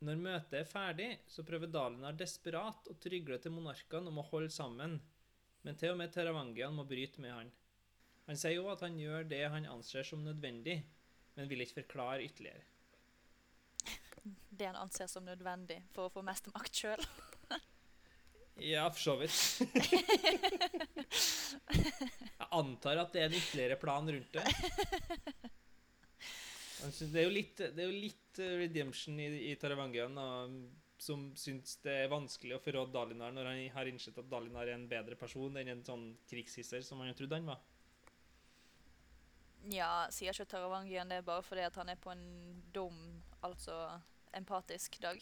Når 0.08 0.20
møtet 0.24 0.58
er 0.62 0.68
ferdig, 0.68 1.10
så 1.28 1.44
prøver 1.46 1.70
Dalinar 1.70 2.18
desperat 2.18 2.90
å 2.90 2.98
trygle 3.04 3.38
til 3.44 3.54
monarkene 3.54 4.10
om 4.10 4.22
å 4.22 4.28
holde 4.32 4.52
sammen, 4.56 4.98
men 5.68 5.80
til 5.80 5.94
og 5.94 6.00
med 6.02 6.14
Teravangian 6.16 6.74
må 6.74 6.86
bryte 6.88 7.22
med 7.22 7.36
han. 7.36 7.54
Han 8.30 8.40
sier 8.40 8.56
jo 8.56 8.70
at 8.72 8.82
han 8.86 8.98
gjør 8.98 9.28
det 9.28 9.44
han 9.52 9.70
anser 9.70 10.08
som 10.08 10.24
nødvendig, 10.24 10.80
men 11.36 11.50
vil 11.52 11.66
ikke 11.66 11.82
forklare 11.82 12.26
ytterligere. 12.26 12.64
Det 14.24 14.68
han 14.68 14.80
anser 14.80 15.08
som 15.12 15.26
nødvendig 15.26 15.82
for 15.96 16.08
å 16.08 16.14
få 16.14 16.24
mest 16.26 16.52
makt 16.56 16.84
sjøl. 16.84 17.10
Ja, 18.60 18.90
for 18.92 19.00
så 19.00 19.14
vidt. 19.16 19.32
Jeg 21.72 22.48
antar 22.52 23.00
at 23.00 23.14
det 23.16 23.22
er 23.22 23.30
en 23.30 23.38
ytterligere 23.38 23.78
plan 23.80 24.04
rundt 24.12 24.36
det. 24.36 24.44
Det 27.00 27.22
er 27.22 27.24
jo 27.24 27.32
litt, 27.32 27.56
det 27.56 27.80
er 27.80 27.88
jo 27.88 28.04
litt 28.04 28.42
eh, 28.44 28.58
redemption 28.66 29.16
i, 29.24 29.30
i 29.48 29.56
Taravangian 29.60 30.20
som 31.00 31.30
syns 31.40 31.78
det 31.84 31.96
er 32.04 32.12
vanskelig 32.12 32.58
å 32.58 32.62
forråde 32.64 32.94
Dalinar 32.94 33.34
når 33.36 33.50
han 33.50 33.62
har 33.78 33.90
innsett 33.90 34.18
at 34.20 34.30
Dalinar 34.32 34.68
er 34.68 34.76
en 34.76 34.88
bedre 34.92 35.16
person 35.20 35.56
enn 35.60 35.72
en 35.72 35.84
sånn 35.86 36.06
krigshisser 36.30 36.84
som 36.86 37.00
han 37.04 37.16
trodde 37.16 37.40
han 37.40 37.48
var. 37.48 37.62
Ja, 39.68 40.08
sier 40.14 40.32
ikke 40.32 40.48
Taravangian 40.54 41.12
det 41.12 41.24
bare 41.28 41.44
fordi 41.44 41.66
han 41.76 41.92
er 41.92 42.00
på 42.00 42.14
en 42.14 42.62
dum, 42.74 43.00
altså 43.44 43.76
empatisk 44.36 45.00
dag. 45.04 45.20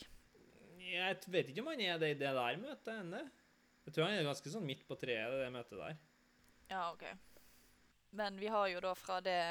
Jeg 0.88 1.18
vet 1.28 1.50
ikke 1.50 1.64
om 1.64 1.72
han 1.74 1.82
er 1.82 1.98
det 2.00 2.14
i 2.14 2.20
det 2.20 2.34
der 2.38 2.62
møtet 2.62 2.94
ennå. 2.94 3.24
Jeg 3.88 3.96
tror 3.96 4.08
han 4.08 4.20
er 4.20 4.28
ganske 4.28 4.52
sånn 4.52 4.68
midt 4.68 4.86
på 4.88 4.98
treet 5.00 5.34
i 5.34 5.42
det 5.42 5.50
møtet 5.52 5.80
der. 5.80 5.98
Ja, 6.70 6.92
ok. 6.92 7.06
Men 8.20 8.38
vi 8.40 8.50
har 8.52 8.68
jo 8.72 8.82
da 8.84 8.94
fra 8.96 9.20
det 9.24 9.42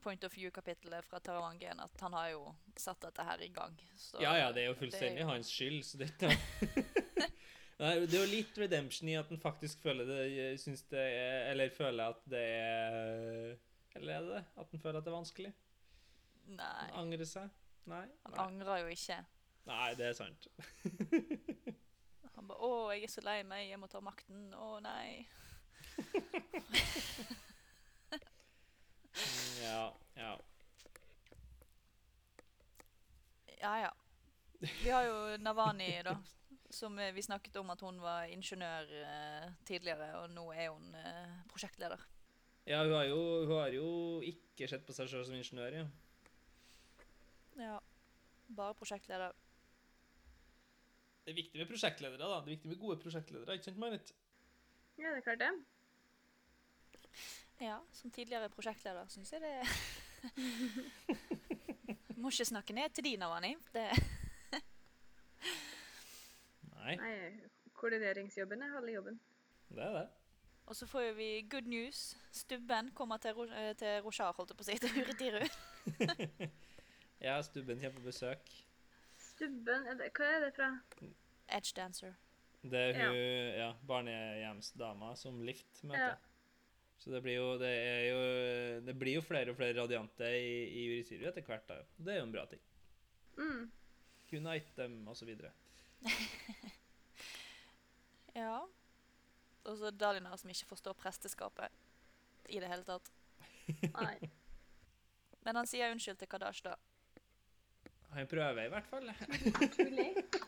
point 0.00 0.24
of 0.24 0.32
view-kapittelet 0.36 1.04
fra 1.04 1.20
Taravangian 1.20 1.80
at 1.82 2.00
han 2.00 2.14
har 2.16 2.30
jo 2.32 2.44
satt 2.78 3.02
dette 3.02 3.24
her 3.26 3.42
i 3.44 3.50
gang. 3.52 3.74
Så 3.96 4.20
Ja, 4.22 4.36
ja, 4.38 4.52
det 4.52 4.64
er 4.64 4.70
jo 4.70 4.78
fullstendig 4.78 5.26
hans 5.28 5.50
skyld, 5.52 5.82
så 5.84 6.00
dette 6.00 6.30
Nei, 7.80 7.94
Det 8.04 8.14
er 8.18 8.24
jo 8.26 8.28
litt 8.34 8.58
redemption 8.60 9.08
i 9.08 9.16
at 9.16 9.30
en 9.32 9.40
faktisk 9.40 9.80
føler 9.80 10.04
det 10.08 10.60
syns 10.60 10.82
det 10.92 11.00
er 11.00 11.50
Eller 11.52 11.70
føler 11.72 12.12
at 12.12 12.20
det 12.28 12.42
er 12.44 13.56
Eller 13.96 14.14
er 14.14 14.20
det 14.26 14.34
det? 14.36 14.44
At 14.60 14.70
han 14.74 14.82
føler 14.82 14.98
at 15.00 15.04
det 15.06 15.12
er 15.12 15.16
vanskelig? 15.16 15.52
Nei, 16.60 16.86
Angre 17.00 17.26
seg? 17.30 17.48
Nei? 17.88 18.04
han 18.26 18.34
Nei. 18.34 18.44
angrer 18.44 18.82
jo 18.82 18.90
ikke. 18.92 19.16
Nei, 19.70 19.94
det 19.96 20.06
er 20.10 20.12
sant. 20.18 20.48
Han 22.36 22.48
bare 22.48 22.58
'Å, 22.64 22.90
jeg 22.94 23.04
er 23.04 23.10
så 23.12 23.20
lei 23.24 23.42
meg, 23.44 23.66
jeg 23.68 23.78
må 23.78 23.86
ta 23.90 24.00
makten'. 24.00 24.54
Å 24.56 24.80
nei. 24.80 25.26
Ja, 29.60 29.92
ja. 30.16 30.38
Ja, 33.60 33.72
ja. 33.84 33.90
Vi 34.60 34.90
har 34.90 35.02
jo 35.04 35.36
Navani, 35.36 36.02
da. 36.04 36.16
Som 36.70 36.98
eh, 36.98 37.12
vi 37.12 37.22
snakket 37.22 37.56
om 37.58 37.70
at 37.74 37.80
hun 37.82 37.98
var 38.02 38.30
ingeniør 38.30 38.92
eh, 39.02 39.48
tidligere, 39.66 40.12
og 40.20 40.30
nå 40.30 40.46
er 40.54 40.70
hun 40.70 40.94
eh, 40.94 41.40
prosjektleder. 41.50 42.02
Ja, 42.68 42.84
hun 42.84 42.94
har, 42.94 43.04
jo, 43.10 43.20
hun 43.48 43.56
har 43.58 43.74
jo 43.74 43.88
ikke 44.22 44.68
sett 44.70 44.86
på 44.86 44.94
seg 44.94 45.10
sjøl 45.10 45.26
som 45.26 45.34
ingeniør, 45.34 45.80
ja. 45.80 45.86
Ja. 47.58 47.78
Bare 48.56 48.76
prosjektleder. 48.78 49.34
Det 51.24 51.34
er 51.34 51.36
viktig 51.36 51.60
med 51.60 51.68
prosjektledere, 51.70 52.22
da. 52.22 52.38
Det 52.38 52.52
er 52.52 52.56
viktig 52.56 52.70
med 52.70 52.80
gode 52.80 52.98
prosjektledere, 53.02 53.58
ikke 53.58 53.70
sant, 53.70 53.82
Marit? 53.82 54.14
Ja, 54.98 55.10
det 55.10 55.18
er 55.18 55.26
klart 55.26 55.42
det. 55.42 55.52
Ja, 57.60 57.76
som 57.92 58.10
tidligere 58.14 58.48
prosjektleder 58.48 59.10
syns 59.12 59.34
jeg 59.34 59.42
det 59.44 59.56
Må 62.20 62.30
ikke 62.32 62.46
snakke 62.48 62.72
ned 62.76 62.94
til 62.94 63.04
din, 63.04 63.22
Avani. 63.22 63.54
Det 63.74 63.90
Nei, 66.80 66.96
Nei, 66.96 67.50
koordineringsjobben 67.76 68.62
er 68.62 68.72
halve 68.74 68.94
jobben. 68.94 69.20
det 69.70 69.84
er 69.84 69.92
det. 70.00 70.08
Og 70.70 70.76
så 70.76 70.86
får 70.86 71.12
vi 71.16 71.28
good 71.50 71.66
news. 71.66 72.16
Stubben 72.32 72.90
kommer 72.94 73.18
til, 73.18 73.32
Ro 73.34 73.44
eh, 73.44 73.72
til 73.76 74.00
Roshar, 74.04 74.32
holdt 74.36 74.52
jeg 74.52 74.58
på 74.60 74.62
å 74.62 74.68
si. 74.68 74.76
Til 74.82 74.92
Huretiru. 74.94 75.42
Ja, 77.20 77.34
Stubben 77.44 77.76
kommer 77.80 77.98
på 77.98 78.06
besøk. 78.06 78.46
Stubben, 79.20 79.86
er 79.90 79.98
det, 79.98 80.06
hva 80.16 80.28
er 80.36 80.44
det 80.46 80.54
fra? 80.56 80.70
Edge 81.52 81.74
dancer. 81.76 82.14
Det 82.62 82.80
er 82.80 82.96
hun, 82.96 83.16
ja, 83.58 83.68
barnehjemsdama 83.88 85.10
som 85.20 85.42
Lift 85.44 85.82
møter. 85.84 86.14
Ja. 86.14 86.94
Så 87.00 87.12
det 87.12 87.20
blir 87.24 87.36
jo, 87.38 87.50
det 87.60 87.68
er 87.72 88.02
jo, 88.06 88.22
det 88.86 88.94
blir 89.00 89.18
jo 89.18 89.24
flere 89.24 89.52
og 89.52 89.56
flere 89.56 89.76
radiante 89.82 90.30
i, 90.36 90.50
i 90.80 90.86
Urisiru 90.94 91.26
etter 91.28 91.44
hvert. 91.44 91.68
da. 91.68 91.78
Det 91.96 92.14
er 92.14 92.18
jo 92.22 92.26
en 92.28 92.34
bra 92.34 92.44
ting. 92.48 92.64
Mm. 93.40 93.62
Unite 94.32 94.76
dem, 94.76 94.98
og 95.08 95.16
så 95.16 95.28
videre. 95.28 95.52
Ja. 98.34 98.60
Og 99.64 99.76
så 99.76 99.90
Dalinar 99.90 100.36
som 100.36 100.50
ikke 100.50 100.68
forstår 100.70 100.94
presteskapet 100.96 101.68
i 102.48 102.60
det 102.62 102.68
hele 102.70 102.86
tatt. 102.86 103.10
Nei. 103.90 104.30
Men 105.44 105.58
han 105.60 105.68
sier 105.68 105.92
unnskyld 105.92 106.20
til 106.20 106.30
Kadash, 106.30 106.62
da. 106.64 106.76
Han 108.14 108.26
prøver 108.30 108.64
i 108.64 108.70
hvert 108.72 108.86
fall. 108.90 109.10
Too 109.76 109.90
late. 109.90 110.40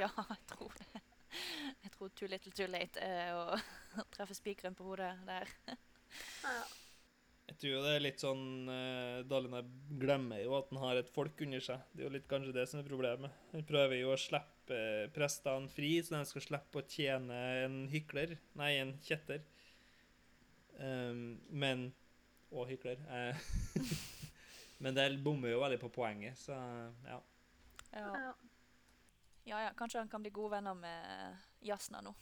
ja, 0.00 0.08
jeg 0.08 0.38
tror 0.52 0.76
det. 0.78 1.02
Jeg 1.82 1.92
tror 1.94 2.08
too 2.08 2.26
little 2.28 2.52
too 2.52 2.66
late 2.66 3.00
er 3.00 3.36
å 3.38 4.04
treffe 4.10 4.34
spikeren 4.34 4.74
på 4.74 4.86
hodet 4.88 5.12
der. 5.28 5.52
Ja. 6.42 6.62
Jeg 7.50 7.56
tror 7.58 7.72
jo 7.72 7.78
det 7.82 7.92
er 7.96 8.02
litt 8.04 8.22
sånn 8.22 8.68
uh, 8.70 9.22
Dalinar 9.26 9.66
glemmer 9.98 10.38
jo 10.38 10.52
at 10.54 10.68
han 10.70 10.78
har 10.84 11.00
et 11.00 11.08
folk 11.10 11.40
under 11.42 11.62
seg. 11.64 11.82
Det 11.90 12.04
er 12.04 12.06
jo 12.06 12.12
litt 12.14 12.28
kanskje 12.30 12.54
det 12.54 12.66
som 12.70 12.78
er 12.78 12.86
problemet. 12.86 13.40
Han 13.50 13.66
prøver 13.66 13.98
jo 13.98 14.12
å 14.12 14.18
slippe 14.20 14.76
eh, 14.76 15.08
prestene 15.10 15.66
fri, 15.72 15.96
så 16.06 16.14
de 16.14 16.28
skal 16.30 16.44
slippe 16.44 16.78
å 16.78 16.86
tjene 16.86 17.40
en 17.64 17.80
hykler. 17.90 18.36
Nei, 18.60 18.70
en 18.78 18.94
kjetter. 19.02 19.42
Um, 20.78 21.40
men 21.50 21.88
Og 22.54 22.70
hykler. 22.70 23.02
Uh, 23.10 23.34
men 24.86 24.94
det 24.94 25.10
bommer 25.26 25.50
jo 25.50 25.60
veldig 25.64 25.82
på 25.82 25.90
poenget, 25.98 26.38
så 26.38 26.54
ja. 26.54 27.18
Ja. 27.90 28.06
Ja. 28.14 28.32
ja, 29.50 29.60
ja, 29.66 29.70
kanskje 29.78 30.04
han 30.04 30.10
kan 30.10 30.22
bli 30.22 30.30
gode 30.30 30.54
venner 30.54 30.78
med 30.78 31.46
Jasna 31.66 31.98
nå. 32.06 32.14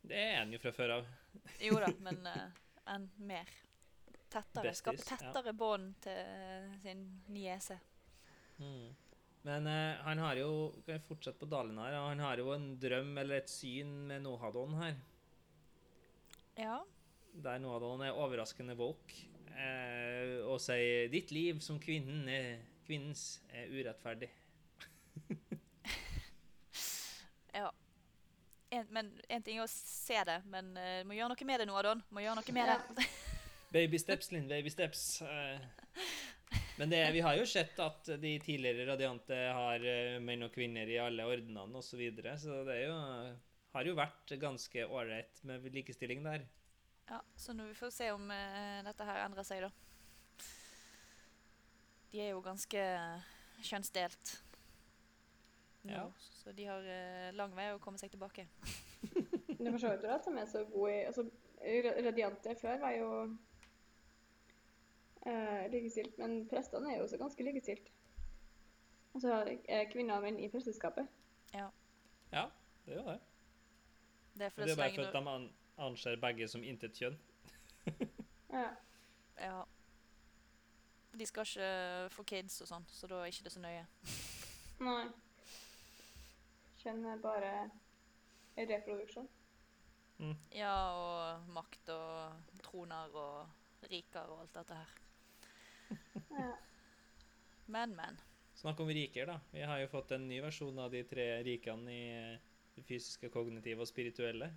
Det 0.00 0.16
er 0.16 0.38
han 0.40 0.52
jo 0.56 0.64
fra 0.64 0.72
før 0.72 0.96
av. 0.98 1.08
Jo 1.60 1.76
da, 1.84 1.92
men 2.08 2.24
uh, 2.24 2.46
enn 2.96 3.08
mer. 3.28 3.56
Tettere. 4.32 4.72
Skape 4.74 5.02
tettere 5.06 5.52
ja. 5.52 5.56
bånd 5.56 5.94
til 6.04 6.72
sin 6.82 7.04
niese. 7.32 7.78
Mm. 8.58 8.94
Men 9.46 9.66
eh, 9.70 10.00
han 10.02 10.18
har 10.18 10.38
jo 10.40 10.72
Kan 10.86 10.96
vi 10.96 11.04
fortsette 11.06 11.38
på 11.38 11.46
Dalinar? 11.46 11.92
her? 11.92 12.08
Han 12.08 12.22
har 12.24 12.40
jo 12.42 12.50
en 12.54 12.80
drøm 12.80 13.12
eller 13.18 13.42
et 13.42 13.50
syn 13.52 13.92
med 14.08 14.24
Nohadon 14.24 14.74
her. 14.80 14.96
Ja. 16.58 16.80
Der 17.44 17.58
Nohadon 17.62 18.02
er 18.02 18.16
overraskende 18.16 18.74
woke 18.78 19.28
eh, 19.52 20.40
og 20.44 20.58
sier 20.60 21.08
'ditt 21.12 21.30
liv 21.30 21.60
som 21.60 21.78
kvinnen 21.80 22.28
er, 22.28 22.64
kvinnens 22.86 23.42
er 23.52 23.70
urettferdig'. 23.70 24.30
ja. 27.60 27.70
En, 28.70 28.86
men 28.90 29.12
En 29.28 29.42
ting 29.42 29.58
er 29.58 29.64
å 29.64 29.70
se 29.70 30.18
det, 30.26 30.40
men 30.50 30.74
uh, 30.76 31.04
må 31.06 31.14
gjøre 31.14 31.28
noe 31.32 31.46
med 31.46 31.60
det 31.60 31.68
Nohadon. 31.70 32.02
Må 32.10 32.20
gjøre 32.24 32.40
noe 32.40 32.52
med 32.56 32.66
Ja. 32.66 32.80
det. 32.96 33.06
Baby 33.76 33.98
steps, 33.98 34.30
Linn, 34.32 34.48
baby 34.48 34.70
steps. 34.70 35.22
Eh, 35.22 35.60
men 36.78 36.90
det, 36.90 37.12
vi 37.12 37.20
har 37.20 37.34
jo 37.36 37.44
sett 37.46 37.76
at 37.84 38.08
de 38.22 38.30
tidligere 38.40 38.86
radiante 38.88 39.36
har 39.52 39.82
eh, 39.84 40.14
menn 40.24 40.46
og 40.46 40.54
kvinner 40.54 40.88
i 40.88 40.96
alle 40.96 41.26
ordnene 41.28 41.66
osv., 41.76 41.90
så, 41.90 41.98
videre, 42.00 42.38
så 42.40 42.62
det 42.64 42.78
er 42.78 42.86
jo, 42.86 42.94
har 43.74 43.90
jo 43.90 43.96
vært 43.98 44.32
ganske 44.40 44.86
ålreit 44.88 45.42
med 45.44 45.66
likestilling 45.74 46.24
der. 46.24 46.46
Ja, 47.10 47.20
Så 47.36 47.52
nå 47.52 47.66
får 47.76 47.90
vi 47.90 47.96
se 47.98 48.08
om 48.14 48.32
eh, 48.32 48.80
dette 48.86 49.08
her 49.10 49.20
endrer 49.26 49.44
seg, 49.44 49.66
da. 49.66 50.48
De 52.14 52.22
er 52.24 52.32
jo 52.32 52.40
ganske 52.40 52.84
kjønnsdelt. 53.60 54.38
nå, 55.82 55.98
Ja. 55.98 56.06
Så 56.40 56.56
de 56.56 56.64
har 56.64 56.88
lang 57.36 57.52
vei 57.52 57.74
å 57.74 57.82
komme 57.82 58.00
seg 58.00 58.08
tilbake. 58.14 58.46
du 59.60 59.68
forstår 59.68 60.00
bra 60.00 60.16
at 60.16 60.24
de 60.24 60.32
er 60.40 60.48
så 60.48 60.64
gode 60.72 60.94
i 60.94 61.04
altså, 61.10 61.26
Radiante 62.06 62.54
før 62.56 62.80
var 62.80 62.96
jo 62.96 63.10
eh, 65.26 65.66
likestilt, 65.72 66.18
men 66.18 66.46
prestene 66.48 66.92
er 66.92 66.96
jo 66.98 67.04
også 67.06 67.18
ganske 67.20 67.44
likestilt. 67.44 67.88
Altså 69.14 69.38
eh, 69.68 69.86
kvinner 69.92 70.16
og 70.18 70.22
menn 70.26 70.38
i 70.40 70.48
presteskapet. 70.52 71.06
Ja, 71.54 71.68
det 72.86 72.94
er 72.94 73.00
jo 73.00 73.06
det. 73.10 73.20
Det 74.36 74.44
er 74.44 74.50
for 74.50 74.62
det 74.62 74.72
er 74.72 74.76
bare 74.76 74.90
fordi 74.94 75.06
du- 75.06 75.12
de 75.12 75.28
an 75.30 75.46
anser 75.78 76.16
begge 76.20 76.48
som 76.48 76.62
intet 76.64 76.92
kjønn. 76.98 77.18
Ja. 78.52 78.68
Ja. 79.40 79.62
De 81.18 81.26
skal 81.26 81.42
ikke 81.42 82.10
få 82.14 82.22
kids 82.22 82.60
og 82.62 82.68
sånn, 82.68 82.84
så 82.88 83.06
da 83.10 83.18
er 83.20 83.26
ikke 83.32 83.44
det 83.44 83.52
så 83.52 83.60
nøye. 83.60 83.82
Nei. 84.86 85.08
Kjønn 86.80 87.04
er 87.10 87.18
bare 87.20 87.50
reproduksjon. 88.56 89.28
Ja, 90.56 90.72
og 90.96 91.48
makt 91.52 91.88
og 91.92 92.32
troner 92.64 93.12
og 93.12 93.90
riker 93.90 94.30
og 94.32 94.40
alt 94.46 94.54
dette 94.56 94.74
her. 94.78 94.94
Ja. 96.30 96.52
Men, 97.66 97.94
men. 97.96 98.18
Snakk 98.56 98.80
om 98.80 98.88
riker, 98.88 99.26
da. 99.28 99.40
Vi 99.52 99.64
har 99.66 99.80
jo 99.82 99.88
fått 99.92 100.12
en 100.16 100.28
ny 100.28 100.38
versjon 100.44 100.78
av 100.80 100.92
de 100.92 101.02
tre 101.08 101.26
rikene 101.44 101.92
i 101.92 102.06
det 102.76 102.84
fysiske, 102.88 103.28
kognitive 103.32 103.84
og 103.84 103.88
spirituelle. 103.90 104.50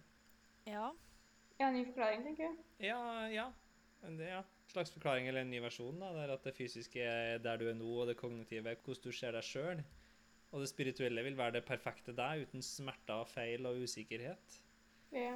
Ja. 0.67 0.89
ja, 1.59 1.69
ny 1.73 1.83
forklaring, 1.87 2.23
tenker 2.27 2.45
jeg. 2.49 2.57
Ja, 2.91 3.01
ja. 3.33 3.47
Det, 4.03 4.29
ja. 4.29 4.41
Slags 4.71 4.93
forklaring 4.93 5.27
eller 5.27 5.43
en 5.43 5.51
ny 5.51 5.59
versjon. 5.63 5.99
da, 5.99 6.11
der 6.15 6.35
At 6.35 6.45
det 6.47 6.55
fysiske 6.55 7.01
er 7.03 7.41
der 7.43 7.59
du 7.59 7.67
er 7.71 7.77
nå, 7.79 7.89
og 8.03 8.07
det 8.11 8.19
kognitive 8.19 8.71
er 8.71 8.79
hvordan 8.83 9.03
du 9.03 9.15
ser 9.15 9.35
deg 9.35 9.47
sjøl. 9.47 9.81
Og 10.49 10.63
det 10.63 10.69
spirituelle 10.71 11.23
vil 11.25 11.37
være 11.37 11.59
det 11.59 11.65
perfekte 11.67 12.13
deg, 12.17 12.45
uten 12.47 12.63
smerter, 12.65 13.25
feil 13.29 13.67
og 13.69 13.83
usikkerhet. 13.83 14.59
Ja. 15.13 15.35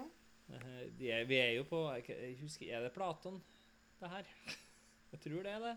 Eh, 0.54 0.86
Vi 1.00 1.10
er, 1.10 1.26
vi 1.30 1.38
er 1.42 1.52
jo 1.58 1.66
på 1.70 1.84
jeg 1.98 2.38
husker, 2.42 2.70
Er 2.70 2.86
det 2.86 2.94
Platon, 2.94 3.42
det 4.00 4.10
her? 4.10 4.32
Jeg 5.14 5.22
tror 5.22 5.43
det 5.45 5.51
er 5.51 5.59
det. 5.61 5.74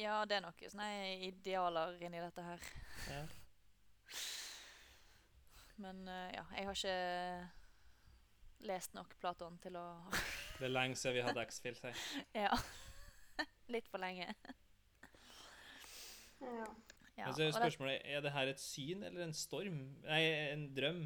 ja, 0.00 0.18
det 0.28 0.36
er 0.36 0.42
noe 0.44 0.68
sånne 0.72 0.88
idealer 1.26 1.96
inni 2.04 2.20
dette 2.20 2.44
her. 2.44 2.66
Ja. 3.10 3.22
Men 5.80 6.02
eh, 6.08 6.28
ja, 6.36 6.44
jeg 6.56 6.68
har 6.68 6.76
ikke 6.76 6.98
lest 8.68 8.92
nok 8.96 9.14
Platon 9.22 9.56
til 9.64 9.78
å 9.80 9.86
Det 10.58 10.66
er 10.68 10.74
lenge 10.74 10.98
siden 11.00 11.16
vi 11.16 11.24
hadde 11.24 11.46
X-Filt 11.48 11.82
her. 11.88 11.96
Ja. 12.44 12.52
Litt 13.72 13.88
for 13.88 14.02
lenge. 14.02 14.28
ja. 16.44 16.66
Ja, 17.20 17.26
Men 17.26 17.34
så 17.36 17.42
er 17.42 17.48
jo 17.50 17.56
spørsmålet 17.56 18.06
er 18.08 18.22
det 18.24 18.30
her 18.32 18.48
et 18.48 18.60
syn 18.62 19.02
eller 19.04 19.26
en 19.26 19.34
storm? 19.36 19.80
Nei, 20.06 20.20
en 20.54 20.62
drøm. 20.76 21.02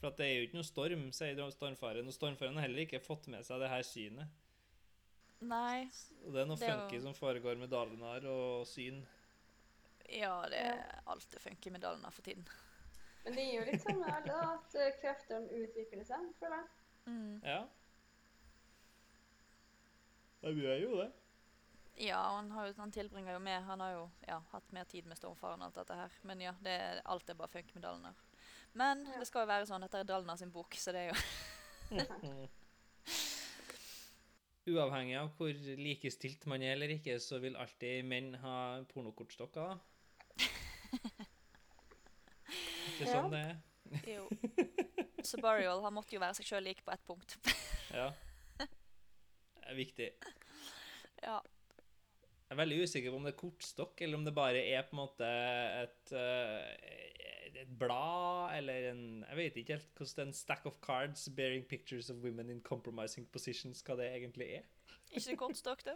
For 0.00 0.10
at 0.10 0.18
det 0.18 0.26
er 0.26 0.32
jo 0.34 0.46
ikke 0.48 0.58
noe 0.58 0.66
storm, 0.66 1.04
sier 1.14 1.38
stormfaren. 1.54 2.08
Og 2.10 2.14
stormfaren 2.16 2.56
har 2.58 2.66
heller 2.66 2.82
ikke 2.82 2.98
fått 3.02 3.28
med 3.30 3.46
seg 3.46 3.62
det 3.62 3.68
her 3.70 3.84
synet. 3.86 4.41
Nei. 5.42 5.88
Og 6.26 6.32
det 6.34 6.42
er 6.42 6.46
noe 6.46 6.56
Det 6.56 6.68
er 6.68 6.72
jo- 6.76 6.82
funky 6.84 7.00
som 7.02 7.14
foregår 7.18 7.58
med 7.58 7.70
Dalinar 7.72 8.24
og 8.30 8.66
syn. 8.66 9.00
Ja, 10.12 10.42
det 10.48 10.58
er 10.60 11.00
alt 11.08 11.34
er 11.34 11.40
funky 11.40 11.70
med 11.72 11.80
Dalenar 11.82 12.10
for 12.12 12.22
tiden. 12.22 12.46
Men 13.24 13.34
det 13.34 13.42
er 13.42 13.54
jo 13.56 13.64
litt 13.70 13.82
sånn 13.82 13.98
med 14.00 14.10
alle, 14.10 14.36
at 14.54 14.74
eh, 14.74 14.92
kreftene 15.00 15.48
utvikler 15.62 16.04
seg, 16.04 16.28
føler 16.40 16.56
jeg. 16.56 16.68
Mm. 17.06 17.40
Ja. 17.44 17.60
Det 20.42 20.54
gjør 20.58 20.80
jo 20.82 20.96
det. 21.00 21.12
Ja, 22.02 22.18
han, 22.36 22.50
har 22.50 22.66
jo, 22.66 22.72
han 22.78 22.90
tilbringer 22.94 23.32
jo 23.36 23.38
med 23.38 23.62
Han 23.66 23.80
har 23.80 23.90
jo 23.92 24.04
ja, 24.26 24.38
hatt 24.52 24.72
mer 24.72 24.84
tid 24.88 25.06
med 25.06 25.18
stormfaren 25.18 25.60
og 25.60 25.66
alt 25.68 25.74
dette 25.82 25.94
her. 25.98 26.10
Men 26.24 26.40
ja, 26.40 26.52
det, 26.64 26.76
alt 27.04 27.28
er 27.30 27.34
bare 27.38 27.48
funk 27.52 27.74
med 27.74 27.82
Dalinar. 27.84 28.14
Men 28.74 29.04
Ja. 29.06 29.18
det 29.18 29.26
skal 29.28 29.42
jo 29.44 29.50
være 29.52 29.66
sånn. 29.68 29.80
Dette 29.84 29.98
er 30.00 30.04
Dalinar 30.08 30.36
sin 30.40 30.50
bok, 30.50 30.74
så 30.74 30.92
det 30.92 31.08
er 31.08 31.12
jo 31.12 31.18
Uavhengig 34.70 35.16
av 35.18 35.32
hvor 35.38 35.56
likestilt 35.80 36.44
man 36.46 36.62
er 36.62 36.76
eller 36.76 36.92
ikke, 36.94 37.16
så 37.22 37.40
vil 37.42 37.56
alltid 37.58 38.06
menn 38.06 38.34
ha 38.42 38.56
pornokortstokker, 38.92 39.72
da. 39.72 39.78
Ikke 42.92 43.08
sånn 43.08 43.32
det 43.32 43.40
er? 43.48 43.56
Jo. 44.06 44.28
Subarial 45.26 45.82
han 45.84 45.94
måtte 45.96 46.14
jo 46.14 46.22
være 46.22 46.36
seg 46.38 46.46
sjøl 46.48 46.64
lik 46.68 46.84
på 46.86 46.94
ett 46.94 47.02
punkt. 47.08 47.38
Ja. 47.92 48.12
Det 48.58 49.66
er 49.68 49.76
viktig. 49.78 50.08
ja. 51.26 51.40
Jeg 52.52 52.58
er 52.58 52.66
veldig 52.66 52.82
usikker 52.84 53.08
på 53.08 53.16
om 53.16 53.24
det 53.24 53.30
er 53.32 53.36
kortstokk, 53.40 54.00
eller 54.04 54.18
om 54.18 54.24
det 54.26 54.32
bare 54.36 54.60
er 54.60 54.82
på 54.84 54.92
en 54.92 54.98
måte 54.98 55.24
et, 55.24 56.10
eh, 56.12 57.54
et 57.62 57.70
blad, 57.80 58.50
eller 58.58 58.90
en 58.90 59.24
Jeg 59.24 59.36
vet 59.36 59.56
ikke 59.56 59.78
helt 59.78 59.94
hvordan 59.96 60.26
en 60.28 60.34
stack 60.36 60.66
of 60.66 60.74
cards 60.84 61.30
bearing 61.32 61.64
pictures 61.64 62.10
of 62.10 62.16
women 62.20 62.50
in 62.50 62.60
compromising 62.60 63.24
positions, 63.32 63.80
hva 63.80 63.96
det 63.96 64.10
egentlig 64.10 64.50
er. 64.58 64.66
Ikke 65.16 65.36
kortstokk, 65.36 65.84
da? 65.86 65.94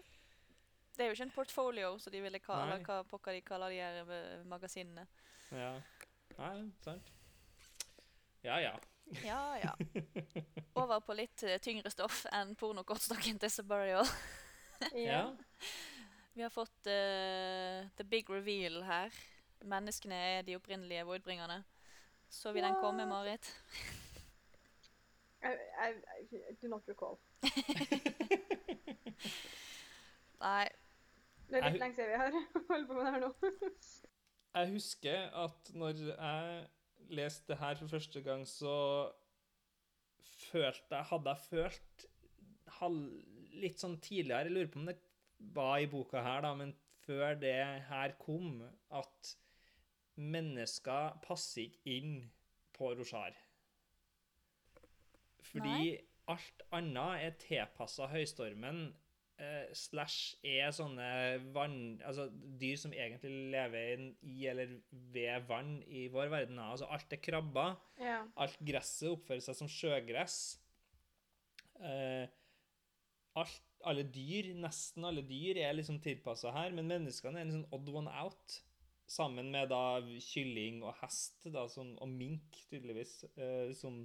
Det 0.96 1.04
er 1.04 1.10
jo 1.10 1.12
ikke 1.18 1.26
en 1.28 1.34
portfolio, 1.34 1.98
som 1.98 2.12
de 2.12 2.22
ville 2.24 2.40
kalle 2.40 2.78
hva 2.86 3.02
pokker 3.04 3.36
de 3.36 3.42
kaller 3.44 3.68
de 3.68 3.82
her 3.82 4.44
magasinene. 4.48 5.04
Ja. 5.52 5.74
Nei, 6.38 6.70
sant. 6.80 7.12
Ja, 8.44 8.56
ja. 8.64 8.72
Ja, 9.26 9.42
ja. 9.60 9.74
Over 10.80 11.04
på 11.04 11.18
litt 11.20 11.44
eh, 11.44 11.60
tyngre 11.60 11.92
stoff 11.92 12.24
enn 12.32 12.56
pornokortstokken 12.56 13.44
til 13.44 13.76
ja, 13.92 14.00
Ja. 15.10 15.20
Vi 16.36 16.42
har 16.42 16.50
fått 16.52 16.86
uh, 16.86 17.88
the 17.96 18.04
big 18.04 18.28
reveal 18.30 18.82
her. 18.84 19.14
Menneskene 19.64 20.14
er 20.14 20.42
de 20.44 20.56
opprinnelige 20.58 21.06
voidbringerne. 21.08 21.62
Så 22.28 22.52
vi 22.52 22.60
den 22.60 22.76
komme, 22.82 23.06
Marit? 23.08 23.48
I, 25.40 25.48
I, 25.48 25.94
I 26.36 26.54
do 26.60 26.68
not 26.68 26.84
recall. 26.88 27.16
Nei. 30.44 30.66
Det 31.48 31.56
er 31.56 31.70
litt 31.70 31.80
lenge 31.80 31.96
siden 31.96 32.12
vi 32.12 32.20
har 32.20 32.36
holdt 32.74 32.88
på 32.90 32.98
med 32.98 33.04
det 33.06 33.14
her 33.14 33.24
nå. 33.24 33.32
Jeg 34.56 34.72
husker 34.72 35.26
at 35.44 35.72
når 35.76 35.98
jeg 36.00 36.60
leste 37.16 37.52
det 37.52 37.60
her 37.60 37.80
for 37.80 37.96
første 37.96 38.20
gang, 38.24 38.44
så 38.48 38.76
følte 40.50 40.96
jeg 40.96 41.08
Hadde 41.10 41.34
jeg 41.34 41.44
følt 41.48 42.06
halv, 42.78 43.02
litt 43.60 43.80
sånn 43.80 43.98
tidligere 44.00 44.48
Jeg 44.48 44.54
lurer 44.54 44.70
på 44.72 44.80
om 44.80 44.88
det 44.88 44.96
var 45.38 45.78
i 45.78 45.86
boka 45.90 46.22
her, 46.22 46.40
da, 46.46 46.54
men 46.54 46.74
før 47.06 47.34
det 47.40 47.54
her 47.88 48.14
kom, 48.18 48.62
at 48.90 49.36
mennesker 50.16 51.18
passer 51.26 51.66
ikke 51.68 51.96
inn 51.98 52.14
på 52.76 52.92
Roshar. 52.98 53.34
Fordi 55.46 55.72
Nei. 55.72 55.98
alt 56.32 56.62
annet 56.74 57.24
er 57.26 57.34
tilpassa 57.40 58.08
høystormen, 58.10 58.80
eh, 59.38 59.68
slash 59.76 60.34
er 60.44 60.72
sånne 60.74 61.10
vann... 61.54 61.76
Altså 62.04 62.26
dyr 62.60 62.76
som 62.80 62.92
egentlig 62.96 63.30
lever 63.52 64.00
i- 64.02 64.14
i 64.32 64.46
eller 64.50 64.72
ved 64.90 65.46
vann 65.48 65.82
i 65.86 66.06
vår 66.12 66.32
verden. 66.32 66.58
Altså 66.58 66.88
alt 66.90 67.12
er 67.12 67.20
krabber. 67.22 67.76
Ja. 68.00 68.22
Alt 68.36 68.58
gresset 68.66 69.12
oppfører 69.12 69.44
seg 69.44 69.54
som 69.60 69.68
sjøgress. 69.70 70.38
Eh, 71.78 72.26
alt, 73.36 73.62
alle 73.84 74.04
dyr, 74.12 74.52
nesten 74.58 75.04
alle 75.06 75.24
dyr, 75.26 75.60
er 75.62 75.76
liksom 75.76 76.00
tilpassa 76.04 76.52
her, 76.54 76.72
men 76.76 76.88
menneskene 76.90 77.40
er 77.40 77.46
en 77.46 77.58
sånn 77.58 77.68
odd 77.76 77.90
one 78.02 78.12
out. 78.22 78.60
Sammen 79.06 79.52
med 79.54 79.68
da 79.70 80.00
kylling 80.02 80.80
og 80.82 80.96
hest, 80.98 81.44
da, 81.54 81.68
som, 81.70 81.92
og 82.02 82.10
mink, 82.10 82.56
tydeligvis, 82.72 83.20
eh, 83.38 83.70
som 83.78 84.00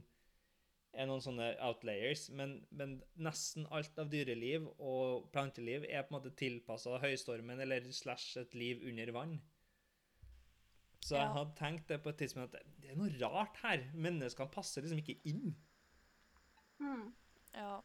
er 0.92 1.08
noen 1.10 1.24
sånne 1.24 1.48
outlayers. 1.66 2.28
Men, 2.38 2.60
men 2.76 3.00
nesten 3.18 3.66
alt 3.74 3.98
av 4.02 4.12
dyreliv 4.12 4.68
og 4.76 5.32
planteliv 5.34 5.88
er 5.88 6.06
på 6.06 6.14
en 6.14 6.20
måte 6.20 6.36
tilpassa 6.38 7.00
høystormen 7.02 7.64
eller 7.64 7.88
slash 7.96 8.38
et 8.44 8.54
liv 8.58 8.84
under 8.92 9.14
vann. 9.16 9.40
Så 11.02 11.18
jeg 11.18 11.34
hadde 11.34 11.58
tenkt 11.58 11.90
det 11.90 11.98
på 12.04 12.12
et 12.12 12.20
tidspunkt 12.22 12.54
at 12.54 12.68
det 12.84 12.92
er 12.92 13.00
noe 13.00 13.10
rart 13.24 13.58
her. 13.64 13.88
Menneskene 13.98 14.54
passer 14.54 14.86
liksom 14.86 15.02
ikke 15.02 15.18
inn. 15.32 15.56
Mm. 16.78 17.08
Ja. 17.56 17.80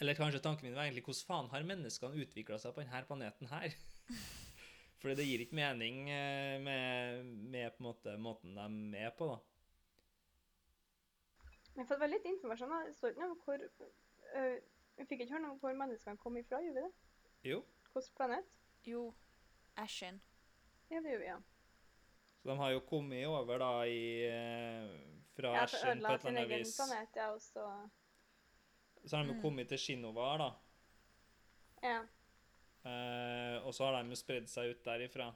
Eller 0.00 0.14
kanskje 0.14 0.40
tanken 0.42 0.68
min 0.68 0.76
var 0.76 0.86
egentlig 0.86 1.04
hvordan 1.06 1.26
faen 1.26 1.50
har 1.50 1.66
menneskene 1.66 2.22
utvikla 2.22 2.58
seg 2.62 2.74
på 2.74 2.84
denne 2.84 3.02
planeten 3.08 3.50
her? 3.50 3.74
Fordi 4.98 5.14
det 5.18 5.26
gir 5.28 5.42
ikke 5.44 5.58
mening 5.58 6.08
eh, 6.10 6.56
med, 6.62 7.26
med 7.54 7.74
på 7.74 7.82
en 7.82 7.86
måte 7.86 8.16
måten 8.18 8.58
de 8.58 8.98
er 8.98 9.12
på, 9.18 9.30
da. 9.30 9.38
Jeg 11.74 11.84
har 11.84 11.90
fått 11.92 12.00
veldig 12.02 12.18
litt 12.18 12.32
informasjon. 12.32 12.72
da. 12.74 12.94
så 12.98 13.10
ikke 13.12 13.22
noe 13.22 13.36
hvor 13.44 13.62
øh, 13.62 14.56
Vi 14.98 15.04
fikk 15.06 15.20
ikke 15.22 15.36
høre 15.36 15.44
noe 15.44 15.54
om 15.54 15.60
hvor 15.62 15.76
menneskene 15.78 16.18
kom 16.18 16.38
ifra, 16.40 16.58
gjorde 16.64 16.80
vi 16.80 16.86
det? 16.88 17.52
Jo. 17.52 17.60
Hvilken 17.92 18.16
planet? 18.18 18.56
Jo. 18.86 19.04
Ashen. 19.78 20.18
Ja, 20.90 20.98
det 20.98 21.12
gjorde 21.12 21.22
vi, 21.22 21.28
ja. 21.28 21.38
Så 22.38 22.50
de 22.50 22.56
har 22.58 22.72
jo 22.74 22.82
kommet 22.86 23.26
over 23.30 23.62
da 23.62 23.70
i 23.86 24.02
eh, 24.26 24.90
Fra 25.36 25.54
Ja, 25.54 25.62
Ashen 25.68 26.02
på 26.02 26.14
et 26.14 26.26
eller 26.26 26.26
annet 26.26 26.26
vis. 26.26 26.26
Ja, 26.26 26.34
ødela 26.42 26.58
sin 26.58 26.58
egen 26.58 26.74
planet, 26.80 27.22
ja, 27.22 27.30
og 27.34 27.42
så 27.42 27.66
Så 29.08 29.16
har 29.16 29.24
de 29.24 29.30
jo 29.32 29.38
Mm. 29.38 29.42
kommet 29.42 29.68
til 29.72 29.78
Shinovar, 29.80 30.38
da. 30.38 30.48
Ja. 31.82 31.98
Eh, 32.84 33.66
og 33.66 33.72
så 33.74 33.84
har 33.88 34.02
de 34.02 34.10
jo 34.12 34.16
spredd 34.20 34.48
seg 34.48 34.70
ut 34.74 34.84
derifra. 34.84 35.30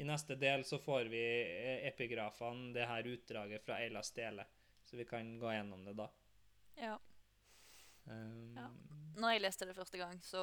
I 0.00 0.04
neste 0.08 0.36
del 0.40 0.62
så 0.64 0.78
får 0.80 1.08
vi 1.12 1.20
eh, 1.20 1.86
epigrafene, 1.88 2.72
det 2.76 2.86
her 2.88 3.02
utdraget 3.08 3.64
fra 3.64 3.78
Eila 3.82 4.02
Stele. 4.02 4.44
Så 4.84 4.96
vi 4.96 5.04
kan 5.04 5.38
gå 5.38 5.50
gjennom 5.52 5.84
det 5.84 5.96
da. 5.96 6.08
Ja. 6.76 6.98
Um, 8.06 8.54
Ja. 8.56 8.68
Når 9.20 9.32
jeg 9.34 9.40
leste 9.42 9.66
det 9.66 9.74
første 9.76 9.98
gang, 9.98 10.20
så 10.22 10.40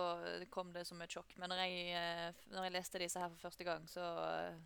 kom 0.52 0.74
det 0.74 0.86
som 0.86 1.02
et 1.02 1.10
sjokk. 1.10 1.32
Men 1.38 1.50
når 1.50 1.62
jeg, 1.64 1.88
eh, 1.96 2.34
når 2.52 2.64
jeg 2.68 2.72
leste 2.76 3.00
disse 3.00 3.20
her 3.20 3.30
for 3.30 3.50
første 3.50 3.64
gang, 3.64 3.88
så 3.90 4.04
eh. 4.52 4.58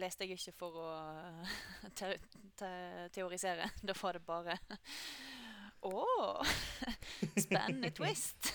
Leste 0.00 0.26
jeg 0.26 0.38
ikke 0.38 0.54
for 0.58 0.78
å 0.82 0.88
te 1.98 2.16
te 2.58 2.70
teorisere. 3.14 3.70
Da 3.88 3.94
var 4.00 4.18
det 4.18 4.24
bare 4.26 4.58
Å! 5.84 6.44
Spennende 7.36 7.90
twist! 7.92 8.54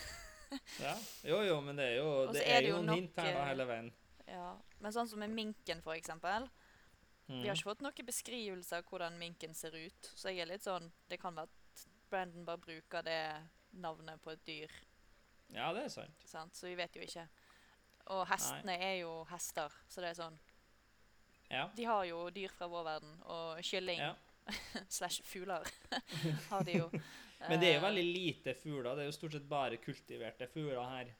Ja. 0.80 0.96
Jo, 1.22 1.42
jo, 1.46 1.60
men 1.62 1.78
det 1.78 1.92
er 1.92 2.00
jo, 2.00 2.08
det 2.34 2.42
er 2.42 2.64
jo 2.66 2.80
noen 2.80 2.88
nok, 2.88 2.98
hint 2.98 3.20
her 3.20 3.28
da 3.36 3.42
eh, 3.44 3.48
hele 3.52 3.66
veien. 3.68 3.90
Ja. 4.26 4.48
Men 4.82 4.94
sånn 4.96 5.06
som 5.06 5.22
med 5.22 5.30
minken, 5.30 5.82
for 5.84 5.94
eksempel. 5.94 6.48
Mm. 7.28 7.36
Vi 7.36 7.46
har 7.46 7.54
ikke 7.54 7.68
fått 7.68 7.84
noen 7.86 8.08
beskrivelse 8.08 8.80
av 8.80 8.90
hvordan 8.90 9.18
minken 9.20 9.54
ser 9.54 9.76
ut. 9.78 10.10
Så 10.10 10.32
jeg 10.32 10.42
er 10.42 10.50
litt 10.50 10.66
sånn 10.66 10.88
Det 11.06 11.20
kan 11.22 11.38
være 11.38 11.46
at 11.46 11.84
Brandon 12.10 12.48
bare 12.48 12.64
bruker 12.64 13.06
det 13.06 13.22
navnet 13.78 14.18
på 14.24 14.34
et 14.34 14.42
dyr. 14.48 14.74
Ja, 15.54 15.70
det 15.76 15.86
er 15.86 15.94
sant. 15.94 16.58
Så 16.58 16.66
vi 16.66 16.74
vet 16.78 16.98
jo 16.98 17.06
ikke. 17.06 17.28
Og 18.10 18.24
hestene 18.26 18.74
er 18.74 18.96
jo 19.04 19.20
hester, 19.30 19.70
så 19.86 20.02
det 20.02 20.10
er 20.10 20.18
sånn 20.18 20.38
Ja. 21.50 21.64
De 21.76 21.84
har 21.84 22.04
jo 22.06 22.28
dyr 22.30 22.52
fra 22.54 22.68
vår 22.70 22.84
verden, 22.86 23.16
og 23.26 23.58
kylling 23.66 23.98
ja. 23.98 24.12
slash 24.98 25.24
fugler 25.26 25.66
har 26.50 26.64
de 26.66 26.78
jo. 26.78 26.86
Men 27.48 27.60
det 27.60 27.70
er 27.70 27.74
jo 27.74 27.80
Eh, 27.80 27.86
veldig 27.88 28.04
lite 28.04 28.54
fugler. 28.54 28.94
Det 28.94 29.02
er 29.02 29.08
jo 29.08 29.16
stort 29.16 29.34
sett 29.34 29.48
bare 29.48 29.80
kultiverte 29.80 30.46
fugler 30.52 30.82
her. 30.92 31.12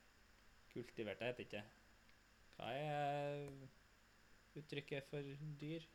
Kultiverte 0.70 1.26
heter 1.26 1.46
ikke 1.46 1.62
Hva 2.58 2.74
er 2.76 3.48
uttrykket 4.60 5.08
for 5.08 5.32
dyr? 5.60 5.86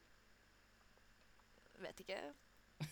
Vet 1.83 2.01
ikke. 2.01 2.19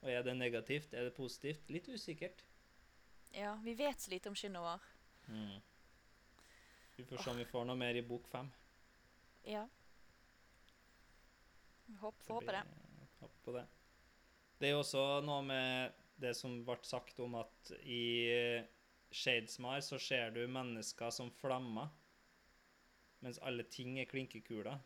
Og 0.00 0.10
er 0.10 0.24
det 0.26 0.34
negativt? 0.40 0.96
Er 0.96 1.06
det 1.06 1.14
positivt? 1.14 1.70
Litt 1.70 1.86
usikkert. 1.92 2.42
Ja, 3.30 3.54
vi 3.64 3.74
vet 3.74 4.00
så 4.00 4.10
lite 4.10 4.28
om 4.28 4.34
Shinnover. 4.34 4.80
Mm. 5.28 5.60
Vi 6.96 7.04
får 7.04 7.16
se 7.16 7.30
om 7.30 7.36
vi 7.36 7.44
får 7.44 7.64
noe 7.64 7.78
mer 7.78 7.94
i 7.94 8.02
bok 8.02 8.26
fem. 8.28 8.50
Ja. 9.46 9.68
Vi 11.86 11.94
håper, 11.96 12.24
får 12.24 12.34
håpe 12.34 12.52
det. 12.52 12.62
håper 13.20 13.44
på 13.44 13.52
det. 13.52 13.66
Det 14.58 14.68
er 14.68 14.74
jo 14.74 14.82
også 14.82 15.04
noe 15.24 15.42
med 15.46 15.96
det 16.20 16.34
som 16.36 16.58
ble 16.66 16.76
sagt 16.84 17.20
om 17.24 17.38
at 17.40 17.72
i 17.80 18.02
Shadesmar 19.10 19.80
så 19.80 19.98
ser 19.98 20.34
du 20.34 20.42
mennesker 20.46 21.10
som 21.14 21.30
flammer, 21.40 21.88
mens 23.24 23.40
alle 23.42 23.64
ting 23.64 23.98
er 23.98 24.10
klinkekuler. 24.10 24.78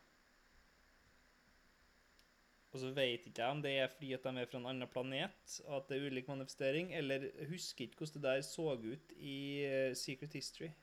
Og 2.75 2.81
så 2.81 2.89
vet 2.91 3.23
ikke 3.23 3.39
jeg 3.39 3.55
om 3.55 3.61
det 3.63 3.71
er 3.79 3.87
fordi 3.87 4.09
at 4.11 4.25
de 4.27 4.41
er 4.41 4.47
fra 4.51 4.59
en 4.59 4.65
annen 4.67 4.89
planet, 4.91 5.59
og 5.63 5.77
at 5.77 5.85
det 5.87 5.95
er 5.95 6.09
ulik 6.09 6.27
manifestering, 6.27 6.89
eller 6.91 7.29
husker 7.47 7.85
ikke 7.85 8.01
hvordan 8.01 8.17
det 8.17 8.23
der 8.23 8.41
så 8.43 8.65
ut 8.75 9.13
i 9.15 9.37
eh, 9.63 9.95
Secret 9.95 10.33
History. 10.35 10.73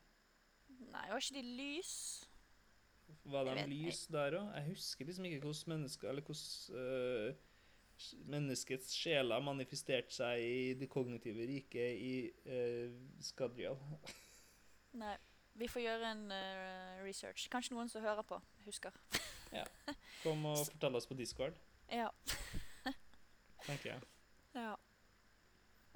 Nei, 0.89 1.03
var 1.11 1.21
ikke 1.21 1.35
de 1.37 1.43
lys? 1.59 1.93
Var 3.25 3.51
en 3.53 3.69
lys 3.71 4.07
der 4.09 4.39
òg? 4.39 4.47
Jeg 4.57 4.71
husker 4.71 5.05
liksom 5.05 5.27
ikke 5.29 5.41
hvordan 5.45 5.75
mennesker 5.75 6.09
Eller 6.09 6.23
hvordan 6.23 6.79
uh, 6.81 7.35
menneskets 8.33 8.95
sjeler 8.97 9.45
manifesterte 9.45 10.15
seg 10.17 10.41
i 10.43 10.73
det 10.81 10.89
kognitive 10.91 11.45
riket 11.47 12.01
i 12.01 12.15
uh, 12.49 12.97
Skadrial. 13.21 13.77
Nei. 15.03 15.17
Vi 15.61 15.69
får 15.69 15.85
gjøre 15.85 16.15
en 16.15 16.25
uh, 16.33 17.05
research. 17.05 17.45
Kanskje 17.53 17.77
noen 17.77 17.93
som 17.93 18.01
hører 18.01 18.25
på, 18.25 18.41
husker. 18.65 18.97
ja. 19.53 19.67
Kom 20.23 20.47
og 20.49 20.65
fortell 20.73 20.97
oss 20.97 21.07
på 21.07 21.19
Discord, 21.19 21.61
Ja. 21.93 22.09
tenker 23.67 23.91
jeg. 23.91 24.01
ja. 24.55 24.75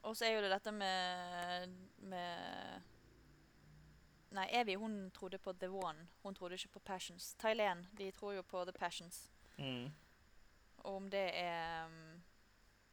Og 0.07 0.17
så 0.17 0.27
er 0.27 0.37
jo 0.37 0.43
det 0.45 0.53
dette 0.53 0.73
med, 0.73 1.73
med 1.99 2.83
Nei, 4.37 4.47
Evy 4.53 4.77
hun 4.77 5.11
trodde 5.11 5.39
på 5.39 5.53
The 5.53 5.71
One. 5.71 6.09
Hun 6.23 6.35
trodde 6.35 6.55
ikke 6.55 6.77
på 6.77 6.85
Passions. 6.85 7.35
Thailand 7.35 7.87
de 7.99 8.11
tror 8.11 8.33
jo 8.37 8.43
på 8.43 8.65
The 8.65 8.73
Passions. 8.73 9.31
Mm. 9.59 9.91
Og 10.79 10.97
om 10.97 11.11
det 11.11 11.31
er 11.35 11.87
um, 11.87 12.23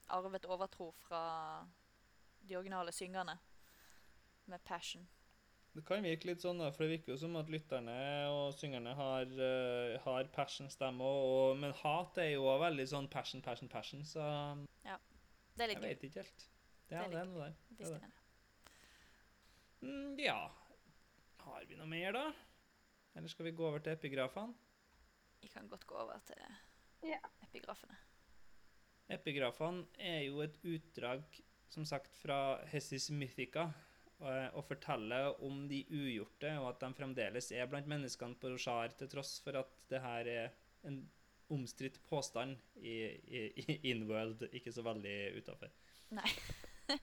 arvet 0.07 0.45
overtro 0.45 0.91
fra 0.91 1.67
de 2.49 2.55
originale 2.57 2.91
syngerne 2.91 3.37
med 4.45 4.59
passion. 4.59 5.07
Det 5.73 5.81
kan 5.87 6.03
virke 6.05 6.29
litt 6.29 6.43
sånn, 6.43 6.59
da, 6.61 6.67
for 6.69 6.85
det 6.85 6.99
virker 6.99 7.15
jo 7.15 7.17
som 7.17 7.33
at 7.39 7.47
lytterne 7.49 7.93
og 8.29 8.53
syngerne 8.53 8.91
har, 8.93 9.29
uh, 9.39 9.95
har 10.03 10.27
passion 10.35 10.69
stemme 10.69 11.01
og, 11.01 11.57
Men 11.57 11.73
hat 11.79 12.19
er 12.21 12.35
jo 12.35 12.43
også 12.45 12.61
veldig 12.67 12.85
sånn 12.91 13.09
passion, 13.09 13.41
passion, 13.41 13.71
passion, 13.71 14.03
så 14.05 14.25
Ja. 14.85 14.99
Det 15.57 15.69
ligger 15.69 15.87
jeg 15.87 15.97
vet 15.97 16.05
ikke 16.09 16.21
helt. 16.21 16.45
Det 16.89 16.97
er 16.97 17.09
det 17.09 17.19
er 17.19 17.29
noe 17.29 17.47
der. 17.47 17.55
det 17.77 17.87
er 17.89 18.03
det. 18.03 18.11
Mm, 19.83 20.19
ja 20.21 20.37
Har 21.43 21.65
vi 21.67 21.77
noe 21.77 21.89
mer, 21.89 22.13
da? 22.15 22.27
Eller 23.17 23.33
skal 23.33 23.49
vi 23.49 23.55
gå 23.57 23.65
over 23.67 23.81
til 23.81 23.97
epigrafene? 23.97 24.53
Vi 25.41 25.49
kan 25.51 25.67
godt 25.67 25.87
gå 25.89 25.97
over 25.99 26.21
til 26.25 26.37
epigrafene. 27.43 27.97
Epigrafene 29.11 29.85
er 29.99 30.21
jo 30.27 30.39
et 30.45 30.55
utdrag, 30.63 31.25
som 31.69 31.85
sagt, 31.85 32.15
fra 32.21 32.37
Hessis 32.71 33.09
Mythica, 33.11 33.67
og, 34.23 34.57
og 34.57 34.65
forteller 34.67 35.43
om 35.43 35.65
de 35.69 35.83
ugjorte, 35.91 36.51
og 36.61 36.71
at 36.71 36.83
de 36.83 36.91
fremdeles 36.97 37.51
er 37.55 37.69
blant 37.69 37.89
menneskene 37.91 38.39
på 38.39 38.53
Roshar, 38.53 38.95
til 38.97 39.11
tross 39.11 39.37
for 39.43 39.59
at 39.59 39.73
det 39.91 40.01
her 40.03 40.31
er 40.31 40.53
en 40.87 41.03
omstridt 41.53 41.99
påstand 42.09 42.55
i, 42.79 42.97
i, 43.27 43.47
i 43.63 43.79
Inworld, 43.91 44.47
ikke 44.55 44.73
så 44.73 44.85
veldig 44.85 45.17
utafor. 45.39 45.73
Nei. 46.15 46.29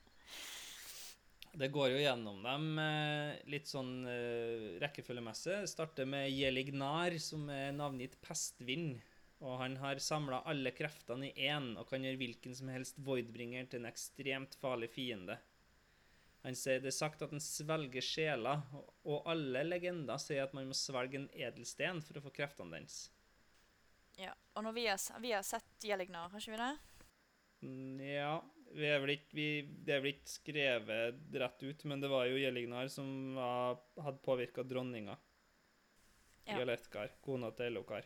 Det 1.51 1.67
går 1.67 1.89
jo 1.91 1.99
gjennom 1.99 2.37
dem 2.45 2.77
eh, 2.79 3.39
litt 3.51 3.67
sånn 3.67 4.05
eh, 4.07 4.77
rekkefølgemessig. 4.79 5.57
Starter 5.67 6.07
med 6.07 6.29
Jelignar, 6.31 7.17
som 7.19 7.49
er 7.51 7.73
navngitt 7.75 8.15
pestvind. 8.23 9.01
Og 9.43 9.57
han 9.59 9.75
har 9.81 9.99
samla 9.99 10.43
alle 10.47 10.71
kreftene 10.71 11.27
i 11.27 11.47
én 11.49 11.73
og 11.73 11.89
kan 11.89 12.05
gjøre 12.05 12.19
hvilken 12.21 12.55
som 12.55 12.69
helst 12.71 13.01
voidbringer 13.03 13.67
til 13.67 13.81
en 13.81 13.89
ekstremt 13.89 14.55
farlig 14.61 14.91
fiende. 14.93 15.35
Han 16.43 16.55
sier 16.57 16.79
det 16.81 16.89
er 16.89 16.95
sagt 16.97 17.21
at 17.21 17.29
han 17.29 17.39
svelger 17.43 18.01
sjeler, 18.01 18.63
og- 19.05 19.27
alle 19.29 19.61
legender 19.63 20.17
sier 20.17 20.43
at 20.43 20.53
man 20.57 20.65
må 20.67 20.73
svelge 20.73 21.15
en 21.19 21.29
edelsten 21.29 22.01
for 22.01 22.17
å 22.17 22.23
få 22.23 22.31
kreftene 22.33 22.71
dens. 22.79 23.11
Ja. 24.17 24.33
Og 24.55 24.63
når 24.63 24.73
vi 24.73 24.87
har, 24.87 25.19
vi 25.21 25.31
har 25.31 25.43
sett 25.43 25.85
Jelignar, 25.85 26.29
har 26.29 26.39
ikke 26.39 26.51
vi 26.51 26.57
det? 26.57 26.77
Nja 27.61 28.21
Ja, 28.21 28.41
vi 28.73 28.87
vel 29.03 29.09
ikke, 29.17 29.33
vi, 29.35 29.61
det 29.85 29.93
er 29.95 30.01
vel 30.01 30.13
ikke 30.13 30.31
skrevet 30.31 31.17
rett 31.43 31.63
ut, 31.63 31.83
men 31.85 31.99
det 32.01 32.09
var 32.09 32.25
jo 32.25 32.37
Jelignar 32.39 32.87
som 32.89 33.35
var, 33.35 33.77
hadde 34.01 34.21
påvirka 34.23 34.63
dronninga. 34.63 35.17
Ja. 36.47 36.57
Jaletkar, 36.59 37.11
kona 37.21 37.51
til 37.51 37.65
Elokar. 37.67 38.05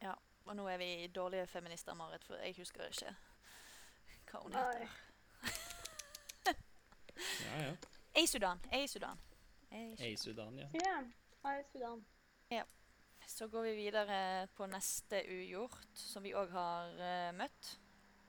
Ja, 0.00 0.14
Og 0.46 0.56
nå 0.56 0.64
er 0.72 0.78
vi 0.78 1.08
dårlige 1.12 1.46
feminister, 1.46 1.94
Marit, 1.94 2.24
for 2.24 2.36
jeg 2.40 2.54
husker 2.56 2.86
ikke 2.88 3.12
hva 4.30 4.42
hun 4.42 4.52
Nei. 4.54 4.62
heter. 4.62 4.88
Ja, 7.46 7.62
ja. 7.64 7.74
Eisudan. 8.12 8.60
Eisudan. 8.72 9.20
Eisudan, 9.70 10.58
ja. 10.58 10.68
Ja. 10.72 10.96
Hei, 11.44 11.62
Sudan. 11.72 12.04
Så 13.30 13.48
går 13.48 13.62
vi 13.62 13.74
videre 13.74 14.48
på 14.56 14.66
neste 14.66 15.22
ugjort, 15.30 15.92
som 15.94 16.24
vi 16.26 16.32
òg 16.34 16.50
har 16.50 16.96
uh, 16.98 17.28
møtt. 17.38 17.68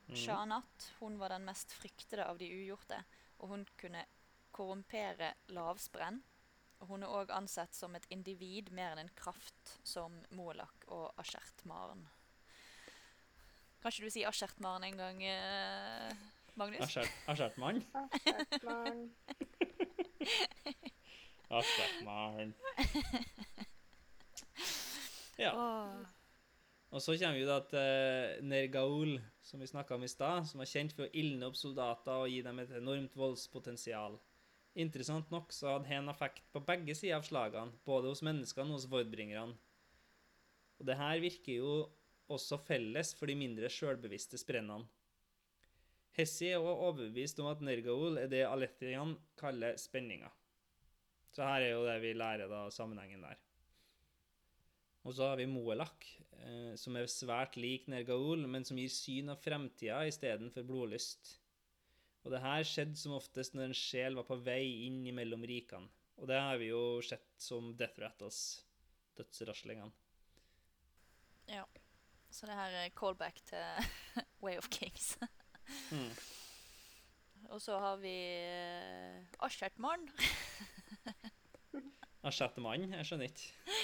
Mm. 0.06 0.16
Shanat 0.16 0.86
hun 1.00 1.18
var 1.18 1.34
den 1.34 1.48
mest 1.48 1.74
fryktede 1.74 2.28
av 2.30 2.38
de 2.38 2.48
ugjorte, 2.54 3.00
og 3.42 3.50
hun 3.50 3.66
kunne 3.82 4.04
korrumpere 4.54 5.34
lavsprenn. 5.56 6.22
Og 6.82 6.94
hun 6.94 7.06
er 7.06 7.16
òg 7.18 7.34
ansett 7.34 7.74
som 7.76 7.98
et 7.98 8.06
individ 8.14 8.70
mer 8.78 8.94
enn 8.94 9.08
en 9.08 9.12
kraft, 9.18 9.74
som 9.84 10.20
Molak 10.38 10.86
og 10.94 11.10
Ashertmaren. 11.22 12.06
Kan 13.82 13.90
ikke 13.90 14.06
du 14.06 14.14
si 14.14 14.26
Ashertmaren 14.30 14.86
en 14.86 15.02
gang, 15.02 15.24
eh, 15.26 16.24
Magnus? 16.62 16.98
Askjertmann? 17.28 17.82
Ashertmann. 18.06 19.06
Askjertmann. 21.50 22.54
Ja. 25.42 25.54
Og 26.92 27.02
så 27.02 27.16
kommer 27.18 27.40
vi 27.40 27.46
da 27.48 27.56
til 27.66 28.44
Nergaul, 28.46 29.16
som 29.42 29.62
vi 29.64 29.70
snakka 29.70 29.96
om 29.96 30.04
i 30.06 30.10
stad, 30.12 30.46
som 30.46 30.62
var 30.62 30.70
kjent 30.70 30.94
for 30.94 31.08
å 31.08 31.14
ildne 31.18 31.48
opp 31.48 31.58
soldater 31.58 32.26
og 32.26 32.30
gi 32.30 32.44
dem 32.46 32.60
et 32.62 32.74
enormt 32.78 33.16
voldspotensial. 33.18 34.20
Interessant 34.86 35.32
nok 35.34 35.50
så 35.56 35.74
hadde 35.74 35.90
han 35.90 36.12
effekt 36.12 36.46
på 36.54 36.62
begge 36.68 36.94
sider 36.96 37.18
av 37.18 37.26
slagene, 37.28 37.74
både 37.88 38.12
hos 38.12 38.22
menneskene 38.28 38.70
og 38.70 38.78
hos 38.78 38.90
vordbringerne. 38.92 39.58
Og 40.78 40.88
det 40.88 41.00
her 41.00 41.24
virker 41.24 41.58
jo 41.58 41.74
også 42.32 42.60
felles 42.62 43.16
for 43.18 43.32
de 43.32 43.36
mindre 43.40 43.72
sjølbevisste 43.72 44.40
sprennene. 44.40 44.86
Hessi 46.18 46.50
er 46.52 46.60
også 46.60 46.88
overbevist 46.90 47.40
om 47.40 47.48
at 47.52 47.62
Nergaol 47.64 48.20
er 48.20 48.32
det 48.32 48.44
Alethian 48.48 49.16
kaller 49.40 49.78
spenninga. 49.80 50.32
Så 51.32 51.46
her 51.48 51.64
er 51.64 51.72
jo 51.72 51.86
det 51.88 51.96
vi 52.04 52.12
lærer 52.18 52.52
da 52.52 52.66
sammenhengen 52.74 53.24
der. 53.24 53.40
Og 55.08 55.16
så 55.18 55.32
har 55.32 55.40
vi 55.40 55.48
Moelak, 55.50 56.06
eh, 56.44 56.74
som 56.78 56.98
er 57.00 57.08
svært 57.10 57.56
lik 57.58 57.88
Nergaol, 57.90 58.44
men 58.46 58.68
som 58.68 58.78
gir 58.78 58.92
syn 58.92 59.32
av 59.34 59.40
fremtida 59.42 60.04
istedenfor 60.10 60.68
blodlyst. 60.68 61.38
Og 62.22 62.36
det 62.36 62.44
her 62.44 62.68
skjedde 62.68 63.00
som 63.00 63.16
oftest 63.18 63.56
når 63.56 63.70
en 63.72 63.78
sjel 63.78 64.20
var 64.20 64.28
på 64.28 64.38
vei 64.46 64.86
inn 64.86 65.02
mellom 65.16 65.48
rikene. 65.48 65.90
Og 66.22 66.28
det 66.30 66.38
har 66.38 66.60
vi 66.62 66.70
jo 66.70 67.00
sett 67.02 67.32
som 67.42 67.72
Death 67.80 67.98
Rattles, 68.04 68.42
dødsraslingene. 69.18 69.90
Ja. 71.50 71.66
Så 72.32 72.46
det 72.48 72.56
her 72.56 72.76
er 72.84 72.94
callback 72.96 73.42
til 73.48 73.90
Way 74.44 74.60
of 74.62 74.70
Kings. 74.70 75.16
Mm. 75.92 76.12
Og 77.52 77.62
så 77.62 77.80
har 77.80 77.98
vi 78.00 78.16
uh, 78.48 79.46
Asjertmann. 79.46 80.08
Asjertmann? 82.28 82.92
jeg 82.94 83.08
skjønner 83.08 83.32
ikke. 83.32 83.78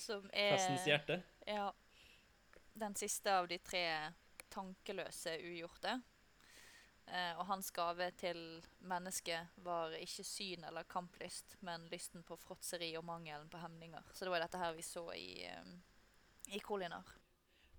som 0.00 0.26
er 0.32 0.56
Festens 0.56 0.86
hjerte. 0.88 1.20
Ja. 1.46 1.70
Den 2.76 2.96
siste 2.98 3.32
av 3.32 3.46
de 3.48 3.58
tre 3.64 3.86
tankeløse 4.52 5.36
ugjorte. 5.38 6.00
Uh, 7.06 7.38
og 7.38 7.44
hans 7.52 7.70
gave 7.70 8.08
til 8.18 8.40
mennesket 8.82 9.60
var 9.62 9.94
ikke 9.94 10.24
syn 10.26 10.66
eller 10.66 10.88
kamplyst, 10.90 11.54
men 11.62 11.86
lysten 11.92 12.26
på 12.26 12.34
fråtseri 12.40 12.90
og 12.98 13.06
mangelen 13.06 13.46
på 13.52 13.60
hemninger. 13.62 14.10
Så 14.12 14.26
det 14.26 14.34
var 14.34 14.42
dette 14.42 14.58
her 14.58 14.74
vi 14.74 14.82
så 14.82 15.06
i, 15.14 15.46
um, 15.60 15.78
i 16.50 16.58
Kolinar. 16.58 17.14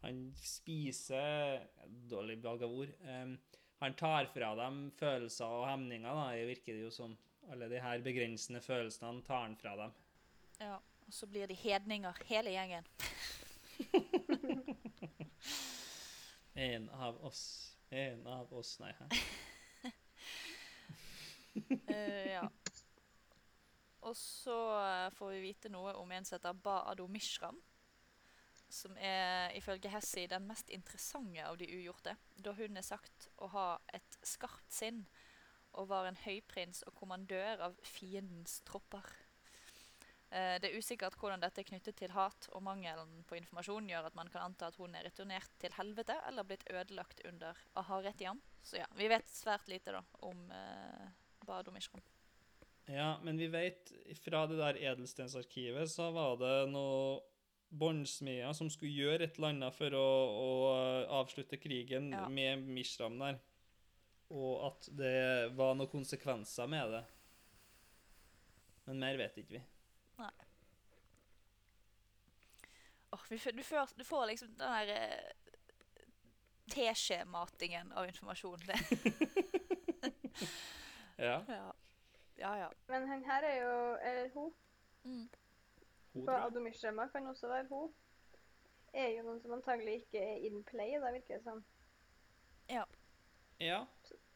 Han 0.08 0.34
spiser 0.40 1.68
Dårlig 2.08 2.40
valg 2.44 2.64
av 2.64 2.72
ord. 2.72 2.92
Um, 3.04 3.38
han 3.78 3.94
tar 4.00 4.30
fra 4.32 4.54
dem 4.56 4.78
følelser 4.98 5.52
og 5.52 5.68
hemninger, 5.68 6.08
da, 6.08 6.30
det 6.34 6.48
virker 6.48 6.78
det 6.78 6.86
jo 6.86 6.92
som. 6.96 7.18
Alle 7.52 7.68
de 7.72 7.80
her 7.80 8.02
begrensende 8.04 8.62
følelsene 8.64 9.22
tar 9.28 9.44
han 9.46 9.56
fra 9.60 9.76
dem. 9.80 9.92
Ja. 10.60 10.78
Og 11.08 11.14
så 11.14 11.28
blir 11.28 11.48
de 11.48 11.56
hedninger, 11.56 12.24
hele 12.28 12.52
gjengen. 12.56 12.88
En 16.58 16.90
av 16.90 17.20
oss. 17.26 17.76
En 17.90 18.28
av 18.28 18.54
oss, 18.54 18.80
nei. 18.82 18.90
Hæ? 18.98 19.06
uh, 21.70 22.32
ja. 22.38 22.48
Og 24.08 24.16
så 24.18 24.56
eh, 24.80 25.10
får 25.14 25.36
vi 25.36 25.44
vite 25.44 25.70
noe 25.70 25.94
om 26.00 26.12
en 26.16 26.26
som 26.26 26.38
heter 26.38 26.58
Ba-Ado 26.66 27.06
Mishram. 27.12 27.60
Som 28.78 28.98
er 29.02 29.56
ifølge 29.58 29.90
Hessi 29.90 30.28
den 30.30 30.46
mest 30.50 30.70
interessante 30.74 31.46
av 31.46 31.58
de 31.58 31.70
ugjorte, 31.80 32.14
da 32.38 32.54
hun 32.58 32.78
er 32.78 32.86
sagt 32.86 33.30
å 33.42 33.50
ha 33.56 33.70
et 33.94 34.18
skarpt 34.22 34.74
sinn 34.74 35.06
og 35.78 35.90
var 35.90 36.08
en 36.10 36.20
høyprins 36.24 36.84
og 36.88 36.96
kommandør 36.98 37.64
av 37.68 37.80
fiendens 37.86 38.62
tropper. 38.68 39.06
Eh, 40.30 40.58
Det 40.60 40.70
er 40.70 40.78
usikkert 40.78 41.16
hvordan 41.20 41.44
dette 41.44 41.62
er 41.62 41.70
knyttet 41.70 41.98
til 42.02 42.12
hat, 42.12 42.50
og 42.52 42.64
mangelen 42.66 43.24
på 43.30 43.38
informasjon 43.40 43.90
gjør 43.90 44.10
at 44.10 44.18
man 44.18 44.30
kan 44.34 44.50
anta 44.50 44.68
at 44.68 44.76
hun 44.82 44.96
er 44.96 45.08
returnert 45.08 45.54
til 45.62 45.74
helvete 45.78 46.18
eller 46.28 46.48
blitt 46.48 46.68
ødelagt 46.70 47.24
under 47.30 47.58
Aharetiam. 47.76 48.42
Så 48.64 48.82
ja, 48.82 48.88
vi 48.98 49.08
vet 49.08 49.30
svært 49.32 49.70
lite 49.72 49.96
da 49.96 50.04
om 50.28 50.52
eh, 50.52 51.08
Badomishrom. 51.48 52.04
Ja, 52.88 53.18
men 53.24 53.38
vi 53.40 53.48
vet 53.52 53.92
fra 54.24 54.46
det 54.48 54.60
der 54.60 54.80
edelstensarkivet 54.94 55.90
så 55.92 56.10
var 56.16 56.38
det 56.40 56.70
noe 56.72 57.20
båndsmeder 57.70 58.54
som 58.56 58.70
skulle 58.72 58.94
gjøre 58.96 59.24
et 59.28 59.38
eller 59.38 59.50
annet 59.54 59.76
for 59.76 59.92
å, 59.98 60.08
å 60.32 60.50
avslutte 61.20 61.58
krigen 61.60 62.12
Ja. 62.14 62.28
med 62.30 62.64
Mishram 62.64 63.18
der. 63.20 63.40
Og 64.32 64.66
at 64.68 64.90
det 64.92 65.52
var 65.56 65.76
noen 65.76 65.90
konsekvenser 65.92 66.68
med 66.68 66.92
det. 66.92 67.04
Men 68.88 69.00
mer 69.00 69.18
vet 69.20 69.38
ikke 69.38 69.58
vi. 69.58 69.64
Nei. 70.20 70.32
vi 73.30 73.38
får- 73.40 73.52
du, 73.58 73.64
får, 73.64 73.90
du 73.98 74.04
får 74.04 74.26
liksom 74.28 74.48
den 74.56 74.72
der 74.72 74.88
eh, 74.88 75.32
teskjematingen 76.72 77.92
av 77.92 78.08
informasjon. 78.08 78.60
Det. 78.68 78.80
Ja, 81.18 81.40
Ja. 81.48 81.74
ja, 82.38 82.52
ja. 82.60 82.68
Men 82.88 83.08
han 83.10 83.24
her 83.26 83.44
er 83.44 83.56
jo 83.64 83.98
Eller 84.06 84.30
hun, 84.36 84.52
Mm. 85.06 85.30
Hun 86.18 86.28
For. 86.28 86.46
Adomishema 86.48 87.08
kan 87.14 87.28
også 87.32 87.48
være 87.52 87.68
hun, 87.72 87.94
er 88.94 89.10
jo 89.16 89.24
noen 89.28 89.42
som 89.44 89.54
antagelig 89.58 89.94
ikke 90.02 90.22
er 90.24 90.46
in 90.50 90.64
play, 90.68 90.98
da 91.02 91.12
virker 91.16 91.38
det 91.38 91.44
som. 91.46 91.64
Ja. 92.70 92.84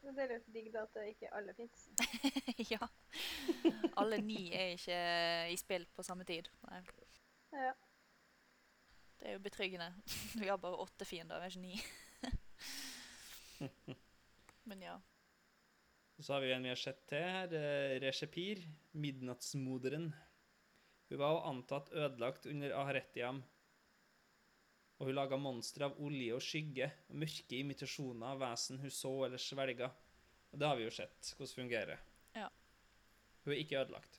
Så 0.02 0.10
det 0.16 0.24
er 0.24 0.32
litt 0.34 0.48
digg 0.54 0.72
da 0.74 0.82
at 0.82 0.94
det 0.96 1.06
ikke 1.12 1.30
alle 1.36 1.54
fins. 1.54 1.84
ja. 2.72 2.88
Alle 4.00 4.18
ni 4.24 4.48
er 4.50 4.74
ikke 4.74 4.98
i 5.52 5.56
spill 5.60 5.86
på 5.94 6.02
samme 6.06 6.26
tid. 6.26 6.48
Nei. 6.70 6.80
Ja. 7.54 7.72
Det 9.20 9.28
er 9.30 9.36
jo 9.36 9.44
betryggende. 9.44 9.92
Vi 10.40 10.48
har 10.48 10.58
bare 10.58 10.80
åtte 10.82 11.06
fiender, 11.06 11.38
vi 11.38 11.46
er 11.46 11.50
ikke 11.52 11.60
ni. 11.62 11.76
Men 14.70 14.82
ja. 14.82 14.96
Så 16.18 16.32
har 16.34 16.42
vi 16.42 16.52
en 16.54 16.62
vi 16.66 16.70
har 16.70 16.78
sett 16.78 17.00
til 17.10 17.22
her. 17.22 17.54
eh, 17.54 18.00
Reshepir, 18.02 18.60
midnattsmoderen. 18.92 20.12
Hun 21.12 21.18
var 21.20 21.42
antatt 21.44 21.90
ødelagt 21.92 22.46
under 22.48 22.72
Aharetiam. 22.72 23.42
Og 24.96 25.06
hun 25.10 25.16
laga 25.18 25.36
monstre 25.36 25.84
av 25.90 25.98
olje 26.00 26.32
og 26.32 26.40
skygge, 26.40 26.86
og 27.10 27.18
mørke 27.20 27.58
imitasjoner 27.58 28.30
av 28.32 28.40
vesen 28.40 28.78
hun 28.80 28.94
så 28.94 29.10
eller 29.26 29.42
svelga. 29.42 29.90
Og 30.54 30.60
det 30.62 30.70
har 30.70 30.78
vi 30.78 30.86
jo 30.86 30.94
sett 30.96 31.34
hvordan 31.36 31.52
fungerer. 31.58 32.00
Ja. 32.38 32.46
Hun 33.44 33.52
er 33.52 33.60
ikke 33.60 33.76
ødelagt. 33.82 34.16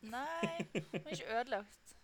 Nei, 0.00 0.48
hun 0.72 0.96
er 1.02 1.12
ikke 1.12 1.28
ødelagt. 1.42 1.94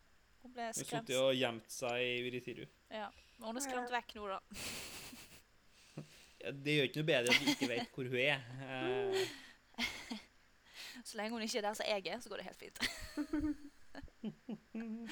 Hun 0.42 0.52
ble 0.58 0.68
Hun 0.68 0.76
satt 0.76 0.86
skremt. 0.90 1.14
og 1.16 1.32
gjemt 1.38 1.72
seg 1.72 2.04
i 2.04 2.20
Uritiru. 2.28 2.68
Ja. 2.92 3.08
Men 3.38 3.48
hun 3.54 3.62
er 3.62 3.66
skremt 3.70 3.96
vekk 3.96 4.14
nå, 4.20 4.28
da. 4.34 4.40
Ja, 6.40 6.52
det 6.56 6.72
gjør 6.76 6.86
ikke 6.88 7.00
noe 7.02 7.08
bedre 7.08 7.32
at 7.34 7.40
vi 7.44 7.52
ikke 7.52 7.66
vet 7.68 7.90
hvor 7.96 8.06
hun 8.08 8.20
er. 8.20 8.44
Eh, 8.64 10.20
Så 11.08 11.16
lenge 11.16 11.32
hun 11.38 11.44
ikke 11.44 11.58
er 11.60 11.66
der 11.70 11.76
som 11.76 11.88
jeg 11.88 12.06
er, 12.08 12.20
så 12.20 12.28
går 12.32 12.40
det 12.40 12.46
helt 12.52 12.62
fint. 12.68 13.68
Mm. 14.72 15.08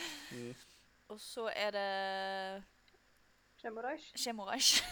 Og 1.09 1.21
så 1.21 1.51
er 1.57 1.71
det. 1.71 2.65
Shemoraj. 4.17 4.83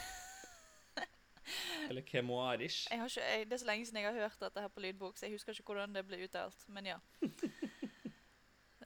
eller 1.88 2.02
Kemoarish. 2.02 2.88
Jeg 2.90 2.98
har 2.98 3.06
ikke, 3.06 3.20
jeg, 3.20 3.46
det 3.46 3.52
er 3.52 3.56
så 3.56 3.66
lenge 3.66 3.86
siden 3.86 4.00
jeg 4.02 4.12
har 4.12 4.20
hørt 4.20 4.40
dette 4.40 4.60
her 4.60 4.68
på 4.68 4.80
lydbok, 4.80 5.18
så 5.18 5.26
jeg 5.26 5.34
husker 5.34 5.52
ikke 5.52 5.62
hvordan 5.62 5.94
det 5.94 6.06
ble 6.06 6.24
uttalt. 6.24 6.68
Men 6.68 6.86
ja. 6.86 6.98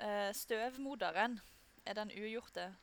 Eh, 0.01 0.35
støvmoderen 0.35 1.41
er 1.87 1.93
den 1.93 2.11
ugjorte. 2.23 2.77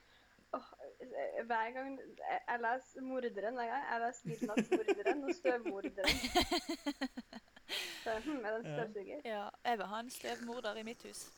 Hver 1.45 1.71
gang 1.71 1.99
jeg, 2.47 2.59
leser 2.59 3.01
morderen 3.01 3.53
hver 3.53 3.65
gang. 3.65 3.85
Jeg 3.91 4.01
leser 4.05 4.27
midnattsmorderen 4.27 5.23
og 5.23 5.35
støvmorderen. 5.35 6.09
Så, 8.03 8.19
hm, 8.25 8.45
er 8.45 8.51
det 8.51 8.65
en 8.65 8.65
støvsuger? 8.65 9.21
Ja, 9.25 9.49
jeg 9.65 9.77
vil 9.77 9.85
ha 9.85 9.99
en 9.99 10.09
støvmorder 10.09 10.75
i 10.75 10.83
mitt 10.83 11.03
hus. 11.03 11.31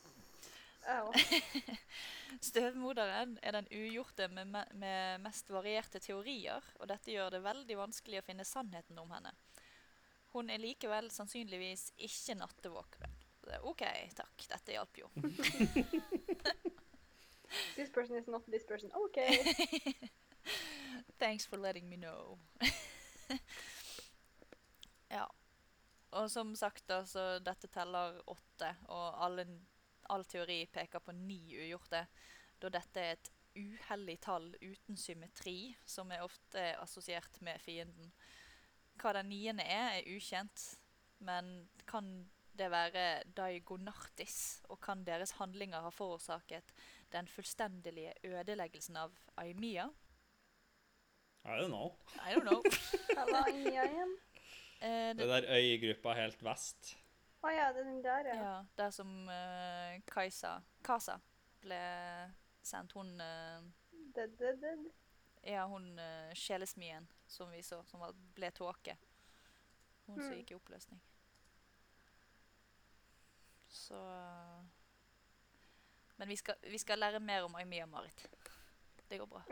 Støvmoderen 2.50 3.38
er 3.44 3.58
den 3.58 3.68
ugjorte 3.74 4.30
med, 4.32 4.54
med 4.80 5.24
mest 5.26 5.50
varierte 5.52 6.00
teorier, 6.04 6.64
og 6.80 6.90
dette 6.92 7.12
gjør 7.14 7.36
det 7.36 7.44
veldig 7.44 7.78
vanskelig 7.82 8.22
å 8.22 8.26
finne 8.26 8.48
sannheten 8.48 9.00
om 9.02 9.12
henne. 9.16 9.34
Hun 10.34 10.50
er 10.54 10.62
likevel 10.62 11.10
sannsynligvis 11.12 11.90
ikke 11.98 12.38
nattevåkeren. 12.38 13.16
OK, 13.66 13.82
takk. 14.14 14.46
Dette 14.52 14.76
hjalp 14.76 15.00
jo. 15.02 15.10
This 17.76 17.90
person 17.90 18.16
is 18.16 18.28
not 18.28 18.46
this 18.46 18.64
person. 18.64 18.92
OK. 18.94 19.18
Thanks 21.20 21.46
for 21.46 21.58
letting 21.58 21.90
me 21.90 21.98
know. 21.98 22.38
ja. 25.10 25.26
Og 26.12 26.30
som 26.32 26.56
sagt, 26.56 26.92
altså, 26.92 27.40
dette 27.40 27.68
teller 27.68 28.22
åtte, 28.30 28.76
og 28.88 29.26
alle, 29.26 29.46
all 30.10 30.26
teori 30.26 30.64
peker 30.74 31.00
på 31.04 31.14
ni 31.16 31.42
ugjorte, 31.58 32.06
da 32.60 32.72
dette 32.74 33.04
er 33.04 33.16
et 33.18 33.32
uhellig 33.60 34.20
tall 34.24 34.52
uten 34.62 34.98
symmetri, 35.00 35.76
som 35.86 36.12
er 36.12 36.24
ofte 36.24 36.64
assosiert 36.80 37.40
med 37.46 37.60
fienden. 37.62 38.12
Hva 39.00 39.14
den 39.16 39.30
niende 39.32 39.64
er, 39.64 40.00
er 40.00 40.12
ukjent, 40.16 40.66
men 41.26 41.70
kan 41.88 42.30
det 42.60 42.68
være 42.72 43.24
Daigonartis, 43.38 44.62
og 44.70 44.82
kan 44.84 45.06
deres 45.08 45.32
handlinger 45.40 45.82
ha 45.86 45.92
forårsaket 45.94 46.74
den 47.14 47.28
fullstendige 47.32 48.14
ødeleggelsen 48.28 48.98
av 49.00 49.16
Aimia? 49.40 49.88
I 51.46 51.56
don't 51.56 51.72
know. 51.72 51.96
I 52.20 52.36
don't 52.36 52.44
know. 52.44 52.62
Hva 53.16 53.26
var 53.32 53.48
inni 53.54 53.72
igjen? 53.72 54.18
Eh, 54.82 55.14
Det 55.16 55.18
det, 55.24 55.30
der 55.32 55.48
øygruppa 55.56 56.14
helt 56.20 56.44
vest. 56.44 56.98
Å 57.42 57.52
ja, 57.56 57.70
det 57.74 57.80
er 57.80 57.88
den 57.88 58.02
der, 58.04 58.28
ja. 58.28 58.36
ja, 58.36 58.56
der 58.78 58.90
som 58.92 59.12
uh, 59.32 59.94
Kajsa 60.12 60.58
Kasa 60.84 61.20
ble 61.64 61.78
sendt. 62.62 62.92
Hun 62.98 63.14
uh, 63.22 63.62
Dead, 64.16 64.34
dead, 64.40 64.58
dead. 64.60 64.90
Ja, 65.48 65.64
hun 65.72 65.94
uh, 66.00 66.34
sjelesmien 66.36 67.08
som 67.28 67.52
vi 67.54 67.62
så, 67.64 67.80
som 67.88 68.02
var, 68.04 68.12
ble 68.36 68.50
tåke. 68.52 68.98
Hun 70.10 70.18
som 70.20 70.32
Mm. 70.34 70.38
gikk 70.42 70.52
i 70.52 70.56
oppløsning. 70.58 71.00
Så 73.70 73.94
eh, 73.96 74.64
Men 76.18 76.28
vi 76.28 76.36
skal, 76.36 76.56
vi 76.64 76.78
skal 76.78 77.00
lære 77.00 77.20
mer 77.20 77.44
om 77.46 77.56
Aimia 77.56 77.86
Marit. 77.86 78.26
Det 79.10 79.20
går 79.20 79.26
bra. 79.26 79.44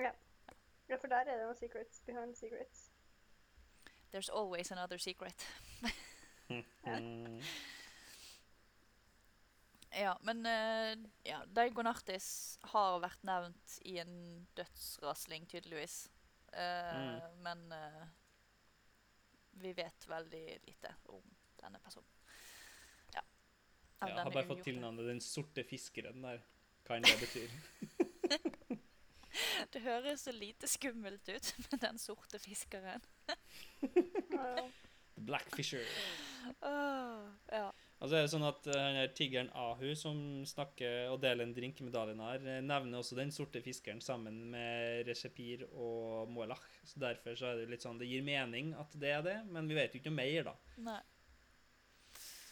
Ja, 0.90 0.98
for 0.98 1.08
der 1.08 1.16
er 1.30 1.38
det 1.38 1.46
noen 1.46 1.56
secrets 1.56 2.02
behind 2.06 2.36
secrets. 2.36 2.90
There's 4.12 4.30
always 4.34 4.72
another 4.72 4.98
secret. 4.98 5.48
Mm. 6.50 7.42
Ja, 9.98 10.14
men 10.22 10.46
uh, 10.46 11.10
ja, 11.26 11.40
Daigonartis 11.50 12.60
har 12.74 13.00
vært 13.02 13.24
nevnt 13.26 13.80
i 13.90 13.98
en 14.02 14.46
dødsrasling, 14.58 15.48
tydeligvis. 15.50 16.06
Eh, 16.58 17.24
Men 17.44 17.72
uh, 17.72 18.06
vi 19.52 19.74
vet 19.74 20.08
veldig 20.10 20.46
lite 20.64 20.94
om 21.14 21.24
denne 21.60 21.80
personen. 21.84 22.08
Ja. 23.14 23.22
ja 23.22 24.08
Jeg 24.08 24.14
denne 24.14 24.24
har 24.24 24.36
bare 24.38 24.48
fått 24.48 24.64
tilnavnet 24.66 25.10
Den 25.10 25.22
sorte 25.22 25.66
fiskeren 25.68 26.24
der. 26.24 26.46
Hva 26.88 27.00
enn 27.00 27.08
det 27.08 27.18
betyr. 27.26 27.50
Det 29.74 29.84
høres 29.84 30.24
så 30.26 30.32
lite 30.34 30.66
skummelt 30.72 31.28
ut 31.30 31.50
med 31.68 31.82
den 31.84 32.00
sorte 32.02 32.40
fiskeren. 32.42 33.04
Blackfisher. 35.28 35.84
Oh, 36.66 37.28
ja. 37.52 37.68
Altså 37.98 38.14
er 38.14 38.28
det 38.28 38.30
sånn 38.30 38.46
at 38.46 38.68
eh, 38.70 38.78
han 38.78 38.98
her 39.00 39.14
tiggeren 39.18 39.48
Ahu, 39.58 39.88
som 39.98 40.18
snakker 40.46 41.10
og 41.10 41.18
deler 41.24 41.48
en 41.48 41.54
drink 41.56 41.80
med 41.82 41.96
Dalinar, 41.96 42.44
eh, 42.46 42.60
nevner 42.62 43.00
også 43.00 43.18
den 43.18 43.32
sorte 43.34 43.62
fiskeren 43.66 44.04
sammen 44.06 44.38
med 44.52 45.08
Reshepir 45.08 45.64
og 45.72 46.30
Moelach. 46.30 46.62
Så 46.86 47.02
derfor 47.02 47.38
så 47.40 47.50
er 47.50 47.64
det 47.64 47.72
litt 47.72 47.86
sånn 47.86 47.98
Det 47.98 48.10
gir 48.10 48.26
mening 48.26 48.76
at 48.78 48.94
det 49.02 49.16
er 49.16 49.24
det, 49.26 49.38
men 49.50 49.70
vi 49.70 49.80
vet 49.80 49.96
jo 49.96 50.02
ikke 50.04 50.14
noe 50.14 50.20
mer, 50.20 50.52
da. 50.52 50.54
Nei. 50.86 51.00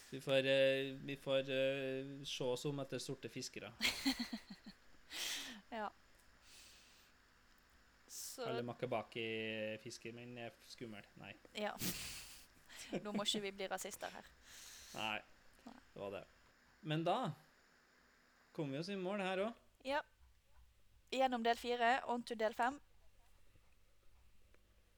Vi 0.09 0.23
får, 0.23 0.49
eh, 0.49 0.95
vi 1.05 1.19
får 1.21 1.53
se 2.25 2.49
oss 2.49 2.65
om 2.65 2.81
etter 2.81 3.03
sorte 3.03 3.29
fiskere. 3.33 3.73
Ja. 5.75 5.89
så 8.07 8.45
Alle 8.47 8.61
makabaki-fiskermenn 8.63 10.37
er 10.39 10.53
skummel. 10.71 11.03
Nei. 11.19 11.33
Ja. 11.59 11.73
Nå 13.03 13.11
må 13.11 13.25
ikke 13.27 13.41
vi 13.43 13.51
bli 13.59 13.67
rasister 13.67 14.13
her. 14.13 14.29
Nei. 14.95 15.17
Det 15.93 15.99
var 15.99 16.11
det. 16.11 16.25
Men 16.79 17.03
da 17.03 17.31
kom 18.51 18.71
vi 18.71 18.77
oss 18.79 18.89
i 18.89 18.95
mål 18.95 19.19
her 19.23 19.37
òg. 19.47 19.53
Ja. 19.85 20.01
Gjennom 21.11 21.43
del 21.43 21.57
fire, 21.57 22.01
on 22.11 22.23
to 22.23 22.35
del 22.35 22.53
fem. 22.53 22.79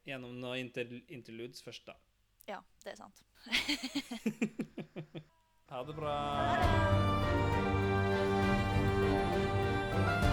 Gjennom 0.07 0.39
noen 0.39 0.59
inter 0.67 1.01
interludes 1.07 1.63
først, 1.63 1.85
da. 1.89 1.93
Ja, 2.47 2.61
det 2.83 2.91
er 2.93 2.97
sant. 3.01 3.23
ha 5.71 5.83
det 5.83 5.95
bra. 5.97 6.15
Ha 6.37 6.43
det. 10.21 10.26